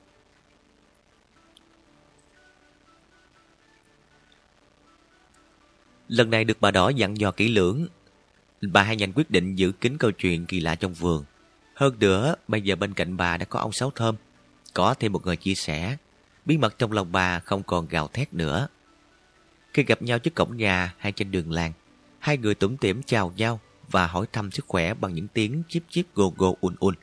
Lần 6.07 6.29
này 6.29 6.43
được 6.43 6.57
bà 6.61 6.71
đỏ 6.71 6.89
dặn 6.89 7.17
dò 7.17 7.31
kỹ 7.31 7.49
lưỡng, 7.49 7.87
bà 8.61 8.83
Hai 8.83 8.95
nhanh 8.95 9.11
quyết 9.15 9.31
định 9.31 9.55
giữ 9.55 9.71
kín 9.71 9.97
câu 9.97 10.11
chuyện 10.11 10.45
kỳ 10.45 10.59
lạ 10.59 10.75
trong 10.75 10.93
vườn. 10.93 11.23
Hơn 11.75 11.99
nữa, 11.99 12.35
bây 12.47 12.61
giờ 12.61 12.75
bên 12.75 12.93
cạnh 12.93 13.17
bà 13.17 13.37
đã 13.37 13.45
có 13.45 13.59
ông 13.59 13.71
Sáu 13.71 13.91
Thơm, 13.95 14.15
có 14.73 14.93
thêm 14.93 15.11
một 15.11 15.25
người 15.25 15.35
chia 15.35 15.55
sẻ. 15.55 15.97
Bí 16.45 16.57
mật 16.57 16.79
trong 16.79 16.91
lòng 16.91 17.11
bà 17.11 17.39
không 17.39 17.63
còn 17.63 17.87
gào 17.87 18.07
thét 18.07 18.33
nữa. 18.33 18.67
Khi 19.73 19.83
gặp 19.83 20.01
nhau 20.01 20.19
trước 20.19 20.35
cổng 20.35 20.57
nhà 20.57 20.93
hay 20.97 21.11
trên 21.11 21.31
đường 21.31 21.51
làng, 21.51 21.73
hai 22.19 22.37
người 22.37 22.55
tủm 22.55 22.77
tỉm 22.77 23.03
chào 23.03 23.33
nhau 23.37 23.59
và 23.91 24.07
hỏi 24.07 24.25
thăm 24.33 24.51
sức 24.51 24.65
khỏe 24.67 24.93
bằng 24.93 25.13
những 25.13 25.27
tiếng 25.27 25.63
chip 25.69 25.83
chip 25.89 26.05
gồ 26.13 26.33
gồ 26.37 26.57
un 26.61 26.75
un 26.79 26.95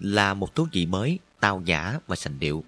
là 0.00 0.34
một 0.34 0.54
thú 0.54 0.66
vị 0.72 0.86
mới, 0.86 1.18
tao 1.40 1.60
nhã 1.60 1.98
và 2.06 2.16
sành 2.16 2.38
điệu. 2.38 2.64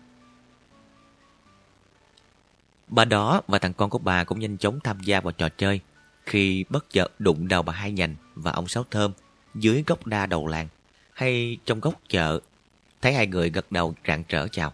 Bà 2.90 3.04
đó 3.04 3.42
và 3.46 3.58
thằng 3.58 3.72
con 3.72 3.90
của 3.90 3.98
bà 3.98 4.24
cũng 4.24 4.38
nhanh 4.38 4.56
chóng 4.56 4.80
tham 4.80 5.00
gia 5.00 5.20
vào 5.20 5.32
trò 5.32 5.48
chơi 5.48 5.80
khi 6.26 6.64
bất 6.68 6.90
chợt 6.90 7.20
đụng 7.20 7.48
đầu 7.48 7.62
bà 7.62 7.72
Hai 7.72 7.92
Nhành 7.92 8.14
và 8.34 8.52
ông 8.52 8.68
Sáu 8.68 8.84
Thơm 8.90 9.12
dưới 9.54 9.84
gốc 9.86 10.06
đa 10.06 10.26
đầu 10.26 10.46
làng 10.46 10.68
hay 11.12 11.58
trong 11.64 11.80
góc 11.80 11.94
chợ. 12.08 12.40
Thấy 13.02 13.12
hai 13.12 13.26
người 13.26 13.50
gật 13.50 13.72
đầu 13.72 13.94
rạng 14.06 14.24
trở 14.24 14.48
chào. 14.48 14.72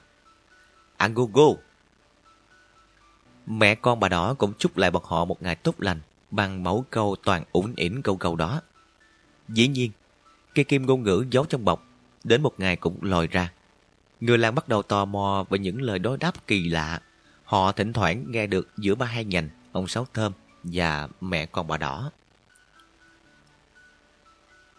Ăn 0.97 1.15
go 1.15 1.25
go! 1.33 1.45
Mẹ 3.47 3.75
con 3.75 4.01
bà 4.01 4.09
đó 4.09 4.35
cũng 4.35 4.53
chúc 4.59 4.77
lại 4.77 4.91
bọn 4.91 5.03
họ 5.07 5.25
một 5.25 5.43
ngày 5.43 5.55
tốt 5.55 5.75
lành 5.79 6.01
bằng 6.31 6.63
mẫu 6.63 6.85
câu 6.91 7.17
toàn 7.25 7.45
ủng 7.53 7.73
ỉn 7.77 8.03
câu 8.03 8.17
câu 8.17 8.37
đó. 8.37 8.61
Dĩ 9.49 9.69
nhiên, 9.69 9.91
cây 10.55 10.65
kim 10.65 10.87
ngôn 10.87 11.03
ngữ 11.03 11.27
giấu 11.31 11.45
trong 11.45 11.65
bọc 11.65 11.87
đến 12.25 12.43
một 12.43 12.61
ngày 12.61 12.77
cũng 12.77 12.99
lòi 13.03 13.27
ra. 13.27 13.53
Người 14.21 14.39
làng 14.39 14.55
bắt 14.55 14.69
đầu 14.69 14.83
tò 14.83 15.05
mò 15.05 15.45
về 15.51 15.59
những 15.59 15.83
lời 15.83 15.99
đối 15.99 16.19
đáp 16.19 16.47
kỳ 16.47 16.69
lạ. 16.69 17.01
Họ 17.47 17.73
thỉnh 17.73 17.93
thoảng 17.93 18.25
nghe 18.31 18.47
được 18.47 18.69
giữa 18.77 18.95
ba 18.95 19.07
hai 19.07 19.25
nhành, 19.25 19.49
ông 19.73 19.89
Sáu 19.89 20.07
Thơm 20.15 20.33
và 20.63 21.09
mẹ 21.21 21.47
con 21.47 21.67
bà 21.67 21.77
đỏ. 21.77 22.11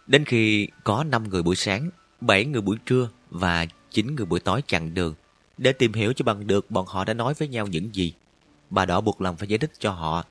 Đến 0.08 0.26
khi 0.26 0.68
có 0.84 1.04
5 1.04 1.30
người 1.30 1.44
buổi 1.44 1.56
sáng, 1.56 1.90
7 2.22 2.46
người 2.46 2.62
buổi 2.62 2.78
trưa 2.86 3.10
và 3.30 3.66
9 3.92 4.16
người 4.16 4.26
buổi 4.26 4.40
tối 4.40 4.62
chặn 4.68 4.94
đường 4.94 5.16
để 5.58 5.74
tìm 5.74 5.94
hiểu 5.94 6.14
cho 6.14 6.24
bằng 6.24 6.48
được 6.48 6.72
bọn 6.72 6.86
họ 6.88 7.04
đã 7.04 7.14
nói 7.14 7.34
với 7.34 7.48
nhau 7.48 7.68
những 7.68 7.96
gì. 7.96 8.14
Bà 8.70 8.86
đỏ 8.86 9.02
buộc 9.02 9.22
lòng 9.22 9.36
phải 9.36 9.48
giải 9.48 9.58
thích 9.58 9.72
cho 9.80 9.92
họ 9.92 10.26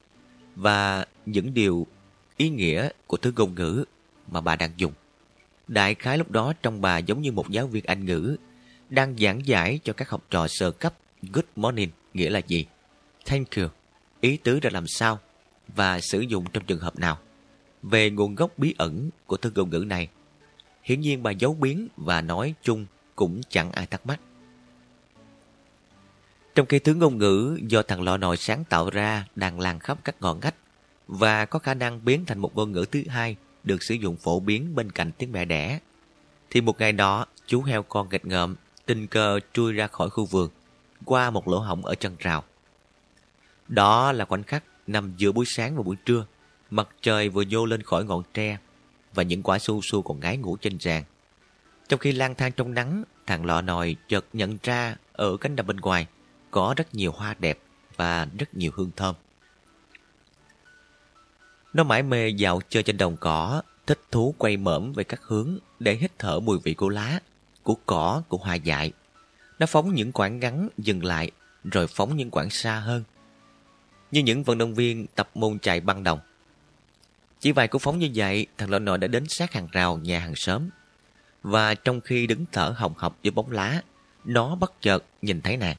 và 0.56 1.06
những 1.26 1.54
điều 1.54 1.86
ý 2.36 2.48
nghĩa 2.48 2.88
của 3.06 3.16
thứ 3.16 3.32
ngôn 3.36 3.54
ngữ 3.54 3.84
mà 4.28 4.40
bà 4.40 4.56
đang 4.56 4.70
dùng. 4.76 4.92
Đại 5.68 5.94
khái 5.94 6.18
lúc 6.18 6.30
đó 6.30 6.52
trong 6.62 6.80
bà 6.80 6.98
giống 6.98 7.22
như 7.22 7.32
một 7.32 7.50
giáo 7.50 7.66
viên 7.66 7.84
Anh 7.84 8.06
ngữ 8.06 8.36
đang 8.90 9.18
giảng 9.18 9.46
giải 9.46 9.80
cho 9.84 9.92
các 9.92 10.10
học 10.10 10.24
trò 10.30 10.46
sơ 10.48 10.70
cấp 10.70 10.94
good 11.32 11.44
morning 11.56 11.90
nghĩa 12.16 12.30
là 12.30 12.38
gì, 12.38 12.66
thank 13.26 13.56
you, 13.56 13.66
ý 14.20 14.36
tứ 14.36 14.60
ra 14.60 14.70
làm 14.72 14.86
sao 14.86 15.18
và 15.68 16.00
sử 16.00 16.20
dụng 16.20 16.44
trong 16.52 16.64
trường 16.64 16.80
hợp 16.80 16.98
nào. 16.98 17.18
Về 17.82 18.10
nguồn 18.10 18.34
gốc 18.34 18.50
bí 18.56 18.74
ẩn 18.78 19.10
của 19.26 19.36
thứ 19.36 19.52
ngôn 19.54 19.70
ngữ 19.70 19.84
này, 19.86 20.08
hiển 20.82 21.00
nhiên 21.00 21.22
bà 21.22 21.30
giấu 21.30 21.54
biến 21.54 21.88
và 21.96 22.20
nói 22.20 22.54
chung 22.62 22.86
cũng 23.16 23.40
chẳng 23.48 23.72
ai 23.72 23.86
thắc 23.86 24.06
mắc. 24.06 24.20
Trong 26.54 26.66
khi 26.66 26.78
thứ 26.78 26.94
ngôn 26.94 27.18
ngữ 27.18 27.58
do 27.62 27.82
thằng 27.82 28.02
lọ 28.02 28.16
nồi 28.16 28.36
sáng 28.36 28.64
tạo 28.64 28.90
ra 28.90 29.26
đang 29.34 29.60
lan 29.60 29.78
khắp 29.78 29.98
các 30.04 30.16
ngọn 30.20 30.40
ngách 30.40 30.54
và 31.08 31.44
có 31.44 31.58
khả 31.58 31.74
năng 31.74 32.04
biến 32.04 32.24
thành 32.24 32.38
một 32.38 32.56
ngôn 32.56 32.72
ngữ 32.72 32.84
thứ 32.92 33.02
hai 33.08 33.36
được 33.64 33.82
sử 33.82 33.94
dụng 33.94 34.16
phổ 34.16 34.40
biến 34.40 34.74
bên 34.74 34.92
cạnh 34.92 35.12
tiếng 35.18 35.32
mẹ 35.32 35.44
đẻ. 35.44 35.80
Thì 36.50 36.60
một 36.60 36.78
ngày 36.78 36.92
đó, 36.92 37.26
chú 37.46 37.62
heo 37.62 37.82
con 37.82 38.08
nghịch 38.08 38.26
ngợm 38.26 38.56
tình 38.86 39.06
cờ 39.06 39.40
trôi 39.54 39.72
ra 39.72 39.86
khỏi 39.86 40.10
khu 40.10 40.24
vườn 40.24 40.50
qua 41.04 41.30
một 41.30 41.48
lỗ 41.48 41.58
hổng 41.58 41.84
ở 41.84 41.94
chân 41.94 42.16
rào. 42.18 42.44
Đó 43.68 44.12
là 44.12 44.24
khoảnh 44.24 44.42
khắc 44.42 44.64
nằm 44.86 45.12
giữa 45.16 45.32
buổi 45.32 45.46
sáng 45.46 45.76
và 45.76 45.82
buổi 45.82 45.96
trưa. 46.04 46.26
Mặt 46.70 46.88
trời 47.02 47.28
vừa 47.28 47.42
nhô 47.42 47.66
lên 47.66 47.82
khỏi 47.82 48.04
ngọn 48.04 48.22
tre 48.34 48.58
và 49.14 49.22
những 49.22 49.42
quả 49.42 49.58
su 49.58 49.80
su 49.82 50.02
còn 50.02 50.20
ngái 50.20 50.36
ngủ 50.36 50.56
trên 50.56 50.78
ràng. 50.78 51.04
Trong 51.88 52.00
khi 52.00 52.12
lang 52.12 52.34
thang 52.34 52.52
trong 52.52 52.74
nắng, 52.74 53.04
thằng 53.26 53.44
lọ 53.44 53.60
nòi 53.60 53.96
chợt 54.08 54.24
nhận 54.32 54.58
ra 54.62 54.96
ở 55.12 55.36
cánh 55.36 55.56
đồng 55.56 55.66
bên 55.66 55.76
ngoài 55.76 56.06
có 56.50 56.74
rất 56.76 56.94
nhiều 56.94 57.12
hoa 57.12 57.34
đẹp 57.38 57.58
và 57.96 58.28
rất 58.38 58.54
nhiều 58.54 58.70
hương 58.74 58.90
thơm. 58.96 59.14
Nó 61.72 61.84
mãi 61.84 62.02
mê 62.02 62.28
dạo 62.28 62.60
chơi 62.68 62.82
trên 62.82 62.96
đồng 62.96 63.16
cỏ, 63.16 63.62
thích 63.86 64.00
thú 64.10 64.34
quay 64.38 64.56
mởm 64.56 64.92
về 64.92 65.04
các 65.04 65.20
hướng 65.22 65.58
để 65.78 65.94
hít 65.94 66.18
thở 66.18 66.40
mùi 66.40 66.58
vị 66.64 66.74
của 66.74 66.88
lá, 66.88 67.20
của 67.62 67.76
cỏ, 67.86 68.22
của 68.28 68.36
hoa 68.36 68.54
dại. 68.54 68.92
Nó 69.58 69.66
phóng 69.66 69.94
những 69.94 70.12
quãng 70.12 70.40
ngắn 70.40 70.68
dừng 70.78 71.04
lại, 71.04 71.30
rồi 71.64 71.86
phóng 71.86 72.16
những 72.16 72.30
quãng 72.30 72.50
xa 72.50 72.78
hơn. 72.78 73.04
Như 74.10 74.22
những 74.22 74.42
vận 74.42 74.58
động 74.58 74.74
viên 74.74 75.06
tập 75.14 75.30
môn 75.34 75.58
chạy 75.58 75.80
băng 75.80 76.02
đồng. 76.02 76.20
Chỉ 77.40 77.52
vài 77.52 77.68
cú 77.68 77.78
phóng 77.78 77.98
như 77.98 78.10
vậy, 78.14 78.46
thằng 78.58 78.70
lọ 78.70 78.78
nọ 78.78 78.96
đã 78.96 79.08
đến 79.08 79.24
sát 79.28 79.52
hàng 79.52 79.68
rào 79.72 79.98
nhà 79.98 80.20
hàng 80.20 80.36
xóm. 80.36 80.68
Và 81.42 81.74
trong 81.74 82.00
khi 82.00 82.26
đứng 82.26 82.44
thở 82.52 82.74
hồng 82.76 82.94
hộc 82.96 83.18
dưới 83.22 83.30
bóng 83.30 83.52
lá, 83.52 83.82
nó 84.24 84.54
bất 84.54 84.80
chợt 84.80 85.04
nhìn 85.22 85.40
thấy 85.40 85.56
nàng. 85.56 85.76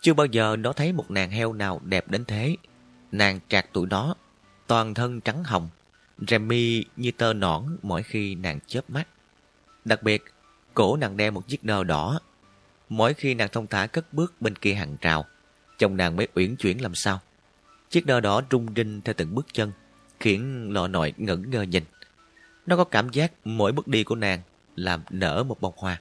Chưa 0.00 0.14
bao 0.14 0.26
giờ 0.26 0.56
nó 0.56 0.72
thấy 0.72 0.92
một 0.92 1.10
nàng 1.10 1.30
heo 1.30 1.52
nào 1.52 1.80
đẹp 1.84 2.08
đến 2.08 2.24
thế. 2.24 2.56
Nàng 3.12 3.40
trạc 3.48 3.66
tuổi 3.72 3.86
đó, 3.86 4.14
toàn 4.66 4.94
thân 4.94 5.20
trắng 5.20 5.44
hồng, 5.44 5.68
rèm 6.28 6.48
mi 6.48 6.84
như 6.96 7.10
tơ 7.10 7.32
nõn 7.32 7.76
mỗi 7.82 8.02
khi 8.02 8.34
nàng 8.34 8.58
chớp 8.66 8.90
mắt. 8.90 9.08
Đặc 9.84 10.02
biệt, 10.02 10.24
cổ 10.80 10.96
nàng 10.96 11.16
đeo 11.16 11.30
một 11.30 11.48
chiếc 11.48 11.64
nơ 11.64 11.84
đỏ. 11.84 12.20
Mỗi 12.88 13.14
khi 13.14 13.34
nàng 13.34 13.48
thông 13.52 13.66
thả 13.66 13.86
cất 13.86 14.12
bước 14.12 14.34
bên 14.40 14.56
kia 14.56 14.74
hàng 14.74 14.96
trào, 15.00 15.24
chồng 15.78 15.96
nàng 15.96 16.16
mới 16.16 16.28
uyển 16.34 16.56
chuyển 16.56 16.82
làm 16.82 16.94
sao. 16.94 17.20
Chiếc 17.90 18.06
nơ 18.06 18.20
đỏ 18.20 18.42
rung 18.50 18.66
rinh 18.76 19.00
theo 19.00 19.14
từng 19.16 19.34
bước 19.34 19.46
chân, 19.52 19.72
khiến 20.20 20.70
lọ 20.72 20.88
nội 20.88 21.14
ngẩn 21.16 21.50
ngơ 21.50 21.62
nhìn. 21.62 21.84
Nó 22.66 22.76
có 22.76 22.84
cảm 22.84 23.10
giác 23.10 23.32
mỗi 23.44 23.72
bước 23.72 23.88
đi 23.88 24.04
của 24.04 24.14
nàng 24.14 24.40
làm 24.76 25.02
nở 25.10 25.44
một 25.48 25.60
bông 25.60 25.74
hoa. 25.76 26.00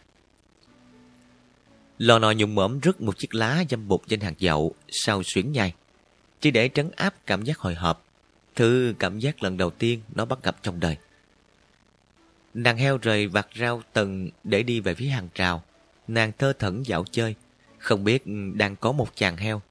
Lò 1.98 2.20
nò 2.20 2.32
nhung 2.32 2.56
mõm 2.56 2.80
rứt 2.80 3.02
một 3.02 3.18
chiếc 3.18 3.36
lá 3.36 3.64
dâm 3.70 3.88
bụt 3.88 4.02
trên 4.08 4.20
hạt 4.20 4.34
dậu 4.40 4.76
sau 4.90 5.24
xuyến 5.24 5.52
nhai. 5.52 5.74
Chỉ 6.42 6.52
để 6.52 6.70
trấn 6.74 6.92
áp 6.96 7.14
cảm 7.26 7.44
giác 7.44 7.58
hồi 7.58 7.76
hộp. 7.76 8.06
Thứ 8.56 8.94
cảm 9.00 9.20
giác 9.20 9.44
lần 9.44 9.58
đầu 9.58 9.70
tiên 9.70 10.02
nó 10.16 10.26
bắt 10.26 10.44
gặp 10.44 10.56
trong 10.64 10.80
đời. 10.80 10.98
Nàng 12.54 12.78
heo 12.78 12.98
rời 12.98 13.28
vạt 13.28 13.48
rau 13.60 13.82
tầng 13.94 14.30
để 14.44 14.64
đi 14.64 14.80
về 14.80 14.96
phía 14.96 15.08
hàng 15.08 15.30
trào. 15.34 15.64
Nàng 16.08 16.32
thơ 16.38 16.54
thẩn 16.60 16.84
dạo 16.84 17.06
chơi. 17.12 17.36
Không 17.78 18.04
biết 18.04 18.24
đang 18.54 18.76
có 18.76 18.92
một 18.92 19.16
chàng 19.16 19.38
heo 19.38 19.62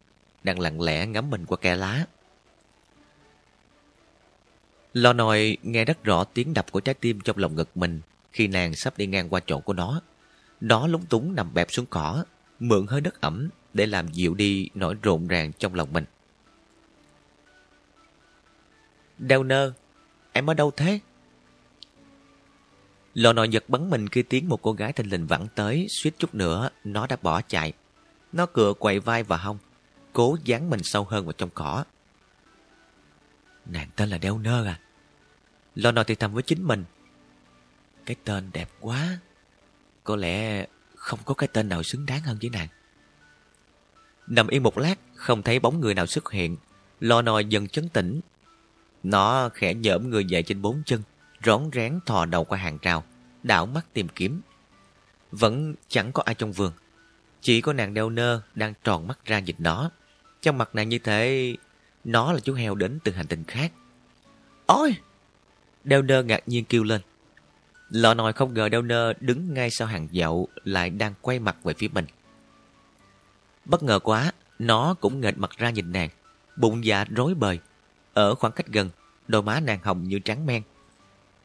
đang 0.48 0.60
lặng 0.60 0.80
lẽ 0.80 1.06
ngắm 1.06 1.30
mình 1.30 1.46
qua 1.46 1.56
kẽ 1.56 1.76
lá. 1.76 2.06
Lò 4.92 5.12
nòi 5.12 5.56
nghe 5.62 5.84
rất 5.84 6.04
rõ 6.04 6.24
tiếng 6.24 6.54
đập 6.54 6.72
của 6.72 6.80
trái 6.80 6.94
tim 6.94 7.20
trong 7.20 7.38
lòng 7.38 7.54
ngực 7.54 7.76
mình 7.76 8.00
khi 8.32 8.46
nàng 8.46 8.74
sắp 8.74 8.98
đi 8.98 9.06
ngang 9.06 9.28
qua 9.28 9.40
chỗ 9.46 9.60
của 9.60 9.72
nó. 9.72 10.00
Nó 10.60 10.86
lúng 10.86 11.06
túng 11.06 11.34
nằm 11.34 11.54
bẹp 11.54 11.66
xuống 11.70 11.86
cỏ, 11.90 12.24
mượn 12.58 12.86
hơi 12.86 13.00
đất 13.00 13.20
ẩm 13.20 13.48
để 13.74 13.86
làm 13.86 14.08
dịu 14.08 14.34
đi 14.34 14.70
nỗi 14.74 14.94
rộn 15.02 15.28
ràng 15.28 15.52
trong 15.52 15.74
lòng 15.74 15.92
mình. 15.92 16.04
Đeo 19.18 19.42
nơ, 19.42 19.72
em 20.32 20.50
ở 20.50 20.54
đâu 20.54 20.70
thế? 20.76 21.00
Lò 23.18 23.32
nò 23.32 23.44
giật 23.44 23.64
bắn 23.68 23.90
mình 23.90 24.08
khi 24.08 24.22
tiếng 24.22 24.48
một 24.48 24.62
cô 24.62 24.72
gái 24.72 24.92
thanh 24.92 25.06
lình 25.06 25.26
vẳng 25.26 25.46
tới, 25.54 25.86
suýt 25.90 26.14
chút 26.18 26.34
nữa, 26.34 26.70
nó 26.84 27.06
đã 27.06 27.16
bỏ 27.22 27.42
chạy. 27.42 27.72
Nó 28.32 28.46
cựa 28.46 28.72
quậy 28.78 29.00
vai 29.00 29.22
và 29.22 29.36
hông, 29.36 29.58
cố 30.12 30.36
dán 30.44 30.70
mình 30.70 30.82
sâu 30.82 31.04
hơn 31.04 31.24
vào 31.24 31.32
trong 31.32 31.50
cỏ. 31.54 31.84
Nàng 33.66 33.88
tên 33.96 34.08
là 34.08 34.18
Đeo 34.18 34.38
Nơ 34.38 34.64
à? 34.64 34.80
Lò 35.74 35.92
nò 35.92 36.04
thì 36.04 36.14
thầm 36.14 36.34
với 36.34 36.42
chính 36.42 36.62
mình. 36.62 36.84
Cái 38.06 38.16
tên 38.24 38.50
đẹp 38.52 38.68
quá. 38.80 39.18
Có 40.04 40.16
lẽ 40.16 40.66
không 40.94 41.18
có 41.24 41.34
cái 41.34 41.48
tên 41.52 41.68
nào 41.68 41.82
xứng 41.82 42.06
đáng 42.06 42.20
hơn 42.20 42.38
với 42.40 42.50
nàng. 42.50 42.68
Nằm 44.26 44.48
yên 44.48 44.62
một 44.62 44.78
lát, 44.78 44.94
không 45.14 45.42
thấy 45.42 45.58
bóng 45.58 45.80
người 45.80 45.94
nào 45.94 46.06
xuất 46.06 46.30
hiện. 46.30 46.56
Lò 47.00 47.22
nò 47.22 47.38
dần 47.38 47.68
chấn 47.68 47.88
tĩnh. 47.88 48.20
Nó 49.02 49.48
khẽ 49.54 49.74
nhỡm 49.74 50.10
người 50.10 50.24
dậy 50.24 50.42
trên 50.42 50.62
bốn 50.62 50.82
chân, 50.86 51.02
rón 51.44 51.70
rén 51.72 52.00
thò 52.06 52.24
đầu 52.24 52.44
qua 52.44 52.58
hàng 52.58 52.78
rào, 52.82 53.04
đảo 53.42 53.66
mắt 53.66 53.86
tìm 53.92 54.08
kiếm. 54.08 54.40
Vẫn 55.32 55.74
chẳng 55.88 56.12
có 56.12 56.22
ai 56.26 56.34
trong 56.34 56.52
vườn. 56.52 56.72
Chỉ 57.40 57.60
có 57.60 57.72
nàng 57.72 57.94
đeo 57.94 58.10
nơ 58.10 58.40
đang 58.54 58.74
tròn 58.84 59.06
mắt 59.06 59.18
ra 59.24 59.38
nhìn 59.38 59.56
nó. 59.58 59.90
Trong 60.42 60.58
mặt 60.58 60.70
nàng 60.72 60.88
như 60.88 60.98
thế, 60.98 61.54
nó 62.04 62.32
là 62.32 62.40
chú 62.40 62.54
heo 62.54 62.74
đến 62.74 62.98
từ 63.04 63.12
hành 63.12 63.26
tinh 63.26 63.44
khác. 63.44 63.72
Ôi! 64.66 64.96
Đeo 65.84 66.02
nơ 66.02 66.22
ngạc 66.22 66.42
nhiên 66.46 66.64
kêu 66.64 66.84
lên. 66.84 67.00
Lọ 67.88 68.14
nòi 68.14 68.32
không 68.32 68.54
ngờ 68.54 68.68
đeo 68.68 68.82
nơ 68.82 69.12
đứng 69.20 69.54
ngay 69.54 69.70
sau 69.70 69.88
hàng 69.88 70.08
dậu 70.10 70.48
lại 70.64 70.90
đang 70.90 71.14
quay 71.20 71.38
mặt 71.38 71.56
về 71.64 71.74
phía 71.78 71.88
mình. 71.88 72.06
Bất 73.64 73.82
ngờ 73.82 73.98
quá, 73.98 74.32
nó 74.58 74.94
cũng 75.00 75.20
nghệch 75.20 75.38
mặt 75.38 75.50
ra 75.56 75.70
nhìn 75.70 75.92
nàng, 75.92 76.08
bụng 76.56 76.84
dạ 76.84 77.04
rối 77.04 77.34
bời. 77.34 77.58
Ở 78.12 78.34
khoảng 78.34 78.52
cách 78.52 78.66
gần, 78.66 78.90
đôi 79.28 79.42
má 79.42 79.60
nàng 79.60 79.78
hồng 79.82 80.04
như 80.04 80.18
trắng 80.18 80.46
men. 80.46 80.62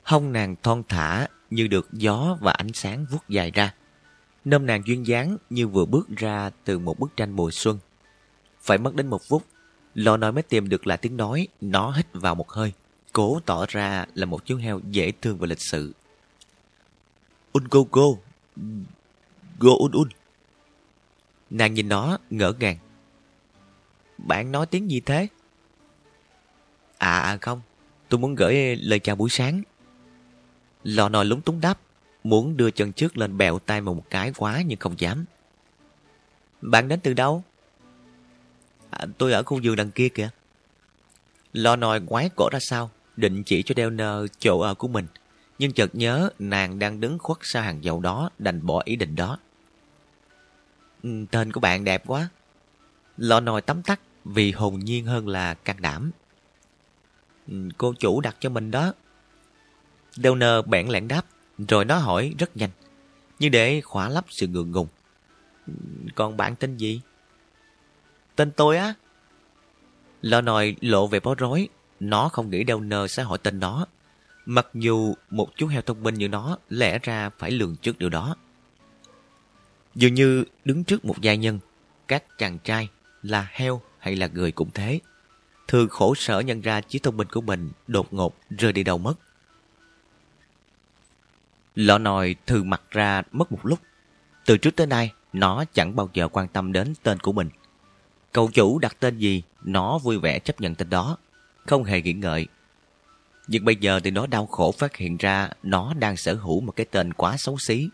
Hông 0.03 0.31
nàng 0.31 0.55
thon 0.63 0.83
thả 0.89 1.27
như 1.49 1.67
được 1.67 1.87
gió 1.93 2.37
và 2.41 2.51
ánh 2.51 2.73
sáng 2.73 3.05
vuốt 3.11 3.29
dài 3.29 3.51
ra. 3.51 3.73
Nôm 4.45 4.65
nàng 4.65 4.81
duyên 4.85 5.07
dáng 5.07 5.37
như 5.49 5.67
vừa 5.67 5.85
bước 5.85 6.09
ra 6.17 6.49
từ 6.63 6.79
một 6.79 6.99
bức 6.99 7.17
tranh 7.17 7.31
mùa 7.31 7.51
xuân. 7.51 7.79
Phải 8.61 8.77
mất 8.77 8.95
đến 8.95 9.07
một 9.07 9.21
phút, 9.29 9.43
lò 9.93 10.17
nói 10.17 10.31
mới 10.31 10.43
tìm 10.43 10.69
được 10.69 10.87
là 10.87 10.97
tiếng 10.97 11.17
nói, 11.17 11.47
nó 11.61 11.91
hít 11.91 12.05
vào 12.13 12.35
một 12.35 12.49
hơi, 12.49 12.73
cố 13.13 13.39
tỏ 13.45 13.65
ra 13.69 14.05
là 14.13 14.25
một 14.25 14.45
chú 14.45 14.57
heo 14.57 14.79
dễ 14.89 15.11
thương 15.21 15.37
và 15.37 15.47
lịch 15.47 15.61
sự. 15.61 15.93
Un 17.53 17.63
go 17.71 17.79
go, 17.91 18.03
go 19.59 19.71
un 19.79 19.91
un. 19.91 20.07
Nàng 21.49 21.73
nhìn 21.73 21.89
nó 21.89 22.17
ngỡ 22.29 22.53
ngàng. 22.59 22.77
Bạn 24.17 24.51
nói 24.51 24.65
tiếng 24.65 24.91
gì 24.91 24.99
thế? 24.99 25.27
À, 26.97 27.19
à 27.19 27.37
không, 27.41 27.61
tôi 28.09 28.19
muốn 28.19 28.35
gửi 28.35 28.75
lời 28.75 28.99
chào 28.99 29.15
buổi 29.15 29.29
sáng. 29.29 29.61
Lò 30.83 31.09
nòi 31.09 31.25
lúng 31.25 31.41
túng 31.41 31.61
đáp, 31.61 31.79
muốn 32.23 32.57
đưa 32.57 32.71
chân 32.71 32.93
trước 32.93 33.17
lên 33.17 33.37
bẹo 33.37 33.59
tay 33.59 33.81
một 33.81 34.09
cái 34.09 34.31
quá 34.37 34.61
nhưng 34.65 34.79
không 34.79 34.99
dám. 34.99 35.25
Bạn 36.61 36.87
đến 36.87 36.99
từ 36.99 37.13
đâu? 37.13 37.43
À, 38.89 39.05
tôi 39.17 39.33
ở 39.33 39.43
khu 39.43 39.59
vườn 39.63 39.75
đằng 39.75 39.91
kia 39.91 40.09
kìa. 40.09 40.29
Lò 41.53 41.75
nòi 41.75 42.01
ngoái 42.01 42.29
cổ 42.35 42.49
ra 42.51 42.59
sau, 42.61 42.91
định 43.17 43.43
chỉ 43.43 43.63
cho 43.63 43.75
đeo 43.75 43.89
nơ 43.89 44.27
chỗ 44.39 44.59
ở 44.59 44.73
của 44.73 44.87
mình. 44.87 45.07
Nhưng 45.59 45.73
chợt 45.73 45.95
nhớ 45.95 46.29
nàng 46.39 46.79
đang 46.79 46.99
đứng 46.99 47.19
khuất 47.19 47.37
sau 47.41 47.63
hàng 47.63 47.83
dầu 47.83 47.99
đó, 47.99 48.29
đành 48.39 48.65
bỏ 48.65 48.81
ý 48.85 48.95
định 48.95 49.15
đó. 49.15 49.37
Ừ, 51.03 51.25
tên 51.31 51.51
của 51.51 51.59
bạn 51.59 51.83
đẹp 51.83 52.03
quá. 52.07 52.29
Lò 53.17 53.39
nòi 53.39 53.61
tắm 53.61 53.83
tắt 53.83 53.99
vì 54.25 54.51
hồn 54.51 54.79
nhiên 54.79 55.05
hơn 55.05 55.27
là 55.27 55.53
can 55.53 55.81
đảm. 55.81 56.11
Ừ, 57.47 57.69
cô 57.77 57.93
chủ 57.93 58.21
đặt 58.21 58.35
cho 58.39 58.49
mình 58.49 58.71
đó. 58.71 58.93
Delner 60.15 60.65
bẽn 60.65 60.87
lẽn 60.87 61.07
đáp, 61.07 61.25
rồi 61.67 61.85
nó 61.85 61.97
hỏi 61.97 62.33
rất 62.39 62.57
nhanh, 62.57 62.69
như 63.39 63.49
để 63.49 63.81
khỏa 63.81 64.09
lấp 64.09 64.25
sự 64.29 64.47
ngượng 64.47 64.71
ngùng. 64.71 64.87
Còn 66.15 66.37
bạn 66.37 66.55
tên 66.55 66.77
gì? 66.77 67.01
Tên 68.35 68.51
tôi 68.51 68.77
á? 68.77 68.93
Lò 70.21 70.41
nòi 70.41 70.75
lộ 70.81 71.07
về 71.07 71.19
bó 71.19 71.35
rối, 71.35 71.69
nó 71.99 72.29
không 72.29 72.49
nghĩ 72.49 72.63
Delner 72.67 73.11
sẽ 73.11 73.23
hỏi 73.23 73.37
tên 73.37 73.59
nó. 73.59 73.85
Mặc 74.45 74.67
dù 74.73 75.15
một 75.29 75.49
chú 75.55 75.67
heo 75.67 75.81
thông 75.81 76.03
minh 76.03 76.15
như 76.15 76.27
nó 76.27 76.57
lẽ 76.69 76.99
ra 77.03 77.29
phải 77.37 77.51
lường 77.51 77.75
trước 77.75 77.99
điều 77.99 78.09
đó. 78.09 78.35
Dường 79.95 80.13
như 80.13 80.43
đứng 80.65 80.83
trước 80.83 81.05
một 81.05 81.21
gia 81.21 81.35
nhân, 81.35 81.59
các 82.07 82.37
chàng 82.37 82.59
trai 82.59 82.89
là 83.21 83.47
heo 83.51 83.81
hay 83.99 84.15
là 84.15 84.27
người 84.27 84.51
cũng 84.51 84.69
thế. 84.73 84.99
Thường 85.67 85.89
khổ 85.89 86.15
sở 86.15 86.39
nhận 86.39 86.61
ra 86.61 86.81
trí 86.81 86.99
thông 86.99 87.17
minh 87.17 87.27
của 87.31 87.41
mình 87.41 87.69
đột 87.87 88.13
ngột 88.13 88.37
rơi 88.49 88.73
đi 88.73 88.83
đâu 88.83 88.97
mất. 88.97 89.13
Lọ 91.75 91.97
nòi 91.97 92.35
thừ 92.45 92.63
mặt 92.63 92.81
ra 92.91 93.23
mất 93.31 93.51
một 93.51 93.59
lúc. 93.63 93.79
Từ 94.45 94.57
trước 94.57 94.75
tới 94.75 94.87
nay, 94.87 95.13
nó 95.33 95.63
chẳng 95.73 95.95
bao 95.95 96.09
giờ 96.13 96.27
quan 96.27 96.47
tâm 96.47 96.73
đến 96.73 96.93
tên 97.03 97.19
của 97.19 97.31
mình. 97.31 97.49
Cậu 98.31 98.49
chủ 98.53 98.79
đặt 98.79 98.95
tên 98.99 99.17
gì, 99.17 99.43
nó 99.63 99.97
vui 99.97 100.19
vẻ 100.19 100.39
chấp 100.39 100.61
nhận 100.61 100.75
tên 100.75 100.89
đó, 100.89 101.17
không 101.65 101.83
hề 101.83 102.01
nghĩ 102.01 102.13
ngợi. 102.13 102.47
Nhưng 103.47 103.65
bây 103.65 103.75
giờ 103.75 103.99
thì 104.03 104.11
nó 104.11 104.27
đau 104.27 104.45
khổ 104.45 104.71
phát 104.71 104.95
hiện 104.95 105.17
ra 105.17 105.49
nó 105.63 105.93
đang 105.93 106.17
sở 106.17 106.33
hữu 106.33 106.61
một 106.61 106.71
cái 106.71 106.85
tên 106.91 107.13
quá 107.13 107.37
xấu 107.37 107.57
xí. 107.57 107.89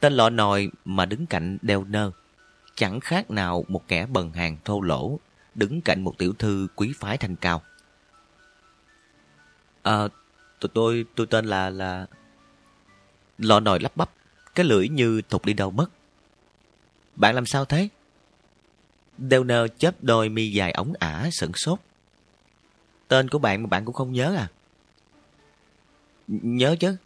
Tên 0.00 0.12
lọ 0.12 0.30
nòi 0.30 0.68
mà 0.84 1.04
đứng 1.04 1.26
cạnh 1.26 1.58
đeo 1.62 1.84
nơ, 1.84 2.10
chẳng 2.74 3.00
khác 3.00 3.30
nào 3.30 3.64
một 3.68 3.88
kẻ 3.88 4.06
bần 4.06 4.32
hàng 4.32 4.56
thô 4.64 4.80
lỗ, 4.80 5.18
đứng 5.54 5.80
cạnh 5.80 6.04
một 6.04 6.18
tiểu 6.18 6.32
thư 6.32 6.66
quý 6.76 6.92
phái 6.96 7.18
thanh 7.18 7.36
cao. 7.36 7.62
À, 9.82 10.08
tôi, 10.60 10.70
tôi, 10.74 11.04
tôi 11.14 11.26
tên 11.26 11.46
là... 11.46 11.70
là... 11.70 12.06
Lọ 13.38 13.60
nồi 13.60 13.80
lắp 13.80 13.96
bắp, 13.96 14.10
cái 14.54 14.66
lưỡi 14.66 14.88
như 14.88 15.22
thụt 15.28 15.44
đi 15.44 15.52
đâu 15.52 15.70
mất. 15.70 15.86
Bạn 17.16 17.34
làm 17.34 17.46
sao 17.46 17.64
thế? 17.64 17.88
Đeo 19.18 19.44
nơ 19.44 19.68
chớp 19.68 20.04
đôi 20.04 20.28
mi 20.28 20.52
dài 20.52 20.72
ống 20.72 20.92
ả 20.98 21.28
sửng 21.32 21.52
sốt. 21.54 21.78
Tên 23.08 23.28
của 23.28 23.38
bạn 23.38 23.62
mà 23.62 23.66
bạn 23.66 23.84
cũng 23.84 23.94
không 23.94 24.12
nhớ 24.12 24.34
à? 24.36 24.48
Nhớ 26.28 26.76
chứ. 26.80 26.96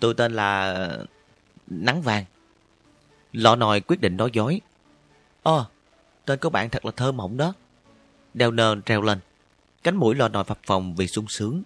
Tôi 0.00 0.14
tên 0.14 0.32
là... 0.32 0.98
Nắng 1.66 2.02
Vàng. 2.02 2.24
Lọ 3.32 3.56
nòi 3.56 3.80
quyết 3.80 4.00
định 4.00 4.16
nói 4.16 4.30
dối. 4.32 4.60
Ồ, 5.42 5.66
tên 6.24 6.38
của 6.38 6.50
bạn 6.50 6.70
thật 6.70 6.84
là 6.84 6.90
thơ 6.96 7.12
mộng 7.12 7.36
đó. 7.36 7.54
Đeo 8.34 8.50
nơ 8.50 8.76
treo 8.86 9.02
lên. 9.02 9.18
Cánh 9.82 9.96
mũi 9.96 10.14
lọ 10.14 10.28
nòi 10.28 10.44
phập 10.44 10.58
phồng 10.66 10.94
vì 10.94 11.06
sung 11.06 11.28
sướng. 11.28 11.62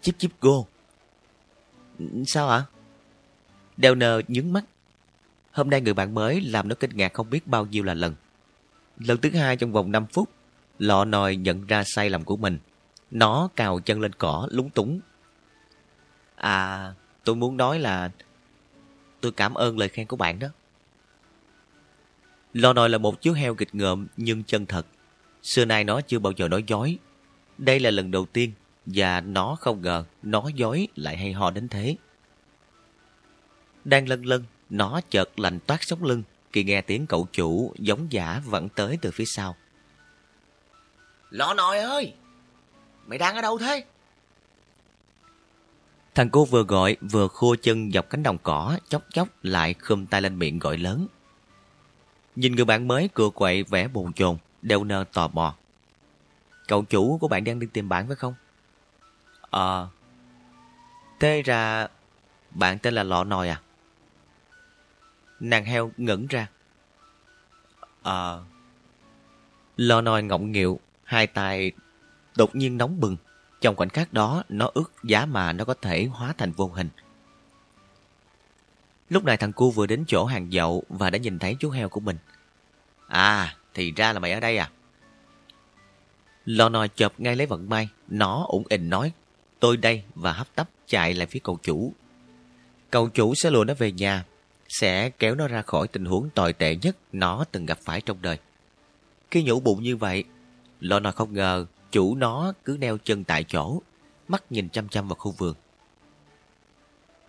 Chip 0.00 0.18
chip 0.18 0.30
go. 0.40 0.62
Sao 2.26 2.48
ạ? 2.48 2.64
Đeo 3.76 3.94
nơ 3.94 4.22
nhướng 4.28 4.52
mắt. 4.52 4.64
Hôm 5.52 5.70
nay 5.70 5.80
người 5.80 5.94
bạn 5.94 6.14
mới 6.14 6.40
làm 6.40 6.68
nó 6.68 6.74
kinh 6.74 6.96
ngạc 6.96 7.14
không 7.14 7.30
biết 7.30 7.46
bao 7.46 7.66
nhiêu 7.66 7.84
là 7.84 7.94
lần. 7.94 8.14
Lần 8.98 9.18
thứ 9.18 9.30
hai 9.30 9.56
trong 9.56 9.72
vòng 9.72 9.92
5 9.92 10.06
phút, 10.06 10.28
lọ 10.78 11.04
nòi 11.04 11.36
nhận 11.36 11.66
ra 11.66 11.84
sai 11.84 12.10
lầm 12.10 12.24
của 12.24 12.36
mình. 12.36 12.58
Nó 13.10 13.48
cào 13.56 13.80
chân 13.80 14.00
lên 14.00 14.12
cỏ 14.12 14.48
lúng 14.50 14.70
túng. 14.70 15.00
À, 16.36 16.92
tôi 17.24 17.36
muốn 17.36 17.56
nói 17.56 17.78
là 17.78 18.10
tôi 19.20 19.32
cảm 19.32 19.54
ơn 19.54 19.78
lời 19.78 19.88
khen 19.88 20.06
của 20.06 20.16
bạn 20.16 20.38
đó. 20.38 20.48
Lò 22.52 22.72
nòi 22.72 22.88
là 22.88 22.98
một 22.98 23.22
chú 23.22 23.32
heo 23.32 23.54
kịch 23.54 23.74
ngợm 23.74 24.06
nhưng 24.16 24.44
chân 24.44 24.66
thật. 24.66 24.86
Xưa 25.42 25.64
nay 25.64 25.84
nó 25.84 26.00
chưa 26.00 26.18
bao 26.18 26.32
giờ 26.36 26.48
nói 26.48 26.64
dối. 26.66 26.98
Đây 27.58 27.80
là 27.80 27.90
lần 27.90 28.10
đầu 28.10 28.26
tiên 28.26 28.52
và 28.94 29.20
nó 29.20 29.56
không 29.60 29.82
ngờ 29.82 30.04
nói 30.22 30.52
dối 30.54 30.88
lại 30.96 31.16
hay 31.16 31.32
ho 31.32 31.50
đến 31.50 31.68
thế. 31.68 31.96
Đang 33.84 34.08
lân 34.08 34.26
lân, 34.26 34.44
nó 34.70 35.00
chợt 35.10 35.38
lành 35.38 35.60
toát 35.60 35.82
sống 35.82 36.04
lưng 36.04 36.22
khi 36.52 36.64
nghe 36.64 36.80
tiếng 36.80 37.06
cậu 37.06 37.28
chủ 37.32 37.74
giống 37.78 38.12
giả 38.12 38.42
vẫn 38.44 38.68
tới 38.68 38.98
từ 39.02 39.10
phía 39.10 39.24
sau. 39.24 39.56
Lọ 41.30 41.54
nòi 41.54 41.78
ơi! 41.78 42.14
Mày 43.06 43.18
đang 43.18 43.36
ở 43.36 43.42
đâu 43.42 43.58
thế? 43.58 43.84
Thằng 46.14 46.30
cô 46.30 46.44
vừa 46.44 46.62
gọi 46.62 46.96
vừa 47.00 47.28
khua 47.28 47.56
chân 47.62 47.92
dọc 47.92 48.10
cánh 48.10 48.22
đồng 48.22 48.38
cỏ, 48.42 48.78
chốc 48.88 49.02
chốc 49.12 49.28
lại 49.42 49.74
khum 49.74 50.06
tay 50.06 50.22
lên 50.22 50.38
miệng 50.38 50.58
gọi 50.58 50.78
lớn. 50.78 51.06
Nhìn 52.36 52.56
người 52.56 52.64
bạn 52.64 52.88
mới 52.88 53.08
cựa 53.14 53.28
quậy 53.28 53.62
vẻ 53.62 53.88
bồn 53.88 54.12
chồn, 54.12 54.36
đeo 54.62 54.84
nơ 54.84 55.04
tò 55.12 55.28
mò. 55.28 55.54
Cậu 56.68 56.82
chủ 56.82 57.18
của 57.18 57.28
bạn 57.28 57.44
đang 57.44 57.58
đi 57.58 57.66
tìm 57.72 57.88
bạn 57.88 58.06
phải 58.06 58.16
không? 58.16 58.34
Ờ. 59.50 59.88
thế 61.20 61.42
ra 61.42 61.88
bạn 62.50 62.78
tên 62.78 62.94
là 62.94 63.02
Lọ 63.02 63.24
Nòi 63.24 63.48
à? 63.48 63.60
Nàng 65.40 65.64
heo 65.64 65.90
ngẩn 65.96 66.26
ra. 66.26 66.46
Ờ. 68.02 68.44
Lọ 69.76 70.00
Nòi 70.00 70.22
ngọng 70.22 70.52
nghịu, 70.52 70.80
hai 71.04 71.26
tay 71.26 71.72
đột 72.36 72.56
nhiên 72.56 72.78
nóng 72.78 73.00
bừng. 73.00 73.16
Trong 73.60 73.76
khoảnh 73.76 73.88
khắc 73.88 74.12
đó, 74.12 74.42
nó 74.48 74.70
ước 74.74 74.92
giá 75.04 75.26
mà 75.26 75.52
nó 75.52 75.64
có 75.64 75.74
thể 75.74 76.04
hóa 76.04 76.34
thành 76.38 76.52
vô 76.52 76.68
hình. 76.68 76.88
Lúc 79.08 79.24
này 79.24 79.36
thằng 79.36 79.52
cu 79.52 79.70
vừa 79.70 79.86
đến 79.86 80.04
chỗ 80.06 80.24
hàng 80.24 80.52
dậu 80.52 80.84
và 80.88 81.10
đã 81.10 81.18
nhìn 81.18 81.38
thấy 81.38 81.56
chú 81.60 81.70
heo 81.70 81.88
của 81.88 82.00
mình. 82.00 82.16
À, 83.08 83.56
thì 83.74 83.92
ra 83.92 84.12
là 84.12 84.18
mày 84.18 84.32
ở 84.32 84.40
đây 84.40 84.56
à? 84.58 84.70
Lò 86.44 86.68
nòi 86.68 86.88
chợp 86.88 87.12
ngay 87.18 87.36
lấy 87.36 87.46
vận 87.46 87.68
may, 87.68 87.88
nó 88.08 88.44
ủng 88.48 88.64
ỉnh 88.68 88.90
nói, 88.90 89.12
tôi 89.60 89.76
đây 89.76 90.02
và 90.14 90.32
hấp 90.32 90.54
tấp 90.54 90.68
chạy 90.86 91.14
lại 91.14 91.26
phía 91.26 91.40
cậu 91.42 91.58
chủ. 91.62 91.92
Cậu 92.90 93.08
chủ 93.08 93.34
sẽ 93.34 93.50
lùa 93.50 93.64
nó 93.64 93.74
về 93.74 93.92
nhà, 93.92 94.24
sẽ 94.68 95.10
kéo 95.10 95.34
nó 95.34 95.48
ra 95.48 95.62
khỏi 95.62 95.88
tình 95.88 96.04
huống 96.04 96.30
tồi 96.30 96.52
tệ 96.52 96.76
nhất 96.76 96.96
nó 97.12 97.44
từng 97.52 97.66
gặp 97.66 97.78
phải 97.82 98.00
trong 98.00 98.22
đời. 98.22 98.38
Khi 99.30 99.42
nhủ 99.42 99.60
bụng 99.60 99.82
như 99.82 99.96
vậy, 99.96 100.24
lo 100.80 101.00
nò 101.00 101.10
không 101.10 101.34
ngờ 101.34 101.66
chủ 101.90 102.14
nó 102.14 102.52
cứ 102.64 102.76
neo 102.80 102.98
chân 102.98 103.24
tại 103.24 103.44
chỗ, 103.44 103.82
mắt 104.28 104.44
nhìn 104.50 104.68
chăm 104.68 104.88
chăm 104.88 105.08
vào 105.08 105.14
khu 105.14 105.30
vườn. 105.30 105.54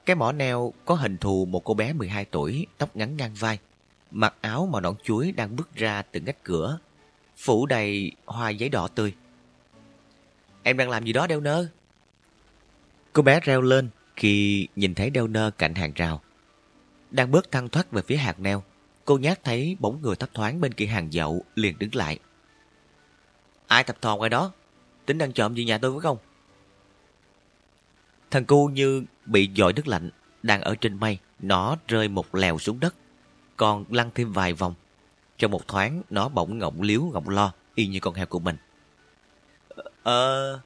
Cái 0.06 0.16
mỏ 0.16 0.32
neo 0.32 0.74
có 0.86 0.96
hình 0.96 1.18
thù 1.18 1.46
một 1.46 1.64
cô 1.64 1.74
bé 1.74 1.94
12 1.94 2.26
tuổi, 2.26 2.68
tóc 2.78 2.96
ngắn 2.96 3.18
ngang 3.18 3.34
vai, 3.34 3.60
mặc 4.12 4.34
áo 4.42 4.70
màu 4.72 4.82
nón 4.82 4.96
chuối 5.04 5.32
đang 5.32 5.56
bước 5.56 5.76
ra 5.76 6.02
từ 6.02 6.20
ngách 6.20 6.44
cửa, 6.44 6.80
phủ 7.38 7.66
đầy 7.66 8.12
hoa 8.26 8.50
giấy 8.50 8.70
đỏ 8.70 8.88
tươi. 8.88 9.14
Em 10.64 10.78
đang 10.78 10.90
làm 10.90 11.06
gì 11.06 11.14
đó 11.14 11.28
đeo 11.28 11.40
nơ? 11.40 11.68
Cô 13.20 13.24
bé 13.24 13.40
reo 13.40 13.62
lên 13.62 13.90
khi 14.16 14.68
nhìn 14.76 14.96
thấy 14.96 15.10
đeo 15.10 15.28
nơ 15.28 15.52
cạnh 15.52 15.76
hàng 15.76 15.92
rào. 15.96 16.22
Đang 17.12 17.32
bước 17.32 17.52
thăng 17.52 17.70
thoát 17.70 17.92
về 17.92 18.02
phía 18.02 18.16
hạt 18.16 18.40
neo, 18.40 18.64
cô 19.06 19.18
nhát 19.18 19.44
thấy 19.44 19.78
bóng 19.80 20.02
người 20.02 20.16
thấp 20.16 20.30
thoáng 20.34 20.62
bên 20.62 20.74
kia 20.74 20.86
hàng 20.86 21.14
dậu 21.14 21.44
liền 21.56 21.80
đứng 21.80 21.96
lại. 21.96 22.20
Ai 23.68 23.84
thập 23.84 24.02
thò 24.02 24.18
ngoài 24.18 24.30
đó? 24.30 24.52
Tính 25.06 25.18
đang 25.18 25.32
trộm 25.32 25.56
gì 25.56 25.66
nhà 25.66 25.78
tôi 25.78 25.92
phải 25.92 26.00
không? 26.00 26.18
Thằng 28.32 28.46
cu 28.46 28.68
như 28.68 29.04
bị 29.26 29.50
dội 29.56 29.74
nước 29.74 29.88
lạnh, 29.88 30.10
đang 30.44 30.62
ở 30.62 30.76
trên 30.76 31.00
mây, 31.00 31.18
nó 31.40 31.78
rơi 31.88 32.08
một 32.08 32.36
lèo 32.36 32.60
xuống 32.60 32.80
đất, 32.80 32.96
còn 33.58 33.86
lăn 33.90 34.10
thêm 34.16 34.34
vài 34.34 34.54
vòng. 34.54 34.74
Trong 35.38 35.52
một 35.52 35.68
thoáng, 35.68 36.02
nó 36.10 36.30
bỗng 36.30 36.58
ngọng 36.58 36.82
liếu 36.82 37.02
ngọng 37.02 37.30
lo, 37.30 37.54
y 37.76 37.88
như 37.88 38.00
con 38.00 38.14
heo 38.14 38.26
của 38.26 38.40
mình. 38.40 38.58
Ờ... 40.04 40.60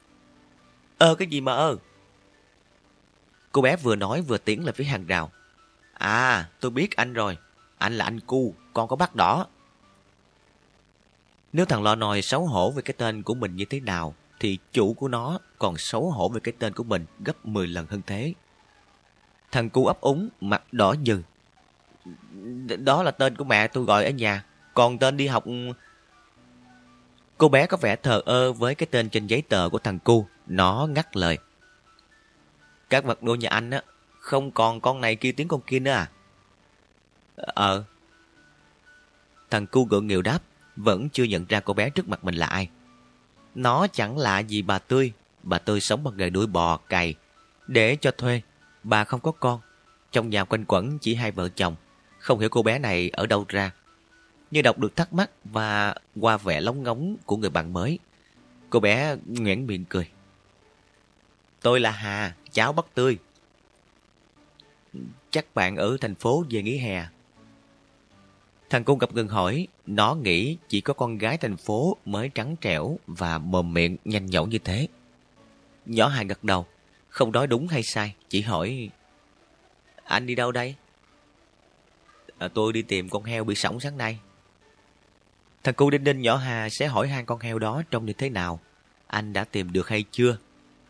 Ờ 0.98 1.14
cái 1.14 1.28
gì 1.28 1.40
mà 1.40 1.52
ơ? 1.52 1.76
Cô 3.54 3.62
bé 3.62 3.76
vừa 3.76 3.96
nói 3.96 4.20
vừa 4.20 4.38
tiến 4.38 4.64
lại 4.64 4.72
phía 4.72 4.84
hàng 4.84 5.06
rào. 5.06 5.30
À, 5.92 6.48
tôi 6.60 6.70
biết 6.70 6.96
anh 6.96 7.12
rồi. 7.12 7.38
Anh 7.78 7.98
là 7.98 8.04
anh 8.04 8.20
cu, 8.20 8.54
con 8.72 8.88
có 8.88 8.96
bắt 8.96 9.14
đỏ. 9.14 9.46
Nếu 11.52 11.66
thằng 11.66 11.82
lo 11.82 11.94
nòi 11.94 12.22
xấu 12.22 12.46
hổ 12.46 12.70
về 12.70 12.82
cái 12.82 12.94
tên 12.98 13.22
của 13.22 13.34
mình 13.34 13.56
như 13.56 13.64
thế 13.64 13.80
nào, 13.80 14.14
thì 14.40 14.58
chủ 14.72 14.94
của 14.94 15.08
nó 15.08 15.38
còn 15.58 15.76
xấu 15.76 16.10
hổ 16.10 16.28
về 16.28 16.40
cái 16.40 16.54
tên 16.58 16.72
của 16.74 16.84
mình 16.84 17.06
gấp 17.24 17.46
10 17.46 17.66
lần 17.66 17.86
hơn 17.86 18.00
thế. 18.06 18.34
Thằng 19.52 19.70
cu 19.70 19.86
ấp 19.86 20.00
úng, 20.00 20.28
mặt 20.40 20.62
đỏ 20.72 20.94
dừng. 21.02 21.22
Đó 22.78 23.02
là 23.02 23.10
tên 23.10 23.36
của 23.36 23.44
mẹ 23.44 23.68
tôi 23.68 23.84
gọi 23.84 24.04
ở 24.04 24.10
nhà, 24.10 24.44
còn 24.74 24.98
tên 24.98 25.16
đi 25.16 25.26
học... 25.26 25.44
Cô 27.38 27.48
bé 27.48 27.66
có 27.66 27.76
vẻ 27.76 27.96
thờ 27.96 28.22
ơ 28.24 28.52
với 28.52 28.74
cái 28.74 28.86
tên 28.90 29.10
trên 29.10 29.26
giấy 29.26 29.42
tờ 29.48 29.68
của 29.68 29.78
thằng 29.78 29.98
cu, 29.98 30.26
nó 30.46 30.88
ngắt 30.90 31.16
lời. 31.16 31.38
Các 32.90 33.04
vật 33.04 33.24
nuôi 33.24 33.38
nhà 33.38 33.48
anh 33.48 33.70
á, 33.70 33.82
không 34.18 34.50
còn 34.50 34.80
con 34.80 35.00
này 35.00 35.16
kia 35.16 35.32
tiếng 35.32 35.48
con 35.48 35.60
kia 35.60 35.78
nữa 35.78 35.90
à? 35.90 36.10
Ờ. 37.36 37.84
Thằng 39.50 39.66
cu 39.66 39.84
gượng 39.84 40.06
nghèo 40.06 40.22
đáp 40.22 40.38
vẫn 40.76 41.08
chưa 41.08 41.24
nhận 41.24 41.44
ra 41.48 41.60
cô 41.60 41.74
bé 41.74 41.90
trước 41.90 42.08
mặt 42.08 42.24
mình 42.24 42.34
là 42.34 42.46
ai. 42.46 42.68
Nó 43.54 43.86
chẳng 43.92 44.18
lạ 44.18 44.38
gì 44.38 44.62
bà 44.62 44.78
Tươi, 44.78 45.12
bà 45.42 45.58
Tươi 45.58 45.80
sống 45.80 46.04
bằng 46.04 46.16
nghề 46.16 46.30
đuổi 46.30 46.46
bò, 46.46 46.76
cày. 46.76 47.14
Để 47.66 47.96
cho 48.00 48.10
thuê, 48.10 48.40
bà 48.82 49.04
không 49.04 49.20
có 49.20 49.32
con. 49.32 49.60
Trong 50.12 50.30
nhà 50.30 50.44
quanh 50.44 50.64
quẩn 50.64 50.98
chỉ 50.98 51.14
hai 51.14 51.30
vợ 51.30 51.48
chồng, 51.48 51.76
không 52.18 52.38
hiểu 52.38 52.48
cô 52.48 52.62
bé 52.62 52.78
này 52.78 53.10
ở 53.12 53.26
đâu 53.26 53.44
ra. 53.48 53.70
Như 54.50 54.62
đọc 54.62 54.78
được 54.78 54.96
thắc 54.96 55.12
mắc 55.12 55.30
và 55.44 55.94
qua 56.20 56.36
vẻ 56.36 56.60
lóng 56.60 56.82
ngóng 56.82 57.16
của 57.26 57.36
người 57.36 57.50
bạn 57.50 57.72
mới. 57.72 57.98
Cô 58.70 58.80
bé 58.80 59.16
nguyễn 59.26 59.66
miệng 59.66 59.84
cười. 59.84 60.08
Tôi 61.62 61.80
là 61.80 61.90
Hà, 61.90 62.34
cháo 62.54 62.72
bắp 62.72 62.94
Tươi. 62.94 63.18
Chắc 65.30 65.54
bạn 65.54 65.76
ở 65.76 65.96
thành 66.00 66.14
phố 66.14 66.44
về 66.50 66.62
nghỉ 66.62 66.78
hè 66.78 67.06
Thằng 68.70 68.84
cung 68.84 68.98
gặp 68.98 69.12
gần 69.12 69.28
hỏi, 69.28 69.66
nó 69.86 70.14
nghĩ 70.14 70.56
chỉ 70.68 70.80
có 70.80 70.94
con 70.94 71.18
gái 71.18 71.38
thành 71.38 71.56
phố 71.56 71.96
mới 72.04 72.30
trắng 72.34 72.56
trẻo 72.60 72.98
và 73.06 73.38
mồm 73.38 73.74
miệng 73.74 73.96
nhanh 74.04 74.26
nhẩu 74.26 74.46
như 74.46 74.58
thế. 74.58 74.88
Nhỏ 75.86 76.08
hài 76.08 76.24
gật 76.24 76.44
đầu, 76.44 76.66
không 77.08 77.32
nói 77.32 77.46
đúng 77.46 77.68
hay 77.68 77.82
sai, 77.82 78.14
chỉ 78.28 78.42
hỏi 78.42 78.90
Anh 80.04 80.26
đi 80.26 80.34
đâu 80.34 80.52
đây? 80.52 80.74
À, 82.38 82.48
tôi 82.48 82.72
đi 82.72 82.82
tìm 82.82 83.08
con 83.08 83.24
heo 83.24 83.44
bị 83.44 83.54
sổng 83.54 83.80
sáng 83.80 83.98
nay. 83.98 84.18
Thằng 85.64 85.74
cu 85.74 85.90
đinh 85.90 86.04
đinh 86.04 86.20
nhỏ 86.20 86.36
Hà 86.36 86.68
sẽ 86.68 86.86
hỏi 86.86 87.08
hai 87.08 87.24
con 87.24 87.40
heo 87.40 87.58
đó 87.58 87.82
trông 87.90 88.06
như 88.06 88.12
thế 88.12 88.30
nào. 88.30 88.60
Anh 89.06 89.32
đã 89.32 89.44
tìm 89.44 89.72
được 89.72 89.88
hay 89.88 90.04
chưa? 90.10 90.38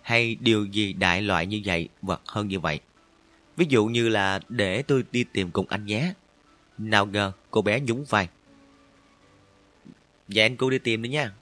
Hay 0.04 0.34
điều 0.34 0.64
gì 0.64 0.92
đại 0.92 1.22
loại 1.22 1.46
như 1.46 1.62
vậy 1.64 1.88
hoặc 2.02 2.20
hơn 2.26 2.48
như 2.48 2.60
vậy? 2.60 2.80
Ví 3.56 3.66
dụ 3.68 3.86
như 3.86 4.08
là 4.08 4.40
để 4.48 4.82
tôi 4.82 5.04
đi 5.12 5.24
tìm 5.24 5.50
cùng 5.50 5.66
anh 5.68 5.86
nhé. 5.86 6.12
Nào 6.78 7.06
ngờ 7.06 7.32
cô 7.50 7.62
bé 7.62 7.80
nhún 7.80 8.04
vai. 8.08 8.28
Dạ 10.28 10.44
anh 10.44 10.56
cô 10.56 10.70
đi 10.70 10.78
tìm 10.78 11.02
đi 11.02 11.08
nha. 11.08 11.32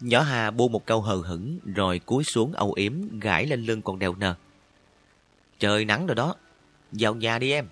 Nhỏ 0.00 0.20
Hà 0.20 0.50
buông 0.50 0.72
một 0.72 0.86
câu 0.86 1.00
hờ 1.00 1.16
hững 1.16 1.58
rồi 1.74 1.98
cúi 1.98 2.24
xuống 2.24 2.52
âu 2.52 2.72
yếm 2.72 3.18
gãi 3.20 3.46
lên 3.46 3.64
lưng 3.66 3.82
con 3.82 3.98
đèo 3.98 4.14
nờ. 4.14 4.34
Trời 5.58 5.84
nắng 5.84 6.06
rồi 6.06 6.14
đó, 6.14 6.34
vào 6.92 7.14
nhà 7.14 7.38
đi 7.38 7.52
em. 7.52 7.66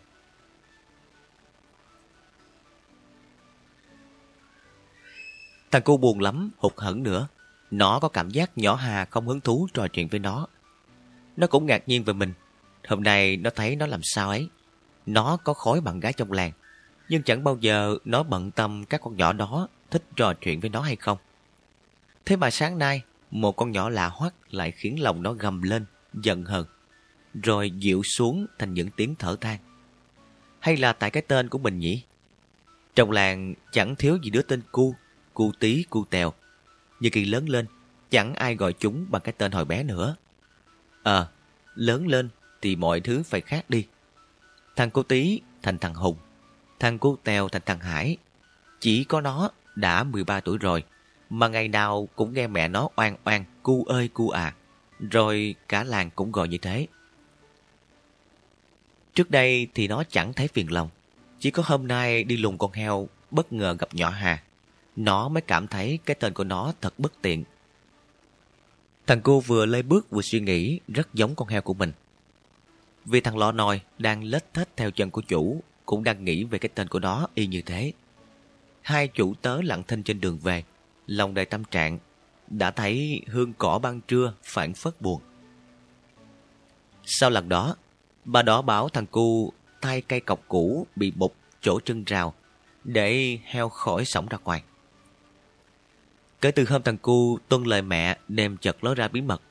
Thằng 5.71 5.83
cô 5.85 5.97
buồn 5.97 6.21
lắm, 6.21 6.51
hụt 6.59 6.73
hẫng 6.77 7.03
nữa. 7.03 7.29
Nó 7.71 7.99
có 8.01 8.09
cảm 8.09 8.31
giác 8.31 8.59
nhỏ 8.59 8.75
Hà 8.75 9.05
không 9.05 9.29
hứng 9.29 9.41
thú 9.41 9.69
trò 9.75 9.89
chuyện 9.89 10.09
với 10.09 10.21
nó. 10.21 10.47
Nó 11.37 11.47
cũng 11.47 11.67
ngạc 11.67 11.89
nhiên 11.89 12.05
về 12.05 12.13
mình. 12.13 12.33
Hôm 12.89 13.03
nay 13.03 13.37
nó 13.37 13.51
thấy 13.51 13.77
nó 13.77 13.87
làm 13.87 14.01
sao 14.03 14.29
ấy. 14.29 14.49
Nó 15.07 15.37
có 15.37 15.55
khối 15.55 15.81
bạn 15.81 16.01
gái 16.01 16.13
trong 16.13 16.33
làng, 16.33 16.53
nhưng 17.09 17.23
chẳng 17.23 17.45
bao 17.45 17.57
giờ 17.61 17.97
nó 18.05 18.23
bận 18.23 18.51
tâm 18.51 18.85
các 18.85 19.01
con 19.01 19.17
nhỏ 19.17 19.33
đó 19.33 19.69
thích 19.91 20.03
trò 20.17 20.35
chuyện 20.35 20.61
với 20.61 20.71
nó 20.71 20.81
hay 20.81 20.97
không. 20.97 21.19
Thế 22.25 22.37
mà 22.37 22.51
sáng 22.51 22.79
nay, 22.79 23.03
một 23.31 23.53
con 23.53 23.73
nhỏ 23.73 23.89
lạ 23.89 24.09
hoắc 24.09 24.35
lại 24.51 24.71
khiến 24.71 25.03
lòng 25.03 25.23
nó 25.23 25.33
gầm 25.33 25.63
lên, 25.63 25.85
giận 26.15 26.45
hờn, 26.45 26.67
rồi 27.43 27.71
dịu 27.71 28.03
xuống 28.03 28.47
thành 28.59 28.75
những 28.75 28.91
tiếng 28.97 29.15
thở 29.15 29.37
than. 29.41 29.59
Hay 30.61 30.77
là 30.77 30.93
tại 30.93 31.11
cái 31.11 31.23
tên 31.23 31.49
của 31.49 31.59
mình 31.59 31.79
nhỉ? 31.79 32.03
Trong 32.95 33.11
làng 33.11 33.55
chẳng 33.73 33.97
thiếu 33.97 34.19
gì 34.23 34.31
đứa 34.31 34.43
tên 34.43 34.63
cu, 34.73 34.95
cu 35.35 35.53
tí, 35.61 35.85
cu 35.91 36.05
tèo. 36.05 36.33
Nhưng 37.01 37.13
khi 37.13 37.25
lớn 37.25 37.49
lên, 37.49 37.67
chẳng 38.11 38.35
ai 38.35 38.55
gọi 38.55 38.73
chúng 38.73 39.07
bằng 39.09 39.23
cái 39.23 39.35
tên 39.39 39.53
hồi 39.53 39.65
bé 39.65 39.83
nữa. 39.83 40.17
Ờ, 41.03 41.29
lớn 41.75 42.07
lên 42.07 42.29
thì 42.63 42.77
mọi 42.77 43.01
thứ 43.01 43.23
phải 43.23 43.41
khác 43.41 43.71
đi. 43.71 43.87
Thằng 44.77 44.91
cô 44.91 45.03
Tí 45.03 45.41
thành 45.63 45.79
thằng 45.79 45.95
Hùng, 45.95 46.17
thằng 46.81 46.99
cô 46.99 47.19
Tèo 47.25 47.49
thành 47.49 47.63
thằng 47.67 47.81
Hải. 47.81 48.17
Chỉ 48.81 49.05
có 49.05 49.21
nó 49.21 49.51
đã 49.75 50.05
13 50.05 50.41
tuổi 50.41 50.59
rồi, 50.59 50.85
mà 51.31 51.49
ngày 51.49 51.69
nào 51.69 52.09
cũng 52.17 52.33
nghe 52.35 52.47
mẹ 52.47 52.69
nó 52.69 52.89
oan 52.97 53.17
oan, 53.25 53.45
cu 53.63 53.85
ơi 53.85 54.09
cu 54.09 54.29
à. 54.29 54.55
Rồi 55.11 55.55
cả 55.69 55.85
làng 55.85 56.11
cũng 56.11 56.33
gọi 56.33 56.49
như 56.49 56.59
thế. 56.59 56.87
Trước 59.15 59.31
đây 59.31 59.69
thì 59.75 59.89
nó 59.89 60.03
chẳng 60.11 60.33
thấy 60.33 60.49
phiền 60.49 60.73
lòng. 60.73 60.89
Chỉ 61.41 61.51
có 61.51 61.63
hôm 61.67 61.87
nay 61.87 62.25
đi 62.25 62.37
lùng 62.37 62.59
con 62.59 62.73
heo 62.73 63.09
bất 63.31 63.53
ngờ 63.53 63.77
gặp 63.79 63.95
nhỏ 63.95 64.11
Hà. 64.11 64.43
Nó 64.97 65.29
mới 65.29 65.41
cảm 65.41 65.67
thấy 65.67 65.99
cái 66.05 66.15
tên 66.21 66.35
của 66.35 66.45
nó 66.45 66.73
thật 66.81 66.99
bất 66.99 67.13
tiện. 67.23 67.45
Thằng 69.07 69.21
cô 69.21 69.41
vừa 69.41 69.67
lê 69.67 69.83
bước 69.83 70.11
vừa 70.11 70.23
suy 70.23 70.41
nghĩ 70.41 70.81
rất 70.89 71.15
giống 71.15 71.35
con 71.35 71.49
heo 71.49 71.63
của 71.63 71.75
mình. 71.75 71.93
Vì 73.05 73.21
thằng 73.21 73.39
lọ 73.39 73.53
nòi 73.53 73.81
đang 73.99 74.25
lết 74.25 74.55
thết 74.55 74.69
theo 74.77 74.91
chân 74.91 75.11
của 75.11 75.21
chủ 75.21 75.61
cũng 75.87 76.05
đang 76.05 76.25
nghĩ 76.25 76.45
về 76.45 76.59
cái 76.59 76.69
tên 76.75 76.89
của 76.89 76.99
nó 76.99 77.29
y 77.35 77.47
như 77.47 77.63
thế. 77.63 77.93
Hai 78.83 79.09
chủ 79.09 79.35
tớ 79.43 79.63
lặng 79.63 79.83
thinh 79.89 80.03
trên 80.03 80.21
đường 80.21 80.39
về, 80.39 80.65
lòng 81.07 81.35
đầy 81.35 81.45
tâm 81.45 81.65
trạng, 81.65 81.99
đã 82.49 82.71
thấy 82.71 83.21
hương 83.27 83.53
cỏ 83.53 83.79
ban 83.83 84.01
trưa 84.01 84.35
phản 84.43 84.75
phất 84.75 85.01
buồn. 85.01 85.21
Sau 87.05 87.31
lần 87.31 87.49
đó, 87.49 87.77
bà 88.25 88.43
đó 88.43 88.63
bảo 88.63 88.89
thằng 88.89 89.07
cu 89.07 89.53
tay 89.81 90.01
cây 90.01 90.21
cọc 90.21 90.49
cũ 90.49 90.87
bị 90.97 91.11
bục 91.11 91.35
chỗ 91.61 91.81
chân 91.85 92.05
rào 92.05 92.35
để 92.85 93.39
heo 93.45 93.69
khỏi 93.69 94.05
sống 94.05 94.27
ra 94.29 94.39
ngoài. 94.45 94.63
Kể 96.41 96.51
từ 96.51 96.65
hôm 96.69 96.83
thằng 96.83 96.99
cu 96.99 97.39
tuân 97.49 97.65
lời 97.65 97.83
mẹ 97.83 98.19
đem 98.29 98.57
chật 98.57 98.85
ló 98.85 98.95
ra 98.95 99.09
bí 99.09 99.21
mật, 99.21 99.43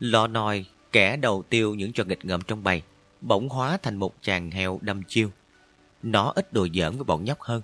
lò 0.00 0.26
nòi 0.26 0.64
kẻ 0.92 1.16
đầu 1.16 1.44
tiêu 1.48 1.74
những 1.74 1.92
trò 1.92 2.04
nghịch 2.04 2.24
ngợm 2.24 2.40
trong 2.40 2.62
bầy, 2.62 2.82
bỗng 3.20 3.48
hóa 3.48 3.78
thành 3.82 3.96
một 3.96 4.14
chàng 4.22 4.50
heo 4.50 4.78
đâm 4.82 5.02
chiêu. 5.02 5.30
Nó 6.02 6.32
ít 6.34 6.52
đồ 6.52 6.68
giỡn 6.74 6.96
với 6.96 7.04
bọn 7.04 7.24
nhóc 7.24 7.40
hơn. 7.40 7.62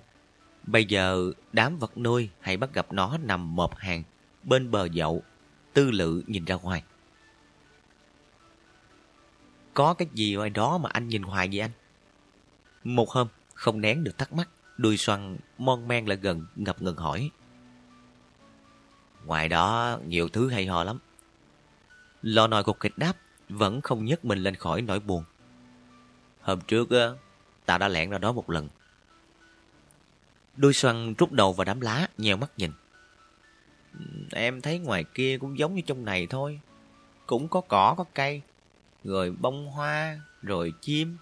Bây 0.63 0.85
giờ 0.85 1.31
đám 1.53 1.77
vật 1.79 1.97
nuôi 1.97 2.29
hay 2.39 2.57
bắt 2.57 2.73
gặp 2.73 2.93
nó 2.93 3.17
nằm 3.17 3.55
mộp 3.55 3.75
hàng 3.75 4.03
bên 4.43 4.71
bờ 4.71 4.87
dậu, 4.89 5.23
tư 5.73 5.91
lự 5.91 6.23
nhìn 6.27 6.45
ra 6.45 6.55
ngoài. 6.55 6.83
Có 9.73 9.93
cái 9.93 10.07
gì 10.13 10.35
ngoài 10.35 10.49
đó 10.49 10.77
mà 10.77 10.89
anh 10.93 11.07
nhìn 11.07 11.23
hoài 11.23 11.49
vậy 11.51 11.59
anh? 11.59 11.71
Một 12.83 13.09
hôm, 13.09 13.27
không 13.53 13.81
nén 13.81 14.03
được 14.03 14.17
thắc 14.17 14.33
mắc, 14.33 14.49
đuôi 14.77 14.97
xoăn 14.97 15.37
mon 15.57 15.87
men 15.87 16.05
lại 16.05 16.17
gần 16.17 16.45
ngập 16.55 16.81
ngừng 16.81 16.97
hỏi. 16.97 17.29
Ngoài 19.25 19.49
đó 19.49 19.99
nhiều 20.07 20.29
thứ 20.29 20.49
hay 20.49 20.65
ho 20.65 20.83
lắm. 20.83 20.99
Lò 22.21 22.47
nồi 22.47 22.63
cục 22.63 22.79
kịch 22.79 22.97
đáp, 22.97 23.13
vẫn 23.49 23.81
không 23.81 24.05
nhấc 24.05 24.25
mình 24.25 24.39
lên 24.39 24.55
khỏi 24.55 24.81
nỗi 24.81 24.99
buồn. 24.99 25.23
Hôm 26.41 26.59
trước, 26.61 26.89
ta 27.65 27.77
đã 27.77 27.87
lẻn 27.87 28.09
ra 28.09 28.17
đó 28.17 28.31
một 28.31 28.49
lần. 28.49 28.69
Đuôi 30.57 30.73
xoăn 30.73 31.13
rút 31.13 31.31
đầu 31.31 31.53
vào 31.53 31.65
đám 31.65 31.81
lá, 31.81 32.07
nheo 32.17 32.37
mắt 32.37 32.51
nhìn. 32.57 32.71
Em 34.31 34.61
thấy 34.61 34.79
ngoài 34.79 35.03
kia 35.13 35.37
cũng 35.37 35.57
giống 35.57 35.75
như 35.75 35.81
trong 35.81 36.05
này 36.05 36.27
thôi. 36.27 36.59
Cũng 37.25 37.47
có 37.47 37.61
cỏ, 37.61 37.95
có 37.97 38.05
cây, 38.13 38.41
rồi 39.03 39.31
bông 39.31 39.67
hoa, 39.67 40.19
rồi 40.41 40.73
chim. 40.81 41.17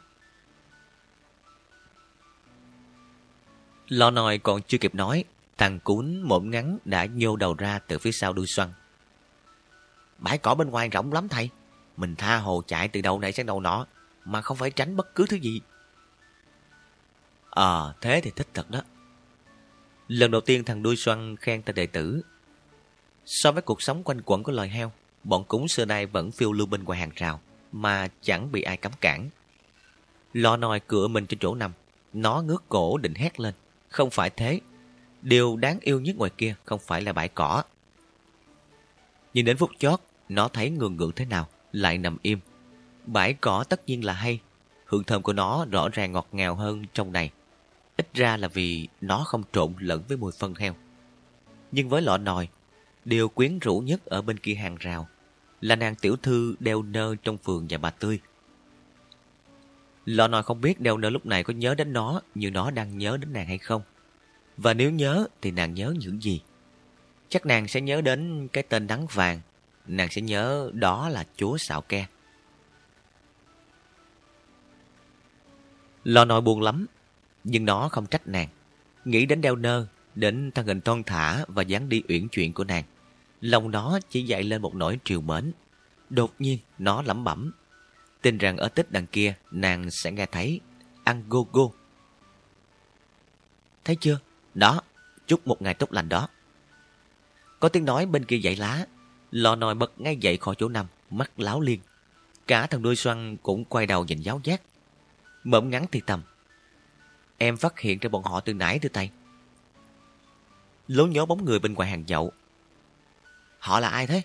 Lò 3.88 4.12
nồi 4.12 4.38
còn 4.38 4.62
chưa 4.62 4.78
kịp 4.78 4.96
nói, 4.96 5.24
thằng 5.58 5.80
cún 5.80 6.22
mộm 6.22 6.52
ngắn 6.52 6.78
đã 6.86 7.06
nhô 7.06 7.36
đầu 7.36 7.54
ra 7.54 7.80
từ 7.80 8.00
phía 8.00 8.12
sau 8.12 8.34
đuôi 8.34 8.48
xoăn. 8.48 8.70
Bãi 10.18 10.38
cỏ 10.38 10.56
bên 10.56 10.70
ngoài 10.70 10.90
rộng 10.90 11.14
lắm 11.14 11.28
thầy. 11.30 11.50
Mình 11.98 12.16
tha 12.16 12.38
hồ 12.38 12.64
chạy 12.68 12.88
từ 12.88 13.02
đầu 13.02 13.20
này 13.20 13.32
sang 13.32 13.46
đầu 13.46 13.60
nọ, 13.60 13.86
mà 14.26 14.42
không 14.42 14.58
phải 14.58 14.72
tránh 14.72 14.96
bất 14.96 15.16
cứ 15.16 15.26
thứ 15.30 15.38
gì. 15.38 15.62
Ờ, 17.50 17.94
thế 18.02 18.22
thì 18.24 18.32
thích 18.36 18.48
thật 18.54 18.72
đó. 18.72 18.82
Lần 20.08 20.32
đầu 20.32 20.42
tiên 20.42 20.64
thằng 20.64 20.84
đuôi 20.84 20.96
xoăn 20.96 21.36
khen 21.38 21.62
tên 21.62 21.76
đệ 21.76 21.88
tử. 21.88 22.22
So 23.26 23.52
với 23.52 23.62
cuộc 23.62 23.82
sống 23.82 24.04
quanh 24.04 24.22
quẩn 24.26 24.44
của 24.44 24.52
loài 24.52 24.70
heo, 24.70 24.92
bọn 25.24 25.44
cúng 25.44 25.68
xưa 25.68 25.86
nay 25.86 26.06
vẫn 26.06 26.32
phiêu 26.32 26.54
lưu 26.54 26.68
bên 26.68 26.84
ngoài 26.84 27.00
hàng 27.00 27.12
rào, 27.16 27.42
mà 27.72 28.08
chẳng 28.22 28.52
bị 28.52 28.62
ai 28.62 28.78
cấm 28.78 28.92
cản. 29.02 29.30
Lò 30.34 30.58
nòi 30.58 30.80
cửa 30.80 31.08
mình 31.08 31.26
trên 31.26 31.40
chỗ 31.40 31.56
nằm, 31.56 31.72
nó 32.14 32.42
ngước 32.42 32.64
cổ 32.70 32.98
định 32.98 33.16
hét 33.16 33.40
lên. 33.40 33.54
Không 33.90 34.10
phải 34.10 34.30
thế. 34.30 34.60
Điều 35.28 35.58
đáng 35.58 35.80
yêu 35.82 36.00
nhất 36.00 36.16
ngoài 36.16 36.32
kia 36.38 36.56
không 36.66 36.80
phải 36.80 37.02
là 37.02 37.14
bãi 37.14 37.28
cỏ. 37.28 37.64
nhìn 39.34 39.46
đến 39.46 39.58
phút 39.58 39.70
chót, 39.80 40.00
nó 40.30 40.48
thấy 40.48 40.70
ngường 40.70 40.96
ngượng 40.96 41.12
thế 41.12 41.26
nào, 41.26 41.48
lại 41.72 41.98
nằm 41.98 42.18
im. 42.22 42.40
Bãi 43.06 43.34
cỏ 43.34 43.64
tất 43.70 43.86
nhiên 43.88 44.06
là 44.06 44.14
hay. 44.14 44.40
Hương 44.86 45.04
thơm 45.04 45.22
của 45.22 45.34
nó 45.34 45.66
rõ 45.72 45.90
ràng 45.90 46.12
ngọt 46.12 46.28
ngào 46.32 46.56
hơn 46.56 46.86
trong 46.94 47.12
này. 47.12 47.32
Ít 47.98 48.14
ra 48.14 48.38
là 48.38 48.48
vì 48.48 48.88
nó 49.02 49.24
không 49.24 49.44
trộn 49.52 49.74
lẫn 49.80 50.04
với 50.08 50.18
mùi 50.18 50.32
phân 50.32 50.56
heo. 50.56 50.76
Nhưng 51.72 51.90
với 51.90 52.02
lọ 52.02 52.18
nòi, 52.18 52.48
điều 53.06 53.30
quyến 53.30 53.60
rũ 53.60 53.80
nhất 53.80 54.06
ở 54.06 54.22
bên 54.22 54.40
kia 54.40 54.54
hàng 54.54 54.76
rào 54.80 55.08
là 55.62 55.76
nàng 55.76 55.96
tiểu 55.96 56.16
thư 56.16 56.56
đeo 56.60 56.82
nơ 56.82 57.16
trong 57.24 57.38
vườn 57.44 57.68
nhà 57.68 57.78
bà 57.78 57.90
Tươi. 57.90 58.20
Lọ 60.06 60.28
nòi 60.28 60.44
không 60.44 60.62
biết 60.62 60.80
đeo 60.80 60.98
nơ 60.98 61.10
lúc 61.10 61.26
này 61.26 61.44
có 61.44 61.54
nhớ 61.54 61.76
đến 61.76 61.94
nó 61.94 62.22
như 62.36 62.52
nó 62.52 62.72
đang 62.72 62.98
nhớ 62.98 63.18
đến 63.18 63.34
nàng 63.34 63.48
hay 63.48 63.58
không. 63.58 63.82
Và 64.58 64.74
nếu 64.74 64.92
nhớ 64.92 65.28
thì 65.42 65.52
nàng 65.52 65.74
nhớ 65.74 65.94
những 66.00 66.24
gì? 66.24 66.42
Chắc 67.30 67.46
nàng 67.46 67.68
sẽ 67.68 67.82
nhớ 67.82 68.02
đến 68.02 68.48
cái 68.54 68.64
tên 68.64 68.88
đắng 68.88 69.08
vàng. 69.08 69.42
Nàng 69.88 70.10
sẽ 70.12 70.22
nhớ 70.22 70.72
đó 70.74 71.10
là 71.10 71.26
chúa 71.36 71.58
xạo 71.58 71.82
ke. 71.82 72.06
Lò 76.04 76.26
nội 76.26 76.42
buồn 76.42 76.62
lắm, 76.62 76.86
nhưng 77.44 77.66
nó 77.66 77.90
không 77.90 78.06
trách 78.06 78.28
nàng. 78.28 78.48
Nghĩ 79.06 79.26
đến 79.26 79.42
đeo 79.42 79.56
nơ, 79.56 79.88
đến 80.16 80.52
thân 80.52 80.66
hình 80.66 80.82
thon 80.82 81.04
thả 81.04 81.46
và 81.48 81.64
dáng 81.64 81.90
đi 81.90 82.04
uyển 82.08 82.28
chuyện 82.28 82.54
của 82.54 82.64
nàng. 82.64 82.84
Lòng 83.42 83.72
nó 83.72 84.00
chỉ 84.10 84.24
dậy 84.24 84.44
lên 84.44 84.62
một 84.62 84.76
nỗi 84.76 85.00
triều 85.04 85.22
mến. 85.22 85.52
Đột 86.10 86.34
nhiên, 86.40 86.60
nó 86.78 87.02
lẩm 87.02 87.24
bẩm. 87.24 87.52
Tin 88.22 88.38
rằng 88.38 88.58
ở 88.58 88.70
tích 88.70 88.92
đằng 88.92 89.08
kia, 89.08 89.34
nàng 89.52 89.92
sẽ 89.92 90.12
nghe 90.12 90.26
thấy 90.26 90.60
ăn 91.04 91.24
go 91.30 91.40
go. 91.52 91.64
Thấy 93.86 93.96
chưa? 93.96 94.20
Đó, 94.58 94.82
chúc 95.28 95.48
một 95.48 95.62
ngày 95.62 95.74
tốt 95.74 95.94
lành 95.94 96.10
đó. 96.10 96.28
Có 97.60 97.70
tiếng 97.70 97.86
nói 97.86 98.06
bên 98.06 98.26
kia 98.26 98.40
dãy 98.44 98.56
lá. 98.56 98.86
Lò 99.32 99.56
nòi 99.56 99.76
bật 99.76 99.92
ngay 99.98 100.18
dậy 100.18 100.38
khỏi 100.38 100.56
chỗ 100.58 100.70
nằm, 100.70 100.86
mắt 101.10 101.40
láo 101.40 101.62
liên. 101.62 101.80
Cả 102.48 102.68
thằng 102.68 102.82
đuôi 102.82 102.96
xoăn 102.96 103.38
cũng 103.38 103.66
quay 103.66 103.86
đầu 103.86 104.06
nhìn 104.06 104.22
giáo 104.22 104.42
giác. 104.44 104.62
Mộm 105.44 105.70
ngắn 105.70 105.86
thì 105.92 106.02
tầm. 106.06 106.22
Em 107.38 107.58
phát 107.58 107.80
hiện 107.80 108.00
ra 108.00 108.10
bọn 108.10 108.24
họ 108.24 108.40
từ 108.40 108.54
nãy 108.54 108.80
từ 108.82 108.90
tay. 108.90 109.12
Lố 110.88 111.08
nhớ 111.08 111.26
bóng 111.26 111.46
người 111.46 111.60
bên 111.60 111.74
ngoài 111.74 111.90
hàng 111.90 112.04
dậu. 112.08 112.32
Họ 113.60 113.80
là 113.80 113.90
ai 113.90 114.08
thế? 114.08 114.22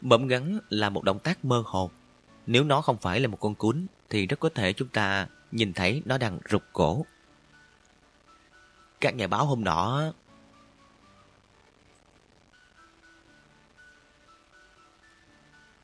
Mộm 0.00 0.28
ngắn 0.28 0.58
là 0.68 0.90
một 0.90 1.04
động 1.04 1.18
tác 1.18 1.44
mơ 1.44 1.62
hồ. 1.66 1.90
Nếu 2.46 2.64
nó 2.64 2.80
không 2.80 2.98
phải 2.98 3.20
là 3.20 3.28
một 3.28 3.40
con 3.40 3.54
cún, 3.54 3.86
thì 4.10 4.26
rất 4.26 4.40
có 4.40 4.48
thể 4.54 4.72
chúng 4.72 4.88
ta 4.88 5.28
nhìn 5.52 5.72
thấy 5.72 6.02
nó 6.04 6.18
đang 6.18 6.38
rụt 6.50 6.62
cổ. 6.72 7.04
Các 9.00 9.14
nhà 9.14 9.26
báo 9.26 9.46
hôm 9.46 9.64
nọ 9.64 10.12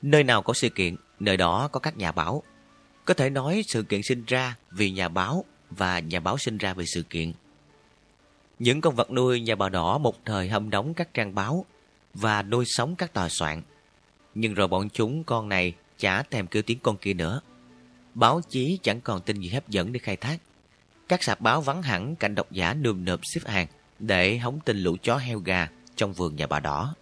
Nơi 0.03 0.25
nào 0.25 0.43
có 0.43 0.53
sự 0.53 0.69
kiện, 0.69 0.97
nơi 1.21 1.37
đó 1.37 1.69
có 1.73 1.81
các 1.81 1.97
nhà 1.97 2.13
báo. 2.13 2.43
Có 3.05 3.15
thể 3.15 3.31
nói 3.31 3.63
sự 3.67 3.83
kiện 3.83 4.03
sinh 4.03 4.25
ra 4.27 4.57
vì 4.71 4.91
nhà 4.91 5.09
báo 5.09 5.45
và 5.71 5.99
nhà 5.99 6.21
báo 6.21 6.39
sinh 6.39 6.59
ra 6.59 6.75
vì 6.75 6.87
sự 6.87 7.03
kiện. 7.03 7.33
Những 8.59 8.81
con 8.81 8.95
vật 8.95 9.11
nuôi 9.11 9.41
nhà 9.41 9.55
bà 9.55 9.69
đỏ 9.69 9.99
một 9.99 10.25
thời 10.25 10.49
hâm 10.49 10.71
đóng 10.71 10.95
các 10.95 11.15
trang 11.15 11.35
báo 11.35 11.65
và 12.15 12.43
nuôi 12.43 12.65
sống 12.67 12.97
các 12.97 13.13
tòa 13.13 13.29
soạn. 13.29 13.63
Nhưng 14.35 14.55
rồi 14.55 14.69
bọn 14.69 14.89
chúng 14.91 15.25
con 15.25 15.49
này 15.49 15.75
chả 15.99 16.23
thèm 16.23 16.47
kêu 16.47 16.63
tiếng 16.63 16.79
con 16.83 16.97
kia 16.97 17.15
nữa. 17.15 17.41
Báo 18.15 18.41
chí 18.49 18.79
chẳng 18.83 19.01
còn 19.01 19.21
tin 19.21 19.41
gì 19.41 19.49
hấp 19.49 19.69
dẫn 19.69 19.93
để 19.93 20.01
khai 20.01 20.17
thác. 20.17 20.39
Các 21.09 21.23
sạp 21.23 21.41
báo 21.41 21.61
vắng 21.61 21.83
hẳn 21.83 22.17
cạnh 22.17 22.35
độc 22.35 22.53
giả 22.53 22.75
nườm 22.75 23.05
nượp 23.05 23.21
xếp 23.23 23.41
hàng 23.45 23.67
để 23.99 24.39
hóng 24.39 24.61
tin 24.65 24.79
lũ 24.79 24.97
chó 25.03 25.17
heo 25.17 25.39
gà 25.39 25.69
trong 25.97 26.13
vườn 26.13 26.37
nhà 26.37 26.47
bà 26.47 26.61
đỏ. 26.61 26.95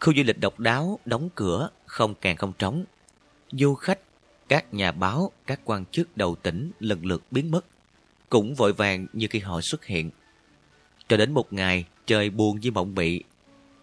Khu 0.00 0.14
du 0.14 0.22
lịch 0.22 0.40
độc 0.40 0.60
đáo 0.60 0.98
đóng 1.04 1.28
cửa, 1.34 1.70
không 1.86 2.14
càng 2.20 2.36
không 2.36 2.52
trống. 2.58 2.84
Du 3.52 3.74
khách, 3.74 3.98
các 4.48 4.74
nhà 4.74 4.92
báo, 4.92 5.32
các 5.46 5.60
quan 5.64 5.84
chức 5.84 6.16
đầu 6.16 6.34
tỉnh 6.34 6.70
lần 6.80 7.06
lượt 7.06 7.22
biến 7.30 7.50
mất, 7.50 7.64
cũng 8.28 8.54
vội 8.54 8.72
vàng 8.72 9.06
như 9.12 9.26
khi 9.30 9.38
họ 9.38 9.60
xuất 9.60 9.84
hiện. 9.84 10.10
Cho 11.08 11.16
đến 11.16 11.32
một 11.32 11.52
ngày, 11.52 11.84
trời 12.06 12.30
buồn 12.30 12.60
như 12.60 12.70
mộng 12.70 12.94
mị, 12.94 13.22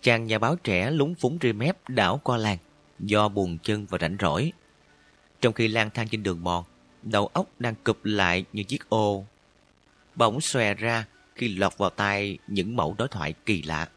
chàng 0.02 0.26
nhà 0.26 0.40
báo 0.40 0.56
trẻ 0.56 0.92
lúng 0.92 1.16
phúng 1.16 1.38
ri 1.42 1.54
mép 1.54 1.90
đảo 1.90 2.20
qua 2.24 2.38
làng 2.38 2.58
do 3.00 3.30
buồn 3.30 3.58
chân 3.64 3.86
và 3.86 3.98
rảnh 4.02 4.18
rỗi. 4.20 4.52
Trong 5.42 5.54
khi 5.54 5.68
lang 5.68 5.90
thang 5.94 6.08
trên 6.08 6.24
đường 6.24 6.44
mòn, 6.44 6.64
đầu 7.06 7.28
óc 7.28 7.50
đang 7.60 7.76
cụp 7.84 7.98
lại 8.04 8.46
như 8.54 8.64
chiếc 8.64 8.90
ô. 8.90 9.26
Bỗng 10.16 10.42
xòe 10.42 10.74
ra 10.74 11.06
khi 11.36 11.56
lọt 11.56 11.78
vào 11.78 11.90
tai 11.90 12.38
những 12.48 12.76
mẫu 12.76 12.96
đối 12.98 13.08
thoại 13.08 13.34
kỳ 13.46 13.62
lạ. 13.62 13.90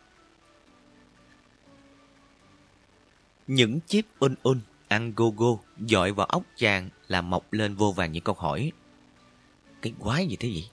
Những 3.47 3.81
chiếc 3.81 4.07
un 4.19 4.35
un, 4.43 4.61
ăn 4.89 5.13
go 5.17 5.25
go, 5.37 5.47
dội 5.89 6.13
vào 6.13 6.27
óc 6.27 6.43
chàng 6.57 6.91
làm 7.09 7.31
mọc 7.31 7.53
lên 7.53 7.75
vô 7.75 7.93
vàng 7.93 8.13
những 8.13 8.25
câu 8.25 8.35
hỏi. 8.35 8.73
Cái 9.83 9.93
quái 9.99 10.27
gì 10.27 10.37
thế 10.41 10.49
vậy? 10.49 10.69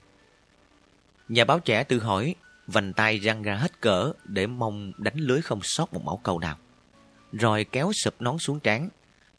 Nhà 1.30 1.46
báo 1.46 1.60
trẻ 1.60 1.84
tự 1.84 2.00
hỏi, 2.00 2.36
vành 2.68 2.94
tay 2.94 3.18
răng 3.18 3.44
ra 3.44 3.56
hết 3.56 3.82
cỡ 3.82 4.14
để 4.24 4.48
mong 4.48 4.92
đánh 4.98 5.18
lưới 5.18 5.42
không 5.42 5.60
sót 5.64 5.94
một 5.94 6.04
mẫu 6.04 6.18
câu 6.18 6.40
nào. 6.40 6.58
Rồi 7.32 7.66
kéo 7.72 7.92
sụp 7.94 8.22
nón 8.22 8.38
xuống 8.38 8.60
trán, 8.60 8.90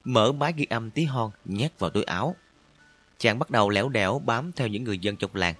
mở 0.04 0.32
máy 0.32 0.52
ghi 0.56 0.66
âm 0.70 0.90
tí 0.90 1.04
hon 1.04 1.30
nhét 1.44 1.78
vào 1.78 1.90
túi 1.90 2.02
áo. 2.02 2.36
Chàng 3.18 3.38
bắt 3.38 3.50
đầu 3.50 3.70
lẻo 3.70 3.88
đẻo 3.88 4.18
bám 4.18 4.52
theo 4.52 4.68
những 4.68 4.84
người 4.84 4.98
dân 4.98 5.16
trong 5.16 5.34
làng, 5.34 5.54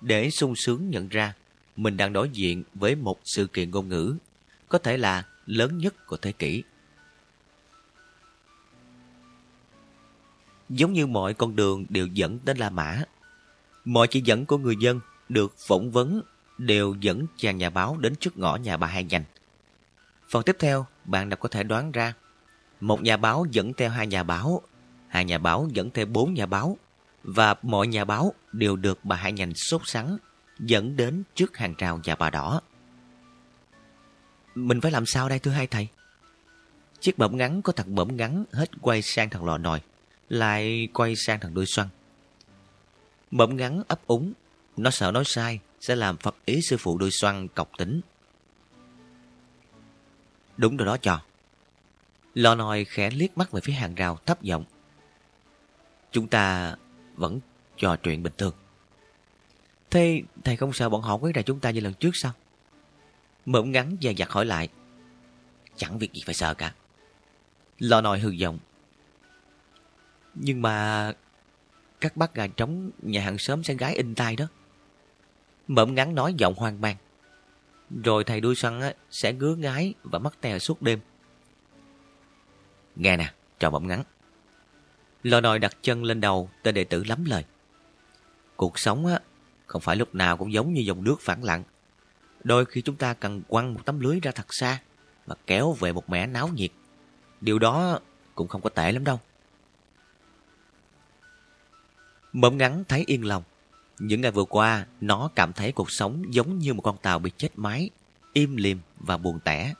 để 0.00 0.30
sung 0.30 0.56
sướng 0.56 0.90
nhận 0.90 1.08
ra 1.08 1.34
mình 1.76 1.96
đang 1.96 2.12
đối 2.12 2.30
diện 2.30 2.62
với 2.74 2.94
một 2.94 3.20
sự 3.24 3.46
kiện 3.46 3.70
ngôn 3.70 3.88
ngữ, 3.88 4.16
có 4.68 4.78
thể 4.78 4.96
là 4.96 5.24
lớn 5.46 5.78
nhất 5.78 6.06
của 6.06 6.16
thế 6.16 6.32
kỷ. 6.32 6.62
giống 10.68 10.92
như 10.92 11.06
mọi 11.06 11.34
con 11.34 11.56
đường 11.56 11.86
đều 11.88 12.06
dẫn 12.06 12.38
đến 12.44 12.56
La 12.56 12.70
Mã. 12.70 13.02
Mọi 13.84 14.08
chỉ 14.08 14.20
dẫn 14.24 14.46
của 14.46 14.58
người 14.58 14.76
dân 14.76 15.00
được 15.28 15.54
phỏng 15.58 15.90
vấn 15.90 16.22
đều 16.58 16.94
dẫn 17.00 17.26
chàng 17.36 17.58
nhà 17.58 17.70
báo 17.70 17.96
đến 17.96 18.14
trước 18.16 18.38
ngõ 18.38 18.56
nhà 18.56 18.76
bà 18.76 18.86
Hai 18.86 19.04
Nhành. 19.04 19.24
Phần 20.28 20.42
tiếp 20.42 20.56
theo, 20.58 20.86
bạn 21.04 21.28
đã 21.28 21.36
có 21.36 21.48
thể 21.48 21.62
đoán 21.62 21.92
ra 21.92 22.14
Một 22.80 23.02
nhà 23.02 23.16
báo 23.16 23.46
dẫn 23.50 23.72
theo 23.74 23.90
hai 23.90 24.06
nhà 24.06 24.22
báo, 24.22 24.62
hai 25.08 25.24
nhà 25.24 25.38
báo 25.38 25.68
dẫn 25.72 25.90
theo 25.90 26.06
bốn 26.06 26.34
nhà 26.34 26.46
báo, 26.46 26.76
và 27.26 27.54
mọi 27.62 27.86
nhà 27.86 28.04
báo 28.04 28.34
đều 28.52 28.76
được 28.76 29.04
bà 29.04 29.16
hải 29.16 29.32
Nhành 29.32 29.54
sốt 29.54 29.80
sắng 29.84 30.16
dẫn 30.58 30.96
đến 30.96 31.22
trước 31.34 31.56
hàng 31.56 31.74
rào 31.78 32.00
nhà 32.04 32.14
bà 32.14 32.30
đỏ. 32.30 32.60
Mình 34.54 34.80
phải 34.80 34.92
làm 34.92 35.06
sao 35.06 35.28
đây 35.28 35.38
thưa 35.38 35.50
hai 35.50 35.66
thầy? 35.66 35.88
Chiếc 37.00 37.18
bẩm 37.18 37.36
ngắn 37.36 37.62
có 37.62 37.72
thằng 37.72 37.94
bẩm 37.94 38.16
ngắn 38.16 38.44
hết 38.52 38.70
quay 38.80 39.02
sang 39.02 39.30
thằng 39.30 39.44
lò 39.44 39.58
nồi, 39.58 39.80
lại 40.28 40.88
quay 40.92 41.16
sang 41.16 41.40
thằng 41.40 41.54
đuôi 41.54 41.66
xoăn. 41.66 41.88
Bẩm 43.30 43.56
ngắn 43.56 43.82
ấp 43.88 44.06
úng, 44.06 44.32
nó 44.76 44.90
sợ 44.90 45.10
nói 45.10 45.24
sai, 45.26 45.60
sẽ 45.80 45.96
làm 45.96 46.16
phật 46.16 46.36
ý 46.44 46.60
sư 46.62 46.76
phụ 46.76 46.98
đuôi 46.98 47.10
xoăn 47.10 47.48
cọc 47.48 47.70
tính. 47.78 48.00
Đúng 50.56 50.76
rồi 50.76 50.86
đó 50.86 50.96
trò. 50.96 51.22
Lò 52.34 52.54
nồi 52.54 52.84
khẽ 52.84 53.10
liếc 53.10 53.38
mắt 53.38 53.50
về 53.50 53.60
phía 53.64 53.72
hàng 53.72 53.94
rào 53.94 54.18
thấp 54.26 54.42
giọng. 54.42 54.64
Chúng 56.12 56.28
ta 56.28 56.76
vẫn 57.16 57.40
trò 57.76 57.96
chuyện 57.96 58.22
bình 58.22 58.32
thường. 58.38 58.54
Thế 59.90 60.22
thầy 60.44 60.56
không 60.56 60.72
sợ 60.72 60.88
bọn 60.88 61.02
họ 61.02 61.16
quấy 61.16 61.32
rầy 61.34 61.42
chúng 61.42 61.60
ta 61.60 61.70
như 61.70 61.80
lần 61.80 61.94
trước 61.94 62.10
sao? 62.16 62.32
Mượn 63.46 63.72
ngắn 63.72 63.96
dài 64.00 64.14
dặt 64.14 64.30
hỏi 64.30 64.44
lại. 64.44 64.68
Chẳng 65.76 65.98
việc 65.98 66.12
gì 66.12 66.22
phải 66.26 66.34
sợ 66.34 66.54
cả. 66.54 66.74
Lò 67.78 68.00
nồi 68.00 68.18
hư 68.18 68.30
giọng. 68.30 68.58
Nhưng 70.34 70.62
mà 70.62 71.12
các 72.00 72.16
bác 72.16 72.34
gà 72.34 72.46
trống 72.46 72.90
nhà 73.02 73.22
hàng 73.22 73.38
xóm 73.38 73.62
sẽ 73.62 73.74
gái 73.74 73.94
in 73.94 74.14
tay 74.14 74.36
đó. 74.36 74.46
Mượn 75.68 75.94
ngắn 75.94 76.14
nói 76.14 76.34
giọng 76.38 76.54
hoang 76.56 76.80
mang. 76.80 76.96
Rồi 78.04 78.24
thầy 78.24 78.40
đuôi 78.40 78.54
săn 78.54 78.80
sẽ 79.10 79.32
ngứa 79.32 79.54
ngái 79.54 79.94
và 80.02 80.18
mắc 80.18 80.40
tè 80.40 80.58
suốt 80.58 80.82
đêm. 80.82 81.00
Nghe 82.96 83.16
nè, 83.16 83.32
trò 83.58 83.70
bẩm 83.70 83.86
ngắn. 83.86 84.02
Lò 85.26 85.40
nồi 85.40 85.58
đặt 85.58 85.76
chân 85.82 86.04
lên 86.04 86.20
đầu 86.20 86.50
tên 86.62 86.74
đệ 86.74 86.84
tử 86.84 87.04
lắm 87.04 87.24
lời. 87.24 87.44
Cuộc 88.56 88.78
sống 88.78 89.06
á, 89.06 89.20
không 89.66 89.82
phải 89.82 89.96
lúc 89.96 90.14
nào 90.14 90.36
cũng 90.36 90.52
giống 90.52 90.72
như 90.72 90.80
dòng 90.80 91.04
nước 91.04 91.20
phản 91.20 91.44
lặng. 91.44 91.62
Đôi 92.44 92.64
khi 92.64 92.82
chúng 92.82 92.96
ta 92.96 93.14
cần 93.14 93.42
quăng 93.48 93.74
một 93.74 93.80
tấm 93.84 94.00
lưới 94.00 94.20
ra 94.20 94.30
thật 94.30 94.54
xa 94.54 94.80
và 95.26 95.36
kéo 95.46 95.72
về 95.72 95.92
một 95.92 96.10
mẻ 96.10 96.26
náo 96.26 96.48
nhiệt. 96.48 96.70
Điều 97.40 97.58
đó 97.58 98.00
cũng 98.34 98.48
không 98.48 98.60
có 98.60 98.70
tệ 98.70 98.92
lắm 98.92 99.04
đâu. 99.04 99.20
Mộng 102.32 102.56
ngắn 102.56 102.84
thấy 102.88 103.04
yên 103.06 103.24
lòng. 103.24 103.42
Những 103.98 104.20
ngày 104.20 104.30
vừa 104.30 104.44
qua, 104.44 104.86
nó 105.00 105.30
cảm 105.34 105.52
thấy 105.52 105.72
cuộc 105.72 105.90
sống 105.90 106.34
giống 106.34 106.58
như 106.58 106.74
một 106.74 106.82
con 106.82 106.96
tàu 107.02 107.18
bị 107.18 107.30
chết 107.36 107.50
máy, 107.56 107.90
im 108.32 108.56
lìm 108.56 108.78
và 108.98 109.16
buồn 109.16 109.40
tẻ. 109.44 109.74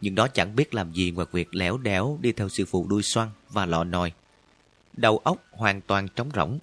Nhưng 0.00 0.14
nó 0.14 0.28
chẳng 0.28 0.56
biết 0.56 0.74
làm 0.74 0.92
gì 0.92 1.10
ngoài 1.10 1.26
việc 1.32 1.54
lẻo 1.54 1.78
đẻo 1.78 2.18
đi 2.20 2.32
theo 2.32 2.48
sư 2.48 2.64
phụ 2.64 2.86
đuôi 2.88 3.02
xoăn 3.02 3.28
và 3.50 3.66
lọ 3.66 3.84
nồi. 3.84 4.12
Đầu 4.92 5.18
óc 5.18 5.44
hoàn 5.50 5.80
toàn 5.80 6.08
trống 6.08 6.30
rỗng. 6.34 6.58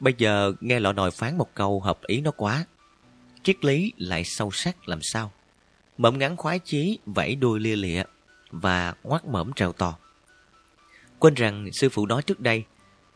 Bây 0.00 0.14
giờ 0.18 0.52
nghe 0.60 0.80
lọ 0.80 0.92
nồi 0.92 1.10
phán 1.10 1.38
một 1.38 1.54
câu 1.54 1.80
hợp 1.80 1.98
ý 2.06 2.20
nó 2.20 2.30
quá. 2.30 2.64
Triết 3.42 3.64
lý 3.64 3.92
lại 3.96 4.24
sâu 4.24 4.50
sắc 4.50 4.88
làm 4.88 5.02
sao. 5.02 5.32
Mậm 5.98 6.18
ngắn 6.18 6.36
khoái 6.36 6.58
chí 6.58 6.98
vẫy 7.06 7.34
đuôi 7.34 7.60
lia 7.60 7.76
lịa 7.76 8.02
và 8.50 8.94
ngoắt 9.02 9.26
mõm 9.26 9.52
trèo 9.52 9.72
to. 9.72 9.98
Quên 11.18 11.34
rằng 11.34 11.68
sư 11.72 11.88
phụ 11.88 12.06
nói 12.06 12.22
trước 12.22 12.40
đây 12.40 12.64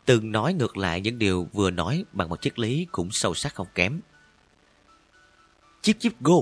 từng 0.05 0.31
nói 0.31 0.53
ngược 0.53 0.77
lại 0.77 1.01
những 1.01 1.19
điều 1.19 1.47
vừa 1.53 1.71
nói 1.71 2.05
bằng 2.11 2.29
một 2.29 2.41
triết 2.41 2.59
lý 2.59 2.87
cũng 2.91 3.11
sâu 3.11 3.33
sắc 3.33 3.55
không 3.55 3.67
kém. 3.75 3.99
Chip 5.81 5.99
chip 5.99 6.21
go! 6.21 6.35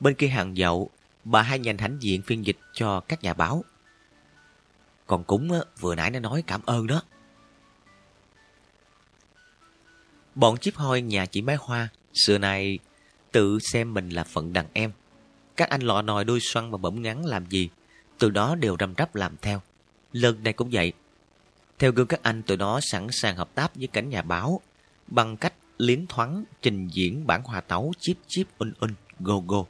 Bên 0.00 0.14
kia 0.14 0.28
hàng 0.28 0.56
dậu, 0.56 0.90
bà 1.24 1.42
hai 1.42 1.58
nhành 1.58 1.78
hãnh 1.78 1.96
diện 2.00 2.22
phiên 2.22 2.46
dịch 2.46 2.58
cho 2.72 3.00
các 3.00 3.22
nhà 3.22 3.34
báo. 3.34 3.64
Còn 5.06 5.24
cúng 5.24 5.50
vừa 5.80 5.94
nãy 5.94 6.10
nó 6.10 6.20
nói 6.20 6.42
cảm 6.46 6.60
ơn 6.66 6.86
đó. 6.86 7.02
Bọn 10.34 10.58
chip 10.58 10.74
hoi 10.76 11.00
nhà 11.00 11.26
chị 11.26 11.40
bé 11.40 11.56
hoa, 11.60 11.88
xưa 12.14 12.38
nay 12.38 12.78
tự 13.32 13.58
xem 13.58 13.94
mình 13.94 14.08
là 14.08 14.24
phận 14.24 14.52
đàn 14.52 14.66
em. 14.72 14.92
Các 15.56 15.70
anh 15.70 15.80
lọ 15.80 16.02
nòi 16.02 16.24
đuôi 16.24 16.40
xoăn 16.40 16.70
và 16.70 16.78
bẩm 16.78 17.02
ngắn 17.02 17.24
làm 17.24 17.46
gì, 17.46 17.68
từ 18.18 18.30
đó 18.30 18.54
đều 18.54 18.76
rầm 18.80 18.94
rắp 18.98 19.14
làm 19.14 19.36
theo. 19.42 19.62
Lần 20.12 20.42
này 20.42 20.52
cũng 20.52 20.68
vậy. 20.72 20.92
Theo 21.78 21.92
gương 21.92 22.06
các 22.06 22.22
anh, 22.22 22.42
tụi 22.42 22.56
nó 22.56 22.80
sẵn 22.82 23.06
sàng 23.12 23.36
hợp 23.36 23.54
tác 23.54 23.74
với 23.74 23.86
cảnh 23.86 24.08
nhà 24.08 24.22
báo 24.22 24.60
bằng 25.06 25.36
cách 25.36 25.54
liến 25.78 26.06
thoáng 26.06 26.44
trình 26.62 26.88
diễn 26.88 27.26
bản 27.26 27.42
hòa 27.42 27.60
tấu 27.60 27.92
chip 28.00 28.16
chip 28.26 28.46
un 28.58 28.72
un 28.80 28.94
go 29.20 29.34
go, 29.46 29.64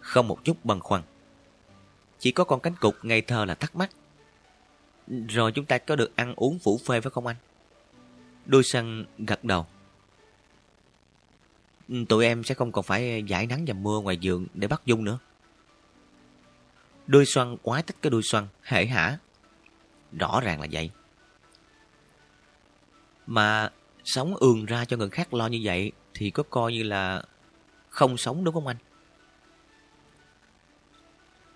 không 0.00 0.28
một 0.28 0.44
chút 0.44 0.64
băn 0.64 0.80
khoăn. 0.80 1.02
Chỉ 2.18 2.32
có 2.32 2.44
con 2.44 2.60
cánh 2.60 2.74
cục 2.80 2.94
ngây 3.02 3.22
thơ 3.22 3.44
là 3.44 3.54
thắc 3.54 3.76
mắc. 3.76 3.90
Rồi 5.28 5.52
chúng 5.52 5.64
ta 5.64 5.78
có 5.78 5.96
được 5.96 6.16
ăn 6.16 6.34
uống 6.36 6.58
phủ 6.58 6.80
phê 6.86 7.00
phải 7.00 7.10
không 7.10 7.26
anh? 7.26 7.36
Đôi 8.46 8.62
săn 8.64 9.04
gật 9.18 9.44
đầu. 9.44 9.66
Ừ, 11.88 12.04
tụi 12.08 12.24
em 12.24 12.44
sẽ 12.44 12.54
không 12.54 12.72
còn 12.72 12.84
phải 12.84 13.22
giải 13.26 13.46
nắng 13.46 13.64
và 13.66 13.74
mưa 13.74 14.00
ngoài 14.00 14.16
giường 14.16 14.46
để 14.54 14.68
bắt 14.68 14.82
dung 14.86 15.04
nữa. 15.04 15.18
đôi 17.06 17.26
xoăn 17.26 17.56
quái 17.62 17.82
thích 17.82 17.96
cái 18.02 18.10
đôi 18.10 18.22
xoăn, 18.22 18.46
hể 18.62 18.86
hả. 18.86 19.18
Rõ 20.12 20.40
ràng 20.40 20.60
là 20.60 20.66
vậy. 20.72 20.90
Mà 23.26 23.70
sống 24.04 24.36
ường 24.36 24.64
ra 24.64 24.84
cho 24.84 24.96
người 24.96 25.10
khác 25.10 25.34
lo 25.34 25.46
như 25.46 25.60
vậy 25.64 25.92
thì 26.14 26.30
có 26.30 26.42
coi 26.42 26.72
như 26.72 26.82
là 26.82 27.22
không 27.88 28.16
sống 28.16 28.44
đúng 28.44 28.54
không 28.54 28.66
anh? 28.66 28.76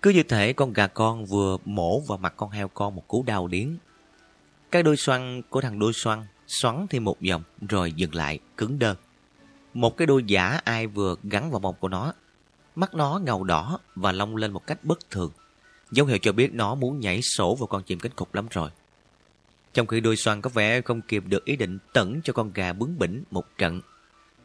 Cứ 0.03 0.09
như 0.09 0.23
thể 0.23 0.53
con 0.53 0.73
gà 0.73 0.87
con 0.87 1.25
vừa 1.25 1.57
mổ 1.65 1.99
vào 1.99 2.17
mặt 2.17 2.33
con 2.37 2.49
heo 2.49 2.67
con 2.67 2.95
một 2.95 3.07
cú 3.07 3.23
đau 3.23 3.47
điến. 3.47 3.77
Cái 4.71 4.83
đôi 4.83 4.97
xoăn 4.97 5.41
của 5.49 5.61
thằng 5.61 5.79
đôi 5.79 5.93
xoăn 5.93 6.25
xoắn 6.47 6.87
thêm 6.89 7.03
một 7.03 7.17
vòng 7.29 7.43
rồi 7.69 7.91
dừng 7.91 8.15
lại, 8.15 8.39
cứng 8.57 8.79
đơ. 8.79 8.95
Một 9.73 9.97
cái 9.97 10.05
đôi 10.05 10.23
giả 10.23 10.59
ai 10.63 10.87
vừa 10.87 11.15
gắn 11.23 11.51
vào 11.51 11.59
mông 11.59 11.75
của 11.79 11.87
nó. 11.87 12.13
Mắt 12.75 12.93
nó 12.93 13.19
ngầu 13.23 13.43
đỏ 13.43 13.79
và 13.95 14.11
long 14.11 14.35
lên 14.35 14.51
một 14.51 14.67
cách 14.67 14.83
bất 14.83 15.09
thường. 15.09 15.31
Dấu 15.91 16.05
hiệu 16.05 16.17
cho 16.21 16.31
biết 16.31 16.53
nó 16.53 16.75
muốn 16.75 16.99
nhảy 16.99 17.21
sổ 17.21 17.55
vào 17.55 17.67
con 17.67 17.83
chim 17.83 17.99
cánh 17.99 18.11
cục 18.15 18.35
lắm 18.35 18.47
rồi. 18.51 18.69
Trong 19.73 19.87
khi 19.87 19.99
đôi 19.99 20.15
xoăn 20.15 20.41
có 20.41 20.49
vẻ 20.49 20.81
không 20.81 21.01
kịp 21.01 21.23
được 21.27 21.45
ý 21.45 21.55
định 21.55 21.77
tẩn 21.93 22.21
cho 22.23 22.33
con 22.33 22.53
gà 22.53 22.73
bướng 22.73 22.99
bỉnh 22.99 23.23
một 23.31 23.45
trận, 23.57 23.81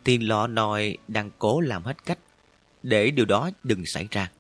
thì 0.05 0.18
lọ 0.18 0.47
nòi 0.47 0.97
đang 1.09 1.30
cố 1.39 1.60
làm 1.60 1.82
hết 1.82 2.05
cách 2.05 2.18
để 2.82 3.10
điều 3.10 3.24
đó 3.24 3.51
đừng 3.64 3.86
xảy 3.86 4.09
ra. 4.10 4.30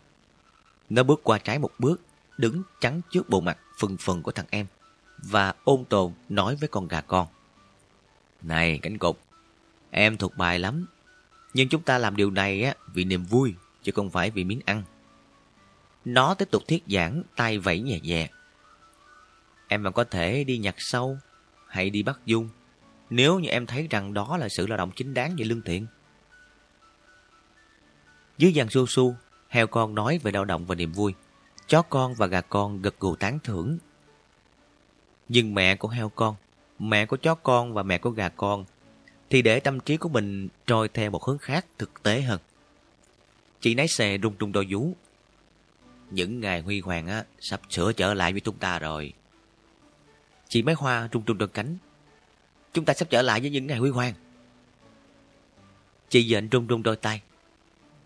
Nó 0.90 1.02
bước 1.02 1.20
qua 1.24 1.38
trái 1.38 1.58
một 1.58 1.70
bước, 1.78 2.00
đứng 2.36 2.62
chắn 2.80 3.00
trước 3.10 3.28
bộ 3.28 3.40
mặt 3.40 3.58
phừng 3.78 3.96
phừng 3.96 4.22
của 4.22 4.32
thằng 4.32 4.46
em 4.50 4.66
và 5.18 5.54
ôn 5.64 5.84
tồn 5.84 6.12
nói 6.28 6.56
với 6.56 6.68
con 6.68 6.88
gà 6.88 7.00
con. 7.00 7.26
Này 8.42 8.78
cánh 8.82 8.98
cục, 8.98 9.20
Em 9.90 10.16
thuộc 10.16 10.36
bài 10.36 10.58
lắm. 10.58 10.86
Nhưng 11.54 11.68
chúng 11.68 11.82
ta 11.82 11.98
làm 11.98 12.16
điều 12.16 12.30
này 12.30 12.62
á 12.62 12.74
vì 12.94 13.04
niềm 13.04 13.24
vui, 13.24 13.54
chứ 13.82 13.92
không 13.92 14.10
phải 14.10 14.30
vì 14.30 14.44
miếng 14.44 14.60
ăn. 14.64 14.82
Nó 16.04 16.34
tiếp 16.34 16.48
tục 16.50 16.62
thuyết 16.68 16.84
giảng, 16.86 17.22
tay 17.36 17.58
vẫy 17.58 17.80
nhẹ 17.80 18.00
nhẹ. 18.00 18.30
Em 19.68 19.82
vẫn 19.82 19.92
có 19.92 20.04
thể 20.04 20.44
đi 20.44 20.58
nhặt 20.58 20.74
sâu, 20.78 21.18
hay 21.68 21.90
đi 21.90 22.02
bắt 22.02 22.20
dung, 22.26 22.48
nếu 23.10 23.38
như 23.38 23.48
em 23.48 23.66
thấy 23.66 23.86
rằng 23.90 24.14
đó 24.14 24.36
là 24.36 24.48
sự 24.48 24.66
lao 24.66 24.78
động 24.78 24.90
chính 24.96 25.14
đáng 25.14 25.34
và 25.38 25.44
lương 25.46 25.62
thiện. 25.62 25.86
Dưới 28.38 28.52
dàn 28.52 28.68
su 28.68 28.86
su, 28.86 29.16
heo 29.48 29.66
con 29.66 29.94
nói 29.94 30.18
về 30.22 30.32
lao 30.32 30.44
động 30.44 30.66
và 30.66 30.74
niềm 30.74 30.92
vui. 30.92 31.14
Chó 31.68 31.82
con 31.82 32.14
và 32.14 32.26
gà 32.26 32.40
con 32.40 32.82
gật 32.82 33.00
gù 33.00 33.16
tán 33.16 33.38
thưởng. 33.44 33.78
Nhưng 35.28 35.54
mẹ 35.54 35.76
của 35.76 35.88
heo 35.88 36.08
con, 36.08 36.34
mẹ 36.78 37.06
của 37.06 37.16
chó 37.16 37.34
con 37.34 37.74
và 37.74 37.82
mẹ 37.82 37.98
của 37.98 38.10
gà 38.10 38.28
con 38.28 38.64
thì 39.30 39.42
để 39.42 39.60
tâm 39.60 39.80
trí 39.80 39.96
của 39.96 40.08
mình 40.08 40.48
trôi 40.66 40.88
theo 40.88 41.10
một 41.10 41.24
hướng 41.24 41.38
khác 41.38 41.66
thực 41.78 42.02
tế 42.02 42.20
hơn. 42.20 42.40
Chị 43.60 43.74
nái 43.74 43.88
xe 43.88 44.18
rung 44.22 44.34
rung 44.40 44.52
đôi 44.52 44.66
vú. 44.70 44.92
Những 46.10 46.40
ngày 46.40 46.60
huy 46.60 46.80
hoàng 46.80 47.06
á, 47.06 47.24
sắp 47.40 47.60
sửa 47.70 47.92
trở 47.92 48.14
lại 48.14 48.32
với 48.32 48.40
chúng 48.40 48.56
ta 48.56 48.78
rồi. 48.78 49.12
Chị 50.48 50.62
máy 50.62 50.74
hoa 50.74 51.08
rung 51.12 51.22
rung 51.26 51.38
đôi 51.38 51.48
cánh. 51.48 51.76
Chúng 52.72 52.84
ta 52.84 52.94
sắp 52.94 53.10
trở 53.10 53.22
lại 53.22 53.40
với 53.40 53.50
những 53.50 53.66
ngày 53.66 53.78
huy 53.78 53.90
hoàng. 53.90 54.14
Chị 56.08 56.28
dện 56.28 56.48
rung 56.52 56.66
rung 56.68 56.82
đôi 56.82 56.96
tay. 56.96 57.22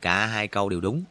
Cả 0.00 0.26
hai 0.26 0.48
câu 0.48 0.68
đều 0.68 0.80
đúng. 0.80 1.04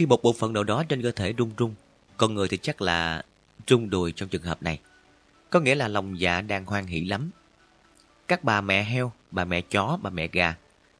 Khi 0.00 0.06
một 0.06 0.22
bộ 0.22 0.32
phận 0.32 0.52
nào 0.52 0.64
đó 0.64 0.84
trên 0.88 1.02
cơ 1.02 1.12
thể 1.12 1.34
rung 1.38 1.50
rung, 1.58 1.74
con 2.16 2.34
người 2.34 2.48
thì 2.48 2.56
chắc 2.56 2.82
là 2.82 3.22
rung 3.66 3.90
đùi 3.90 4.12
trong 4.12 4.28
trường 4.28 4.42
hợp 4.42 4.62
này. 4.62 4.80
Có 5.50 5.60
nghĩa 5.60 5.74
là 5.74 5.88
lòng 5.88 6.20
dạ 6.20 6.40
đang 6.40 6.64
hoan 6.64 6.86
hỷ 6.86 7.04
lắm. 7.04 7.30
Các 8.28 8.44
bà 8.44 8.60
mẹ 8.60 8.82
heo, 8.82 9.12
bà 9.30 9.44
mẹ 9.44 9.60
chó, 9.60 9.98
bà 10.02 10.10
mẹ 10.10 10.28
gà 10.32 10.54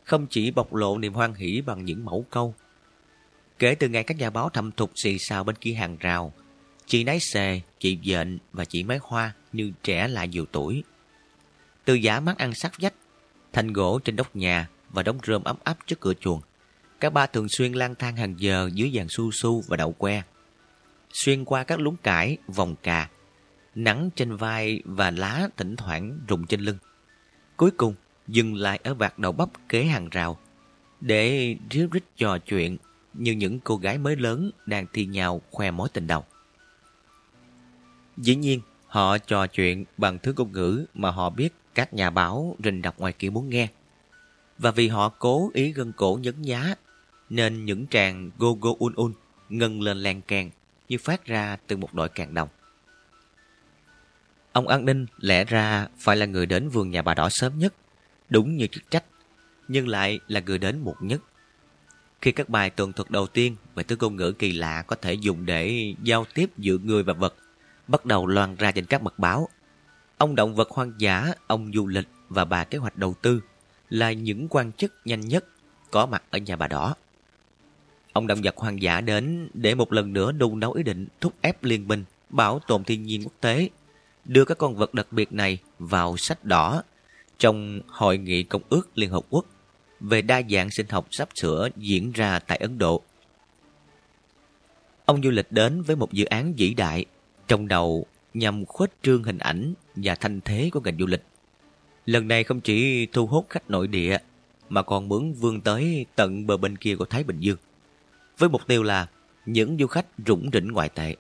không 0.04 0.26
chỉ 0.30 0.50
bộc 0.50 0.74
lộ 0.74 0.98
niềm 0.98 1.12
hoan 1.12 1.34
hỷ 1.34 1.60
bằng 1.60 1.84
những 1.84 2.04
mẫu 2.04 2.24
câu. 2.30 2.54
Kể 3.58 3.74
từ 3.74 3.88
ngày 3.88 4.04
các 4.04 4.16
nhà 4.16 4.30
báo 4.30 4.48
thầm 4.48 4.72
thục 4.72 4.90
xì 4.94 5.18
xào 5.18 5.44
bên 5.44 5.56
kia 5.56 5.72
hàng 5.72 5.96
rào, 6.00 6.32
chị 6.86 7.04
nái 7.04 7.20
xề, 7.20 7.60
chị 7.78 7.98
dện 8.04 8.38
và 8.52 8.64
chị 8.64 8.84
máy 8.84 8.98
hoa 9.02 9.32
như 9.52 9.72
trẻ 9.82 10.08
lại 10.08 10.28
nhiều 10.28 10.46
tuổi. 10.52 10.82
Từ 11.84 11.94
giả 11.94 12.20
mắt 12.20 12.38
ăn 12.38 12.54
sát 12.54 12.72
vách, 12.78 12.94
thành 13.52 13.72
gỗ 13.72 13.98
trên 13.98 14.16
đốc 14.16 14.36
nhà 14.36 14.68
và 14.90 15.02
đống 15.02 15.18
rơm 15.26 15.44
ấm 15.44 15.56
áp 15.64 15.78
trước 15.86 16.00
cửa 16.00 16.14
chuồng, 16.14 16.40
các 17.00 17.12
ba 17.12 17.26
thường 17.26 17.48
xuyên 17.48 17.72
lang 17.72 17.94
thang 17.94 18.16
hàng 18.16 18.34
giờ 18.38 18.70
dưới 18.74 18.92
dàn 18.96 19.06
su 19.08 19.30
su 19.32 19.62
và 19.68 19.76
đậu 19.76 19.92
que. 19.92 20.22
Xuyên 21.12 21.44
qua 21.44 21.64
các 21.64 21.80
lúng 21.80 21.96
cải, 21.96 22.36
vòng 22.48 22.74
cà. 22.82 23.08
Nắng 23.74 24.10
trên 24.16 24.36
vai 24.36 24.82
và 24.84 25.10
lá 25.10 25.48
thỉnh 25.56 25.76
thoảng 25.76 26.18
rụng 26.28 26.46
trên 26.46 26.60
lưng. 26.60 26.76
Cuối 27.56 27.70
cùng, 27.70 27.94
dừng 28.28 28.54
lại 28.54 28.80
ở 28.82 28.94
vạt 28.94 29.18
đầu 29.18 29.32
bắp 29.32 29.48
kế 29.68 29.84
hàng 29.84 30.08
rào 30.08 30.38
để 31.00 31.56
ríu 31.70 31.88
rít 31.92 32.04
trò 32.16 32.38
chuyện 32.38 32.76
như 33.14 33.32
những 33.32 33.60
cô 33.60 33.76
gái 33.76 33.98
mới 33.98 34.16
lớn 34.16 34.50
đang 34.66 34.86
thi 34.92 35.06
nhau 35.06 35.42
khoe 35.50 35.70
mối 35.70 35.88
tình 35.92 36.06
đầu. 36.06 36.24
Dĩ 38.16 38.36
nhiên, 38.36 38.60
họ 38.86 39.18
trò 39.18 39.46
chuyện 39.46 39.84
bằng 39.96 40.18
thứ 40.18 40.34
ngôn 40.36 40.52
ngữ 40.52 40.84
mà 40.94 41.10
họ 41.10 41.30
biết 41.30 41.54
các 41.74 41.94
nhà 41.94 42.10
báo 42.10 42.56
rình 42.64 42.82
đọc 42.82 42.98
ngoài 42.98 43.12
kia 43.12 43.30
muốn 43.30 43.48
nghe. 43.48 43.68
Và 44.58 44.70
vì 44.70 44.88
họ 44.88 45.08
cố 45.08 45.50
ý 45.54 45.72
gân 45.72 45.92
cổ 45.92 46.18
nhấn 46.22 46.42
nhá, 46.42 46.74
nên 47.30 47.64
những 47.64 47.86
tràng 47.86 48.30
go 48.38 48.48
go 48.60 48.70
un 48.78 48.94
un 48.94 49.12
ngân 49.48 49.80
lên 49.80 49.98
len 49.98 50.20
kèn 50.22 50.50
như 50.88 50.98
phát 50.98 51.26
ra 51.26 51.56
từ 51.66 51.76
một 51.76 51.94
đội 51.94 52.08
càng 52.08 52.34
đồng. 52.34 52.48
Ông 54.52 54.68
An 54.68 54.84
Ninh 54.84 55.06
lẽ 55.18 55.44
ra 55.44 55.88
phải 55.98 56.16
là 56.16 56.26
người 56.26 56.46
đến 56.46 56.68
vườn 56.68 56.90
nhà 56.90 57.02
bà 57.02 57.14
đỏ 57.14 57.28
sớm 57.30 57.58
nhất, 57.58 57.74
đúng 58.28 58.56
như 58.56 58.66
chức 58.66 58.90
trách, 58.90 59.04
nhưng 59.68 59.88
lại 59.88 60.20
là 60.28 60.40
người 60.40 60.58
đến 60.58 60.78
muộn 60.78 60.96
nhất. 61.00 61.20
Khi 62.22 62.32
các 62.32 62.48
bài 62.48 62.70
tường 62.70 62.92
thuật 62.92 63.10
đầu 63.10 63.26
tiên 63.26 63.56
về 63.74 63.82
thứ 63.82 63.96
ngôn 64.00 64.16
ngữ 64.16 64.32
kỳ 64.32 64.52
lạ 64.52 64.82
có 64.86 64.96
thể 64.96 65.14
dùng 65.14 65.46
để 65.46 65.94
giao 66.02 66.24
tiếp 66.34 66.50
giữa 66.58 66.78
người 66.78 67.02
và 67.02 67.12
vật 67.12 67.34
bắt 67.88 68.06
đầu 68.06 68.26
loan 68.26 68.56
ra 68.56 68.72
trên 68.72 68.86
các 68.86 69.02
mật 69.02 69.18
báo, 69.18 69.48
ông 70.18 70.34
động 70.34 70.54
vật 70.54 70.70
hoang 70.70 70.92
dã, 70.98 71.26
ông 71.46 71.70
du 71.74 71.86
lịch 71.86 72.08
và 72.28 72.44
bà 72.44 72.64
kế 72.64 72.78
hoạch 72.78 72.96
đầu 72.96 73.14
tư 73.22 73.40
là 73.88 74.12
những 74.12 74.48
quan 74.50 74.72
chức 74.72 74.92
nhanh 75.04 75.20
nhất 75.20 75.44
có 75.90 76.06
mặt 76.06 76.22
ở 76.30 76.38
nhà 76.38 76.56
bà 76.56 76.68
đỏ. 76.68 76.94
Ông 78.12 78.26
động 78.26 78.40
vật 78.42 78.56
hoang 78.56 78.82
dã 78.82 79.00
đến 79.00 79.48
để 79.54 79.74
một 79.74 79.92
lần 79.92 80.12
nữa 80.12 80.32
đun 80.32 80.60
nấu 80.60 80.72
ý 80.72 80.82
định 80.82 81.06
thúc 81.20 81.34
ép 81.40 81.64
liên 81.64 81.88
minh 81.88 82.04
bảo 82.30 82.58
tồn 82.58 82.84
thiên 82.84 83.02
nhiên 83.02 83.22
quốc 83.24 83.32
tế, 83.40 83.68
đưa 84.24 84.44
các 84.44 84.58
con 84.58 84.76
vật 84.76 84.94
đặc 84.94 85.06
biệt 85.10 85.32
này 85.32 85.58
vào 85.78 86.16
sách 86.16 86.44
đỏ 86.44 86.82
trong 87.38 87.80
Hội 87.86 88.18
nghị 88.18 88.42
Công 88.42 88.62
ước 88.68 88.88
Liên 88.94 89.10
Hợp 89.10 89.24
Quốc 89.30 89.46
về 90.00 90.22
đa 90.22 90.42
dạng 90.50 90.70
sinh 90.70 90.86
học 90.88 91.06
sắp 91.10 91.28
sửa 91.34 91.68
diễn 91.76 92.12
ra 92.12 92.38
tại 92.38 92.58
Ấn 92.58 92.78
Độ. 92.78 93.02
Ông 95.04 95.22
du 95.22 95.30
lịch 95.30 95.52
đến 95.52 95.82
với 95.82 95.96
một 95.96 96.12
dự 96.12 96.24
án 96.24 96.54
vĩ 96.54 96.74
đại, 96.74 97.04
trong 97.48 97.68
đầu 97.68 98.06
nhằm 98.34 98.64
khuếch 98.64 98.90
trương 99.02 99.22
hình 99.22 99.38
ảnh 99.38 99.74
và 99.96 100.14
thanh 100.14 100.40
thế 100.40 100.70
của 100.72 100.80
ngành 100.80 100.98
du 100.98 101.06
lịch. 101.06 101.22
Lần 102.06 102.28
này 102.28 102.44
không 102.44 102.60
chỉ 102.60 103.06
thu 103.06 103.26
hút 103.26 103.46
khách 103.50 103.70
nội 103.70 103.88
địa, 103.88 104.18
mà 104.68 104.82
còn 104.82 105.08
muốn 105.08 105.34
vươn 105.34 105.60
tới 105.60 106.06
tận 106.16 106.46
bờ 106.46 106.56
bên 106.56 106.76
kia 106.76 106.96
của 106.96 107.04
Thái 107.04 107.24
Bình 107.24 107.40
Dương. 107.40 107.56
Với 108.40 108.48
mục 108.48 108.66
tiêu 108.66 108.82
là 108.82 109.06
những 109.46 109.76
du 109.80 109.86
khách 109.86 110.06
rủng 110.26 110.50
rỉnh 110.52 110.68
ngoại 110.72 110.88
tệ. 110.88 111.16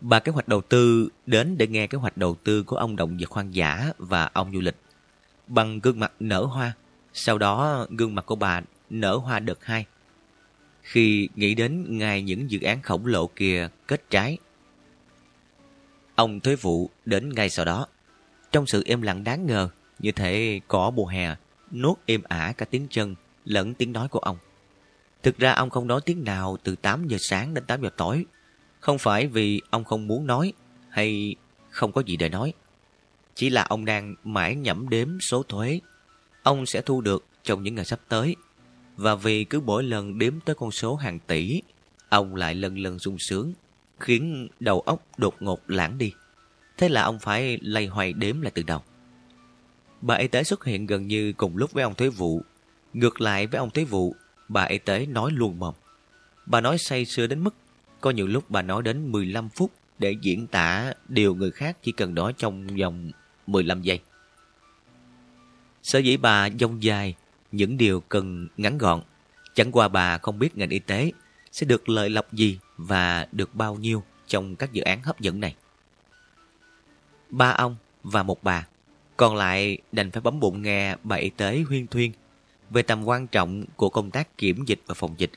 Bà 0.00 0.20
kế 0.20 0.32
hoạch 0.32 0.48
đầu 0.48 0.60
tư 0.60 1.08
đến 1.26 1.58
để 1.58 1.66
nghe 1.66 1.86
kế 1.86 1.98
hoạch 1.98 2.16
đầu 2.16 2.34
tư 2.44 2.62
của 2.62 2.76
ông 2.76 2.96
động 2.96 3.16
vật 3.20 3.30
hoang 3.30 3.54
dã 3.54 3.92
và 3.98 4.30
ông 4.32 4.52
du 4.52 4.60
lịch. 4.60 4.76
Bằng 5.46 5.80
gương 5.80 6.00
mặt 6.00 6.12
nở 6.20 6.44
hoa, 6.44 6.72
sau 7.12 7.38
đó 7.38 7.86
gương 7.90 8.14
mặt 8.14 8.26
của 8.26 8.34
bà 8.34 8.62
nở 8.90 9.16
hoa 9.16 9.38
đợt 9.38 9.64
hai. 9.64 9.86
Khi 10.82 11.28
nghĩ 11.34 11.54
đến 11.54 11.98
ngay 11.98 12.22
những 12.22 12.50
dự 12.50 12.60
án 12.60 12.82
khổng 12.82 13.06
lồ 13.06 13.26
kia 13.26 13.68
kết 13.86 14.10
trái. 14.10 14.38
Ông 16.14 16.40
thuế 16.40 16.56
vụ 16.56 16.90
đến 17.04 17.34
ngay 17.34 17.50
sau 17.50 17.64
đó. 17.64 17.86
Trong 18.52 18.66
sự 18.66 18.82
im 18.86 19.02
lặng 19.02 19.24
đáng 19.24 19.46
ngờ, 19.46 19.68
như 19.98 20.12
thể 20.12 20.60
cỏ 20.68 20.90
mùa 20.90 21.06
hè, 21.06 21.36
nuốt 21.72 21.98
êm 22.06 22.22
ả 22.22 22.54
cả 22.56 22.66
tiếng 22.70 22.86
chân 22.90 23.14
lẫn 23.44 23.74
tiếng 23.74 23.92
nói 23.92 24.08
của 24.08 24.18
ông. 24.18 24.36
Thực 25.26 25.38
ra 25.38 25.52
ông 25.52 25.70
không 25.70 25.86
nói 25.86 26.00
tiếng 26.04 26.24
nào 26.24 26.56
từ 26.62 26.76
8 26.76 27.08
giờ 27.08 27.16
sáng 27.20 27.54
đến 27.54 27.64
8 27.64 27.82
giờ 27.82 27.90
tối. 27.96 28.24
Không 28.80 28.98
phải 28.98 29.26
vì 29.26 29.62
ông 29.70 29.84
không 29.84 30.06
muốn 30.06 30.26
nói 30.26 30.52
hay 30.88 31.36
không 31.70 31.92
có 31.92 32.02
gì 32.06 32.16
để 32.16 32.28
nói. 32.28 32.52
Chỉ 33.34 33.50
là 33.50 33.62
ông 33.62 33.84
đang 33.84 34.14
mãi 34.24 34.54
nhẩm 34.54 34.88
đếm 34.88 35.20
số 35.20 35.42
thuế 35.42 35.80
ông 36.42 36.66
sẽ 36.66 36.80
thu 36.80 37.00
được 37.00 37.24
trong 37.42 37.62
những 37.62 37.74
ngày 37.74 37.84
sắp 37.84 38.00
tới. 38.08 38.36
Và 38.96 39.14
vì 39.14 39.44
cứ 39.44 39.60
mỗi 39.60 39.82
lần 39.82 40.18
đếm 40.18 40.40
tới 40.40 40.54
con 40.54 40.70
số 40.70 40.96
hàng 40.96 41.18
tỷ, 41.18 41.62
ông 42.08 42.34
lại 42.34 42.54
lần 42.54 42.78
lần 42.78 42.98
sung 42.98 43.18
sướng, 43.18 43.52
khiến 44.00 44.48
đầu 44.60 44.80
óc 44.80 45.02
đột 45.16 45.34
ngột 45.40 45.60
lãng 45.66 45.98
đi. 45.98 46.12
Thế 46.78 46.88
là 46.88 47.02
ông 47.02 47.18
phải 47.18 47.58
lay 47.62 47.86
hoay 47.86 48.12
đếm 48.12 48.40
lại 48.40 48.52
từ 48.54 48.62
đầu. 48.62 48.82
Bà 50.00 50.14
y 50.14 50.28
tế 50.28 50.44
xuất 50.44 50.64
hiện 50.64 50.86
gần 50.86 51.06
như 51.06 51.32
cùng 51.32 51.56
lúc 51.56 51.72
với 51.72 51.84
ông 51.84 51.94
thuế 51.94 52.08
vụ. 52.08 52.42
Ngược 52.92 53.20
lại 53.20 53.46
với 53.46 53.58
ông 53.58 53.70
thuế 53.70 53.84
vụ, 53.84 54.14
bà 54.48 54.62
y 54.62 54.78
tế 54.78 55.06
nói 55.06 55.30
luôn 55.32 55.58
mồm. 55.58 55.74
Bà 56.46 56.60
nói 56.60 56.78
say 56.78 57.04
sưa 57.04 57.26
đến 57.26 57.44
mức 57.44 57.54
có 58.00 58.10
nhiều 58.10 58.26
lúc 58.26 58.50
bà 58.50 58.62
nói 58.62 58.82
đến 58.82 59.12
15 59.12 59.48
phút 59.48 59.70
để 59.98 60.16
diễn 60.20 60.46
tả 60.46 60.92
điều 61.08 61.34
người 61.34 61.50
khác 61.50 61.76
chỉ 61.82 61.92
cần 61.92 62.14
nói 62.14 62.32
trong 62.36 62.66
vòng 62.66 63.10
15 63.46 63.82
giây. 63.82 64.00
Sở 65.82 65.98
dĩ 65.98 66.16
bà 66.16 66.48
dông 66.60 66.82
dài 66.82 67.14
những 67.52 67.76
điều 67.76 68.00
cần 68.00 68.48
ngắn 68.56 68.78
gọn. 68.78 69.02
Chẳng 69.54 69.72
qua 69.72 69.88
bà 69.88 70.18
không 70.18 70.38
biết 70.38 70.56
ngành 70.56 70.70
y 70.70 70.78
tế 70.78 71.12
sẽ 71.52 71.66
được 71.66 71.88
lợi 71.88 72.10
lộc 72.10 72.32
gì 72.32 72.58
và 72.76 73.26
được 73.32 73.54
bao 73.54 73.74
nhiêu 73.74 74.02
trong 74.26 74.56
các 74.56 74.72
dự 74.72 74.82
án 74.82 75.02
hấp 75.02 75.20
dẫn 75.20 75.40
này. 75.40 75.54
Ba 77.30 77.50
ông 77.50 77.76
và 78.02 78.22
một 78.22 78.42
bà, 78.42 78.66
còn 79.16 79.36
lại 79.36 79.78
đành 79.92 80.10
phải 80.10 80.20
bấm 80.20 80.40
bụng 80.40 80.62
nghe 80.62 80.96
bà 81.02 81.16
y 81.16 81.30
tế 81.30 81.64
huyên 81.68 81.86
thuyên 81.86 82.12
về 82.70 82.82
tầm 82.82 83.04
quan 83.04 83.26
trọng 83.26 83.64
của 83.76 83.88
công 83.88 84.10
tác 84.10 84.38
kiểm 84.38 84.64
dịch 84.66 84.80
và 84.86 84.94
phòng 84.94 85.14
dịch, 85.18 85.30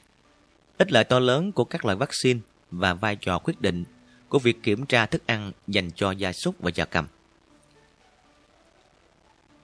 ích 0.77 0.91
lợi 0.91 1.03
to 1.03 1.19
lớn 1.19 1.51
của 1.51 1.63
các 1.63 1.85
loại 1.85 1.97
vaccine 1.97 2.39
và 2.71 2.93
vai 2.93 3.15
trò 3.15 3.39
quyết 3.39 3.61
định 3.61 3.83
của 4.29 4.39
việc 4.39 4.63
kiểm 4.63 4.85
tra 4.85 5.05
thức 5.05 5.21
ăn 5.25 5.51
dành 5.67 5.91
cho 5.91 6.11
gia 6.11 6.33
súc 6.33 6.55
và 6.59 6.71
gia 6.75 6.85
cầm. 6.85 7.07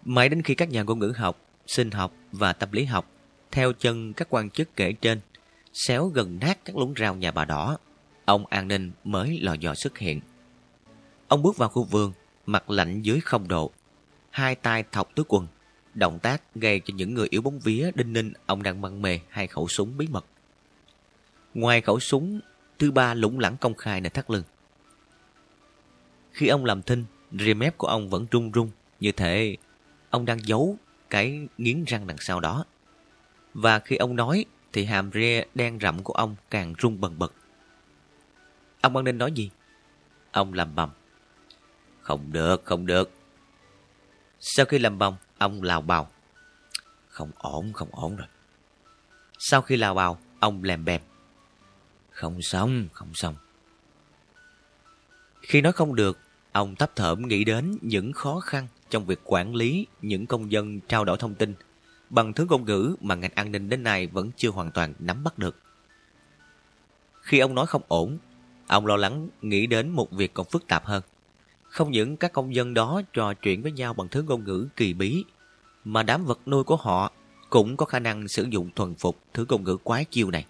Mãi 0.06 0.30
đến 0.30 0.42
khi 0.42 0.56
các 0.56 0.70
nhà 0.70 0.84
ngôn 0.84 1.00
ngữ 1.00 1.14
học, 1.18 1.40
sinh 1.68 1.92
học 1.92 2.14
và 2.32 2.54
tâm 2.54 2.72
lý 2.72 2.86
học 2.86 3.12
theo 3.52 3.74
chân 3.74 4.14
các 4.14 4.28
quan 4.30 4.50
chức 4.50 4.76
kể 4.76 4.94
trên 4.94 5.20
xéo 5.74 6.08
gần 6.08 6.38
nát 6.42 6.60
các 6.66 6.78
lúng 6.78 6.94
rau 7.00 7.16
nhà 7.16 7.32
bà 7.32 7.46
đỏ, 7.46 7.78
ông 8.26 8.46
an 8.46 8.68
ninh 8.68 8.92
mới 9.04 9.40
lò 9.42 9.54
dò 9.54 9.76
xuất 9.76 9.98
hiện. 9.98 10.22
Ông 11.28 11.44
bước 11.44 11.58
vào 11.58 11.70
khu 11.70 11.84
vườn, 11.84 12.14
mặt 12.46 12.70
lạnh 12.70 13.02
dưới 13.02 13.20
không 13.20 13.48
độ, 13.48 13.72
hai 14.30 14.56
tay 14.56 14.84
thọc 14.92 15.16
túi 15.16 15.26
quần, 15.28 15.48
động 15.96 16.20
tác 16.20 16.42
gây 16.56 16.82
cho 16.86 16.94
những 16.98 17.14
người 17.14 17.28
yếu 17.30 17.42
bóng 17.42 17.60
vía 17.60 17.92
đinh 17.96 18.14
ninh 18.14 18.34
ông 18.46 18.64
đang 18.64 18.82
măng 18.82 19.02
mề 19.02 19.20
hai 19.30 19.48
khẩu 19.48 19.68
súng 19.68 19.98
bí 19.98 20.08
mật. 20.08 20.26
Ngoài 21.54 21.82
khẩu 21.82 22.00
súng, 22.00 22.40
thứ 22.80 22.92
ba 22.92 23.14
lủng 23.14 23.40
lẳng 23.40 23.58
công 23.58 23.74
khai 23.74 24.02
là 24.02 24.10
thắt 24.10 24.32
lưng. 24.32 24.44
Khi 26.32 26.48
ông 26.48 26.66
làm 26.66 26.82
thinh, 26.82 27.06
rìa 27.32 27.54
mép 27.54 27.78
của 27.78 27.88
ông 27.88 28.10
vẫn 28.10 28.26
rung 28.32 28.52
rung, 28.54 28.72
như 29.00 29.12
thể 29.12 29.58
ông 30.10 30.26
đang 30.26 30.48
giấu 30.48 30.78
cái 31.10 31.48
nghiến 31.58 31.84
răng 31.84 32.08
đằng 32.08 32.18
sau 32.20 32.40
đó. 32.40 32.66
Và 33.54 33.80
khi 33.80 33.96
ông 33.96 34.16
nói 34.16 34.46
thì 34.74 34.86
hàm 34.86 35.12
ria 35.14 35.44
đen 35.56 35.80
rậm 35.82 36.04
của 36.04 36.14
ông 36.14 36.36
càng 36.50 36.74
rung 36.82 37.02
bần 37.02 37.20
bật. 37.20 37.34
Ông 38.82 38.94
ban 38.94 39.04
nên 39.04 39.18
nói 39.18 39.32
gì? 39.32 39.50
Ông 40.32 40.54
làm 40.54 40.76
bầm. 40.76 40.90
Không 42.02 42.32
được, 42.32 42.66
không 42.66 42.86
được. 42.86 43.12
Sau 44.40 44.66
khi 44.66 44.80
làm 44.80 44.98
bầm, 44.98 45.14
ông 45.38 45.64
lào 45.64 45.82
bào. 45.82 46.10
Không 47.08 47.32
ổn, 47.38 47.74
không 47.74 47.90
ổn 47.92 48.16
rồi. 48.16 48.28
Sau 49.40 49.62
khi 49.62 49.78
lào 49.78 49.94
bào, 49.94 50.18
ông 50.40 50.64
lèm 50.64 50.86
bèm. 50.86 51.02
Không 52.10 52.42
xong, 52.42 52.88
không 52.94 53.14
xong. 53.14 53.36
Khi 55.42 55.62
nói 55.62 55.74
không 55.74 55.96
được, 55.96 56.20
ông 56.52 56.76
thấp 56.76 56.96
thởm 56.96 57.28
nghĩ 57.28 57.44
đến 57.44 57.78
những 57.82 58.14
khó 58.14 58.40
khăn 58.40 58.68
trong 58.90 59.06
việc 59.06 59.20
quản 59.24 59.56
lý 59.56 59.88
những 60.02 60.26
công 60.26 60.52
dân 60.52 60.80
trao 60.80 61.06
đổi 61.06 61.18
thông 61.18 61.36
tin 61.36 61.56
bằng 62.10 62.34
thứ 62.34 62.46
ngôn 62.50 62.66
ngữ 62.66 62.96
mà 63.02 63.16
ngành 63.16 63.32
an 63.36 63.52
ninh 63.52 63.70
đến 63.70 63.84
nay 63.84 64.08
vẫn 64.08 64.32
chưa 64.38 64.50
hoàn 64.50 64.72
toàn 64.72 64.94
nắm 65.00 65.24
bắt 65.24 65.38
được. 65.38 65.58
Khi 67.22 67.40
ông 67.40 67.56
nói 67.56 67.66
không 67.68 67.82
ổn, 67.88 68.18
ông 68.68 68.86
lo 68.86 68.98
lắng 68.98 69.30
nghĩ 69.42 69.68
đến 69.68 69.90
một 69.90 70.12
việc 70.12 70.34
còn 70.34 70.46
phức 70.46 70.68
tạp 70.68 70.86
hơn. 70.86 71.04
Không 71.76 71.92
những 71.92 72.18
các 72.18 72.34
công 72.34 72.56
dân 72.56 72.74
đó 72.74 73.02
trò 73.14 73.34
chuyện 73.34 73.62
với 73.62 73.72
nhau 73.72 73.94
bằng 73.94 74.08
thứ 74.08 74.22
ngôn 74.22 74.44
ngữ 74.44 74.68
kỳ 74.76 74.94
bí, 74.94 75.26
mà 75.84 76.04
đám 76.04 76.26
vật 76.26 76.40
nuôi 76.48 76.64
của 76.64 76.76
họ 76.76 77.12
cũng 77.50 77.78
có 77.78 77.86
khả 77.86 78.00
năng 78.00 78.28
sử 78.28 78.44
dụng 78.50 78.70
thuần 78.76 78.96
phục 78.96 79.20
thứ 79.34 79.46
ngôn 79.50 79.64
ngữ 79.64 79.78
quái 79.78 80.06
chiêu 80.06 80.32
này. 80.32 80.46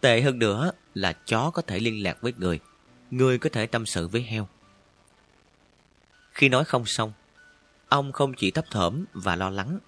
Tệ 0.00 0.20
hơn 0.20 0.38
nữa 0.38 0.72
là 0.94 1.12
chó 1.12 1.50
có 1.50 1.62
thể 1.62 1.78
liên 1.78 2.02
lạc 2.02 2.18
với 2.20 2.32
người, 2.36 2.60
người 3.10 3.38
có 3.38 3.50
thể 3.52 3.66
tâm 3.66 3.86
sự 3.86 4.08
với 4.08 4.22
heo. 4.22 4.48
Khi 6.32 6.48
nói 6.48 6.64
không 6.64 6.86
xong, 6.86 7.12
Ông 7.88 8.12
không 8.12 8.34
chỉ 8.34 8.50
thấp 8.50 8.64
thởm 8.70 9.04
và 9.12 9.36
lo 9.36 9.50
lắng, 9.50 9.78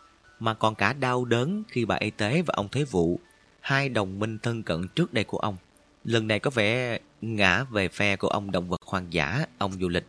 mà 0.41 0.55
còn 0.55 0.75
cả 0.75 0.93
đau 0.93 1.25
đớn 1.25 1.63
khi 1.69 1.85
bà 1.85 1.97
y 1.97 2.11
tế 2.11 2.43
và 2.43 2.55
ông 2.57 2.69
Thế 2.73 2.85
Vụ, 2.85 3.21
hai 3.61 3.89
đồng 3.89 4.19
minh 4.19 4.39
thân 4.39 4.63
cận 4.63 4.89
trước 4.89 5.13
đây 5.13 5.25
của 5.25 5.39
ông, 5.39 5.57
lần 6.05 6.29
này 6.29 6.39
có 6.39 6.51
vẻ 6.51 6.99
ngã 7.21 7.65
về 7.65 7.89
phe 7.89 8.17
của 8.17 8.29
ông 8.29 8.51
động 8.51 8.69
vật 8.69 8.81
hoang 8.87 9.13
dã, 9.13 9.47
ông 9.59 9.73
du 9.73 9.89
lịch 9.89 10.07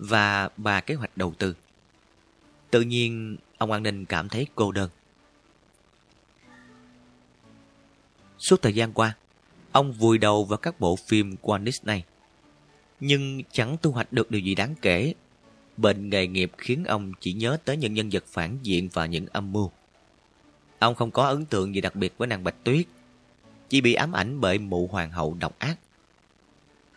và 0.00 0.48
bà 0.56 0.80
kế 0.80 0.94
hoạch 0.94 1.16
đầu 1.16 1.34
tư. 1.38 1.54
Tự 2.70 2.80
nhiên, 2.80 3.36
ông 3.58 3.72
An 3.72 3.82
Ninh 3.82 4.04
cảm 4.04 4.28
thấy 4.28 4.46
cô 4.54 4.72
đơn. 4.72 4.90
Suốt 8.38 8.62
thời 8.62 8.74
gian 8.74 8.92
qua, 8.92 9.16
ông 9.72 9.92
vùi 9.92 10.18
đầu 10.18 10.44
vào 10.44 10.56
các 10.56 10.80
bộ 10.80 10.96
phim 10.96 11.36
của 11.36 11.58
Disney. 11.66 12.02
Nhưng 13.00 13.42
chẳng 13.52 13.76
thu 13.82 13.92
hoạch 13.92 14.12
được 14.12 14.30
điều 14.30 14.40
gì 14.40 14.54
đáng 14.54 14.74
kể. 14.82 15.14
Bệnh 15.76 16.10
nghề 16.10 16.26
nghiệp 16.26 16.52
khiến 16.58 16.84
ông 16.84 17.12
chỉ 17.20 17.32
nhớ 17.32 17.58
tới 17.64 17.76
những 17.76 17.94
nhân 17.94 18.08
vật 18.12 18.24
phản 18.26 18.58
diện 18.62 18.88
và 18.92 19.06
những 19.06 19.26
âm 19.26 19.52
mưu. 19.52 19.70
Ông 20.78 20.94
không 20.94 21.10
có 21.10 21.22
ấn 21.22 21.44
tượng 21.44 21.74
gì 21.74 21.80
đặc 21.80 21.96
biệt 21.96 22.14
với 22.18 22.28
nàng 22.28 22.44
Bạch 22.44 22.64
Tuyết, 22.64 22.86
chỉ 23.68 23.80
bị 23.80 23.94
ám 23.94 24.12
ảnh 24.12 24.40
bởi 24.40 24.58
mụ 24.58 24.86
hoàng 24.86 25.10
hậu 25.10 25.34
độc 25.34 25.58
ác. 25.58 25.78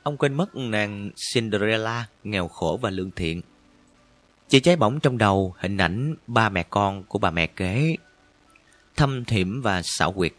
Ông 0.03 0.17
quên 0.17 0.33
mất 0.33 0.55
nàng 0.55 1.11
Cinderella 1.33 2.07
nghèo 2.23 2.47
khổ 2.47 2.79
và 2.81 2.89
lương 2.89 3.11
thiện. 3.11 3.41
Chỉ 4.49 4.59
cháy 4.59 4.75
bỏng 4.75 4.99
trong 4.99 5.17
đầu 5.17 5.55
hình 5.57 5.77
ảnh 5.77 6.15
ba 6.27 6.49
mẹ 6.49 6.63
con 6.63 7.03
của 7.03 7.19
bà 7.19 7.31
mẹ 7.31 7.47
kế, 7.47 7.95
thâm 8.95 9.25
thiểm 9.25 9.61
và 9.61 9.81
xảo 9.83 10.11
quyệt. 10.11 10.33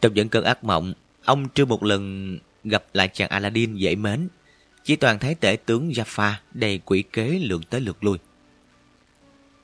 Trong 0.00 0.14
những 0.14 0.28
cơn 0.28 0.44
ác 0.44 0.64
mộng, 0.64 0.92
ông 1.24 1.48
chưa 1.48 1.64
một 1.64 1.82
lần 1.82 2.38
gặp 2.64 2.84
lại 2.92 3.08
chàng 3.08 3.30
Aladdin 3.30 3.74
dễ 3.74 3.94
mến, 3.94 4.28
chỉ 4.84 4.96
toàn 4.96 5.18
thấy 5.18 5.34
tể 5.34 5.56
tướng 5.56 5.90
Jaffa 5.90 6.32
đầy 6.52 6.78
quỷ 6.84 7.04
kế 7.12 7.38
lượn 7.42 7.62
tới 7.70 7.80
lượt 7.80 8.04
lui. 8.04 8.18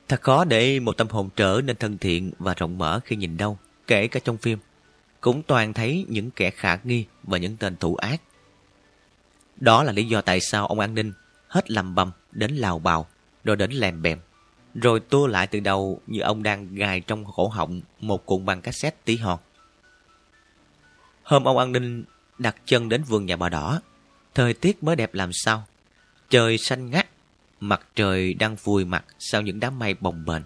Thật 0.07 0.21
khó 0.21 0.45
để 0.45 0.79
một 0.79 0.97
tâm 0.97 1.07
hồn 1.09 1.29
trở 1.35 1.61
nên 1.63 1.75
thân 1.75 1.97
thiện 1.97 2.31
và 2.39 2.53
rộng 2.53 2.77
mở 2.77 2.99
khi 3.05 3.15
nhìn 3.15 3.37
đâu, 3.37 3.57
kể 3.87 4.07
cả 4.07 4.19
trong 4.23 4.37
phim. 4.37 4.59
Cũng 5.21 5.43
toàn 5.43 5.73
thấy 5.73 6.05
những 6.09 6.31
kẻ 6.31 6.49
khả 6.49 6.77
nghi 6.83 7.05
và 7.23 7.37
những 7.37 7.57
tên 7.57 7.75
thủ 7.77 7.95
ác. 7.95 8.21
Đó 9.55 9.83
là 9.83 9.91
lý 9.91 10.03
do 10.03 10.21
tại 10.21 10.39
sao 10.39 10.67
ông 10.67 10.79
an 10.79 10.95
ninh 10.95 11.13
hết 11.47 11.71
lầm 11.71 11.95
bầm 11.95 12.11
đến 12.31 12.55
lào 12.55 12.79
bào, 12.79 13.07
rồi 13.43 13.55
đến 13.55 13.71
lèm 13.71 14.01
bèm. 14.01 14.19
Rồi 14.75 14.99
tua 14.99 15.27
lại 15.27 15.47
từ 15.47 15.59
đầu 15.59 16.01
như 16.07 16.19
ông 16.19 16.43
đang 16.43 16.75
gài 16.75 17.01
trong 17.01 17.25
cổ 17.35 17.47
họng 17.47 17.81
một 17.99 18.25
cuộn 18.25 18.45
băng 18.45 18.61
cassette 18.61 18.97
tí 19.05 19.17
hon. 19.17 19.39
Hôm 21.23 21.43
ông 21.43 21.57
an 21.57 21.71
ninh 21.71 22.03
đặt 22.37 22.55
chân 22.65 22.89
đến 22.89 23.03
vườn 23.03 23.25
nhà 23.25 23.35
bà 23.35 23.49
đỏ, 23.49 23.81
thời 24.33 24.53
tiết 24.53 24.83
mới 24.83 24.95
đẹp 24.95 25.13
làm 25.13 25.29
sao. 25.33 25.63
Trời 26.29 26.57
xanh 26.57 26.89
ngắt 26.89 27.07
Mặt 27.59 27.81
trời 27.95 28.33
đang 28.33 28.55
vùi 28.55 28.85
mặt 28.85 29.05
sau 29.19 29.41
những 29.41 29.59
đám 29.59 29.79
mây 29.79 29.93
bồng 29.93 30.25
bềnh. 30.25 30.43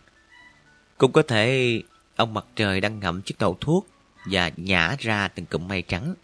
Cũng 0.97 1.11
có 1.11 1.21
thể 1.21 1.81
ông 2.15 2.33
mặt 2.33 2.45
trời 2.55 2.81
đang 2.81 2.99
ngậm 2.99 3.21
chiếc 3.21 3.35
đầu 3.39 3.57
thuốc 3.61 3.87
và 4.25 4.51
nhả 4.57 4.95
ra 4.99 5.27
từng 5.27 5.45
cụm 5.45 5.67
mây 5.67 5.81
trắng 5.81 6.15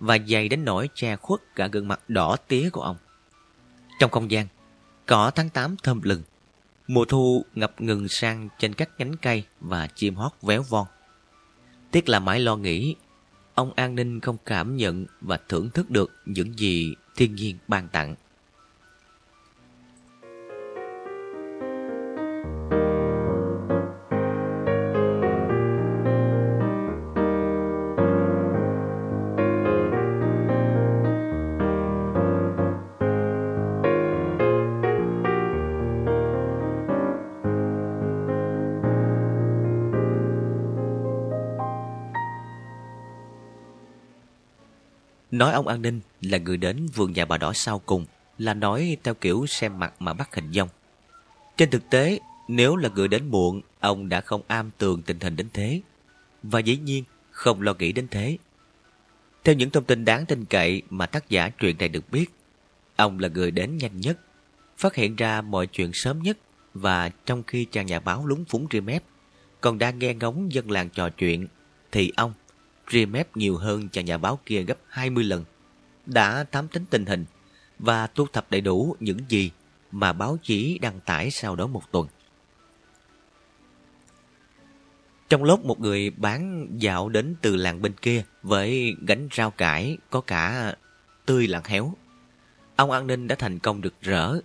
và 0.00 0.18
dày 0.28 0.48
đến 0.48 0.64
nỗi 0.64 0.88
che 0.94 1.16
khuất 1.16 1.40
cả 1.54 1.66
gương 1.66 1.88
mặt 1.88 2.00
đỏ 2.10 2.36
tía 2.48 2.70
của 2.70 2.82
ông. 2.82 2.96
Trong 3.98 4.10
không 4.10 4.30
gian, 4.30 4.46
cỏ 5.06 5.30
tháng 5.30 5.50
8 5.50 5.76
thơm 5.82 6.00
lừng. 6.02 6.22
Mùa 6.88 7.04
thu 7.04 7.44
ngập 7.54 7.80
ngừng 7.80 8.08
sang 8.08 8.48
trên 8.58 8.74
các 8.74 8.90
nhánh 8.98 9.16
cây 9.22 9.44
và 9.60 9.88
chim 9.94 10.14
hót 10.14 10.32
véo 10.42 10.62
von. 10.62 10.86
Tiếc 11.90 12.08
là 12.08 12.20
mãi 12.20 12.40
lo 12.40 12.56
nghĩ, 12.56 12.94
ông 13.54 13.72
an 13.76 13.94
ninh 13.94 14.20
không 14.20 14.36
cảm 14.44 14.76
nhận 14.76 15.06
và 15.20 15.38
thưởng 15.48 15.70
thức 15.70 15.90
được 15.90 16.12
những 16.26 16.58
gì 16.58 16.94
thiên 17.16 17.34
nhiên 17.34 17.58
ban 17.68 17.88
tặng. 17.88 18.14
Nói 45.36 45.52
ông 45.52 45.68
an 45.68 45.82
ninh 45.82 46.00
là 46.20 46.38
người 46.38 46.56
đến 46.56 46.86
vườn 46.94 47.12
nhà 47.12 47.24
bà 47.24 47.38
đỏ 47.38 47.52
sau 47.52 47.78
cùng 47.78 48.04
là 48.38 48.54
nói 48.54 48.96
theo 49.02 49.14
kiểu 49.14 49.46
xem 49.46 49.78
mặt 49.78 49.94
mà 49.98 50.12
bắt 50.12 50.34
hình 50.34 50.52
dong. 50.52 50.68
Trên 51.56 51.70
thực 51.70 51.90
tế, 51.90 52.20
nếu 52.48 52.76
là 52.76 52.88
người 52.88 53.08
đến 53.08 53.30
muộn, 53.30 53.60
ông 53.80 54.08
đã 54.08 54.20
không 54.20 54.42
am 54.46 54.70
tường 54.78 55.02
tình 55.02 55.20
hình 55.20 55.36
đến 55.36 55.48
thế. 55.52 55.80
Và 56.42 56.60
dĩ 56.60 56.76
nhiên, 56.76 57.04
không 57.30 57.62
lo 57.62 57.74
nghĩ 57.78 57.92
đến 57.92 58.08
thế. 58.10 58.38
Theo 59.44 59.54
những 59.54 59.70
thông 59.70 59.84
tin 59.84 60.04
đáng 60.04 60.26
tin 60.26 60.44
cậy 60.44 60.82
mà 60.90 61.06
tác 61.06 61.28
giả 61.28 61.48
truyện 61.48 61.76
này 61.78 61.88
được 61.88 62.10
biết, 62.10 62.30
ông 62.96 63.18
là 63.18 63.28
người 63.28 63.50
đến 63.50 63.76
nhanh 63.76 64.00
nhất, 64.00 64.18
phát 64.78 64.94
hiện 64.94 65.16
ra 65.16 65.42
mọi 65.42 65.66
chuyện 65.66 65.90
sớm 65.92 66.22
nhất 66.22 66.38
và 66.74 67.10
trong 67.26 67.42
khi 67.42 67.66
chàng 67.70 67.86
nhà 67.86 68.00
báo 68.00 68.26
lúng 68.26 68.44
phúng 68.44 68.66
ria 68.70 68.80
mép, 68.80 69.02
còn 69.60 69.78
đang 69.78 69.98
nghe 69.98 70.14
ngóng 70.14 70.52
dân 70.52 70.70
làng 70.70 70.88
trò 70.90 71.08
chuyện, 71.08 71.46
thì 71.92 72.12
ông 72.16 72.32
ria 72.90 73.06
mép 73.06 73.36
nhiều 73.36 73.56
hơn 73.56 73.88
chàng 73.88 74.04
nhà 74.04 74.18
báo 74.18 74.38
kia 74.46 74.62
gấp 74.62 74.78
20 74.88 75.24
lần, 75.24 75.44
đã 76.06 76.44
thám 76.44 76.68
tính 76.68 76.84
tình 76.90 77.06
hình 77.06 77.24
và 77.78 78.06
thu 78.06 78.26
thập 78.32 78.50
đầy 78.50 78.60
đủ 78.60 78.96
những 79.00 79.18
gì 79.28 79.50
mà 79.92 80.12
báo 80.12 80.38
chí 80.42 80.78
đăng 80.78 81.00
tải 81.00 81.30
sau 81.30 81.56
đó 81.56 81.66
một 81.66 81.82
tuần. 81.92 82.08
Trong 85.28 85.44
lúc 85.44 85.64
một 85.64 85.80
người 85.80 86.10
bán 86.10 86.68
dạo 86.78 87.08
đến 87.08 87.34
từ 87.42 87.56
làng 87.56 87.82
bên 87.82 87.92
kia 87.92 88.24
với 88.42 88.94
gánh 89.06 89.28
rau 89.36 89.50
cải 89.50 89.98
có 90.10 90.20
cả 90.20 90.74
tươi 91.26 91.46
lẫn 91.46 91.64
héo, 91.64 91.94
ông 92.76 92.90
an 92.90 93.06
ninh 93.06 93.28
đã 93.28 93.36
thành 93.36 93.58
công 93.58 93.80
được 93.80 93.94
rỡ 94.02 94.40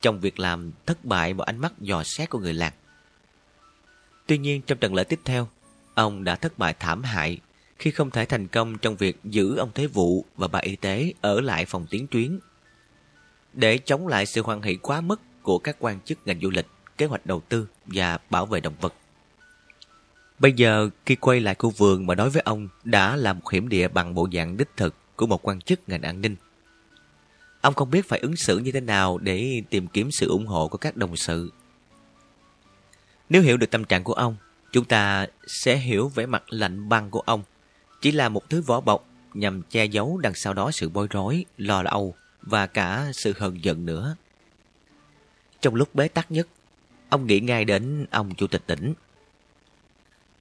trong 0.00 0.20
việc 0.20 0.38
làm 0.38 0.72
thất 0.86 1.04
bại 1.04 1.34
một 1.34 1.44
ánh 1.44 1.58
mắt 1.58 1.72
dò 1.80 2.02
xét 2.04 2.30
của 2.30 2.38
người 2.38 2.54
làng. 2.54 2.72
Tuy 4.26 4.38
nhiên 4.38 4.62
trong 4.62 4.78
trận 4.78 4.94
lễ 4.94 5.04
tiếp 5.04 5.20
theo, 5.24 5.48
ông 5.94 6.24
đã 6.24 6.36
thất 6.36 6.58
bại 6.58 6.74
thảm 6.78 7.02
hại 7.02 7.38
khi 7.80 7.90
không 7.90 8.10
thể 8.10 8.24
thành 8.24 8.48
công 8.48 8.78
trong 8.78 8.96
việc 8.96 9.16
giữ 9.24 9.56
ông 9.56 9.70
Thế 9.74 9.86
Vụ 9.86 10.24
và 10.36 10.48
bà 10.48 10.58
y 10.58 10.76
tế 10.76 11.12
ở 11.20 11.40
lại 11.40 11.64
phòng 11.64 11.86
tiến 11.90 12.06
tuyến. 12.06 12.38
Để 13.52 13.78
chống 13.78 14.06
lại 14.06 14.26
sự 14.26 14.42
hoan 14.42 14.62
hỷ 14.62 14.74
quá 14.74 15.00
mức 15.00 15.20
của 15.42 15.58
các 15.58 15.76
quan 15.78 16.00
chức 16.00 16.18
ngành 16.24 16.40
du 16.40 16.50
lịch, 16.50 16.66
kế 16.98 17.06
hoạch 17.06 17.26
đầu 17.26 17.42
tư 17.48 17.68
và 17.86 18.18
bảo 18.30 18.46
vệ 18.46 18.60
động 18.60 18.74
vật. 18.80 18.94
Bây 20.38 20.52
giờ, 20.52 20.90
khi 21.06 21.14
quay 21.14 21.40
lại 21.40 21.54
khu 21.58 21.70
vườn 21.70 22.06
mà 22.06 22.14
đối 22.14 22.30
với 22.30 22.42
ông 22.44 22.68
đã 22.84 23.16
là 23.16 23.32
một 23.32 23.50
hiểm 23.50 23.68
địa 23.68 23.88
bằng 23.88 24.14
bộ 24.14 24.28
dạng 24.32 24.56
đích 24.56 24.68
thực 24.76 24.94
của 25.16 25.26
một 25.26 25.48
quan 25.48 25.60
chức 25.60 25.88
ngành 25.88 26.02
an 26.02 26.20
ninh. 26.20 26.36
Ông 27.60 27.74
không 27.74 27.90
biết 27.90 28.08
phải 28.08 28.18
ứng 28.18 28.36
xử 28.36 28.58
như 28.58 28.72
thế 28.72 28.80
nào 28.80 29.18
để 29.18 29.62
tìm 29.70 29.86
kiếm 29.86 30.08
sự 30.12 30.28
ủng 30.28 30.46
hộ 30.46 30.68
của 30.68 30.78
các 30.78 30.96
đồng 30.96 31.16
sự. 31.16 31.52
Nếu 33.28 33.42
hiểu 33.42 33.56
được 33.56 33.70
tâm 33.70 33.84
trạng 33.84 34.04
của 34.04 34.12
ông, 34.12 34.36
chúng 34.72 34.84
ta 34.84 35.26
sẽ 35.46 35.76
hiểu 35.76 36.08
vẻ 36.08 36.26
mặt 36.26 36.42
lạnh 36.48 36.88
băng 36.88 37.10
của 37.10 37.20
ông 37.20 37.42
chỉ 38.00 38.12
là 38.12 38.28
một 38.28 38.50
thứ 38.50 38.62
vỏ 38.62 38.80
bọc 38.80 39.06
nhằm 39.34 39.62
che 39.70 39.84
giấu 39.84 40.18
đằng 40.18 40.34
sau 40.34 40.54
đó 40.54 40.70
sự 40.70 40.88
bối 40.88 41.06
rối, 41.10 41.44
lo 41.58 41.82
âu 41.84 42.14
và 42.42 42.66
cả 42.66 43.10
sự 43.14 43.34
hờn 43.38 43.64
giận 43.64 43.86
nữa. 43.86 44.16
Trong 45.60 45.74
lúc 45.74 45.94
bế 45.94 46.08
tắc 46.08 46.30
nhất, 46.30 46.48
ông 47.08 47.26
nghĩ 47.26 47.40
ngay 47.40 47.64
đến 47.64 48.06
ông 48.10 48.34
chủ 48.34 48.46
tịch 48.46 48.62
tỉnh. 48.66 48.94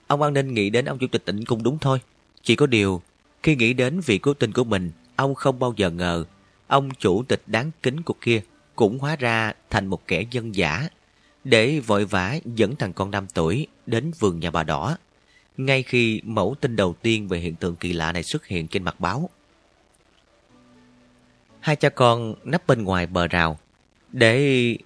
Ông 0.07 0.21
an 0.21 0.33
ninh 0.33 0.53
nghĩ 0.53 0.69
đến 0.69 0.85
ông 0.85 0.97
chủ 0.97 1.07
tịch 1.07 1.25
tỉnh 1.25 1.45
cũng 1.45 1.63
đúng 1.63 1.77
thôi. 1.79 2.01
Chỉ 2.43 2.55
có 2.55 2.65
điều, 2.65 3.01
khi 3.43 3.55
nghĩ 3.55 3.73
đến 3.73 3.99
vị 3.99 4.17
cố 4.17 4.33
tình 4.33 4.51
của 4.53 4.63
mình, 4.63 4.91
ông 5.15 5.35
không 5.35 5.59
bao 5.59 5.73
giờ 5.77 5.89
ngờ 5.89 6.25
ông 6.69 6.89
chủ 6.99 7.23
tịch 7.23 7.41
đáng 7.47 7.71
kính 7.83 8.01
của 8.01 8.13
kia 8.21 8.41
cũng 8.75 8.99
hóa 8.99 9.15
ra 9.15 9.53
thành 9.69 9.87
một 9.87 10.07
kẻ 10.07 10.23
dân 10.31 10.55
giả 10.55 10.89
để 11.43 11.79
vội 11.79 12.05
vã 12.05 12.35
dẫn 12.45 12.75
thằng 12.75 12.93
con 12.93 13.11
5 13.11 13.27
tuổi 13.33 13.67
đến 13.85 14.11
vườn 14.19 14.39
nhà 14.39 14.51
bà 14.51 14.63
đỏ 14.63 14.97
ngay 15.65 15.83
khi 15.83 16.21
mẫu 16.23 16.55
tin 16.61 16.75
đầu 16.75 16.95
tiên 17.01 17.27
về 17.27 17.39
hiện 17.39 17.55
tượng 17.55 17.75
kỳ 17.75 17.93
lạ 17.93 18.11
này 18.11 18.23
xuất 18.23 18.45
hiện 18.45 18.67
trên 18.67 18.83
mặt 18.83 18.99
báo. 18.99 19.29
Hai 21.59 21.75
cha 21.75 21.89
con 21.89 22.35
nấp 22.43 22.67
bên 22.67 22.83
ngoài 22.83 23.07
bờ 23.07 23.27
rào 23.27 23.59
để 24.11 24.77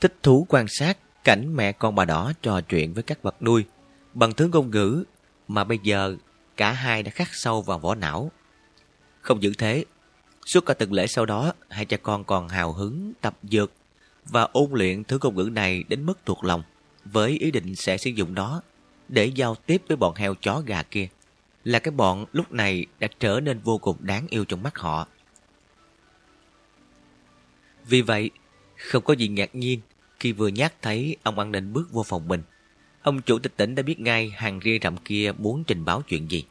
thích 0.00 0.14
thú 0.22 0.46
quan 0.48 0.66
sát 0.68 0.98
cảnh 1.24 1.56
mẹ 1.56 1.72
con 1.72 1.94
bà 1.94 2.04
đỏ 2.04 2.32
trò 2.42 2.60
chuyện 2.60 2.94
với 2.94 3.02
các 3.02 3.22
vật 3.22 3.42
nuôi 3.42 3.64
bằng 4.14 4.32
thứ 4.32 4.48
ngôn 4.52 4.70
ngữ 4.70 5.04
mà 5.48 5.64
bây 5.64 5.78
giờ 5.82 6.16
cả 6.56 6.72
hai 6.72 7.02
đã 7.02 7.10
khắc 7.10 7.28
sâu 7.34 7.62
vào 7.62 7.78
vỏ 7.78 7.94
não. 7.94 8.30
Không 9.20 9.40
những 9.40 9.54
thế, 9.58 9.84
suốt 10.46 10.66
cả 10.66 10.74
tuần 10.74 10.92
lễ 10.92 11.06
sau 11.06 11.26
đó, 11.26 11.52
hai 11.68 11.84
cha 11.84 11.96
con 11.96 12.24
còn 12.24 12.48
hào 12.48 12.72
hứng 12.72 13.12
tập 13.20 13.36
dược 13.42 13.72
và 14.24 14.42
ôn 14.42 14.70
luyện 14.72 15.04
thứ 15.04 15.18
ngôn 15.22 15.34
ngữ 15.34 15.48
này 15.52 15.84
đến 15.88 16.06
mức 16.06 16.18
thuộc 16.26 16.44
lòng 16.44 16.62
với 17.04 17.30
ý 17.30 17.50
định 17.50 17.74
sẽ 17.74 17.96
sử 17.96 18.10
dụng 18.10 18.34
nó 18.34 18.62
để 19.08 19.26
giao 19.26 19.54
tiếp 19.54 19.82
với 19.88 19.96
bọn 19.96 20.14
heo 20.14 20.34
chó 20.34 20.62
gà 20.66 20.82
kia 20.82 21.08
là 21.64 21.78
cái 21.78 21.92
bọn 21.92 22.26
lúc 22.32 22.52
này 22.52 22.86
đã 22.98 23.08
trở 23.20 23.40
nên 23.40 23.58
vô 23.58 23.78
cùng 23.78 23.96
đáng 24.00 24.26
yêu 24.30 24.44
trong 24.44 24.62
mắt 24.62 24.78
họ. 24.78 25.06
Vì 27.86 28.02
vậy, 28.02 28.30
không 28.76 29.04
có 29.04 29.14
gì 29.14 29.28
ngạc 29.28 29.54
nhiên 29.54 29.80
khi 30.20 30.32
vừa 30.32 30.48
nhắc 30.48 30.74
thấy 30.82 31.16
ông 31.22 31.38
an 31.38 31.52
ninh 31.52 31.72
bước 31.72 31.92
vô 31.92 32.02
phòng 32.02 32.28
mình. 32.28 32.42
Ông 33.02 33.22
chủ 33.22 33.38
tịch 33.38 33.56
tỉnh 33.56 33.74
đã 33.74 33.82
biết 33.82 34.00
ngay 34.00 34.30
hàng 34.36 34.60
ria 34.64 34.78
rậm 34.82 34.96
kia 34.96 35.32
muốn 35.38 35.64
trình 35.64 35.84
báo 35.84 36.02
chuyện 36.02 36.30
gì. 36.30 36.44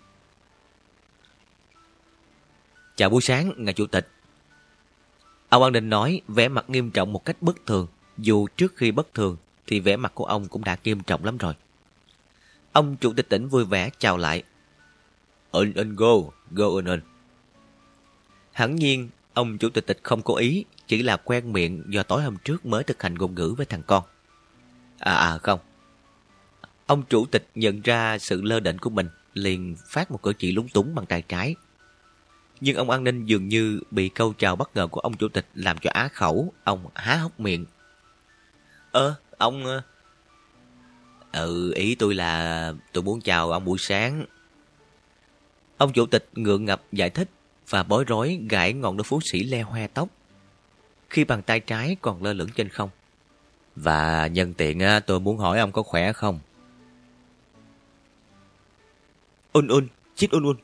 Chào 2.96 3.10
buổi 3.10 3.22
sáng, 3.22 3.54
ngài 3.58 3.74
chủ 3.74 3.86
tịch. 3.86 4.08
Ông 5.50 5.64
an 5.64 5.74
ninh 5.74 5.90
nói 5.90 6.22
vẻ 6.28 6.48
mặt 6.48 6.70
nghiêm 6.70 6.92
trọng 6.92 7.14
một 7.14 7.26
cách 7.26 7.38
bất 7.42 7.66
thường. 7.66 7.88
Dù 8.18 8.48
trước 8.48 8.76
khi 8.76 8.92
bất 8.92 9.14
thường 9.14 9.38
thì 9.68 9.80
vẻ 9.80 9.98
mặt 9.98 10.12
của 10.16 10.26
ông 10.26 10.48
cũng 10.48 10.64
đã 10.64 10.78
nghiêm 10.84 11.04
trọng 11.04 11.26
lắm 11.26 11.38
rồi. 11.38 11.54
Ông 12.76 12.96
chủ 12.98 13.14
tịch 13.14 13.30
tỉnh 13.30 13.48
vui 13.48 13.66
vẻ 13.66 13.90
chào 14.00 14.18
lại. 14.18 14.44
In 15.52 15.74
in 15.74 15.96
go, 15.96 16.14
go 16.52 16.66
in 16.76 16.86
in. 16.86 17.00
Hẳn 18.52 18.76
nhiên, 18.76 19.10
ông 19.34 19.58
chủ 19.58 19.70
tịch 19.70 19.86
tịch 19.86 20.00
không 20.04 20.22
cố 20.22 20.36
ý, 20.36 20.66
chỉ 20.88 21.04
là 21.04 21.18
quen 21.18 21.54
miệng 21.54 21.84
do 21.90 22.04
tối 22.04 22.24
hôm 22.24 22.38
trước 22.44 22.66
mới 22.66 22.84
thực 22.84 23.04
hành 23.04 23.16
ngôn 23.16 23.36
ngữ 23.36 23.54
với 23.58 23.66
thằng 23.66 23.82
con. 23.88 24.04
À 25.00 25.16
à 25.16 25.38
không. 25.38 25.60
Ông 26.86 27.04
chủ 27.10 27.26
tịch 27.26 27.48
nhận 27.56 27.82
ra 27.82 28.18
sự 28.18 28.42
lơ 28.42 28.60
đễnh 28.60 28.78
của 28.78 28.90
mình, 28.90 29.08
liền 29.34 29.76
phát 29.88 30.12
một 30.12 30.22
cử 30.24 30.34
chỉ 30.34 30.52
lúng 30.52 30.70
túng 30.70 30.96
bằng 30.96 31.06
tay 31.06 31.22
trái. 31.22 31.56
Nhưng 32.62 32.76
ông 32.76 32.90
an 32.90 33.04
ninh 33.04 33.26
dường 33.26 33.48
như 33.48 33.80
bị 33.92 34.10
câu 34.10 34.34
chào 34.38 34.56
bất 34.56 34.76
ngờ 34.76 34.88
của 34.88 35.00
ông 35.00 35.18
chủ 35.18 35.28
tịch 35.28 35.48
làm 35.54 35.78
cho 35.78 35.90
á 35.94 36.10
khẩu, 36.14 36.54
ông 36.64 36.88
há 36.96 37.16
hốc 37.16 37.40
miệng. 37.40 37.66
Ơ, 38.92 39.16
ông... 39.38 39.66
Ừ, 41.36 41.74
ý 41.74 41.96
tôi 41.96 42.16
là 42.16 42.74
tôi 42.94 43.04
muốn 43.04 43.22
chào 43.22 43.52
ông 43.52 43.66
buổi 43.66 43.78
sáng. 43.80 44.26
Ông 45.78 45.94
chủ 45.94 46.06
tịch 46.06 46.30
ngượng 46.34 46.66
ngập 46.66 46.82
giải 46.92 47.10
thích 47.10 47.30
và 47.70 47.84
bối 47.84 48.04
rối 48.04 48.40
gãi 48.50 48.74
ngọn 48.74 48.98
đôi 48.98 49.04
phú 49.04 49.20
sĩ 49.22 49.44
le 49.44 49.62
hoe 49.62 49.88
tóc. 49.88 50.10
Khi 51.10 51.24
bàn 51.24 51.42
tay 51.42 51.60
trái 51.60 51.98
còn 52.02 52.24
lơ 52.24 52.34
lửng 52.34 52.50
trên 52.56 52.70
không. 52.70 52.90
Và 53.76 54.28
nhân 54.28 54.54
tiện 54.54 54.80
tôi 55.08 55.20
muốn 55.20 55.38
hỏi 55.38 55.60
ông 55.60 55.72
có 55.72 55.84
khỏe 55.84 56.14
không? 56.14 56.40
Un 59.54 59.68
un, 59.68 59.88
chít 60.16 60.32
un 60.32 60.44
un. 60.44 60.58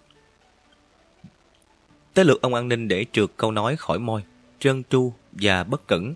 Tới 2.13 2.25
lượt 2.25 2.41
ông 2.41 2.53
an 2.53 2.67
ninh 2.67 2.87
để 2.87 3.05
trượt 3.11 3.29
câu 3.37 3.51
nói 3.51 3.75
khỏi 3.77 3.99
môi, 3.99 4.23
trơn 4.59 4.83
tru 4.89 5.13
và 5.31 5.63
bất 5.63 5.87
cẩn. 5.87 6.13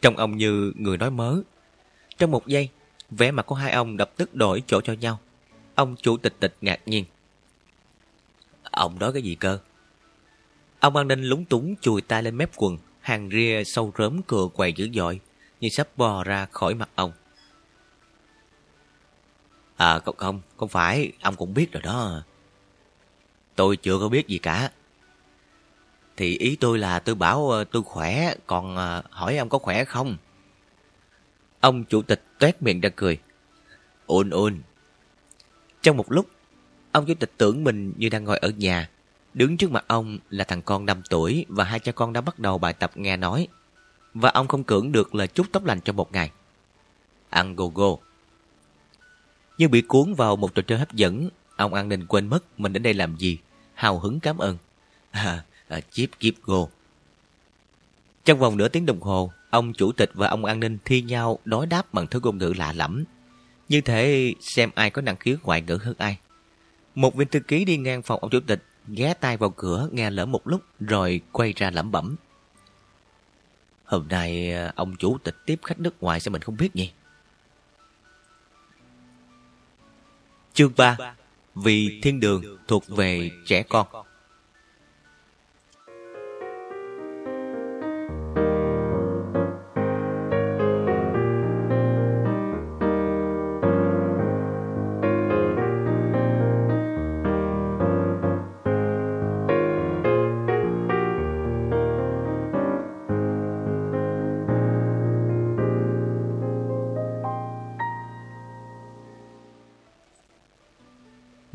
Trong 0.00 0.16
ông 0.16 0.36
như 0.36 0.72
người 0.76 0.98
nói 0.98 1.10
mớ. 1.10 1.40
Trong 2.18 2.30
một 2.30 2.46
giây, 2.46 2.68
vẻ 3.18 3.30
mặt 3.30 3.46
của 3.46 3.54
hai 3.54 3.72
ông 3.72 3.96
đập 3.96 4.10
tức 4.16 4.34
đổi 4.34 4.62
chỗ 4.66 4.80
cho 4.80 4.92
nhau. 4.92 5.18
Ông 5.74 5.96
chủ 6.02 6.16
tịch 6.16 6.34
tịch 6.40 6.56
ngạc 6.60 6.80
nhiên. 6.86 7.04
Ông 8.62 8.98
nói 8.98 9.12
cái 9.12 9.22
gì 9.22 9.34
cơ? 9.34 9.58
Ông 10.80 10.96
an 10.96 11.08
ninh 11.08 11.22
lúng 11.24 11.44
túng 11.44 11.74
chùi 11.80 12.02
tay 12.02 12.22
lên 12.22 12.36
mép 12.36 12.50
quần, 12.56 12.78
hàng 13.00 13.30
ria 13.30 13.64
sâu 13.64 13.92
rớm 13.98 14.22
cừa 14.22 14.48
quầy 14.54 14.72
dữ 14.72 14.88
dội, 14.94 15.20
như 15.60 15.68
sắp 15.68 15.88
bò 15.96 16.24
ra 16.24 16.46
khỏi 16.52 16.74
mặt 16.74 16.88
ông. 16.94 17.12
À 19.76 19.98
không, 19.98 20.16
không, 20.16 20.40
không 20.56 20.68
phải, 20.68 21.12
ông 21.22 21.36
cũng 21.36 21.54
biết 21.54 21.72
rồi 21.72 21.82
đó. 21.82 22.22
Tôi 23.56 23.76
chưa 23.76 23.98
có 23.98 24.08
biết 24.08 24.28
gì 24.28 24.38
cả. 24.38 24.70
Thì 26.16 26.38
ý 26.38 26.56
tôi 26.56 26.78
là 26.78 26.98
tôi 26.98 27.14
bảo 27.14 27.50
ờ, 27.50 27.64
tôi 27.64 27.82
khỏe, 27.82 28.34
còn 28.46 28.76
ờ, 28.76 29.02
hỏi 29.10 29.36
ông 29.36 29.48
có 29.48 29.58
khỏe 29.58 29.84
không? 29.84 30.16
Ông 31.60 31.84
chủ 31.84 32.02
tịch 32.02 32.22
toét 32.42 32.62
miệng 32.62 32.80
ra 32.80 32.88
cười. 32.96 33.18
Ôn 34.06 34.30
ôn. 34.30 34.60
Trong 35.82 35.96
một 35.96 36.12
lúc, 36.12 36.26
ông 36.92 37.06
chủ 37.06 37.14
tịch 37.14 37.32
tưởng 37.36 37.64
mình 37.64 37.92
như 37.96 38.08
đang 38.08 38.24
ngồi 38.24 38.38
ở 38.38 38.50
nhà. 38.50 38.90
Đứng 39.34 39.56
trước 39.56 39.70
mặt 39.70 39.84
ông 39.86 40.18
là 40.30 40.44
thằng 40.44 40.62
con 40.62 40.86
5 40.86 41.02
tuổi 41.10 41.46
và 41.48 41.64
hai 41.64 41.80
cha 41.80 41.92
con 41.92 42.12
đã 42.12 42.20
bắt 42.20 42.38
đầu 42.38 42.58
bài 42.58 42.72
tập 42.72 42.90
nghe 42.94 43.16
nói. 43.16 43.48
Và 44.14 44.30
ông 44.30 44.48
không 44.48 44.64
cưỡng 44.64 44.92
được 44.92 45.14
lời 45.14 45.28
chúc 45.28 45.46
tóc 45.52 45.64
lành 45.64 45.80
trong 45.80 45.96
một 45.96 46.12
ngày. 46.12 46.30
Ăn 47.30 47.56
go 47.56 47.66
go. 47.66 47.96
Nhưng 49.58 49.70
bị 49.70 49.82
cuốn 49.82 50.14
vào 50.14 50.36
một 50.36 50.54
trò 50.54 50.62
chơi 50.66 50.78
hấp 50.78 50.92
dẫn, 50.92 51.28
ông 51.56 51.74
an 51.74 51.88
ninh 51.88 52.06
quên 52.06 52.26
mất 52.26 52.60
mình 52.60 52.72
đến 52.72 52.82
đây 52.82 52.94
làm 52.94 53.16
gì. 53.16 53.38
Hào 53.74 53.98
hứng 53.98 54.20
cảm 54.20 54.38
ơn. 54.38 54.58
À, 55.10 55.44
à, 55.68 55.80
chip 55.90 56.10
keep 56.20 56.34
go. 56.42 56.66
Trong 58.24 58.38
vòng 58.38 58.56
nửa 58.56 58.68
tiếng 58.68 58.86
đồng 58.86 59.00
hồ, 59.00 59.32
ông 59.50 59.72
chủ 59.72 59.92
tịch 59.92 60.10
và 60.14 60.28
ông 60.28 60.44
an 60.44 60.60
ninh 60.60 60.78
thi 60.84 61.02
nhau 61.02 61.38
đối 61.44 61.66
đáp 61.66 61.94
bằng 61.94 62.06
thứ 62.06 62.20
ngôn 62.22 62.38
ngữ 62.38 62.52
lạ 62.56 62.72
lẫm. 62.72 63.04
Như 63.68 63.80
thế 63.80 64.34
xem 64.40 64.70
ai 64.74 64.90
có 64.90 65.02
năng 65.02 65.16
khiếu 65.16 65.36
ngoại 65.42 65.62
ngữ 65.62 65.78
hơn 65.82 65.94
ai. 65.98 66.18
Một 66.94 67.14
viên 67.14 67.28
thư 67.28 67.40
ký 67.40 67.64
đi 67.64 67.76
ngang 67.76 68.02
phòng 68.02 68.20
ông 68.20 68.30
chủ 68.30 68.40
tịch, 68.46 68.62
ghé 68.88 69.14
tay 69.14 69.36
vào 69.36 69.50
cửa 69.50 69.88
nghe 69.92 70.10
lỡ 70.10 70.26
một 70.26 70.48
lúc 70.48 70.62
rồi 70.80 71.20
quay 71.32 71.52
ra 71.56 71.70
lẩm 71.70 71.90
bẩm. 71.90 72.16
Hôm 73.84 74.08
nay 74.08 74.52
à, 74.52 74.72
ông 74.76 74.96
chủ 74.96 75.18
tịch 75.24 75.36
tiếp 75.46 75.60
khách 75.62 75.80
nước 75.80 76.02
ngoài 76.02 76.20
sao 76.20 76.32
mình 76.32 76.42
không 76.42 76.56
biết 76.56 76.76
nhỉ? 76.76 76.92
Chương 80.54 80.72
3 80.76 80.96
Vì 81.54 82.00
thiên 82.02 82.20
đường 82.20 82.58
thuộc 82.68 82.88
về 82.88 83.30
trẻ 83.46 83.62
con 83.62 83.86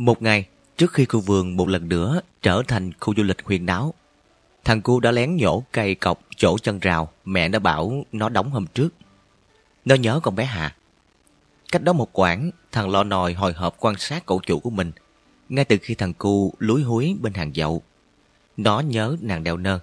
Một 0.07 0.21
ngày, 0.21 0.45
trước 0.77 0.93
khi 0.93 1.05
khu 1.05 1.19
vườn 1.19 1.57
một 1.57 1.69
lần 1.69 1.89
nữa 1.89 2.21
trở 2.41 2.63
thành 2.67 2.91
khu 2.99 3.13
du 3.17 3.23
lịch 3.23 3.45
huyền 3.45 3.65
đáo, 3.65 3.93
thằng 4.63 4.81
cu 4.81 4.99
đã 4.99 5.11
lén 5.11 5.35
nhổ 5.35 5.63
cây 5.71 5.95
cọc 5.95 6.21
chỗ 6.37 6.57
chân 6.57 6.79
rào 6.79 7.11
mẹ 7.25 7.49
đã 7.49 7.59
bảo 7.59 8.03
nó 8.11 8.29
đóng 8.29 8.51
hôm 8.51 8.65
trước. 8.73 8.89
Nó 9.85 9.95
nhớ 9.95 10.19
con 10.23 10.35
bé 10.35 10.45
hà 10.45 10.75
Cách 11.71 11.83
đó 11.83 11.93
một 11.93 12.09
quãng, 12.13 12.51
thằng 12.71 12.89
lo 12.89 13.03
nòi 13.03 13.33
hồi 13.33 13.53
hộp 13.53 13.75
quan 13.79 13.95
sát 13.97 14.25
cậu 14.25 14.41
chủ 14.45 14.59
của 14.59 14.69
mình, 14.69 14.91
ngay 15.49 15.65
từ 15.65 15.77
khi 15.81 15.95
thằng 15.95 16.13
cu 16.13 16.53
lúi 16.59 16.83
húi 16.83 17.17
bên 17.21 17.33
hàng 17.33 17.51
dậu. 17.55 17.81
Nó 18.57 18.79
nhớ 18.79 19.15
nàng 19.21 19.43
đeo 19.43 19.57
nơ. 19.57 19.79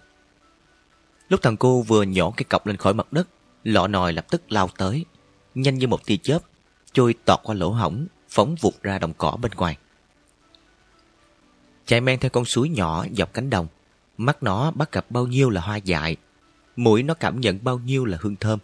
Lúc 1.28 1.42
thằng 1.42 1.56
cu 1.56 1.82
vừa 1.82 2.02
nhổ 2.02 2.30
cái 2.30 2.44
cọc 2.44 2.66
lên 2.66 2.76
khỏi 2.76 2.94
mặt 2.94 3.12
đất, 3.12 3.28
lọ 3.64 3.86
nòi 3.86 4.12
lập 4.12 4.26
tức 4.30 4.52
lao 4.52 4.68
tới, 4.78 5.04
nhanh 5.54 5.74
như 5.74 5.86
một 5.86 6.06
tia 6.06 6.16
chớp, 6.16 6.38
trôi 6.92 7.14
tọt 7.24 7.40
qua 7.42 7.54
lỗ 7.54 7.70
hổng, 7.70 8.06
phóng 8.28 8.54
vụt 8.60 8.74
ra 8.82 8.98
đồng 8.98 9.12
cỏ 9.18 9.36
bên 9.42 9.52
ngoài 9.56 9.76
chạy 11.86 12.00
men 12.00 12.20
theo 12.20 12.30
con 12.30 12.44
suối 12.44 12.68
nhỏ 12.68 13.06
dọc 13.12 13.34
cánh 13.34 13.50
đồng. 13.50 13.66
Mắt 14.16 14.42
nó 14.42 14.70
bắt 14.70 14.92
gặp 14.92 15.06
bao 15.10 15.26
nhiêu 15.26 15.50
là 15.50 15.60
hoa 15.60 15.76
dại, 15.76 16.16
mũi 16.76 17.02
nó 17.02 17.14
cảm 17.14 17.40
nhận 17.40 17.58
bao 17.62 17.78
nhiêu 17.78 18.04
là 18.04 18.18
hương 18.20 18.36
thơm. 18.36 18.58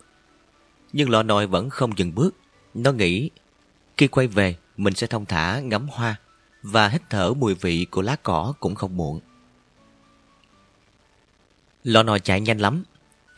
Nhưng 0.92 1.10
lò 1.10 1.22
nồi 1.22 1.46
vẫn 1.46 1.70
không 1.70 1.98
dừng 1.98 2.14
bước. 2.14 2.34
Nó 2.74 2.92
nghĩ, 2.92 3.30
khi 3.96 4.08
quay 4.08 4.26
về, 4.26 4.56
mình 4.76 4.94
sẽ 4.94 5.06
thông 5.06 5.26
thả 5.26 5.60
ngắm 5.60 5.88
hoa 5.88 6.16
và 6.62 6.88
hít 6.88 7.02
thở 7.10 7.34
mùi 7.34 7.54
vị 7.54 7.86
của 7.90 8.02
lá 8.02 8.16
cỏ 8.22 8.54
cũng 8.60 8.74
không 8.74 8.96
muộn. 8.96 9.20
lò 11.84 12.02
nồi 12.02 12.20
chạy 12.20 12.40
nhanh 12.40 12.58
lắm. 12.58 12.84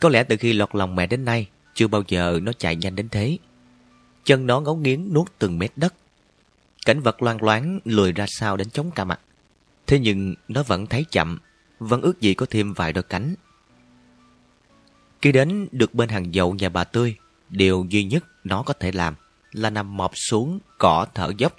Có 0.01 0.09
lẽ 0.09 0.23
từ 0.23 0.37
khi 0.37 0.53
lọt 0.53 0.75
lòng 0.75 0.95
mẹ 0.95 1.07
đến 1.07 1.25
nay, 1.25 1.47
chưa 1.73 1.87
bao 1.87 2.03
giờ 2.07 2.39
nó 2.43 2.51
chạy 2.57 2.75
nhanh 2.75 2.95
đến 2.95 3.09
thế. 3.09 3.37
Chân 4.23 4.47
nó 4.47 4.59
ngấu 4.59 4.75
nghiến 4.75 5.13
nuốt 5.13 5.27
từng 5.39 5.59
mét 5.59 5.71
đất. 5.75 5.93
Cảnh 6.85 6.99
vật 6.99 7.21
loang 7.21 7.43
loáng 7.43 7.79
lùi 7.85 8.11
ra 8.11 8.25
sau 8.27 8.57
đến 8.57 8.69
chống 8.69 8.91
cả 8.91 9.03
mặt. 9.03 9.19
Thế 9.87 9.99
nhưng 9.99 10.35
nó 10.47 10.63
vẫn 10.63 10.87
thấy 10.87 11.05
chậm, 11.11 11.39
vẫn 11.79 12.01
ước 12.01 12.21
gì 12.21 12.33
có 12.33 12.45
thêm 12.49 12.73
vài 12.73 12.93
đôi 12.93 13.03
cánh. 13.03 13.35
Khi 15.21 15.31
đến 15.31 15.67
được 15.71 15.93
bên 15.93 16.09
hàng 16.09 16.33
dậu 16.33 16.53
nhà 16.53 16.69
bà 16.69 16.83
Tươi, 16.83 17.15
điều 17.49 17.85
duy 17.89 18.03
nhất 18.03 18.23
nó 18.43 18.63
có 18.63 18.73
thể 18.73 18.91
làm 18.91 19.15
là 19.51 19.69
nằm 19.69 19.97
mọp 19.97 20.11
xuống 20.15 20.59
cỏ 20.77 21.05
thở 21.13 21.31
dốc. 21.37 21.55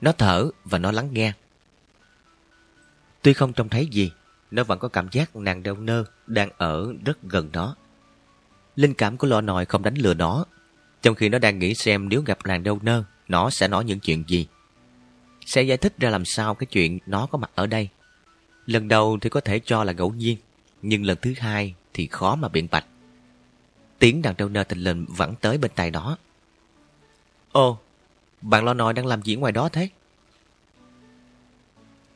Nó 0.00 0.12
thở 0.12 0.50
và 0.64 0.78
nó 0.78 0.92
lắng 0.92 1.08
nghe. 1.12 1.32
Tuy 3.22 3.32
không 3.32 3.52
trông 3.52 3.68
thấy 3.68 3.86
gì, 3.86 4.12
nó 4.50 4.64
vẫn 4.64 4.78
có 4.78 4.88
cảm 4.88 5.08
giác 5.12 5.36
nàng 5.36 5.62
đeo 5.62 5.76
nơ 5.76 6.04
đang 6.26 6.50
ở 6.56 6.94
rất 7.04 7.22
gần 7.22 7.50
nó. 7.52 7.76
Linh 8.76 8.94
cảm 8.94 9.16
của 9.16 9.26
lọ 9.26 9.40
nòi 9.40 9.64
không 9.64 9.82
đánh 9.82 9.94
lừa 9.94 10.14
nó, 10.14 10.44
trong 11.02 11.14
khi 11.14 11.28
nó 11.28 11.38
đang 11.38 11.58
nghĩ 11.58 11.74
xem 11.74 12.08
nếu 12.08 12.22
gặp 12.22 12.38
nàng 12.44 12.62
đeo 12.62 12.78
nơ, 12.82 13.04
nó 13.28 13.50
sẽ 13.50 13.68
nói 13.68 13.84
những 13.84 14.00
chuyện 14.00 14.24
gì 14.28 14.46
sẽ 15.46 15.62
giải 15.62 15.76
thích 15.76 15.94
ra 15.98 16.10
làm 16.10 16.24
sao 16.24 16.54
cái 16.54 16.66
chuyện 16.66 16.98
nó 17.06 17.26
có 17.26 17.38
mặt 17.38 17.50
ở 17.54 17.66
đây. 17.66 17.88
Lần 18.66 18.88
đầu 18.88 19.18
thì 19.20 19.30
có 19.30 19.40
thể 19.40 19.58
cho 19.58 19.84
là 19.84 19.92
ngẫu 19.92 20.10
nhiên, 20.10 20.36
nhưng 20.82 21.04
lần 21.04 21.18
thứ 21.22 21.34
hai 21.38 21.74
thì 21.94 22.06
khó 22.06 22.34
mà 22.34 22.48
biện 22.48 22.68
bạch. 22.70 22.84
Tiếng 23.98 24.22
đàn 24.22 24.34
trâu 24.34 24.48
nơ 24.48 24.64
tình 24.64 24.78
lình 24.78 25.06
vẫn 25.08 25.34
tới 25.40 25.58
bên 25.58 25.70
tai 25.74 25.90
nó. 25.90 26.16
Ồ, 27.52 27.78
bạn 28.40 28.64
lo 28.64 28.74
nòi 28.74 28.92
đang 28.92 29.06
làm 29.06 29.22
gì 29.22 29.36
ngoài 29.36 29.52
đó 29.52 29.68
thế? 29.68 29.88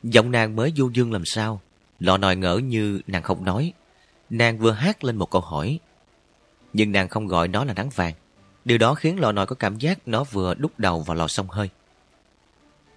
Giọng 0.03 0.31
nàng 0.31 0.55
mới 0.55 0.73
du 0.75 0.89
dương 0.89 1.13
làm 1.13 1.25
sao, 1.25 1.61
lọ 1.99 2.17
nòi 2.17 2.35
ngỡ 2.35 2.57
như 2.57 3.01
nàng 3.07 3.23
không 3.23 3.45
nói. 3.45 3.73
Nàng 4.29 4.57
vừa 4.57 4.71
hát 4.71 5.03
lên 5.03 5.15
một 5.15 5.31
câu 5.31 5.41
hỏi. 5.41 5.79
Nhưng 6.73 6.91
nàng 6.91 7.07
không 7.07 7.27
gọi 7.27 7.47
nó 7.47 7.63
là 7.65 7.73
nắng 7.73 7.89
vàng. 7.89 8.13
Điều 8.65 8.77
đó 8.77 8.93
khiến 8.93 9.19
lò 9.19 9.31
nòi 9.31 9.45
có 9.45 9.55
cảm 9.55 9.77
giác 9.77 10.07
nó 10.07 10.23
vừa 10.23 10.53
đúc 10.53 10.71
đầu 10.77 11.01
vào 11.01 11.15
lò 11.15 11.27
sông 11.27 11.49
hơi 11.49 11.69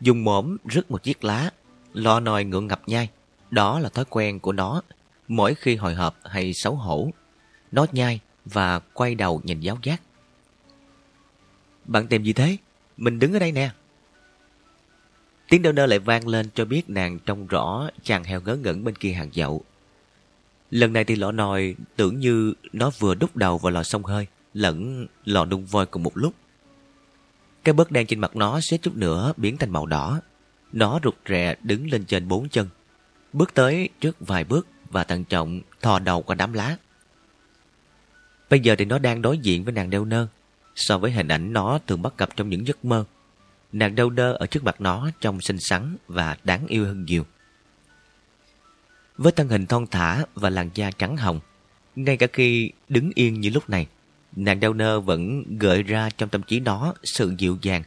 dùng 0.00 0.24
mõm 0.24 0.56
rứt 0.64 0.90
một 0.90 1.02
chiếc 1.02 1.24
lá, 1.24 1.50
lo 1.92 2.20
nòi 2.20 2.44
ngượng 2.44 2.66
ngập 2.66 2.82
nhai. 2.86 3.08
Đó 3.50 3.80
là 3.80 3.88
thói 3.88 4.04
quen 4.10 4.40
của 4.40 4.52
nó, 4.52 4.82
mỗi 5.28 5.54
khi 5.54 5.76
hồi 5.76 5.94
hộp 5.94 6.16
hay 6.24 6.54
xấu 6.54 6.74
hổ. 6.74 7.10
Nó 7.72 7.86
nhai 7.92 8.20
và 8.44 8.78
quay 8.78 9.14
đầu 9.14 9.40
nhìn 9.44 9.60
giáo 9.60 9.78
giác. 9.82 10.02
Bạn 11.84 12.06
tìm 12.06 12.22
gì 12.22 12.32
thế? 12.32 12.56
Mình 12.96 13.18
đứng 13.18 13.32
ở 13.32 13.38
đây 13.38 13.52
nè. 13.52 13.70
Tiếng 15.48 15.62
đau 15.62 15.72
nơ 15.72 15.86
lại 15.86 15.98
vang 15.98 16.28
lên 16.28 16.46
cho 16.54 16.64
biết 16.64 16.90
nàng 16.90 17.18
trông 17.18 17.46
rõ 17.46 17.88
chàng 18.02 18.24
heo 18.24 18.40
ngớ 18.40 18.56
ngẩn 18.56 18.84
bên 18.84 18.96
kia 18.96 19.12
hàng 19.12 19.30
dậu. 19.32 19.64
Lần 20.70 20.92
này 20.92 21.04
thì 21.04 21.16
lọ 21.16 21.32
nòi 21.32 21.74
tưởng 21.96 22.18
như 22.18 22.54
nó 22.72 22.90
vừa 22.98 23.14
đúc 23.14 23.36
đầu 23.36 23.58
vào 23.58 23.70
lò 23.70 23.82
sông 23.82 24.04
hơi, 24.04 24.26
lẫn 24.54 25.06
lò 25.24 25.44
đun 25.44 25.64
voi 25.64 25.86
cùng 25.86 26.02
một 26.02 26.16
lúc. 26.16 26.34
Cái 27.68 27.72
bớt 27.72 27.90
đen 27.90 28.06
trên 28.06 28.20
mặt 28.20 28.36
nó 28.36 28.60
suýt 28.60 28.82
chút 28.82 28.96
nữa 28.96 29.32
biến 29.36 29.56
thành 29.56 29.70
màu 29.70 29.86
đỏ. 29.86 30.20
Nó 30.72 31.00
rụt 31.04 31.14
rè 31.28 31.54
đứng 31.62 31.90
lên 31.90 32.04
trên 32.04 32.28
bốn 32.28 32.48
chân. 32.48 32.68
Bước 33.32 33.54
tới 33.54 33.88
trước 34.00 34.16
vài 34.20 34.44
bước 34.44 34.66
và 34.90 35.04
thận 35.04 35.24
trọng 35.24 35.60
thò 35.82 35.98
đầu 35.98 36.22
qua 36.22 36.34
đám 36.34 36.52
lá. 36.52 36.76
Bây 38.50 38.60
giờ 38.60 38.74
thì 38.78 38.84
nó 38.84 38.98
đang 38.98 39.22
đối 39.22 39.38
diện 39.38 39.64
với 39.64 39.72
nàng 39.72 39.90
đeo 39.90 40.04
nơ. 40.04 40.26
So 40.74 40.98
với 40.98 41.10
hình 41.10 41.28
ảnh 41.28 41.52
nó 41.52 41.78
thường 41.86 42.02
bắt 42.02 42.18
gặp 42.18 42.36
trong 42.36 42.48
những 42.48 42.66
giấc 42.66 42.84
mơ. 42.84 43.04
Nàng 43.72 43.94
đeo 43.94 44.10
nơ 44.10 44.32
ở 44.32 44.46
trước 44.46 44.64
mặt 44.64 44.80
nó 44.80 45.10
trông 45.20 45.40
xinh 45.40 45.58
xắn 45.58 45.96
và 46.06 46.36
đáng 46.44 46.66
yêu 46.66 46.84
hơn 46.84 47.04
nhiều. 47.04 47.26
Với 49.18 49.32
thân 49.32 49.48
hình 49.48 49.66
thon 49.66 49.86
thả 49.86 50.24
và 50.34 50.50
làn 50.50 50.70
da 50.74 50.90
trắng 50.90 51.16
hồng, 51.16 51.40
ngay 51.96 52.16
cả 52.16 52.26
khi 52.32 52.72
đứng 52.88 53.10
yên 53.14 53.40
như 53.40 53.50
lúc 53.50 53.70
này, 53.70 53.86
nàng 54.36 54.60
đeo 54.60 54.72
nơ 54.72 55.00
vẫn 55.00 55.44
gợi 55.58 55.82
ra 55.82 56.10
trong 56.18 56.28
tâm 56.28 56.42
trí 56.42 56.60
nó 56.60 56.94
sự 57.04 57.34
dịu 57.38 57.58
dàng 57.62 57.82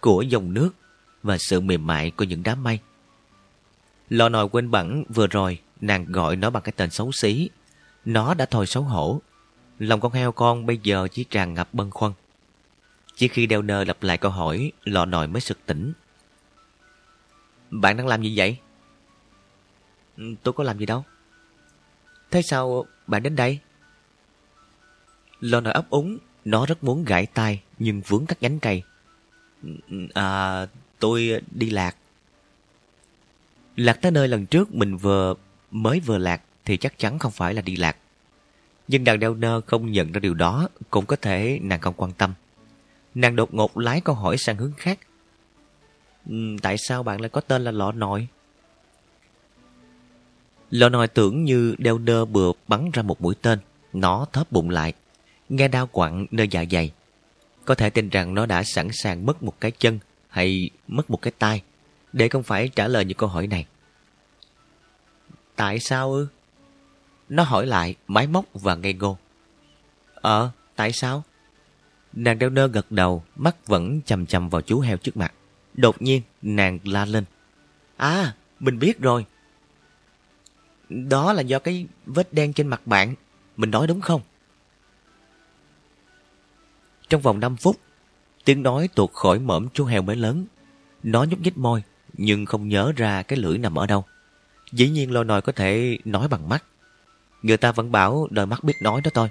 của 0.00 0.22
dòng 0.22 0.54
nước 0.54 0.70
và 1.22 1.38
sự 1.38 1.60
mềm 1.60 1.86
mại 1.86 2.10
của 2.10 2.24
những 2.24 2.42
đám 2.42 2.62
mây. 2.62 2.78
Lò 4.08 4.28
nồi 4.28 4.48
quên 4.48 4.70
bẵng 4.70 5.04
vừa 5.08 5.26
rồi 5.26 5.58
nàng 5.80 6.04
gọi 6.08 6.36
nó 6.36 6.50
bằng 6.50 6.62
cái 6.62 6.72
tên 6.76 6.90
xấu 6.90 7.12
xí. 7.12 7.50
Nó 8.04 8.34
đã 8.34 8.46
thôi 8.46 8.66
xấu 8.66 8.82
hổ. 8.82 9.20
Lòng 9.78 10.00
con 10.00 10.12
heo 10.12 10.32
con 10.32 10.66
bây 10.66 10.78
giờ 10.82 11.08
chỉ 11.12 11.24
tràn 11.24 11.54
ngập 11.54 11.74
bâng 11.74 11.90
khuâng. 11.90 12.12
Chỉ 13.14 13.28
khi 13.28 13.46
đeo 13.46 13.62
nơ 13.62 13.84
lặp 13.84 14.02
lại 14.02 14.18
câu 14.18 14.30
hỏi, 14.30 14.72
lò 14.84 15.04
nồi 15.04 15.28
mới 15.28 15.40
sực 15.40 15.58
tỉnh. 15.66 15.92
Bạn 17.70 17.96
đang 17.96 18.06
làm 18.06 18.22
gì 18.22 18.32
vậy? 18.36 18.56
Ừ, 20.16 20.24
tôi 20.42 20.52
có 20.52 20.64
làm 20.64 20.78
gì 20.78 20.86
đâu. 20.86 21.04
Thế 22.30 22.42
sao 22.42 22.86
bạn 23.06 23.22
đến 23.22 23.36
đây? 23.36 23.58
Lo 25.42 25.60
nồi 25.60 25.72
ấp 25.72 25.90
úng, 25.90 26.18
nó 26.44 26.66
rất 26.66 26.84
muốn 26.84 27.04
gãi 27.04 27.26
tay 27.26 27.62
nhưng 27.78 28.00
vướng 28.00 28.26
các 28.26 28.38
nhánh 28.40 28.60
cây. 28.60 28.82
À, 30.14 30.66
tôi 30.98 31.40
đi 31.50 31.70
lạc. 31.70 31.96
Lạc 33.76 33.98
tới 34.02 34.12
nơi 34.12 34.28
lần 34.28 34.46
trước 34.46 34.74
mình 34.74 34.96
vừa 34.96 35.34
mới 35.70 36.00
vừa 36.00 36.18
lạc 36.18 36.42
thì 36.64 36.76
chắc 36.76 36.98
chắn 36.98 37.18
không 37.18 37.32
phải 37.32 37.54
là 37.54 37.62
đi 37.62 37.76
lạc. 37.76 37.96
Nhưng 38.88 39.04
đàn 39.04 39.20
đeo 39.20 39.34
nơ 39.34 39.60
không 39.66 39.92
nhận 39.92 40.12
ra 40.12 40.20
điều 40.20 40.34
đó 40.34 40.68
cũng 40.90 41.06
có 41.06 41.16
thể 41.16 41.58
nàng 41.62 41.80
không 41.80 41.94
quan 41.96 42.12
tâm. 42.12 42.32
Nàng 43.14 43.36
đột 43.36 43.54
ngột 43.54 43.78
lái 43.78 44.00
câu 44.00 44.14
hỏi 44.14 44.36
sang 44.38 44.56
hướng 44.56 44.72
khác. 44.76 44.98
Ừ, 46.28 46.56
tại 46.62 46.78
sao 46.78 47.02
bạn 47.02 47.20
lại 47.20 47.28
có 47.28 47.40
tên 47.40 47.64
là 47.64 47.70
lọ 47.70 47.92
nội? 47.92 48.28
Lọ 50.70 50.88
nồi 50.88 51.08
tưởng 51.08 51.44
như 51.44 51.74
đeo 51.78 51.98
nơ 51.98 52.24
bừa 52.24 52.52
bắn 52.68 52.90
ra 52.92 53.02
một 53.02 53.20
mũi 53.20 53.34
tên. 53.42 53.58
Nó 53.92 54.26
thớp 54.32 54.52
bụng 54.52 54.70
lại. 54.70 54.92
Nghe 55.52 55.68
đau 55.68 55.86
quặn 55.86 56.26
nơi 56.30 56.48
dạ 56.48 56.64
dày. 56.70 56.92
Có 57.64 57.74
thể 57.74 57.90
tin 57.90 58.08
rằng 58.08 58.34
nó 58.34 58.46
đã 58.46 58.62
sẵn 58.62 58.88
sàng 58.92 59.26
mất 59.26 59.42
một 59.42 59.60
cái 59.60 59.70
chân 59.70 59.98
hay 60.28 60.70
mất 60.88 61.10
một 61.10 61.22
cái 61.22 61.32
tay 61.38 61.62
để 62.12 62.28
không 62.28 62.42
phải 62.42 62.68
trả 62.68 62.88
lời 62.88 63.04
những 63.04 63.16
câu 63.16 63.28
hỏi 63.28 63.46
này. 63.46 63.66
Tại 65.56 65.78
sao 65.78 66.12
ư? 66.12 66.26
Nó 67.28 67.42
hỏi 67.42 67.66
lại, 67.66 67.94
máy 68.08 68.26
móc 68.26 68.44
và 68.54 68.74
ngây 68.74 68.94
ngô. 68.94 69.18
Ờ, 70.14 70.50
tại 70.76 70.92
sao? 70.92 71.22
Nàng 72.12 72.38
đeo 72.38 72.50
nơ 72.50 72.66
gật 72.66 72.92
đầu, 72.92 73.22
mắt 73.36 73.66
vẫn 73.66 74.00
chầm 74.06 74.26
chầm 74.26 74.48
vào 74.48 74.62
chú 74.62 74.80
heo 74.80 74.96
trước 74.96 75.16
mặt. 75.16 75.32
Đột 75.74 76.02
nhiên, 76.02 76.22
nàng 76.42 76.78
la 76.84 77.04
lên. 77.04 77.24
À, 77.96 78.34
mình 78.60 78.78
biết 78.78 79.00
rồi. 79.00 79.26
Đó 80.88 81.32
là 81.32 81.42
do 81.42 81.58
cái 81.58 81.86
vết 82.06 82.32
đen 82.32 82.52
trên 82.52 82.68
mặt 82.68 82.86
bạn. 82.86 83.14
Mình 83.56 83.70
nói 83.70 83.86
đúng 83.86 84.00
không? 84.00 84.20
Trong 87.12 87.20
vòng 87.20 87.40
5 87.40 87.56
phút, 87.56 87.76
tiếng 88.44 88.62
nói 88.62 88.88
tuột 88.88 89.12
khỏi 89.12 89.38
mõm 89.38 89.68
chú 89.74 89.84
heo 89.84 90.02
mới 90.02 90.16
lớn. 90.16 90.46
Nó 91.02 91.24
nhúc 91.24 91.40
nhích 91.40 91.58
môi, 91.58 91.82
nhưng 92.12 92.46
không 92.46 92.68
nhớ 92.68 92.92
ra 92.96 93.22
cái 93.22 93.38
lưỡi 93.38 93.58
nằm 93.58 93.78
ở 93.78 93.86
đâu. 93.86 94.04
Dĩ 94.72 94.88
nhiên 94.88 95.12
lo 95.12 95.24
nòi 95.24 95.42
có 95.42 95.52
thể 95.52 95.98
nói 96.04 96.28
bằng 96.28 96.48
mắt. 96.48 96.64
Người 97.42 97.56
ta 97.56 97.72
vẫn 97.72 97.92
bảo 97.92 98.28
đôi 98.30 98.46
mắt 98.46 98.64
biết 98.64 98.72
nói 98.82 99.00
đó 99.04 99.10
thôi. 99.14 99.28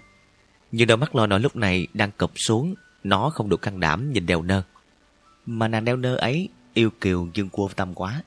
Nhưng 0.71 0.87
đôi 0.87 0.97
mắt 0.97 1.15
lo 1.15 1.27
nòi 1.27 1.39
lúc 1.39 1.55
này 1.55 1.87
đang 1.93 2.11
cụp 2.11 2.31
xuống, 2.35 2.75
nó 3.03 3.29
không 3.29 3.49
đủ 3.49 3.57
can 3.57 3.79
đảm 3.79 4.13
nhìn 4.13 4.25
đèo 4.25 4.41
nơ. 4.41 4.63
Mà 5.45 5.67
nàng 5.67 5.85
đeo 5.85 5.97
nơ 5.97 6.15
ấy 6.15 6.49
yêu 6.73 6.89
kiều 7.01 7.27
dương 7.33 7.49
cua 7.49 7.69
tâm 7.75 7.93
quá. 7.93 8.23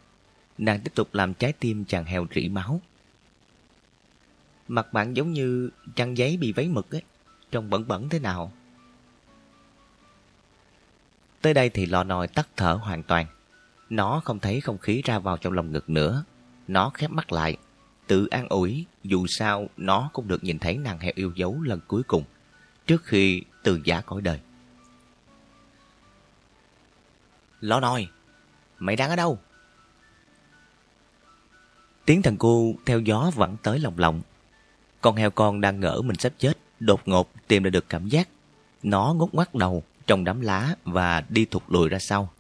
Nàng 0.59 0.81
tiếp 0.81 0.93
tục 0.95 1.09
làm 1.13 1.35
trái 1.35 1.53
tim 1.53 1.85
chàng 1.85 2.05
heo 2.05 2.27
rỉ 2.35 2.49
máu. 2.49 2.81
Mặt 4.69 4.93
bạn 4.93 5.17
giống 5.17 5.33
như 5.33 5.71
trăng 5.95 6.19
giấy 6.19 6.37
bị 6.37 6.53
váy 6.53 6.69
mực 6.69 6.95
ấy, 6.95 7.03
trông 7.51 7.71
bẩn 7.71 7.89
bẩn 7.89 8.09
thế 8.09 8.19
nào. 8.19 8.53
Tới 11.45 11.55
đây 11.55 11.69
thì 11.69 11.87
lò 11.87 12.05
nồi 12.05 12.29
tắt 12.29 12.49
thở 12.57 12.79
hoàn 12.83 13.03
toàn. 13.03 13.27
Nó 13.91 14.21
không 14.25 14.39
thấy 14.39 14.61
không 14.61 14.79
khí 14.79 15.03
ra 15.05 15.19
vào 15.19 15.37
trong 15.37 15.53
lòng 15.53 15.73
ngực 15.73 15.91
nữa. 15.91 16.25
Nó 16.69 16.91
khép 16.95 17.11
mắt 17.11 17.33
lại, 17.33 17.57
tự 18.07 18.27
an 18.27 18.49
ủi 18.49 18.87
dù 19.03 19.27
sao 19.27 19.69
nó 19.77 20.11
cũng 20.13 20.29
được 20.29 20.45
nhìn 20.45 20.59
thấy 20.59 20.77
nàng 20.77 20.99
heo 20.99 21.13
yêu 21.15 21.33
dấu 21.35 21.61
lần 21.63 21.81
cuối 21.89 22.03
cùng 22.03 22.25
trước 22.87 23.05
khi 23.05 23.43
từ 23.63 23.81
giả 23.85 24.01
cõi 24.01 24.21
đời. 24.21 24.41
lò 27.61 27.81
nồi 27.81 28.09
mày 28.79 28.97
đang 28.97 29.11
ở 29.11 29.17
đâu? 29.17 29.39
Tiếng 32.05 32.23
thằng 32.23 32.37
cu 32.37 32.77
theo 32.87 33.01
gió 33.01 33.31
vẫn 33.35 33.57
tới 33.63 33.79
lòng 33.79 33.99
lòng. 33.99 34.21
Con 35.01 35.17
heo 35.17 35.31
con 35.31 35.61
đang 35.61 35.81
ngỡ 35.81 36.03
mình 36.05 36.17
sắp 36.17 36.33
chết, 36.39 36.59
đột 36.81 37.09
ngột 37.09 37.31
tìm 37.49 37.63
ra 37.63 37.71
được 37.71 37.89
cảm 37.89 38.09
giác. 38.09 38.29
Nó 38.83 39.15
ngút 39.15 39.33
ngoắt 39.33 39.55
đầu 39.55 39.85
trong 40.07 40.25
đám 40.25 40.41
lá 40.41 40.75
và 40.85 41.25
đi 41.29 41.45
thụt 41.45 41.63
lùi 41.69 41.89
ra 41.89 41.99
sau. 41.99 42.31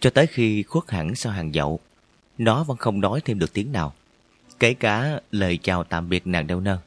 Cho 0.00 0.10
tới 0.10 0.26
khi 0.26 0.62
khuất 0.62 0.90
hẳn 0.90 1.14
sau 1.14 1.32
hàng 1.32 1.54
dậu, 1.54 1.80
nó 2.38 2.64
vẫn 2.64 2.76
không 2.76 3.00
nói 3.00 3.20
thêm 3.24 3.38
được 3.38 3.52
tiếng 3.52 3.72
nào, 3.72 3.92
kể 4.58 4.74
cả 4.74 5.20
lời 5.30 5.58
chào 5.62 5.84
tạm 5.84 6.08
biệt 6.08 6.26
nàng 6.26 6.46
đeo 6.46 6.60
nơ. 6.60 6.78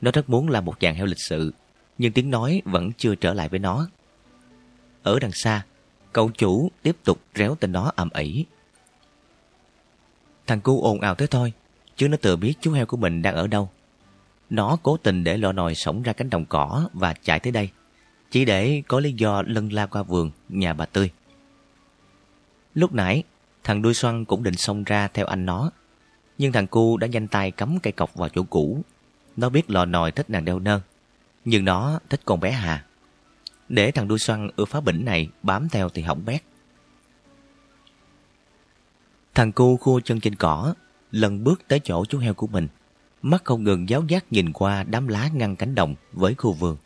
Nó 0.00 0.10
rất 0.10 0.30
muốn 0.30 0.48
là 0.48 0.60
một 0.60 0.80
chàng 0.80 0.94
heo 0.94 1.06
lịch 1.06 1.20
sự, 1.28 1.52
nhưng 1.98 2.12
tiếng 2.12 2.30
nói 2.30 2.62
vẫn 2.64 2.92
chưa 2.92 3.14
trở 3.14 3.34
lại 3.34 3.48
với 3.48 3.58
nó. 3.58 3.88
Ở 5.02 5.18
đằng 5.18 5.32
xa, 5.32 5.64
cậu 6.12 6.30
chủ 6.30 6.70
tiếp 6.82 6.96
tục 7.04 7.20
réo 7.34 7.54
tên 7.54 7.72
nó 7.72 7.92
ầm 7.96 8.08
ĩ. 8.14 8.44
Thằng 10.46 10.60
cu 10.60 10.82
ồn 10.82 11.00
ào 11.00 11.14
thế 11.14 11.26
thôi, 11.26 11.52
chứ 11.96 12.08
nó 12.08 12.16
tự 12.16 12.36
biết 12.36 12.54
chú 12.60 12.72
heo 12.72 12.86
của 12.86 12.96
mình 12.96 13.22
đang 13.22 13.34
ở 13.34 13.46
đâu. 13.46 13.70
Nó 14.50 14.76
cố 14.82 14.96
tình 14.96 15.24
để 15.24 15.36
lọ 15.36 15.52
nồi 15.52 15.74
sống 15.74 16.02
ra 16.02 16.12
cánh 16.12 16.30
đồng 16.30 16.44
cỏ 16.44 16.88
và 16.92 17.14
chạy 17.22 17.40
tới 17.40 17.52
đây, 17.52 17.70
chỉ 18.32 18.44
để 18.44 18.82
có 18.88 19.00
lý 19.00 19.12
do 19.12 19.42
lân 19.46 19.72
la 19.72 19.86
qua 19.86 20.02
vườn 20.02 20.30
nhà 20.48 20.72
bà 20.72 20.86
Tươi. 20.86 21.10
Lúc 22.74 22.92
nãy, 22.92 23.22
thằng 23.64 23.82
đuôi 23.82 23.94
xoăn 23.94 24.24
cũng 24.24 24.42
định 24.42 24.56
xông 24.56 24.84
ra 24.84 25.08
theo 25.08 25.26
anh 25.26 25.46
nó. 25.46 25.70
Nhưng 26.38 26.52
thằng 26.52 26.66
cu 26.66 26.96
đã 26.96 27.06
nhanh 27.06 27.28
tay 27.28 27.50
cắm 27.50 27.78
cây 27.82 27.92
cọc 27.92 28.14
vào 28.14 28.28
chỗ 28.28 28.42
cũ. 28.42 28.82
Nó 29.36 29.48
biết 29.48 29.70
lò 29.70 29.84
nồi 29.84 30.12
thích 30.12 30.30
nàng 30.30 30.44
đeo 30.44 30.58
nơ. 30.58 30.80
Nhưng 31.44 31.64
nó 31.64 32.00
thích 32.08 32.20
con 32.24 32.40
bé 32.40 32.50
Hà. 32.50 32.84
Để 33.68 33.90
thằng 33.90 34.08
đuôi 34.08 34.18
xoăn 34.18 34.50
ưa 34.56 34.64
phá 34.64 34.80
bỉnh 34.80 35.04
này 35.04 35.28
bám 35.42 35.68
theo 35.68 35.88
thì 35.88 36.02
hỏng 36.02 36.24
bét. 36.24 36.42
Thằng 39.34 39.52
cu 39.52 39.76
khua 39.76 40.00
chân 40.00 40.20
trên 40.20 40.34
cỏ, 40.34 40.74
lần 41.10 41.44
bước 41.44 41.62
tới 41.68 41.80
chỗ 41.84 42.04
chú 42.04 42.18
heo 42.18 42.34
của 42.34 42.46
mình. 42.46 42.68
Mắt 43.22 43.44
không 43.44 43.64
ngừng 43.64 43.88
giáo 43.88 44.04
giác 44.08 44.32
nhìn 44.32 44.52
qua 44.52 44.82
đám 44.82 45.08
lá 45.08 45.28
ngăn 45.34 45.56
cánh 45.56 45.74
đồng 45.74 45.94
với 46.12 46.34
khu 46.34 46.52
vườn. 46.52 46.76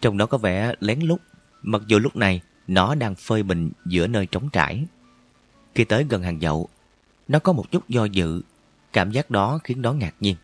Trong 0.00 0.18
đó 0.18 0.26
có 0.26 0.38
vẻ 0.38 0.74
lén 0.80 1.00
lút, 1.00 1.20
mặc 1.62 1.82
dù 1.86 1.98
lúc 1.98 2.16
này 2.16 2.40
nó 2.68 2.94
đang 2.94 3.14
phơi 3.14 3.42
mình 3.42 3.70
giữa 3.86 4.06
nơi 4.06 4.26
trống 4.26 4.48
trải. 4.52 4.84
Khi 5.74 5.84
tới 5.84 6.06
gần 6.08 6.22
hàng 6.22 6.40
dậu, 6.40 6.68
nó 7.28 7.38
có 7.38 7.52
một 7.52 7.70
chút 7.70 7.88
do 7.88 8.04
dự. 8.04 8.42
Cảm 8.92 9.10
giác 9.10 9.30
đó 9.30 9.58
khiến 9.64 9.82
nó 9.82 9.92
ngạc 9.92 10.14
nhiên. 10.20 10.36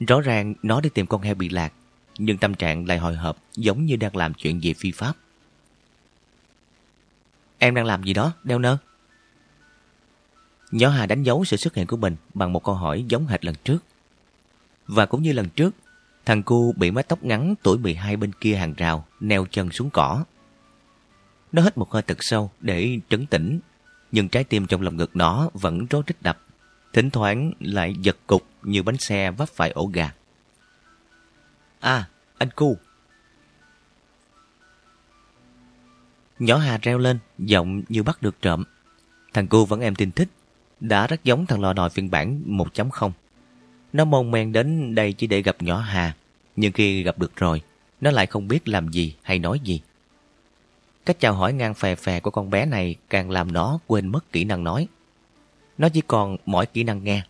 Rõ 0.00 0.20
ràng 0.20 0.54
nó 0.62 0.80
đi 0.80 0.88
tìm 0.88 1.06
con 1.06 1.22
heo 1.22 1.34
bị 1.34 1.48
lạc, 1.48 1.72
nhưng 2.18 2.38
tâm 2.38 2.54
trạng 2.54 2.86
lại 2.86 2.98
hồi 2.98 3.16
hộp 3.16 3.38
giống 3.56 3.86
như 3.86 3.96
đang 3.96 4.16
làm 4.16 4.34
chuyện 4.34 4.62
gì 4.62 4.72
phi 4.72 4.92
pháp. 4.92 5.12
Em 7.58 7.74
đang 7.74 7.84
làm 7.84 8.02
gì 8.02 8.14
đó, 8.14 8.32
đeo 8.44 8.58
nơ? 8.58 8.76
Nhỏ 10.70 10.88
Hà 10.88 11.06
đánh 11.06 11.22
dấu 11.22 11.44
sự 11.44 11.56
xuất 11.56 11.74
hiện 11.74 11.86
của 11.86 11.96
mình 11.96 12.16
bằng 12.34 12.52
một 12.52 12.64
câu 12.64 12.74
hỏi 12.74 13.04
giống 13.08 13.26
hệt 13.26 13.44
lần 13.44 13.54
trước. 13.64 13.84
Và 14.86 15.06
cũng 15.06 15.22
như 15.22 15.32
lần 15.32 15.48
trước, 15.48 15.74
thằng 16.26 16.42
cu 16.42 16.72
bị 16.72 16.90
mái 16.90 17.04
tóc 17.04 17.24
ngắn 17.24 17.54
tuổi 17.62 17.78
12 17.78 18.16
bên 18.16 18.32
kia 18.32 18.54
hàng 18.54 18.74
rào 18.76 19.06
neo 19.20 19.46
chân 19.50 19.70
xuống 19.70 19.90
cỏ. 19.90 20.24
Nó 21.52 21.62
hít 21.62 21.78
một 21.78 21.92
hơi 21.92 22.02
thật 22.02 22.18
sâu 22.20 22.50
để 22.60 22.98
trấn 23.08 23.26
tĩnh, 23.26 23.60
nhưng 24.12 24.28
trái 24.28 24.44
tim 24.44 24.66
trong 24.66 24.82
lòng 24.82 24.96
ngực 24.96 25.16
nó 25.16 25.50
vẫn 25.54 25.86
rối 25.86 26.02
rít 26.06 26.22
đập, 26.22 26.38
thỉnh 26.92 27.10
thoảng 27.10 27.52
lại 27.60 27.94
giật 28.00 28.16
cục 28.26 28.46
như 28.62 28.82
bánh 28.82 28.96
xe 28.98 29.30
vấp 29.30 29.48
phải 29.48 29.70
ổ 29.70 29.86
gà. 29.86 30.12
À, 31.80 32.08
anh 32.38 32.50
cu. 32.50 32.76
Nhỏ 36.38 36.56
Hà 36.56 36.78
reo 36.82 36.98
lên, 36.98 37.18
giọng 37.38 37.82
như 37.88 38.02
bắt 38.02 38.22
được 38.22 38.42
trộm. 38.42 38.64
Thằng 39.32 39.46
cu 39.46 39.64
vẫn 39.64 39.80
em 39.80 39.94
tin 39.94 40.12
thích, 40.12 40.28
đã 40.80 41.06
rất 41.06 41.24
giống 41.24 41.46
thằng 41.46 41.60
lò 41.60 41.72
nòi 41.72 41.90
phiên 41.90 42.10
bản 42.10 42.42
1.0. 42.46 43.10
Nó 43.94 44.04
mong 44.04 44.30
men 44.30 44.52
đến 44.52 44.94
đây 44.94 45.12
chỉ 45.12 45.26
để 45.26 45.42
gặp 45.42 45.62
nhỏ 45.62 45.78
Hà, 45.78 46.14
nhưng 46.56 46.72
khi 46.72 47.02
gặp 47.02 47.18
được 47.18 47.36
rồi, 47.36 47.62
nó 48.00 48.10
lại 48.10 48.26
không 48.26 48.48
biết 48.48 48.68
làm 48.68 48.88
gì 48.88 49.14
hay 49.22 49.38
nói 49.38 49.60
gì. 49.64 49.80
Cách 51.06 51.20
chào 51.20 51.34
hỏi 51.34 51.52
ngang 51.52 51.74
phè 51.74 51.94
phè 51.94 52.20
của 52.20 52.30
con 52.30 52.50
bé 52.50 52.66
này 52.66 52.96
càng 53.10 53.30
làm 53.30 53.52
nó 53.52 53.78
quên 53.86 54.08
mất 54.08 54.32
kỹ 54.32 54.44
năng 54.44 54.64
nói. 54.64 54.88
Nó 55.78 55.88
chỉ 55.88 56.00
còn 56.00 56.36
mỗi 56.46 56.66
kỹ 56.66 56.84
năng 56.84 57.04
nghe, 57.04 57.22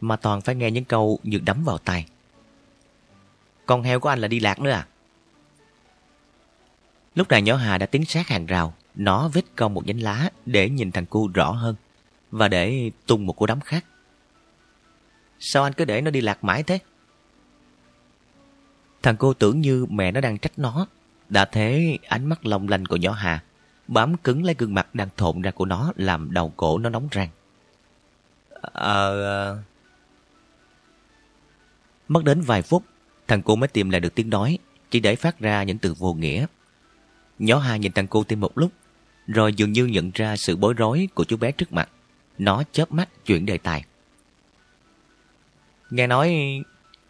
mà 0.00 0.16
toàn 0.16 0.40
phải 0.40 0.54
nghe 0.54 0.70
những 0.70 0.84
câu 0.84 1.18
như 1.22 1.38
đấm 1.44 1.64
vào 1.64 1.78
tai. 1.78 2.06
Con 3.66 3.82
heo 3.82 4.00
của 4.00 4.08
anh 4.08 4.18
là 4.18 4.28
đi 4.28 4.40
lạc 4.40 4.60
nữa 4.60 4.70
à? 4.70 4.86
Lúc 7.14 7.28
này 7.28 7.42
nhỏ 7.42 7.56
Hà 7.56 7.78
đã 7.78 7.86
tiến 7.86 8.04
sát 8.04 8.28
hàng 8.28 8.46
rào, 8.46 8.74
nó 8.94 9.28
vít 9.28 9.44
cong 9.56 9.74
một 9.74 9.86
nhánh 9.86 10.02
lá 10.02 10.30
để 10.46 10.68
nhìn 10.70 10.92
thằng 10.92 11.06
cu 11.06 11.28
rõ 11.34 11.50
hơn 11.50 11.74
và 12.30 12.48
để 12.48 12.90
tung 13.06 13.26
một 13.26 13.32
cú 13.32 13.46
đấm 13.46 13.60
khác. 13.60 13.84
Sao 15.44 15.62
anh 15.62 15.72
cứ 15.72 15.84
để 15.84 16.00
nó 16.00 16.10
đi 16.10 16.20
lạc 16.20 16.44
mãi 16.44 16.62
thế? 16.62 16.78
Thằng 19.02 19.16
cô 19.16 19.34
tưởng 19.34 19.60
như 19.60 19.86
mẹ 19.90 20.12
nó 20.12 20.20
đang 20.20 20.38
trách 20.38 20.58
nó. 20.58 20.86
Đã 21.28 21.44
thế 21.44 21.98
ánh 22.08 22.26
mắt 22.26 22.46
long 22.46 22.68
lanh 22.68 22.84
của 22.84 22.96
nhỏ 22.96 23.12
Hà 23.12 23.42
bám 23.88 24.16
cứng 24.16 24.44
lấy 24.44 24.54
gương 24.58 24.74
mặt 24.74 24.94
đang 24.94 25.08
thộn 25.16 25.42
ra 25.42 25.50
của 25.50 25.64
nó 25.64 25.92
làm 25.96 26.32
đầu 26.32 26.52
cổ 26.56 26.78
nó 26.78 26.90
nóng 26.90 27.08
rang. 27.12 27.28
Ờ, 28.60 29.22
ờ... 29.22 29.58
Mất 32.08 32.24
đến 32.24 32.40
vài 32.40 32.62
phút, 32.62 32.84
thằng 33.28 33.42
cô 33.42 33.56
mới 33.56 33.68
tìm 33.68 33.90
lại 33.90 34.00
được 34.00 34.14
tiếng 34.14 34.30
nói, 34.30 34.58
chỉ 34.90 35.00
để 35.00 35.16
phát 35.16 35.38
ra 35.38 35.62
những 35.62 35.78
từ 35.78 35.94
vô 35.94 36.14
nghĩa. 36.14 36.46
Nhỏ 37.38 37.58
Hà 37.58 37.76
nhìn 37.76 37.92
thằng 37.92 38.06
cô 38.06 38.24
thêm 38.24 38.40
một 38.40 38.58
lúc, 38.58 38.72
rồi 39.26 39.52
dường 39.52 39.72
như 39.72 39.86
nhận 39.86 40.10
ra 40.14 40.36
sự 40.36 40.56
bối 40.56 40.74
rối 40.74 41.08
của 41.14 41.24
chú 41.24 41.36
bé 41.36 41.52
trước 41.52 41.72
mặt. 41.72 41.88
Nó 42.38 42.62
chớp 42.72 42.92
mắt 42.92 43.08
chuyển 43.26 43.46
đề 43.46 43.58
tài. 43.58 43.84
Nghe 45.92 46.06
nói 46.06 46.36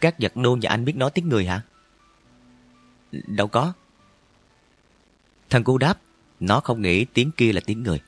các 0.01 0.19
giật 0.19 0.37
nô 0.37 0.57
nhà 0.57 0.69
anh 0.69 0.85
biết 0.85 0.97
nói 0.97 1.11
tiếng 1.15 1.29
người 1.29 1.47
hả? 1.47 1.61
Đâu 3.13 3.49
có. 3.49 3.73
Thằng 5.51 5.65
cu 5.65 5.79
đáp, 5.79 5.99
nó 6.41 6.61
không 6.61 6.83
nghĩ 6.83 7.05
tiếng 7.05 7.31
kia 7.31 7.53
là 7.53 7.61
tiếng 7.67 7.83
người. 7.83 8.01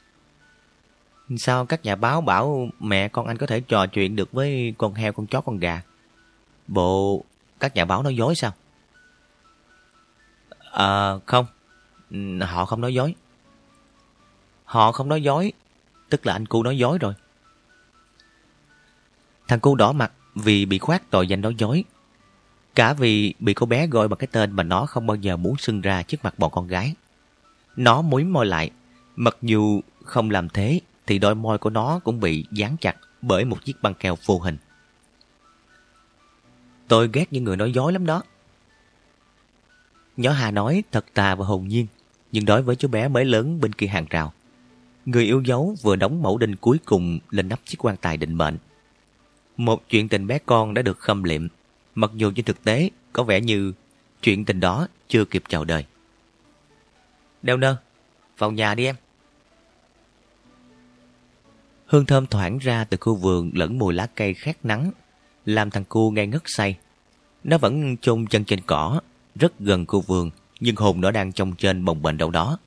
Sao 1.36 1.66
các 1.66 1.84
nhà 1.84 1.96
báo 1.96 2.20
bảo 2.20 2.68
mẹ 2.80 3.08
con 3.08 3.26
anh 3.26 3.38
có 3.38 3.46
thể 3.46 3.60
trò 3.60 3.86
chuyện 3.86 4.16
được 4.16 4.32
với 4.32 4.74
con 4.78 4.94
heo, 4.94 5.12
con 5.12 5.26
chó, 5.26 5.40
con 5.40 5.58
gà? 5.58 5.82
Bộ 6.66 7.24
các 7.60 7.74
nhà 7.74 7.84
báo 7.84 8.02
nói 8.02 8.16
dối 8.16 8.34
sao? 8.34 8.52
À, 10.72 11.12
không. 11.26 11.46
Họ 12.40 12.64
không 12.64 12.80
nói 12.80 12.94
dối. 12.94 13.14
Họ 14.64 14.92
không 14.92 15.08
nói 15.08 15.22
dối, 15.22 15.52
tức 16.08 16.26
là 16.26 16.32
anh 16.32 16.46
cu 16.46 16.62
nói 16.62 16.78
dối 16.78 16.98
rồi. 16.98 17.14
Thằng 19.48 19.60
cu 19.60 19.74
đỏ 19.74 19.92
mặt 19.92 20.12
vì 20.34 20.66
bị 20.66 20.78
khoát 20.78 21.10
tội 21.10 21.26
danh 21.26 21.40
nói 21.40 21.54
dối. 21.58 21.84
Cả 22.74 22.92
vì 22.92 23.34
bị 23.38 23.54
cô 23.54 23.66
bé 23.66 23.86
gọi 23.86 24.08
bằng 24.08 24.18
cái 24.18 24.28
tên 24.32 24.52
mà 24.52 24.62
nó 24.62 24.86
không 24.86 25.06
bao 25.06 25.16
giờ 25.16 25.36
muốn 25.36 25.56
xưng 25.56 25.80
ra 25.80 26.02
trước 26.02 26.24
mặt 26.24 26.38
bọn 26.38 26.50
con 26.50 26.66
gái. 26.66 26.94
Nó 27.76 28.02
múi 28.02 28.24
môi 28.24 28.46
lại, 28.46 28.70
mặc 29.16 29.36
dù 29.42 29.80
không 30.04 30.30
làm 30.30 30.48
thế 30.48 30.80
thì 31.06 31.18
đôi 31.18 31.34
môi 31.34 31.58
của 31.58 31.70
nó 31.70 32.00
cũng 32.04 32.20
bị 32.20 32.44
dán 32.52 32.76
chặt 32.80 32.96
bởi 33.22 33.44
một 33.44 33.64
chiếc 33.64 33.82
băng 33.82 33.94
keo 33.94 34.16
vô 34.26 34.38
hình. 34.38 34.56
Tôi 36.88 37.10
ghét 37.12 37.32
những 37.32 37.44
người 37.44 37.56
nói 37.56 37.72
dối 37.72 37.92
lắm 37.92 38.06
đó. 38.06 38.22
Nhỏ 40.16 40.32
Hà 40.32 40.50
nói 40.50 40.82
thật 40.92 41.04
tà 41.14 41.34
và 41.34 41.46
hồn 41.46 41.68
nhiên, 41.68 41.86
nhưng 42.32 42.44
đối 42.44 42.62
với 42.62 42.76
chú 42.76 42.88
bé 42.88 43.08
mới 43.08 43.24
lớn 43.24 43.60
bên 43.60 43.72
kia 43.72 43.86
hàng 43.86 44.06
rào. 44.10 44.32
Người 45.06 45.24
yêu 45.24 45.42
dấu 45.44 45.76
vừa 45.82 45.96
đóng 45.96 46.22
mẫu 46.22 46.38
đinh 46.38 46.56
cuối 46.56 46.78
cùng 46.84 47.18
lên 47.30 47.48
nắp 47.48 47.60
chiếc 47.64 47.84
quan 47.84 47.96
tài 47.96 48.16
định 48.16 48.34
mệnh. 48.34 48.58
Một 49.56 49.82
chuyện 49.88 50.08
tình 50.08 50.26
bé 50.26 50.38
con 50.46 50.74
đã 50.74 50.82
được 50.82 50.98
khâm 50.98 51.24
liệm, 51.24 51.48
mặc 51.94 52.10
dù 52.14 52.32
trên 52.36 52.44
thực 52.44 52.64
tế 52.64 52.90
có 53.12 53.22
vẻ 53.22 53.40
như 53.40 53.72
chuyện 54.22 54.44
tình 54.44 54.60
đó 54.60 54.88
chưa 55.08 55.24
kịp 55.24 55.42
chào 55.48 55.64
đời. 55.64 55.84
Đeo 57.42 57.56
nơ, 57.56 57.76
vào 58.38 58.50
nhà 58.50 58.74
đi 58.74 58.84
em. 58.84 58.96
Hương 61.86 62.06
thơm 62.06 62.26
thoảng 62.26 62.58
ra 62.58 62.84
từ 62.84 62.96
khu 63.00 63.14
vườn 63.14 63.50
lẫn 63.54 63.78
mùi 63.78 63.94
lá 63.94 64.06
cây 64.14 64.34
khát 64.34 64.64
nắng, 64.64 64.90
làm 65.46 65.70
thằng 65.70 65.84
cu 65.84 66.10
ngay 66.10 66.26
ngất 66.26 66.42
say. 66.44 66.78
Nó 67.44 67.58
vẫn 67.58 67.96
chôn 67.96 68.26
chân 68.26 68.44
trên 68.44 68.60
cỏ, 68.60 69.00
rất 69.34 69.58
gần 69.58 69.86
khu 69.86 70.00
vườn, 70.00 70.30
nhưng 70.60 70.76
hồn 70.76 71.00
nó 71.00 71.10
đang 71.10 71.32
trong 71.32 71.54
trên 71.58 71.84
bồng 71.84 72.02
bệnh 72.02 72.18
đâu 72.18 72.30
đó. 72.30 72.58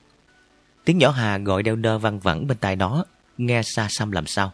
Tiếng 0.85 0.97
nhỏ 0.97 1.09
Hà 1.09 1.37
gọi 1.37 1.63
đeo 1.63 1.75
nơ 1.75 1.99
văng 1.99 2.19
vẳng 2.19 2.47
bên 2.47 2.57
tai 2.57 2.75
nó, 2.75 3.05
nghe 3.37 3.61
xa 3.63 3.87
xăm 3.89 4.11
làm 4.11 4.27
sao. 4.27 4.51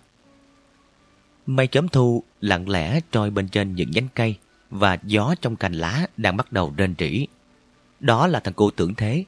Mây 1.46 1.68
chớm 1.68 1.88
thu 1.88 2.24
lặng 2.42 2.70
lẽ 2.70 3.00
trôi 3.12 3.30
bên 3.30 3.48
trên 3.48 3.76
những 3.76 3.92
nhánh 3.92 4.08
cây 4.16 4.38
và 4.70 4.98
gió 5.04 5.36
trong 5.42 5.56
cành 5.56 5.74
lá 5.74 6.08
đang 6.18 6.38
bắt 6.38 6.52
đầu 6.52 6.74
rên 6.78 6.96
rỉ. 7.00 7.28
Đó 8.00 8.28
là 8.28 8.40
thằng 8.40 8.54
cô 8.54 8.72
tưởng 8.72 8.96
thế, 8.96 9.26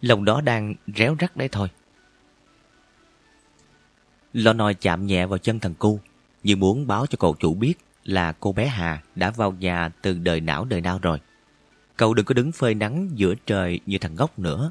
lòng 0.00 0.24
đó 0.24 0.40
đang 0.40 0.74
réo 0.96 1.16
rắt 1.20 1.36
đấy 1.36 1.48
thôi. 1.48 1.68
Lò 4.32 4.52
nòi 4.52 4.74
chạm 4.74 5.06
nhẹ 5.06 5.26
vào 5.26 5.38
chân 5.38 5.60
thằng 5.60 5.74
cu, 5.74 6.00
như 6.42 6.56
muốn 6.56 6.86
báo 6.86 7.06
cho 7.06 7.16
cậu 7.20 7.36
chủ 7.38 7.54
biết 7.54 7.74
là 8.04 8.32
cô 8.32 8.52
bé 8.52 8.66
Hà 8.66 9.02
đã 9.14 9.30
vào 9.30 9.52
nhà 9.52 9.88
từ 9.88 10.18
đời 10.18 10.40
não 10.40 10.64
đời 10.64 10.80
nào 10.80 10.98
rồi. 11.02 11.20
Cậu 11.96 12.14
đừng 12.14 12.26
có 12.26 12.34
đứng 12.34 12.52
phơi 12.52 12.74
nắng 12.74 13.10
giữa 13.14 13.34
trời 13.46 13.80
như 13.86 13.98
thằng 13.98 14.14
ngốc 14.14 14.38
nữa. 14.38 14.70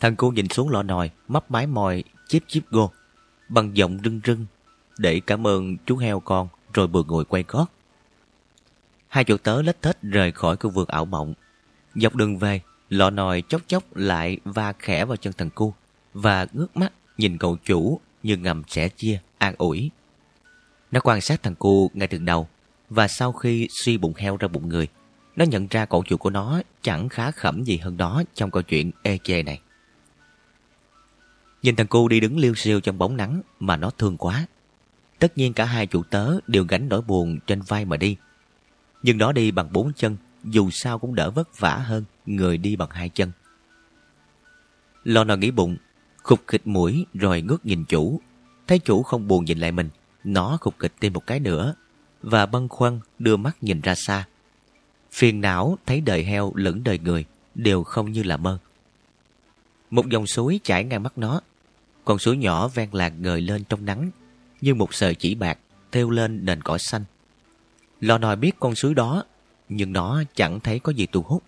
Thằng 0.00 0.16
cu 0.16 0.30
nhìn 0.30 0.48
xuống 0.48 0.68
lọ 0.68 0.82
nòi, 0.82 1.10
mấp 1.28 1.50
mái 1.50 1.66
mòi, 1.66 2.04
chip 2.28 2.42
chip 2.48 2.62
gô, 2.70 2.90
bằng 3.48 3.76
giọng 3.76 3.98
rưng 4.04 4.20
rưng 4.24 4.46
để 4.98 5.20
cảm 5.20 5.46
ơn 5.46 5.76
chú 5.86 5.96
heo 5.96 6.20
con 6.20 6.48
rồi 6.74 6.86
vừa 6.86 7.02
ngồi 7.02 7.24
quay 7.24 7.44
gót. 7.48 7.66
Hai 9.08 9.24
chủ 9.24 9.36
tớ 9.36 9.62
lết 9.62 9.82
thết 9.82 10.02
rời 10.02 10.32
khỏi 10.32 10.56
khu 10.56 10.70
vườn 10.70 10.88
ảo 10.88 11.04
mộng. 11.04 11.34
Dọc 11.94 12.14
đường 12.14 12.38
về, 12.38 12.60
lọ 12.88 13.10
nòi 13.10 13.42
chốc 13.42 13.62
chốc 13.66 13.96
lại 13.96 14.38
va 14.44 14.72
khẽ 14.78 15.04
vào 15.04 15.16
chân 15.16 15.32
thằng 15.32 15.50
cu 15.50 15.74
và 16.14 16.46
ngước 16.52 16.76
mắt 16.76 16.92
nhìn 17.18 17.38
cậu 17.38 17.56
chủ 17.64 18.00
như 18.22 18.36
ngầm 18.36 18.62
sẻ 18.68 18.88
chia, 18.88 19.20
an 19.38 19.54
ủi. 19.58 19.90
Nó 20.90 21.00
quan 21.00 21.20
sát 21.20 21.42
thằng 21.42 21.54
cu 21.54 21.90
ngay 21.94 22.08
từ 22.08 22.18
đầu 22.18 22.48
và 22.90 23.08
sau 23.08 23.32
khi 23.32 23.68
suy 23.84 23.98
bụng 23.98 24.12
heo 24.16 24.36
ra 24.36 24.48
bụng 24.48 24.68
người, 24.68 24.88
nó 25.36 25.44
nhận 25.44 25.66
ra 25.70 25.84
cậu 25.84 26.02
chủ 26.06 26.16
của 26.16 26.30
nó 26.30 26.60
chẳng 26.82 27.08
khá 27.08 27.30
khẩm 27.30 27.64
gì 27.64 27.76
hơn 27.76 27.96
đó 27.96 28.22
trong 28.34 28.50
câu 28.50 28.62
chuyện 28.62 28.90
ê 29.02 29.18
chê 29.24 29.42
này. 29.42 29.60
Nhìn 31.62 31.76
thằng 31.76 31.86
cu 31.86 32.08
đi 32.08 32.20
đứng 32.20 32.38
liêu 32.38 32.54
siêu 32.54 32.80
trong 32.80 32.98
bóng 32.98 33.16
nắng 33.16 33.42
mà 33.60 33.76
nó 33.76 33.90
thương 33.90 34.16
quá. 34.16 34.46
Tất 35.18 35.38
nhiên 35.38 35.52
cả 35.52 35.64
hai 35.64 35.86
chủ 35.86 36.02
tớ 36.02 36.34
đều 36.46 36.64
gánh 36.64 36.88
nỗi 36.88 37.02
buồn 37.02 37.38
trên 37.46 37.60
vai 37.60 37.84
mà 37.84 37.96
đi. 37.96 38.16
Nhưng 39.02 39.18
nó 39.18 39.32
đi 39.32 39.50
bằng 39.50 39.72
bốn 39.72 39.92
chân, 39.92 40.16
dù 40.44 40.70
sao 40.70 40.98
cũng 40.98 41.14
đỡ 41.14 41.30
vất 41.30 41.58
vả 41.58 41.76
hơn 41.76 42.04
người 42.26 42.58
đi 42.58 42.76
bằng 42.76 42.90
hai 42.90 43.08
chân. 43.08 43.32
Lo 45.04 45.24
nó 45.24 45.36
nghĩ 45.36 45.50
bụng, 45.50 45.76
khục 46.22 46.40
khịch 46.46 46.66
mũi 46.66 47.06
rồi 47.14 47.42
ngước 47.42 47.66
nhìn 47.66 47.84
chủ. 47.84 48.20
Thấy 48.66 48.78
chủ 48.78 49.02
không 49.02 49.28
buồn 49.28 49.44
nhìn 49.44 49.58
lại 49.58 49.72
mình, 49.72 49.88
nó 50.24 50.58
khục 50.60 50.78
khịch 50.78 50.92
thêm 51.00 51.12
một 51.12 51.26
cái 51.26 51.40
nữa 51.40 51.74
và 52.22 52.46
băn 52.46 52.68
khoăn 52.68 53.00
đưa 53.18 53.36
mắt 53.36 53.56
nhìn 53.60 53.80
ra 53.80 53.94
xa. 53.94 54.24
Phiền 55.12 55.40
não 55.40 55.78
thấy 55.86 56.00
đời 56.00 56.24
heo 56.24 56.52
lẫn 56.54 56.84
đời 56.84 56.98
người 56.98 57.24
đều 57.54 57.82
không 57.84 58.12
như 58.12 58.22
là 58.22 58.36
mơ. 58.36 58.58
Một 59.90 60.08
dòng 60.08 60.26
suối 60.26 60.60
chảy 60.64 60.84
ngang 60.84 61.02
mắt 61.02 61.18
nó. 61.18 61.40
Con 62.04 62.18
suối 62.18 62.36
nhỏ 62.36 62.68
ven 62.68 62.88
lạc 62.92 63.12
ngời 63.18 63.40
lên 63.40 63.64
trong 63.64 63.84
nắng 63.84 64.10
như 64.60 64.74
một 64.74 64.94
sợi 64.94 65.14
chỉ 65.14 65.34
bạc 65.34 65.58
thêu 65.92 66.10
lên 66.10 66.44
nền 66.44 66.62
cỏ 66.62 66.78
xanh. 66.78 67.04
Lò 68.00 68.18
nòi 68.18 68.36
biết 68.36 68.52
con 68.60 68.74
suối 68.74 68.94
đó, 68.94 69.24
nhưng 69.68 69.92
nó 69.92 70.22
chẳng 70.34 70.60
thấy 70.60 70.78
có 70.78 70.92
gì 70.92 71.06
thu 71.12 71.22
hút. 71.22 71.42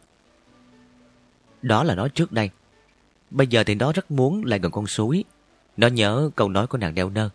Đó 1.63 1.85
là 1.85 1.95
nó 1.95 2.09
trước 2.09 2.33
đây. 2.33 2.51
Bây 3.31 3.47
giờ 3.47 3.65
thì 3.65 3.75
nó 3.75 3.93
rất 3.93 4.11
muốn 4.11 4.45
lại 4.45 4.59
gần 4.59 4.73
con 4.73 4.87
suối. 4.87 5.25
Nó 5.77 5.87
nhớ 5.87 6.31
câu 6.37 6.49
nói 6.49 6.67
của 6.67 6.79
nàng 6.79 6.95
đeo 6.95 7.11
nơ. 7.11 7.31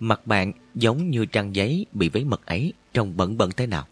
Mặt 0.00 0.26
bạn 0.26 0.52
giống 0.74 1.10
như 1.10 1.26
trang 1.26 1.56
giấy 1.56 1.86
bị 1.92 2.08
vấy 2.08 2.24
mật 2.24 2.46
ấy 2.46 2.72
trông 2.92 3.16
bẩn 3.16 3.38
bẩn 3.38 3.50
thế 3.56 3.66
nào. 3.66 3.86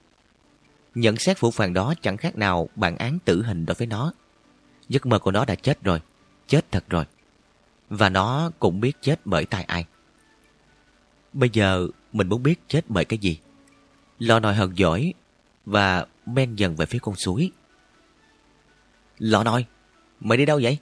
Nhận 0.94 1.16
xét 1.16 1.38
phủ 1.38 1.50
phàng 1.50 1.74
đó 1.74 1.94
chẳng 2.02 2.16
khác 2.16 2.36
nào 2.36 2.68
bản 2.76 2.96
án 2.96 3.18
tử 3.24 3.42
hình 3.42 3.66
đối 3.66 3.74
với 3.74 3.86
nó. 3.86 4.12
Giấc 4.88 5.06
mơ 5.06 5.18
của 5.18 5.30
nó 5.30 5.44
đã 5.44 5.54
chết 5.54 5.82
rồi. 5.82 6.00
Chết 6.46 6.72
thật 6.72 6.84
rồi. 6.88 7.04
Và 7.90 8.08
nó 8.08 8.50
cũng 8.58 8.80
biết 8.80 8.96
chết 9.00 9.20
bởi 9.24 9.44
tay 9.44 9.64
ai. 9.64 9.84
Bây 11.34 11.50
giờ 11.52 11.88
mình 12.12 12.28
muốn 12.28 12.42
biết 12.42 12.60
chết 12.68 12.84
bởi 12.88 13.04
cái 13.04 13.18
gì. 13.18 13.38
Lò 14.18 14.40
nòi 14.40 14.54
hờn 14.54 14.78
giỏi 14.78 15.14
và 15.66 16.06
men 16.26 16.56
dần 16.56 16.76
về 16.76 16.86
phía 16.86 16.98
con 16.98 17.16
suối. 17.16 17.50
Lò 19.18 19.44
nòi, 19.44 19.64
mày 20.20 20.38
đi 20.38 20.44
đâu 20.44 20.60
vậy? 20.62 20.78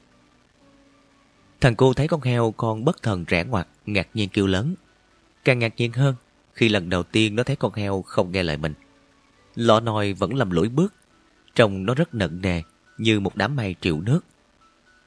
Thằng 1.60 1.76
cô 1.76 1.94
thấy 1.94 2.08
con 2.08 2.20
heo 2.20 2.54
con 2.56 2.84
bất 2.84 3.02
thần 3.02 3.24
rẽ 3.24 3.44
ngoặt, 3.44 3.68
ngạc 3.86 4.08
nhiên 4.14 4.28
kêu 4.28 4.46
lớn. 4.46 4.74
Càng 5.44 5.58
ngạc 5.58 5.76
nhiên 5.76 5.92
hơn 5.92 6.14
khi 6.52 6.68
lần 6.68 6.90
đầu 6.90 7.02
tiên 7.02 7.36
nó 7.36 7.42
thấy 7.42 7.56
con 7.56 7.72
heo 7.74 8.02
không 8.02 8.32
nghe 8.32 8.42
lời 8.42 8.56
mình. 8.56 8.74
Lọ 9.54 9.80
nòi 9.80 10.12
vẫn 10.12 10.34
lầm 10.34 10.50
lũi 10.50 10.68
bước, 10.68 10.94
trông 11.54 11.86
nó 11.86 11.94
rất 11.94 12.14
nặng 12.14 12.40
nề 12.42 12.62
như 12.98 13.20
một 13.20 13.36
đám 13.36 13.56
mây 13.56 13.74
triệu 13.80 14.00
nước. 14.00 14.20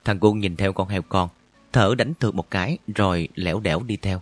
Thằng 0.06 0.20
cu 0.20 0.34
nhìn 0.34 0.56
theo 0.56 0.74
con 0.74 0.88
heo 0.88 1.02
con, 1.02 1.30
thở 1.74 1.96
đánh 1.98 2.14
thượt 2.20 2.36
một 2.36 2.52
cái 2.52 2.78
rồi 2.96 3.28
lẻo 3.36 3.60
đẻo 3.60 3.80
đi 3.80 3.98
theo. 3.98 4.22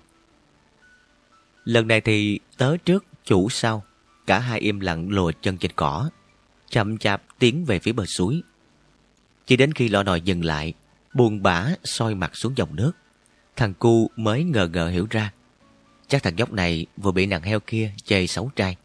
Lần 1.65 1.87
này 1.87 2.01
thì 2.01 2.39
tớ 2.57 2.77
trước, 2.77 3.05
chủ 3.25 3.49
sau, 3.49 3.83
cả 4.27 4.39
hai 4.39 4.59
im 4.59 4.79
lặng 4.79 5.09
lùa 5.09 5.31
chân 5.41 5.57
trên 5.57 5.71
cỏ, 5.75 6.09
chậm 6.69 6.97
chạp 6.97 7.23
tiến 7.39 7.65
về 7.65 7.79
phía 7.79 7.91
bờ 7.91 8.05
suối. 8.05 8.41
Chỉ 9.45 9.57
đến 9.57 9.73
khi 9.73 9.89
lọ 9.89 10.03
nòi 10.03 10.21
dừng 10.21 10.45
lại, 10.45 10.73
buồn 11.13 11.43
bã 11.43 11.67
soi 11.83 12.15
mặt 12.15 12.35
xuống 12.35 12.53
dòng 12.57 12.75
nước, 12.75 12.91
thằng 13.55 13.73
cu 13.73 14.11
mới 14.15 14.43
ngờ 14.43 14.69
ngờ 14.73 14.89
hiểu 14.89 15.07
ra. 15.09 15.31
Chắc 16.07 16.23
thằng 16.23 16.35
nhóc 16.35 16.51
này 16.51 16.85
vừa 16.97 17.11
bị 17.11 17.25
nàng 17.25 17.41
heo 17.41 17.59
kia 17.59 17.91
chê 18.03 18.27
xấu 18.27 18.51
trai. 18.55 18.75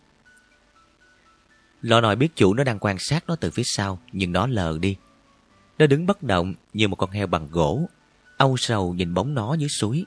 Lọ 1.82 2.00
nòi 2.00 2.16
biết 2.16 2.36
chủ 2.36 2.54
nó 2.54 2.64
đang 2.64 2.78
quan 2.78 2.96
sát 2.98 3.24
nó 3.28 3.36
từ 3.36 3.50
phía 3.50 3.62
sau, 3.66 3.98
nhưng 4.12 4.32
nó 4.32 4.46
lờ 4.46 4.78
đi. 4.80 4.96
Nó 5.78 5.86
đứng 5.86 6.06
bất 6.06 6.22
động 6.22 6.54
như 6.72 6.88
một 6.88 6.96
con 6.96 7.10
heo 7.10 7.26
bằng 7.26 7.48
gỗ, 7.50 7.88
âu 8.36 8.56
sầu 8.56 8.94
nhìn 8.94 9.14
bóng 9.14 9.34
nó 9.34 9.54
dưới 9.54 9.68
suối. 9.68 10.04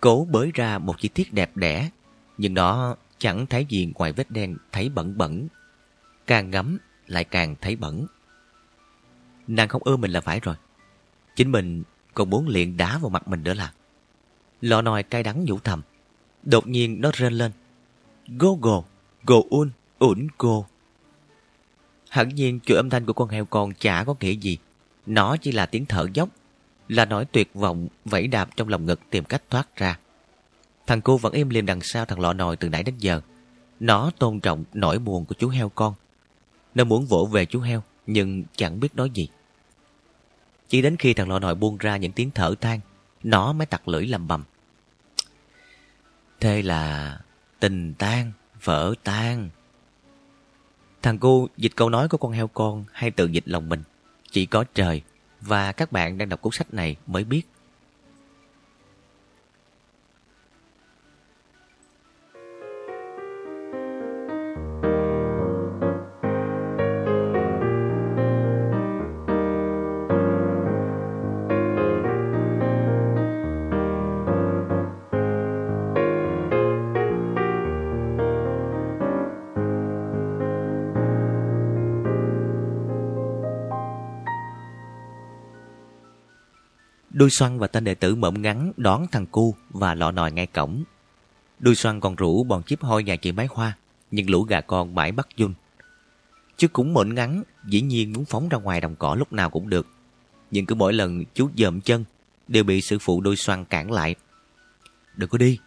Cố 0.00 0.26
bới 0.30 0.50
ra 0.54 0.78
một 0.78 1.00
chi 1.00 1.08
tiết 1.08 1.32
đẹp 1.32 1.56
đẽ, 1.56 1.90
nhưng 2.38 2.54
nó 2.54 2.96
chẳng 3.18 3.46
thấy 3.46 3.66
gì 3.68 3.92
ngoài 3.94 4.12
vết 4.12 4.30
đen 4.30 4.56
thấy 4.72 4.88
bẩn 4.88 5.18
bẩn. 5.18 5.48
Càng 6.26 6.50
ngắm 6.50 6.78
lại 7.06 7.24
càng 7.24 7.56
thấy 7.60 7.76
bẩn. 7.76 8.06
Nàng 9.46 9.68
không 9.68 9.82
ưa 9.84 9.96
mình 9.96 10.10
là 10.10 10.20
phải 10.20 10.40
rồi. 10.40 10.54
Chính 11.36 11.52
mình 11.52 11.82
còn 12.14 12.30
muốn 12.30 12.48
liền 12.48 12.76
đá 12.76 12.98
vào 12.98 13.10
mặt 13.10 13.28
mình 13.28 13.42
nữa 13.42 13.54
là. 13.54 13.72
Lọ 14.60 14.82
nòi 14.82 15.02
cay 15.02 15.22
đắng 15.22 15.44
nhủ 15.44 15.58
thầm. 15.58 15.82
Đột 16.42 16.66
nhiên 16.66 17.00
nó 17.00 17.10
rên 17.14 17.32
lên. 17.32 17.52
Go 18.38 18.48
go, 18.60 18.82
go 19.24 19.36
un, 19.50 19.70
ủn 19.98 20.26
cô. 20.38 20.66
Hẳn 22.10 22.28
nhiên 22.28 22.60
chuỗi 22.60 22.76
âm 22.76 22.90
thanh 22.90 23.06
của 23.06 23.12
con 23.12 23.28
heo 23.28 23.44
con 23.44 23.72
chả 23.78 24.04
có 24.04 24.14
nghĩa 24.20 24.32
gì. 24.32 24.58
Nó 25.06 25.36
chỉ 25.36 25.52
là 25.52 25.66
tiếng 25.66 25.86
thở 25.86 26.06
dốc, 26.14 26.28
là 26.88 27.04
nỗi 27.04 27.24
tuyệt 27.24 27.54
vọng 27.54 27.88
vẫy 28.04 28.26
đạp 28.26 28.48
trong 28.56 28.68
lòng 28.68 28.86
ngực 28.86 29.00
tìm 29.10 29.24
cách 29.24 29.42
thoát 29.50 29.76
ra. 29.76 29.98
Thằng 30.86 31.00
cô 31.00 31.16
vẫn 31.16 31.32
im 31.32 31.48
lìm 31.48 31.66
đằng 31.66 31.80
sau 31.80 32.04
thằng 32.04 32.20
lọ 32.20 32.32
nồi 32.32 32.56
từ 32.56 32.68
nãy 32.68 32.82
đến 32.82 32.94
giờ. 32.98 33.20
Nó 33.80 34.10
tôn 34.18 34.40
trọng 34.40 34.64
nỗi 34.74 34.98
buồn 34.98 35.24
của 35.24 35.34
chú 35.38 35.48
heo 35.48 35.68
con. 35.68 35.94
Nó 36.74 36.84
muốn 36.84 37.06
vỗ 37.06 37.28
về 37.32 37.46
chú 37.46 37.60
heo, 37.60 37.82
nhưng 38.06 38.44
chẳng 38.56 38.80
biết 38.80 38.96
nói 38.96 39.10
gì. 39.10 39.28
Chỉ 40.68 40.82
đến 40.82 40.96
khi 40.96 41.14
thằng 41.14 41.28
lọ 41.28 41.38
nồi 41.38 41.54
buông 41.54 41.76
ra 41.76 41.96
những 41.96 42.12
tiếng 42.12 42.30
thở 42.30 42.54
than, 42.60 42.80
nó 43.22 43.52
mới 43.52 43.66
tặc 43.66 43.88
lưỡi 43.88 44.06
lầm 44.06 44.28
bầm. 44.28 44.44
Thế 46.40 46.62
là 46.62 47.18
tình 47.60 47.94
tan, 47.94 48.32
vỡ 48.64 48.94
tan. 49.04 49.48
Thằng 51.02 51.18
cô 51.18 51.48
dịch 51.56 51.72
câu 51.76 51.90
nói 51.90 52.08
của 52.08 52.18
con 52.18 52.32
heo 52.32 52.48
con 52.48 52.84
hay 52.92 53.10
tự 53.10 53.26
dịch 53.26 53.44
lòng 53.46 53.68
mình. 53.68 53.82
Chỉ 54.30 54.46
có 54.46 54.64
trời 54.74 55.02
và 55.40 55.72
các 55.72 55.92
bạn 55.92 56.18
đang 56.18 56.28
đọc 56.28 56.40
cuốn 56.40 56.52
sách 56.52 56.74
này 56.74 56.96
mới 57.06 57.24
biết. 57.24 57.42
Đuôi 87.16 87.30
xoăn 87.30 87.58
và 87.58 87.66
tên 87.66 87.84
đệ 87.84 87.94
tử 87.94 88.14
mộm 88.14 88.42
ngắn 88.42 88.72
đón 88.76 89.06
thằng 89.12 89.26
cu 89.26 89.54
và 89.70 89.94
lọ 89.94 90.10
nòi 90.10 90.32
ngay 90.32 90.46
cổng. 90.46 90.84
Đuôi 91.58 91.74
xoăn 91.74 92.00
còn 92.00 92.16
rủ 92.16 92.44
bọn 92.44 92.62
chiếp 92.62 92.82
hôi 92.82 93.04
nhà 93.04 93.16
chị 93.16 93.32
Mái 93.32 93.46
Hoa, 93.50 93.76
nhưng 94.10 94.30
lũ 94.30 94.42
gà 94.42 94.60
con 94.60 94.94
mãi 94.94 95.12
bắt 95.12 95.28
dung. 95.36 95.54
Chứ 96.56 96.68
cũng 96.68 96.94
mộn 96.94 97.14
ngắn, 97.14 97.42
dĩ 97.66 97.80
nhiên 97.80 98.12
muốn 98.12 98.24
phóng 98.24 98.48
ra 98.48 98.58
ngoài 98.58 98.80
đồng 98.80 98.96
cỏ 98.96 99.14
lúc 99.14 99.32
nào 99.32 99.50
cũng 99.50 99.68
được. 99.68 99.86
Nhưng 100.50 100.66
cứ 100.66 100.74
mỗi 100.74 100.92
lần 100.92 101.24
chú 101.34 101.50
dợm 101.54 101.80
chân, 101.80 102.04
đều 102.48 102.64
bị 102.64 102.80
sư 102.80 102.98
phụ 102.98 103.20
đuôi 103.20 103.36
xoăn 103.36 103.64
cản 103.64 103.92
lại. 103.92 104.14
Đừng 105.14 105.30
có 105.30 105.38
đi, 105.38 105.58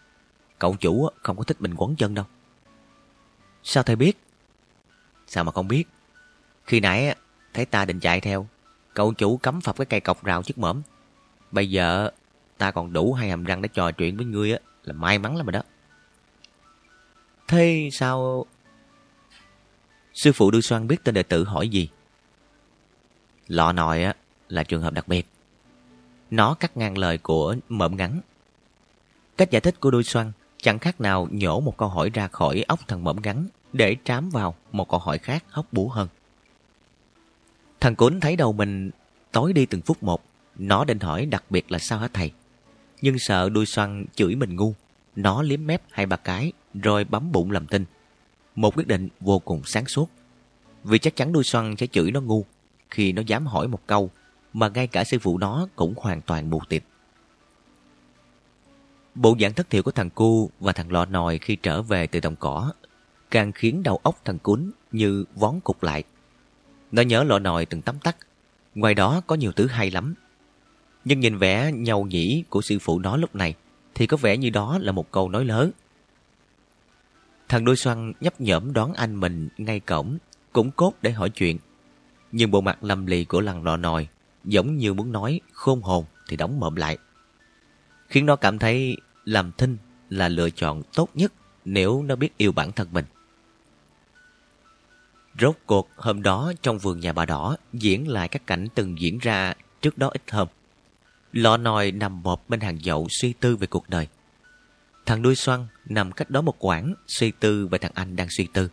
cậu 0.60 0.76
chủ 0.76 1.10
không 1.24 1.38
có 1.38 1.44
thích 1.44 1.62
mình 1.62 1.74
quấn 1.78 1.96
chân 1.96 2.14
đâu. 2.14 2.26
Sao 3.64 3.84
thầy 3.84 3.96
biết? 3.96 4.18
Sao 5.28 5.44
mà 5.44 5.52
không 5.52 5.68
biết? 5.68 5.88
Khi 6.66 6.80
nãy 6.80 7.16
thấy 7.54 7.66
ta 7.66 7.86
định 7.86 8.00
chạy 8.00 8.22
theo, 8.22 8.48
cậu 8.94 9.14
chủ 9.14 9.38
cấm 9.38 9.62
phập 9.62 9.78
cái 9.78 9.86
cây 9.86 10.00
cọc 10.00 10.24
rào 10.24 10.44
trước 10.44 10.58
mõm. 10.58 10.82
Bây 11.52 11.70
giờ 11.70 12.10
ta 12.58 12.72
còn 12.72 12.94
đủ 12.94 13.14
hai 13.14 13.30
hàm 13.30 13.44
răng 13.44 13.62
để 13.62 13.70
trò 13.74 13.92
chuyện 13.92 14.18
với 14.18 14.26
ngươi 14.26 14.52
á, 14.52 14.60
là 14.84 14.94
may 14.94 15.20
mắn 15.20 15.36
lắm 15.36 15.46
rồi 15.46 15.54
đó. 15.54 15.62
Thế 17.48 17.90
sao... 17.92 18.46
Sư 20.14 20.32
phụ 20.32 20.52
đưa 20.52 20.62
xoan 20.62 20.88
biết 20.88 21.04
tên 21.04 21.16
đệ 21.16 21.24
tử 21.24 21.44
hỏi 21.44 21.70
gì? 21.70 21.90
Lọ 23.48 23.72
nòi 23.72 24.04
á 24.04 24.14
là 24.48 24.64
trường 24.64 24.82
hợp 24.82 24.94
đặc 24.94 25.08
biệt. 25.08 25.28
Nó 26.32 26.54
cắt 26.54 26.78
ngang 26.78 26.98
lời 26.98 27.18
của 27.18 27.56
mợm 27.70 27.98
ngắn. 27.98 28.22
Cách 29.38 29.52
giải 29.52 29.62
thích 29.62 29.80
của 29.80 29.92
đuôi 29.92 30.04
xoan 30.04 30.32
chẳng 30.58 30.80
khác 30.80 31.02
nào 31.02 31.28
nhổ 31.32 31.60
một 31.60 31.78
câu 31.78 31.90
hỏi 31.90 32.10
ra 32.14 32.28
khỏi 32.28 32.64
óc 32.68 32.80
thằng 32.88 33.04
mợm 33.04 33.18
ngắn 33.24 33.48
để 33.74 33.96
trám 34.04 34.30
vào 34.30 34.56
một 34.72 34.90
câu 34.90 35.00
hỏi 35.00 35.18
khác 35.18 35.44
hóc 35.50 35.66
búa 35.72 35.90
hơn. 35.90 36.08
Thằng 37.80 37.96
cún 37.96 38.20
thấy 38.20 38.36
đầu 38.36 38.54
mình 38.54 38.92
tối 39.32 39.54
đi 39.54 39.66
từng 39.66 39.82
phút 39.82 40.04
một. 40.04 40.24
Nó 40.60 40.86
định 40.86 41.00
hỏi 41.00 41.26
đặc 41.26 41.44
biệt 41.50 41.72
là 41.72 41.80
sao 41.80 42.00
hả 42.00 42.08
thầy? 42.14 42.32
Nhưng 43.02 43.20
sợ 43.20 43.50
đuôi 43.50 43.66
xoăn 43.66 44.06
chửi 44.16 44.36
mình 44.36 44.56
ngu. 44.56 44.74
Nó 45.16 45.42
liếm 45.42 45.66
mép 45.66 45.82
hai 45.92 46.06
ba 46.06 46.16
cái, 46.16 46.52
rồi 46.74 47.04
bấm 47.04 47.32
bụng 47.32 47.52
làm 47.52 47.68
tin. 47.68 47.86
Một 48.56 48.78
quyết 48.78 48.88
định 48.88 49.10
vô 49.20 49.40
cùng 49.40 49.62
sáng 49.66 49.86
suốt. 49.86 50.10
Vì 50.84 51.00
chắc 51.00 51.16
chắn 51.16 51.34
đuôi 51.34 51.44
xoăn 51.44 51.76
sẽ 51.78 51.88
chửi 51.88 52.12
nó 52.12 52.22
ngu 52.22 52.46
khi 52.90 53.12
nó 53.12 53.22
dám 53.28 53.46
hỏi 53.46 53.68
một 53.68 53.88
câu, 53.88 54.10
mà 54.54 54.70
ngay 54.70 54.88
cả 54.88 55.04
sư 55.04 55.20
phụ 55.20 55.38
nó 55.38 55.68
cũng 55.76 55.94
hoàn 55.98 56.22
toàn 56.22 56.50
mù 56.50 56.62
tịt. 56.70 56.84
Bộ 59.16 59.36
dạng 59.40 59.54
thất 59.54 59.70
thiểu 59.70 59.84
của 59.84 59.92
thằng 59.92 60.10
cu 60.10 60.50
và 60.60 60.72
thằng 60.72 60.92
lọ 60.92 61.06
nòi 61.06 61.38
khi 61.38 61.56
trở 61.56 61.82
về 61.82 62.08
từ 62.08 62.20
đồng 62.20 62.36
cỏ 62.36 62.74
càng 63.32 63.52
khiến 63.52 63.84
đầu 63.84 64.00
óc 64.04 64.22
thằng 64.26 64.40
cún 64.40 64.72
như 64.92 65.26
vón 65.36 65.60
cục 65.60 65.84
lại. 65.84 66.04
Nó 66.92 67.02
nhớ 67.02 67.24
lọ 67.24 67.40
nòi 67.40 67.66
từng 67.66 67.82
tắm 67.82 68.00
tắt. 68.00 68.18
Ngoài 68.76 68.94
đó 68.94 69.22
có 69.28 69.36
nhiều 69.36 69.52
thứ 69.52 69.68
hay 69.68 69.92
lắm 69.92 70.16
nhưng 71.10 71.20
nhìn 71.20 71.38
vẻ 71.38 71.72
nhầu 71.72 72.06
nhĩ 72.06 72.44
của 72.50 72.62
sư 72.62 72.80
phụ 72.82 73.00
nó 73.00 73.18
lúc 73.18 73.36
này 73.36 73.56
thì 73.96 74.08
có 74.08 74.18
vẻ 74.18 74.38
như 74.38 74.50
đó 74.50 74.80
là 74.82 74.92
một 74.92 75.12
câu 75.12 75.30
nói 75.30 75.46
lớn. 75.46 75.72
Thằng 77.48 77.66
đôi 77.66 77.76
xoăn 77.76 78.14
nhấp 78.20 78.42
nhởm 78.42 78.74
đón 78.74 78.94
anh 78.94 79.16
mình 79.16 79.50
ngay 79.58 79.80
cổng, 79.80 80.18
cũng 80.54 80.72
cốt 80.72 80.94
để 81.02 81.12
hỏi 81.12 81.30
chuyện. 81.30 81.58
Nhưng 82.32 82.52
bộ 82.52 82.62
mặt 82.62 82.84
lầm 82.84 83.06
lì 83.06 83.26
của 83.26 83.42
lằn 83.42 83.64
lọ 83.64 83.78
nòi, 83.78 84.08
giống 84.44 84.78
như 84.78 84.94
muốn 84.94 85.12
nói 85.12 85.42
khôn 85.52 85.82
hồn 85.82 86.06
thì 86.28 86.38
đóng 86.38 86.60
mộm 86.60 86.76
lại. 86.76 86.98
Khiến 88.08 88.26
nó 88.26 88.36
cảm 88.36 88.60
thấy 88.60 88.98
làm 89.26 89.52
thinh 89.58 89.78
là 90.10 90.30
lựa 90.30 90.50
chọn 90.50 90.82
tốt 90.94 91.10
nhất 91.14 91.34
nếu 91.66 92.04
nó 92.04 92.16
biết 92.16 92.38
yêu 92.38 92.52
bản 92.52 92.72
thân 92.72 92.88
mình. 92.92 93.06
Rốt 95.40 95.56
cuộc 95.66 95.90
hôm 95.96 96.24
đó 96.24 96.54
trong 96.62 96.78
vườn 96.78 97.00
nhà 97.00 97.14
bà 97.14 97.26
đỏ 97.26 97.58
diễn 97.74 98.08
lại 98.08 98.28
các 98.28 98.48
cảnh 98.48 98.68
từng 98.76 99.00
diễn 99.00 99.18
ra 99.18 99.54
trước 99.82 99.98
đó 99.98 100.08
ít 100.08 100.32
hôm. 100.32 100.48
Lọ 101.34 101.58
nòi 101.58 101.92
nằm 101.92 102.24
một 102.24 102.50
bên 102.50 102.60
hàng 102.60 102.80
dậu 102.84 103.08
suy 103.10 103.34
tư 103.34 103.56
về 103.56 103.68
cuộc 103.68 103.90
đời. 103.90 104.08
Thằng 105.06 105.22
đuôi 105.22 105.36
xoăn 105.36 105.68
nằm 105.86 106.12
cách 106.12 106.30
đó 106.30 106.42
một 106.42 106.56
quãng 106.60 106.94
suy 107.08 107.32
tư 107.32 107.68
về 107.68 107.78
thằng 107.78 107.92
anh 107.96 108.16
đang 108.16 108.30
suy 108.30 108.48
tư. 108.54 108.70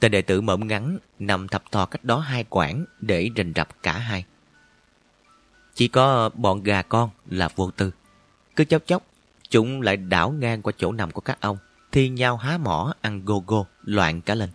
Tên 0.00 0.12
đệ 0.12 0.22
tử 0.22 0.40
mộm 0.40 0.68
ngắn 0.68 0.98
nằm 1.18 1.48
thập 1.48 1.72
thò 1.72 1.86
cách 1.86 2.04
đó 2.04 2.18
hai 2.18 2.44
quãng 2.44 2.84
để 3.00 3.30
rình 3.36 3.52
rập 3.56 3.82
cả 3.82 3.98
hai. 3.98 4.24
Chỉ 5.74 5.88
có 5.88 6.30
bọn 6.34 6.62
gà 6.62 6.82
con 6.82 7.10
là 7.30 7.48
vô 7.56 7.70
tư. 7.70 7.90
Cứ 8.56 8.64
chốc 8.64 8.82
chốc, 8.86 9.02
chúng 9.50 9.82
lại 9.82 9.96
đảo 9.96 10.30
ngang 10.30 10.62
qua 10.62 10.72
chỗ 10.78 10.92
nằm 10.92 11.10
của 11.10 11.20
các 11.20 11.40
ông, 11.40 11.58
thi 11.92 12.08
nhau 12.08 12.36
há 12.36 12.58
mỏ 12.58 12.94
ăn 13.00 13.24
gô 13.24 13.44
gô 13.46 13.66
loạn 13.82 14.20
cả 14.20 14.34
lên. 14.34 14.50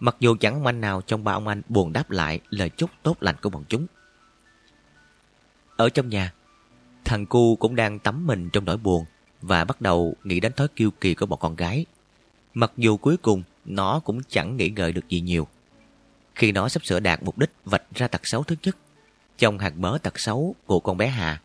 Mặc 0.00 0.16
dù 0.20 0.36
chẳng 0.40 0.54
ông 0.54 0.66
anh 0.66 0.80
nào 0.80 1.02
trong 1.02 1.24
ba 1.24 1.32
ông 1.32 1.48
anh 1.48 1.62
buồn 1.68 1.92
đáp 1.92 2.10
lại 2.10 2.40
lời 2.50 2.70
chúc 2.70 2.90
tốt 3.02 3.16
lành 3.20 3.36
của 3.42 3.50
bọn 3.50 3.64
chúng. 3.68 3.86
Ở 5.76 5.88
trong 5.88 6.08
nhà, 6.08 6.32
thằng 7.04 7.26
cu 7.26 7.56
cũng 7.56 7.76
đang 7.76 7.98
tắm 7.98 8.26
mình 8.26 8.50
trong 8.50 8.64
nỗi 8.64 8.76
buồn 8.76 9.04
và 9.42 9.64
bắt 9.64 9.80
đầu 9.80 10.14
nghĩ 10.24 10.40
đến 10.40 10.52
thói 10.52 10.68
kiêu 10.68 10.90
kỳ 10.90 11.14
của 11.14 11.26
bọn 11.26 11.38
con 11.42 11.56
gái. 11.56 11.86
Mặc 12.54 12.72
dù 12.76 12.96
cuối 12.96 13.16
cùng 13.16 13.42
nó 13.64 14.00
cũng 14.04 14.20
chẳng 14.28 14.56
nghĩ 14.56 14.70
ngợi 14.70 14.92
được 14.92 15.08
gì 15.08 15.20
nhiều. 15.20 15.48
Khi 16.34 16.52
nó 16.52 16.68
sắp 16.68 16.84
sửa 16.86 17.00
đạt 17.00 17.22
mục 17.22 17.38
đích 17.38 17.50
vạch 17.64 17.82
ra 17.94 18.08
tật 18.08 18.20
xấu 18.24 18.42
thứ 18.42 18.56
nhất, 18.62 18.76
trong 19.38 19.58
hạt 19.58 19.72
mớ 19.76 19.98
tật 20.02 20.20
xấu 20.20 20.54
của 20.66 20.80
con 20.80 20.96
bé 20.96 21.06
Hà, 21.06 21.40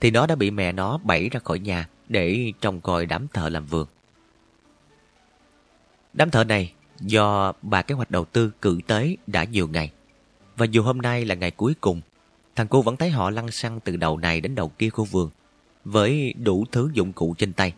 thì 0.00 0.10
nó 0.10 0.26
đã 0.26 0.34
bị 0.34 0.50
mẹ 0.50 0.72
nó 0.72 0.98
bẫy 0.98 1.28
ra 1.28 1.40
khỏi 1.44 1.58
nhà 1.58 1.88
để 2.08 2.52
trông 2.60 2.80
coi 2.80 3.06
đám 3.06 3.28
thợ 3.28 3.48
làm 3.48 3.66
vườn. 3.66 3.86
Đám 6.12 6.30
thợ 6.30 6.44
này 6.44 6.72
do 7.00 7.52
bà 7.62 7.82
kế 7.82 7.94
hoạch 7.94 8.10
đầu 8.10 8.24
tư 8.24 8.52
cử 8.62 8.80
tới 8.86 9.16
đã 9.26 9.44
nhiều 9.44 9.68
ngày. 9.68 9.90
Và 10.56 10.66
dù 10.66 10.82
hôm 10.82 10.98
nay 10.98 11.24
là 11.24 11.34
ngày 11.34 11.50
cuối 11.50 11.74
cùng 11.80 12.00
thằng 12.60 12.68
cô 12.68 12.82
vẫn 12.82 12.96
thấy 12.96 13.10
họ 13.10 13.30
lăn 13.30 13.50
xăng 13.50 13.80
từ 13.80 13.96
đầu 13.96 14.16
này 14.16 14.40
đến 14.40 14.54
đầu 14.54 14.68
kia 14.68 14.90
khu 14.90 15.04
vườn, 15.04 15.30
với 15.84 16.34
đủ 16.38 16.64
thứ 16.72 16.90
dụng 16.92 17.12
cụ 17.12 17.34
trên 17.38 17.52
tay. 17.52 17.74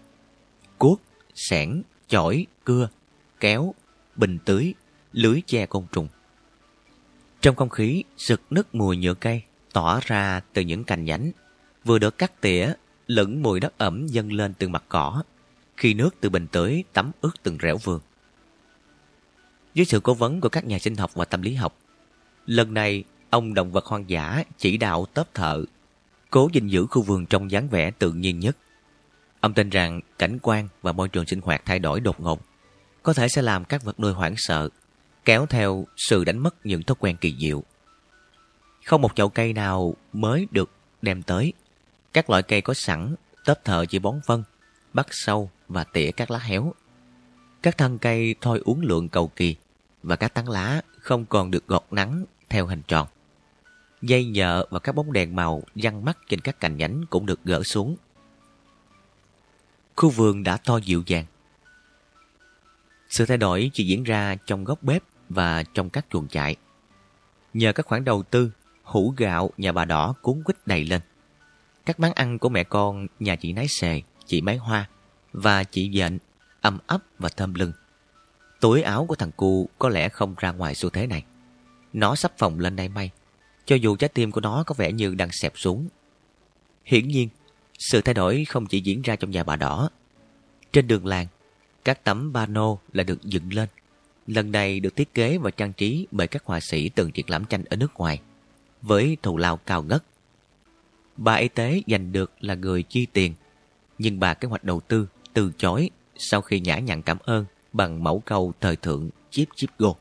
Cuốc, 0.79 1.01
sẻn, 1.35 1.83
chổi, 2.09 2.47
cưa, 2.65 2.89
kéo, 3.41 3.75
bình 4.17 4.39
tưới, 4.45 4.75
lưới 5.13 5.43
che 5.47 5.67
côn 5.67 5.85
trùng. 5.93 6.09
Trong 7.41 7.57
không 7.57 7.69
khí, 7.69 8.05
sực 8.17 8.41
nức 8.51 8.75
mùi 8.75 8.97
nhựa 8.97 9.15
cây 9.15 9.43
tỏa 9.73 10.01
ra 10.03 10.41
từ 10.53 10.63
những 10.63 10.85
cành 10.85 11.05
nhánh, 11.05 11.31
vừa 11.85 11.99
được 11.99 12.19
cắt 12.19 12.41
tỉa, 12.41 12.73
lẫn 13.07 13.43
mùi 13.43 13.61
đất 13.61 13.79
ẩm 13.79 14.07
dâng 14.07 14.33
lên 14.33 14.55
từ 14.59 14.69
mặt 14.69 14.85
cỏ, 14.89 15.23
khi 15.77 15.95
nước 15.95 16.15
từ 16.21 16.29
bình 16.29 16.47
tưới 16.53 16.85
tắm 16.93 17.11
ướt 17.21 17.43
từng 17.43 17.59
rẻo 17.63 17.77
vườn. 17.77 18.01
Dưới 19.75 19.87
sự 19.87 20.01
cố 20.01 20.15
vấn 20.15 20.41
của 20.41 20.49
các 20.49 20.65
nhà 20.65 20.79
sinh 20.79 20.97
học 20.97 21.15
và 21.15 21.25
tâm 21.25 21.43
lý 21.43 21.55
học, 21.55 21.77
lần 22.47 22.75
này 22.75 23.05
ông 23.33 23.55
động 23.55 23.73
vật 23.73 23.87
hoang 23.87 24.11
dã 24.11 24.45
chỉ 24.59 24.77
đạo 24.77 25.07
tớp 25.15 25.35
thợ, 25.35 25.65
cố 26.31 26.49
gìn 26.53 26.69
giữ 26.69 26.87
khu 26.91 27.03
vườn 27.03 27.27
trong 27.27 27.51
dáng 27.51 27.69
vẻ 27.69 27.91
tự 27.91 28.13
nhiên 28.13 28.39
nhất. 28.39 28.57
Ông 29.41 29.55
tin 29.55 29.71
rằng 29.71 30.01
cảnh 30.19 30.39
quan 30.43 30.69
và 30.83 30.93
môi 30.93 31.09
trường 31.09 31.27
sinh 31.27 31.41
hoạt 31.41 31.63
thay 31.65 31.79
đổi 31.79 32.01
đột 32.01 32.21
ngột, 32.21 32.41
có 33.03 33.13
thể 33.13 33.29
sẽ 33.29 33.43
làm 33.43 33.65
các 33.65 33.85
vật 33.85 34.01
nuôi 34.01 34.13
hoảng 34.13 34.35
sợ, 34.37 34.69
kéo 35.25 35.47
theo 35.47 35.87
sự 35.97 36.25
đánh 36.25 36.39
mất 36.39 36.67
những 36.67 36.83
thói 36.83 36.95
quen 36.99 37.17
kỳ 37.17 37.37
diệu. 37.39 37.63
Không 38.85 39.03
một 39.03 39.17
chậu 39.17 39.29
cây 39.29 39.53
nào 39.53 39.95
mới 40.13 40.47
được 40.51 40.71
đem 41.03 41.23
tới. 41.23 41.53
Các 42.13 42.31
loại 42.31 42.43
cây 42.43 42.61
có 42.61 42.75
sẵn, 42.75 43.15
tớp 43.45 43.65
thợ 43.65 43.87
chỉ 43.87 43.99
bón 43.99 44.21
phân, 44.27 44.45
bắt 44.93 45.07
sâu 45.11 45.51
và 45.69 45.85
tỉa 45.85 46.11
các 46.11 46.31
lá 46.31 46.39
héo. 46.39 46.75
Các 47.63 47.79
thân 47.79 47.99
cây 47.99 48.35
thôi 48.41 48.61
uống 48.65 48.81
lượng 48.81 49.09
cầu 49.09 49.29
kỳ 49.37 49.57
và 50.03 50.17
các 50.17 50.35
tán 50.35 50.49
lá 50.49 50.83
không 50.99 51.27
còn 51.27 51.51
được 51.51 51.67
gọt 51.67 51.85
nắng 51.91 52.25
theo 52.49 52.67
hình 52.67 52.83
tròn. 52.89 53.07
Dây 54.03 54.25
nhợ 54.25 54.67
và 54.71 54.79
các 54.79 54.95
bóng 54.95 55.13
đèn 55.13 55.37
màu 55.37 55.63
răng 55.75 56.05
mắt 56.05 56.19
trên 56.29 56.41
các 56.41 56.61
cành 56.61 56.77
nhánh 56.77 57.05
cũng 57.11 57.27
được 57.27 57.41
gỡ 57.45 57.63
xuống. 57.63 57.97
Khu 59.97 60.11
vườn 60.11 60.43
đã 60.43 60.57
to 60.57 60.77
dịu 60.77 61.03
dàng. 61.07 61.25
Sự 63.09 63.27
thay 63.27 63.37
đổi 63.37 63.71
chỉ 63.75 63.85
diễn 63.85 64.05
ra 64.05 64.37
trong 64.47 64.65
góc 64.65 64.83
bếp 64.83 65.03
và 65.29 65.63
trong 65.63 65.91
các 65.91 66.07
chuồng 66.11 66.29
trại. 66.29 66.57
Nhờ 67.55 67.73
các 67.73 67.87
khoản 67.87 68.05
đầu 68.05 68.23
tư, 68.23 68.51
hũ 68.83 69.15
gạo 69.17 69.51
nhà 69.57 69.73
bà 69.73 69.85
đỏ 69.85 70.15
cuốn 70.23 70.43
quýt 70.45 70.67
đầy 70.67 70.85
lên. 70.85 71.01
Các 71.87 72.01
món 72.01 72.13
ăn 72.13 72.39
của 72.39 72.49
mẹ 72.49 72.65
con 72.65 73.07
nhà 73.21 73.37
chị 73.37 73.53
Nái 73.53 73.67
Xề, 73.69 74.03
chị 74.27 74.41
Máy 74.41 74.57
Hoa 74.57 74.89
và 75.33 75.65
chị 75.65 75.91
Dện 75.95 76.19
âm 76.61 76.79
ấp 76.87 77.01
và 77.19 77.29
thơm 77.29 77.55
lưng. 77.55 77.73
Túi 78.61 78.83
áo 78.83 79.07
của 79.07 79.15
thằng 79.15 79.33
cu 79.37 79.69
có 79.79 79.89
lẽ 79.89 80.09
không 80.09 80.35
ra 80.39 80.53
ngoài 80.53 80.75
xu 80.75 80.91
thế 80.91 81.07
này. 81.07 81.25
Nó 81.93 82.15
sắp 82.15 82.33
phòng 82.39 82.59
lên 82.59 82.77
đây 82.77 82.89
may, 82.89 83.11
cho 83.73 83.77
dù 83.77 83.97
trái 83.97 84.09
tim 84.09 84.31
của 84.31 84.41
nó 84.41 84.65
có 84.67 84.75
vẻ 84.79 84.93
như 84.93 85.15
đang 85.15 85.33
xẹp 85.33 85.53
xuống. 85.57 85.89
Hiển 86.85 87.09
nhiên, 87.09 87.29
sự 87.79 88.01
thay 88.01 88.15
đổi 88.15 88.45
không 88.45 88.67
chỉ 88.67 88.81
diễn 88.81 89.03
ra 89.03 89.17
trong 89.17 89.31
nhà 89.31 89.45
bà 89.45 89.57
đỏ. 89.57 89.91
Trên 90.73 90.87
đường 90.87 91.07
làng, 91.07 91.27
các 91.85 92.05
tấm 92.05 92.31
pano 92.35 92.77
lại 92.93 93.05
được 93.05 93.23
dựng 93.23 93.53
lên. 93.53 93.69
Lần 94.27 94.53
này 94.53 94.81
được 94.81 94.97
thiết 94.97 95.15
kế 95.15 95.39
và 95.39 95.51
trang 95.51 95.73
trí 95.73 96.07
bởi 96.11 96.27
các 96.27 96.45
họa 96.45 96.61
sĩ 96.61 96.89
từng 96.89 97.13
triển 97.13 97.31
lãm 97.31 97.45
tranh 97.45 97.65
ở 97.65 97.77
nước 97.77 97.95
ngoài, 97.95 98.21
với 98.83 99.17
thù 99.23 99.37
lao 99.37 99.57
cao 99.57 99.83
ngất. 99.83 100.05
Bà 101.17 101.35
y 101.35 101.49
tế 101.49 101.83
giành 101.87 102.13
được 102.13 102.33
là 102.41 102.55
người 102.55 102.83
chi 102.83 103.07
tiền, 103.13 103.35
nhưng 103.99 104.21
bà 104.21 104.35
kế 104.35 104.49
hoạch 104.49 104.65
đầu 104.65 104.81
tư 104.81 105.07
từ 105.33 105.53
chối 105.59 105.91
sau 106.17 106.41
khi 106.41 106.61
nhã 106.61 106.79
nhặn 106.79 107.03
cảm 107.03 107.19
ơn 107.23 107.45
bằng 107.73 108.05
mẫu 108.05 108.23
câu 108.27 108.53
thời 108.61 108.77
thượng 108.77 109.11
chip 109.31 109.49
chip 109.57 109.71
go. 109.79 109.95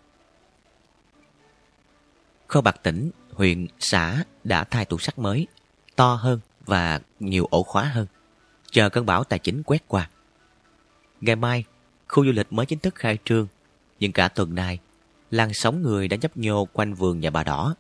Kho 2.48 2.62
bạc 2.62 2.76
tỉnh, 2.84 3.12
huyện, 3.34 3.68
xã 3.80 4.24
đã 4.44 4.64
thay 4.64 4.86
tủ 4.86 4.98
sắt 4.98 5.20
mới, 5.20 5.48
to 5.96 6.14
hơn 6.14 6.40
và 6.66 7.00
nhiều 7.20 7.48
ổ 7.52 7.64
khóa 7.64 7.84
hơn, 7.84 8.08
chờ 8.72 8.90
cơn 8.90 9.06
bão 9.06 9.24
tài 9.24 9.40
chính 9.40 9.64
quét 9.64 9.88
qua. 9.88 10.10
Ngày 11.22 11.36
mai, 11.36 11.64
khu 12.08 12.26
du 12.26 12.32
lịch 12.32 12.54
mới 12.54 12.66
chính 12.66 12.80
thức 12.80 12.96
khai 12.96 13.18
trương, 13.26 13.48
nhưng 14.00 14.12
cả 14.12 14.28
tuần 14.28 14.56
nay, 14.56 14.80
làn 15.32 15.54
sóng 15.54 15.82
người 15.82 16.08
đã 16.08 16.18
nhấp 16.22 16.38
nhô 16.38 16.68
quanh 16.74 16.94
vườn 16.94 17.20
nhà 17.20 17.30
bà 17.30 17.44
đỏ. 17.44 17.76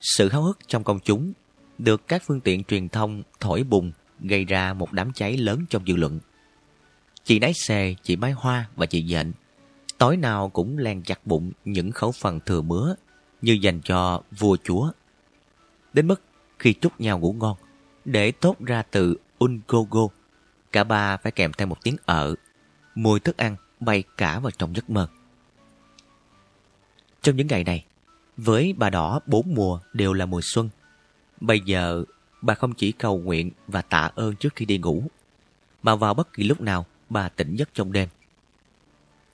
Sự 0.00 0.28
háo 0.28 0.42
hức 0.42 0.58
trong 0.66 0.84
công 0.84 1.00
chúng 1.00 1.32
được 1.78 2.08
các 2.08 2.22
phương 2.26 2.40
tiện 2.40 2.64
truyền 2.64 2.88
thông 2.88 3.22
thổi 3.40 3.62
bùng 3.62 3.92
gây 4.20 4.44
ra 4.44 4.72
một 4.72 4.92
đám 4.92 5.12
cháy 5.12 5.36
lớn 5.36 5.64
trong 5.70 5.86
dư 5.86 5.96
luận. 5.96 6.20
Chị 7.24 7.38
nái 7.38 7.52
Xề, 7.54 7.94
chị 8.02 8.16
Mai 8.16 8.32
Hoa 8.32 8.68
và 8.76 8.86
chị 8.86 9.06
Dện 9.08 9.32
tối 9.98 10.16
nào 10.16 10.48
cũng 10.48 10.78
len 10.78 11.02
chặt 11.02 11.26
bụng 11.26 11.52
những 11.64 11.92
khẩu 11.92 12.12
phần 12.12 12.40
thừa 12.46 12.62
mứa 12.62 12.94
như 13.44 13.52
dành 13.52 13.80
cho 13.80 14.22
vua 14.38 14.56
chúa. 14.64 14.90
Đến 15.92 16.06
mức 16.06 16.22
khi 16.58 16.72
chúc 16.72 17.00
nhau 17.00 17.18
ngủ 17.18 17.32
ngon, 17.32 17.56
để 18.04 18.32
tốt 18.32 18.56
ra 18.60 18.82
từ 18.82 19.16
ungogo, 19.38 20.08
cả 20.72 20.84
ba 20.84 21.16
phải 21.16 21.32
kèm 21.32 21.52
theo 21.52 21.66
một 21.66 21.82
tiếng 21.82 21.96
ở, 22.04 22.34
mùi 22.94 23.20
thức 23.20 23.36
ăn 23.36 23.56
bay 23.80 24.04
cả 24.16 24.38
vào 24.38 24.50
trong 24.50 24.76
giấc 24.76 24.90
mơ. 24.90 25.08
Trong 27.22 27.36
những 27.36 27.46
ngày 27.46 27.64
này, 27.64 27.84
với 28.36 28.74
bà 28.78 28.90
đỏ 28.90 29.20
bốn 29.26 29.54
mùa 29.54 29.80
đều 29.92 30.12
là 30.12 30.26
mùa 30.26 30.40
xuân. 30.42 30.68
Bây 31.40 31.60
giờ, 31.60 32.04
bà 32.42 32.54
không 32.54 32.74
chỉ 32.74 32.92
cầu 32.92 33.18
nguyện 33.18 33.50
và 33.66 33.82
tạ 33.82 34.10
ơn 34.14 34.36
trước 34.36 34.56
khi 34.56 34.64
đi 34.64 34.78
ngủ, 34.78 35.02
mà 35.82 35.94
vào 35.94 36.14
bất 36.14 36.32
kỳ 36.32 36.42
lúc 36.42 36.60
nào 36.60 36.86
bà 37.08 37.28
tỉnh 37.28 37.56
giấc 37.56 37.74
trong 37.74 37.92
đêm. 37.92 38.08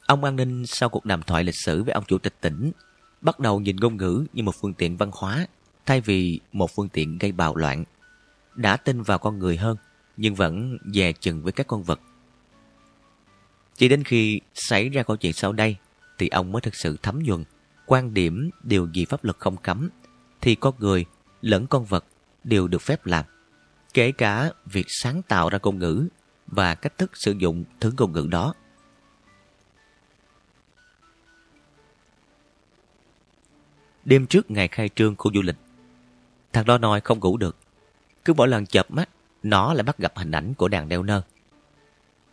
Ông 0.06 0.24
an 0.24 0.36
ninh 0.36 0.66
sau 0.66 0.88
cuộc 0.88 1.04
đàm 1.04 1.22
thoại 1.22 1.44
lịch 1.44 1.54
sử 1.54 1.82
với 1.82 1.92
ông 1.92 2.04
chủ 2.04 2.18
tịch 2.18 2.34
tỉnh 2.40 2.72
bắt 3.20 3.40
đầu 3.40 3.60
nhìn 3.60 3.76
ngôn 3.76 3.96
ngữ 3.96 4.24
như 4.32 4.42
một 4.42 4.54
phương 4.60 4.74
tiện 4.74 4.96
văn 4.96 5.10
hóa, 5.12 5.46
thay 5.86 6.00
vì 6.00 6.40
một 6.52 6.70
phương 6.74 6.88
tiện 6.88 7.18
gây 7.18 7.32
bạo 7.32 7.56
loạn. 7.56 7.84
Đã 8.54 8.76
tin 8.76 9.02
vào 9.02 9.18
con 9.18 9.38
người 9.38 9.56
hơn, 9.56 9.76
nhưng 10.16 10.34
vẫn 10.34 10.78
dè 10.94 11.12
chừng 11.12 11.42
với 11.42 11.52
các 11.52 11.66
con 11.66 11.82
vật. 11.82 12.00
Chỉ 13.76 13.88
đến 13.88 14.04
khi 14.04 14.40
xảy 14.54 14.88
ra 14.88 15.02
câu 15.02 15.16
chuyện 15.16 15.32
sau 15.32 15.52
đây, 15.52 15.76
thì 16.18 16.28
ông 16.28 16.52
mới 16.52 16.60
thực 16.60 16.74
sự 16.74 16.96
thấm 17.02 17.18
nhuần 17.22 17.44
quan 17.86 18.14
điểm 18.14 18.50
điều 18.62 18.88
gì 18.92 19.04
pháp 19.04 19.24
luật 19.24 19.36
không 19.38 19.56
cấm, 19.56 19.88
thì 20.40 20.54
con 20.54 20.74
người 20.78 21.04
lẫn 21.40 21.66
con 21.66 21.84
vật 21.84 22.04
đều 22.44 22.68
được 22.68 22.82
phép 22.82 23.06
làm. 23.06 23.24
Kể 23.94 24.12
cả 24.12 24.50
việc 24.66 24.86
sáng 24.88 25.22
tạo 25.22 25.48
ra 25.48 25.58
ngôn 25.62 25.78
ngữ 25.78 26.08
và 26.46 26.74
cách 26.74 26.98
thức 26.98 27.10
sử 27.14 27.32
dụng 27.32 27.64
thứ 27.80 27.92
ngôn 27.98 28.12
ngữ 28.12 28.26
đó. 28.30 28.54
Đêm 34.10 34.26
trước 34.26 34.50
ngày 34.50 34.68
khai 34.68 34.88
trương 34.94 35.16
khu 35.16 35.32
du 35.34 35.42
lịch, 35.42 35.56
thằng 36.52 36.64
đó 36.64 36.78
nói 36.78 37.00
không 37.00 37.20
ngủ 37.20 37.36
được. 37.36 37.56
Cứ 38.24 38.34
mỗi 38.34 38.48
lần 38.48 38.66
chợp 38.66 38.90
mắt, 38.90 39.08
nó 39.42 39.74
lại 39.74 39.82
bắt 39.82 39.98
gặp 39.98 40.12
hình 40.16 40.30
ảnh 40.30 40.54
của 40.54 40.68
đàn 40.68 40.88
đeo 40.88 41.02
nơ. 41.02 41.22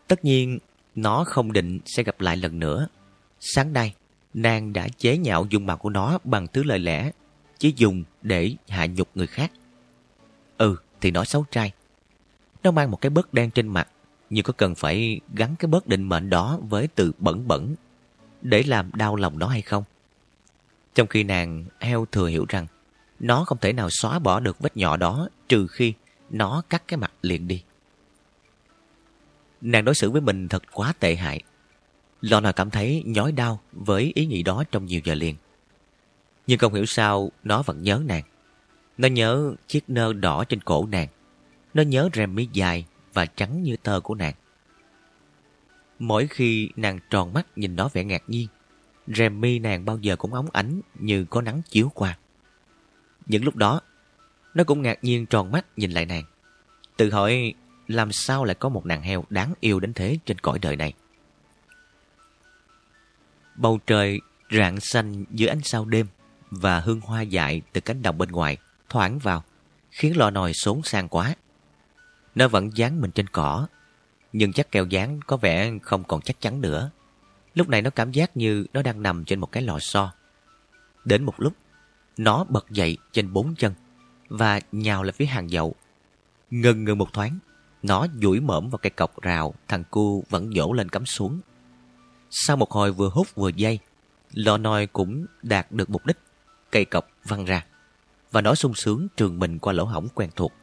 Tất 0.08 0.26
nhiên, 0.26 0.60
nó 0.96 1.24
không 1.24 1.54
định 1.54 1.80
sẽ 1.86 2.04
gặp 2.04 2.22
lại 2.22 2.38
lần 2.38 2.60
nữa. 2.60 2.88
Sáng 3.40 3.74
nay, 3.74 3.94
nàng 4.34 4.74
đã 4.74 4.88
chế 4.98 5.18
nhạo 5.18 5.46
dung 5.50 5.66
mạo 5.66 5.78
của 5.78 5.90
nó 5.90 6.18
bằng 6.24 6.48
thứ 6.48 6.64
lời 6.64 6.80
lẽ, 6.80 7.12
chỉ 7.58 7.74
dùng 7.76 8.04
để 8.22 8.56
hạ 8.68 8.86
nhục 8.86 9.10
người 9.16 9.28
khác. 9.28 9.52
Ừ, 10.58 10.76
thì 11.02 11.12
nó 11.12 11.24
xấu 11.24 11.46
trai. 11.52 11.72
Nó 12.64 12.72
mang 12.72 12.92
một 12.92 13.02
cái 13.02 13.10
bớt 13.10 13.34
đen 13.34 13.52
trên 13.52 13.68
mặt, 13.68 13.88
nhưng 14.30 14.44
có 14.44 14.54
cần 14.58 14.76
phải 14.76 15.20
gắn 15.34 15.56
cái 15.60 15.70
bớt 15.70 15.88
định 15.88 16.04
mệnh 16.04 16.30
đó 16.30 16.60
với 16.70 16.88
từ 16.96 17.12
bẩn 17.18 17.48
bẩn 17.48 17.76
để 18.42 18.64
làm 18.64 18.92
đau 18.94 19.16
lòng 19.16 19.40
nó 19.40 19.48
hay 19.48 19.62
không? 19.62 19.84
Trong 20.98 21.08
khi 21.08 21.24
nàng 21.24 21.66
heo 21.80 22.06
thừa 22.12 22.28
hiểu 22.28 22.46
rằng 22.50 22.68
nó 23.20 23.44
không 23.46 23.58
thể 23.58 23.74
nào 23.74 23.90
xóa 23.90 24.20
bỏ 24.20 24.40
được 24.40 24.60
vết 24.60 24.78
nhỏ 24.78 24.98
đó 24.98 25.30
trừ 25.50 25.68
khi 25.68 25.94
nó 26.30 26.64
cắt 26.70 26.84
cái 26.88 26.98
mặt 26.98 27.12
liền 27.22 27.48
đi. 27.48 27.64
Nàng 29.62 29.86
đối 29.86 29.96
xử 29.96 30.12
với 30.12 30.22
mình 30.22 30.48
thật 30.48 30.64
quá 30.72 30.94
tệ 31.00 31.16
hại. 31.16 31.42
lona 32.22 32.52
cảm 32.52 32.70
thấy 32.70 33.04
nhói 33.06 33.32
đau 33.32 33.60
với 33.72 34.12
ý 34.16 34.26
nghĩ 34.26 34.44
đó 34.44 34.64
trong 34.72 34.86
nhiều 34.86 35.02
giờ 35.04 35.14
liền. 35.14 35.36
Nhưng 36.48 36.60
không 36.60 36.74
hiểu 36.74 36.86
sao 36.86 37.32
nó 37.44 37.62
vẫn 37.62 37.84
nhớ 37.84 38.02
nàng. 38.06 38.24
Nó 38.98 39.08
nhớ 39.08 39.56
chiếc 39.68 39.90
nơ 39.90 40.14
đỏ 40.14 40.44
trên 40.44 40.62
cổ 40.62 40.86
nàng. 40.86 41.08
Nó 41.74 41.84
nhớ 41.84 42.10
rèm 42.14 42.36
mi 42.36 42.48
dài 42.54 42.86
và 43.14 43.26
trắng 43.26 43.64
như 43.64 43.78
tơ 43.84 44.00
của 44.00 44.16
nàng. 44.16 44.34
Mỗi 46.00 46.28
khi 46.28 46.70
nàng 46.76 47.00
tròn 47.10 47.34
mắt 47.34 47.48
nhìn 47.56 47.76
nó 47.76 47.90
vẻ 47.94 48.04
ngạc 48.04 48.24
nhiên, 48.28 48.48
rèm 49.08 49.42
mi 49.42 49.60
nàng 49.60 49.86
bao 49.86 49.98
giờ 49.98 50.16
cũng 50.16 50.34
óng 50.34 50.48
ánh 50.54 50.82
như 50.96 51.26
có 51.26 51.42
nắng 51.42 51.62
chiếu 51.70 51.92
qua. 51.94 52.18
Những 53.26 53.44
lúc 53.44 53.56
đó, 53.56 53.82
nó 54.54 54.64
cũng 54.64 54.82
ngạc 54.82 55.04
nhiên 55.04 55.26
tròn 55.26 55.52
mắt 55.52 55.66
nhìn 55.78 55.92
lại 55.92 56.06
nàng. 56.06 56.24
Tự 56.98 57.12
hỏi 57.12 57.54
làm 57.88 58.12
sao 58.12 58.46
lại 58.46 58.56
có 58.56 58.70
một 58.70 58.86
nàng 58.86 59.02
heo 59.02 59.24
đáng 59.30 59.54
yêu 59.60 59.80
đến 59.80 59.94
thế 59.94 60.18
trên 60.26 60.40
cõi 60.40 60.60
đời 60.60 60.76
này. 60.76 60.94
Bầu 63.56 63.80
trời 63.88 64.20
rạng 64.52 64.80
xanh 64.80 65.26
giữa 65.32 65.48
ánh 65.48 65.62
sao 65.62 65.86
đêm 65.86 66.08
và 66.52 66.80
hương 66.80 67.02
hoa 67.02 67.22
dại 67.22 67.62
từ 67.74 67.82
cánh 67.82 68.02
đồng 68.02 68.18
bên 68.18 68.32
ngoài 68.32 68.58
thoảng 68.90 69.20
vào, 69.20 69.44
khiến 69.92 70.18
lò 70.18 70.30
nồi 70.30 70.52
xốn 70.54 70.82
sang 70.84 71.10
quá. 71.10 71.36
Nó 72.36 72.48
vẫn 72.48 72.78
dán 72.78 73.02
mình 73.02 73.12
trên 73.12 73.28
cỏ, 73.28 73.68
nhưng 74.34 74.54
chắc 74.54 74.72
keo 74.72 74.86
dán 74.86 75.20
có 75.28 75.38
vẻ 75.38 75.72
không 75.82 76.04
còn 76.04 76.22
chắc 76.22 76.42
chắn 76.42 76.62
nữa. 76.62 76.92
Lúc 77.58 77.70
này 77.70 77.82
nó 77.82 77.90
cảm 77.90 78.12
giác 78.12 78.38
như 78.38 78.66
nó 78.74 78.82
đang 78.82 79.04
nằm 79.04 79.26
trên 79.26 79.40
một 79.40 79.52
cái 79.52 79.64
lò 79.64 79.80
xo. 79.80 80.14
Đến 81.06 81.24
một 81.24 81.34
lúc, 81.38 81.54
nó 82.18 82.44
bật 82.44 82.70
dậy 82.70 82.98
trên 83.12 83.34
bốn 83.34 83.56
chân, 83.56 83.74
và 84.30 84.60
nhào 84.72 85.04
lại 85.04 85.12
phía 85.12 85.26
hàng 85.26 85.50
dậu. 85.50 85.76
Ngần 86.52 86.84
ngừng 86.84 86.98
một 86.98 87.14
thoáng, 87.14 87.40
nó 87.84 88.08
duỗi 88.22 88.40
mõm 88.40 88.70
vào 88.70 88.78
cây 88.78 88.90
cọc 88.90 89.22
rào, 89.22 89.54
thằng 89.68 89.84
cu 89.92 90.24
vẫn 90.30 90.52
dỗ 90.56 90.74
lên 90.74 90.90
cắm 90.90 91.06
xuống. 91.06 91.40
Sau 92.30 92.58
một 92.58 92.72
hồi 92.72 92.92
vừa 92.92 93.10
hút 93.10 93.28
vừa 93.36 93.50
dây, 93.50 93.80
lò 94.34 94.58
nòi 94.58 94.88
cũng 94.88 95.26
đạt 95.44 95.72
được 95.72 95.90
mục 95.90 96.06
đích. 96.06 96.18
Cây 96.72 96.86
cọc 96.86 97.08
văng 97.24 97.46
ra, 97.46 97.66
và 98.32 98.42
nó 98.42 98.56
sung 98.56 98.74
sướng 98.74 99.08
trường 99.18 99.40
mình 99.40 99.60
qua 99.60 99.74
lỗ 99.74 99.84
hổng 99.84 100.08
quen 100.16 100.30
thuộc. 100.36 100.54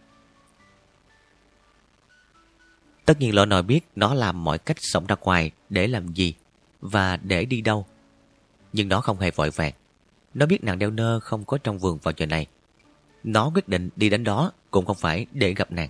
Tất 3.05 3.21
nhiên 3.21 3.35
lọ 3.35 3.45
nòi 3.45 3.63
biết 3.63 3.81
nó 3.97 4.15
làm 4.15 4.45
mọi 4.45 4.59
cách 4.59 4.77
sống 4.81 5.07
ra 5.07 5.17
ngoài 5.21 5.51
để 5.69 5.87
làm 5.87 6.09
gì 6.09 6.35
và 6.85 7.17
để 7.17 7.45
đi 7.45 7.61
đâu. 7.61 7.87
Nhưng 8.73 8.89
nó 8.89 9.01
không 9.01 9.21
hề 9.21 9.31
vội 9.31 9.51
vàng. 9.51 9.73
Nó 10.35 10.47
biết 10.47 10.65
nàng 10.65 10.79
đeo 10.79 10.91
nơ 10.91 11.21
không 11.21 11.45
có 11.45 11.59
trong 11.59 11.79
vườn 11.79 11.99
vào 12.03 12.15
giờ 12.17 12.27
này. 12.27 12.47
Nó 13.25 13.51
quyết 13.55 13.69
định 13.69 13.91
đi 13.97 14.11
đến 14.11 14.25
đó 14.25 14.53
cũng 14.71 14.87
không 14.87 14.97
phải 14.97 15.27
để 15.33 15.55
gặp 15.55 15.73
nàng. 15.73 15.89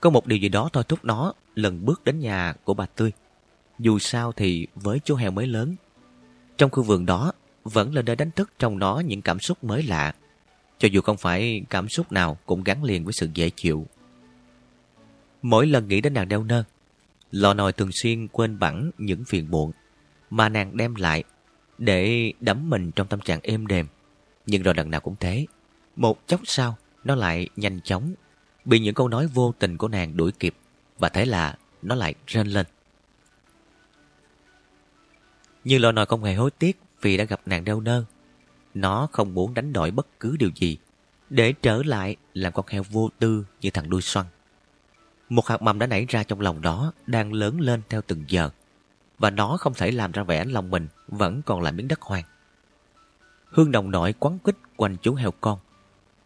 Có 0.00 0.10
một 0.10 0.26
điều 0.26 0.38
gì 0.38 0.48
đó 0.48 0.70
thôi 0.72 0.84
thúc 0.88 1.04
nó 1.04 1.32
lần 1.54 1.84
bước 1.84 2.04
đến 2.04 2.20
nhà 2.20 2.54
của 2.64 2.74
bà 2.74 2.86
Tươi. 2.86 3.12
Dù 3.78 3.98
sao 3.98 4.32
thì 4.32 4.66
với 4.74 5.00
chú 5.04 5.14
heo 5.14 5.30
mới 5.30 5.46
lớn. 5.46 5.74
Trong 6.58 6.70
khu 6.70 6.82
vườn 6.82 7.06
đó 7.06 7.32
vẫn 7.64 7.94
là 7.94 8.02
nơi 8.02 8.16
đánh 8.16 8.30
thức 8.30 8.50
trong 8.58 8.78
nó 8.78 9.02
những 9.06 9.22
cảm 9.22 9.40
xúc 9.40 9.64
mới 9.64 9.82
lạ. 9.82 10.14
Cho 10.78 10.88
dù 10.88 11.00
không 11.00 11.16
phải 11.16 11.62
cảm 11.70 11.88
xúc 11.88 12.12
nào 12.12 12.38
cũng 12.46 12.64
gắn 12.64 12.84
liền 12.84 13.04
với 13.04 13.12
sự 13.12 13.28
dễ 13.34 13.50
chịu. 13.50 13.86
Mỗi 15.42 15.66
lần 15.66 15.88
nghĩ 15.88 16.00
đến 16.00 16.14
nàng 16.14 16.28
đeo 16.28 16.42
nơ, 16.42 16.64
lò 17.30 17.54
nồi 17.54 17.72
thường 17.72 17.90
xuyên 17.92 18.28
quên 18.28 18.58
bẵng 18.58 18.90
những 18.98 19.24
phiền 19.24 19.50
muộn 19.50 19.72
mà 20.30 20.48
nàng 20.48 20.76
đem 20.76 20.94
lại 20.94 21.24
để 21.78 22.32
đắm 22.40 22.70
mình 22.70 22.90
trong 22.90 23.06
tâm 23.06 23.20
trạng 23.20 23.40
êm 23.42 23.66
đềm. 23.66 23.86
Nhưng 24.46 24.62
rồi 24.62 24.74
lần 24.74 24.90
nào 24.90 25.00
cũng 25.00 25.16
thế. 25.20 25.46
Một 25.96 26.26
chốc 26.26 26.40
sau, 26.44 26.76
nó 27.04 27.14
lại 27.14 27.48
nhanh 27.56 27.80
chóng 27.80 28.14
bị 28.64 28.78
những 28.78 28.94
câu 28.94 29.08
nói 29.08 29.26
vô 29.26 29.54
tình 29.58 29.76
của 29.76 29.88
nàng 29.88 30.16
đuổi 30.16 30.32
kịp 30.32 30.54
và 30.98 31.08
thế 31.08 31.24
là 31.24 31.54
nó 31.82 31.94
lại 31.94 32.14
rên 32.26 32.46
lên. 32.46 32.66
Nhưng 35.64 35.80
lò 35.80 35.92
nòi 35.92 36.06
không 36.06 36.24
hề 36.24 36.34
hối 36.34 36.50
tiếc 36.50 36.80
vì 37.02 37.16
đã 37.16 37.24
gặp 37.24 37.40
nàng 37.46 37.64
đeo 37.64 37.80
nơ. 37.80 38.04
Nó 38.74 39.08
không 39.12 39.34
muốn 39.34 39.54
đánh 39.54 39.72
đổi 39.72 39.90
bất 39.90 40.20
cứ 40.20 40.36
điều 40.36 40.50
gì 40.54 40.78
để 41.30 41.52
trở 41.52 41.82
lại 41.82 42.16
làm 42.34 42.52
con 42.52 42.66
heo 42.68 42.82
vô 42.82 43.10
tư 43.18 43.46
như 43.60 43.70
thằng 43.70 43.90
đuôi 43.90 44.02
xoăn. 44.02 44.26
Một 45.28 45.46
hạt 45.46 45.62
mầm 45.62 45.78
đã 45.78 45.86
nảy 45.86 46.06
ra 46.08 46.22
trong 46.22 46.40
lòng 46.40 46.62
đó 46.62 46.92
đang 47.06 47.32
lớn 47.32 47.60
lên 47.60 47.82
theo 47.88 48.02
từng 48.06 48.24
giờ 48.28 48.50
và 49.18 49.30
nó 49.30 49.56
không 49.56 49.74
thể 49.74 49.90
làm 49.90 50.12
ra 50.12 50.22
vẻ 50.22 50.44
lòng 50.44 50.70
mình 50.70 50.88
vẫn 51.08 51.42
còn 51.46 51.62
là 51.62 51.70
miếng 51.70 51.88
đất 51.88 52.02
hoang. 52.02 52.24
Hương 53.48 53.72
đồng 53.72 53.90
nội 53.90 54.14
quấn 54.20 54.38
quýt 54.38 54.56
quanh 54.76 54.96
chú 55.02 55.14
heo 55.14 55.30
con. 55.30 55.58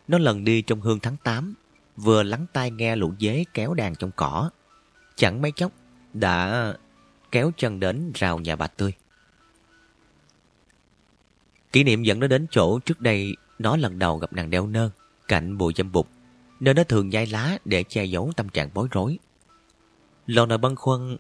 Nó 0.09 0.19
lần 0.19 0.45
đi 0.45 0.63
trong 0.63 0.81
hương 0.81 1.01
tháng 1.01 1.17
8, 1.25 1.55
vừa 1.97 2.23
lắng 2.23 2.47
tai 2.53 2.71
nghe 2.71 2.97
lũ 2.97 3.13
dế 3.21 3.45
kéo 3.55 3.75
đàn 3.75 3.95
trong 3.95 4.11
cỏ. 4.17 4.51
Chẳng 5.17 5.43
mấy 5.43 5.53
chốc 5.53 5.73
đã 6.13 6.75
kéo 7.31 7.53
chân 7.57 7.81
đến 7.81 8.13
rào 8.15 8.39
nhà 8.39 8.57
bà 8.57 8.67
Tươi. 8.67 8.93
Kỷ 11.73 11.85
niệm 11.85 12.03
dẫn 12.03 12.21
nó 12.21 12.27
đến 12.27 12.47
chỗ 12.51 12.79
trước 12.79 13.01
đây 13.01 13.37
nó 13.59 13.77
lần 13.77 13.99
đầu 13.99 14.19
gặp 14.19 14.33
nàng 14.33 14.51
đeo 14.51 14.67
nơ 14.67 14.91
cạnh 15.29 15.59
bụi 15.59 15.73
dâm 15.77 15.93
bụt 15.93 16.07
nơi 16.61 16.75
nó 16.75 16.85
thường 16.85 17.09
nhai 17.09 17.27
lá 17.27 17.59
để 17.65 17.83
che 17.83 18.05
giấu 18.05 18.33
tâm 18.37 18.49
trạng 18.49 18.71
bối 18.75 18.89
rối. 18.91 19.19
Lò 20.27 20.47
nỗi 20.47 20.59
băn 20.59 20.77
khoăn 20.77 21.17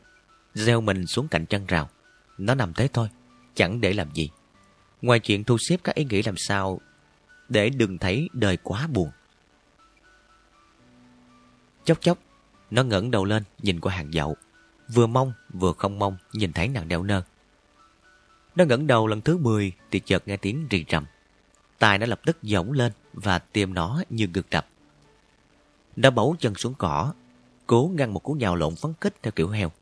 gieo 0.54 0.80
mình 0.80 1.06
xuống 1.06 1.28
cạnh 1.28 1.46
chân 1.46 1.66
rào. 1.66 1.88
Nó 2.38 2.54
nằm 2.54 2.74
thế 2.74 2.88
thôi, 2.92 3.08
chẳng 3.54 3.80
để 3.80 3.92
làm 3.92 4.12
gì. 4.14 4.30
Ngoài 5.02 5.20
chuyện 5.20 5.44
thu 5.44 5.56
xếp 5.58 5.76
các 5.84 5.94
ý 5.94 6.04
nghĩ 6.04 6.22
làm 6.22 6.36
sao 6.36 6.80
để 7.48 7.70
đừng 7.70 7.98
thấy 7.98 8.28
đời 8.32 8.56
quá 8.56 8.86
buồn. 8.86 9.10
Chốc 11.84 12.00
chốc, 12.00 12.18
nó 12.70 12.82
ngẩng 12.82 13.10
đầu 13.10 13.24
lên 13.24 13.42
nhìn 13.62 13.80
qua 13.80 13.94
hàng 13.94 14.12
dậu. 14.12 14.36
Vừa 14.88 15.06
mong 15.06 15.32
vừa 15.52 15.72
không 15.72 15.98
mong 15.98 16.16
nhìn 16.32 16.52
thấy 16.52 16.68
nàng 16.68 16.88
đeo 16.88 17.02
nơ. 17.02 17.22
Nó 18.56 18.64
ngẩng 18.64 18.86
đầu 18.86 19.06
lần 19.06 19.20
thứ 19.20 19.36
10 19.36 19.72
thì 19.90 20.00
chợt 20.00 20.28
nghe 20.28 20.36
tiếng 20.36 20.66
rì 20.70 20.84
rầm. 20.90 21.04
Tai 21.78 21.98
nó 21.98 22.06
lập 22.06 22.20
tức 22.26 22.36
dõng 22.42 22.72
lên 22.72 22.92
và 23.12 23.38
tim 23.38 23.74
nó 23.74 24.02
như 24.10 24.26
ngực 24.26 24.46
đập. 24.50 24.66
Nó 25.96 26.10
bấu 26.10 26.36
chân 26.38 26.54
xuống 26.54 26.74
cỏ, 26.78 27.14
cố 27.66 27.90
ngăn 27.94 28.14
một 28.14 28.20
cú 28.20 28.32
nhào 28.32 28.56
lộn 28.56 28.76
phấn 28.76 28.92
kích 29.00 29.14
theo 29.22 29.32
kiểu 29.32 29.48
heo. 29.48 29.72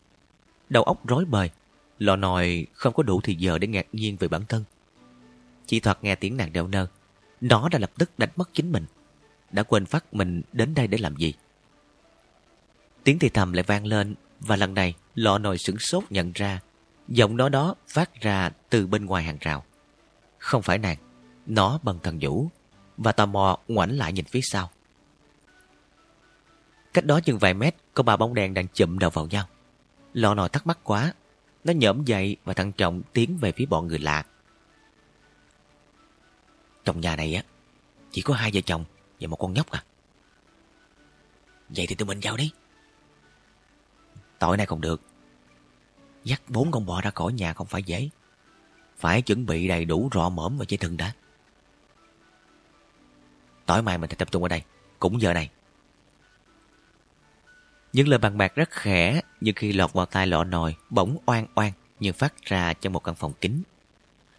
Đầu 0.68 0.82
óc 0.82 1.06
rối 1.06 1.24
bời, 1.24 1.50
lò 1.98 2.16
nòi 2.16 2.66
không 2.72 2.94
có 2.94 3.02
đủ 3.02 3.20
thì 3.20 3.34
giờ 3.34 3.58
để 3.58 3.66
ngạc 3.66 3.86
nhiên 3.92 4.16
về 4.16 4.28
bản 4.28 4.42
thân. 4.48 4.64
Chỉ 5.66 5.80
thoạt 5.80 5.98
nghe 6.04 6.14
tiếng 6.14 6.36
nàng 6.36 6.52
đeo 6.52 6.66
nơ, 6.66 6.86
nó 7.40 7.68
đã 7.68 7.78
lập 7.78 7.90
tức 7.98 8.10
đánh 8.18 8.30
mất 8.36 8.50
chính 8.52 8.72
mình. 8.72 8.84
Đã 9.50 9.62
quên 9.62 9.86
phát 9.86 10.14
mình 10.14 10.42
đến 10.52 10.74
đây 10.74 10.86
để 10.86 10.98
làm 10.98 11.16
gì. 11.16 11.34
Tiếng 13.04 13.18
thì 13.18 13.28
thầm 13.28 13.52
lại 13.52 13.62
vang 13.62 13.86
lên 13.86 14.14
và 14.40 14.56
lần 14.56 14.74
này 14.74 14.94
lọ 15.14 15.38
nồi 15.38 15.58
sửng 15.58 15.78
sốt 15.78 16.04
nhận 16.10 16.32
ra 16.34 16.60
giọng 17.08 17.36
nó 17.36 17.48
đó 17.48 17.74
phát 17.88 18.20
ra 18.20 18.50
từ 18.70 18.86
bên 18.86 19.06
ngoài 19.06 19.24
hàng 19.24 19.38
rào. 19.40 19.64
Không 20.38 20.62
phải 20.62 20.78
nàng, 20.78 20.96
nó 21.46 21.78
bằng 21.82 21.98
thần 22.02 22.18
vũ 22.20 22.48
và 22.96 23.12
tò 23.12 23.26
mò 23.26 23.58
ngoảnh 23.68 23.98
lại 23.98 24.12
nhìn 24.12 24.24
phía 24.24 24.40
sau. 24.42 24.70
Cách 26.94 27.04
đó 27.04 27.20
chừng 27.20 27.38
vài 27.38 27.54
mét 27.54 27.74
có 27.94 28.02
ba 28.02 28.16
bóng 28.16 28.34
đèn 28.34 28.54
đang 28.54 28.66
chụm 28.68 28.98
đầu 28.98 29.10
vào 29.10 29.26
nhau. 29.26 29.46
Lò 30.18 30.34
nò 30.34 30.48
thắc 30.48 30.66
mắc 30.66 30.78
quá. 30.82 31.12
Nó 31.64 31.72
nhổm 31.76 32.04
dậy 32.04 32.36
và 32.44 32.54
thận 32.54 32.72
trọng 32.72 33.02
tiến 33.12 33.38
về 33.40 33.52
phía 33.52 33.66
bọn 33.66 33.88
người 33.88 33.98
lạ. 33.98 34.24
Trong 36.84 37.00
nhà 37.00 37.16
này 37.16 37.34
á, 37.34 37.42
chỉ 38.10 38.22
có 38.22 38.34
hai 38.34 38.50
vợ 38.54 38.60
chồng 38.60 38.84
và 39.20 39.28
một 39.28 39.36
con 39.36 39.52
nhóc 39.52 39.70
à. 39.70 39.84
Vậy 41.68 41.86
thì 41.88 41.94
tụi 41.94 42.06
mình 42.06 42.18
vào 42.22 42.36
đi. 42.36 42.52
Tội 44.38 44.56
này 44.56 44.66
không 44.66 44.80
được. 44.80 45.02
Dắt 46.24 46.42
bốn 46.48 46.70
con 46.70 46.86
bò 46.86 47.00
ra 47.00 47.10
khỏi 47.10 47.32
nhà 47.32 47.52
không 47.52 47.66
phải 47.66 47.82
dễ. 47.82 48.08
Phải 48.96 49.22
chuẩn 49.22 49.46
bị 49.46 49.68
đầy 49.68 49.84
đủ 49.84 50.08
rọ 50.14 50.28
mõm 50.28 50.58
và 50.58 50.64
dây 50.68 50.78
thừng 50.78 50.96
đã. 50.96 51.12
Tối 53.66 53.82
mai 53.82 53.98
mình 53.98 54.10
sẽ 54.10 54.16
tập 54.16 54.32
trung 54.32 54.42
ở 54.42 54.48
đây, 54.48 54.62
cũng 54.98 55.20
giờ 55.20 55.32
này. 55.32 55.50
Những 57.92 58.08
lời 58.08 58.18
bàn 58.18 58.38
bạc 58.38 58.54
rất 58.54 58.70
khẽ 58.70 59.20
nhưng 59.40 59.54
khi 59.54 59.72
lọt 59.72 59.92
vào 59.92 60.06
tai 60.06 60.26
lọ 60.26 60.44
nồi 60.44 60.76
bỗng 60.90 61.18
oan 61.26 61.46
oan 61.54 61.72
nhưng 62.00 62.14
phát 62.14 62.34
ra 62.42 62.72
trong 62.72 62.92
một 62.92 63.04
căn 63.04 63.14
phòng 63.14 63.32
kín 63.40 63.62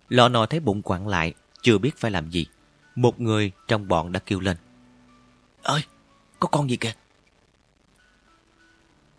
Lọ 0.10 0.30
nồi 0.30 0.48
thấy 0.48 0.60
bụng 0.60 0.82
quặn 0.82 1.08
lại, 1.08 1.34
chưa 1.61 1.78
biết 1.78 1.98
phải 1.98 2.11
làm 2.11 2.30
gì. 2.30 2.45
Một 2.95 3.19
người 3.19 3.52
trong 3.68 3.88
bọn 3.88 4.11
đã 4.11 4.19
kêu 4.26 4.40
lên. 4.40 4.58
Ơi, 5.64 5.82
có 6.40 6.48
con 6.48 6.69
gì 6.69 6.78
kìa? 6.78 6.94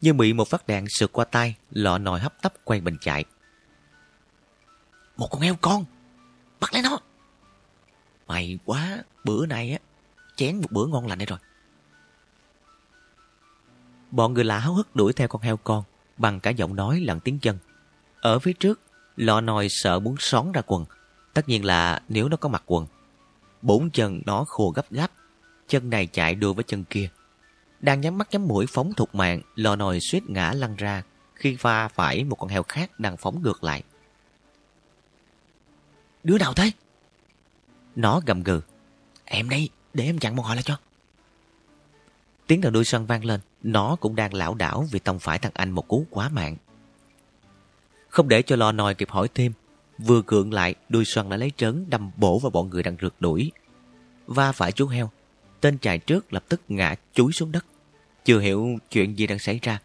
Nhưng 0.00 0.16
bị 0.16 0.32
một 0.32 0.48
phát 0.48 0.66
đạn 0.66 0.88
sượt 0.88 1.12
qua 1.12 1.24
tay, 1.24 1.56
lọ 1.70 1.98
nồi 1.98 2.20
hấp 2.20 2.42
tấp 2.42 2.54
quay 2.64 2.80
mình 2.80 2.96
chạy. 3.00 3.24
Một 5.16 5.28
con 5.30 5.40
heo 5.40 5.56
con! 5.60 5.84
Bắt 6.60 6.72
lấy 6.72 6.82
nó! 6.82 6.98
Mày 8.26 8.58
quá, 8.64 8.98
bữa 9.24 9.46
nay 9.46 9.72
á, 9.72 9.78
chén 10.36 10.56
một 10.56 10.70
bữa 10.70 10.86
ngon 10.86 11.06
lành 11.06 11.18
đây 11.18 11.26
rồi. 11.26 11.38
Bọn 14.10 14.34
người 14.34 14.44
lạ 14.44 14.58
háo 14.58 14.74
hức 14.74 14.96
đuổi 14.96 15.12
theo 15.12 15.28
con 15.28 15.42
heo 15.42 15.56
con 15.56 15.84
bằng 16.16 16.40
cả 16.40 16.50
giọng 16.50 16.76
nói 16.76 17.00
lẫn 17.00 17.20
tiếng 17.20 17.38
chân. 17.38 17.58
Ở 18.20 18.38
phía 18.38 18.52
trước, 18.52 18.80
lọ 19.16 19.40
nồi 19.40 19.68
sợ 19.70 20.00
muốn 20.00 20.16
xón 20.18 20.52
ra 20.52 20.62
quần. 20.66 20.84
Tất 21.34 21.48
nhiên 21.48 21.64
là 21.64 22.02
nếu 22.08 22.28
nó 22.28 22.36
có 22.36 22.48
mặc 22.48 22.62
quần. 22.66 22.86
Bốn 23.62 23.90
chân 23.90 24.20
nó 24.26 24.44
khô 24.44 24.70
gấp 24.70 24.90
gáp. 24.90 25.10
Chân 25.68 25.90
này 25.90 26.06
chạy 26.06 26.34
đua 26.34 26.52
với 26.52 26.64
chân 26.64 26.84
kia. 26.84 27.08
Đang 27.80 28.00
nhắm 28.00 28.18
mắt 28.18 28.28
nhắm 28.30 28.48
mũi 28.48 28.66
phóng 28.68 28.92
thục 28.92 29.14
mạng, 29.14 29.40
lò 29.54 29.76
nồi 29.76 30.00
suýt 30.00 30.30
ngã 30.30 30.52
lăn 30.52 30.76
ra 30.76 31.02
khi 31.34 31.56
pha 31.56 31.88
phải 31.88 32.24
một 32.24 32.36
con 32.36 32.48
heo 32.48 32.62
khác 32.62 33.00
đang 33.00 33.16
phóng 33.16 33.42
ngược 33.42 33.64
lại. 33.64 33.82
Đứa 36.24 36.38
nào 36.38 36.54
thế? 36.54 36.70
Nó 37.96 38.20
gầm 38.26 38.42
gừ. 38.42 38.60
Em 39.24 39.48
đây, 39.48 39.68
để 39.94 40.04
em 40.04 40.18
chặn 40.18 40.36
một 40.36 40.42
họ 40.42 40.54
lại 40.54 40.62
cho. 40.62 40.76
Tiếng 42.46 42.60
đầu 42.60 42.72
đuôi 42.72 42.84
xoăn 42.84 43.06
vang 43.06 43.24
lên, 43.24 43.40
nó 43.62 43.96
cũng 44.00 44.16
đang 44.16 44.34
lảo 44.34 44.54
đảo 44.54 44.86
vì 44.90 44.98
tông 44.98 45.18
phải 45.18 45.38
thằng 45.38 45.52
anh 45.54 45.70
một 45.70 45.88
cú 45.88 46.06
quá 46.10 46.28
mạng. 46.28 46.56
Không 48.08 48.28
để 48.28 48.42
cho 48.42 48.56
lo 48.56 48.72
nòi 48.72 48.94
kịp 48.94 49.10
hỏi 49.10 49.28
thêm, 49.34 49.52
vừa 49.98 50.22
cưỡng 50.22 50.52
lại, 50.52 50.74
đuôi 50.88 51.04
xoăn 51.04 51.28
đã 51.28 51.36
lấy 51.36 51.52
trớn 51.56 51.84
đâm 51.88 52.10
bổ 52.16 52.38
vào 52.38 52.50
bọn 52.50 52.70
người 52.70 52.82
đang 52.82 52.96
rượt 53.00 53.14
đuổi. 53.20 53.52
Va 54.26 54.52
phải 54.52 54.72
chú 54.72 54.86
heo, 54.86 55.10
tên 55.60 55.78
chạy 55.78 55.98
trước 55.98 56.32
lập 56.32 56.44
tức 56.48 56.60
ngã 56.68 56.94
chúi 57.12 57.32
xuống 57.32 57.52
đất. 57.52 57.66
Chưa 58.24 58.40
hiểu 58.40 58.78
chuyện 58.90 59.18
gì 59.18 59.26
đang 59.26 59.38
xảy 59.38 59.58
ra, 59.62 59.78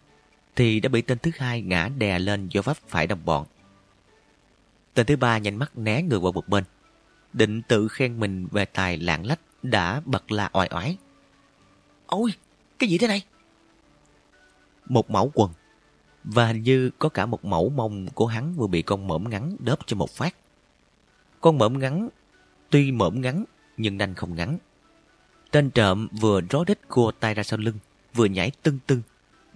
thì 0.55 0.79
đã 0.79 0.89
bị 0.89 1.01
tên 1.01 1.17
thứ 1.17 1.31
hai 1.37 1.61
ngã 1.61 1.89
đè 1.97 2.19
lên 2.19 2.49
do 2.49 2.61
vấp 2.61 2.77
phải 2.87 3.07
đồng 3.07 3.25
bọn. 3.25 3.45
Tên 4.93 5.05
thứ 5.05 5.15
ba 5.15 5.37
nhanh 5.37 5.55
mắt 5.55 5.77
né 5.77 6.01
người 6.01 6.19
qua 6.19 6.31
một 6.31 6.47
bên. 6.47 6.63
Định 7.33 7.61
tự 7.61 7.87
khen 7.87 8.19
mình 8.19 8.47
về 8.51 8.65
tài 8.65 8.97
lạng 8.97 9.25
lách 9.25 9.39
đã 9.63 10.01
bật 10.05 10.31
la 10.31 10.49
oai 10.53 10.69
oái. 10.71 10.97
Ôi, 12.05 12.31
cái 12.79 12.89
gì 12.89 12.97
thế 12.97 13.07
này? 13.07 13.23
Một 14.89 15.09
mẫu 15.11 15.31
quần. 15.33 15.51
Và 16.23 16.47
hình 16.47 16.63
như 16.63 16.89
có 16.99 17.09
cả 17.09 17.25
một 17.25 17.45
mẫu 17.45 17.69
mông 17.69 18.07
của 18.13 18.27
hắn 18.27 18.53
vừa 18.53 18.67
bị 18.67 18.81
con 18.81 19.07
mõm 19.07 19.29
ngắn 19.29 19.55
đớp 19.59 19.79
cho 19.85 19.97
một 19.97 20.09
phát. 20.09 20.35
Con 21.41 21.57
mõm 21.57 21.79
ngắn, 21.79 22.09
tuy 22.69 22.91
mõm 22.91 23.21
ngắn, 23.21 23.45
nhưng 23.77 23.97
nanh 23.97 24.13
không 24.13 24.35
ngắn. 24.35 24.57
Tên 25.51 25.69
trộm 25.69 26.07
vừa 26.21 26.41
ró 26.51 26.63
đít 26.63 26.87
cua 26.87 27.11
tay 27.11 27.33
ra 27.33 27.43
sau 27.43 27.59
lưng, 27.59 27.77
vừa 28.13 28.25
nhảy 28.25 28.51
tưng 28.63 28.79
tưng, 28.87 29.01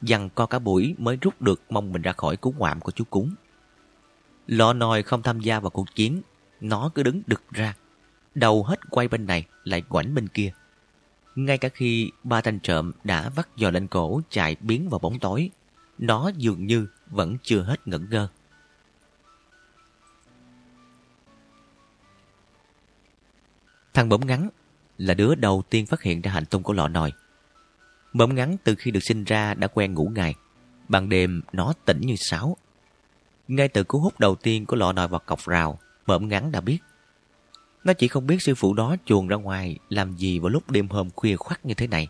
dằn 0.01 0.29
co 0.35 0.45
cả 0.45 0.59
buổi 0.59 0.95
mới 0.97 1.17
rút 1.21 1.41
được 1.41 1.61
mong 1.69 1.91
mình 1.91 2.01
ra 2.01 2.13
khỏi 2.13 2.37
cú 2.37 2.53
ngoạm 2.57 2.79
của 2.79 2.91
chú 2.91 3.03
cúng. 3.09 3.35
Lọ 4.47 4.73
nòi 4.73 5.03
không 5.03 5.21
tham 5.21 5.39
gia 5.39 5.59
vào 5.59 5.69
cuộc 5.69 5.95
chiến, 5.95 6.21
nó 6.61 6.91
cứ 6.95 7.03
đứng 7.03 7.21
đực 7.27 7.43
ra, 7.51 7.75
đầu 8.35 8.63
hết 8.63 8.89
quay 8.89 9.07
bên 9.07 9.25
này 9.25 9.45
lại 9.63 9.81
quảnh 9.81 10.15
bên 10.15 10.27
kia. 10.27 10.51
Ngay 11.35 11.57
cả 11.57 11.69
khi 11.69 12.11
ba 12.23 12.41
thanh 12.41 12.59
trộm 12.59 12.91
đã 13.03 13.29
vắt 13.29 13.47
giò 13.57 13.71
lên 13.71 13.87
cổ 13.87 14.21
chạy 14.29 14.55
biến 14.59 14.89
vào 14.89 14.99
bóng 14.99 15.19
tối, 15.19 15.49
nó 15.97 16.31
dường 16.37 16.67
như 16.67 16.87
vẫn 17.07 17.37
chưa 17.43 17.61
hết 17.61 17.87
ngẩn 17.87 18.09
ngơ. 18.09 18.27
Thằng 23.93 24.09
bỗng 24.09 24.27
ngắn 24.27 24.49
là 24.97 25.13
đứa 25.13 25.35
đầu 25.35 25.63
tiên 25.69 25.85
phát 25.85 26.01
hiện 26.01 26.21
ra 26.21 26.31
hành 26.31 26.45
tung 26.45 26.63
của 26.63 26.73
lọ 26.73 26.87
nòi. 26.87 27.11
Bỗng 28.13 28.35
ngắn 28.35 28.57
từ 28.63 28.75
khi 28.75 28.91
được 28.91 29.03
sinh 29.03 29.23
ra 29.23 29.53
đã 29.53 29.67
quen 29.67 29.93
ngủ 29.93 30.11
ngày. 30.15 30.35
Ban 30.87 31.09
đêm 31.09 31.41
nó 31.53 31.73
tỉnh 31.85 32.01
như 32.01 32.15
sáo. 32.17 32.57
Ngay 33.47 33.67
từ 33.67 33.83
cú 33.83 33.99
hút 33.99 34.19
đầu 34.19 34.35
tiên 34.35 34.65
của 34.65 34.75
lọ 34.75 34.91
nòi 34.91 35.07
vào 35.07 35.19
cọc 35.19 35.39
rào, 35.45 35.79
bỗng 36.07 36.27
ngắn 36.27 36.51
đã 36.51 36.61
biết. 36.61 36.79
Nó 37.83 37.93
chỉ 37.93 38.07
không 38.07 38.27
biết 38.27 38.41
sư 38.41 38.55
phụ 38.55 38.73
đó 38.73 38.95
chuồn 39.05 39.27
ra 39.27 39.35
ngoài 39.35 39.77
làm 39.89 40.17
gì 40.17 40.39
vào 40.39 40.49
lúc 40.49 40.71
đêm 40.71 40.87
hôm 40.87 41.09
khuya 41.15 41.35
khoắt 41.35 41.65
như 41.65 41.73
thế 41.73 41.87
này. 41.87 42.07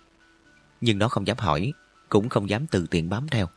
Nhưng 0.81 0.99
nó 0.99 1.07
không 1.07 1.27
dám 1.27 1.37
hỏi, 1.37 1.73
cũng 2.09 2.29
không 2.29 2.49
dám 2.49 2.67
tự 2.67 2.87
tiện 2.91 3.09
bám 3.09 3.27
theo. 3.27 3.47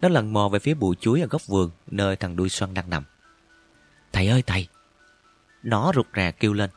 Nó 0.00 0.08
lần 0.08 0.32
mò 0.32 0.48
về 0.48 0.58
phía 0.58 0.74
bụi 0.74 0.96
chuối 1.00 1.20
ở 1.20 1.26
góc 1.26 1.46
vườn 1.46 1.70
nơi 1.86 2.16
thằng 2.16 2.36
đuôi 2.36 2.48
xoăn 2.48 2.74
đang 2.74 2.90
nằm. 2.90 3.04
Thầy 4.12 4.28
ơi 4.28 4.42
thầy! 4.46 4.68
Nó 5.62 5.92
rụt 5.94 6.06
rè 6.16 6.32
kêu 6.32 6.52
lên. 6.52 6.70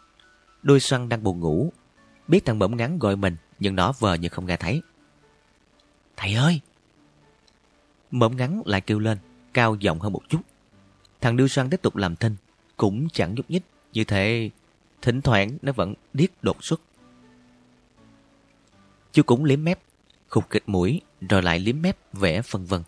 Đuôi 0.63 0.79
xoăn 0.79 1.09
đang 1.09 1.23
buồn 1.23 1.39
ngủ. 1.39 1.71
Biết 2.27 2.45
thằng 2.45 2.59
bẩm 2.59 2.77
ngắn 2.77 2.99
gọi 2.99 3.15
mình 3.15 3.35
nhưng 3.59 3.75
nó 3.75 3.93
vờ 3.99 4.13
như 4.13 4.29
không 4.29 4.45
nghe 4.45 4.57
thấy. 4.57 4.81
Thầy 6.17 6.33
ơi! 6.33 6.61
Mẫm 8.11 8.37
ngắn 8.37 8.61
lại 8.65 8.81
kêu 8.81 8.99
lên, 8.99 9.17
cao 9.53 9.75
giọng 9.75 9.99
hơn 9.99 10.13
một 10.13 10.21
chút. 10.29 10.41
Thằng 11.21 11.37
đuôi 11.37 11.49
xoăn 11.49 11.69
tiếp 11.69 11.81
tục 11.81 11.95
làm 11.95 12.15
thinh, 12.15 12.35
cũng 12.77 13.07
chẳng 13.13 13.35
nhúc 13.35 13.51
nhích. 13.51 13.63
Như 13.93 14.03
thế, 14.03 14.49
thỉnh 15.01 15.21
thoảng 15.21 15.57
nó 15.61 15.71
vẫn 15.71 15.93
điếc 16.13 16.43
đột 16.43 16.63
xuất. 16.63 16.81
Chú 19.11 19.23
cũng 19.23 19.43
liếm 19.43 19.63
mép, 19.63 19.79
khục 20.29 20.49
kịch 20.49 20.63
mũi, 20.67 21.01
rồi 21.29 21.41
lại 21.41 21.59
liếm 21.59 21.81
mép 21.81 21.97
vẽ 22.13 22.41
phân 22.41 22.65
vân. 22.65 22.81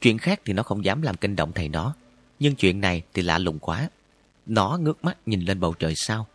Chuyện 0.00 0.18
khác 0.18 0.40
thì 0.44 0.52
nó 0.52 0.62
không 0.62 0.84
dám 0.84 1.02
làm 1.02 1.16
kinh 1.16 1.36
động 1.36 1.52
thầy 1.54 1.68
nó. 1.68 1.94
Nhưng 2.38 2.54
chuyện 2.54 2.80
này 2.80 3.02
thì 3.14 3.22
lạ 3.22 3.38
lùng 3.38 3.58
quá. 3.58 3.90
Nó 4.46 4.78
ngước 4.80 5.04
mắt 5.04 5.18
nhìn 5.26 5.40
lên 5.40 5.60
bầu 5.60 5.74
trời 5.78 5.94
sao. 5.96 6.26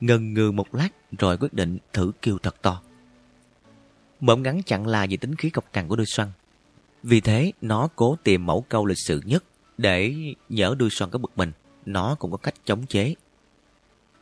Ngần 0.00 0.34
ngừ 0.34 0.50
một 0.50 0.74
lát 0.74 0.88
rồi 1.18 1.36
quyết 1.36 1.52
định 1.52 1.78
thử 1.92 2.12
kêu 2.22 2.38
thật 2.38 2.62
to. 2.62 2.82
Mộm 4.20 4.42
ngắn 4.42 4.62
chẳng 4.66 4.86
là 4.86 5.06
vì 5.10 5.16
tính 5.16 5.34
khí 5.34 5.50
cọc 5.50 5.72
cằn 5.72 5.88
của 5.88 5.96
đôi 5.96 6.06
xoăn. 6.06 6.28
Vì 7.02 7.20
thế 7.20 7.52
nó 7.60 7.88
cố 7.96 8.16
tìm 8.24 8.46
mẫu 8.46 8.64
câu 8.68 8.86
lịch 8.86 8.98
sự 9.06 9.22
nhất 9.24 9.44
để 9.78 10.14
nhỡ 10.48 10.74
đuôi 10.78 10.90
xoăn 10.90 11.10
có 11.10 11.18
bực 11.18 11.32
mình. 11.36 11.52
Nó 11.86 12.14
cũng 12.14 12.30
có 12.30 12.36
cách 12.36 12.54
chống 12.64 12.86
chế. 12.86 13.14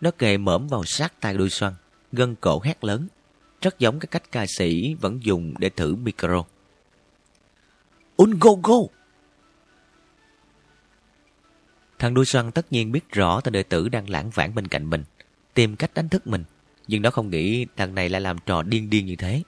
Nó 0.01 0.11
kề 0.11 0.39
mõm 0.39 0.67
vào 0.69 0.85
sát 0.85 1.21
tay 1.21 1.35
đuôi 1.35 1.51
xoăn, 1.51 1.75
gân 2.13 2.35
cổ 2.35 2.61
hét 2.61 2.85
lớn. 2.85 3.09
Rất 3.61 3.79
giống 3.79 3.99
cái 3.99 4.07
cách 4.11 4.33
ca 4.33 4.47
sĩ 4.47 4.95
vẫn 4.95 5.25
dùng 5.25 5.55
để 5.59 5.71
thử 5.71 5.95
micro. 5.95 6.45
Un 8.17 8.39
go 8.41 8.51
go! 8.63 8.77
Thằng 11.99 12.15
đuôi 12.15 12.25
xoăn 12.25 12.53
tất 12.53 12.73
nhiên 12.73 12.93
biết 12.93 13.13
rõ 13.13 13.41
tên 13.41 13.53
đệ 13.53 13.63
tử 13.63 13.89
đang 13.89 14.11
lãng 14.11 14.31
vãng 14.31 14.55
bên 14.55 14.69
cạnh 14.69 14.91
mình, 14.91 15.05
tìm 15.55 15.77
cách 15.77 15.95
đánh 15.95 16.09
thức 16.09 16.27
mình, 16.27 16.45
nhưng 16.89 17.03
nó 17.03 17.11
không 17.11 17.31
nghĩ 17.31 17.67
thằng 17.77 17.95
này 17.95 18.09
lại 18.09 18.21
làm 18.21 18.37
trò 18.47 18.63
điên 18.63 18.91
điên 18.91 19.07
như 19.07 19.17
thế. 19.17 19.43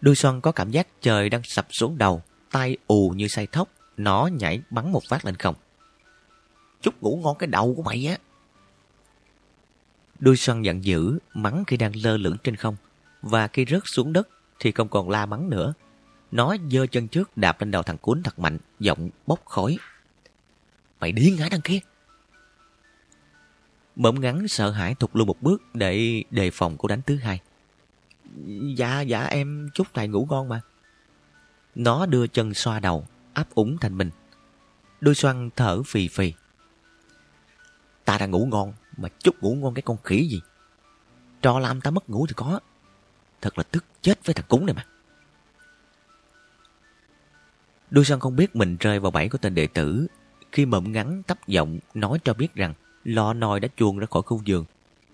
Đuôi 0.00 0.14
xoăn 0.14 0.40
có 0.40 0.52
cảm 0.52 0.70
giác 0.70 0.86
trời 1.00 1.28
đang 1.28 1.42
sập 1.44 1.66
xuống 1.70 1.98
đầu, 1.98 2.22
tay 2.50 2.76
ù 2.86 3.12
như 3.16 3.28
say 3.28 3.46
thóc, 3.46 3.68
nó 3.96 4.26
nhảy 4.26 4.60
bắn 4.70 4.92
một 4.92 5.02
phát 5.08 5.24
lên 5.24 5.36
không. 5.36 5.54
Chút 6.84 7.02
ngủ 7.02 7.20
ngon 7.22 7.36
cái 7.38 7.46
đầu 7.46 7.74
của 7.76 7.82
mày 7.82 8.06
á. 8.06 8.18
Đuôi 10.18 10.36
xoăn 10.36 10.62
giận 10.62 10.84
dữ, 10.84 11.18
mắng 11.34 11.64
khi 11.66 11.76
đang 11.76 11.92
lơ 11.96 12.16
lửng 12.16 12.36
trên 12.44 12.56
không, 12.56 12.76
và 13.22 13.48
khi 13.48 13.64
rớt 13.68 13.82
xuống 13.84 14.12
đất 14.12 14.28
thì 14.58 14.72
không 14.72 14.88
còn 14.88 15.10
la 15.10 15.26
mắng 15.26 15.50
nữa, 15.50 15.74
nó 16.30 16.56
giơ 16.70 16.86
chân 16.86 17.08
trước 17.08 17.36
đạp 17.36 17.60
lên 17.60 17.70
đầu 17.70 17.82
thằng 17.82 17.98
cuốn 17.98 18.22
thật 18.22 18.38
mạnh, 18.38 18.58
giọng 18.80 19.10
bốc 19.26 19.44
khói. 19.44 19.78
Mày 21.00 21.12
điên 21.12 21.36
hả 21.36 21.48
đằng 21.50 21.60
kia? 21.60 21.78
Mộng 23.96 24.20
ngắn 24.20 24.48
sợ 24.48 24.70
hãi 24.70 24.94
thụt 24.94 25.10
luôn 25.12 25.26
một 25.26 25.42
bước 25.42 25.62
để 25.74 26.22
đề 26.30 26.50
phòng 26.50 26.76
cô 26.78 26.88
đánh 26.88 27.00
thứ 27.06 27.16
hai. 27.16 27.40
Dạ, 28.76 29.00
dạ 29.00 29.24
em 29.24 29.68
chúc 29.74 29.86
thầy 29.94 30.08
ngủ 30.08 30.26
ngon 30.30 30.48
mà. 30.48 30.60
Nó 31.74 32.06
đưa 32.06 32.26
chân 32.26 32.54
xoa 32.54 32.80
đầu, 32.80 33.06
áp 33.32 33.54
úng 33.54 33.78
thành 33.78 33.98
mình. 33.98 34.10
Đôi 35.00 35.14
xoăn 35.14 35.50
thở 35.56 35.82
phì 35.82 36.08
phì. 36.08 36.32
Ta 38.04 38.18
đang 38.18 38.30
ngủ 38.30 38.46
ngon, 38.46 38.72
mà 38.96 39.08
chút 39.18 39.42
ngủ 39.42 39.54
ngon 39.54 39.74
cái 39.74 39.82
con 39.82 39.96
khỉ 40.04 40.28
gì. 40.28 40.40
Trò 41.42 41.58
làm 41.58 41.80
ta 41.80 41.90
mất 41.90 42.10
ngủ 42.10 42.26
thì 42.26 42.32
có. 42.36 42.60
Thật 43.40 43.58
là 43.58 43.64
tức 43.64 43.84
chết 44.02 44.26
với 44.26 44.34
thằng 44.34 44.46
cúng 44.48 44.66
này 44.66 44.74
mà. 44.74 44.86
Đôi 47.90 48.04
săn 48.04 48.20
không 48.20 48.36
biết 48.36 48.56
mình 48.56 48.76
rơi 48.80 48.98
vào 49.00 49.10
bẫy 49.10 49.28
của 49.28 49.38
tên 49.38 49.54
đệ 49.54 49.66
tử 49.66 50.06
khi 50.54 50.66
mộng 50.66 50.92
ngắn 50.92 51.22
thấp 51.22 51.48
giọng 51.48 51.78
nói 51.94 52.18
cho 52.24 52.34
biết 52.34 52.54
rằng 52.54 52.74
lò 53.04 53.32
nòi 53.32 53.60
đã 53.60 53.68
chuồn 53.76 53.98
ra 53.98 54.06
khỏi 54.10 54.22
khu 54.22 54.42
giường 54.44 54.64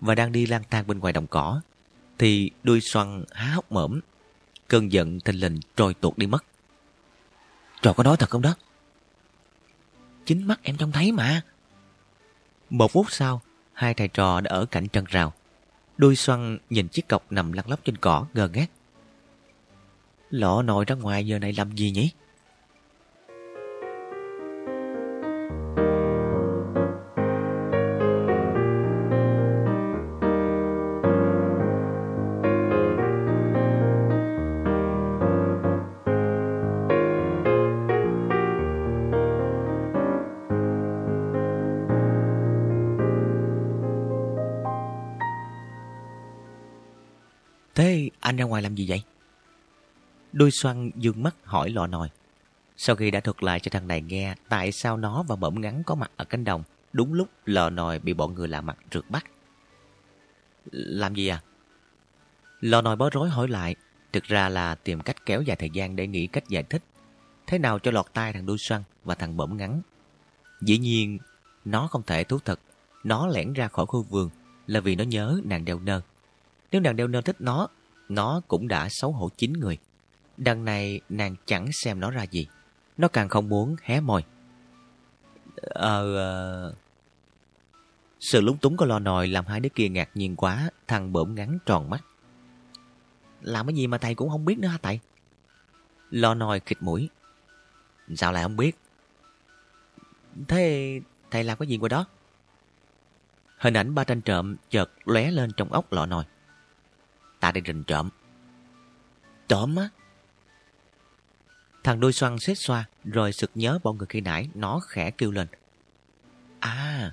và 0.01 0.15
đang 0.15 0.33
đi 0.33 0.47
lang 0.47 0.62
thang 0.70 0.86
bên 0.86 0.99
ngoài 0.99 1.12
đồng 1.12 1.27
cỏ 1.27 1.60
thì 2.19 2.51
đuôi 2.62 2.81
xoăn 2.81 3.25
há 3.33 3.55
hốc 3.55 3.73
mởm 3.73 4.01
cơn 4.69 4.93
giận 4.93 5.20
thình 5.20 5.41
lình 5.41 5.60
trôi 5.77 5.94
tuột 5.94 6.19
đi 6.19 6.27
mất 6.27 6.44
trò 7.83 7.93
có 7.93 8.02
nói 8.02 8.17
thật 8.17 8.31
không 8.31 8.43
đó 8.43 8.55
chính 10.25 10.47
mắt 10.47 10.60
em 10.62 10.77
trông 10.77 10.93
thấy 10.93 11.12
mà 11.12 11.43
một 12.70 12.92
phút 12.92 13.07
sau, 13.10 13.40
hai 13.73 13.94
thầy 13.94 14.08
trò 14.08 14.40
đã 14.40 14.50
ở 14.50 14.66
cạnh 14.66 14.89
chân 14.89 15.05
rào. 15.08 15.32
Đuôi 15.97 16.16
xoăn 16.16 16.58
nhìn 16.70 16.89
chiếc 16.89 17.08
cọc 17.08 17.32
nằm 17.32 17.52
lăn 17.52 17.70
lóc 17.70 17.81
trên 17.84 17.97
cỏ, 17.97 18.26
ngơ 18.34 18.49
ngác. 18.49 18.70
Lọ 20.31 20.62
nội 20.62 20.84
ra 20.84 20.94
ngoài 20.94 21.26
giờ 21.26 21.39
này 21.39 21.52
làm 21.52 21.73
gì 21.73 21.90
nhỉ? 21.90 22.10
Nòi 48.61 48.63
làm 48.63 48.75
gì 48.75 48.87
vậy? 48.89 49.03
Đôi 50.33 50.51
xoăn 50.51 50.91
dương 50.97 51.23
mắt 51.23 51.37
hỏi 51.45 51.71
lọ 51.71 51.87
nòi. 51.87 52.09
Sau 52.77 52.97
khi 52.97 53.11
đã 53.11 53.21
thuật 53.21 53.43
lại 53.43 53.61
cho 53.61 53.69
thằng 53.71 53.89
này 53.89 54.01
nghe 54.01 54.35
tại 54.49 54.73
sao 54.73 54.97
nó 54.97 55.23
và 55.23 55.37
mẫm 55.37 55.61
ngắn 55.61 55.83
có 55.87 55.95
mặt 55.95 56.11
ở 56.17 56.25
cánh 56.25 56.45
đồng 56.45 56.63
đúng 56.93 57.13
lúc 57.13 57.29
lò 57.45 57.71
nòi 57.71 57.99
bị 57.99 58.15
bọn 58.15 58.35
người 58.35 58.49
lạ 58.49 58.61
mặt 58.61 58.79
rượt 58.93 59.05
bắt. 59.09 59.25
Làm 60.73 61.15
gì 61.15 61.29
à? 61.29 61.43
Lò 62.61 62.83
nòi 62.83 62.97
bó 62.97 63.11
rối 63.11 63.29
hỏi 63.29 63.49
lại, 63.49 63.75
thực 64.13 64.25
ra 64.25 64.49
là 64.49 64.75
tìm 64.75 65.01
cách 65.01 65.27
kéo 65.27 65.43
dài 65.43 65.57
thời 65.57 65.71
gian 65.71 65.97
để 65.97 66.07
nghĩ 66.07 66.27
cách 66.27 66.49
giải 66.49 66.63
thích. 66.63 66.83
Thế 67.47 67.59
nào 67.59 67.79
cho 67.79 67.91
lọt 67.91 68.07
tai 68.13 68.33
thằng 68.33 68.47
Đôi 68.47 68.59
xoăn 68.59 68.83
và 69.05 69.15
thằng 69.15 69.37
mẫm 69.37 69.57
ngắn. 69.57 69.83
Dĩ 70.61 70.79
nhiên, 70.79 71.19
nó 71.65 71.87
không 71.87 72.03
thể 72.03 72.25
thú 72.25 72.39
thật. 72.45 72.61
Nó 73.05 73.27
lẻn 73.27 73.53
ra 73.53 73.69
khỏi 73.69 73.87
khu 73.87 74.03
vườn 74.03 74.31
là 74.67 74.81
vì 74.81 74.97
nó 74.97 75.05
nhớ 75.05 75.41
nàng 75.45 75.65
đeo 75.65 75.79
nơ. 75.79 76.01
Nếu 76.73 76.81
nàng 76.81 76.97
đeo 76.97 77.07
nơ 77.07 77.21
thích 77.21 77.37
nó, 77.39 77.69
nó 78.11 78.41
cũng 78.49 78.69
đã 78.69 78.89
xấu 78.89 79.13
hổ 79.13 79.29
chín 79.37 79.53
người. 79.53 79.79
Đằng 80.37 80.65
này 80.65 81.01
nàng 81.09 81.37
chẳng 81.47 81.73
xem 81.73 82.01
nó 82.01 82.11
ra 82.11 82.23
gì. 82.23 82.47
Nó 82.97 83.09
càng 83.09 83.29
không 83.29 83.49
muốn 83.49 83.77
hé 83.83 84.01
môi. 84.01 84.25
Ờ... 85.57 86.17
ờ... 86.17 86.75
Sự 88.21 88.41
lúng 88.41 88.59
túng 88.59 88.77
của 88.77 88.87
lo 88.87 88.99
nòi 88.99 89.29
làm 89.29 89.47
hai 89.47 89.61
đứa 89.61 89.69
kia 89.69 89.89
ngạc 89.89 90.11
nhiên 90.15 90.37
quá, 90.37 90.71
thằng 90.89 91.13
bỗm 91.13 91.35
ngắn 91.35 91.59
tròn 91.67 91.91
mắt. 91.91 92.05
Làm 93.41 93.67
cái 93.67 93.75
gì 93.75 93.87
mà 93.87 93.99
thầy 93.99 94.15
cũng 94.15 94.31
không 94.31 94.45
biết 94.45 94.59
nữa 94.59 94.69
hả 94.69 94.79
thầy? 94.83 95.01
Lo 96.11 96.35
nòi 96.35 96.61
khịt 96.61 96.83
mũi. 96.83 97.09
Sao 98.15 98.33
lại 98.33 98.43
không 98.43 98.57
biết? 98.57 98.77
Thế 100.49 101.01
thầy 101.31 101.45
làm 101.45 101.59
cái 101.59 101.69
gì 101.69 101.79
qua 101.79 101.89
đó? 101.89 102.07
Hình 103.59 103.75
ảnh 103.75 103.95
ba 103.95 104.05
tranh 104.05 104.21
trộm 104.21 104.57
chợt 104.71 104.91
lóe 105.05 105.31
lên 105.31 105.51
trong 105.57 105.73
ốc 105.73 105.93
lọ 105.93 106.07
nòi. 106.07 106.25
Ta 107.41 107.52
đi 107.52 107.60
rình 107.67 107.85
trộm. 107.85 108.09
Trộm 109.49 109.77
á? 109.77 109.89
Thằng 111.85 112.01
đôi 112.01 112.12
xoăn 112.12 112.39
xếp 112.39 112.55
xoa 112.55 112.85
rồi 113.05 113.33
sực 113.33 113.51
nhớ 113.55 113.78
bọn 113.83 113.99
người 113.99 114.07
khi 114.07 114.20
nãy 114.20 114.49
nó 114.55 114.81
khẽ 114.81 115.10
kêu 115.10 115.31
lên. 115.31 115.49
À, 116.60 117.12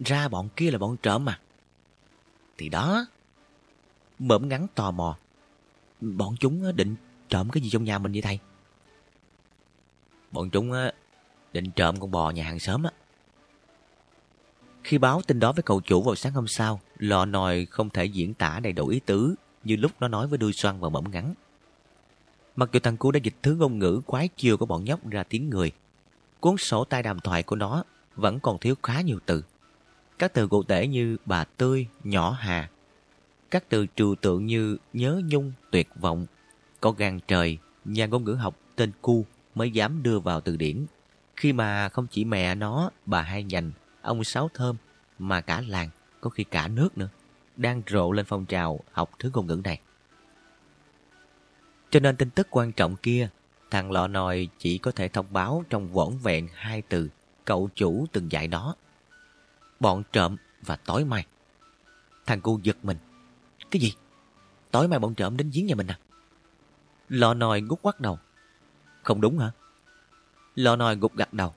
ra 0.00 0.28
bọn 0.28 0.48
kia 0.56 0.70
là 0.70 0.78
bọn 0.78 0.96
trộm 0.96 1.24
mà. 1.24 1.40
Thì 2.58 2.68
đó, 2.68 3.06
Mỡm 4.18 4.48
ngắn 4.48 4.66
tò 4.74 4.90
mò. 4.90 5.16
Bọn 6.00 6.34
chúng 6.40 6.76
định 6.76 6.96
trộm 7.28 7.50
cái 7.50 7.62
gì 7.62 7.70
trong 7.70 7.84
nhà 7.84 7.98
mình 7.98 8.12
vậy 8.12 8.22
thầy? 8.22 8.38
Bọn 10.30 10.50
chúng 10.50 10.72
định 11.52 11.70
trộm 11.70 12.00
con 12.00 12.10
bò 12.10 12.30
nhà 12.30 12.44
hàng 12.44 12.58
xóm 12.58 12.82
á. 12.82 12.90
Khi 14.84 14.98
báo 14.98 15.22
tin 15.26 15.40
đó 15.40 15.52
với 15.52 15.62
cậu 15.62 15.80
chủ 15.80 16.02
vào 16.02 16.14
sáng 16.14 16.32
hôm 16.32 16.48
sau, 16.48 16.80
lò 16.98 17.24
nòi 17.24 17.64
không 17.64 17.90
thể 17.90 18.04
diễn 18.04 18.34
tả 18.34 18.60
đầy 18.62 18.72
đủ 18.72 18.88
ý 18.88 19.00
tứ 19.00 19.34
như 19.64 19.76
lúc 19.76 19.92
nó 20.00 20.08
nói 20.08 20.26
với 20.26 20.38
đuôi 20.38 20.52
xoăn 20.52 20.80
và 20.80 20.88
mẫm 20.88 21.04
ngắn. 21.10 21.34
Mặc 22.56 22.68
dù 22.72 22.80
thằng 22.80 22.96
cu 22.96 23.10
đã 23.10 23.20
dịch 23.22 23.34
thứ 23.42 23.54
ngôn 23.54 23.78
ngữ 23.78 24.00
quái 24.06 24.28
chiều 24.36 24.56
của 24.56 24.66
bọn 24.66 24.84
nhóc 24.84 25.08
ra 25.08 25.22
tiếng 25.22 25.50
người, 25.50 25.72
cuốn 26.40 26.56
sổ 26.56 26.84
tay 26.84 27.02
đàm 27.02 27.20
thoại 27.20 27.42
của 27.42 27.56
nó 27.56 27.84
vẫn 28.16 28.40
còn 28.40 28.58
thiếu 28.58 28.74
khá 28.82 29.00
nhiều 29.00 29.18
từ. 29.26 29.44
Các 30.18 30.34
từ 30.34 30.48
cụ 30.48 30.62
thể 30.62 30.86
như 30.86 31.16
bà 31.24 31.44
tươi, 31.44 31.86
nhỏ 32.04 32.36
hà. 32.40 32.70
Các 33.50 33.64
từ 33.68 33.86
trừu 33.96 34.14
tượng 34.14 34.46
như 34.46 34.76
nhớ 34.92 35.20
nhung, 35.24 35.52
tuyệt 35.70 35.88
vọng, 36.00 36.26
có 36.80 36.90
gan 36.90 37.20
trời, 37.28 37.58
nhà 37.84 38.06
ngôn 38.06 38.24
ngữ 38.24 38.32
học 38.32 38.56
tên 38.76 38.92
cu 39.02 39.24
mới 39.54 39.70
dám 39.70 40.02
đưa 40.02 40.18
vào 40.18 40.40
từ 40.40 40.56
điển. 40.56 40.86
Khi 41.36 41.52
mà 41.52 41.88
không 41.88 42.06
chỉ 42.10 42.24
mẹ 42.24 42.54
nó, 42.54 42.90
bà 43.06 43.22
hai 43.22 43.44
nhành, 43.44 43.70
ông 44.02 44.24
sáu 44.24 44.50
thơm, 44.54 44.76
mà 45.18 45.40
cả 45.40 45.62
làng, 45.68 45.88
có 46.20 46.30
khi 46.30 46.44
cả 46.44 46.68
nước 46.68 46.98
nữa, 46.98 47.08
đang 47.58 47.82
rộ 47.88 48.12
lên 48.12 48.26
phong 48.26 48.46
trào 48.46 48.80
học 48.92 49.10
thứ 49.18 49.30
ngôn 49.34 49.46
ngữ 49.46 49.60
này. 49.64 49.80
Cho 51.90 52.00
nên 52.00 52.16
tin 52.16 52.30
tức 52.30 52.46
quan 52.50 52.72
trọng 52.72 52.96
kia, 52.96 53.28
thằng 53.70 53.90
lọ 53.90 54.08
nòi 54.08 54.48
chỉ 54.58 54.78
có 54.78 54.90
thể 54.90 55.08
thông 55.08 55.26
báo 55.30 55.64
trong 55.70 55.92
vỏn 55.92 56.18
vẹn 56.22 56.48
hai 56.54 56.82
từ 56.82 57.08
cậu 57.44 57.68
chủ 57.74 58.06
từng 58.12 58.32
dạy 58.32 58.48
đó. 58.48 58.74
Bọn 59.80 60.02
trộm 60.12 60.36
và 60.62 60.76
tối 60.76 61.04
mai. 61.04 61.26
Thằng 62.26 62.40
cu 62.40 62.60
giật 62.62 62.76
mình. 62.82 62.96
Cái 63.70 63.80
gì? 63.80 63.92
Tối 64.70 64.88
mai 64.88 64.98
bọn 64.98 65.14
trộm 65.14 65.36
đến 65.36 65.50
giếng 65.54 65.66
nhà 65.66 65.74
mình 65.74 65.86
à? 65.86 65.98
Lọ 67.08 67.34
nòi 67.34 67.60
ngút 67.60 67.82
quắt 67.82 68.00
đầu. 68.00 68.18
Không 69.02 69.20
đúng 69.20 69.38
hả? 69.38 69.50
Lọ 70.54 70.76
nòi 70.76 70.96
gục 70.96 71.16
gặt 71.16 71.32
đầu. 71.32 71.54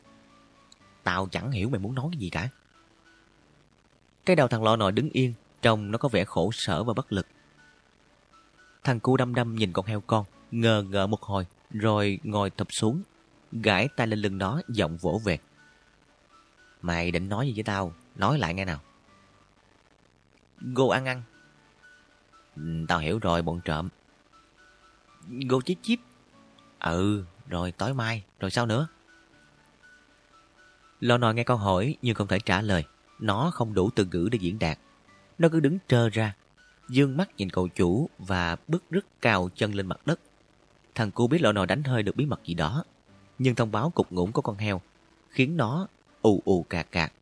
Tao 1.03 1.27
chẳng 1.31 1.51
hiểu 1.51 1.69
mày 1.69 1.79
muốn 1.79 1.95
nói 1.95 2.09
cái 2.11 2.19
gì 2.19 2.29
cả. 2.29 2.49
Cái 4.25 4.35
đầu 4.35 4.47
thằng 4.47 4.63
lọ 4.63 4.75
nòi 4.75 4.91
đứng 4.91 5.09
yên, 5.09 5.33
trông 5.61 5.91
nó 5.91 5.97
có 5.97 6.09
vẻ 6.09 6.25
khổ 6.25 6.51
sở 6.51 6.83
và 6.83 6.93
bất 6.93 7.13
lực. 7.13 7.27
Thằng 8.83 8.99
cu 8.99 9.17
đăm 9.17 9.35
đăm 9.35 9.55
nhìn 9.55 9.73
con 9.73 9.85
heo 9.85 10.01
con, 10.01 10.25
ngờ 10.51 10.85
ngợ 10.89 11.07
một 11.07 11.21
hồi, 11.21 11.45
rồi 11.71 12.19
ngồi 12.23 12.49
thụp 12.49 12.67
xuống, 12.71 13.01
gãi 13.51 13.87
tay 13.95 14.07
lên 14.07 14.19
lưng 14.19 14.37
nó, 14.37 14.61
giọng 14.67 14.97
vỗ 14.97 15.21
về. 15.25 15.39
Mày 16.81 17.11
định 17.11 17.29
nói 17.29 17.47
gì 17.47 17.53
với 17.53 17.63
tao? 17.63 17.93
Nói 18.15 18.39
lại 18.39 18.53
nghe 18.53 18.65
nào. 18.65 18.79
Gô 20.61 20.87
ăn 20.87 21.05
ăn. 21.05 21.23
Ừ, 22.55 22.85
tao 22.87 22.99
hiểu 22.99 23.19
rồi, 23.19 23.41
bọn 23.41 23.61
trộm. 23.65 23.89
Gô 25.49 25.61
chip 25.61 25.77
chip. 25.81 25.99
Ừ, 26.79 27.25
rồi 27.47 27.71
tối 27.71 27.93
mai, 27.93 28.23
rồi 28.39 28.51
sao 28.51 28.65
nữa? 28.65 28.87
Lo 30.99 31.17
nòi 31.17 31.33
nghe 31.33 31.43
câu 31.43 31.57
hỏi 31.57 31.97
nhưng 32.01 32.15
không 32.15 32.27
thể 32.27 32.39
trả 32.39 32.61
lời. 32.61 32.83
Nó 33.19 33.51
không 33.53 33.73
đủ 33.73 33.89
từ 33.95 34.05
ngữ 34.05 34.29
để 34.31 34.37
diễn 34.41 34.59
đạt. 34.59 34.79
Nó 35.41 35.49
cứ 35.49 35.59
đứng 35.59 35.77
trơ 35.87 36.09
ra, 36.09 36.35
dương 36.89 37.17
mắt 37.17 37.29
nhìn 37.37 37.49
cậu 37.49 37.67
chủ 37.67 38.09
và 38.19 38.55
bước 38.67 38.83
rất 38.89 39.05
cao 39.21 39.49
chân 39.55 39.75
lên 39.75 39.87
mặt 39.87 40.07
đất. 40.07 40.19
Thằng 40.95 41.11
cu 41.11 41.27
biết 41.27 41.41
lọ 41.41 41.51
nồi 41.51 41.67
đánh 41.67 41.83
hơi 41.83 42.03
được 42.03 42.15
bí 42.15 42.25
mật 42.25 42.43
gì 42.45 42.53
đó. 42.53 42.83
Nhưng 43.39 43.55
thông 43.55 43.71
báo 43.71 43.89
cục 43.89 44.11
ngủng 44.11 44.31
của 44.31 44.41
con 44.41 44.57
heo 44.57 44.81
khiến 45.29 45.57
nó 45.57 45.87
ù 46.21 46.41
ù 46.45 46.63
cạc 46.63 46.91
cạc. 46.91 47.13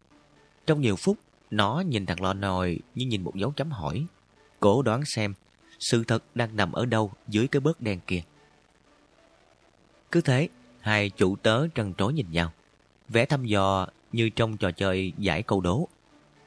Trong 0.65 0.81
nhiều 0.81 0.95
phút, 0.95 1.17
nó 1.51 1.79
nhìn 1.79 2.05
thằng 2.05 2.21
lọ 2.21 2.33
nồi 2.33 2.79
như 2.95 3.05
nhìn 3.05 3.23
một 3.23 3.35
dấu 3.35 3.51
chấm 3.51 3.71
hỏi. 3.71 4.05
Cố 4.59 4.81
đoán 4.81 5.05
xem 5.05 5.33
sự 5.79 6.03
thật 6.03 6.23
đang 6.35 6.55
nằm 6.55 6.71
ở 6.71 6.85
đâu 6.85 7.11
dưới 7.27 7.47
cái 7.47 7.59
bớt 7.59 7.81
đen 7.81 7.99
kia. 8.07 8.21
Cứ 10.11 10.21
thế, 10.21 10.49
hai 10.79 11.09
chủ 11.09 11.35
tớ 11.35 11.67
trần 11.67 11.93
trối 11.93 12.13
nhìn 12.13 12.31
nhau. 12.31 12.51
Vẽ 13.09 13.25
thăm 13.25 13.45
dò 13.45 13.87
như 14.11 14.29
trong 14.29 14.57
trò 14.57 14.71
chơi 14.71 15.13
giải 15.17 15.43
câu 15.43 15.61
đố. 15.61 15.87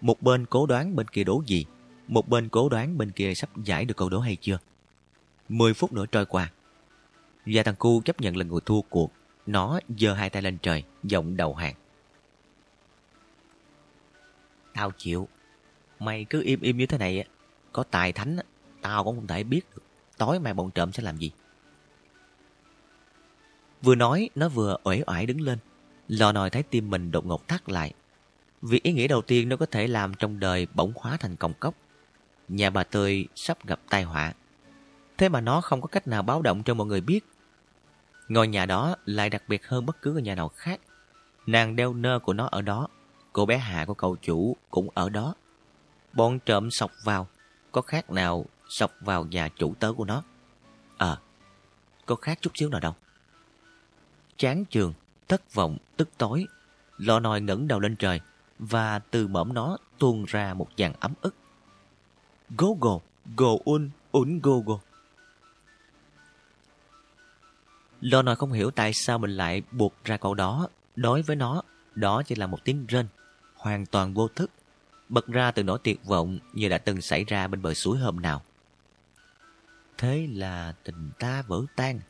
Một 0.03 0.23
bên 0.23 0.47
cố 0.47 0.67
đoán 0.67 0.97
bên 0.97 1.09
kia 1.09 1.25
đố 1.25 1.43
gì, 1.47 1.67
một 2.09 2.29
bên 2.29 2.49
cố 2.49 2.69
đoán 2.69 2.99
bên 2.99 3.11
kia 3.11 3.35
sắp 3.35 3.51
giải 3.65 3.85
được 3.85 3.97
câu 3.97 4.09
đố 4.09 4.21
hay 4.21 4.37
chưa. 4.37 4.59
Mười 5.49 5.75
phút 5.75 5.93
nữa 5.93 6.07
trôi 6.07 6.27
qua. 6.27 6.51
Và 7.47 7.63
thằng 7.63 7.75
cu 7.79 8.03
chấp 8.05 8.21
nhận 8.21 8.37
là 8.37 8.45
người 8.45 8.61
thua 8.67 8.81
cuộc. 8.81 9.13
Nó 9.47 9.81
giơ 9.99 10.15
hai 10.15 10.31
tay 10.31 10.43
lên 10.43 10.59
trời, 10.63 10.85
giọng 11.03 11.37
đầu 11.37 11.55
hàng. 11.55 11.75
Tao 14.75 14.91
chịu. 14.99 15.29
Mày 15.99 16.25
cứ 16.25 16.43
im 16.43 16.61
im 16.61 16.77
như 16.77 16.87
thế 16.87 16.99
này, 16.99 17.25
có 17.73 17.83
tài 17.83 18.13
thánh, 18.13 18.37
tao 18.81 19.05
cũng 19.05 19.17
không 19.17 19.27
thể 19.27 19.45
biết 19.45 19.61
được. 19.75 19.83
Tối 20.19 20.41
mai 20.41 20.55
bọn 20.55 20.71
trộm 20.71 20.93
sẽ 20.93 21.03
làm 21.03 21.17
gì. 21.17 21.31
Vừa 23.83 23.95
nói, 23.95 24.31
nó 24.35 24.49
vừa 24.49 24.77
uể 24.85 25.03
oải 25.07 25.27
đứng 25.27 25.41
lên. 25.41 25.59
Lò 26.09 26.33
nòi 26.33 26.51
thấy 26.51 26.63
tim 26.63 26.91
mình 26.91 27.11
đột 27.11 27.27
ngột 27.27 27.49
thắt 27.49 27.69
lại. 27.69 27.95
Vì 28.63 28.81
ý 28.83 28.93
nghĩa 28.93 29.09
đầu 29.09 29.23
tiên 29.23 29.49
nó 29.49 29.57
có 29.57 29.67
thể 29.67 29.87
làm 29.87 30.15
trong 30.15 30.41
đời 30.41 30.67
bỗng 30.75 30.93
hóa 30.97 31.17
thành 31.17 31.37
còng 31.37 31.55
cốc. 31.55 31.75
Nhà 32.49 32.71
bà 32.71 32.85
Tươi 32.85 33.27
sắp 33.35 33.67
gặp 33.67 33.81
tai 33.89 34.03
họa. 34.03 34.33
Thế 35.19 35.29
mà 35.29 35.41
nó 35.41 35.61
không 35.61 35.81
có 35.81 35.87
cách 35.87 36.09
nào 36.09 36.23
báo 36.23 36.43
động 36.43 36.63
cho 36.63 36.75
mọi 36.75 36.87
người 36.87 37.01
biết. 37.01 37.25
Ngôi 38.29 38.49
nhà 38.49 38.67
đó 38.67 38.97
lại 39.05 39.31
đặc 39.31 39.43
biệt 39.49 39.67
hơn 39.67 39.87
bất 39.87 40.03
cứ 40.03 40.13
ngôi 40.13 40.23
nhà 40.23 40.35
nào 40.35 40.49
khác. 40.49 40.81
Nàng 41.47 41.77
đeo 41.77 41.95
nơ 41.95 42.19
của 42.19 42.33
nó 42.33 42.49
ở 42.51 42.63
đó. 42.63 42.89
Cô 43.33 43.47
bé 43.47 43.59
Hạ 43.59 43.85
của 43.85 43.95
cậu 43.95 44.17
chủ 44.17 44.57
cũng 44.71 44.89
ở 44.95 45.09
đó. 45.09 45.35
Bọn 46.13 46.39
trộm 46.39 46.71
sọc 46.71 46.91
vào. 47.05 47.29
Có 47.73 47.83
khác 47.83 48.11
nào 48.11 48.47
sọc 48.69 48.93
vào 49.01 49.25
nhà 49.25 49.49
chủ 49.57 49.75
tớ 49.81 49.93
của 49.93 50.05
nó? 50.05 50.23
Ờ, 50.99 51.19
có 52.07 52.15
khác 52.15 52.39
chút 52.41 52.51
xíu 52.55 52.69
nào 52.69 52.81
đâu. 52.81 52.95
Chán 54.37 54.65
trường, 54.65 54.93
thất 55.29 55.55
vọng, 55.55 55.79
tức 55.97 56.09
tối. 56.19 56.47
lò 56.99 57.21
nòi 57.21 57.41
ngẩng 57.41 57.69
đầu 57.69 57.81
lên 57.81 57.97
trời 57.97 58.21
và 58.71 58.99
từ 58.99 59.29
mõm 59.29 59.55
nó 59.55 59.79
tuôn 59.99 60.25
ra 60.25 60.55
một 60.55 60.69
dàn 60.79 60.93
ấm 61.01 61.13
ức. 61.21 61.35
Go 62.59 62.69
go, 62.81 62.99
go 63.37 63.51
un, 63.65 63.91
un 64.13 64.41
go 64.41 64.53
go. 64.67 64.79
lo 68.03 68.23
nòi 68.23 68.37
không 68.37 68.53
hiểu 68.53 68.71
tại 68.71 68.93
sao 68.93 69.19
mình 69.19 69.31
lại 69.31 69.63
buộc 69.71 69.95
ra 70.05 70.17
câu 70.17 70.35
đó. 70.35 70.69
Đối 70.97 71.23
với 71.23 71.37
nó, 71.37 71.63
đó 71.95 72.23
chỉ 72.23 72.35
là 72.35 72.47
một 72.47 72.65
tiếng 72.65 72.87
rên, 72.87 73.07
hoàn 73.55 73.87
toàn 73.87 74.15
vô 74.15 74.29
thức, 74.29 74.51
bật 75.09 75.27
ra 75.27 75.51
từ 75.51 75.63
nỗi 75.63 75.79
tuyệt 75.85 76.05
vọng 76.05 76.39
như 76.53 76.69
đã 76.69 76.79
từng 76.79 77.01
xảy 77.01 77.25
ra 77.25 77.47
bên 77.47 77.63
bờ 77.63 77.75
suối 77.75 77.99
hôm 77.99 78.21
nào. 78.21 78.43
Thế 79.99 80.29
là 80.33 80.75
tình 80.85 81.11
ta 81.19 81.43
vỡ 81.43 81.63
tan. 81.77 82.01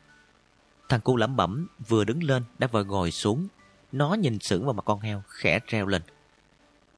Thằng 0.89 1.01
cu 1.01 1.17
lẩm 1.17 1.35
bẩm 1.35 1.67
vừa 1.87 2.03
đứng 2.03 2.23
lên 2.23 2.43
đã 2.59 2.67
vội 2.67 2.85
ngồi 2.85 3.11
xuống. 3.11 3.47
Nó 3.91 4.13
nhìn 4.13 4.39
sững 4.39 4.65
vào 4.65 4.73
mặt 4.73 4.85
con 4.85 4.99
heo, 4.99 5.23
khẽ 5.27 5.59
treo 5.67 5.87
lên. 5.87 6.01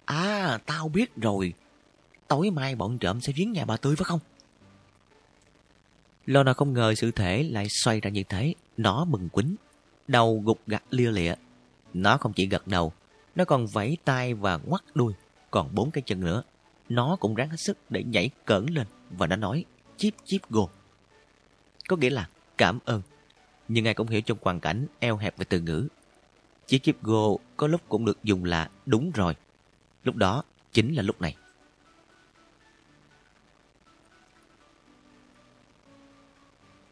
À, 0.06 0.59
tao 0.66 0.90
biết 0.90 1.16
rồi. 1.16 1.53
Tối 2.27 2.50
mai 2.51 2.75
bọn 2.75 2.98
trộm 2.98 3.22
sẽ 3.22 3.34
viếng 3.34 3.51
nhà 3.51 3.66
bà 3.66 3.77
Tươi 3.77 3.95
phải 3.95 4.06
không? 4.06 4.19
Lâu 6.25 6.43
nào 6.43 6.53
không 6.53 6.74
ngờ 6.74 6.95
sự 6.95 7.11
thể 7.11 7.43
lại 7.43 7.69
xoay 7.69 8.00
ra 8.00 8.09
như 8.09 8.24
thế. 8.24 8.53
Nó 8.77 9.06
mừng 9.06 9.30
quýnh, 9.30 9.56
đầu 10.08 10.42
gục 10.45 10.59
gặt 10.67 10.84
lia 10.90 11.11
lịa. 11.11 11.34
Nó 11.93 12.17
không 12.17 12.34
chỉ 12.34 12.48
gật 12.48 12.67
đầu, 12.67 12.93
nó 13.35 13.45
còn 13.45 13.67
vẫy 13.67 13.98
tay 14.06 14.34
và 14.34 14.59
ngoắt 14.66 14.82
đuôi, 14.95 15.14
còn 15.51 15.75
bốn 15.75 15.92
cái 15.92 16.01
chân 16.06 16.19
nữa. 16.19 16.43
Nó 16.90 17.16
cũng 17.19 17.35
ráng 17.35 17.50
hết 17.50 17.59
sức 17.59 17.77
để 17.90 18.03
nhảy 18.03 18.30
cỡn 18.45 18.66
lên 18.66 18.88
và 19.09 19.27
nó 19.27 19.35
nói 19.35 19.66
chip 19.98 20.14
chip 20.25 20.42
go. 20.50 20.67
Có 21.88 21.95
nghĩa 21.95 22.09
là 22.09 22.30
cảm 22.58 22.80
ơn 22.85 23.01
nhưng 23.67 23.88
ai 23.88 23.93
cũng 23.93 24.08
hiểu 24.08 24.22
trong 24.22 24.38
hoàn 24.42 24.59
cảnh 24.59 24.88
eo 25.00 25.17
hẹp 25.17 25.38
về 25.38 25.45
từ 25.50 25.59
ngữ. 25.59 25.88
Chip 26.66 26.84
chip 26.84 27.03
go 27.03 27.27
có 27.58 27.67
lúc 27.67 27.82
cũng 27.90 28.06
được 28.06 28.24
dùng 28.24 28.43
là 28.43 28.69
đúng 28.85 29.11
rồi. 29.11 29.35
Lúc 30.06 30.16
đó 30.16 30.43
chính 30.72 30.95
là 30.95 31.03
lúc 31.03 31.22
này. 31.22 31.35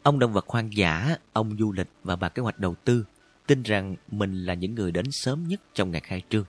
Ông 0.02 0.18
động 0.18 0.32
vật 0.32 0.48
hoang 0.48 0.76
dã, 0.76 1.16
ông 1.32 1.56
du 1.58 1.72
lịch 1.72 1.88
và 2.02 2.16
bà 2.16 2.28
kế 2.28 2.42
hoạch 2.42 2.58
đầu 2.58 2.74
tư 2.84 3.04
tin 3.46 3.62
rằng 3.62 3.96
mình 4.10 4.44
là 4.44 4.54
những 4.54 4.74
người 4.74 4.92
đến 4.92 5.10
sớm 5.10 5.48
nhất 5.48 5.60
trong 5.74 5.90
ngày 5.90 6.00
khai 6.00 6.22
trương. 6.28 6.44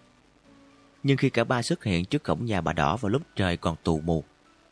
Nhưng 1.04 1.18
khi 1.18 1.30
cả 1.30 1.44
ba 1.44 1.62
xuất 1.62 1.84
hiện 1.84 2.06
trước 2.06 2.24
cổng 2.24 2.46
nhà 2.46 2.62
bà 2.62 2.74
đỏ 2.74 2.98
vào 2.98 3.10
lúc 3.10 3.22
trời 3.36 3.58
còn 3.58 3.76
tù 3.84 4.02
mù, 4.02 4.24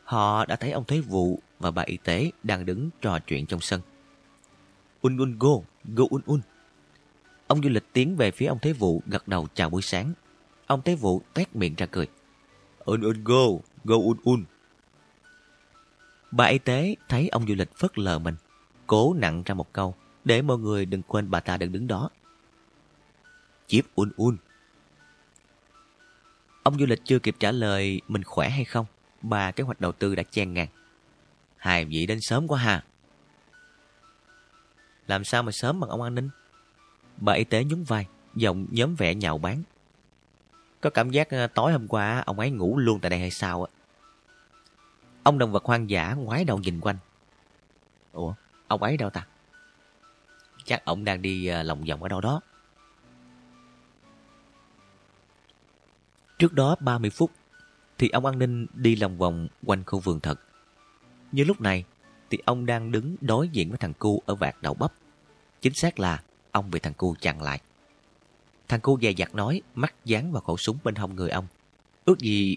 họ 0.04 0.46
đã 0.46 0.56
thấy 0.56 0.70
ông 0.70 0.84
Thế 0.88 1.00
Vụ 1.00 1.38
và 1.58 1.70
bà 1.70 1.82
y 1.82 1.96
tế 1.96 2.30
đang 2.42 2.66
đứng 2.66 2.90
trò 3.00 3.18
chuyện 3.18 3.46
trong 3.46 3.60
sân. 3.60 3.80
Un 5.02 5.18
un 5.18 5.38
go, 5.38 5.50
go 5.84 6.04
un 6.10 6.22
un. 6.26 6.40
Ông 7.46 7.62
du 7.62 7.68
lịch 7.68 7.92
tiến 7.92 8.16
về 8.16 8.30
phía 8.30 8.46
ông 8.46 8.58
Thế 8.62 8.72
Vụ 8.72 9.02
gật 9.06 9.28
đầu 9.28 9.48
chào 9.54 9.70
buổi 9.70 9.82
sáng. 9.82 10.12
Ông 10.66 10.82
Thế 10.84 10.94
Vụ 10.94 11.22
tét 11.34 11.56
miệng 11.56 11.74
ra 11.74 11.86
cười. 11.86 12.08
Un 12.78 13.00
un 13.00 13.24
go, 13.24 13.44
go 13.84 13.96
un 13.96 14.16
un. 14.24 14.44
Bà 16.30 16.46
y 16.46 16.58
tế 16.58 16.94
thấy 17.08 17.28
ông 17.28 17.46
du 17.46 17.54
lịch 17.54 17.76
phớt 17.76 17.98
lờ 17.98 18.18
mình, 18.18 18.34
cố 18.86 19.14
nặng 19.14 19.42
ra 19.46 19.54
một 19.54 19.72
câu 19.72 19.94
để 20.24 20.42
mọi 20.42 20.58
người 20.58 20.86
đừng 20.86 21.02
quên 21.02 21.30
bà 21.30 21.40
ta 21.40 21.56
đang 21.56 21.72
đứng 21.72 21.86
đó. 21.86 22.10
Chiếp 23.66 23.84
un 23.94 24.10
un. 24.16 24.36
Ông 26.62 26.78
du 26.78 26.86
lịch 26.86 27.00
chưa 27.04 27.18
kịp 27.18 27.36
trả 27.38 27.52
lời 27.52 28.00
mình 28.08 28.24
khỏe 28.24 28.48
hay 28.48 28.64
không, 28.64 28.86
bà 29.22 29.50
kế 29.50 29.64
hoạch 29.64 29.80
đầu 29.80 29.92
tư 29.92 30.14
đã 30.14 30.22
chen 30.22 30.54
ngang. 30.54 30.68
Hai 31.56 31.84
vị 31.84 32.06
đến 32.06 32.18
sớm 32.20 32.48
quá 32.48 32.58
ha. 32.58 32.84
Làm 35.06 35.24
sao 35.24 35.42
mà 35.42 35.52
sớm 35.52 35.80
bằng 35.80 35.90
ông 35.90 36.02
an 36.02 36.14
ninh? 36.14 36.30
Bà 37.16 37.32
y 37.32 37.44
tế 37.44 37.64
nhún 37.64 37.82
vai, 37.82 38.06
giọng 38.34 38.66
nhóm 38.70 38.94
vẻ 38.94 39.14
nhạo 39.14 39.38
báng. 39.38 39.62
Có 40.84 40.90
cảm 40.90 41.10
giác 41.10 41.30
ờ, 41.30 41.46
tối 41.46 41.72
hôm 41.72 41.88
qua 41.88 42.22
ông 42.26 42.38
ấy 42.38 42.50
ngủ 42.50 42.78
luôn 42.78 43.00
tại 43.00 43.10
đây 43.10 43.18
hay 43.18 43.30
sao 43.30 43.64
á? 43.64 43.72
Ông 45.22 45.38
động 45.38 45.52
vật 45.52 45.64
hoang 45.64 45.90
dã 45.90 46.14
ngoái 46.14 46.44
đầu 46.44 46.58
nhìn 46.58 46.80
quanh. 46.80 46.96
Ủa, 48.12 48.34
ông 48.68 48.82
ấy 48.82 48.96
đâu 48.96 49.10
ta? 49.10 49.26
Chắc 50.64 50.84
ông 50.84 51.04
đang 51.04 51.22
đi 51.22 51.46
ờ, 51.46 51.62
lòng 51.62 51.84
vòng 51.84 52.02
ở 52.02 52.08
đâu 52.08 52.20
đó. 52.20 52.40
Trước 56.38 56.52
đó 56.52 56.76
30 56.80 57.10
phút 57.10 57.30
thì 57.98 58.08
ông 58.08 58.26
an 58.26 58.38
ninh 58.38 58.66
đi 58.74 58.96
lòng 58.96 59.18
vòng 59.18 59.48
quanh 59.66 59.84
khu 59.86 59.98
vườn 59.98 60.20
thật. 60.20 60.40
Như 61.32 61.44
lúc 61.44 61.60
này 61.60 61.84
thì 62.30 62.38
ông 62.44 62.66
đang 62.66 62.92
đứng 62.92 63.16
đối 63.20 63.48
diện 63.48 63.68
với 63.68 63.78
thằng 63.78 63.94
cu 63.94 64.22
ở 64.26 64.34
vạt 64.34 64.56
đầu 64.62 64.74
bắp. 64.74 64.92
Chính 65.60 65.74
xác 65.74 65.98
là 65.98 66.22
ông 66.50 66.70
bị 66.70 66.78
thằng 66.78 66.94
cu 66.94 67.14
chặn 67.20 67.42
lại. 67.42 67.60
Thằng 68.74 68.80
cu 68.80 68.98
dè 69.02 69.10
dặt 69.10 69.34
nói, 69.34 69.62
mắt 69.74 69.94
dán 70.04 70.32
vào 70.32 70.42
khẩu 70.42 70.56
súng 70.56 70.78
bên 70.84 70.94
hông 70.94 71.16
người 71.16 71.30
ông. 71.30 71.46
Ước 72.04 72.18
gì 72.18 72.56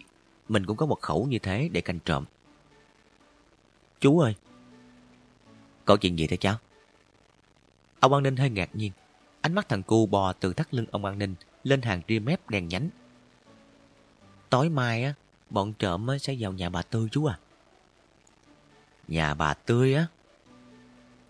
mình 0.50 0.66
cũng 0.66 0.78
có 0.78 0.86
một 0.86 1.02
khẩu 1.02 1.26
như 1.26 1.40
thế 1.40 1.70
để 1.72 1.82
canh 1.82 2.00
trộm. 2.00 2.26
Chú 4.00 4.20
ơi! 4.20 4.36
Có 5.86 5.98
chuyện 5.98 6.20
gì 6.20 6.28
thế 6.28 6.38
cháu? 6.38 6.56
Ông 8.00 8.14
an 8.14 8.24
ninh 8.24 8.36
hơi 8.36 8.50
ngạc 8.50 8.70
nhiên. 8.74 8.92
Ánh 9.42 9.56
mắt 9.56 9.70
thằng 9.70 9.84
cu 9.84 10.06
bò 10.06 10.34
từ 10.34 10.54
thắt 10.54 10.74
lưng 10.74 10.86
ông 10.92 11.06
an 11.06 11.20
ninh 11.20 11.36
lên 11.64 11.82
hàng 11.82 12.02
ria 12.08 12.20
mép 12.20 12.50
đèn 12.50 12.68
nhánh. 12.68 12.90
Tối 14.50 14.70
mai 14.70 15.04
á, 15.04 15.14
bọn 15.50 15.74
trộm 15.74 16.08
sẽ 16.20 16.36
vào 16.40 16.54
nhà 16.54 16.70
bà 16.70 16.82
Tư 16.82 17.08
chú 17.12 17.26
à. 17.26 17.40
Nhà 19.08 19.34
bà 19.34 19.54
Tươi 19.54 19.94
á? 19.94 20.08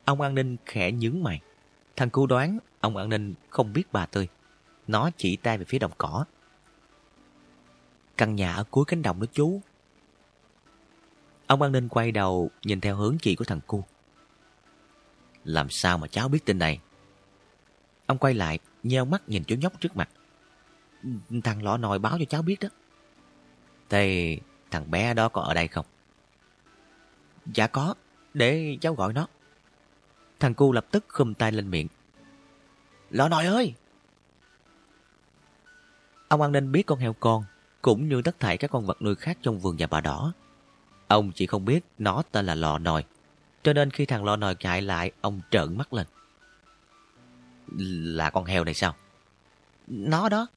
Ông 0.06 0.22
an 0.22 0.36
ninh 0.36 0.58
khẽ 0.66 0.92
nhướng 0.92 1.24
mày. 1.24 1.42
Thằng 1.96 2.10
cu 2.10 2.28
đoán 2.28 2.60
ông 2.80 2.98
an 2.98 3.10
ninh 3.10 3.34
không 3.50 3.74
biết 3.74 3.84
bà 3.92 4.06
Tươi. 4.06 4.28
Nó 4.88 5.10
chỉ 5.18 5.36
tay 5.36 5.58
về 5.58 5.66
phía 5.66 5.80
đồng 5.80 5.92
cỏ. 5.98 6.26
Căn 8.18 8.36
nhà 8.36 8.54
ở 8.54 8.64
cuối 8.64 8.86
cánh 8.88 9.02
đồng 9.02 9.20
đó 9.20 9.26
chú. 9.34 9.62
Ông 11.48 11.62
an 11.62 11.72
ninh 11.72 11.90
quay 11.90 12.12
đầu 12.12 12.52
nhìn 12.64 12.82
theo 12.82 12.96
hướng 12.96 13.18
chỉ 13.22 13.36
của 13.36 13.46
thằng 13.46 13.60
cu. 13.68 13.84
Làm 15.44 15.70
sao 15.70 15.98
mà 15.98 16.08
cháu 16.08 16.30
biết 16.30 16.46
tin 16.46 16.60
này? 16.60 16.80
Ông 18.06 18.18
quay 18.18 18.34
lại, 18.34 18.60
nheo 18.84 19.06
mắt 19.06 19.30
nhìn 19.30 19.44
chú 19.44 19.56
nhóc 19.56 19.80
trước 19.80 19.96
mặt. 19.98 20.10
Thằng 21.44 21.64
lọ 21.64 21.78
nồi 21.78 22.00
báo 22.00 22.18
cho 22.20 22.26
cháu 22.26 22.42
biết 22.42 22.60
đó. 22.60 22.70
Thế 23.90 24.38
thằng 24.72 24.92
bé 24.92 25.14
đó 25.14 25.30
có 25.30 25.42
ở 25.42 25.54
đây 25.54 25.68
không? 25.68 25.86
Dạ 27.54 27.68
có, 27.68 27.96
để 28.34 28.78
cháu 28.82 28.94
gọi 28.94 29.14
nó. 29.14 29.28
Thằng 30.40 30.54
cu 30.54 30.72
lập 30.72 30.86
tức 30.92 31.06
khum 31.08 31.34
tay 31.34 31.52
lên 31.52 31.72
miệng. 31.72 31.88
Lọ 33.10 33.30
nồi 33.30 33.46
ơi! 33.46 33.74
Ông 36.28 36.42
an 36.42 36.52
ninh 36.52 36.72
biết 36.72 36.86
con 36.86 37.00
heo 37.00 37.14
con, 37.14 37.44
cũng 37.82 38.10
như 38.10 38.22
tất 38.22 38.40
thảy 38.40 38.58
các 38.58 38.72
con 38.72 38.86
vật 38.86 39.02
nuôi 39.02 39.16
khác 39.16 39.38
trong 39.42 39.60
vườn 39.60 39.78
nhà 39.78 39.88
bà 39.88 40.02
đỏ. 40.02 40.34
Ông 41.08 41.32
chỉ 41.32 41.46
không 41.46 41.66
biết 41.66 41.86
nó 41.98 42.24
tên 42.32 42.46
là 42.46 42.56
lò 42.56 42.80
nồi. 42.80 43.04
Cho 43.64 43.74
nên 43.74 43.92
khi 43.92 44.06
thằng 44.06 44.24
lò 44.24 44.36
nồi 44.36 44.56
chạy 44.56 44.82
lại, 44.82 45.12
ông 45.22 45.42
trợn 45.52 45.78
mắt 45.78 45.94
lên. 45.94 46.08
Là 48.18 48.30
con 48.30 48.46
heo 48.46 48.64
này 48.64 48.74
sao? 48.74 48.96
Nó 49.88 50.30
đó. 50.30 50.48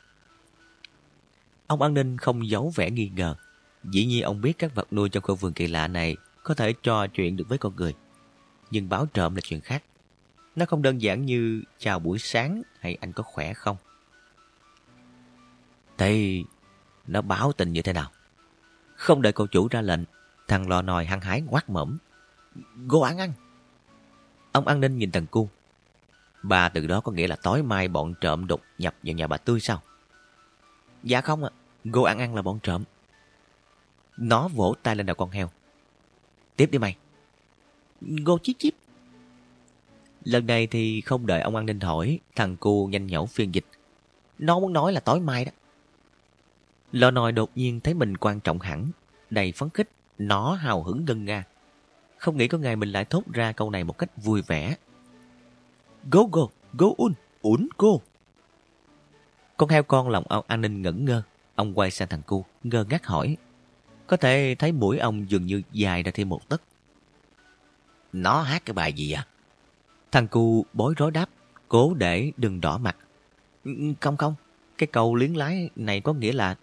Ông 1.67 1.83
an 1.83 1.95
ninh 1.95 2.19
không 2.19 2.49
giấu 2.49 2.73
vẻ 2.75 2.91
nghi 2.91 3.11
ngờ. 3.15 3.35
Dĩ 3.85 4.07
nhiên 4.07 4.23
ông 4.23 4.41
biết 4.41 4.59
các 4.59 4.75
vật 4.75 4.93
nuôi 4.93 5.09
trong 5.09 5.23
khu 5.23 5.35
vườn 5.35 5.53
kỳ 5.53 5.67
lạ 5.67 5.89
này 5.89 6.17
có 6.43 6.55
thể 6.55 6.73
trò 6.73 7.07
chuyện 7.07 7.37
được 7.37 7.49
với 7.49 7.59
con 7.59 7.77
người. 7.77 7.95
Nhưng 8.71 8.89
báo 8.89 9.07
trộm 9.07 9.35
là 9.35 9.41
chuyện 9.45 9.61
khác. 9.61 9.83
Nó 10.57 10.67
không 10.67 10.83
đơn 10.83 11.03
giản 11.03 11.27
như 11.27 11.63
chào 11.79 11.99
buổi 11.99 12.19
sáng 12.19 12.63
hay 12.81 12.99
anh 13.01 13.13
có 13.13 13.23
khỏe 13.23 13.55
không. 13.55 13.77
Thế 16.01 16.43
nó 17.07 17.23
báo 17.23 17.53
tình 17.53 17.73
như 17.73 17.83
thế 17.83 17.93
nào? 17.93 18.11
Không 18.97 19.23
đợi 19.23 19.33
cô 19.33 19.47
chủ 19.47 19.69
ra 19.69 19.81
lệnh, 19.81 20.01
thằng 20.49 20.69
lò 20.69 20.83
nòi 20.83 21.05
hăng 21.05 21.21
hái 21.21 21.43
quát 21.49 21.71
mẫm. 21.71 21.99
Cô 22.89 23.01
ăn 23.01 23.19
ăn. 23.19 23.33
Ông 24.53 24.67
an 24.67 24.81
ninh 24.81 24.99
nhìn 24.99 25.13
thằng 25.13 25.27
cu. 25.27 25.49
Bà 26.43 26.69
từ 26.69 26.87
đó 26.87 27.01
có 27.01 27.13
nghĩa 27.13 27.27
là 27.27 27.37
tối 27.37 27.63
mai 27.63 27.89
bọn 27.89 28.15
trộm 28.21 28.47
đột 28.47 28.61
nhập 28.79 28.95
vào 29.03 29.15
nhà 29.15 29.27
bà 29.27 29.37
Tươi 29.37 29.61
sao? 29.61 29.83
Dạ 31.03 31.21
không 31.21 31.45
ạ. 31.45 31.51
À. 31.55 31.57
Cô 31.93 32.03
ăn 32.03 32.19
ăn 32.19 32.35
là 32.35 32.43
bọn 32.43 32.59
trộm. 32.63 32.85
Nó 34.17 34.49
vỗ 34.49 34.75
tay 34.83 34.97
lên 34.97 35.07
đầu 35.07 35.15
con 35.15 35.31
heo. 35.31 35.51
Tiếp 36.57 36.69
đi 36.73 36.79
mày. 36.79 36.97
Cô 38.25 38.39
chíp 38.43 38.57
chíp. 38.59 38.75
Lần 40.25 40.47
này 40.47 40.67
thì 40.67 41.01
không 41.01 41.27
đợi 41.27 41.41
ông 41.41 41.57
an 41.57 41.67
ninh 41.67 41.81
hỏi, 41.81 42.19
thằng 42.37 42.57
cu 42.57 42.87
nhanh 42.87 43.07
nhẩu 43.07 43.27
phiên 43.27 43.55
dịch. 43.55 43.67
Nó 44.39 44.61
muốn 44.61 44.73
nói 44.73 44.93
là 44.93 45.01
tối 45.01 45.21
mai 45.21 45.45
đó. 45.45 45.53
Lò 46.93 47.11
nòi 47.11 47.33
đột 47.33 47.51
nhiên 47.55 47.81
thấy 47.81 47.95
mình 47.95 48.17
quan 48.17 48.41
trọng 48.41 48.59
hẳn, 48.59 48.91
đầy 49.31 49.53
phấn 49.53 49.71
khích, 49.71 49.91
nó 50.19 50.55
hào 50.55 50.83
hứng 50.83 51.05
ngân 51.05 51.25
nga. 51.25 51.45
Không 52.17 52.37
nghĩ 52.37 52.49
có 52.49 52.59
ngày 52.59 52.77
mình 52.77 52.93
lại 52.93 53.05
thốt 53.05 53.23
ra 53.33 53.53
câu 53.53 53.71
này 53.71 53.85
một 53.85 53.99
cách 53.99 54.11
vui 54.17 54.43
vẻ. 54.43 54.77
Go 56.11 56.23
go, 56.33 56.43
go 56.73 56.87
un, 56.97 57.13
un 57.43 57.69
go. 57.79 57.89
Con 59.57 59.69
heo 59.69 59.83
con 59.83 60.09
lòng 60.09 60.25
ông 60.29 60.45
an 60.49 60.61
ninh 60.61 60.83
ngẩn 60.83 61.05
ngơ. 61.05 61.23
Ông 61.55 61.79
quay 61.79 61.91
sang 61.91 62.09
thằng 62.09 62.23
cu, 62.23 62.45
ngơ 62.63 62.85
ngác 62.85 63.07
hỏi. 63.07 63.37
Có 64.07 64.17
thể 64.17 64.57
thấy 64.59 64.73
mũi 64.73 64.99
ông 64.99 65.31
dường 65.31 65.47
như 65.47 65.63
dài 65.73 66.03
ra 66.03 66.13
thêm 66.15 66.29
một 66.29 66.49
tấc. 66.49 66.63
Nó 68.13 68.43
hát 68.43 68.63
cái 68.65 68.75
bài 68.75 68.93
gì 68.93 69.13
à? 69.13 69.27
Thằng 70.13 70.29
cu 70.29 70.67
bối 70.73 70.95
rối 70.97 71.11
đáp, 71.11 71.29
cố 71.69 71.95
để 71.95 72.33
đừng 72.37 72.61
đỏ 72.61 72.79
mặt. 72.79 72.97
Ừ, 73.65 73.73
không 74.01 74.17
không, 74.17 74.35
cái 74.79 74.87
câu 74.87 75.15
liếng 75.15 75.37
lái 75.37 75.71
này 75.77 76.01
có 76.01 76.13
nghĩa 76.13 76.33
là 76.33 76.57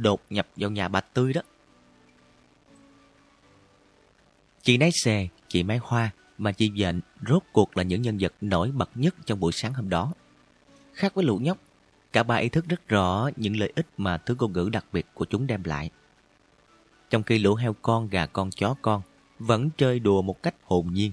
đột 0.00 0.20
nhập 0.30 0.48
vào 0.56 0.70
nhà 0.70 0.88
bà 0.88 1.00
Tươi 1.00 1.32
đó. 1.32 1.40
Chị 4.62 4.76
Nái 4.76 4.90
Xè, 5.04 5.28
chị 5.48 5.62
Mai 5.62 5.78
Hoa 5.82 6.10
mà 6.38 6.52
chị 6.52 6.72
Dện 6.76 7.00
rốt 7.28 7.42
cuộc 7.52 7.76
là 7.76 7.82
những 7.82 8.02
nhân 8.02 8.16
vật 8.20 8.34
nổi 8.40 8.70
bật 8.70 8.90
nhất 8.94 9.14
trong 9.26 9.40
buổi 9.40 9.52
sáng 9.52 9.74
hôm 9.74 9.88
đó. 9.88 10.12
Khác 10.92 11.14
với 11.14 11.24
lũ 11.24 11.38
nhóc, 11.38 11.58
cả 12.12 12.22
ba 12.22 12.36
ý 12.36 12.48
thức 12.48 12.68
rất 12.68 12.88
rõ 12.88 13.30
những 13.36 13.56
lợi 13.56 13.72
ích 13.76 13.86
mà 13.96 14.18
thứ 14.18 14.34
ngôn 14.38 14.52
ngữ 14.52 14.68
đặc 14.72 14.84
biệt 14.92 15.06
của 15.14 15.24
chúng 15.24 15.46
đem 15.46 15.64
lại. 15.64 15.90
Trong 17.10 17.22
khi 17.22 17.38
lũ 17.38 17.54
heo 17.54 17.76
con, 17.82 18.08
gà 18.08 18.26
con, 18.26 18.50
chó 18.50 18.74
con 18.82 19.02
vẫn 19.38 19.70
chơi 19.76 19.98
đùa 19.98 20.22
một 20.22 20.42
cách 20.42 20.54
hồn 20.62 20.86
nhiên. 20.92 21.12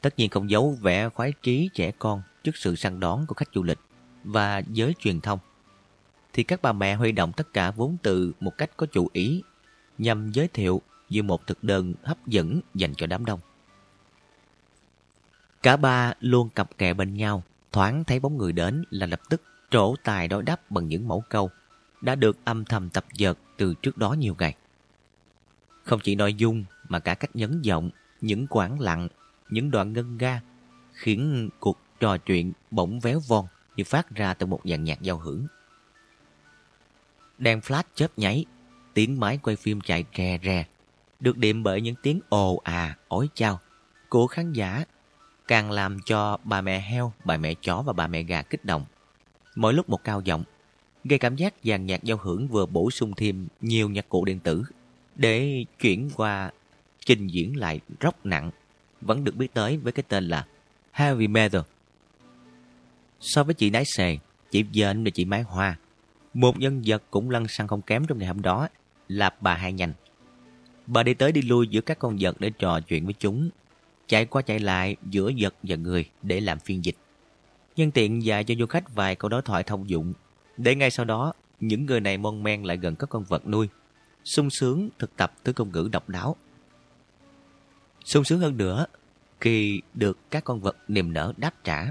Tất 0.00 0.18
nhiên 0.18 0.30
không 0.30 0.50
giấu 0.50 0.78
vẻ 0.80 1.08
khoái 1.08 1.32
trí 1.42 1.68
trẻ 1.74 1.92
con 1.98 2.22
trước 2.44 2.56
sự 2.56 2.76
săn 2.76 3.00
đón 3.00 3.26
của 3.26 3.34
khách 3.34 3.48
du 3.54 3.62
lịch 3.62 3.78
và 4.24 4.62
giới 4.68 4.94
truyền 4.98 5.20
thông 5.20 5.38
thì 6.34 6.42
các 6.42 6.62
bà 6.62 6.72
mẹ 6.72 6.94
huy 6.94 7.12
động 7.12 7.32
tất 7.32 7.52
cả 7.52 7.70
vốn 7.70 7.96
từ 8.02 8.32
một 8.40 8.58
cách 8.58 8.70
có 8.76 8.86
chủ 8.86 9.08
ý 9.12 9.42
nhằm 9.98 10.32
giới 10.32 10.48
thiệu 10.48 10.82
như 11.08 11.22
một 11.22 11.46
thực 11.46 11.64
đơn 11.64 11.94
hấp 12.02 12.26
dẫn 12.26 12.60
dành 12.74 12.94
cho 12.94 13.06
đám 13.06 13.24
đông. 13.24 13.40
Cả 15.62 15.76
ba 15.76 16.14
luôn 16.20 16.48
cặp 16.48 16.78
kè 16.78 16.94
bên 16.94 17.14
nhau, 17.14 17.42
thoáng 17.72 18.04
thấy 18.04 18.20
bóng 18.20 18.38
người 18.38 18.52
đến 18.52 18.84
là 18.90 19.06
lập 19.06 19.20
tức 19.30 19.42
trổ 19.70 19.94
tài 20.04 20.28
đối 20.28 20.42
đáp 20.42 20.70
bằng 20.70 20.88
những 20.88 21.08
mẫu 21.08 21.24
câu 21.28 21.50
đã 22.00 22.14
được 22.14 22.44
âm 22.44 22.64
thầm 22.64 22.90
tập 22.90 23.04
dượt 23.12 23.38
từ 23.56 23.74
trước 23.82 23.98
đó 23.98 24.12
nhiều 24.12 24.36
ngày. 24.38 24.56
Không 25.82 26.00
chỉ 26.02 26.14
nội 26.14 26.34
dung 26.34 26.64
mà 26.88 26.98
cả 26.98 27.14
cách 27.14 27.36
nhấn 27.36 27.62
giọng, 27.62 27.90
những 28.20 28.46
quãng 28.46 28.80
lặng, 28.80 29.08
những 29.50 29.70
đoạn 29.70 29.92
ngân 29.92 30.18
ga 30.18 30.40
khiến 30.92 31.48
cuộc 31.60 31.78
trò 32.00 32.18
chuyện 32.18 32.52
bỗng 32.70 33.00
véo 33.00 33.20
von 33.28 33.46
như 33.76 33.84
phát 33.84 34.10
ra 34.14 34.34
từ 34.34 34.46
một 34.46 34.60
dàn 34.64 34.84
nhạc 34.84 35.02
giao 35.02 35.18
hưởng. 35.18 35.46
Đèn 37.38 37.60
flash 37.60 37.82
chớp 37.94 38.18
nháy, 38.18 38.44
tiếng 38.94 39.20
máy 39.20 39.38
quay 39.42 39.56
phim 39.56 39.80
chạy 39.80 40.04
rè 40.16 40.38
rè, 40.44 40.64
được 41.20 41.38
điểm 41.38 41.62
bởi 41.62 41.80
những 41.80 41.94
tiếng 42.02 42.20
ồ 42.28 42.60
à, 42.64 42.96
ối 43.08 43.28
chao 43.34 43.60
của 44.08 44.26
khán 44.26 44.52
giả, 44.52 44.84
càng 45.48 45.70
làm 45.70 45.98
cho 46.06 46.38
bà 46.44 46.60
mẹ 46.60 46.80
heo, 46.80 47.12
bà 47.24 47.36
mẹ 47.36 47.54
chó 47.54 47.82
và 47.82 47.92
bà 47.92 48.06
mẹ 48.06 48.22
gà 48.22 48.42
kích 48.42 48.64
động. 48.64 48.84
Mỗi 49.54 49.74
lúc 49.74 49.88
một 49.88 50.04
cao 50.04 50.20
giọng, 50.20 50.44
gây 51.04 51.18
cảm 51.18 51.36
giác 51.36 51.54
dàn 51.64 51.86
nhạc 51.86 52.04
giao 52.04 52.16
hưởng 52.16 52.48
vừa 52.48 52.66
bổ 52.66 52.90
sung 52.90 53.12
thêm 53.16 53.48
nhiều 53.60 53.88
nhạc 53.88 54.08
cụ 54.08 54.24
điện 54.24 54.40
tử 54.40 54.64
để 55.14 55.64
chuyển 55.80 56.10
qua 56.16 56.50
trình 57.06 57.26
diễn 57.26 57.56
lại 57.56 57.80
rock 58.00 58.26
nặng, 58.26 58.50
vẫn 59.00 59.24
được 59.24 59.36
biết 59.36 59.54
tới 59.54 59.76
với 59.76 59.92
cái 59.92 60.04
tên 60.08 60.28
là 60.28 60.46
Heavy 60.92 61.28
Metal. 61.28 61.62
So 63.20 63.44
với 63.44 63.54
chị 63.54 63.70
Nái 63.70 63.84
Xề, 63.96 64.18
chị 64.50 64.64
Dên 64.72 65.04
và 65.04 65.10
chị 65.10 65.24
Mái 65.24 65.42
Hoa, 65.42 65.76
một 66.34 66.58
nhân 66.58 66.82
vật 66.86 67.02
cũng 67.10 67.30
lăn 67.30 67.48
xăng 67.48 67.68
không 67.68 67.82
kém 67.82 68.06
trong 68.06 68.18
ngày 68.18 68.28
hôm 68.28 68.42
đó 68.42 68.68
là 69.08 69.30
bà 69.40 69.54
Hai 69.54 69.72
Nhanh. 69.72 69.92
Bà 70.86 71.02
đi 71.02 71.14
tới 71.14 71.32
đi 71.32 71.42
lui 71.42 71.68
giữa 71.68 71.80
các 71.80 71.98
con 71.98 72.16
vật 72.20 72.40
để 72.40 72.50
trò 72.50 72.80
chuyện 72.80 73.04
với 73.04 73.14
chúng, 73.18 73.50
chạy 74.06 74.26
qua 74.26 74.42
chạy 74.42 74.58
lại 74.58 74.96
giữa 75.10 75.30
vật 75.38 75.54
và 75.62 75.76
người 75.76 76.10
để 76.22 76.40
làm 76.40 76.58
phiên 76.58 76.84
dịch. 76.84 76.96
Nhân 77.76 77.90
tiện 77.90 78.24
dạy 78.24 78.44
cho 78.44 78.54
du 78.58 78.66
khách 78.66 78.94
vài 78.94 79.14
câu 79.14 79.28
đối 79.28 79.42
thoại 79.42 79.62
thông 79.62 79.88
dụng, 79.90 80.12
để 80.56 80.74
ngay 80.74 80.90
sau 80.90 81.04
đó 81.04 81.32
những 81.60 81.86
người 81.86 82.00
này 82.00 82.18
mon 82.18 82.42
men 82.42 82.62
lại 82.62 82.76
gần 82.76 82.96
các 82.96 83.08
con 83.10 83.24
vật 83.24 83.46
nuôi, 83.46 83.68
sung 84.24 84.50
sướng 84.50 84.88
thực 84.98 85.16
tập 85.16 85.32
thứ 85.44 85.52
công 85.52 85.72
ngữ 85.72 85.88
độc 85.92 86.08
đáo. 86.08 86.36
sung 88.04 88.24
sướng 88.24 88.40
hơn 88.40 88.56
nữa 88.56 88.86
khi 89.40 89.80
được 89.94 90.18
các 90.30 90.44
con 90.44 90.60
vật 90.60 90.76
niềm 90.88 91.12
nở 91.12 91.32
đáp 91.36 91.54
trả. 91.64 91.90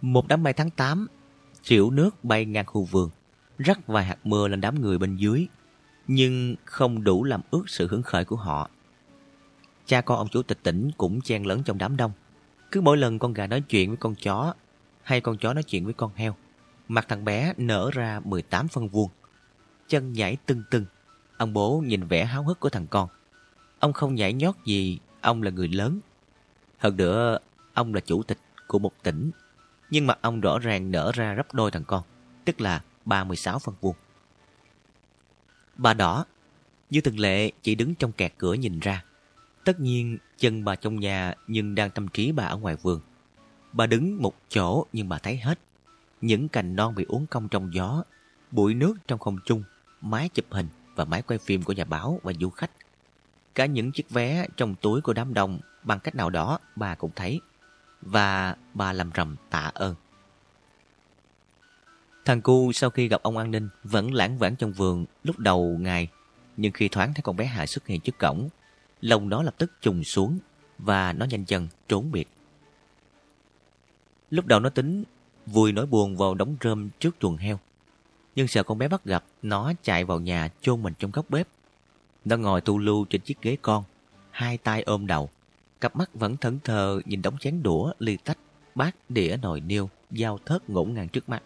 Một 0.00 0.28
đám 0.28 0.42
mây 0.42 0.52
tháng 0.52 0.70
8, 0.70 1.06
triệu 1.62 1.90
nước 1.90 2.24
bay 2.24 2.44
ngang 2.44 2.66
khu 2.66 2.84
vườn, 2.84 3.10
rắc 3.58 3.86
vài 3.86 4.04
hạt 4.04 4.18
mưa 4.24 4.48
lên 4.48 4.60
đám 4.60 4.80
người 4.80 4.98
bên 4.98 5.16
dưới, 5.16 5.46
nhưng 6.06 6.54
không 6.64 7.04
đủ 7.04 7.24
làm 7.24 7.40
ướt 7.50 7.64
sự 7.66 7.88
hứng 7.88 8.02
khởi 8.02 8.24
của 8.24 8.36
họ. 8.36 8.70
Cha 9.86 10.00
con 10.00 10.18
ông 10.18 10.28
chủ 10.28 10.42
tịch 10.42 10.58
tỉnh 10.62 10.90
cũng 10.96 11.20
chen 11.20 11.46
lẫn 11.46 11.62
trong 11.62 11.78
đám 11.78 11.96
đông. 11.96 12.12
Cứ 12.70 12.80
mỗi 12.80 12.96
lần 12.96 13.18
con 13.18 13.32
gà 13.32 13.46
nói 13.46 13.60
chuyện 13.60 13.88
với 13.88 13.96
con 13.96 14.14
chó, 14.14 14.54
hay 15.02 15.20
con 15.20 15.38
chó 15.38 15.54
nói 15.54 15.62
chuyện 15.62 15.84
với 15.84 15.94
con 15.94 16.10
heo, 16.14 16.36
mặt 16.88 17.06
thằng 17.08 17.24
bé 17.24 17.52
nở 17.56 17.90
ra 17.92 18.20
18 18.24 18.68
phân 18.68 18.88
vuông. 18.88 19.10
Chân 19.88 20.12
nhảy 20.12 20.36
tưng 20.46 20.62
tưng. 20.70 20.84
Ông 21.36 21.52
bố 21.52 21.82
nhìn 21.86 22.06
vẻ 22.06 22.24
háo 22.24 22.42
hức 22.42 22.60
của 22.60 22.68
thằng 22.68 22.86
con. 22.86 23.08
Ông 23.78 23.92
không 23.92 24.14
nhảy 24.14 24.32
nhót 24.32 24.54
gì, 24.64 24.98
ông 25.20 25.42
là 25.42 25.50
người 25.50 25.68
lớn. 25.68 26.00
Hơn 26.78 26.96
nữa, 26.96 27.38
ông 27.74 27.94
là 27.94 28.00
chủ 28.00 28.22
tịch 28.22 28.38
của 28.66 28.78
một 28.78 28.92
tỉnh. 29.02 29.30
Nhưng 29.92 30.06
mặt 30.06 30.18
ông 30.22 30.40
rõ 30.40 30.58
ràng 30.58 30.90
nở 30.90 31.12
ra 31.14 31.34
gấp 31.34 31.54
đôi 31.54 31.70
thằng 31.70 31.84
con, 31.86 32.02
tức 32.44 32.60
là 32.60 32.82
36 33.04 33.58
phân 33.58 33.74
vuông. 33.80 33.96
Bà 35.76 35.94
đỏ, 35.94 36.24
như 36.90 37.00
thường 37.00 37.18
lệ 37.18 37.50
chỉ 37.62 37.74
đứng 37.74 37.94
trong 37.94 38.12
kẹt 38.12 38.32
cửa 38.38 38.54
nhìn 38.54 38.80
ra. 38.80 39.04
Tất 39.64 39.80
nhiên, 39.80 40.18
chân 40.38 40.64
bà 40.64 40.74
trong 40.74 41.00
nhà 41.00 41.34
nhưng 41.46 41.74
đang 41.74 41.90
tâm 41.90 42.08
trí 42.08 42.32
bà 42.32 42.44
ở 42.44 42.56
ngoài 42.56 42.76
vườn. 42.76 43.00
Bà 43.72 43.86
đứng 43.86 44.22
một 44.22 44.34
chỗ 44.48 44.86
nhưng 44.92 45.08
bà 45.08 45.18
thấy 45.18 45.36
hết. 45.36 45.58
Những 46.20 46.48
cành 46.48 46.76
non 46.76 46.94
bị 46.94 47.04
uốn 47.08 47.26
cong 47.30 47.48
trong 47.48 47.74
gió, 47.74 48.04
bụi 48.50 48.74
nước 48.74 48.94
trong 49.06 49.18
không 49.18 49.38
trung, 49.44 49.62
máy 50.00 50.28
chụp 50.28 50.46
hình 50.50 50.68
và 50.94 51.04
máy 51.04 51.22
quay 51.22 51.38
phim 51.38 51.62
của 51.62 51.72
nhà 51.72 51.84
báo 51.84 52.20
và 52.22 52.32
du 52.40 52.50
khách. 52.50 52.70
Cả 53.54 53.66
những 53.66 53.92
chiếc 53.92 54.10
vé 54.10 54.46
trong 54.56 54.74
túi 54.74 55.00
của 55.00 55.12
đám 55.12 55.34
đông 55.34 55.60
bằng 55.82 56.00
cách 56.00 56.14
nào 56.14 56.30
đó 56.30 56.58
bà 56.76 56.94
cũng 56.94 57.10
thấy. 57.16 57.40
Và 58.02 58.56
bà 58.74 58.92
làm 58.92 59.10
rầm 59.16 59.36
tạ 59.50 59.70
ơn. 59.74 59.94
Thằng 62.24 62.40
cu 62.40 62.72
sau 62.72 62.90
khi 62.90 63.08
gặp 63.08 63.22
ông 63.22 63.36
an 63.36 63.50
ninh 63.50 63.68
vẫn 63.84 64.14
lãng 64.14 64.38
vãng 64.38 64.56
trong 64.56 64.72
vườn 64.72 65.04
lúc 65.24 65.38
đầu 65.38 65.76
ngày. 65.80 66.08
Nhưng 66.56 66.72
khi 66.72 66.88
thoáng 66.88 67.14
thấy 67.14 67.22
con 67.22 67.36
bé 67.36 67.44
Hà 67.44 67.66
xuất 67.66 67.86
hiện 67.86 68.00
trước 68.00 68.18
cổng, 68.18 68.48
lòng 69.00 69.28
nó 69.28 69.42
lập 69.42 69.54
tức 69.58 69.72
trùng 69.80 70.04
xuống 70.04 70.38
và 70.78 71.12
nó 71.12 71.26
nhanh 71.26 71.44
chân 71.44 71.68
trốn 71.88 72.12
biệt. 72.12 72.28
Lúc 74.30 74.46
đầu 74.46 74.60
nó 74.60 74.68
tính 74.68 75.04
vui 75.46 75.72
nói 75.72 75.86
buồn 75.86 76.16
vào 76.16 76.34
đống 76.34 76.56
rơm 76.60 76.90
trước 76.98 77.16
chuồng 77.20 77.36
heo. 77.36 77.58
Nhưng 78.34 78.48
sợ 78.48 78.62
con 78.62 78.78
bé 78.78 78.88
bắt 78.88 79.04
gặp, 79.04 79.24
nó 79.42 79.72
chạy 79.82 80.04
vào 80.04 80.20
nhà 80.20 80.48
chôn 80.60 80.82
mình 80.82 80.94
trong 80.98 81.10
góc 81.10 81.30
bếp. 81.30 81.48
Nó 82.24 82.36
ngồi 82.36 82.60
tu 82.60 82.78
lưu 82.78 83.04
trên 83.10 83.20
chiếc 83.20 83.42
ghế 83.42 83.56
con, 83.62 83.84
hai 84.30 84.58
tay 84.58 84.82
ôm 84.82 85.06
đầu. 85.06 85.30
Cặp 85.82 85.96
mắt 85.96 86.10
vẫn 86.14 86.36
thẫn 86.36 86.60
thờ 86.64 87.00
nhìn 87.04 87.22
đống 87.22 87.38
chén 87.38 87.62
đũa, 87.62 87.92
ly 87.98 88.16
tách, 88.16 88.38
bát, 88.74 88.96
đĩa, 89.08 89.36
nồi 89.42 89.60
niêu, 89.60 89.90
dao 90.10 90.38
thớt 90.46 90.70
ngổn 90.70 90.94
ngang 90.94 91.08
trước 91.08 91.28
mắt. 91.28 91.42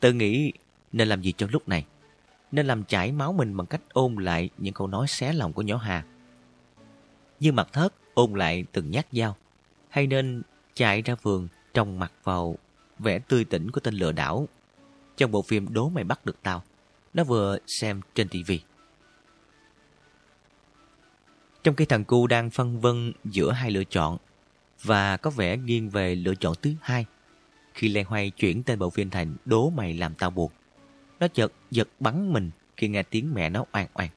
Tự 0.00 0.12
nghĩ 0.12 0.52
nên 0.92 1.08
làm 1.08 1.22
gì 1.22 1.32
trong 1.32 1.50
lúc 1.50 1.68
này? 1.68 1.86
Nên 2.52 2.66
làm 2.66 2.84
chảy 2.84 3.12
máu 3.12 3.32
mình 3.32 3.56
bằng 3.56 3.66
cách 3.66 3.80
ôm 3.92 4.16
lại 4.16 4.50
những 4.58 4.74
câu 4.74 4.86
nói 4.86 5.08
xé 5.08 5.32
lòng 5.32 5.52
của 5.52 5.62
nhỏ 5.62 5.76
Hà. 5.76 6.04
Như 7.40 7.52
mặt 7.52 7.68
thớt 7.72 7.92
ôm 8.14 8.34
lại 8.34 8.64
từng 8.72 8.90
nhát 8.90 9.06
dao. 9.12 9.36
Hay 9.88 10.06
nên 10.06 10.42
chạy 10.74 11.02
ra 11.02 11.14
vườn 11.22 11.48
trồng 11.74 11.98
mặt 11.98 12.12
vào 12.24 12.56
vẻ 12.98 13.18
tươi 13.18 13.44
tỉnh 13.44 13.70
của 13.70 13.80
tên 13.80 13.94
lừa 13.94 14.12
đảo 14.12 14.48
trong 15.16 15.30
bộ 15.30 15.42
phim 15.42 15.72
Đố 15.72 15.88
Mày 15.88 16.04
Bắt 16.04 16.26
Được 16.26 16.36
Tao. 16.42 16.62
Nó 17.14 17.24
vừa 17.24 17.58
xem 17.66 18.00
trên 18.14 18.28
tivi. 18.28 18.60
Trong 21.62 21.74
khi 21.74 21.84
thằng 21.84 22.04
cu 22.04 22.26
đang 22.26 22.50
phân 22.50 22.80
vân 22.80 23.12
giữa 23.24 23.52
hai 23.52 23.70
lựa 23.70 23.84
chọn 23.84 24.18
và 24.82 25.16
có 25.16 25.30
vẻ 25.30 25.56
nghiêng 25.56 25.90
về 25.90 26.14
lựa 26.14 26.34
chọn 26.34 26.54
thứ 26.62 26.74
hai 26.82 27.06
khi 27.74 27.88
Lê 27.88 28.02
Hoay 28.02 28.30
chuyển 28.30 28.62
tên 28.62 28.78
bộ 28.78 28.90
phim 28.90 29.10
thành 29.10 29.36
Đố 29.44 29.70
Mày 29.70 29.94
Làm 29.94 30.14
Tao 30.14 30.30
buộc 30.30 30.52
Nó 31.20 31.28
chợt 31.28 31.52
giật 31.70 31.88
bắn 32.00 32.32
mình 32.32 32.50
khi 32.76 32.88
nghe 32.88 33.02
tiếng 33.02 33.34
mẹ 33.34 33.48
nó 33.48 33.64
oan 33.72 33.86
oan. 33.94 34.08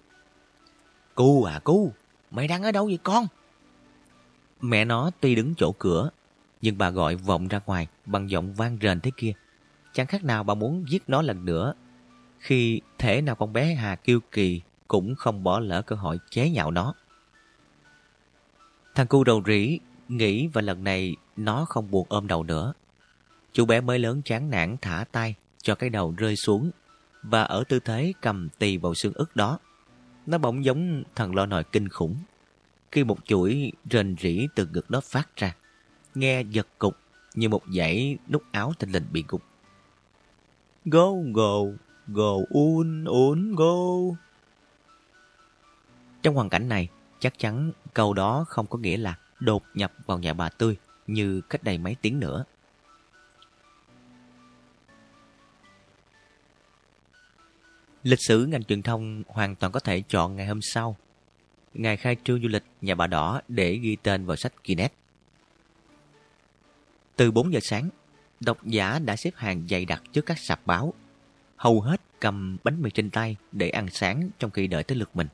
Cu 1.15 1.43
à 1.43 1.59
cu, 1.59 1.93
mày 2.31 2.47
đang 2.47 2.63
ở 2.63 2.71
đâu 2.71 2.85
vậy 2.85 2.99
con? 3.03 3.27
Mẹ 4.61 4.85
nó 4.85 5.11
tuy 5.19 5.35
đứng 5.35 5.53
chỗ 5.57 5.71
cửa 5.79 6.09
nhưng 6.61 6.77
bà 6.77 6.89
gọi 6.89 7.15
vọng 7.15 7.47
ra 7.47 7.59
ngoài 7.65 7.87
bằng 8.05 8.29
giọng 8.29 8.53
vang 8.53 8.77
rền 8.81 8.99
thế 8.99 9.11
kia. 9.17 9.33
Chẳng 9.93 10.07
khác 10.07 10.23
nào 10.23 10.43
bà 10.43 10.53
muốn 10.53 10.85
giết 10.89 11.03
nó 11.07 11.21
lần 11.21 11.45
nữa. 11.45 11.73
Khi 12.39 12.81
thể 12.97 13.21
nào 13.21 13.35
con 13.35 13.53
bé 13.53 13.73
Hà 13.73 13.95
kiêu 13.95 14.19
kỳ 14.31 14.61
cũng 14.87 15.15
không 15.15 15.43
bỏ 15.43 15.59
lỡ 15.59 15.81
cơ 15.81 15.95
hội 15.95 16.19
chế 16.29 16.49
nhạo 16.49 16.71
nó. 16.71 16.93
Thằng 18.95 19.07
cu 19.07 19.23
đầu 19.23 19.43
rỉ 19.45 19.79
nghĩ 20.09 20.47
và 20.47 20.61
lần 20.61 20.83
này 20.83 21.15
nó 21.37 21.65
không 21.65 21.91
buồn 21.91 22.05
ôm 22.09 22.27
đầu 22.27 22.43
nữa. 22.43 22.73
Chú 23.53 23.65
bé 23.65 23.81
mới 23.81 23.99
lớn 23.99 24.21
chán 24.25 24.49
nản 24.49 24.77
thả 24.81 25.05
tay 25.11 25.35
cho 25.61 25.75
cái 25.75 25.89
đầu 25.89 26.13
rơi 26.17 26.35
xuống 26.35 26.71
và 27.23 27.43
ở 27.43 27.63
tư 27.69 27.79
thế 27.79 28.13
cầm 28.21 28.49
tì 28.59 28.77
vào 28.77 28.93
xương 28.93 29.13
ức 29.13 29.35
đó. 29.35 29.59
Nó 30.25 30.37
bỗng 30.37 30.65
giống 30.65 31.03
thằng 31.15 31.35
lo 31.35 31.45
nòi 31.45 31.63
kinh 31.63 31.89
khủng 31.89 32.15
khi 32.91 33.03
một 33.03 33.17
chuỗi 33.25 33.71
rền 33.91 34.15
rỉ 34.19 34.47
từ 34.55 34.65
ngực 34.65 34.91
nó 34.91 35.01
phát 35.01 35.29
ra 35.35 35.55
nghe 36.15 36.41
giật 36.41 36.67
cục 36.79 36.97
như 37.33 37.49
một 37.49 37.61
dãy 37.75 38.17
nút 38.29 38.43
áo 38.51 38.73
tinh 38.79 38.91
linh 38.91 39.05
bị 39.11 39.23
gục. 39.27 39.41
Go, 40.85 41.07
go, 41.33 41.57
go, 42.07 42.33
un, 42.49 43.05
un, 43.05 43.55
go. 43.55 43.75
Trong 46.21 46.35
hoàn 46.35 46.49
cảnh 46.49 46.69
này, 46.69 46.89
chắc 47.25 47.39
chắn 47.39 47.71
câu 47.93 48.13
đó 48.13 48.45
không 48.47 48.67
có 48.67 48.77
nghĩa 48.77 48.97
là 48.97 49.17
đột 49.39 49.63
nhập 49.73 49.91
vào 50.05 50.19
nhà 50.19 50.33
bà 50.33 50.49
Tươi 50.49 50.77
như 51.07 51.41
cách 51.41 51.63
đây 51.63 51.77
mấy 51.77 51.95
tiếng 52.01 52.19
nữa. 52.19 52.45
Lịch 58.03 58.19
sử 58.27 58.45
ngành 58.45 58.63
truyền 58.63 58.81
thông 58.81 59.23
hoàn 59.27 59.55
toàn 59.55 59.71
có 59.71 59.79
thể 59.79 60.01
chọn 60.01 60.35
ngày 60.35 60.47
hôm 60.47 60.61
sau, 60.61 60.95
ngày 61.73 61.97
khai 61.97 62.15
trương 62.23 62.41
du 62.41 62.47
lịch 62.47 62.63
nhà 62.81 62.95
bà 62.95 63.07
đỏ 63.07 63.41
để 63.47 63.75
ghi 63.75 63.97
tên 64.03 64.25
vào 64.25 64.35
sách 64.35 64.53
Guinness. 64.67 64.93
Từ 67.15 67.31
4 67.31 67.53
giờ 67.53 67.59
sáng, 67.63 67.89
độc 68.39 68.65
giả 68.65 68.99
đã 68.99 69.15
xếp 69.15 69.31
hàng 69.35 69.67
dày 69.69 69.85
đặc 69.85 70.03
trước 70.11 70.25
các 70.25 70.37
sạp 70.39 70.65
báo. 70.65 70.93
Hầu 71.55 71.81
hết 71.81 72.01
cầm 72.19 72.57
bánh 72.63 72.81
mì 72.81 72.89
trên 72.89 73.09
tay 73.09 73.35
để 73.51 73.69
ăn 73.69 73.87
sáng 73.91 74.29
trong 74.39 74.51
khi 74.51 74.67
đợi 74.67 74.83
tới 74.83 74.97
lượt 74.97 75.09
mình. 75.13 75.27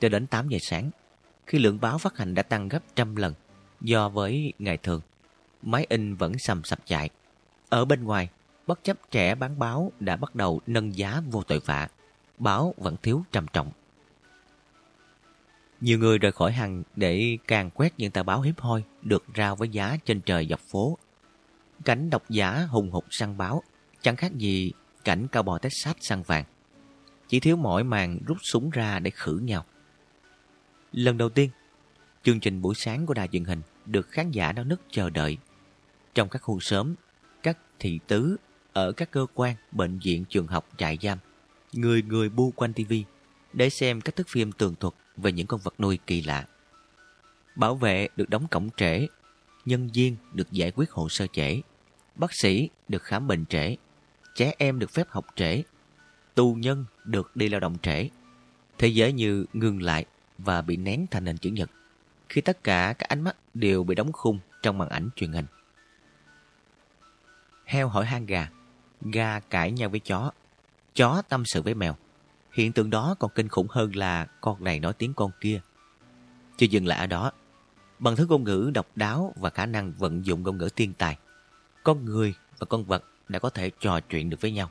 Cho 0.00 0.08
đến 0.08 0.26
8 0.26 0.48
giờ 0.48 0.58
sáng, 0.62 0.90
khi 1.50 1.58
lượng 1.58 1.80
báo 1.80 1.98
phát 1.98 2.16
hành 2.16 2.34
đã 2.34 2.42
tăng 2.42 2.68
gấp 2.68 2.82
trăm 2.96 3.16
lần 3.16 3.34
do 3.80 4.08
với 4.08 4.52
ngày 4.58 4.76
thường, 4.76 5.00
máy 5.62 5.86
in 5.88 6.14
vẫn 6.14 6.38
sầm 6.38 6.64
sập 6.64 6.86
chạy. 6.86 7.10
Ở 7.68 7.84
bên 7.84 8.04
ngoài, 8.04 8.28
bất 8.66 8.84
chấp 8.84 8.96
trẻ 9.10 9.34
bán 9.34 9.58
báo 9.58 9.92
đã 10.00 10.16
bắt 10.16 10.34
đầu 10.34 10.60
nâng 10.66 10.96
giá 10.96 11.22
vô 11.30 11.42
tội 11.42 11.60
vạ. 11.60 11.88
Báo 12.38 12.74
vẫn 12.76 12.96
thiếu 13.02 13.24
trầm 13.32 13.46
trọng. 13.52 13.72
Nhiều 15.80 15.98
người 15.98 16.18
rời 16.18 16.32
khỏi 16.32 16.52
hàng 16.52 16.82
để 16.96 17.36
càng 17.46 17.70
quét 17.70 17.92
những 17.98 18.10
tờ 18.10 18.22
báo 18.22 18.40
hiếp 18.40 18.60
hoi 18.60 18.84
được 19.02 19.24
rao 19.36 19.56
với 19.56 19.68
giá 19.68 19.96
trên 20.04 20.20
trời 20.20 20.46
dọc 20.50 20.60
phố. 20.60 20.98
Cảnh 21.84 22.10
độc 22.10 22.22
giả 22.28 22.66
hùng 22.68 22.90
hục 22.90 23.04
săn 23.10 23.36
báo, 23.36 23.62
chẳng 24.00 24.16
khác 24.16 24.32
gì 24.32 24.72
cảnh 25.04 25.26
cao 25.32 25.42
bò 25.42 25.58
Texas 25.58 25.96
săn 26.00 26.22
vàng. 26.22 26.44
Chỉ 27.28 27.40
thiếu 27.40 27.56
mỗi 27.56 27.84
màn 27.84 28.18
rút 28.26 28.38
súng 28.42 28.70
ra 28.70 28.98
để 28.98 29.10
khử 29.10 29.38
nhau. 29.42 29.64
Lần 30.92 31.18
đầu 31.18 31.28
tiên, 31.28 31.50
chương 32.22 32.40
trình 32.40 32.62
buổi 32.62 32.74
sáng 32.74 33.06
của 33.06 33.14
đài 33.14 33.28
truyền 33.28 33.44
hình 33.44 33.60
được 33.86 34.08
khán 34.10 34.30
giả 34.30 34.52
đau 34.52 34.64
nức 34.64 34.80
chờ 34.90 35.10
đợi. 35.10 35.38
Trong 36.14 36.28
các 36.28 36.42
khu 36.42 36.60
sớm, 36.60 36.94
các 37.42 37.58
thị 37.78 37.98
tứ, 38.06 38.36
ở 38.72 38.92
các 38.92 39.10
cơ 39.10 39.26
quan, 39.34 39.56
bệnh 39.72 39.98
viện, 39.98 40.24
trường 40.28 40.46
học, 40.46 40.68
trại 40.76 40.98
giam, 41.02 41.18
người 41.72 42.02
người 42.02 42.28
bu 42.28 42.50
quanh 42.50 42.72
tivi 42.72 43.04
để 43.52 43.70
xem 43.70 44.00
các 44.00 44.16
thước 44.16 44.28
phim 44.28 44.52
tường 44.52 44.74
thuật 44.80 44.94
về 45.16 45.32
những 45.32 45.46
con 45.46 45.60
vật 45.64 45.74
nuôi 45.78 45.98
kỳ 46.06 46.22
lạ. 46.22 46.46
Bảo 47.56 47.74
vệ 47.74 48.08
được 48.16 48.30
đóng 48.30 48.46
cổng 48.50 48.68
trễ, 48.76 49.06
nhân 49.64 49.88
viên 49.94 50.16
được 50.32 50.52
giải 50.52 50.72
quyết 50.74 50.90
hồ 50.90 51.08
sơ 51.08 51.26
trễ, 51.26 51.60
bác 52.16 52.34
sĩ 52.34 52.68
được 52.88 53.02
khám 53.02 53.26
bệnh 53.26 53.46
trễ, 53.46 53.76
trẻ 54.34 54.54
em 54.58 54.78
được 54.78 54.90
phép 54.90 55.08
học 55.08 55.26
trễ, 55.36 55.62
tù 56.34 56.54
nhân 56.54 56.84
được 57.04 57.36
đi 57.36 57.48
lao 57.48 57.60
động 57.60 57.76
trễ. 57.82 58.08
Thế 58.78 58.88
giới 58.88 59.12
như 59.12 59.46
ngừng 59.52 59.82
lại 59.82 60.06
và 60.44 60.62
bị 60.62 60.76
nén 60.76 61.06
thành 61.10 61.26
hình 61.26 61.36
chữ 61.36 61.50
nhật 61.50 61.70
khi 62.28 62.40
tất 62.40 62.64
cả 62.64 62.94
các 62.98 63.08
ánh 63.08 63.20
mắt 63.20 63.36
đều 63.54 63.84
bị 63.84 63.94
đóng 63.94 64.12
khung 64.12 64.38
trong 64.62 64.78
màn 64.78 64.88
ảnh 64.88 65.08
truyền 65.16 65.32
hình. 65.32 65.46
Heo 67.64 67.88
hỏi 67.88 68.06
hang 68.06 68.26
gà, 68.26 68.48
gà 69.00 69.40
cãi 69.40 69.72
nhau 69.72 69.88
với 69.88 70.00
chó, 70.00 70.30
chó 70.94 71.22
tâm 71.28 71.42
sự 71.46 71.62
với 71.62 71.74
mèo. 71.74 71.96
Hiện 72.52 72.72
tượng 72.72 72.90
đó 72.90 73.14
còn 73.18 73.30
kinh 73.34 73.48
khủng 73.48 73.66
hơn 73.70 73.96
là 73.96 74.26
con 74.40 74.64
này 74.64 74.80
nói 74.80 74.92
tiếng 74.92 75.14
con 75.14 75.30
kia. 75.40 75.60
Chưa 76.56 76.66
dừng 76.66 76.86
lại 76.86 76.98
ở 76.98 77.06
đó, 77.06 77.32
bằng 77.98 78.16
thứ 78.16 78.26
ngôn 78.26 78.44
ngữ 78.44 78.70
độc 78.74 78.86
đáo 78.96 79.34
và 79.36 79.50
khả 79.50 79.66
năng 79.66 79.92
vận 79.92 80.26
dụng 80.26 80.42
ngôn 80.42 80.58
ngữ 80.58 80.68
tiên 80.74 80.92
tài, 80.98 81.18
con 81.82 82.04
người 82.04 82.34
và 82.58 82.66
con 82.66 82.84
vật 82.84 83.04
đã 83.28 83.38
có 83.38 83.50
thể 83.50 83.70
trò 83.80 84.00
chuyện 84.00 84.30
được 84.30 84.40
với 84.40 84.52
nhau. 84.52 84.70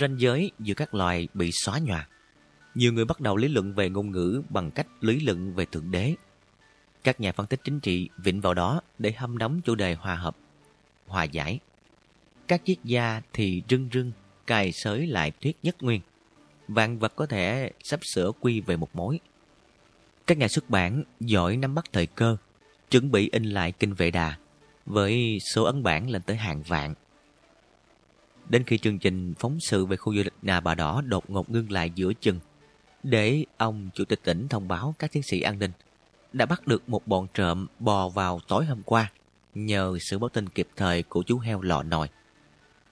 Ranh 0.00 0.20
giới 0.20 0.52
giữa 0.58 0.74
các 0.74 0.94
loài 0.94 1.28
bị 1.34 1.50
xóa 1.52 1.78
nhòa. 1.78 2.08
Nhiều 2.74 2.92
người 2.92 3.04
bắt 3.04 3.20
đầu 3.20 3.36
lý 3.36 3.48
luận 3.48 3.74
về 3.74 3.90
ngôn 3.90 4.10
ngữ 4.10 4.42
bằng 4.48 4.70
cách 4.70 4.86
lý 5.00 5.20
luận 5.20 5.54
về 5.54 5.64
Thượng 5.64 5.90
Đế. 5.90 6.14
Các 7.04 7.20
nhà 7.20 7.32
phân 7.32 7.46
tích 7.46 7.60
chính 7.64 7.80
trị 7.80 8.08
vịnh 8.16 8.40
vào 8.40 8.54
đó 8.54 8.80
để 8.98 9.12
hâm 9.12 9.38
nóng 9.38 9.60
chủ 9.60 9.74
đề 9.74 9.94
hòa 9.94 10.14
hợp, 10.14 10.36
hòa 11.06 11.24
giải. 11.24 11.58
Các 12.48 12.62
triết 12.64 12.78
gia 12.84 13.22
thì 13.32 13.62
rưng 13.68 13.88
rưng 13.92 14.12
cài 14.46 14.72
sới 14.72 15.06
lại 15.06 15.32
thuyết 15.40 15.56
nhất 15.62 15.82
nguyên. 15.82 16.00
Vạn 16.68 16.98
vật 16.98 17.12
có 17.16 17.26
thể 17.26 17.72
sắp 17.84 18.00
sửa 18.02 18.32
quy 18.40 18.60
về 18.60 18.76
một 18.76 18.96
mối. 18.96 19.20
Các 20.26 20.38
nhà 20.38 20.48
xuất 20.48 20.70
bản 20.70 21.04
giỏi 21.20 21.56
nắm 21.56 21.74
bắt 21.74 21.84
thời 21.92 22.06
cơ, 22.06 22.36
chuẩn 22.90 23.10
bị 23.10 23.28
in 23.32 23.44
lại 23.44 23.72
kinh 23.72 23.94
vệ 23.94 24.10
đà 24.10 24.36
với 24.86 25.38
số 25.54 25.64
ấn 25.64 25.82
bản 25.82 26.10
lên 26.10 26.22
tới 26.22 26.36
hàng 26.36 26.62
vạn. 26.62 26.94
Đến 28.48 28.64
khi 28.64 28.78
chương 28.78 28.98
trình 28.98 29.34
phóng 29.38 29.58
sự 29.60 29.86
về 29.86 29.96
khu 29.96 30.14
du 30.14 30.22
lịch 30.22 30.34
Nà 30.42 30.60
Bà 30.60 30.74
Đỏ 30.74 31.00
đột 31.00 31.30
ngột 31.30 31.50
ngưng 31.50 31.72
lại 31.72 31.90
giữa 31.94 32.12
chừng, 32.12 32.40
để 33.04 33.44
ông 33.56 33.90
chủ 33.94 34.04
tịch 34.04 34.20
tỉnh 34.24 34.48
thông 34.48 34.68
báo 34.68 34.94
các 34.98 35.12
chiến 35.12 35.22
sĩ 35.22 35.40
an 35.40 35.58
ninh 35.58 35.70
đã 36.32 36.46
bắt 36.46 36.66
được 36.66 36.88
một 36.88 37.06
bọn 37.06 37.26
trộm 37.34 37.66
bò 37.78 38.08
vào 38.08 38.40
tối 38.48 38.64
hôm 38.64 38.82
qua 38.82 39.12
nhờ 39.54 39.98
sự 40.00 40.18
báo 40.18 40.28
tin 40.28 40.48
kịp 40.48 40.68
thời 40.76 41.02
của 41.02 41.22
chú 41.22 41.38
heo 41.38 41.62
lọ 41.62 41.82
nồi. 41.82 42.08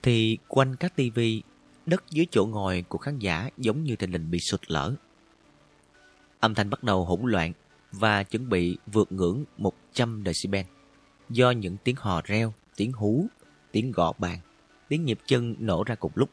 Thì 0.02 0.38
quanh 0.48 0.76
các 0.76 0.96
tivi, 0.96 1.42
đất 1.86 2.04
dưới 2.10 2.26
chỗ 2.30 2.46
ngồi 2.46 2.84
của 2.88 2.98
khán 2.98 3.18
giả 3.18 3.50
giống 3.58 3.84
như 3.84 3.96
tình 3.96 4.12
hình 4.12 4.30
bị 4.30 4.38
sụt 4.38 4.60
lở. 4.66 4.94
Âm 6.40 6.54
thanh 6.54 6.70
bắt 6.70 6.84
đầu 6.84 7.04
hỗn 7.04 7.20
loạn 7.22 7.52
và 7.92 8.22
chuẩn 8.22 8.48
bị 8.48 8.78
vượt 8.86 9.12
ngưỡng 9.12 9.44
100 9.58 10.22
decibel 10.26 10.64
do 11.30 11.50
những 11.50 11.76
tiếng 11.84 11.96
hò 11.96 12.22
reo, 12.24 12.54
tiếng 12.76 12.92
hú, 12.92 13.26
tiếng 13.72 13.92
gõ 13.92 14.12
bàn, 14.18 14.38
tiếng 14.88 15.04
nhịp 15.04 15.18
chân 15.26 15.54
nổ 15.58 15.84
ra 15.84 15.94
cùng 15.94 16.12
lúc. 16.14 16.30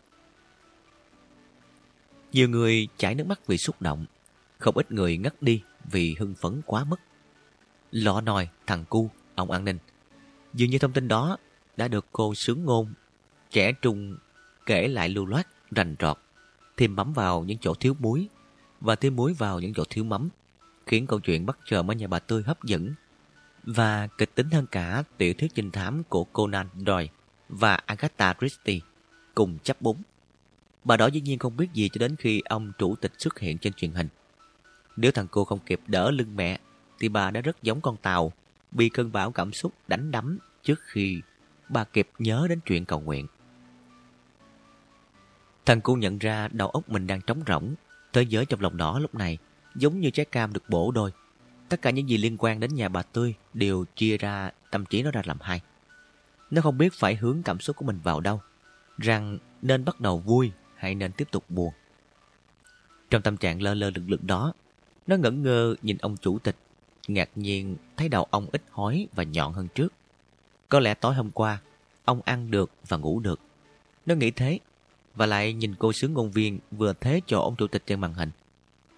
Nhiều 2.31 2.49
người 2.49 2.87
chảy 2.97 3.15
nước 3.15 3.27
mắt 3.27 3.47
vì 3.47 3.57
xúc 3.57 3.81
động, 3.81 4.05
không 4.57 4.77
ít 4.77 4.91
người 4.91 5.17
ngất 5.17 5.41
đi 5.41 5.63
vì 5.91 6.15
hưng 6.19 6.35
phấn 6.35 6.61
quá 6.65 6.83
mức. 6.83 6.99
Lọ 7.91 8.21
nòi, 8.21 8.47
thằng 8.67 8.85
cu, 8.89 9.09
ông 9.35 9.51
an 9.51 9.65
ninh. 9.65 9.77
Dường 10.53 10.69
như 10.69 10.79
thông 10.79 10.93
tin 10.93 11.07
đó 11.07 11.37
đã 11.77 11.87
được 11.87 12.05
cô 12.11 12.35
sướng 12.35 12.65
ngôn, 12.65 12.93
trẻ 13.51 13.71
trung 13.71 14.17
kể 14.65 14.87
lại 14.87 15.09
lưu 15.09 15.25
loát, 15.25 15.47
rành 15.71 15.95
rọt, 15.99 16.17
thêm 16.77 16.95
mắm 16.95 17.13
vào 17.13 17.43
những 17.43 17.57
chỗ 17.57 17.73
thiếu 17.73 17.95
muối 17.99 18.27
và 18.81 18.95
thêm 18.95 19.15
muối 19.15 19.33
vào 19.33 19.59
những 19.59 19.73
chỗ 19.73 19.83
thiếu 19.89 20.03
mắm, 20.03 20.29
khiến 20.85 21.07
câu 21.07 21.19
chuyện 21.19 21.45
bắt 21.45 21.57
chờ 21.65 21.83
ở 21.87 21.93
nhà 21.93 22.07
bà 22.07 22.19
Tươi 22.19 22.43
hấp 22.43 22.63
dẫn 22.63 22.93
và 23.63 24.07
kịch 24.07 24.35
tính 24.35 24.49
hơn 24.49 24.65
cả 24.71 25.03
tiểu 25.17 25.33
thuyết 25.33 25.55
trinh 25.55 25.71
thám 25.71 26.03
của 26.03 26.23
Conan 26.23 26.67
Doyle 26.87 27.07
và 27.49 27.75
Agatha 27.75 28.33
Christie 28.33 28.79
cùng 29.35 29.57
chấp 29.63 29.81
bún. 29.81 29.95
Bà 30.89 30.97
đó 30.97 31.07
dĩ 31.07 31.21
nhiên 31.21 31.39
không 31.39 31.57
biết 31.57 31.73
gì 31.73 31.89
cho 31.89 31.99
đến 31.99 32.15
khi 32.15 32.41
ông 32.45 32.71
chủ 32.77 32.95
tịch 32.95 33.11
xuất 33.17 33.39
hiện 33.39 33.57
trên 33.57 33.73
truyền 33.73 33.91
hình. 33.91 34.07
Nếu 34.95 35.11
thằng 35.11 35.27
cô 35.31 35.45
không 35.45 35.59
kịp 35.65 35.81
đỡ 35.87 36.11
lưng 36.11 36.35
mẹ, 36.35 36.59
thì 36.99 37.09
bà 37.09 37.31
đã 37.31 37.41
rất 37.41 37.63
giống 37.63 37.81
con 37.81 37.97
tàu, 37.97 38.31
bị 38.71 38.89
cơn 38.89 39.11
bão 39.11 39.31
cảm 39.31 39.53
xúc 39.53 39.73
đánh 39.87 40.11
đắm 40.11 40.37
trước 40.63 40.79
khi 40.85 41.21
bà 41.69 41.83
kịp 41.83 42.09
nhớ 42.19 42.45
đến 42.49 42.59
chuyện 42.65 42.85
cầu 42.85 42.99
nguyện. 42.99 43.27
Thằng 45.65 45.81
cô 45.81 45.95
nhận 45.95 46.17
ra 46.17 46.47
đầu 46.47 46.69
óc 46.69 46.89
mình 46.89 47.07
đang 47.07 47.21
trống 47.21 47.43
rỗng, 47.47 47.73
thế 48.13 48.21
giới 48.21 48.45
trong 48.45 48.61
lòng 48.61 48.77
nó 48.77 48.99
lúc 48.99 49.15
này 49.15 49.37
giống 49.75 49.99
như 49.99 50.09
trái 50.09 50.25
cam 50.25 50.53
được 50.53 50.63
bổ 50.69 50.91
đôi. 50.91 51.11
Tất 51.69 51.81
cả 51.81 51.89
những 51.89 52.09
gì 52.09 52.17
liên 52.17 52.35
quan 52.39 52.59
đến 52.59 52.75
nhà 52.75 52.89
bà 52.89 53.03
Tươi 53.03 53.33
đều 53.53 53.85
chia 53.95 54.17
ra 54.17 54.51
tâm 54.71 54.85
trí 54.85 55.03
nó 55.03 55.11
ra 55.11 55.21
làm 55.25 55.37
hai. 55.41 55.61
Nó 56.51 56.61
không 56.61 56.77
biết 56.77 56.93
phải 56.93 57.15
hướng 57.15 57.43
cảm 57.43 57.59
xúc 57.59 57.75
của 57.75 57.85
mình 57.85 57.99
vào 58.03 58.19
đâu, 58.19 58.41
rằng 58.97 59.37
nên 59.61 59.85
bắt 59.85 59.99
đầu 59.99 60.19
vui 60.19 60.51
hay 60.79 60.95
nên 60.95 61.11
tiếp 61.11 61.27
tục 61.31 61.43
buồn. 61.49 61.73
Trong 63.09 63.21
tâm 63.21 63.37
trạng 63.37 63.61
lơ 63.61 63.73
lơ 63.73 63.89
lực 63.89 64.03
lượng 64.07 64.27
đó, 64.27 64.53
nó 65.07 65.15
ngẩn 65.15 65.43
ngơ 65.43 65.75
nhìn 65.81 65.97
ông 65.97 66.17
chủ 66.17 66.39
tịch, 66.39 66.55
ngạc 67.07 67.29
nhiên 67.35 67.75
thấy 67.97 68.09
đầu 68.09 68.27
ông 68.29 68.47
ít 68.51 68.61
hói 68.69 69.07
và 69.13 69.23
nhọn 69.23 69.53
hơn 69.53 69.67
trước. 69.75 69.93
Có 70.69 70.79
lẽ 70.79 70.93
tối 70.93 71.13
hôm 71.13 71.31
qua, 71.31 71.61
ông 72.05 72.21
ăn 72.25 72.51
được 72.51 72.71
và 72.87 72.97
ngủ 72.97 73.19
được. 73.19 73.39
Nó 74.05 74.15
nghĩ 74.15 74.31
thế, 74.31 74.59
và 75.15 75.25
lại 75.25 75.53
nhìn 75.53 75.75
cô 75.75 75.93
sướng 75.93 76.13
ngôn 76.13 76.31
viên 76.31 76.59
vừa 76.71 76.93
thế 76.93 77.21
cho 77.25 77.39
ông 77.39 77.55
chủ 77.55 77.67
tịch 77.67 77.83
trên 77.85 78.01
màn 78.01 78.13
hình. 78.13 78.31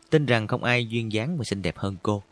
Tin 0.10 0.26
rằng 0.26 0.48
không 0.48 0.64
ai 0.64 0.86
duyên 0.86 1.12
dáng 1.12 1.38
mà 1.38 1.44
xinh 1.44 1.62
đẹp 1.62 1.78
hơn 1.78 1.96
cô. 2.04 2.24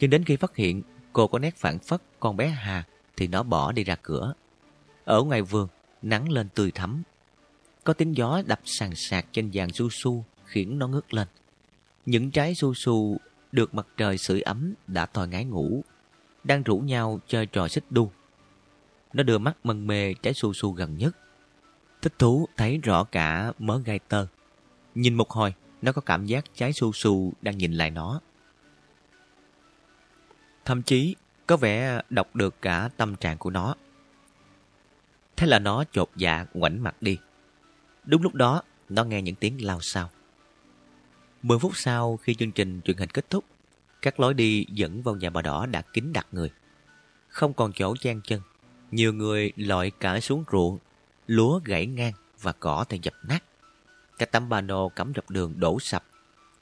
Nhưng 0.00 0.10
đến 0.10 0.24
khi 0.24 0.36
phát 0.36 0.56
hiện 0.56 0.82
cô 1.12 1.26
có 1.26 1.38
nét 1.38 1.56
phản 1.56 1.78
phất 1.78 2.02
con 2.20 2.36
bé 2.36 2.48
Hà 2.48 2.84
thì 3.16 3.26
nó 3.26 3.42
bỏ 3.42 3.72
đi 3.72 3.84
ra 3.84 3.96
cửa. 4.02 4.34
Ở 5.04 5.22
ngoài 5.22 5.42
vườn, 5.42 5.68
nắng 6.02 6.32
lên 6.32 6.48
tươi 6.54 6.70
thắm. 6.70 7.02
Có 7.84 7.92
tiếng 7.92 8.16
gió 8.16 8.42
đập 8.46 8.60
sàn 8.64 8.94
sạc 8.94 9.26
trên 9.32 9.50
vàng 9.52 9.72
su 9.72 9.88
su 9.90 10.24
khiến 10.44 10.78
nó 10.78 10.88
ngước 10.88 11.14
lên. 11.14 11.28
Những 12.06 12.30
trái 12.30 12.54
su 12.54 12.74
su 12.74 13.16
được 13.52 13.74
mặt 13.74 13.86
trời 13.96 14.18
sưởi 14.18 14.40
ấm 14.40 14.74
đã 14.86 15.06
thòi 15.06 15.28
ngái 15.28 15.44
ngủ, 15.44 15.84
đang 16.44 16.62
rủ 16.62 16.78
nhau 16.78 17.20
chơi 17.26 17.46
trò 17.46 17.68
xích 17.68 17.84
đu. 17.90 18.10
Nó 19.12 19.22
đưa 19.22 19.38
mắt 19.38 19.56
mân 19.64 19.86
mê 19.86 20.14
trái 20.14 20.34
su 20.34 20.52
su 20.52 20.72
gần 20.72 20.98
nhất. 20.98 21.16
Thích 22.02 22.12
thú 22.18 22.48
thấy 22.56 22.78
rõ 22.78 23.04
cả 23.04 23.52
mớ 23.58 23.78
gai 23.84 23.98
tơ. 23.98 24.26
Nhìn 24.94 25.14
một 25.14 25.30
hồi, 25.30 25.54
nó 25.82 25.92
có 25.92 26.02
cảm 26.02 26.26
giác 26.26 26.44
trái 26.54 26.72
su 26.72 26.92
su 26.92 27.32
đang 27.42 27.58
nhìn 27.58 27.72
lại 27.72 27.90
nó. 27.90 28.20
Thậm 30.64 30.82
chí 30.82 31.16
có 31.46 31.56
vẻ 31.56 32.00
đọc 32.10 32.36
được 32.36 32.54
cả 32.62 32.90
tâm 32.96 33.16
trạng 33.16 33.38
của 33.38 33.50
nó. 33.50 33.74
Thế 35.36 35.46
là 35.46 35.58
nó 35.58 35.84
chột 35.92 36.10
dạ 36.16 36.46
ngoảnh 36.54 36.82
mặt 36.82 36.96
đi. 37.02 37.18
Đúng 38.04 38.22
lúc 38.22 38.34
đó, 38.34 38.62
nó 38.88 39.04
nghe 39.04 39.22
những 39.22 39.34
tiếng 39.34 39.64
lao 39.64 39.80
sao. 39.80 40.10
Mười 41.42 41.58
phút 41.58 41.72
sau 41.76 42.16
khi 42.16 42.34
chương 42.34 42.52
trình 42.52 42.80
truyền 42.84 42.96
hình 42.96 43.08
kết 43.08 43.30
thúc, 43.30 43.44
các 44.02 44.20
lối 44.20 44.34
đi 44.34 44.66
dẫn 44.68 45.02
vào 45.02 45.16
nhà 45.16 45.30
bà 45.30 45.42
đỏ 45.42 45.66
đã 45.66 45.82
kín 45.82 46.12
đặt 46.12 46.26
người. 46.32 46.50
Không 47.28 47.54
còn 47.54 47.72
chỗ 47.72 47.96
chen 47.96 48.20
chân, 48.24 48.40
nhiều 48.90 49.12
người 49.12 49.52
lội 49.56 49.92
cả 50.00 50.20
xuống 50.20 50.44
ruộng, 50.52 50.78
lúa 51.26 51.60
gãy 51.64 51.86
ngang 51.86 52.12
và 52.40 52.52
cỏ 52.52 52.84
thì 52.88 52.98
dập 53.02 53.14
nát. 53.28 53.44
Các 54.18 54.32
tấm 54.32 54.48
ba 54.48 54.60
nô 54.60 54.88
cắm 54.88 55.12
dọc 55.16 55.30
đường 55.30 55.54
đổ 55.56 55.80
sập, 55.80 56.04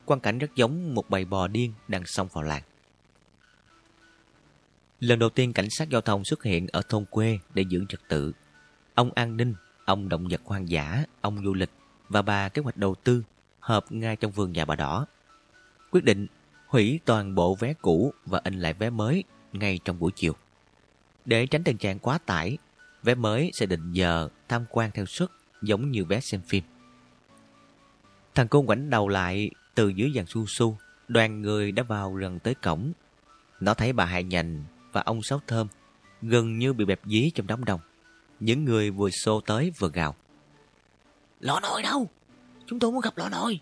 quan 0.04 0.20
cảnh 0.20 0.38
rất 0.38 0.54
giống 0.54 0.94
một 0.94 1.10
bầy 1.10 1.24
bò 1.24 1.46
điên 1.46 1.72
đang 1.88 2.06
xông 2.06 2.28
vào 2.32 2.44
làng. 2.44 2.62
Lần 5.00 5.18
đầu 5.18 5.30
tiên 5.30 5.52
cảnh 5.52 5.70
sát 5.70 5.88
giao 5.88 6.00
thông 6.00 6.24
xuất 6.24 6.42
hiện 6.42 6.66
ở 6.72 6.82
thôn 6.88 7.04
quê 7.04 7.38
để 7.54 7.64
giữ 7.68 7.84
trật 7.88 8.00
tự. 8.08 8.32
Ông 8.94 9.12
an 9.14 9.36
ninh, 9.36 9.54
ông 9.90 10.08
động 10.08 10.26
vật 10.30 10.40
hoang 10.44 10.68
dã, 10.68 11.04
ông 11.20 11.44
du 11.44 11.54
lịch 11.54 11.70
và 12.08 12.22
bà 12.22 12.48
kế 12.48 12.62
hoạch 12.62 12.76
đầu 12.76 12.94
tư 12.94 13.22
hợp 13.60 13.84
ngay 13.90 14.16
trong 14.16 14.32
vườn 14.32 14.52
nhà 14.52 14.64
bà 14.64 14.76
đỏ. 14.76 15.06
Quyết 15.90 16.04
định 16.04 16.26
hủy 16.66 17.00
toàn 17.04 17.34
bộ 17.34 17.54
vé 17.54 17.74
cũ 17.74 18.14
và 18.26 18.40
in 18.44 18.60
lại 18.60 18.72
vé 18.72 18.90
mới 18.90 19.24
ngay 19.52 19.80
trong 19.84 19.98
buổi 19.98 20.12
chiều. 20.14 20.32
Để 21.24 21.46
tránh 21.46 21.64
tình 21.64 21.76
trạng 21.76 21.98
quá 21.98 22.18
tải, 22.18 22.58
vé 23.02 23.14
mới 23.14 23.50
sẽ 23.54 23.66
định 23.66 23.92
giờ 23.92 24.28
tham 24.48 24.64
quan 24.70 24.90
theo 24.94 25.06
suất 25.06 25.30
giống 25.62 25.90
như 25.90 26.04
vé 26.04 26.20
xem 26.20 26.40
phim. 26.40 26.64
Thằng 28.34 28.48
cô 28.48 28.62
ngoảnh 28.62 28.90
đầu 28.90 29.08
lại 29.08 29.50
từ 29.74 29.88
dưới 29.88 30.12
dàn 30.14 30.26
su 30.26 30.46
su, 30.46 30.76
đoàn 31.08 31.42
người 31.42 31.72
đã 31.72 31.82
vào 31.82 32.12
gần 32.12 32.38
tới 32.38 32.54
cổng. 32.54 32.92
Nó 33.60 33.74
thấy 33.74 33.92
bà 33.92 34.04
Hai 34.04 34.24
Nhành 34.24 34.64
và 34.92 35.00
ông 35.00 35.22
Sáu 35.22 35.40
Thơm 35.46 35.66
gần 36.22 36.58
như 36.58 36.72
bị 36.72 36.84
bẹp 36.84 37.00
dí 37.04 37.30
trong 37.30 37.46
đám 37.46 37.64
đông. 37.64 37.80
Những 38.40 38.64
người 38.64 38.90
vừa 38.90 39.10
xô 39.10 39.40
tới 39.40 39.72
vừa 39.78 39.90
gào. 39.90 40.14
Lọ 41.40 41.60
nồi 41.60 41.82
đâu? 41.82 42.08
Chúng 42.66 42.78
tôi 42.78 42.92
muốn 42.92 43.00
gặp 43.00 43.18
lọ 43.18 43.28
nồi. 43.28 43.60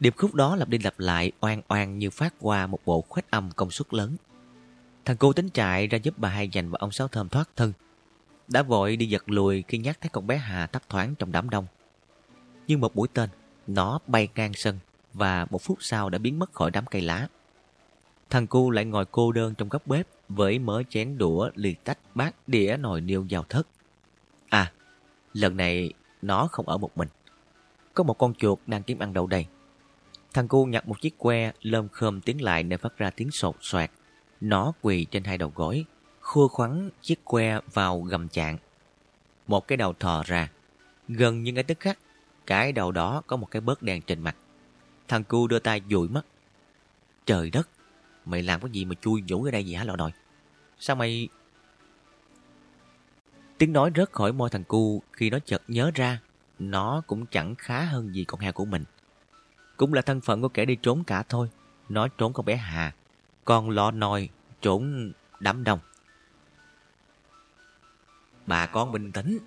Điệp 0.00 0.14
khúc 0.16 0.34
đó 0.34 0.56
lặp 0.56 0.68
đi 0.68 0.78
lặp 0.78 0.98
lại 0.98 1.32
oan 1.40 1.62
oan 1.68 1.98
như 1.98 2.10
phát 2.10 2.34
qua 2.40 2.66
một 2.66 2.78
bộ 2.84 3.04
khuếch 3.08 3.30
âm 3.30 3.50
công 3.56 3.70
suất 3.70 3.94
lớn. 3.94 4.16
Thằng 5.04 5.16
cô 5.16 5.32
tính 5.32 5.48
chạy 5.48 5.86
ra 5.86 5.98
giúp 5.98 6.14
bà 6.18 6.28
Hai 6.28 6.48
Dành 6.48 6.70
và 6.70 6.76
ông 6.80 6.92
Sáu 6.92 7.08
Thơm 7.08 7.28
thoát 7.28 7.48
thân. 7.56 7.72
Đã 8.48 8.62
vội 8.62 8.96
đi 8.96 9.06
giật 9.06 9.22
lùi 9.26 9.64
khi 9.68 9.78
nhắc 9.78 9.98
thấy 10.00 10.10
con 10.12 10.26
bé 10.26 10.36
Hà 10.36 10.66
thấp 10.66 10.88
thoáng 10.88 11.14
trong 11.14 11.32
đám 11.32 11.50
đông. 11.50 11.66
Nhưng 12.66 12.80
một 12.80 12.96
mũi 12.96 13.08
tên, 13.14 13.30
nó 13.66 13.98
bay 14.06 14.28
ngang 14.34 14.52
sân 14.54 14.78
và 15.12 15.46
một 15.50 15.62
phút 15.62 15.78
sau 15.80 16.10
đã 16.10 16.18
biến 16.18 16.38
mất 16.38 16.52
khỏi 16.52 16.70
đám 16.70 16.86
cây 16.86 17.02
lá. 17.02 17.28
Thằng 18.30 18.46
cu 18.46 18.70
lại 18.70 18.84
ngồi 18.84 19.04
cô 19.04 19.32
đơn 19.32 19.54
trong 19.54 19.68
góc 19.68 19.86
bếp 19.86 20.06
với 20.34 20.58
mớ 20.58 20.82
chén 20.88 21.18
đũa, 21.18 21.50
lì 21.54 21.74
tách, 21.84 21.98
bát, 22.14 22.34
đĩa, 22.46 22.76
nồi 22.76 23.00
niêu 23.00 23.26
vào 23.30 23.44
thất. 23.48 23.66
À, 24.48 24.72
lần 25.32 25.56
này 25.56 25.92
nó 26.22 26.48
không 26.52 26.68
ở 26.68 26.78
một 26.78 26.96
mình. 26.96 27.08
Có 27.94 28.04
một 28.04 28.18
con 28.18 28.34
chuột 28.34 28.58
đang 28.66 28.82
kiếm 28.82 28.98
ăn 28.98 29.12
đâu 29.12 29.26
đây. 29.26 29.46
Thằng 30.34 30.48
cu 30.48 30.66
nhặt 30.66 30.88
một 30.88 31.00
chiếc 31.00 31.18
que, 31.18 31.52
lơm 31.62 31.88
khơm 31.88 32.20
tiến 32.20 32.42
lại 32.42 32.62
để 32.62 32.76
phát 32.76 32.98
ra 32.98 33.10
tiếng 33.10 33.30
sột 33.30 33.56
soạt. 33.60 33.90
Nó 34.40 34.72
quỳ 34.82 35.04
trên 35.04 35.24
hai 35.24 35.38
đầu 35.38 35.52
gối, 35.54 35.84
khua 36.20 36.48
khoắn 36.48 36.90
chiếc 37.02 37.24
que 37.24 37.60
vào 37.72 38.00
gầm 38.00 38.28
chạng. 38.28 38.58
Một 39.46 39.68
cái 39.68 39.76
đầu 39.76 39.92
thò 39.92 40.22
ra. 40.26 40.50
Gần 41.08 41.42
như 41.42 41.52
ngay 41.52 41.64
tức 41.64 41.80
khắc, 41.80 41.98
cái 42.46 42.72
đầu 42.72 42.92
đó 42.92 43.22
có 43.26 43.36
một 43.36 43.50
cái 43.50 43.60
bớt 43.60 43.82
đen 43.82 44.02
trên 44.02 44.20
mặt. 44.20 44.36
Thằng 45.08 45.24
cu 45.24 45.46
đưa 45.46 45.58
tay 45.58 45.80
dụi 45.90 46.08
mắt. 46.08 46.24
Trời 47.26 47.50
đất, 47.50 47.68
mày 48.24 48.42
làm 48.42 48.60
cái 48.60 48.70
gì 48.70 48.84
mà 48.84 48.94
chui 49.00 49.22
nhũ 49.26 49.44
ở 49.44 49.50
đây 49.50 49.64
vậy 49.66 49.74
hả 49.74 49.84
lọ 49.84 49.96
nồi? 49.96 50.10
Sao 50.80 50.96
mày... 50.96 51.28
Tiếng 53.58 53.72
nói 53.72 53.90
rớt 53.96 54.12
khỏi 54.12 54.32
môi 54.32 54.50
thằng 54.50 54.64
cu 54.64 55.02
khi 55.12 55.30
nó 55.30 55.38
chợt 55.38 55.62
nhớ 55.68 55.90
ra 55.94 56.20
nó 56.60 57.02
cũng 57.06 57.26
chẳng 57.26 57.54
khá 57.54 57.84
hơn 57.84 58.14
gì 58.14 58.24
con 58.24 58.40
heo 58.40 58.52
của 58.52 58.64
mình. 58.64 58.84
Cũng 59.76 59.92
là 59.92 60.02
thân 60.02 60.20
phận 60.20 60.42
của 60.42 60.48
kẻ 60.48 60.64
đi 60.64 60.76
trốn 60.82 61.04
cả 61.04 61.22
thôi. 61.28 61.50
Nó 61.88 62.08
trốn 62.08 62.32
con 62.32 62.46
bé 62.46 62.56
Hà, 62.56 62.94
con 63.44 63.70
lo 63.70 63.90
nòi 63.90 64.28
trốn 64.60 65.12
đám 65.40 65.64
đông. 65.64 65.78
Bà 68.46 68.66
con 68.66 68.92
bình 68.92 69.12
tĩnh, 69.12 69.38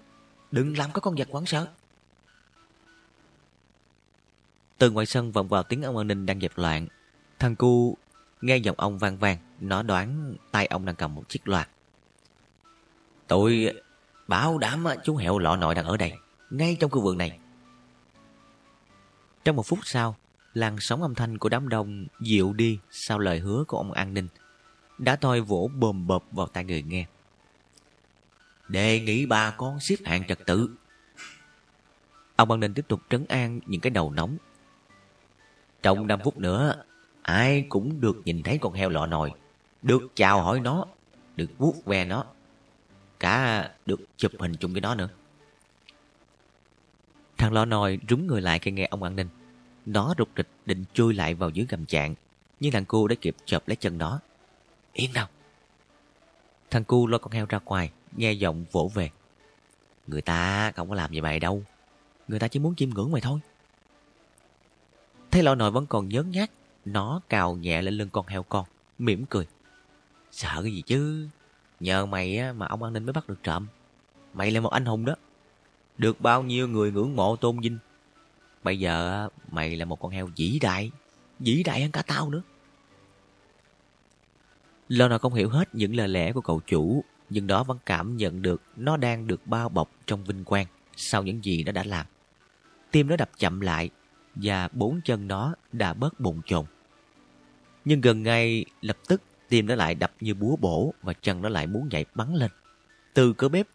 đừng 0.52 0.78
làm 0.78 0.92
có 0.92 1.02
con 1.02 1.16
vật 1.16 1.28
quán 1.32 1.45
sợ. 1.45 1.68
Từ 4.78 4.92
ngoài 4.92 5.06
sân 5.06 5.32
vọng 5.32 5.48
vào 5.48 5.64
tiếng 5.64 5.82
ông 5.82 5.98
an 5.98 6.08
ninh 6.08 6.26
đang 6.26 6.40
dẹp 6.40 6.58
loạn. 6.58 6.88
Thằng 7.40 7.56
cu 7.56 7.98
nghe 8.43 8.57
giọng 8.57 8.75
ông 8.77 8.97
vang 8.97 9.17
vang, 9.17 9.38
nó 9.59 9.83
đoán 9.83 10.35
tay 10.51 10.65
ông 10.65 10.85
đang 10.85 10.95
cầm 10.95 11.15
một 11.15 11.30
chiếc 11.30 11.47
loa. 11.47 11.67
Tôi 13.27 13.73
bảo 14.27 14.57
đảm 14.57 14.85
chú 15.03 15.15
hẹo 15.15 15.39
lọ 15.39 15.55
nội 15.55 15.75
đang 15.75 15.85
ở 15.85 15.97
đây, 15.97 16.13
ngay 16.49 16.77
trong 16.80 16.91
khu 16.91 17.01
vườn 17.01 17.17
này. 17.17 17.39
Trong 19.45 19.55
một 19.55 19.63
phút 19.63 19.80
sau, 19.83 20.15
làn 20.53 20.80
sóng 20.80 21.01
âm 21.01 21.15
thanh 21.15 21.38
của 21.38 21.49
đám 21.49 21.69
đông 21.69 22.05
dịu 22.19 22.53
đi 22.53 22.80
sau 22.91 23.19
lời 23.19 23.39
hứa 23.39 23.63
của 23.67 23.77
ông 23.77 23.91
an 23.91 24.13
ninh. 24.13 24.27
Đã 24.97 25.15
thôi 25.15 25.41
vỗ 25.41 25.69
bồm 25.75 26.07
bộp 26.07 26.23
vào 26.31 26.47
tai 26.47 26.63
người 26.63 26.83
nghe. 26.83 27.05
Đề 28.67 28.99
nghị 28.99 29.25
bà 29.25 29.51
con 29.51 29.80
xếp 29.80 29.95
hạng 30.05 30.27
trật 30.27 30.39
tự. 30.45 30.69
Ông 32.35 32.51
an 32.51 32.59
ninh 32.59 32.73
tiếp 32.73 32.85
tục 32.88 33.01
trấn 33.09 33.25
an 33.25 33.59
những 33.65 33.81
cái 33.81 33.89
đầu 33.89 34.11
nóng. 34.11 34.38
Trong 35.83 36.07
5 36.07 36.19
phút 36.23 36.38
nữa, 36.38 36.83
ai 37.24 37.66
cũng 37.69 38.02
được 38.02 38.22
nhìn 38.26 38.43
thấy 38.43 38.58
con 38.58 38.74
heo 38.74 38.90
lọ 38.90 39.06
nồi, 39.06 39.32
được 39.82 40.02
chào 40.16 40.42
hỏi 40.42 40.60
nó, 40.60 40.85
được 41.35 41.50
vuốt 41.58 41.85
ve 41.85 42.06
nó, 42.06 42.26
cả 43.19 43.69
được 43.85 44.02
chụp 44.18 44.32
hình 44.40 44.56
chung 44.60 44.72
với 44.72 44.82
nó 44.82 44.95
nữa. 44.95 45.10
Thằng 47.38 47.53
lọ 47.53 47.66
nồi 47.66 48.00
rúng 48.10 48.27
người 48.27 48.42
lại 48.42 48.60
khi 48.60 48.72
nghe 48.72 48.88
ông 48.92 49.03
an 49.03 49.16
ninh. 49.16 49.27
Nó 49.85 50.14
rụt 50.18 50.30
rịch 50.38 50.50
định 50.66 50.84
chui 50.93 51.14
lại 51.14 51.34
vào 51.34 51.50
dưới 51.50 51.66
gầm 51.69 51.85
chạng 51.85 52.16
nhưng 52.60 52.72
thằng 52.72 52.85
cu 52.85 53.08
đã 53.08 53.16
kịp 53.22 53.35
chộp 53.45 53.68
lấy 53.68 53.76
chân 53.76 53.98
nó. 53.98 54.19
Yên 54.93 55.14
nào! 55.14 55.27
Thằng 56.69 56.84
cu 56.84 57.08
lôi 57.08 57.19
con 57.19 57.32
heo 57.32 57.45
ra 57.45 57.60
ngoài, 57.66 57.92
nghe 58.11 58.32
giọng 58.32 58.66
vỗ 58.72 58.92
về. 58.93 59.10
Người 60.08 60.22
ta 60.22 60.72
không 60.72 60.90
có 60.90 60.95
làm 60.95 61.11
gì 61.11 61.22
mày 61.22 61.40
đâu. 61.40 61.64
Người 62.27 62.40
ta 62.40 62.48
chỉ 62.48 62.60
muốn 62.60 62.76
chiêm 62.76 62.90
ngưỡng 62.90 63.11
mày 63.11 63.22
thôi. 63.22 63.40
Thấy 65.32 65.43
lọ 65.43 65.56
nồi 65.56 65.72
vẫn 65.72 65.85
còn 65.85 66.10
nhớ 66.10 66.24
nhát, 66.24 66.52
nó 66.86 67.22
cào 67.30 67.56
nhẹ 67.56 67.82
lên 67.82 67.94
lưng 67.94 68.10
con 68.10 68.28
heo 68.28 68.44
con, 68.44 68.66
mỉm 69.00 69.26
cười. 69.26 69.48
Sợ 70.32 70.60
cái 70.64 70.72
gì 70.74 70.82
chứ? 70.82 71.28
Nhờ 71.80 72.06
mày 72.06 72.53
mà 72.53 72.66
ông 72.68 72.84
an 72.84 72.94
ninh 72.94 73.06
mới 73.06 73.14
bắt 73.14 73.30
được 73.30 73.44
trộm. 73.44 73.68
Mày 74.34 74.52
là 74.52 74.60
một 74.60 74.70
anh 74.70 74.86
hùng 74.86 75.06
đó. 75.06 75.16
Được 75.98 76.22
bao 76.22 76.44
nhiêu 76.44 76.68
người 76.68 76.92
ngưỡng 76.92 77.16
mộ 77.16 77.36
tôn 77.36 77.60
vinh. 77.60 77.78
Bây 78.64 78.80
giờ 78.80 79.28
mày 79.52 79.76
là 79.76 79.86
một 79.86 80.00
con 80.00 80.12
heo 80.12 80.30
vĩ 80.36 80.60
đại. 80.62 80.92
Vĩ 81.40 81.64
đại 81.64 81.82
hơn 81.82 81.92
cả 81.92 82.02
tao 82.02 82.30
nữa. 82.30 82.42
Lâu 84.88 85.10
nào 85.10 85.20
không 85.20 85.34
hiểu 85.34 85.50
hết 85.50 85.76
những 85.76 85.95
lời 85.95 86.08
lẽ 86.08 86.32
của 86.34 86.42
cậu 86.42 86.62
chủ, 86.68 87.03
nhưng 87.30 87.48
đó 87.48 87.64
vẫn 87.64 87.78
cảm 87.86 88.18
nhận 88.18 88.42
được 88.42 88.62
nó 88.76 88.98
đang 88.98 89.28
được 89.28 89.48
bao 89.48 89.70
bọc 89.70 89.90
trong 90.06 90.24
vinh 90.24 90.44
quang 90.44 90.68
sau 90.95 91.24
những 91.24 91.44
gì 91.44 91.64
nó 91.64 91.72
đã 91.72 91.84
làm. 91.84 92.06
Tim 92.92 93.08
nó 93.08 93.16
đập 93.16 93.30
chậm 93.38 93.62
lại 93.62 93.90
và 94.36 94.68
bốn 94.68 95.02
chân 95.06 95.28
nó 95.28 95.56
đã 95.72 95.94
bớt 95.94 96.20
bồn 96.20 96.42
chồn. 96.45 96.66
Nhưng 97.86 98.02
gần 98.02 98.24
ngay 98.24 98.66
lập 98.82 98.98
tức 99.08 99.22
tim 99.50 99.68
nó 99.68 99.76
lại 99.76 99.95
đập 99.95 100.12
như 100.20 100.34
búa 100.34 100.56
bổ 100.56 100.94
và 101.02 101.14
chân 101.14 101.42
nó 101.42 101.50
lại 101.50 101.68
muốn 101.68 101.90
nhảy 101.92 102.06
bắn 102.16 102.34
lên. 102.36 102.52
Từ 103.14 103.34
cửa 103.34 103.50
bếp, 103.50 103.68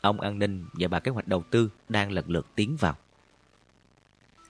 ông 0.00 0.20
an 0.20 0.38
ninh 0.38 0.66
và 0.72 0.88
bà 0.88 1.00
kế 1.00 1.10
hoạch 1.10 1.28
đầu 1.28 1.44
tư 1.50 1.70
đang 1.88 2.12
lần 2.12 2.30
lượt 2.30 2.46
tiến 2.54 2.76
vào. 2.76 2.96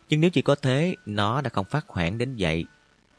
Nhưng 0.09 0.21
nếu 0.21 0.31
chỉ 0.31 0.43
có 0.43 0.55
thế, 0.55 0.97
nó 1.07 1.41
đã 1.41 1.51
không 1.51 1.67
phát 1.71 1.89
hoảng 1.89 2.19
đến 2.19 2.37
vậy. 2.39 2.65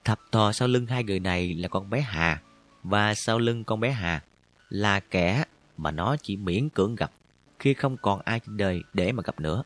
Thập 0.03 0.19
thò 0.31 0.51
sau 0.51 0.67
lưng 0.67 0.85
hai 0.85 1.03
người 1.03 1.19
này 1.19 1.53
là 1.53 1.67
con 1.67 1.89
bé 1.89 2.01
Hà, 2.01 2.41
và 2.83 3.13
sau 3.13 3.39
lưng 3.39 3.63
con 3.63 3.79
bé 3.79 3.91
Hà 3.91 4.23
là 4.69 4.99
kẻ 4.99 5.43
mà 5.77 5.91
nó 5.91 6.15
chỉ 6.21 6.37
miễn 6.37 6.69
cưỡng 6.69 6.95
gặp 6.95 7.11
khi 7.59 7.73
không 7.73 7.97
còn 7.97 8.21
ai 8.25 8.39
trên 8.39 8.57
đời 8.57 8.83
để 8.93 9.11
mà 9.11 9.23
gặp 9.25 9.39
nữa. 9.39 9.63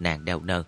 Nàng 0.00 0.24
đeo 0.24 0.40
nơ, 0.40 0.64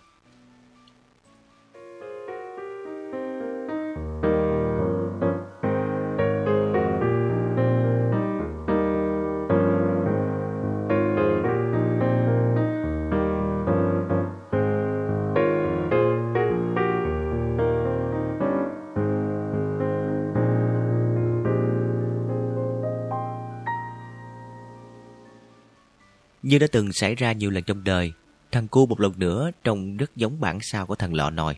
Như 26.45 26.59
đã 26.59 26.67
từng 26.71 26.93
xảy 26.93 27.15
ra 27.15 27.31
nhiều 27.31 27.51
lần 27.51 27.63
trong 27.63 27.83
đời, 27.83 28.13
thằng 28.51 28.67
cu 28.67 28.85
một 28.85 28.99
lần 28.99 29.13
nữa 29.17 29.51
trông 29.63 29.97
rất 29.97 30.15
giống 30.15 30.39
bản 30.39 30.59
sao 30.61 30.85
của 30.85 30.95
thằng 30.95 31.13
lọ 31.13 31.29
nồi. 31.29 31.57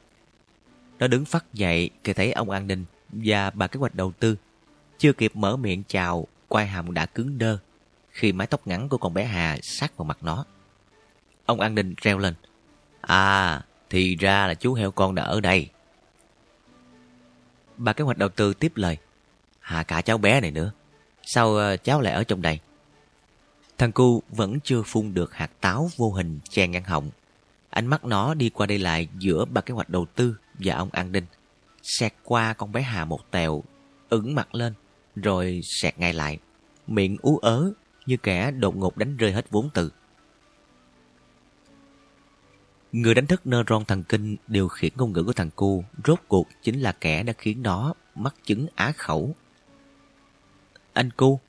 Nó 1.00 1.08
đứng 1.08 1.26
phát 1.26 1.54
dậy 1.54 1.90
khi 2.04 2.14
thấy 2.14 2.32
ông 2.32 2.50
an 2.50 2.68
ninh 2.68 2.86
và 3.10 3.50
bà 3.50 3.68
kế 3.68 3.80
hoạch 3.80 3.96
đầu 3.96 4.12
tư. 4.20 4.36
Chưa 4.98 5.14
kịp 5.14 5.36
mở 5.36 5.58
miệng 5.58 5.84
chào, 5.88 6.28
quai 6.48 6.68
hàm 6.68 6.94
đã 6.94 7.06
cứng 7.06 7.38
đơ 7.38 7.58
khi 8.12 8.32
mái 8.32 8.48
tóc 8.48 8.68
ngắn 8.68 8.90
của 8.90 8.98
con 8.98 9.14
bé 9.14 9.26
Hà 9.26 9.58
sát 9.64 9.98
vào 9.98 10.06
mặt 10.06 10.18
nó. 10.22 10.46
Ông 11.46 11.60
an 11.60 11.76
ninh 11.76 11.94
reo 12.02 12.18
lên. 12.18 12.34
À, 13.02 13.62
thì 13.90 14.16
ra 14.16 14.48
là 14.48 14.54
chú 14.54 14.74
heo 14.74 14.92
con 14.92 15.16
đã 15.16 15.24
ở 15.24 15.42
đây. 15.42 15.70
Bà 17.78 17.94
kế 17.94 18.04
hoạch 18.04 18.18
đầu 18.18 18.30
tư 18.30 18.54
tiếp 18.54 18.72
lời. 18.76 18.98
Hà 19.60 19.84
cả 19.84 20.02
cháu 20.02 20.18
bé 20.18 20.42
này 20.42 20.52
nữa. 20.52 20.72
Sao 21.24 21.56
ờ, 21.56 21.78
cháu 21.78 22.02
lại 22.02 22.14
ở 22.14 22.24
trong 22.24 22.42
đây? 22.42 22.60
Thằng 23.78 23.92
cu 23.92 24.24
vẫn 24.30 24.60
chưa 24.60 24.82
phun 24.82 25.14
được 25.14 25.34
hạt 25.34 25.52
táo 25.62 25.90
vô 25.98 26.12
hình 26.12 26.40
che 26.50 26.68
ngăn 26.68 26.84
họng. 26.84 27.12
Ánh 27.70 27.88
mắt 27.88 28.06
nó 28.06 28.34
đi 28.34 28.50
qua 28.50 28.66
đây 28.66 28.80
lại 28.80 29.08
giữa 29.20 29.46
ba 29.46 29.62
kế 29.62 29.74
hoạch 29.74 29.90
đầu 29.90 30.06
tư 30.06 30.36
và 30.54 30.76
ông 30.76 30.90
an 30.92 31.12
Đinh, 31.12 31.26
Xẹt 31.84 32.14
qua 32.24 32.54
con 32.54 32.72
bé 32.72 32.82
Hà 32.82 33.06
một 33.06 33.32
tèo, 33.32 33.64
ửng 34.10 34.36
mặt 34.36 34.56
lên, 34.56 34.74
rồi 35.16 35.62
xẹt 35.64 36.00
ngay 36.00 36.14
lại. 36.14 36.40
Miệng 36.88 37.18
ú 37.22 37.38
ớ 37.38 37.72
như 38.06 38.18
kẻ 38.18 38.52
đột 38.52 38.76
ngột 38.76 38.98
đánh 38.98 39.18
rơi 39.18 39.32
hết 39.32 39.50
vốn 39.50 39.70
từ. 39.74 39.92
Người 42.92 43.16
đánh 43.16 43.28
thức 43.28 43.48
nơ 43.48 43.64
ron 43.70 43.86
thần 43.86 44.04
kinh 44.04 44.36
điều 44.48 44.68
khiển 44.68 44.92
ngôn 44.96 45.14
ngữ 45.14 45.24
của 45.24 45.34
thằng 45.34 45.50
cu 45.56 45.84
rốt 46.06 46.20
cuộc 46.28 46.48
chính 46.62 46.80
là 46.80 46.92
kẻ 46.92 47.24
đã 47.24 47.34
khiến 47.38 47.64
nó 47.64 47.94
mắc 48.16 48.36
chứng 48.44 48.68
á 48.76 48.92
khẩu. 48.98 49.36
Anh 50.94 51.10
cu, 51.12 51.40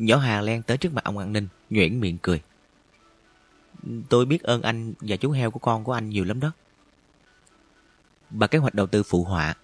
Nhỏ 0.00 0.16
Hà 0.16 0.40
len 0.40 0.62
tới 0.62 0.76
trước 0.76 0.92
mặt 0.92 1.04
ông 1.04 1.18
an 1.18 1.32
ninh, 1.32 1.48
nhuyễn 1.70 2.00
miệng 2.00 2.18
cười. 2.18 2.42
Tôi 4.08 4.26
biết 4.26 4.42
ơn 4.42 4.62
anh 4.62 4.92
và 5.00 5.16
chú 5.16 5.30
heo 5.30 5.50
của 5.50 5.58
con 5.58 5.84
của 5.84 5.92
anh 5.92 6.08
nhiều 6.10 6.24
lắm 6.24 6.40
đó. 6.40 6.52
Bà 8.30 8.46
kế 8.46 8.58
hoạch 8.58 8.74
đầu 8.74 8.86
tư 8.86 9.02
phụ 9.02 9.24
họa. 9.24 9.54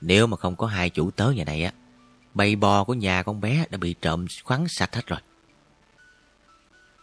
Nếu 0.00 0.26
mà 0.26 0.36
không 0.36 0.56
có 0.56 0.66
hai 0.66 0.90
chủ 0.90 1.10
tớ 1.10 1.30
nhà 1.30 1.44
này 1.44 1.64
á, 1.64 1.72
bầy 2.34 2.56
bò 2.56 2.84
của 2.84 2.94
nhà 2.94 3.22
con 3.22 3.40
bé 3.40 3.66
đã 3.70 3.78
bị 3.78 3.94
trộm 4.02 4.26
khoắn 4.44 4.68
sạch 4.68 4.94
hết 4.94 5.06
rồi. 5.06 5.20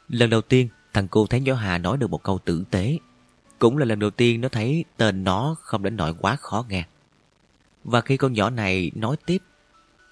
Lần 0.09 0.29
đầu 0.29 0.41
tiên, 0.41 0.69
thằng 0.93 1.07
cô 1.07 1.27
thấy 1.27 1.39
nhỏ 1.39 1.53
Hà 1.53 1.77
nói 1.77 1.97
được 1.97 2.09
một 2.09 2.23
câu 2.23 2.39
tử 2.45 2.63
tế. 2.71 2.97
Cũng 3.59 3.77
là 3.77 3.85
lần 3.85 3.99
đầu 3.99 4.09
tiên 4.09 4.41
nó 4.41 4.49
thấy 4.49 4.85
tên 4.97 5.23
nó 5.23 5.55
không 5.61 5.83
đến 5.83 5.95
nỗi 5.95 6.13
quá 6.19 6.35
khó 6.35 6.65
nghe. 6.69 6.85
Và 7.83 8.01
khi 8.01 8.17
con 8.17 8.33
nhỏ 8.33 8.49
này 8.49 8.91
nói 8.95 9.15
tiếp 9.25 9.41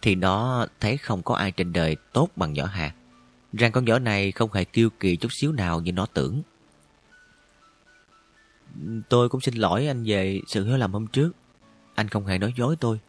thì 0.03 0.15
nó 0.15 0.65
thấy 0.79 0.97
không 0.97 1.23
có 1.23 1.35
ai 1.35 1.51
trên 1.51 1.73
đời 1.73 1.95
tốt 2.13 2.29
bằng 2.35 2.53
nhỏ 2.53 2.65
Hà. 2.65 2.93
Rằng 3.53 3.71
con 3.71 3.85
nhỏ 3.85 3.99
này 3.99 4.31
không 4.31 4.53
hề 4.53 4.63
kiêu 4.63 4.89
kỳ 4.99 5.15
chút 5.15 5.33
xíu 5.33 5.51
nào 5.51 5.81
như 5.81 5.91
nó 5.91 6.05
tưởng. 6.05 6.41
Tôi 9.09 9.29
cũng 9.29 9.41
xin 9.41 9.55
lỗi 9.55 9.87
anh 9.87 10.03
về 10.05 10.41
sự 10.47 10.65
hiểu 10.65 10.77
lầm 10.77 10.93
hôm 10.93 11.07
trước. 11.07 11.31
Anh 11.95 12.09
không 12.09 12.25
hề 12.25 12.37
nói 12.37 12.53
dối 12.57 12.75
tôi. 12.79 12.99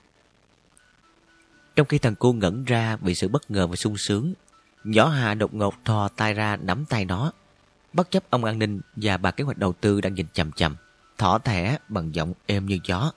Trong 1.76 1.86
khi 1.86 1.98
thằng 1.98 2.14
cô 2.14 2.32
ngẩn 2.32 2.64
ra 2.64 2.96
vì 2.96 3.14
sự 3.14 3.28
bất 3.28 3.50
ngờ 3.50 3.66
và 3.66 3.76
sung 3.76 3.96
sướng, 3.96 4.34
nhỏ 4.84 5.08
Hà 5.08 5.34
đột 5.34 5.54
ngột 5.54 5.74
thò 5.84 6.08
tay 6.08 6.34
ra 6.34 6.56
nắm 6.56 6.84
tay 6.84 7.04
nó. 7.04 7.32
Bất 7.92 8.10
chấp 8.10 8.30
ông 8.30 8.44
an 8.44 8.58
ninh 8.58 8.80
và 8.96 9.16
bà 9.16 9.30
kế 9.30 9.44
hoạch 9.44 9.58
đầu 9.58 9.72
tư 9.72 10.00
đang 10.00 10.14
nhìn 10.14 10.26
chầm 10.32 10.52
chầm, 10.52 10.76
thỏ 11.18 11.38
thẻ 11.38 11.78
bằng 11.88 12.14
giọng 12.14 12.32
êm 12.46 12.66
như 12.66 12.78
gió. 12.84 13.12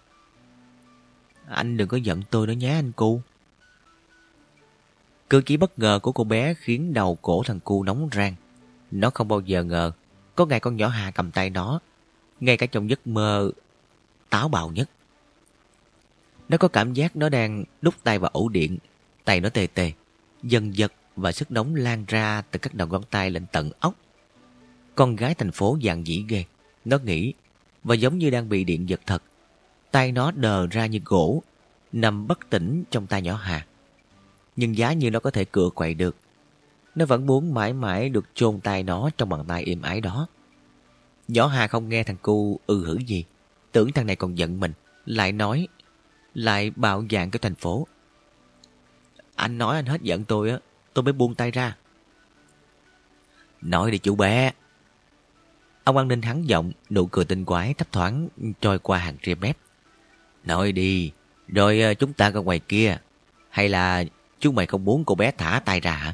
Anh 1.48 1.78
đừng 1.78 1.88
có 1.88 1.98
giận 1.98 2.22
tôi 2.30 2.48
nữa 2.48 2.54
nhé 2.54 2.74
anh 2.74 2.92
cu. 2.92 3.22
Cử 5.30 5.42
chỉ 5.46 5.58
bất 5.58 5.80
ngờ 5.80 6.00
của 6.04 6.12
cô 6.12 6.24
bé 6.24 6.54
khiến 6.54 6.94
đầu 6.94 7.18
cổ 7.22 7.44
thằng 7.44 7.60
cu 7.60 7.84
nóng 7.84 8.10
rang. 8.14 8.36
Nó 8.92 9.10
không 9.10 9.28
bao 9.28 9.40
giờ 9.40 9.64
ngờ 9.64 9.92
có 10.36 10.46
ngày 10.46 10.60
con 10.60 10.78
nhỏ 10.78 10.88
Hà 10.88 11.12
cầm 11.12 11.32
tay 11.32 11.50
nó, 11.50 11.80
ngay 12.40 12.58
cả 12.58 12.66
trong 12.66 12.90
giấc 12.90 13.08
mơ 13.08 13.52
táo 14.30 14.50
bạo 14.50 14.72
nhất. 14.72 14.90
Nó 16.50 16.58
có 16.58 16.68
cảm 16.68 16.94
giác 16.94 17.16
nó 17.16 17.30
đang 17.30 17.64
đút 17.82 18.04
tay 18.04 18.20
vào 18.20 18.32
ổ 18.34 18.50
điện, 18.50 18.78
tay 19.26 19.42
nó 19.42 19.50
tê 19.50 19.68
tê, 19.74 19.92
dần 20.44 20.78
giật 20.78 20.94
và 21.16 21.32
sức 21.32 21.52
nóng 21.52 21.76
lan 21.76 22.06
ra 22.08 22.42
từ 22.52 22.60
các 22.60 22.74
đầu 22.74 22.88
ngón 22.88 23.04
tay 23.10 23.32
lên 23.32 23.46
tận 23.52 23.72
ốc. 23.80 23.94
Con 24.96 25.16
gái 25.16 25.34
thành 25.34 25.52
phố 25.52 25.78
dạng 25.84 26.08
dĩ 26.08 26.26
ghê. 26.28 26.44
Nó 26.86 26.98
nghĩ 26.98 27.34
và 27.84 27.96
giống 27.96 28.18
như 28.18 28.30
đang 28.30 28.50
bị 28.50 28.64
điện 28.64 28.90
giật 28.90 29.02
thật. 29.06 29.24
Tay 29.92 30.12
nó 30.12 30.32
đờ 30.32 30.68
ra 30.68 30.86
như 30.86 31.00
gỗ, 31.06 31.44
nằm 31.92 32.28
bất 32.28 32.50
tỉnh 32.50 32.84
trong 32.92 33.08
tay 33.08 33.22
nhỏ 33.22 33.36
Hà. 33.36 33.66
Nhưng 34.58 34.78
giá 34.78 34.94
như 34.94 35.12
nó 35.12 35.20
có 35.20 35.32
thể 35.32 35.46
cựa 35.46 35.70
quậy 35.70 35.94
được, 35.94 36.16
nó 36.96 37.06
vẫn 37.06 37.26
muốn 37.26 37.54
mãi 37.54 37.74
mãi 37.74 38.10
được 38.10 38.26
chôn 38.34 38.60
tay 38.60 38.84
nó 38.84 39.10
trong 39.18 39.30
bàn 39.30 39.46
tay 39.48 39.64
êm 39.64 39.82
ái 39.82 40.02
đó. 40.02 40.28
Nhỏ 41.28 41.48
Hà 41.48 41.68
không 41.68 41.90
nghe 41.90 42.04
thằng 42.04 42.18
cu 42.22 42.60
ư 42.68 42.86
hử 42.86 42.98
gì, 42.98 43.26
tưởng 43.72 43.92
thằng 43.92 44.06
này 44.08 44.16
còn 44.16 44.38
giận 44.38 44.60
mình, 44.60 44.74
lại 45.06 45.32
nói, 45.32 45.68
lại 46.34 46.72
bạo 46.76 47.06
dạng 47.12 47.32
cái 47.32 47.40
thành 47.40 47.56
phố. 47.56 47.88
Anh 49.36 49.58
nói 49.58 49.76
anh 49.76 49.86
hết 49.86 50.02
giận 50.02 50.24
tôi 50.24 50.50
á, 50.50 50.58
tôi 50.94 51.04
mới 51.04 51.14
buông 51.14 51.36
tay 51.36 51.52
ra. 51.52 51.76
Nói 53.62 53.92
đi 53.92 53.98
chú 53.98 54.16
bé. 54.16 54.52
Ông 55.84 55.98
an 55.98 56.08
ninh 56.08 56.22
hắn 56.22 56.48
giọng, 56.48 56.72
nụ 56.90 57.06
cười 57.06 57.26
tinh 57.26 57.46
quái 57.46 57.74
thấp 57.74 57.92
thoáng 57.92 58.28
trôi 58.62 58.80
qua 58.80 58.98
hàng 58.98 59.16
ria 59.24 59.36
mép. 59.36 59.58
Nói 60.44 60.72
đi, 60.72 61.12
rồi 61.48 61.82
ờ, 61.82 61.94
chúng 61.94 62.14
ta 62.14 62.30
ra 62.30 62.40
ngoài 62.40 62.60
kia. 62.60 62.98
Hay 63.50 63.70
là 63.70 64.04
chú 64.40 64.52
mày 64.52 64.66
không 64.66 64.86
muốn 64.86 65.06
cô 65.06 65.16
bé 65.16 65.32
thả 65.32 65.62
tay 65.66 65.80
ra 65.80 65.92
hả? 65.92 66.14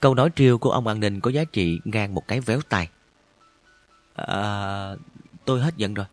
Câu 0.00 0.14
nói 0.14 0.30
triêu 0.36 0.58
của 0.58 0.70
ông 0.70 0.86
an 0.86 1.00
ninh 1.00 1.20
có 1.20 1.30
giá 1.30 1.44
trị 1.44 1.80
ngang 1.84 2.14
một 2.14 2.28
cái 2.28 2.40
véo 2.40 2.60
tay. 2.68 2.88
À, 4.14 4.94
tôi 5.44 5.60
hết 5.60 5.76
giận 5.76 5.94
rồi. 5.94 6.06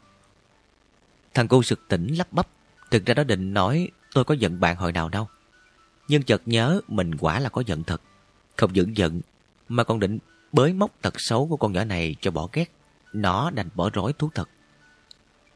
Thằng 1.34 1.48
cô 1.48 1.64
sực 1.64 1.88
tỉnh 1.88 2.16
lắp 2.16 2.28
bắp. 2.34 2.48
Thực 2.92 3.06
ra 3.06 3.14
đó 3.14 3.24
định 3.24 3.54
nói 3.54 3.90
tôi 4.14 4.24
có 4.24 4.34
giận 4.34 4.60
bạn 4.60 4.76
hồi 4.76 4.92
nào 4.92 5.10
đâu. 5.10 5.28
Nhưng 6.08 6.24
chợt 6.24 6.42
nhớ 6.46 6.82
mình 6.88 7.18
quả 7.18 7.40
là 7.40 7.50
có 7.50 7.64
giận 7.66 7.84
thật. 7.84 8.02
Không 8.58 8.74
những 8.74 8.98
giận, 8.98 9.22
mà 9.70 9.84
còn 9.84 10.00
định 10.00 10.20
bới 10.52 10.74
móc 10.74 10.92
tật 11.02 11.14
xấu 11.18 11.48
của 11.48 11.58
con 11.58 11.74
nhỏ 11.74 11.84
này 11.84 12.16
cho 12.22 12.32
bỏ 12.32 12.50
ghét. 12.54 12.72
Nó 13.14 13.52
đành 13.52 13.70
bỏ 13.76 13.90
rối 13.94 14.14
thú 14.14 14.30
thật. 14.36 14.50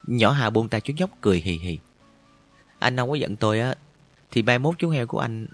Nhỏ 0.07 0.31
Hà 0.31 0.49
buông 0.49 0.69
tay 0.69 0.81
chú 0.81 0.93
nhóc 0.97 1.09
cười 1.21 1.37
hì 1.37 1.51
hì. 1.51 1.79
Anh 2.79 2.97
không 2.97 3.09
có 3.09 3.15
giận 3.15 3.35
tôi 3.35 3.59
á, 3.59 3.75
thì 4.33 4.41
mai 4.41 4.59
mốt 4.59 4.75
chú 4.77 4.89
heo 4.89 5.07
của 5.07 5.19
anh 5.19 5.47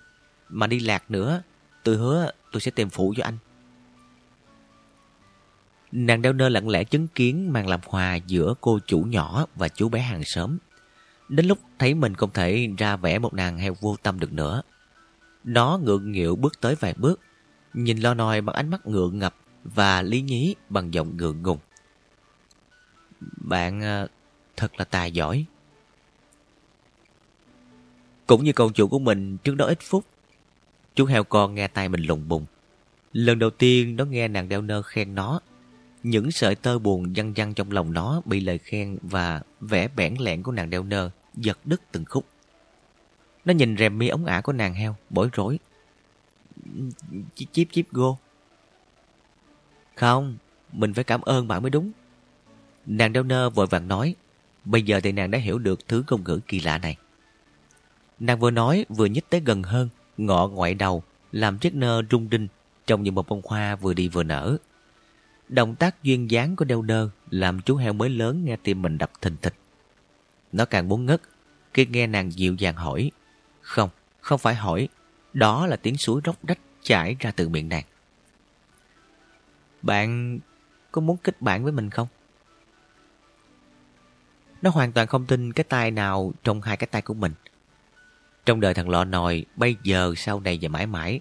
mà 0.50 0.68
đi 0.68 0.80
lạc 0.80 1.12
nữa, 1.12 1.42
tôi 1.84 1.96
hứa 1.96 2.32
tôi 2.52 2.62
sẽ 2.62 2.72
tìm 2.72 2.90
phụ 2.90 3.14
cho 3.18 3.24
anh. 3.24 3.38
Nàng 5.92 6.22
đeo 6.22 6.34
nơ 6.34 6.50
lặng 6.50 6.70
lẽ 6.70 6.84
chứng 6.84 7.08
kiến 7.08 7.54
màn 7.54 7.68
làm 7.68 7.80
hòa 7.86 8.16
giữa 8.16 8.54
cô 8.62 8.80
chủ 8.86 9.00
nhỏ 9.02 9.46
và 9.56 9.68
chú 9.68 9.90
bé 9.90 10.00
hàng 10.00 10.24
xóm. 10.24 10.58
Đến 11.30 11.46
lúc 11.46 11.58
thấy 11.80 11.94
mình 11.94 12.16
không 12.16 12.34
thể 12.34 12.70
ra 12.78 12.96
vẽ 12.96 13.20
một 13.20 13.34
nàng 13.34 13.58
heo 13.58 13.76
vô 13.82 13.96
tâm 14.04 14.20
được 14.20 14.34
nữa. 14.34 14.62
Nó 15.44 15.80
ngượng 15.84 16.12
nghịu 16.12 16.36
bước 16.36 16.62
tới 16.62 16.76
vài 16.76 16.94
bước, 16.98 17.20
nhìn 17.74 17.98
lo 17.98 18.14
nòi 18.14 18.42
bằng 18.42 18.56
ánh 18.56 18.70
mắt 18.70 18.86
ngượng 18.86 19.20
ngập 19.20 19.36
và 19.64 20.02
lý 20.02 20.22
nhí 20.22 20.56
bằng 20.70 20.94
giọng 20.94 21.18
ngượng 21.18 21.44
ngùng. 21.44 21.60
Bạn 23.38 23.82
ờ, 23.82 24.08
thật 24.58 24.72
là 24.78 24.86
tài 24.86 25.12
giỏi. 25.12 25.46
Cũng 28.30 28.44
như 28.44 28.54
con 28.54 28.74
chủ 28.74 28.88
của 28.88 29.00
mình 29.00 29.38
trước 29.38 29.56
đó 29.56 29.66
ít 29.66 29.80
phút, 29.82 30.06
chú 30.96 31.06
heo 31.06 31.24
con 31.24 31.56
nghe 31.56 31.68
tay 31.68 31.90
mình 31.90 32.04
lùng 32.04 32.28
bùng. 32.28 32.46
Lần 33.14 33.40
đầu 33.40 33.50
tiên 33.50 33.96
nó 33.96 34.06
nghe 34.06 34.28
nàng 34.28 34.50
đeo 34.50 34.62
nơ 34.62 34.82
khen 34.82 35.16
nó. 35.16 35.40
Những 36.04 36.32
sợi 36.32 36.56
tơ 36.56 36.80
buồn 36.80 37.14
văng 37.16 37.34
văng 37.34 37.54
trong 37.54 37.72
lòng 37.72 37.94
nó 37.94 38.22
bị 38.26 38.40
lời 38.40 38.58
khen 38.58 38.98
và 39.02 39.42
vẻ 39.62 39.88
bẽn 39.88 40.16
lẽn 40.20 40.44
của 40.44 40.52
nàng 40.52 40.70
đeo 40.70 40.84
nơ 40.84 41.10
giật 41.36 41.60
đứt 41.66 41.82
từng 41.92 42.06
khúc. 42.06 42.26
Nó 43.46 43.54
nhìn 43.54 43.78
rèm 43.78 43.98
mi 43.98 44.08
ống 44.08 44.26
ả 44.26 44.42
của 44.42 44.54
nàng 44.54 44.74
heo, 44.74 44.96
bối 45.10 45.30
rối. 45.34 45.60
Chip 47.36 47.50
chip 47.52 47.68
chip 47.72 47.86
go. 47.92 48.16
Không, 49.96 50.38
mình 50.74 50.94
phải 50.94 51.04
cảm 51.04 51.22
ơn 51.22 51.48
bạn 51.48 51.62
mới 51.62 51.70
đúng. 51.70 51.92
Nàng 52.86 53.14
đeo 53.14 53.24
nơ 53.24 53.50
vội 53.50 53.68
vàng 53.68 53.88
nói. 53.88 54.16
Bây 54.66 54.82
giờ 54.82 55.00
thì 55.04 55.12
nàng 55.12 55.32
đã 55.32 55.40
hiểu 55.40 55.60
được 55.60 55.88
thứ 55.88 56.04
ngôn 56.08 56.24
ngữ 56.24 56.40
kỳ 56.48 56.60
lạ 56.60 56.78
này. 56.78 56.98
Nàng 58.20 58.40
vừa 58.40 58.52
nói 58.52 58.86
vừa 58.90 59.06
nhích 59.06 59.30
tới 59.30 59.42
gần 59.46 59.64
hơn, 59.64 59.90
ngọ 60.18 60.48
ngoại 60.48 60.74
đầu, 60.74 61.04
làm 61.32 61.58
chiếc 61.58 61.76
nơ 61.76 62.02
rung 62.12 62.28
rinh 62.32 62.48
trông 62.88 63.04
như 63.04 63.12
một 63.12 63.28
bông 63.28 63.42
hoa 63.44 63.76
vừa 63.76 63.94
đi 63.94 64.08
vừa 64.08 64.24
nở. 64.24 64.58
Động 65.50 65.76
tác 65.76 66.04
duyên 66.04 66.32
dáng 66.32 66.56
của 66.56 66.66
đeo 66.66 66.82
nơ 66.82 67.10
làm 67.30 67.62
chú 67.62 67.76
heo 67.76 67.94
mới 67.94 68.10
lớn 68.10 68.46
nghe 68.46 68.56
tim 68.64 68.82
mình 68.82 68.98
đập 68.98 69.12
thình 69.22 69.36
thịch. 69.42 69.56
Nó 70.52 70.66
càng 70.66 70.88
muốn 70.88 71.06
ngất 71.06 71.22
khi 71.74 71.86
nghe 71.86 72.08
nàng 72.08 72.32
dịu 72.32 72.56
dàng 72.56 72.76
hỏi. 72.76 73.12
Không, 73.62 73.90
không 74.22 74.40
phải 74.40 74.56
hỏi. 74.56 74.88
Đó 75.34 75.68
là 75.68 75.76
tiếng 75.76 75.98
suối 75.98 76.22
róc 76.26 76.48
rách 76.48 76.60
chảy 76.82 77.16
ra 77.20 77.32
từ 77.32 77.50
miệng 77.50 77.70
nàng. 77.70 77.84
Bạn 79.82 80.40
có 80.92 81.02
muốn 81.02 81.18
kết 81.18 81.42
bạn 81.42 81.64
với 81.64 81.72
mình 81.72 81.90
không? 81.90 82.08
Nó 84.62 84.70
hoàn 84.70 84.92
toàn 84.92 85.08
không 85.08 85.26
tin 85.26 85.54
cái 85.54 85.64
tay 85.64 85.92
nào 85.92 86.34
trong 86.44 86.62
hai 86.62 86.78
cái 86.78 86.88
tay 86.88 87.02
của 87.02 87.14
mình. 87.14 87.34
Trong 88.46 88.60
đời 88.60 88.74
thằng 88.74 88.90
lọ 88.90 89.06
nòi, 89.06 89.46
bây 89.56 89.76
giờ 89.84 90.14
sau 90.18 90.40
này 90.40 90.60
và 90.62 90.70
mãi 90.70 90.86
mãi, 90.86 91.20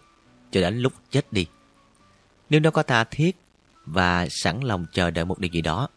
cho 0.50 0.60
đến 0.60 0.78
lúc 0.78 0.92
chết 1.10 1.32
đi. 1.32 1.47
Nếu 2.50 2.60
nó 2.60 2.70
có 2.70 2.82
tha 2.82 3.05
thiết 3.05 3.36
và 3.86 4.26
sẵn 4.30 4.60
lòng 4.60 4.86
chờ 4.92 5.10
đợi 5.10 5.24
một 5.24 5.38
điều 5.38 5.50
gì 5.50 5.62
đó, 5.62 5.88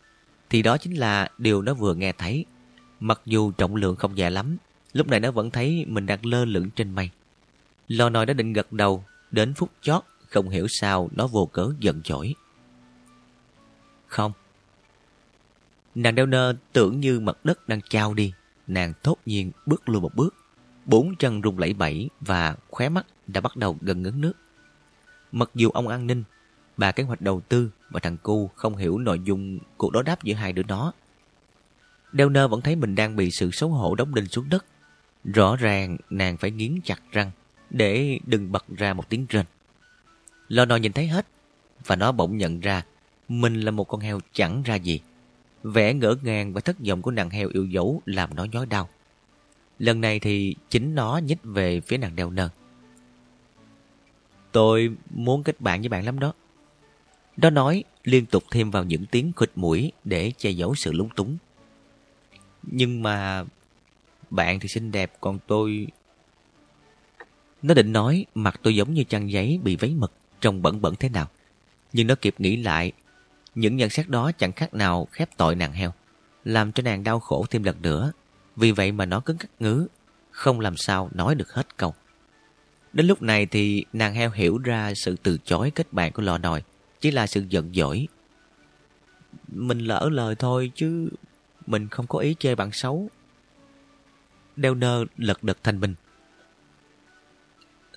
thì 0.49 0.61
đó 0.61 0.77
chính 0.77 0.93
là 0.93 1.29
điều 1.37 1.61
nó 1.61 1.73
vừa 1.73 1.93
nghe 1.93 2.11
thấy. 2.11 2.45
Mặc 2.99 3.21
dù 3.25 3.51
trọng 3.51 3.75
lượng 3.75 3.95
không 3.95 4.17
dài 4.17 4.31
lắm, 4.31 4.57
lúc 4.93 5.07
này 5.07 5.19
nó 5.19 5.31
vẫn 5.31 5.51
thấy 5.51 5.85
mình 5.87 6.05
đang 6.05 6.25
lơ 6.25 6.45
lửng 6.45 6.69
trên 6.69 6.95
mây. 6.95 7.09
Lò 7.87 8.09
nòi 8.09 8.25
đã 8.25 8.33
định 8.33 8.53
gật 8.53 8.71
đầu, 8.71 9.03
đến 9.31 9.53
phút 9.53 9.71
chót, 9.81 10.03
không 10.29 10.49
hiểu 10.49 10.67
sao 10.69 11.09
nó 11.15 11.27
vô 11.27 11.45
cớ 11.45 11.69
giận 11.79 12.01
dỗi. 12.05 12.35
Không. 14.07 14.31
Nàng 15.95 16.15
đeo 16.15 16.25
nơ 16.25 16.53
tưởng 16.73 16.99
như 16.99 17.19
mặt 17.19 17.37
đất 17.45 17.67
đang 17.67 17.81
trao 17.89 18.13
đi. 18.13 18.33
Nàng 18.67 18.93
thốt 19.03 19.17
nhiên 19.25 19.51
bước 19.65 19.89
lui 19.89 20.01
một 20.01 20.15
bước. 20.15 20.35
Bốn 20.85 21.15
chân 21.15 21.41
rung 21.43 21.59
lẩy 21.59 21.73
bẩy 21.73 22.09
và 22.19 22.55
khóe 22.69 22.89
mắt 22.89 23.05
đã 23.27 23.41
bắt 23.41 23.55
đầu 23.55 23.77
gần 23.81 24.01
ngấn 24.01 24.21
nước. 24.21 24.33
Mặc 25.31 25.49
dù 25.55 25.69
ông 25.69 25.87
an 25.87 26.07
ninh, 26.07 26.23
bà 26.77 26.91
kế 26.91 27.03
hoạch 27.03 27.21
đầu 27.21 27.41
tư 27.41 27.71
và 27.89 27.99
thằng 27.99 28.17
cu 28.17 28.47
không 28.47 28.77
hiểu 28.77 28.97
nội 28.97 29.19
dung 29.23 29.59
cuộc 29.77 29.91
đối 29.91 30.03
đáp 30.03 30.23
giữa 30.23 30.33
hai 30.33 30.53
đứa 30.53 30.63
nó. 30.67 30.93
Đeo 32.11 32.29
nơ 32.29 32.47
vẫn 32.47 32.61
thấy 32.61 32.75
mình 32.75 32.95
đang 32.95 33.15
bị 33.15 33.31
sự 33.31 33.51
xấu 33.51 33.69
hổ 33.69 33.95
đóng 33.95 34.15
đinh 34.15 34.25
xuống 34.25 34.49
đất. 34.49 34.65
Rõ 35.23 35.55
ràng 35.55 35.97
nàng 36.09 36.37
phải 36.37 36.51
nghiến 36.51 36.79
chặt 36.83 37.01
răng 37.11 37.31
để 37.69 38.19
đừng 38.25 38.51
bật 38.51 38.65
ra 38.77 38.93
một 38.93 39.09
tiếng 39.09 39.25
rên. 39.29 39.45
Lo 40.47 40.65
nò 40.65 40.75
nhìn 40.75 40.93
thấy 40.93 41.07
hết 41.07 41.27
và 41.85 41.95
nó 41.95 42.11
bỗng 42.11 42.37
nhận 42.37 42.59
ra 42.59 42.83
mình 43.29 43.61
là 43.61 43.71
một 43.71 43.83
con 43.83 44.01
heo 44.01 44.19
chẳng 44.33 44.63
ra 44.63 44.75
gì. 44.75 44.99
Vẻ 45.63 45.93
ngỡ 45.93 46.15
ngàng 46.21 46.53
và 46.53 46.61
thất 46.61 46.75
vọng 46.87 47.01
của 47.01 47.11
nàng 47.11 47.29
heo 47.29 47.49
yêu 47.53 47.65
dấu 47.65 48.01
làm 48.05 48.35
nó 48.35 48.43
nhói 48.43 48.65
đau. 48.65 48.89
Lần 49.81 50.01
này 50.01 50.19
thì 50.19 50.55
chính 50.69 50.95
nó 50.95 51.17
nhích 51.17 51.37
về 51.43 51.81
phía 51.81 51.97
nàng 51.97 52.15
đeo 52.15 52.29
nần 52.29 52.49
Tôi 54.51 54.95
muốn 55.09 55.43
kết 55.43 55.61
bạn 55.61 55.81
với 55.81 55.89
bạn 55.89 56.05
lắm 56.05 56.19
đó. 56.19 56.33
Đó 57.37 57.49
nói 57.49 57.83
liên 58.03 58.25
tục 58.25 58.43
thêm 58.51 58.71
vào 58.71 58.83
những 58.83 59.05
tiếng 59.05 59.31
khịt 59.35 59.51
mũi 59.55 59.91
để 60.03 60.31
che 60.37 60.49
giấu 60.49 60.75
sự 60.75 60.91
lúng 60.91 61.09
túng. 61.09 61.37
Nhưng 62.63 63.03
mà 63.03 63.45
bạn 64.29 64.59
thì 64.59 64.67
xinh 64.67 64.91
đẹp, 64.91 65.13
còn 65.21 65.39
tôi... 65.47 65.87
Nó 67.61 67.73
định 67.73 67.93
nói 67.93 68.25
mặt 68.35 68.59
tôi 68.63 68.75
giống 68.75 68.93
như 68.93 69.03
chăn 69.03 69.31
giấy 69.31 69.59
bị 69.63 69.75
vấy 69.75 69.95
mực, 69.95 70.11
trông 70.41 70.61
bẩn 70.61 70.81
bẩn 70.81 70.95
thế 70.95 71.09
nào. 71.09 71.27
Nhưng 71.93 72.07
nó 72.07 72.15
kịp 72.15 72.35
nghĩ 72.37 72.57
lại, 72.57 72.91
những 73.55 73.75
nhận 73.75 73.89
xét 73.89 74.09
đó 74.09 74.31
chẳng 74.37 74.51
khác 74.51 74.73
nào 74.73 75.07
khép 75.11 75.29
tội 75.37 75.55
nàng 75.55 75.73
heo, 75.73 75.93
làm 76.45 76.71
cho 76.71 76.83
nàng 76.83 77.03
đau 77.03 77.19
khổ 77.19 77.45
thêm 77.49 77.63
lần 77.63 77.81
nữa. 77.81 78.11
Vì 78.55 78.71
vậy 78.71 78.91
mà 78.91 79.05
nó 79.05 79.19
cứng 79.19 79.37
cắt 79.37 79.49
ngứ 79.59 79.87
không 80.31 80.59
làm 80.59 80.77
sao 80.77 81.09
nói 81.13 81.35
được 81.35 81.53
hết 81.53 81.77
câu. 81.77 81.93
Đến 82.93 83.07
lúc 83.07 83.21
này 83.21 83.45
thì 83.45 83.85
nàng 83.93 84.13
heo 84.13 84.31
hiểu 84.31 84.57
ra 84.57 84.93
sự 84.95 85.15
từ 85.23 85.37
chối 85.45 85.71
kết 85.75 85.93
bạn 85.93 86.11
của 86.11 86.21
lọ 86.21 86.37
nòi 86.37 86.63
chỉ 86.99 87.11
là 87.11 87.27
sự 87.27 87.45
giận 87.49 87.73
dỗi. 87.73 88.07
Mình 89.47 89.79
lỡ 89.79 90.09
lời 90.11 90.35
thôi 90.35 90.71
chứ 90.75 91.09
mình 91.67 91.87
không 91.87 92.07
có 92.07 92.19
ý 92.19 92.35
chê 92.39 92.55
bạn 92.55 92.71
xấu. 92.71 93.09
Đeo 94.55 94.75
nơ 94.75 95.05
lật 95.17 95.43
đật 95.43 95.57
thành 95.63 95.79
bình. 95.79 95.95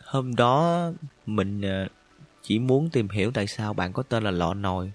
Hôm 0.05 0.37
đó 0.37 0.91
mình 1.27 1.61
ờ, 1.61 1.89
chỉ 2.43 2.59
muốn 2.59 2.91
tìm 2.91 3.09
hiểu 3.09 3.31
tại 3.31 3.47
sao 3.47 3.75
bạn 3.75 3.93
có 3.93 4.03
tên 4.03 4.23
là 4.23 4.31
lọ 4.31 4.55
nồi. 4.55 4.93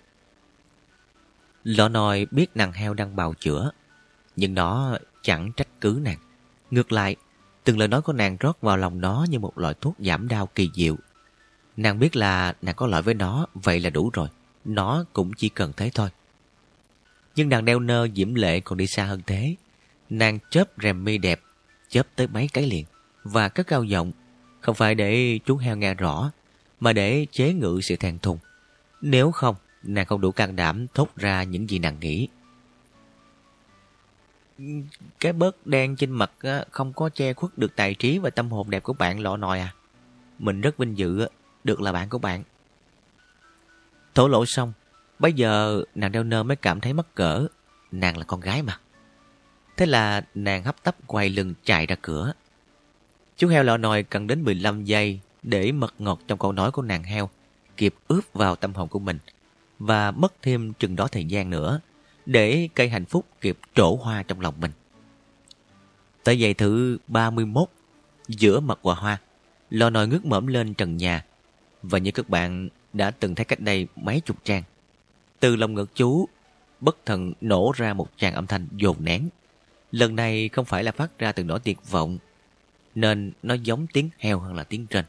Lọ 1.64 1.90
nồi 1.90 2.28
biết 2.32 2.48
nàng 2.56 2.72
heo 2.72 2.94
đang 2.94 3.16
bào 3.16 3.34
chữa, 3.34 3.72
nhưng 4.36 4.54
nó 4.54 4.98
chẳng 5.22 5.52
trách 5.52 5.68
cứ 5.82 6.00
nàng. 6.04 6.18
Ngược 6.72 6.92
lại, 6.92 7.16
từng 7.64 7.78
lời 7.78 7.88
nói 7.88 8.02
của 8.02 8.14
nàng 8.14 8.38
rót 8.40 8.62
vào 8.62 8.78
lòng 8.78 9.02
nó 9.02 9.26
như 9.30 9.40
một 9.40 9.58
loại 9.58 9.74
thuốc 9.82 9.96
giảm 10.00 10.28
đau 10.28 10.46
kỳ 10.46 10.70
diệu. 10.74 10.96
Nàng 11.78 12.00
biết 12.00 12.16
là 12.16 12.54
nàng 12.62 12.76
có 12.76 12.88
lợi 12.88 13.02
với 13.02 13.14
nó, 13.14 13.46
vậy 13.54 13.80
là 13.80 13.90
đủ 13.90 14.10
rồi. 14.14 14.28
Nó 14.66 15.06
cũng 15.14 15.34
chỉ 15.34 15.50
cần 15.50 15.74
thế 15.78 15.92
thôi. 15.94 16.10
Nhưng 17.36 17.50
nàng 17.50 17.66
đeo 17.66 17.80
nơ 17.80 18.08
diễm 18.16 18.36
lệ 18.36 18.60
còn 18.60 18.78
đi 18.78 18.88
xa 18.88 19.06
hơn 19.06 19.22
thế. 19.28 19.56
Nàng 20.10 20.40
chớp 20.50 20.68
rèm 20.84 21.04
mi 21.04 21.18
đẹp, 21.18 21.42
chớp 21.90 22.08
tới 22.16 22.28
mấy 22.28 22.50
cái 22.54 22.68
liền, 22.68 22.86
và 23.24 23.50
cất 23.50 23.68
cao 23.68 23.84
giọng, 23.84 24.12
không 24.62 24.76
phải 24.76 24.96
để 24.96 25.40
chú 25.46 25.58
heo 25.58 25.76
nghe 25.76 25.94
rõ, 25.94 26.32
mà 26.80 26.94
để 26.94 27.28
chế 27.32 27.54
ngự 27.54 27.80
sự 27.84 27.96
thèn 27.96 28.20
thùng. 28.20 28.38
Nếu 29.02 29.32
không, 29.32 29.56
nàng 29.84 30.06
không 30.06 30.22
đủ 30.22 30.32
can 30.32 30.56
đảm 30.56 30.88
thốt 30.94 31.10
ra 31.16 31.44
những 31.44 31.70
gì 31.70 31.80
nàng 31.80 32.00
nghĩ. 32.00 32.28
Cái 35.20 35.34
bớt 35.34 35.68
đen 35.68 35.96
trên 35.96 36.12
mặt 36.12 36.32
không 36.72 36.94
có 36.94 37.10
che 37.10 37.34
khuất 37.34 37.58
được 37.58 37.76
tài 37.76 37.96
trí 37.96 38.18
và 38.18 38.30
tâm 38.30 38.52
hồn 38.52 38.70
đẹp 38.70 38.84
của 38.84 38.94
bạn 38.94 39.20
lọ 39.20 39.38
nòi 39.38 39.60
à. 39.60 39.74
Mình 40.40 40.62
rất 40.62 40.78
vinh 40.78 40.98
dự 40.98 41.28
được 41.64 41.82
là 41.82 41.92
bạn 41.92 42.10
của 42.10 42.18
bạn. 42.18 42.44
Thổ 44.16 44.28
lộ 44.28 44.46
xong, 44.46 44.74
bây 45.20 45.34
giờ 45.34 45.84
nàng 45.96 46.12
đeo 46.12 46.24
nơ 46.24 46.44
mới 46.44 46.56
cảm 46.56 46.80
thấy 46.82 46.94
mắc 46.94 47.16
cỡ. 47.16 47.48
Nàng 47.92 48.18
là 48.18 48.24
con 48.24 48.40
gái 48.40 48.62
mà. 48.62 48.80
Thế 49.78 49.86
là 49.86 50.22
nàng 50.36 50.64
hấp 50.64 50.84
tấp 50.84 50.96
quay 51.08 51.30
lưng 51.30 51.54
chạy 51.64 51.86
ra 51.86 51.96
cửa. 52.02 52.34
Chú 53.38 53.48
heo 53.48 53.64
lọ 53.64 53.78
nòi 53.78 54.04
cần 54.04 54.28
đến 54.28 54.44
15 54.44 54.84
giây 54.84 55.20
để 55.44 55.72
mật 55.72 55.94
ngọt 56.00 56.20
trong 56.28 56.40
câu 56.40 56.52
nói 56.52 56.72
của 56.72 56.82
nàng 56.82 57.04
heo 57.04 57.30
kịp 57.78 57.96
ướp 58.08 58.34
vào 58.34 58.56
tâm 58.56 58.74
hồn 58.74 58.90
của 58.90 59.00
mình 59.00 59.20
và 59.80 60.12
mất 60.12 60.34
thêm 60.42 60.74
chừng 60.74 60.96
đó 60.96 61.08
thời 61.08 61.26
gian 61.26 61.50
nữa 61.50 61.80
để 62.30 62.70
cây 62.76 62.90
hạnh 62.90 63.06
phúc 63.06 63.26
kịp 63.42 63.58
trổ 63.76 63.96
hoa 63.96 64.24
trong 64.24 64.42
lòng 64.42 64.54
mình. 64.62 64.72
Tới 66.24 66.40
giây 66.40 66.54
thứ 66.54 66.98
31 67.08 67.70
giữa 68.28 68.60
mặt 68.60 68.80
quả 68.82 68.96
hoa 68.96 69.22
lò 69.70 69.90
nồi 69.90 70.08
ngước 70.08 70.26
mõm 70.26 70.48
lên 70.48 70.74
trần 70.74 70.98
nhà 70.98 71.26
và 71.84 71.98
như 72.00 72.12
các 72.12 72.30
bạn 72.30 72.70
đã 72.94 73.12
từng 73.12 73.36
thấy 73.36 73.46
cách 73.46 73.60
đây 73.60 73.88
mấy 73.96 74.22
chục 74.26 74.38
trang. 74.44 74.64
Từ 75.40 75.56
lòng 75.56 75.74
ngực 75.74 75.96
chú 75.96 76.28
bất 76.80 76.98
thần 77.06 77.34
nổ 77.42 77.72
ra 77.76 77.94
một 77.94 78.10
tràng 78.18 78.34
âm 78.34 78.48
thanh 78.48 78.68
dồn 78.72 78.96
nén. 79.00 79.30
Lần 79.92 80.16
này 80.16 80.50
không 80.50 80.66
phải 80.66 80.84
là 80.84 80.92
phát 80.92 81.20
ra 81.20 81.32
từ 81.32 81.44
nỗi 81.44 81.60
tuyệt 81.60 81.78
vọng 81.90 82.18
nên 82.96 83.32
nó 83.44 83.54
giống 83.54 83.88
tiếng 83.94 84.10
heo 84.18 84.40
hơn 84.40 84.56
là 84.56 84.64
tiếng 84.64 84.88
trên. 84.88 85.06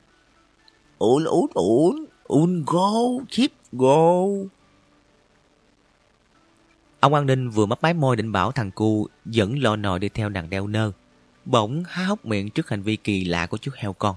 Ủn 0.98 1.24
ủn 1.24 1.46
ủn 1.54 2.06
Un 2.24 2.64
go, 2.66 2.92
chip 3.30 3.50
go. 3.72 4.24
Ông 7.00 7.14
an 7.14 7.26
ninh 7.26 7.50
vừa 7.50 7.66
mấp 7.66 7.82
máy 7.82 7.94
môi 7.94 8.16
định 8.16 8.32
bảo 8.32 8.52
thằng 8.52 8.70
cu 8.70 9.08
dẫn 9.24 9.58
lò 9.58 9.76
nồi 9.76 9.98
đi 9.98 10.08
theo 10.08 10.28
nàng 10.28 10.50
đeo 10.50 10.66
nơ. 10.66 10.92
Bỗng 11.44 11.84
há 11.88 12.04
hốc 12.04 12.24
miệng 12.24 12.50
trước 12.50 12.68
hành 12.68 12.82
vi 12.82 12.96
kỳ 12.96 13.24
lạ 13.24 13.46
của 13.46 13.58
chú 13.58 13.70
heo 13.74 13.92
con. 13.92 14.16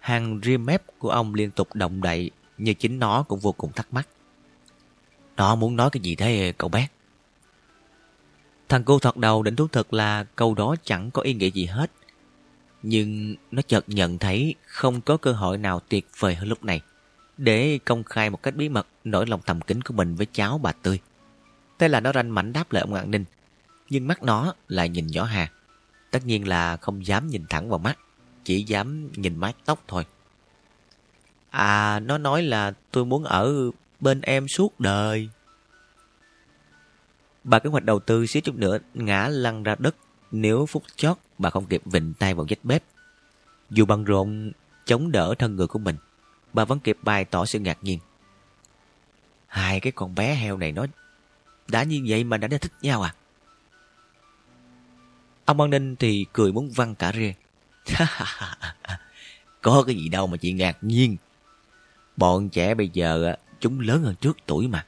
Hàng 0.00 0.40
rim 0.42 0.66
mép 0.66 0.82
của 0.98 1.10
ông 1.10 1.34
liên 1.34 1.50
tục 1.50 1.74
động 1.74 2.02
đậy, 2.02 2.30
như 2.58 2.74
chính 2.74 2.98
nó 2.98 3.22
cũng 3.22 3.40
vô 3.40 3.52
cùng 3.52 3.72
thắc 3.72 3.94
mắc. 3.94 4.08
Nó 5.36 5.54
muốn 5.54 5.76
nói 5.76 5.90
cái 5.90 6.00
gì 6.00 6.14
thế, 6.14 6.52
cậu 6.58 6.68
bé? 6.68 6.88
Thằng 8.68 8.84
cô 8.84 8.98
thoạt 8.98 9.16
đầu 9.16 9.42
định 9.42 9.56
thú 9.56 9.68
thật 9.72 9.94
là 9.94 10.24
câu 10.36 10.54
đó 10.54 10.76
chẳng 10.84 11.10
có 11.10 11.22
ý 11.22 11.34
nghĩa 11.34 11.50
gì 11.50 11.66
hết. 11.66 11.90
Nhưng 12.82 13.34
nó 13.50 13.62
chợt 13.62 13.84
nhận 13.88 14.18
thấy 14.18 14.54
không 14.66 15.00
có 15.00 15.16
cơ 15.16 15.32
hội 15.32 15.58
nào 15.58 15.80
tuyệt 15.88 16.08
vời 16.18 16.34
hơn 16.34 16.48
lúc 16.48 16.64
này, 16.64 16.80
để 17.38 17.78
công 17.84 18.04
khai 18.04 18.30
một 18.30 18.42
cách 18.42 18.56
bí 18.56 18.68
mật 18.68 18.86
nỗi 19.04 19.26
lòng 19.26 19.40
thầm 19.46 19.60
kín 19.60 19.82
của 19.82 19.94
mình 19.94 20.14
với 20.14 20.26
cháu 20.32 20.58
bà 20.58 20.72
Tươi. 20.72 21.00
Thế 21.78 21.88
là 21.88 22.00
nó 22.00 22.12
ranh 22.12 22.34
mảnh 22.34 22.52
đáp 22.52 22.72
lời 22.72 22.80
ông 22.80 22.94
An 22.94 23.10
Ninh, 23.10 23.24
nhưng 23.90 24.08
mắt 24.08 24.22
nó 24.22 24.54
lại 24.68 24.88
nhìn 24.88 25.06
nhỏ 25.06 25.24
Hà. 25.24 25.52
Tất 26.10 26.26
nhiên 26.26 26.48
là 26.48 26.76
không 26.76 27.06
dám 27.06 27.28
nhìn 27.28 27.44
thẳng 27.50 27.70
vào 27.70 27.78
mắt, 27.78 27.98
chỉ 28.44 28.62
dám 28.62 29.12
nhìn 29.12 29.36
mái 29.36 29.54
tóc 29.64 29.82
thôi. 29.88 30.06
À, 31.50 32.00
nó 32.00 32.18
nói 32.18 32.42
là 32.42 32.72
tôi 32.90 33.04
muốn 33.04 33.24
ở 33.24 33.70
bên 34.00 34.20
em 34.20 34.48
suốt 34.48 34.80
đời. 34.80 35.28
Bà 37.44 37.58
kế 37.58 37.70
hoạch 37.70 37.84
đầu 37.84 37.98
tư 37.98 38.26
xíu 38.26 38.40
chút 38.40 38.54
nữa 38.54 38.78
ngã 38.94 39.28
lăn 39.28 39.62
ra 39.62 39.76
đất 39.78 39.96
nếu 40.30 40.66
phút 40.66 40.82
chót 40.96 41.16
bà 41.38 41.50
không 41.50 41.66
kịp 41.66 41.82
vịnh 41.84 42.14
tay 42.18 42.34
vào 42.34 42.46
vách 42.48 42.64
bếp. 42.64 42.82
Dù 43.70 43.86
băng 43.86 44.04
rộn 44.04 44.52
chống 44.84 45.12
đỡ 45.12 45.34
thân 45.38 45.56
người 45.56 45.66
của 45.66 45.78
mình, 45.78 45.96
bà 46.52 46.64
vẫn 46.64 46.80
kịp 46.80 46.98
bày 47.02 47.24
tỏ 47.24 47.44
sự 47.44 47.58
ngạc 47.58 47.78
nhiên. 47.82 47.98
Hai 49.46 49.80
cái 49.80 49.92
con 49.92 50.14
bé 50.14 50.34
heo 50.34 50.56
này 50.56 50.72
nó 50.72 50.86
đã 51.68 51.82
như 51.82 52.04
vậy 52.08 52.24
mà 52.24 52.36
đã 52.36 52.48
thích 52.48 52.72
nhau 52.82 53.02
à? 53.02 53.14
Ông 55.44 55.60
An 55.60 55.70
Ninh 55.70 55.96
thì 55.96 56.26
cười 56.32 56.52
muốn 56.52 56.70
văng 56.70 56.94
cả 56.94 57.12
rê. 57.12 57.34
Có 59.62 59.82
cái 59.86 59.94
gì 59.94 60.08
đâu 60.08 60.26
mà 60.26 60.36
chị 60.36 60.52
ngạc 60.52 60.78
nhiên. 60.80 61.16
Bọn 62.16 62.48
trẻ 62.48 62.74
bây 62.74 62.88
giờ 62.88 63.34
chúng 63.60 63.80
lớn 63.80 64.02
hơn 64.02 64.14
trước 64.20 64.36
tuổi 64.46 64.68
mà. 64.68 64.86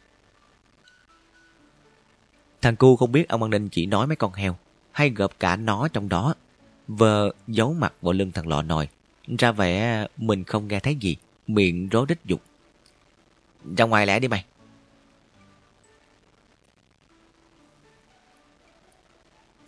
Thằng 2.63 2.77
cu 2.77 2.97
không 2.97 3.13
biết 3.13 3.29
ông 3.29 3.43
An 3.43 3.51
Ninh 3.51 3.69
chỉ 3.69 3.87
nói 3.87 4.07
mấy 4.07 4.17
con 4.17 4.33
heo, 4.33 4.57
hay 4.93 5.11
gộp 5.11 5.33
cả 5.41 5.57
nó 5.57 5.89
trong 5.89 6.09
đó. 6.09 6.35
Vờ 6.89 7.33
giấu 7.47 7.73
mặt 7.73 7.95
vào 8.03 8.13
lưng 8.13 8.33
thằng 8.33 8.49
lọ 8.49 8.63
nồi. 8.63 8.89
Ra 9.39 9.53
vẻ 9.53 10.07
mình 10.17 10.45
không 10.45 10.69
nghe 10.69 10.81
thấy 10.81 10.95
gì, 10.95 11.17
miệng 11.47 11.89
rối 11.89 12.07
rít 12.09 12.19
dục. 12.25 12.43
Ra 13.77 13.85
ngoài 13.85 14.07
lẽ 14.07 14.19
đi 14.19 14.29
mày. 14.29 14.45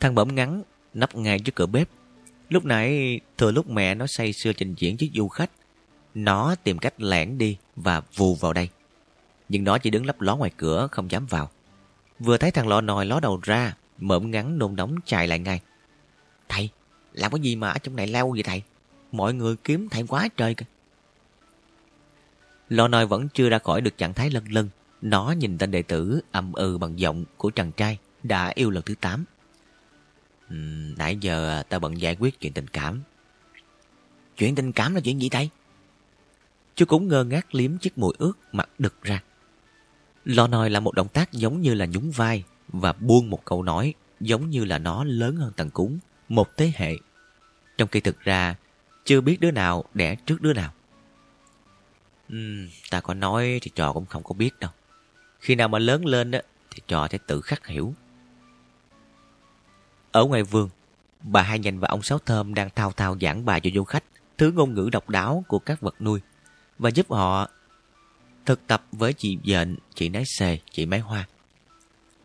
Thằng 0.00 0.14
bẩm 0.14 0.34
ngắn 0.34 0.62
nấp 0.94 1.14
ngay 1.14 1.38
trước 1.38 1.54
cửa 1.54 1.66
bếp. 1.66 1.88
Lúc 2.48 2.64
nãy 2.64 3.20
thừa 3.38 3.50
lúc 3.50 3.70
mẹ 3.70 3.94
nó 3.94 4.06
say 4.06 4.32
sưa 4.32 4.52
trình 4.52 4.74
diễn 4.78 4.96
trước 4.96 5.06
du 5.14 5.28
khách, 5.28 5.50
nó 6.14 6.54
tìm 6.54 6.78
cách 6.78 7.00
lẻn 7.00 7.38
đi 7.38 7.56
và 7.76 8.02
vù 8.14 8.34
vào 8.34 8.52
đây. 8.52 8.68
Nhưng 9.48 9.64
nó 9.64 9.78
chỉ 9.78 9.90
đứng 9.90 10.06
lấp 10.06 10.20
ló 10.20 10.36
ngoài 10.36 10.50
cửa 10.56 10.88
không 10.90 11.10
dám 11.10 11.26
vào. 11.26 11.50
Vừa 12.18 12.36
thấy 12.36 12.50
thằng 12.50 12.68
lọ 12.68 12.80
nòi 12.80 13.06
ló 13.06 13.20
đầu 13.20 13.40
ra, 13.42 13.76
mỡm 13.98 14.30
ngắn 14.30 14.58
nôn 14.58 14.76
nóng 14.76 14.96
chạy 15.04 15.28
lại 15.28 15.38
ngay. 15.38 15.60
Thầy, 16.48 16.70
làm 17.12 17.32
cái 17.32 17.40
gì 17.40 17.56
mà 17.56 17.70
ở 17.70 17.78
trong 17.78 17.96
này 17.96 18.06
leo 18.06 18.30
vậy 18.30 18.42
thầy? 18.42 18.62
Mọi 19.12 19.34
người 19.34 19.56
kiếm 19.56 19.88
thầy 19.88 20.04
quá 20.08 20.28
trời 20.36 20.54
kìa. 20.54 20.66
Lò 22.68 22.88
nòi 22.88 23.06
vẫn 23.06 23.28
chưa 23.34 23.48
ra 23.48 23.58
khỏi 23.58 23.80
được 23.80 23.98
trạng 23.98 24.14
thái 24.14 24.30
lân 24.30 24.44
lân. 24.48 24.68
Nó 25.02 25.30
nhìn 25.30 25.58
tên 25.58 25.70
đệ 25.70 25.82
tử 25.82 26.20
âm 26.32 26.52
ừ 26.52 26.78
bằng 26.78 26.98
giọng 26.98 27.24
của 27.36 27.50
chàng 27.50 27.72
trai 27.72 27.98
đã 28.22 28.52
yêu 28.54 28.70
lần 28.70 28.82
thứ 28.82 28.94
8. 29.00 29.24
Uhm, 30.54 30.94
nãy 30.98 31.16
giờ 31.20 31.62
ta 31.68 31.78
bận 31.78 32.00
giải 32.00 32.16
quyết 32.20 32.40
chuyện 32.40 32.52
tình 32.52 32.68
cảm. 32.68 33.02
Chuyện 34.36 34.54
tình 34.54 34.72
cảm 34.72 34.94
là 34.94 35.00
chuyện 35.00 35.22
gì 35.22 35.28
đây? 35.28 35.50
Chú 36.74 36.84
cũng 36.84 37.08
ngơ 37.08 37.24
ngác 37.24 37.54
liếm 37.54 37.78
chiếc 37.78 37.98
mùi 37.98 38.12
ướt 38.18 38.32
mặt 38.52 38.68
đực 38.78 39.02
ra. 39.02 39.22
Lò 40.24 40.46
nòi 40.46 40.70
là 40.70 40.80
một 40.80 40.94
động 40.94 41.08
tác 41.08 41.32
giống 41.32 41.60
như 41.60 41.74
là 41.74 41.86
nhún 41.86 42.10
vai 42.10 42.44
và 42.68 42.92
buông 42.92 43.30
một 43.30 43.44
câu 43.44 43.62
nói 43.62 43.94
giống 44.20 44.50
như 44.50 44.64
là 44.64 44.78
nó 44.78 45.04
lớn 45.04 45.36
hơn 45.36 45.52
tầng 45.56 45.70
cúng, 45.70 45.98
một 46.28 46.56
thế 46.56 46.72
hệ. 46.74 46.94
Trong 47.78 47.88
khi 47.88 48.00
thực 48.00 48.20
ra, 48.20 48.56
chưa 49.04 49.20
biết 49.20 49.40
đứa 49.40 49.50
nào 49.50 49.84
đẻ 49.94 50.14
trước 50.14 50.42
đứa 50.42 50.52
nào. 50.52 50.72
Uhm, 52.32 52.68
ta 52.90 53.00
có 53.00 53.14
nói 53.14 53.58
thì 53.62 53.70
trò 53.74 53.92
cũng 53.92 54.06
không 54.06 54.22
có 54.22 54.34
biết 54.34 54.58
đâu. 54.60 54.70
Khi 55.40 55.54
nào 55.54 55.68
mà 55.68 55.78
lớn 55.78 56.06
lên 56.06 56.30
đó, 56.30 56.38
thì 56.70 56.82
trò 56.88 57.08
sẽ 57.10 57.18
tự 57.26 57.40
khắc 57.40 57.66
hiểu. 57.66 57.94
Ở 60.12 60.24
ngoài 60.24 60.42
vườn, 60.42 60.68
bà 61.22 61.42
Hai 61.42 61.58
Nhành 61.58 61.80
và 61.80 61.88
ông 61.88 62.02
Sáu 62.02 62.18
Thơm 62.18 62.54
đang 62.54 62.70
thao 62.74 62.92
thao 62.92 63.16
giảng 63.20 63.44
bài 63.44 63.60
cho 63.60 63.70
du 63.74 63.84
khách 63.84 64.04
thứ 64.38 64.52
ngôn 64.52 64.74
ngữ 64.74 64.88
độc 64.92 65.08
đáo 65.08 65.44
của 65.48 65.58
các 65.58 65.80
vật 65.80 65.94
nuôi 66.00 66.20
và 66.78 66.90
giúp 66.90 67.10
họ 67.10 67.48
thực 68.46 68.66
tập 68.66 68.84
với 68.92 69.12
chị 69.12 69.38
dện, 69.44 69.76
chị 69.94 70.08
nái 70.08 70.24
xề, 70.38 70.58
chị 70.70 70.86
máy 70.86 71.00
hoa. 71.00 71.26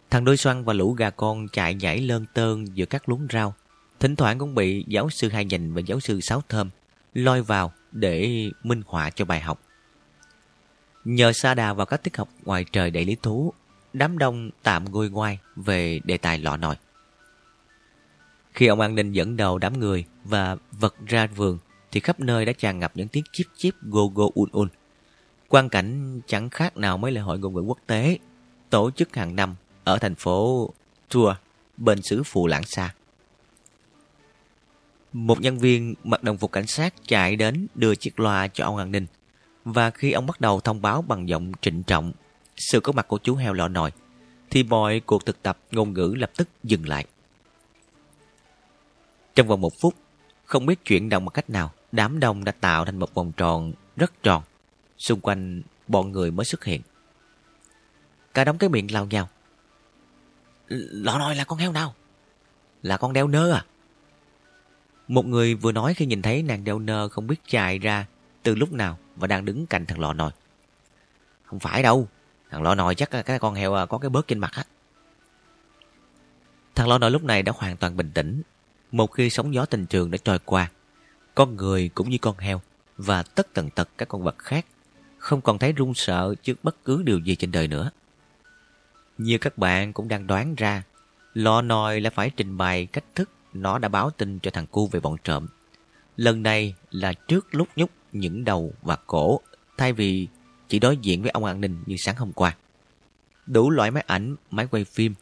Thằng 0.10 0.26
đôi 0.26 0.38
xoăn 0.38 0.64
và 0.64 0.74
lũ 0.74 0.94
gà 0.94 1.10
con 1.10 1.48
chạy 1.48 1.74
nhảy 1.74 2.02
lơn 2.02 2.26
tơn 2.34 2.78
giữa 2.78 2.86
các 2.86 3.10
luống 3.10 3.28
rau. 3.34 3.54
Thỉnh 4.00 4.16
thoảng 4.16 4.40
cũng 4.40 4.56
bị 4.56 4.86
giáo 4.88 5.10
sư 5.10 5.30
Hai 5.30 5.46
Nhành 5.46 5.74
và 5.74 5.82
giáo 5.82 6.00
sư 6.00 6.22
Sáu 6.22 6.42
Thơm 6.50 6.70
lôi 7.14 7.42
vào 7.42 7.74
để 7.92 8.44
minh 8.64 8.82
họa 8.86 9.10
cho 9.10 9.26
bài 9.26 9.40
học. 9.42 9.62
Nhờ 11.06 11.34
xa 11.34 11.54
đà 11.54 11.74
vào 11.74 11.86
các 11.86 12.04
tiết 12.04 12.18
học 12.18 12.30
ngoài 12.44 12.66
trời 12.72 12.92
đầy 12.92 13.06
lý 13.06 13.16
thú, 13.22 13.54
đám 13.94 14.18
đông 14.18 14.50
tạm 14.64 14.92
ngôi 14.92 15.10
ngoai 15.10 15.40
về 15.56 16.00
đề 16.04 16.18
tài 16.18 16.38
lọ 16.38 16.58
nồi. 16.58 16.76
Khi 18.54 18.68
ông 18.68 18.80
an 18.80 18.96
ninh 18.96 19.12
dẫn 19.12 19.38
đầu 19.38 19.58
đám 19.58 19.80
người 19.80 20.06
và 20.24 20.58
vật 20.72 20.96
ra 21.08 21.28
vườn, 21.28 21.58
thì 21.92 22.00
khắp 22.00 22.20
nơi 22.20 22.46
đã 22.46 22.54
tràn 22.54 22.80
ngập 22.80 22.92
những 22.96 23.08
tiếng 23.08 23.24
chip 23.34 23.48
chip 23.58 23.74
go 23.82 24.02
go 24.16 24.26
un 24.36 24.50
un. 24.52 24.68
Quan 25.50 25.70
cảnh 25.70 26.22
chẳng 26.28 26.50
khác 26.50 26.78
nào 26.78 26.98
mấy 26.98 27.12
lễ 27.12 27.22
hội 27.22 27.40
ngôn 27.40 27.54
ngữ 27.54 27.62
quốc 27.62 27.80
tế 27.88 28.18
tổ 28.70 28.92
chức 28.92 29.16
hàng 29.16 29.36
năm 29.36 29.56
ở 29.84 29.98
thành 29.98 30.16
phố 30.16 30.70
Tour 31.10 31.36
bên 31.78 32.02
xứ 32.02 32.24
Phù 32.24 32.48
Lãng 32.48 32.64
Sa. 32.64 32.94
Một 35.14 35.42
nhân 35.42 35.58
viên 35.58 35.94
mặc 36.04 36.24
đồng 36.24 36.38
phục 36.38 36.52
cảnh 36.52 36.68
sát 36.68 36.94
chạy 37.08 37.36
đến 37.36 37.68
đưa 37.76 37.96
chiếc 37.96 38.20
loa 38.20 38.48
cho 38.48 38.66
ông 38.66 38.78
an 38.78 38.92
ninh 38.92 39.06
và 39.66 39.90
khi 39.90 40.12
ông 40.12 40.26
bắt 40.26 40.42
đầu 40.42 40.60
thông 40.60 40.82
báo 40.82 41.02
bằng 41.02 41.30
giọng 41.30 41.52
trịnh 41.62 41.84
trọng 41.84 42.12
sự 42.58 42.80
có 42.80 42.92
mặt 42.94 43.08
của 43.08 43.18
chú 43.18 43.36
heo 43.36 43.54
lọ 43.54 43.68
nồi, 43.68 43.92
thì 44.50 44.64
mọi 44.64 45.00
cuộc 45.00 45.26
thực 45.26 45.44
tập 45.44 45.58
ngôn 45.72 45.94
ngữ 45.94 46.14
lập 46.18 46.32
tức 46.38 46.50
dừng 46.64 46.88
lại. 46.88 47.06
Trong 49.36 49.48
vòng 49.48 49.62
một 49.62 49.74
phút, 49.82 49.96
không 50.46 50.66
biết 50.66 50.86
chuyển 50.86 51.10
động 51.10 51.26
bằng 51.26 51.34
cách 51.34 51.50
nào, 51.50 51.72
đám 51.92 52.20
đông 52.20 52.44
đã 52.44 52.52
tạo 52.52 52.86
thành 52.86 53.00
một 53.00 53.14
vòng 53.14 53.32
tròn 53.38 53.74
rất 53.96 54.24
tròn. 54.24 54.44
Xung 54.98 55.20
quanh 55.20 55.62
bọn 55.88 56.12
người 56.12 56.32
mới 56.32 56.46
xuất 56.46 56.64
hiện. 56.64 56.82
Cả 58.34 58.44
đống 58.44 58.58
cái 58.58 58.70
miệng 58.70 58.94
lao 58.94 59.06
nhau. 59.06 59.30
Lọ 60.68 61.18
nói 61.18 61.36
là 61.36 61.44
con 61.44 61.60
heo 61.60 61.72
nào? 61.72 61.96
Là 62.82 62.98
con 62.98 63.14
đeo 63.14 63.28
nơ 63.28 63.52
à? 63.52 63.66
Một 65.08 65.26
người 65.26 65.56
vừa 65.56 65.72
nói 65.72 65.94
khi 65.94 66.06
nhìn 66.06 66.22
thấy 66.22 66.44
nàng 66.44 66.64
đeo 66.64 66.80
nơ 66.80 67.10
không 67.10 67.28
biết 67.28 67.42
chạy 67.48 67.80
ra 67.80 68.06
từ 68.44 68.56
lúc 68.56 68.74
nào 68.74 68.98
và 69.16 69.28
đang 69.28 69.46
đứng 69.46 69.66
cạnh 69.66 69.86
thằng 69.86 70.00
lọ 70.00 70.14
nồi. 70.14 70.32
Không 71.44 71.60
phải 71.60 71.84
đâu, 71.84 72.08
Thằng 72.54 72.64
lọ 72.64 72.76
nồi 72.76 72.96
chắc 72.96 73.10
cái 73.26 73.40
con 73.40 73.56
heo 73.56 73.74
à, 73.74 73.86
có 73.86 73.98
cái 73.98 74.10
bớt 74.10 74.28
trên 74.28 74.40
mặt 74.40 74.52
á. 74.56 74.64
Thằng 76.76 76.88
lọ 76.88 76.98
nồi 76.98 77.12
lúc 77.12 77.24
này 77.24 77.44
đã 77.44 77.52
hoàn 77.56 77.78
toàn 77.78 77.98
bình 77.98 78.12
tĩnh. 78.14 78.42
Một 78.94 79.12
khi 79.12 79.30
sóng 79.30 79.54
gió 79.54 79.66
tình 79.66 79.86
trường 79.86 80.12
đã 80.12 80.18
trôi 80.24 80.40
qua, 80.40 80.72
con 81.36 81.56
người 81.56 81.90
cũng 81.90 82.10
như 82.10 82.18
con 82.18 82.38
heo 82.38 82.62
và 82.98 83.24
tất 83.24 83.54
tần 83.54 83.70
tật 83.70 83.90
các 83.98 84.08
con 84.08 84.24
vật 84.24 84.38
khác 84.38 84.66
không 85.18 85.42
còn 85.42 85.60
thấy 85.60 85.72
run 85.72 85.94
sợ 85.94 86.36
trước 86.44 86.64
bất 86.64 86.76
cứ 86.86 87.04
điều 87.04 87.20
gì 87.20 87.36
trên 87.36 87.52
đời 87.52 87.68
nữa. 87.68 87.92
Như 89.18 89.38
các 89.38 89.58
bạn 89.58 89.94
cũng 89.94 90.08
đang 90.08 90.28
đoán 90.28 90.56
ra, 90.56 90.84
lọ 91.34 91.62
nồi 91.62 92.02
là 92.02 92.10
phải 92.10 92.30
trình 92.30 92.58
bày 92.58 92.86
cách 92.86 93.04
thức 93.16 93.30
nó 93.54 93.80
đã 93.80 93.90
báo 93.90 94.10
tin 94.10 94.40
cho 94.40 94.52
thằng 94.52 94.68
cu 94.68 94.88
về 94.88 95.00
bọn 95.00 95.18
trộm. 95.24 95.48
Lần 96.18 96.44
này 96.44 96.76
là 96.92 97.14
trước 97.14 97.56
lúc 97.56 97.68
nhúc 97.76 97.90
những 98.12 98.44
đầu 98.44 98.74
và 98.82 98.96
cổ, 98.96 99.42
thay 99.78 99.94
vì 99.94 100.28
chỉ 100.68 100.80
đối 100.80 100.98
diện 100.98 101.22
với 101.22 101.32
ông 101.32 101.46
an 101.46 101.62
ninh 101.62 101.84
như 101.86 101.96
sáng 101.98 102.16
hôm 102.16 102.32
qua. 102.32 102.56
Đủ 103.48 103.70
loại 103.70 103.92
máy 103.92 104.04
ảnh, 104.08 104.36
máy 104.52 104.68
quay 104.72 104.86
phim 104.86 105.14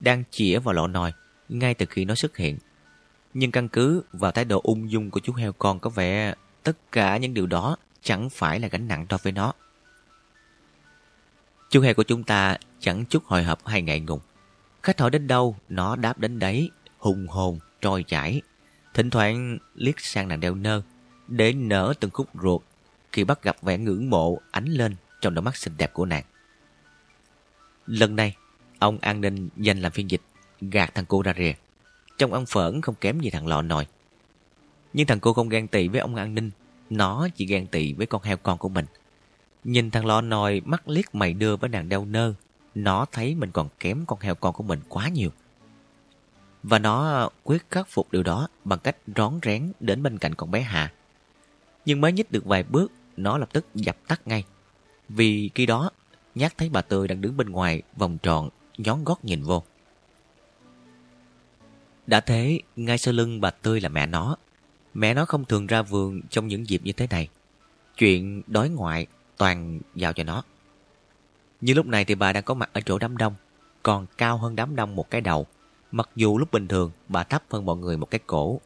đang 0.00 0.24
chĩa 0.30 0.58
vào 0.58 0.74
lọ 0.74 0.86
nồi 0.86 1.12
ngay 1.48 1.74
từ 1.74 1.86
khi 1.86 2.04
nó 2.04 2.14
xuất 2.14 2.36
hiện. 2.36 2.58
Nhưng 3.34 3.50
căn 3.50 3.68
cứ 3.68 4.02
vào 4.12 4.32
thái 4.32 4.44
độ 4.44 4.60
ung 4.64 4.90
dung 4.90 5.10
của 5.10 5.20
chú 5.20 5.32
heo 5.32 5.52
con 5.52 5.80
có 5.80 5.90
vẻ 5.90 6.34
tất 6.62 6.92
cả 6.92 7.16
những 7.16 7.34
điều 7.34 7.46
đó 7.46 7.76
chẳng 8.02 8.30
phải 8.30 8.60
là 8.60 8.68
gánh 8.68 8.88
nặng 8.88 9.06
đối 9.08 9.18
với 9.22 9.32
nó. 9.32 9.52
Chú 11.70 11.80
heo 11.80 11.94
của 11.94 12.02
chúng 12.02 12.22
ta 12.22 12.56
chẳng 12.80 13.04
chút 13.04 13.24
hồi 13.24 13.44
hộp 13.44 13.66
hay 13.66 13.82
ngại 13.82 14.00
ngùng. 14.00 14.20
Khách 14.82 15.00
hỏi 15.00 15.10
đến 15.10 15.26
đâu, 15.26 15.56
nó 15.68 15.96
đáp 15.96 16.18
đến 16.18 16.38
đấy, 16.38 16.70
hùng 16.98 17.26
hồn, 17.28 17.58
trôi 17.80 18.02
chảy. 18.02 18.42
Thỉnh 18.94 19.10
thoảng 19.10 19.58
liếc 19.74 20.00
sang 20.00 20.28
nàng 20.28 20.40
đeo 20.40 20.54
nơ, 20.54 20.82
để 21.28 21.52
nở 21.52 21.94
từng 22.00 22.10
khúc 22.10 22.28
ruột 22.42 22.62
khi 23.12 23.24
bắt 23.24 23.42
gặp 23.42 23.56
vẻ 23.62 23.78
ngưỡng 23.78 24.10
mộ 24.10 24.38
ánh 24.50 24.64
lên 24.64 24.96
trong 25.20 25.34
đôi 25.34 25.42
mắt 25.42 25.56
xinh 25.56 25.76
đẹp 25.76 25.92
của 25.92 26.06
nàng. 26.06 26.24
Lần 27.86 28.16
này, 28.16 28.36
ông 28.78 28.98
an 28.98 29.20
ninh 29.20 29.48
dành 29.56 29.80
làm 29.80 29.92
phiên 29.92 30.10
dịch, 30.10 30.22
gạt 30.60 30.94
thằng 30.94 31.04
cô 31.08 31.22
ra 31.22 31.34
rìa. 31.38 31.52
Trong 32.20 32.32
ăn 32.32 32.46
phởn 32.46 32.80
không 32.80 32.94
kém 32.94 33.20
gì 33.20 33.30
thằng 33.30 33.46
lọ 33.46 33.62
nồi. 33.62 33.86
Nhưng 34.92 35.06
thằng 35.06 35.20
cô 35.20 35.32
không 35.32 35.48
ghen 35.48 35.68
tị 35.68 35.88
với 35.88 36.00
ông 36.00 36.14
an 36.14 36.34
ninh, 36.34 36.50
nó 36.90 37.28
chỉ 37.36 37.46
ghen 37.46 37.66
tị 37.66 37.92
với 37.92 38.06
con 38.06 38.22
heo 38.22 38.36
con 38.36 38.58
của 38.58 38.68
mình. 38.68 38.84
Nhìn 39.64 39.90
thằng 39.90 40.06
lọ 40.06 40.20
nồi 40.20 40.62
mắt 40.64 40.88
liếc 40.88 41.14
mày 41.14 41.32
đưa 41.32 41.56
với 41.56 41.70
nàng 41.70 41.88
đeo 41.88 42.04
nơ, 42.04 42.34
nó 42.74 43.06
thấy 43.12 43.34
mình 43.34 43.50
còn 43.50 43.68
kém 43.80 44.04
con 44.06 44.20
heo 44.20 44.34
con 44.34 44.54
của 44.54 44.62
mình 44.62 44.80
quá 44.88 45.08
nhiều. 45.08 45.30
Và 46.62 46.78
nó 46.78 47.08
ờ, 47.08 47.28
quyết 47.44 47.70
khắc 47.70 47.88
phục 47.88 48.12
điều 48.12 48.22
đó 48.22 48.48
bằng 48.64 48.78
cách 48.78 48.96
rón 49.16 49.38
rén 49.42 49.72
đến 49.80 50.02
bên 50.02 50.18
cạnh 50.18 50.34
con 50.34 50.50
bé 50.50 50.60
Hà. 50.60 50.92
Nhưng 51.86 52.00
mới 52.00 52.12
nhích 52.12 52.32
được 52.32 52.44
vài 52.44 52.62
bước, 52.62 52.92
nó 53.16 53.38
lập 53.38 53.48
tức 53.52 53.66
dập 53.74 53.96
tắt 54.08 54.20
ngay. 54.26 54.44
Vì 55.08 55.50
khi 55.54 55.66
đó, 55.66 55.90
nhát 56.34 56.58
thấy 56.58 56.68
bà 56.68 56.82
Tươi 56.82 57.08
đang 57.08 57.20
đứng 57.20 57.36
bên 57.36 57.50
ngoài 57.50 57.82
vòng 57.96 58.18
tròn, 58.18 58.48
nhón 58.78 59.04
gót 59.04 59.24
nhìn 59.24 59.42
vô. 59.42 59.62
Đã 62.06 62.20
thế, 62.20 62.60
ngay 62.76 62.98
sau 62.98 63.14
lưng 63.14 63.40
bà 63.40 63.50
Tươi 63.50 63.80
là 63.80 63.88
mẹ 63.88 64.06
nó. 64.06 64.36
Mẹ 64.94 65.14
nó 65.14 65.24
không 65.24 65.44
thường 65.44 65.66
ra 65.66 65.82
vườn 65.82 66.20
trong 66.30 66.46
những 66.46 66.68
dịp 66.68 66.80
như 66.84 66.92
thế 66.92 67.06
này. 67.10 67.28
Chuyện 67.96 68.42
đói 68.46 68.68
ngoại 68.68 69.06
toàn 69.36 69.80
giao 69.94 70.12
cho 70.12 70.24
nó. 70.24 70.42
Như 71.60 71.74
lúc 71.74 71.86
này 71.86 72.04
thì 72.04 72.14
bà 72.14 72.32
đang 72.32 72.42
có 72.42 72.54
mặt 72.54 72.70
ở 72.72 72.80
chỗ 72.80 72.98
đám 72.98 73.16
đông, 73.16 73.34
còn 73.82 74.06
cao 74.18 74.38
hơn 74.38 74.56
đám 74.56 74.76
đông 74.76 74.96
một 74.96 75.10
cái 75.10 75.20
đầu. 75.20 75.46
Mặc 75.92 76.10
dù 76.16 76.38
lúc 76.38 76.50
bình 76.52 76.68
thường 76.68 76.90
bà 77.08 77.24
thấp 77.24 77.42
hơn 77.50 77.66
mọi 77.66 77.76
người 77.76 77.96
một 77.96 78.10
cái 78.10 78.20
cổ. 78.26 78.60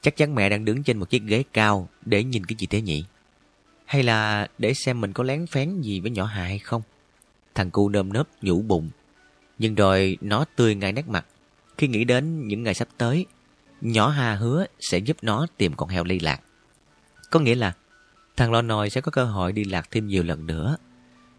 Chắc 0.00 0.16
chắn 0.16 0.34
mẹ 0.34 0.48
đang 0.48 0.64
đứng 0.64 0.82
trên 0.82 0.98
một 0.98 1.10
chiếc 1.10 1.22
ghế 1.22 1.44
cao 1.52 1.88
để 2.04 2.24
nhìn 2.24 2.46
cái 2.46 2.56
gì 2.58 2.66
thế 2.66 2.80
nhỉ? 2.80 3.04
Hay 3.84 4.02
là 4.02 4.48
để 4.58 4.74
xem 4.74 5.00
mình 5.00 5.12
có 5.12 5.24
lén 5.24 5.46
phén 5.46 5.80
gì 5.80 6.00
với 6.00 6.10
nhỏ 6.10 6.24
Hà 6.24 6.42
hay 6.42 6.58
không? 6.58 6.82
Thằng 7.54 7.70
cu 7.70 7.88
nơm 7.88 8.12
nớp 8.12 8.28
nhủ 8.42 8.62
bụng. 8.62 8.90
Nhưng 9.58 9.74
rồi 9.74 10.18
nó 10.20 10.44
tươi 10.56 10.74
ngay 10.74 10.92
nét 10.92 11.08
mặt. 11.08 11.26
Khi 11.78 11.88
nghĩ 11.88 12.04
đến 12.04 12.46
những 12.46 12.62
ngày 12.62 12.74
sắp 12.74 12.88
tới, 12.98 13.26
nhỏ 13.80 14.08
Hà 14.08 14.34
hứa 14.34 14.66
sẽ 14.80 14.98
giúp 14.98 15.16
nó 15.22 15.46
tìm 15.56 15.72
con 15.76 15.88
heo 15.88 16.04
ly 16.04 16.18
lạc. 16.18 16.40
Có 17.30 17.40
nghĩa 17.40 17.54
là 17.54 17.72
thằng 18.36 18.52
lo 18.52 18.62
nồi 18.62 18.90
sẽ 18.90 19.00
có 19.00 19.10
cơ 19.10 19.24
hội 19.24 19.52
đi 19.52 19.64
lạc 19.64 19.88
thêm 19.90 20.06
nhiều 20.06 20.22
lần 20.22 20.46
nữa. 20.46 20.76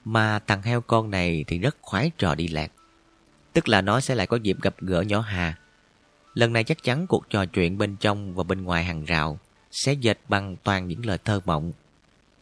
Mà 0.05 0.39
thằng 0.39 0.61
heo 0.61 0.81
con 0.81 1.11
này 1.11 1.45
thì 1.47 1.59
rất 1.59 1.77
khoái 1.81 2.11
trò 2.17 2.35
đi 2.35 2.47
lạc. 2.47 2.71
Tức 3.53 3.67
là 3.67 3.81
nó 3.81 3.99
sẽ 3.99 4.15
lại 4.15 4.27
có 4.27 4.37
dịp 4.37 4.61
gặp 4.61 4.75
gỡ 4.79 5.01
nhỏ 5.01 5.19
Hà. 5.19 5.57
Lần 6.33 6.53
này 6.53 6.63
chắc 6.63 6.83
chắn 6.83 7.07
cuộc 7.07 7.29
trò 7.29 7.45
chuyện 7.45 7.77
bên 7.77 7.95
trong 7.95 8.35
và 8.35 8.43
bên 8.43 8.63
ngoài 8.63 8.83
hàng 8.83 9.05
rào 9.05 9.39
sẽ 9.71 9.93
dệt 9.93 10.19
bằng 10.29 10.55
toàn 10.63 10.87
những 10.87 11.05
lời 11.05 11.17
thơ 11.25 11.39
mộng. 11.45 11.71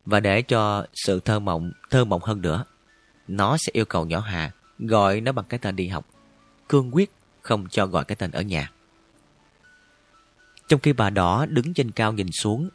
Và 0.06 0.20
để 0.20 0.42
cho 0.42 0.86
sự 0.94 1.20
thơ 1.20 1.40
mộng 1.40 1.72
thơ 1.90 2.06
mộng 2.06 2.22
hơn 2.24 2.42
nữa, 2.42 2.66
nó 3.28 3.58
sẽ 3.58 3.70
yêu 3.74 3.86
cầu 3.86 4.06
nhỏ 4.06 4.20
Hà 4.20 4.52
gọi 4.80 5.22
nó 5.22 5.32
bằng 5.32 5.46
cái 5.50 5.60
tên 5.60 5.76
đi 5.76 5.88
học. 5.88 6.06
Cương 6.70 6.96
quyết 6.96 7.12
không 7.46 7.68
cho 7.70 7.86
gọi 7.86 8.06
cái 8.06 8.16
tên 8.16 8.32
ở 8.32 8.42
nhà. 8.42 8.72
Trong 10.68 10.80
khi 10.80 10.94
bà 10.94 11.10
đỏ 11.10 11.46
đứng 11.46 11.74
trên 11.74 11.92
cao 11.92 12.14
nhìn 12.14 12.32
xuống, 12.32 12.70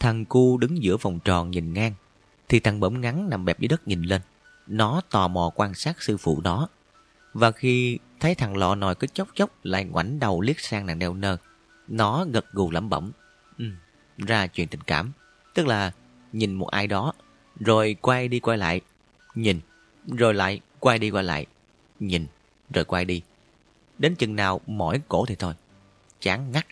thằng 0.00 0.24
cu 0.24 0.58
đứng 0.58 0.82
giữa 0.82 0.96
vòng 0.96 1.18
tròn 1.24 1.50
nhìn 1.50 1.72
ngang, 1.72 1.92
thì 2.48 2.60
thằng 2.60 2.80
bẩm 2.80 3.00
ngắn 3.00 3.30
nằm 3.30 3.44
bẹp 3.44 3.60
dưới 3.60 3.68
đất 3.68 3.88
nhìn 3.88 4.02
lên. 4.02 4.20
Nó 4.66 5.00
tò 5.10 5.28
mò 5.28 5.50
quan 5.54 5.74
sát 5.74 6.02
sư 6.02 6.16
phụ 6.16 6.40
nó. 6.44 6.68
Và 7.34 7.50
khi 7.50 7.98
thấy 8.20 8.34
thằng 8.34 8.56
lọ 8.56 8.74
nòi 8.74 8.94
cứ 8.94 9.06
chốc 9.06 9.28
chốc 9.34 9.50
lại 9.62 9.84
ngoảnh 9.84 10.18
đầu 10.18 10.40
liếc 10.40 10.60
sang 10.60 10.86
nàng 10.86 10.98
đeo 10.98 11.14
nơ, 11.14 11.36
nó 11.88 12.26
gật 12.32 12.52
gù 12.52 12.70
lẩm 12.70 12.88
bẩm. 12.88 13.12
Ừ, 13.58 13.64
ra 14.18 14.46
chuyện 14.46 14.68
tình 14.68 14.80
cảm. 14.80 15.12
Tức 15.54 15.66
là 15.66 15.92
nhìn 16.32 16.54
một 16.54 16.66
ai 16.66 16.86
đó, 16.86 17.12
rồi 17.60 17.96
quay 18.00 18.28
đi 18.28 18.40
quay 18.40 18.58
lại. 18.58 18.80
Nhìn, 19.34 19.60
rồi 20.06 20.34
lại 20.34 20.60
quay 20.80 20.98
đi 20.98 21.10
quay 21.10 21.24
lại. 21.24 21.46
Nhìn, 22.00 22.26
rồi 22.70 22.84
quay 22.84 23.04
đi. 23.04 23.22
Đến 23.98 24.14
chừng 24.14 24.36
nào 24.36 24.60
mỏi 24.66 25.00
cổ 25.08 25.26
thì 25.26 25.34
thôi. 25.34 25.54
Chán 26.20 26.52
ngắt. 26.52 26.66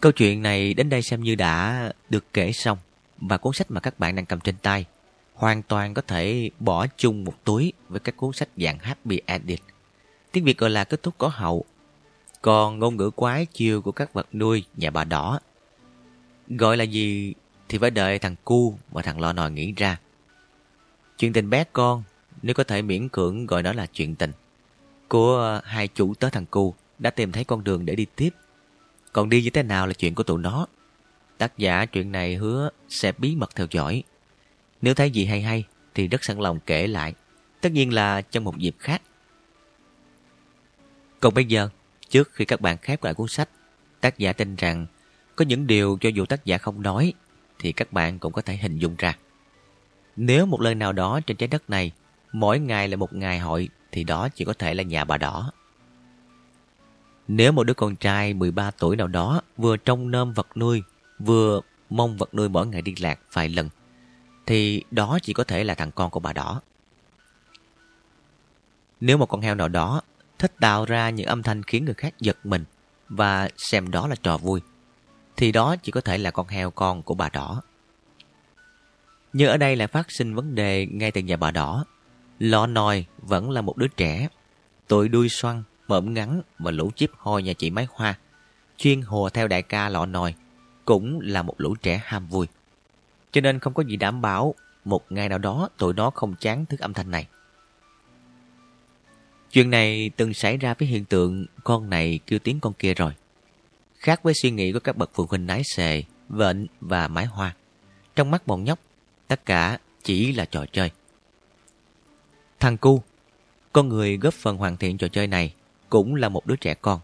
Câu 0.00 0.12
chuyện 0.12 0.42
này 0.42 0.74
đến 0.74 0.88
đây 0.88 1.02
xem 1.02 1.22
như 1.22 1.34
đã 1.34 1.92
được 2.10 2.24
kể 2.32 2.52
xong 2.52 2.78
và 3.16 3.36
cuốn 3.38 3.52
sách 3.52 3.70
mà 3.70 3.80
các 3.80 3.98
bạn 3.98 4.16
đang 4.16 4.26
cầm 4.26 4.40
trên 4.40 4.56
tay 4.56 4.86
hoàn 5.34 5.62
toàn 5.62 5.94
có 5.94 6.02
thể 6.02 6.50
bỏ 6.58 6.86
chung 6.96 7.24
một 7.24 7.44
túi 7.44 7.72
với 7.88 8.00
các 8.00 8.16
cuốn 8.16 8.32
sách 8.32 8.48
dạng 8.56 8.78
Happy 8.78 9.20
ending. 9.26 9.60
Tiếng 10.32 10.44
Việt 10.44 10.58
gọi 10.58 10.70
là 10.70 10.84
kết 10.84 11.02
thúc 11.02 11.14
có 11.18 11.28
hậu. 11.28 11.64
Còn 12.42 12.78
ngôn 12.78 12.96
ngữ 12.96 13.10
quái 13.10 13.46
chiêu 13.46 13.82
của 13.82 13.92
các 13.92 14.12
vật 14.12 14.34
nuôi 14.34 14.64
nhà 14.76 14.90
bà 14.90 15.04
đỏ, 15.04 15.40
gọi 16.48 16.76
là 16.76 16.84
gì 16.84 17.34
thì 17.68 17.78
phải 17.78 17.90
đợi 17.90 18.18
thằng 18.18 18.36
cu 18.44 18.78
và 18.90 19.02
thằng 19.02 19.20
lo 19.20 19.32
nòi 19.32 19.50
nghĩ 19.50 19.72
ra. 19.76 19.98
Chuyện 21.20 21.32
tình 21.32 21.50
bé 21.50 21.64
con, 21.72 22.02
nếu 22.42 22.54
có 22.54 22.64
thể 22.64 22.82
miễn 22.82 23.08
cưỡng 23.08 23.46
gọi 23.46 23.62
nó 23.62 23.72
là 23.72 23.86
chuyện 23.86 24.16
tình, 24.16 24.32
của 25.08 25.60
hai 25.64 25.88
chủ 25.88 26.14
tớ 26.14 26.30
thằng 26.30 26.46
cu 26.46 26.74
đã 26.98 27.10
tìm 27.10 27.32
thấy 27.32 27.44
con 27.44 27.64
đường 27.64 27.86
để 27.86 27.94
đi 27.94 28.06
tiếp. 28.16 28.30
Còn 29.12 29.28
đi 29.28 29.42
như 29.42 29.50
thế 29.50 29.62
nào 29.62 29.86
là 29.86 29.92
chuyện 29.92 30.14
của 30.14 30.22
tụi 30.22 30.38
nó. 30.38 30.66
Tác 31.38 31.58
giả 31.58 31.86
chuyện 31.86 32.12
này 32.12 32.34
hứa 32.34 32.70
sẽ 32.88 33.12
bí 33.18 33.36
mật 33.36 33.54
theo 33.54 33.66
dõi. 33.70 34.02
Nếu 34.82 34.94
thấy 34.94 35.10
gì 35.10 35.24
hay 35.24 35.42
hay 35.42 35.64
thì 35.94 36.08
rất 36.08 36.24
sẵn 36.24 36.38
lòng 36.38 36.58
kể 36.66 36.86
lại. 36.86 37.14
Tất 37.60 37.72
nhiên 37.72 37.92
là 37.92 38.22
trong 38.22 38.44
một 38.44 38.58
dịp 38.58 38.74
khác. 38.78 39.02
Còn 41.20 41.34
bây 41.34 41.44
giờ, 41.44 41.68
trước 42.08 42.30
khi 42.32 42.44
các 42.44 42.60
bạn 42.60 42.76
khép 42.78 43.04
lại 43.04 43.14
cuốn 43.14 43.28
sách, 43.28 43.48
tác 44.00 44.18
giả 44.18 44.32
tin 44.32 44.56
rằng 44.56 44.86
có 45.36 45.44
những 45.44 45.66
điều 45.66 45.98
cho 46.00 46.08
dù 46.08 46.26
tác 46.26 46.44
giả 46.44 46.58
không 46.58 46.82
nói 46.82 47.12
thì 47.58 47.72
các 47.72 47.92
bạn 47.92 48.18
cũng 48.18 48.32
có 48.32 48.42
thể 48.42 48.56
hình 48.56 48.78
dung 48.78 48.94
ra. 48.98 49.16
Nếu 50.22 50.46
một 50.46 50.60
lần 50.60 50.78
nào 50.78 50.92
đó 50.92 51.20
trên 51.26 51.36
trái 51.36 51.46
đất 51.46 51.70
này 51.70 51.92
mỗi 52.32 52.58
ngày 52.58 52.88
là 52.88 52.96
một 52.96 53.12
ngày 53.12 53.38
hội 53.38 53.68
thì 53.92 54.04
đó 54.04 54.28
chỉ 54.34 54.44
có 54.44 54.52
thể 54.52 54.74
là 54.74 54.82
nhà 54.82 55.04
bà 55.04 55.16
đỏ. 55.16 55.52
Nếu 57.28 57.52
một 57.52 57.64
đứa 57.64 57.74
con 57.74 57.96
trai 57.96 58.34
13 58.34 58.70
tuổi 58.70 58.96
nào 58.96 59.06
đó 59.06 59.40
vừa 59.56 59.76
trông 59.76 60.10
nơm 60.10 60.32
vật 60.32 60.56
nuôi, 60.56 60.82
vừa 61.18 61.60
mong 61.90 62.16
vật 62.16 62.34
nuôi 62.34 62.48
mỗi 62.48 62.66
ngày 62.66 62.82
đi 62.82 62.94
lạc 62.98 63.20
vài 63.32 63.48
lần, 63.48 63.68
thì 64.46 64.84
đó 64.90 65.18
chỉ 65.22 65.32
có 65.32 65.44
thể 65.44 65.64
là 65.64 65.74
thằng 65.74 65.90
con 65.90 66.10
của 66.10 66.20
bà 66.20 66.32
đỏ. 66.32 66.60
Nếu 69.00 69.18
một 69.18 69.26
con 69.26 69.40
heo 69.40 69.54
nào 69.54 69.68
đó 69.68 70.02
thích 70.38 70.52
tạo 70.60 70.84
ra 70.84 71.10
những 71.10 71.26
âm 71.26 71.42
thanh 71.42 71.62
khiến 71.62 71.84
người 71.84 71.94
khác 71.94 72.14
giật 72.20 72.36
mình 72.44 72.64
và 73.08 73.48
xem 73.56 73.90
đó 73.90 74.06
là 74.08 74.16
trò 74.22 74.36
vui, 74.36 74.60
thì 75.36 75.52
đó 75.52 75.76
chỉ 75.76 75.92
có 75.92 76.00
thể 76.00 76.18
là 76.18 76.30
con 76.30 76.48
heo 76.48 76.70
con 76.70 77.02
của 77.02 77.14
bà 77.14 77.28
đỏ. 77.28 77.62
Nhưng 79.32 79.48
ở 79.48 79.56
đây 79.56 79.76
lại 79.76 79.88
phát 79.88 80.10
sinh 80.10 80.34
vấn 80.34 80.54
đề 80.54 80.86
ngay 80.86 81.10
từ 81.10 81.20
nhà 81.20 81.36
bà 81.36 81.50
đỏ. 81.50 81.84
Lọ 82.38 82.66
nòi 82.66 83.04
vẫn 83.18 83.50
là 83.50 83.60
một 83.60 83.76
đứa 83.76 83.88
trẻ, 83.88 84.28
tội 84.88 85.08
đuôi 85.08 85.28
xoăn, 85.28 85.62
mõm 85.88 86.14
ngắn 86.14 86.42
và 86.58 86.70
lũ 86.70 86.90
chip 86.96 87.10
hôi 87.16 87.42
nhà 87.42 87.52
chị 87.52 87.70
Máy 87.70 87.86
Hoa. 87.90 88.18
Chuyên 88.76 89.02
hùa 89.02 89.28
theo 89.28 89.48
đại 89.48 89.62
ca 89.62 89.88
lọ 89.88 90.06
nòi, 90.06 90.34
cũng 90.84 91.20
là 91.20 91.42
một 91.42 91.54
lũ 91.58 91.74
trẻ 91.82 92.02
ham 92.04 92.26
vui. 92.26 92.46
Cho 93.32 93.40
nên 93.40 93.58
không 93.58 93.74
có 93.74 93.82
gì 93.82 93.96
đảm 93.96 94.20
bảo 94.20 94.54
một 94.84 95.12
ngày 95.12 95.28
nào 95.28 95.38
đó 95.38 95.68
tụi 95.78 95.94
nó 95.94 96.10
không 96.10 96.34
chán 96.40 96.66
thức 96.66 96.80
âm 96.80 96.92
thanh 96.92 97.10
này. 97.10 97.26
Chuyện 99.52 99.70
này 99.70 100.10
từng 100.16 100.34
xảy 100.34 100.56
ra 100.56 100.74
với 100.78 100.88
hiện 100.88 101.04
tượng 101.04 101.46
con 101.64 101.90
này 101.90 102.20
kêu 102.26 102.38
tiếng 102.38 102.60
con 102.60 102.72
kia 102.72 102.94
rồi. 102.94 103.12
Khác 103.98 104.22
với 104.22 104.34
suy 104.42 104.50
nghĩ 104.50 104.72
của 104.72 104.80
các 104.80 104.96
bậc 104.96 105.10
phụ 105.14 105.26
huynh 105.30 105.46
nái 105.46 105.62
xề, 105.64 106.04
vệnh 106.28 106.66
và 106.80 107.08
mái 107.08 107.26
hoa. 107.26 107.54
Trong 108.16 108.30
mắt 108.30 108.46
bọn 108.46 108.64
nhóc, 108.64 108.78
tất 109.30 109.46
cả 109.46 109.78
chỉ 110.02 110.32
là 110.32 110.44
trò 110.44 110.66
chơi. 110.72 110.90
Thằng 112.60 112.76
cu, 112.76 113.02
con 113.72 113.88
người 113.88 114.16
góp 114.16 114.34
phần 114.34 114.56
hoàn 114.56 114.76
thiện 114.76 114.98
trò 114.98 115.08
chơi 115.08 115.26
này, 115.26 115.54
cũng 115.88 116.14
là 116.14 116.28
một 116.28 116.46
đứa 116.46 116.56
trẻ 116.56 116.74
con. 116.74 117.00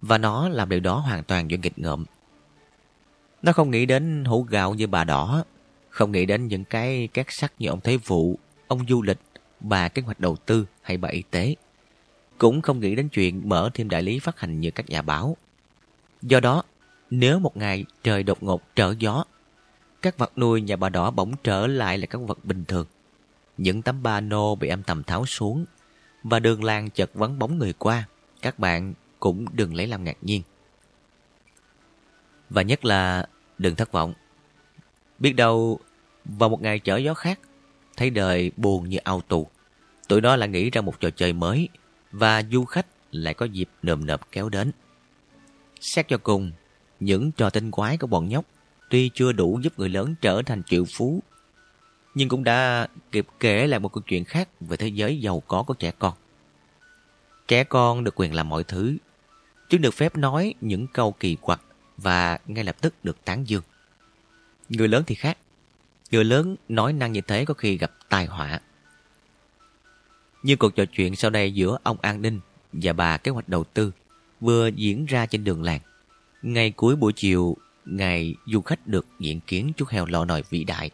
Và 0.00 0.18
nó 0.18 0.48
làm 0.48 0.68
điều 0.68 0.80
đó 0.80 0.98
hoàn 0.98 1.24
toàn 1.24 1.50
do 1.50 1.56
nghịch 1.62 1.78
ngợm. 1.78 2.04
Nó 3.42 3.52
không 3.52 3.70
nghĩ 3.70 3.86
đến 3.86 4.24
hũ 4.24 4.42
gạo 4.42 4.74
như 4.74 4.86
bà 4.86 5.04
đỏ, 5.04 5.44
không 5.88 6.12
nghĩ 6.12 6.26
đến 6.26 6.48
những 6.48 6.64
cái 6.64 7.08
két 7.14 7.26
sắt 7.28 7.52
như 7.58 7.68
ông 7.68 7.80
Thế 7.80 7.96
Vụ, 7.96 8.38
ông 8.68 8.86
du 8.88 9.02
lịch, 9.02 9.18
bà 9.60 9.88
kế 9.88 10.02
hoạch 10.02 10.20
đầu 10.20 10.36
tư 10.36 10.66
hay 10.82 10.96
bà 10.96 11.08
y 11.08 11.22
tế. 11.30 11.54
Cũng 12.38 12.62
không 12.62 12.80
nghĩ 12.80 12.94
đến 12.94 13.08
chuyện 13.08 13.48
mở 13.48 13.70
thêm 13.74 13.88
đại 13.88 14.02
lý 14.02 14.18
phát 14.18 14.40
hành 14.40 14.60
như 14.60 14.70
các 14.70 14.90
nhà 14.90 15.02
báo. 15.02 15.36
Do 16.22 16.40
đó, 16.40 16.62
nếu 17.10 17.38
một 17.38 17.56
ngày 17.56 17.84
trời 18.02 18.22
đột 18.22 18.42
ngột 18.42 18.62
trở 18.76 18.94
gió, 18.98 19.24
các 20.04 20.18
vật 20.18 20.38
nuôi 20.38 20.60
nhà 20.60 20.76
bà 20.76 20.88
đỏ 20.88 21.10
bỗng 21.10 21.34
trở 21.44 21.66
lại 21.66 21.98
là 21.98 22.06
các 22.06 22.18
vật 22.18 22.44
bình 22.44 22.64
thường. 22.64 22.86
Những 23.56 23.82
tấm 23.82 24.02
ba 24.02 24.20
nô 24.20 24.54
bị 24.54 24.68
âm 24.68 24.82
tầm 24.82 25.02
tháo 25.04 25.26
xuống 25.26 25.64
và 26.22 26.38
đường 26.38 26.64
làng 26.64 26.90
chật 26.90 27.10
vắng 27.14 27.38
bóng 27.38 27.58
người 27.58 27.72
qua, 27.72 28.08
các 28.42 28.58
bạn 28.58 28.94
cũng 29.20 29.46
đừng 29.52 29.74
lấy 29.74 29.86
làm 29.86 30.04
ngạc 30.04 30.16
nhiên. 30.22 30.42
Và 32.50 32.62
nhất 32.62 32.84
là 32.84 33.28
đừng 33.58 33.76
thất 33.76 33.92
vọng. 33.92 34.14
Biết 35.18 35.32
đâu 35.32 35.78
vào 36.24 36.48
một 36.48 36.62
ngày 36.62 36.78
chở 36.78 36.96
gió 36.96 37.14
khác, 37.14 37.40
thấy 37.96 38.10
đời 38.10 38.52
buồn 38.56 38.88
như 38.88 38.98
ao 39.04 39.20
tù. 39.20 39.48
Tụi 40.08 40.20
nó 40.20 40.36
lại 40.36 40.48
nghĩ 40.48 40.70
ra 40.70 40.80
một 40.80 41.00
trò 41.00 41.10
chơi 41.10 41.32
mới 41.32 41.68
và 42.12 42.42
du 42.52 42.64
khách 42.64 42.86
lại 43.10 43.34
có 43.34 43.46
dịp 43.46 43.68
nườm 43.82 44.06
nượp 44.06 44.32
kéo 44.32 44.48
đến. 44.48 44.72
Xét 45.80 46.08
cho 46.08 46.18
cùng, 46.18 46.52
những 47.00 47.32
trò 47.32 47.50
tinh 47.50 47.70
quái 47.70 47.96
của 47.96 48.06
bọn 48.06 48.28
nhóc 48.28 48.44
tuy 48.94 49.10
chưa 49.14 49.32
đủ 49.32 49.60
giúp 49.62 49.78
người 49.78 49.88
lớn 49.88 50.14
trở 50.20 50.42
thành 50.46 50.62
triệu 50.62 50.84
phú, 50.84 51.22
nhưng 52.14 52.28
cũng 52.28 52.44
đã 52.44 52.88
kịp 53.12 53.26
kể 53.40 53.66
lại 53.66 53.80
một 53.80 53.92
câu 53.92 54.02
chuyện 54.06 54.24
khác 54.24 54.48
về 54.60 54.76
thế 54.76 54.88
giới 54.88 55.20
giàu 55.20 55.40
có 55.40 55.62
của 55.62 55.74
trẻ 55.74 55.92
con. 55.98 56.14
Trẻ 57.48 57.64
con 57.64 58.04
được 58.04 58.14
quyền 58.16 58.34
làm 58.34 58.48
mọi 58.48 58.64
thứ, 58.64 58.96
chúng 59.68 59.80
được 59.80 59.94
phép 59.94 60.16
nói 60.16 60.54
những 60.60 60.86
câu 60.86 61.12
kỳ 61.12 61.36
quặc 61.40 61.60
và 61.96 62.38
ngay 62.46 62.64
lập 62.64 62.76
tức 62.80 62.94
được 63.02 63.24
tán 63.24 63.48
dương. 63.48 63.62
Người 64.68 64.88
lớn 64.88 65.04
thì 65.06 65.14
khác. 65.14 65.38
Người 66.10 66.24
lớn 66.24 66.56
nói 66.68 66.92
năng 66.92 67.12
như 67.12 67.20
thế 67.20 67.44
có 67.44 67.54
khi 67.54 67.78
gặp 67.78 67.92
tai 68.08 68.26
họa. 68.26 68.60
Như 70.42 70.56
cuộc 70.56 70.74
trò 70.74 70.84
chuyện 70.84 71.16
sau 71.16 71.30
đây 71.30 71.54
giữa 71.54 71.78
ông 71.82 71.96
An 72.00 72.22
Ninh 72.22 72.40
và 72.72 72.92
bà 72.92 73.16
kế 73.16 73.30
hoạch 73.30 73.48
đầu 73.48 73.64
tư 73.64 73.92
vừa 74.40 74.66
diễn 74.66 75.06
ra 75.06 75.26
trên 75.26 75.44
đường 75.44 75.62
làng. 75.62 75.80
Ngày 76.42 76.70
cuối 76.70 76.96
buổi 76.96 77.12
chiều, 77.12 77.56
ngày 77.86 78.34
du 78.46 78.60
khách 78.60 78.86
được 78.86 79.06
diện 79.18 79.40
kiến 79.40 79.72
chú 79.76 79.84
heo 79.88 80.06
lò 80.06 80.24
nòi 80.24 80.42
vĩ 80.50 80.64
đại. 80.64 80.90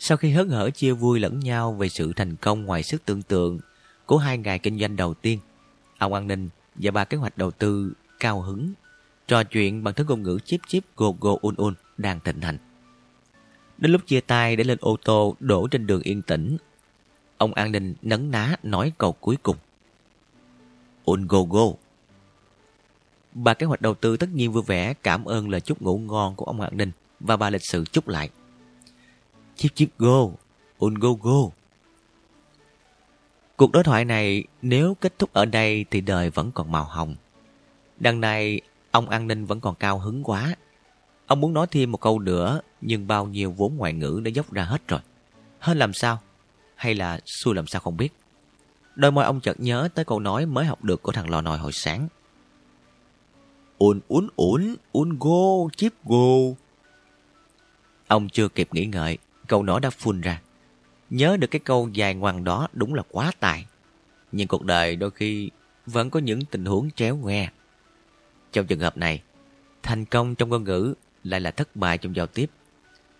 Sau 0.00 0.16
khi 0.16 0.30
hớn 0.30 0.48
hở 0.48 0.70
chia 0.70 0.92
vui 0.92 1.20
lẫn 1.20 1.40
nhau 1.40 1.72
về 1.72 1.88
sự 1.88 2.12
thành 2.12 2.36
công 2.36 2.64
ngoài 2.64 2.82
sức 2.82 3.02
tưởng 3.04 3.22
tượng 3.22 3.58
của 4.06 4.18
hai 4.18 4.38
ngày 4.38 4.58
kinh 4.58 4.78
doanh 4.78 4.96
đầu 4.96 5.14
tiên, 5.14 5.38
ông 5.98 6.14
An 6.14 6.26
Ninh 6.26 6.48
và 6.74 6.90
bà 6.90 7.04
kế 7.04 7.16
hoạch 7.16 7.38
đầu 7.38 7.50
tư 7.50 7.92
cao 8.20 8.40
hứng 8.40 8.72
trò 9.28 9.44
chuyện 9.44 9.84
bằng 9.84 9.94
thứ 9.94 10.04
ngôn 10.04 10.22
ngữ 10.22 10.38
chip 10.44 10.60
chip 10.68 10.84
go 10.96 11.06
go 11.20 11.30
un 11.42 11.54
un 11.54 11.74
đang 11.98 12.20
thịnh 12.20 12.40
hành. 12.40 12.58
Đến 13.78 13.92
lúc 13.92 14.06
chia 14.06 14.20
tay 14.20 14.56
để 14.56 14.64
lên 14.64 14.78
ô 14.80 14.96
tô 15.04 15.36
đổ 15.40 15.68
trên 15.68 15.86
đường 15.86 16.02
yên 16.02 16.22
tĩnh, 16.22 16.56
ông 17.36 17.54
An 17.54 17.72
Ninh 17.72 17.94
nấn 18.02 18.30
ná 18.30 18.56
nói 18.62 18.92
câu 18.98 19.12
cuối 19.12 19.36
cùng. 19.42 19.56
Un 21.04 21.26
go 21.26 21.42
go. 21.42 21.66
Bà 23.42 23.54
kế 23.54 23.66
hoạch 23.66 23.80
đầu 23.80 23.94
tư 23.94 24.16
tất 24.16 24.28
nhiên 24.32 24.52
vui 24.52 24.62
vẻ 24.66 24.94
cảm 24.94 25.24
ơn 25.24 25.48
lời 25.48 25.60
chúc 25.60 25.82
ngủ 25.82 25.98
ngon 25.98 26.34
của 26.34 26.44
ông 26.44 26.60
An 26.60 26.76
Ninh 26.76 26.90
và 27.20 27.36
bà 27.36 27.50
lịch 27.50 27.64
sự 27.64 27.84
chúc 27.92 28.08
lại. 28.08 28.30
Chip 29.56 29.74
chip 29.74 29.88
go, 29.98 30.26
un 30.78 30.94
go 30.94 31.08
go. 31.22 31.50
Cuộc 33.56 33.72
đối 33.72 33.84
thoại 33.84 34.04
này 34.04 34.44
nếu 34.62 34.96
kết 35.00 35.18
thúc 35.18 35.32
ở 35.32 35.44
đây 35.44 35.84
thì 35.90 36.00
đời 36.00 36.30
vẫn 36.30 36.52
còn 36.52 36.72
màu 36.72 36.84
hồng. 36.84 37.16
Đằng 38.00 38.20
này 38.20 38.60
ông 38.90 39.08
an 39.08 39.26
ninh 39.26 39.44
vẫn 39.44 39.60
còn 39.60 39.74
cao 39.74 39.98
hứng 39.98 40.24
quá. 40.24 40.54
Ông 41.26 41.40
muốn 41.40 41.54
nói 41.54 41.66
thêm 41.70 41.92
một 41.92 42.00
câu 42.00 42.18
nữa 42.18 42.60
nhưng 42.80 43.06
bao 43.06 43.26
nhiêu 43.26 43.50
vốn 43.50 43.76
ngoại 43.76 43.92
ngữ 43.92 44.20
đã 44.24 44.28
dốc 44.28 44.52
ra 44.52 44.64
hết 44.64 44.88
rồi. 44.88 45.00
Hết 45.58 45.76
làm 45.76 45.92
sao? 45.92 46.18
Hay 46.74 46.94
là 46.94 47.20
xui 47.24 47.54
làm 47.54 47.66
sao 47.66 47.80
không 47.80 47.96
biết. 47.96 48.12
Đôi 48.94 49.10
môi 49.10 49.24
ông 49.24 49.40
chợt 49.40 49.60
nhớ 49.60 49.88
tới 49.94 50.04
câu 50.04 50.20
nói 50.20 50.46
mới 50.46 50.64
học 50.64 50.84
được 50.84 51.02
của 51.02 51.12
thằng 51.12 51.30
lò 51.30 51.40
nồi 51.40 51.58
hồi 51.58 51.72
sáng. 51.72 52.08
Un 53.78 54.00
ún 54.08 54.28
ủn 54.36 54.76
ún 54.92 55.18
gô 55.18 55.70
chip 55.76 55.92
gô. 56.04 56.56
Ông 58.08 58.28
chưa 58.28 58.48
kịp 58.48 58.68
nghĩ 58.72 58.86
ngợi, 58.86 59.18
câu 59.46 59.62
nói 59.62 59.80
đã 59.80 59.90
phun 59.90 60.20
ra. 60.20 60.40
Nhớ 61.10 61.36
được 61.36 61.46
cái 61.50 61.60
câu 61.60 61.88
dài 61.92 62.14
ngoằng 62.14 62.44
đó 62.44 62.68
đúng 62.72 62.94
là 62.94 63.02
quá 63.10 63.32
tài. 63.40 63.66
Nhưng 64.32 64.48
cuộc 64.48 64.64
đời 64.64 64.96
đôi 64.96 65.10
khi 65.10 65.50
vẫn 65.86 66.10
có 66.10 66.20
những 66.20 66.44
tình 66.44 66.64
huống 66.64 66.90
chéo 66.90 67.16
ngoe. 67.16 67.48
Trong 68.52 68.66
trường 68.66 68.80
hợp 68.80 68.96
này, 68.96 69.22
thành 69.82 70.04
công 70.04 70.34
trong 70.34 70.48
ngôn 70.48 70.64
ngữ 70.64 70.94
lại 71.24 71.40
là 71.40 71.50
thất 71.50 71.76
bại 71.76 71.98
trong 71.98 72.16
giao 72.16 72.26
tiếp. 72.26 72.50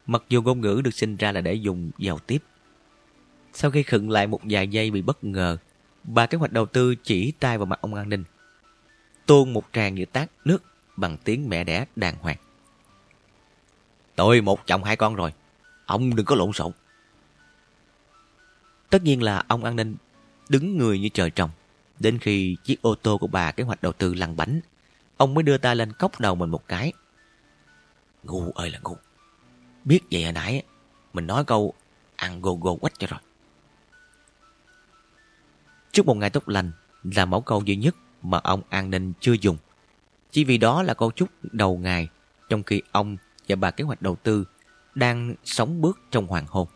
Mặc 0.07 0.23
dù 0.28 0.43
ngôn 0.43 0.61
ngữ 0.61 0.81
được 0.85 0.95
sinh 0.95 1.17
ra 1.17 1.33
là 1.33 1.41
để 1.41 1.55
dùng 1.55 1.91
giao 1.99 2.19
tiếp. 2.19 2.43
Sau 3.53 3.70
khi 3.70 3.83
khựng 3.83 4.11
lại 4.11 4.27
một 4.27 4.41
vài 4.45 4.69
giây 4.69 4.91
bị 4.91 5.03
bất 5.03 5.25
ngờ, 5.25 5.57
bà 6.05 6.27
kế 6.27 6.39
hoạch 6.39 6.53
đầu 6.53 6.67
tư 6.67 6.95
chỉ 6.95 7.33
tay 7.33 7.59
vào 7.59 7.67
mặt 7.67 7.81
ông 7.81 7.95
an 7.95 8.09
ninh. 8.09 8.25
Tuôn 9.28 9.52
một 9.52 9.65
tràng 9.73 9.94
như 9.94 10.05
tát 10.05 10.31
nước 10.44 10.62
bằng 10.97 11.16
tiếng 11.24 11.48
mẹ 11.48 11.65
đẻ 11.65 11.84
đàng 11.97 12.16
hoàng. 12.20 12.36
Tôi 14.16 14.40
một 14.40 14.66
chồng 14.66 14.84
hai 14.84 14.97
con 14.97 15.15
rồi. 15.15 15.32
Ông 15.86 16.16
đừng 16.16 16.26
có 16.26 16.36
lộn 16.36 16.52
xộn. 16.52 16.73
Tất 18.90 19.02
nhiên 19.02 19.23
là 19.23 19.44
ông 19.48 19.65
an 19.65 19.76
ninh 19.76 19.97
đứng 20.48 20.76
người 20.76 21.00
như 21.00 21.08
trời 21.08 21.31
trồng. 21.31 21.50
Đến 21.98 22.18
khi 22.18 22.57
chiếc 22.65 22.82
ô 22.82 22.94
tô 22.94 23.18
của 23.18 23.26
bà 23.26 23.52
kế 23.52 23.65
hoạch 23.65 23.82
đầu 23.82 23.92
tư 23.92 24.15
lăn 24.15 24.36
bánh, 24.36 24.60
ông 25.16 25.34
mới 25.34 25.42
đưa 25.42 25.58
tay 25.58 25.76
lên 25.76 25.92
cốc 25.92 26.20
đầu 26.20 26.34
mình 26.34 26.50
một 26.50 26.68
cái. 26.68 26.92
Ngu 28.23 28.52
ơi 28.52 28.70
là 28.70 28.78
ngu. 28.84 28.97
Biết 29.84 30.00
vậy 30.10 30.24
hồi 30.24 30.32
nãy, 30.32 30.62
mình 31.12 31.26
nói 31.26 31.44
câu 31.44 31.74
ăn 32.16 32.42
gồ 32.42 32.55
gồ 32.55 32.76
quách 32.76 32.98
cho 32.98 33.07
rồi. 33.07 33.20
Chúc 35.92 36.07
một 36.07 36.15
ngày 36.15 36.31
tốt 36.31 36.48
lành 36.48 36.73
là 37.02 37.24
mẫu 37.24 37.40
câu 37.40 37.62
duy 37.65 37.76
nhất 37.76 37.94
mà 38.23 38.39
ông 38.39 38.63
an 38.69 38.91
ninh 38.91 39.13
chưa 39.21 39.33
dùng. 39.33 39.57
Chỉ 40.31 40.45
vì 40.45 40.59
đó 40.59 40.83
là 40.83 40.95
câu 40.95 41.11
chúc 41.11 41.29
đầu 41.43 41.79
ngày, 41.79 42.09
trong 42.49 42.63
khi 42.63 42.83
ông 42.93 43.17
và 43.49 43.57
bà 43.57 43.71
kế 43.71 43.85
hoạch 43.85 44.03
đầu 44.03 44.17
tư 44.17 44.45
đang 44.95 45.35
sống 45.45 45.81
bước 45.81 45.99
trong 46.11 46.27
hoàng 46.27 46.47
hôn. 46.49 46.69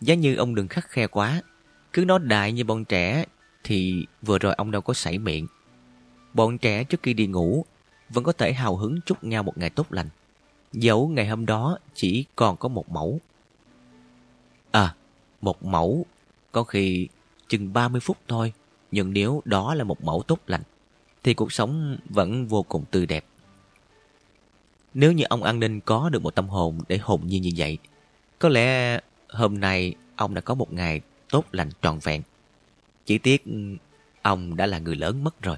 Giá 0.00 0.14
như 0.14 0.36
ông 0.36 0.54
đừng 0.54 0.68
khắc 0.68 0.88
khe 0.88 1.06
quá, 1.06 1.42
cứ 1.92 2.04
nói 2.04 2.18
đại 2.18 2.52
như 2.52 2.64
bọn 2.64 2.84
trẻ 2.84 3.24
thì 3.64 4.06
vừa 4.22 4.38
rồi 4.38 4.54
ông 4.54 4.70
đâu 4.70 4.82
có 4.82 4.94
sảy 4.94 5.18
miệng. 5.18 5.46
Bọn 6.34 6.58
trẻ 6.58 6.84
trước 6.84 7.02
khi 7.02 7.14
đi 7.14 7.26
ngủ 7.26 7.64
vẫn 8.08 8.24
có 8.24 8.32
thể 8.32 8.52
hào 8.52 8.76
hứng 8.76 9.00
chúc 9.06 9.24
nhau 9.24 9.42
một 9.42 9.58
ngày 9.58 9.70
tốt 9.70 9.86
lành. 9.92 10.08
Dẫu 10.72 11.08
ngày 11.08 11.28
hôm 11.28 11.46
đó 11.46 11.78
chỉ 11.94 12.24
còn 12.36 12.56
có 12.56 12.68
một 12.68 12.90
mẫu. 12.90 13.20
À, 14.70 14.94
một 15.40 15.64
mẫu 15.64 16.06
có 16.52 16.64
khi 16.64 17.08
chừng 17.48 17.72
30 17.72 18.00
phút 18.00 18.16
thôi. 18.28 18.52
Nhưng 18.92 19.12
nếu 19.12 19.42
đó 19.44 19.74
là 19.74 19.84
một 19.84 20.04
mẫu 20.04 20.22
tốt 20.22 20.38
lành 20.46 20.62
thì 21.22 21.34
cuộc 21.34 21.52
sống 21.52 21.96
vẫn 22.08 22.46
vô 22.46 22.62
cùng 22.62 22.84
tươi 22.90 23.06
đẹp. 23.06 23.24
Nếu 24.94 25.12
như 25.12 25.24
ông 25.28 25.42
an 25.42 25.60
ninh 25.60 25.80
có 25.80 26.08
được 26.08 26.22
một 26.22 26.34
tâm 26.34 26.48
hồn 26.48 26.78
để 26.88 26.98
hồn 26.98 27.20
nhiên 27.26 27.42
như 27.42 27.50
vậy, 27.56 27.78
có 28.38 28.48
lẽ 28.48 29.00
hôm 29.28 29.60
nay 29.60 29.94
ông 30.16 30.34
đã 30.34 30.40
có 30.40 30.54
một 30.54 30.72
ngày 30.72 31.00
tốt 31.30 31.44
lành 31.52 31.70
trọn 31.82 31.98
vẹn. 31.98 32.22
Chỉ 33.06 33.18
tiếc 33.18 33.44
ông 34.22 34.56
đã 34.56 34.66
là 34.66 34.78
người 34.78 34.96
lớn 34.96 35.24
mất 35.24 35.42
rồi. 35.42 35.56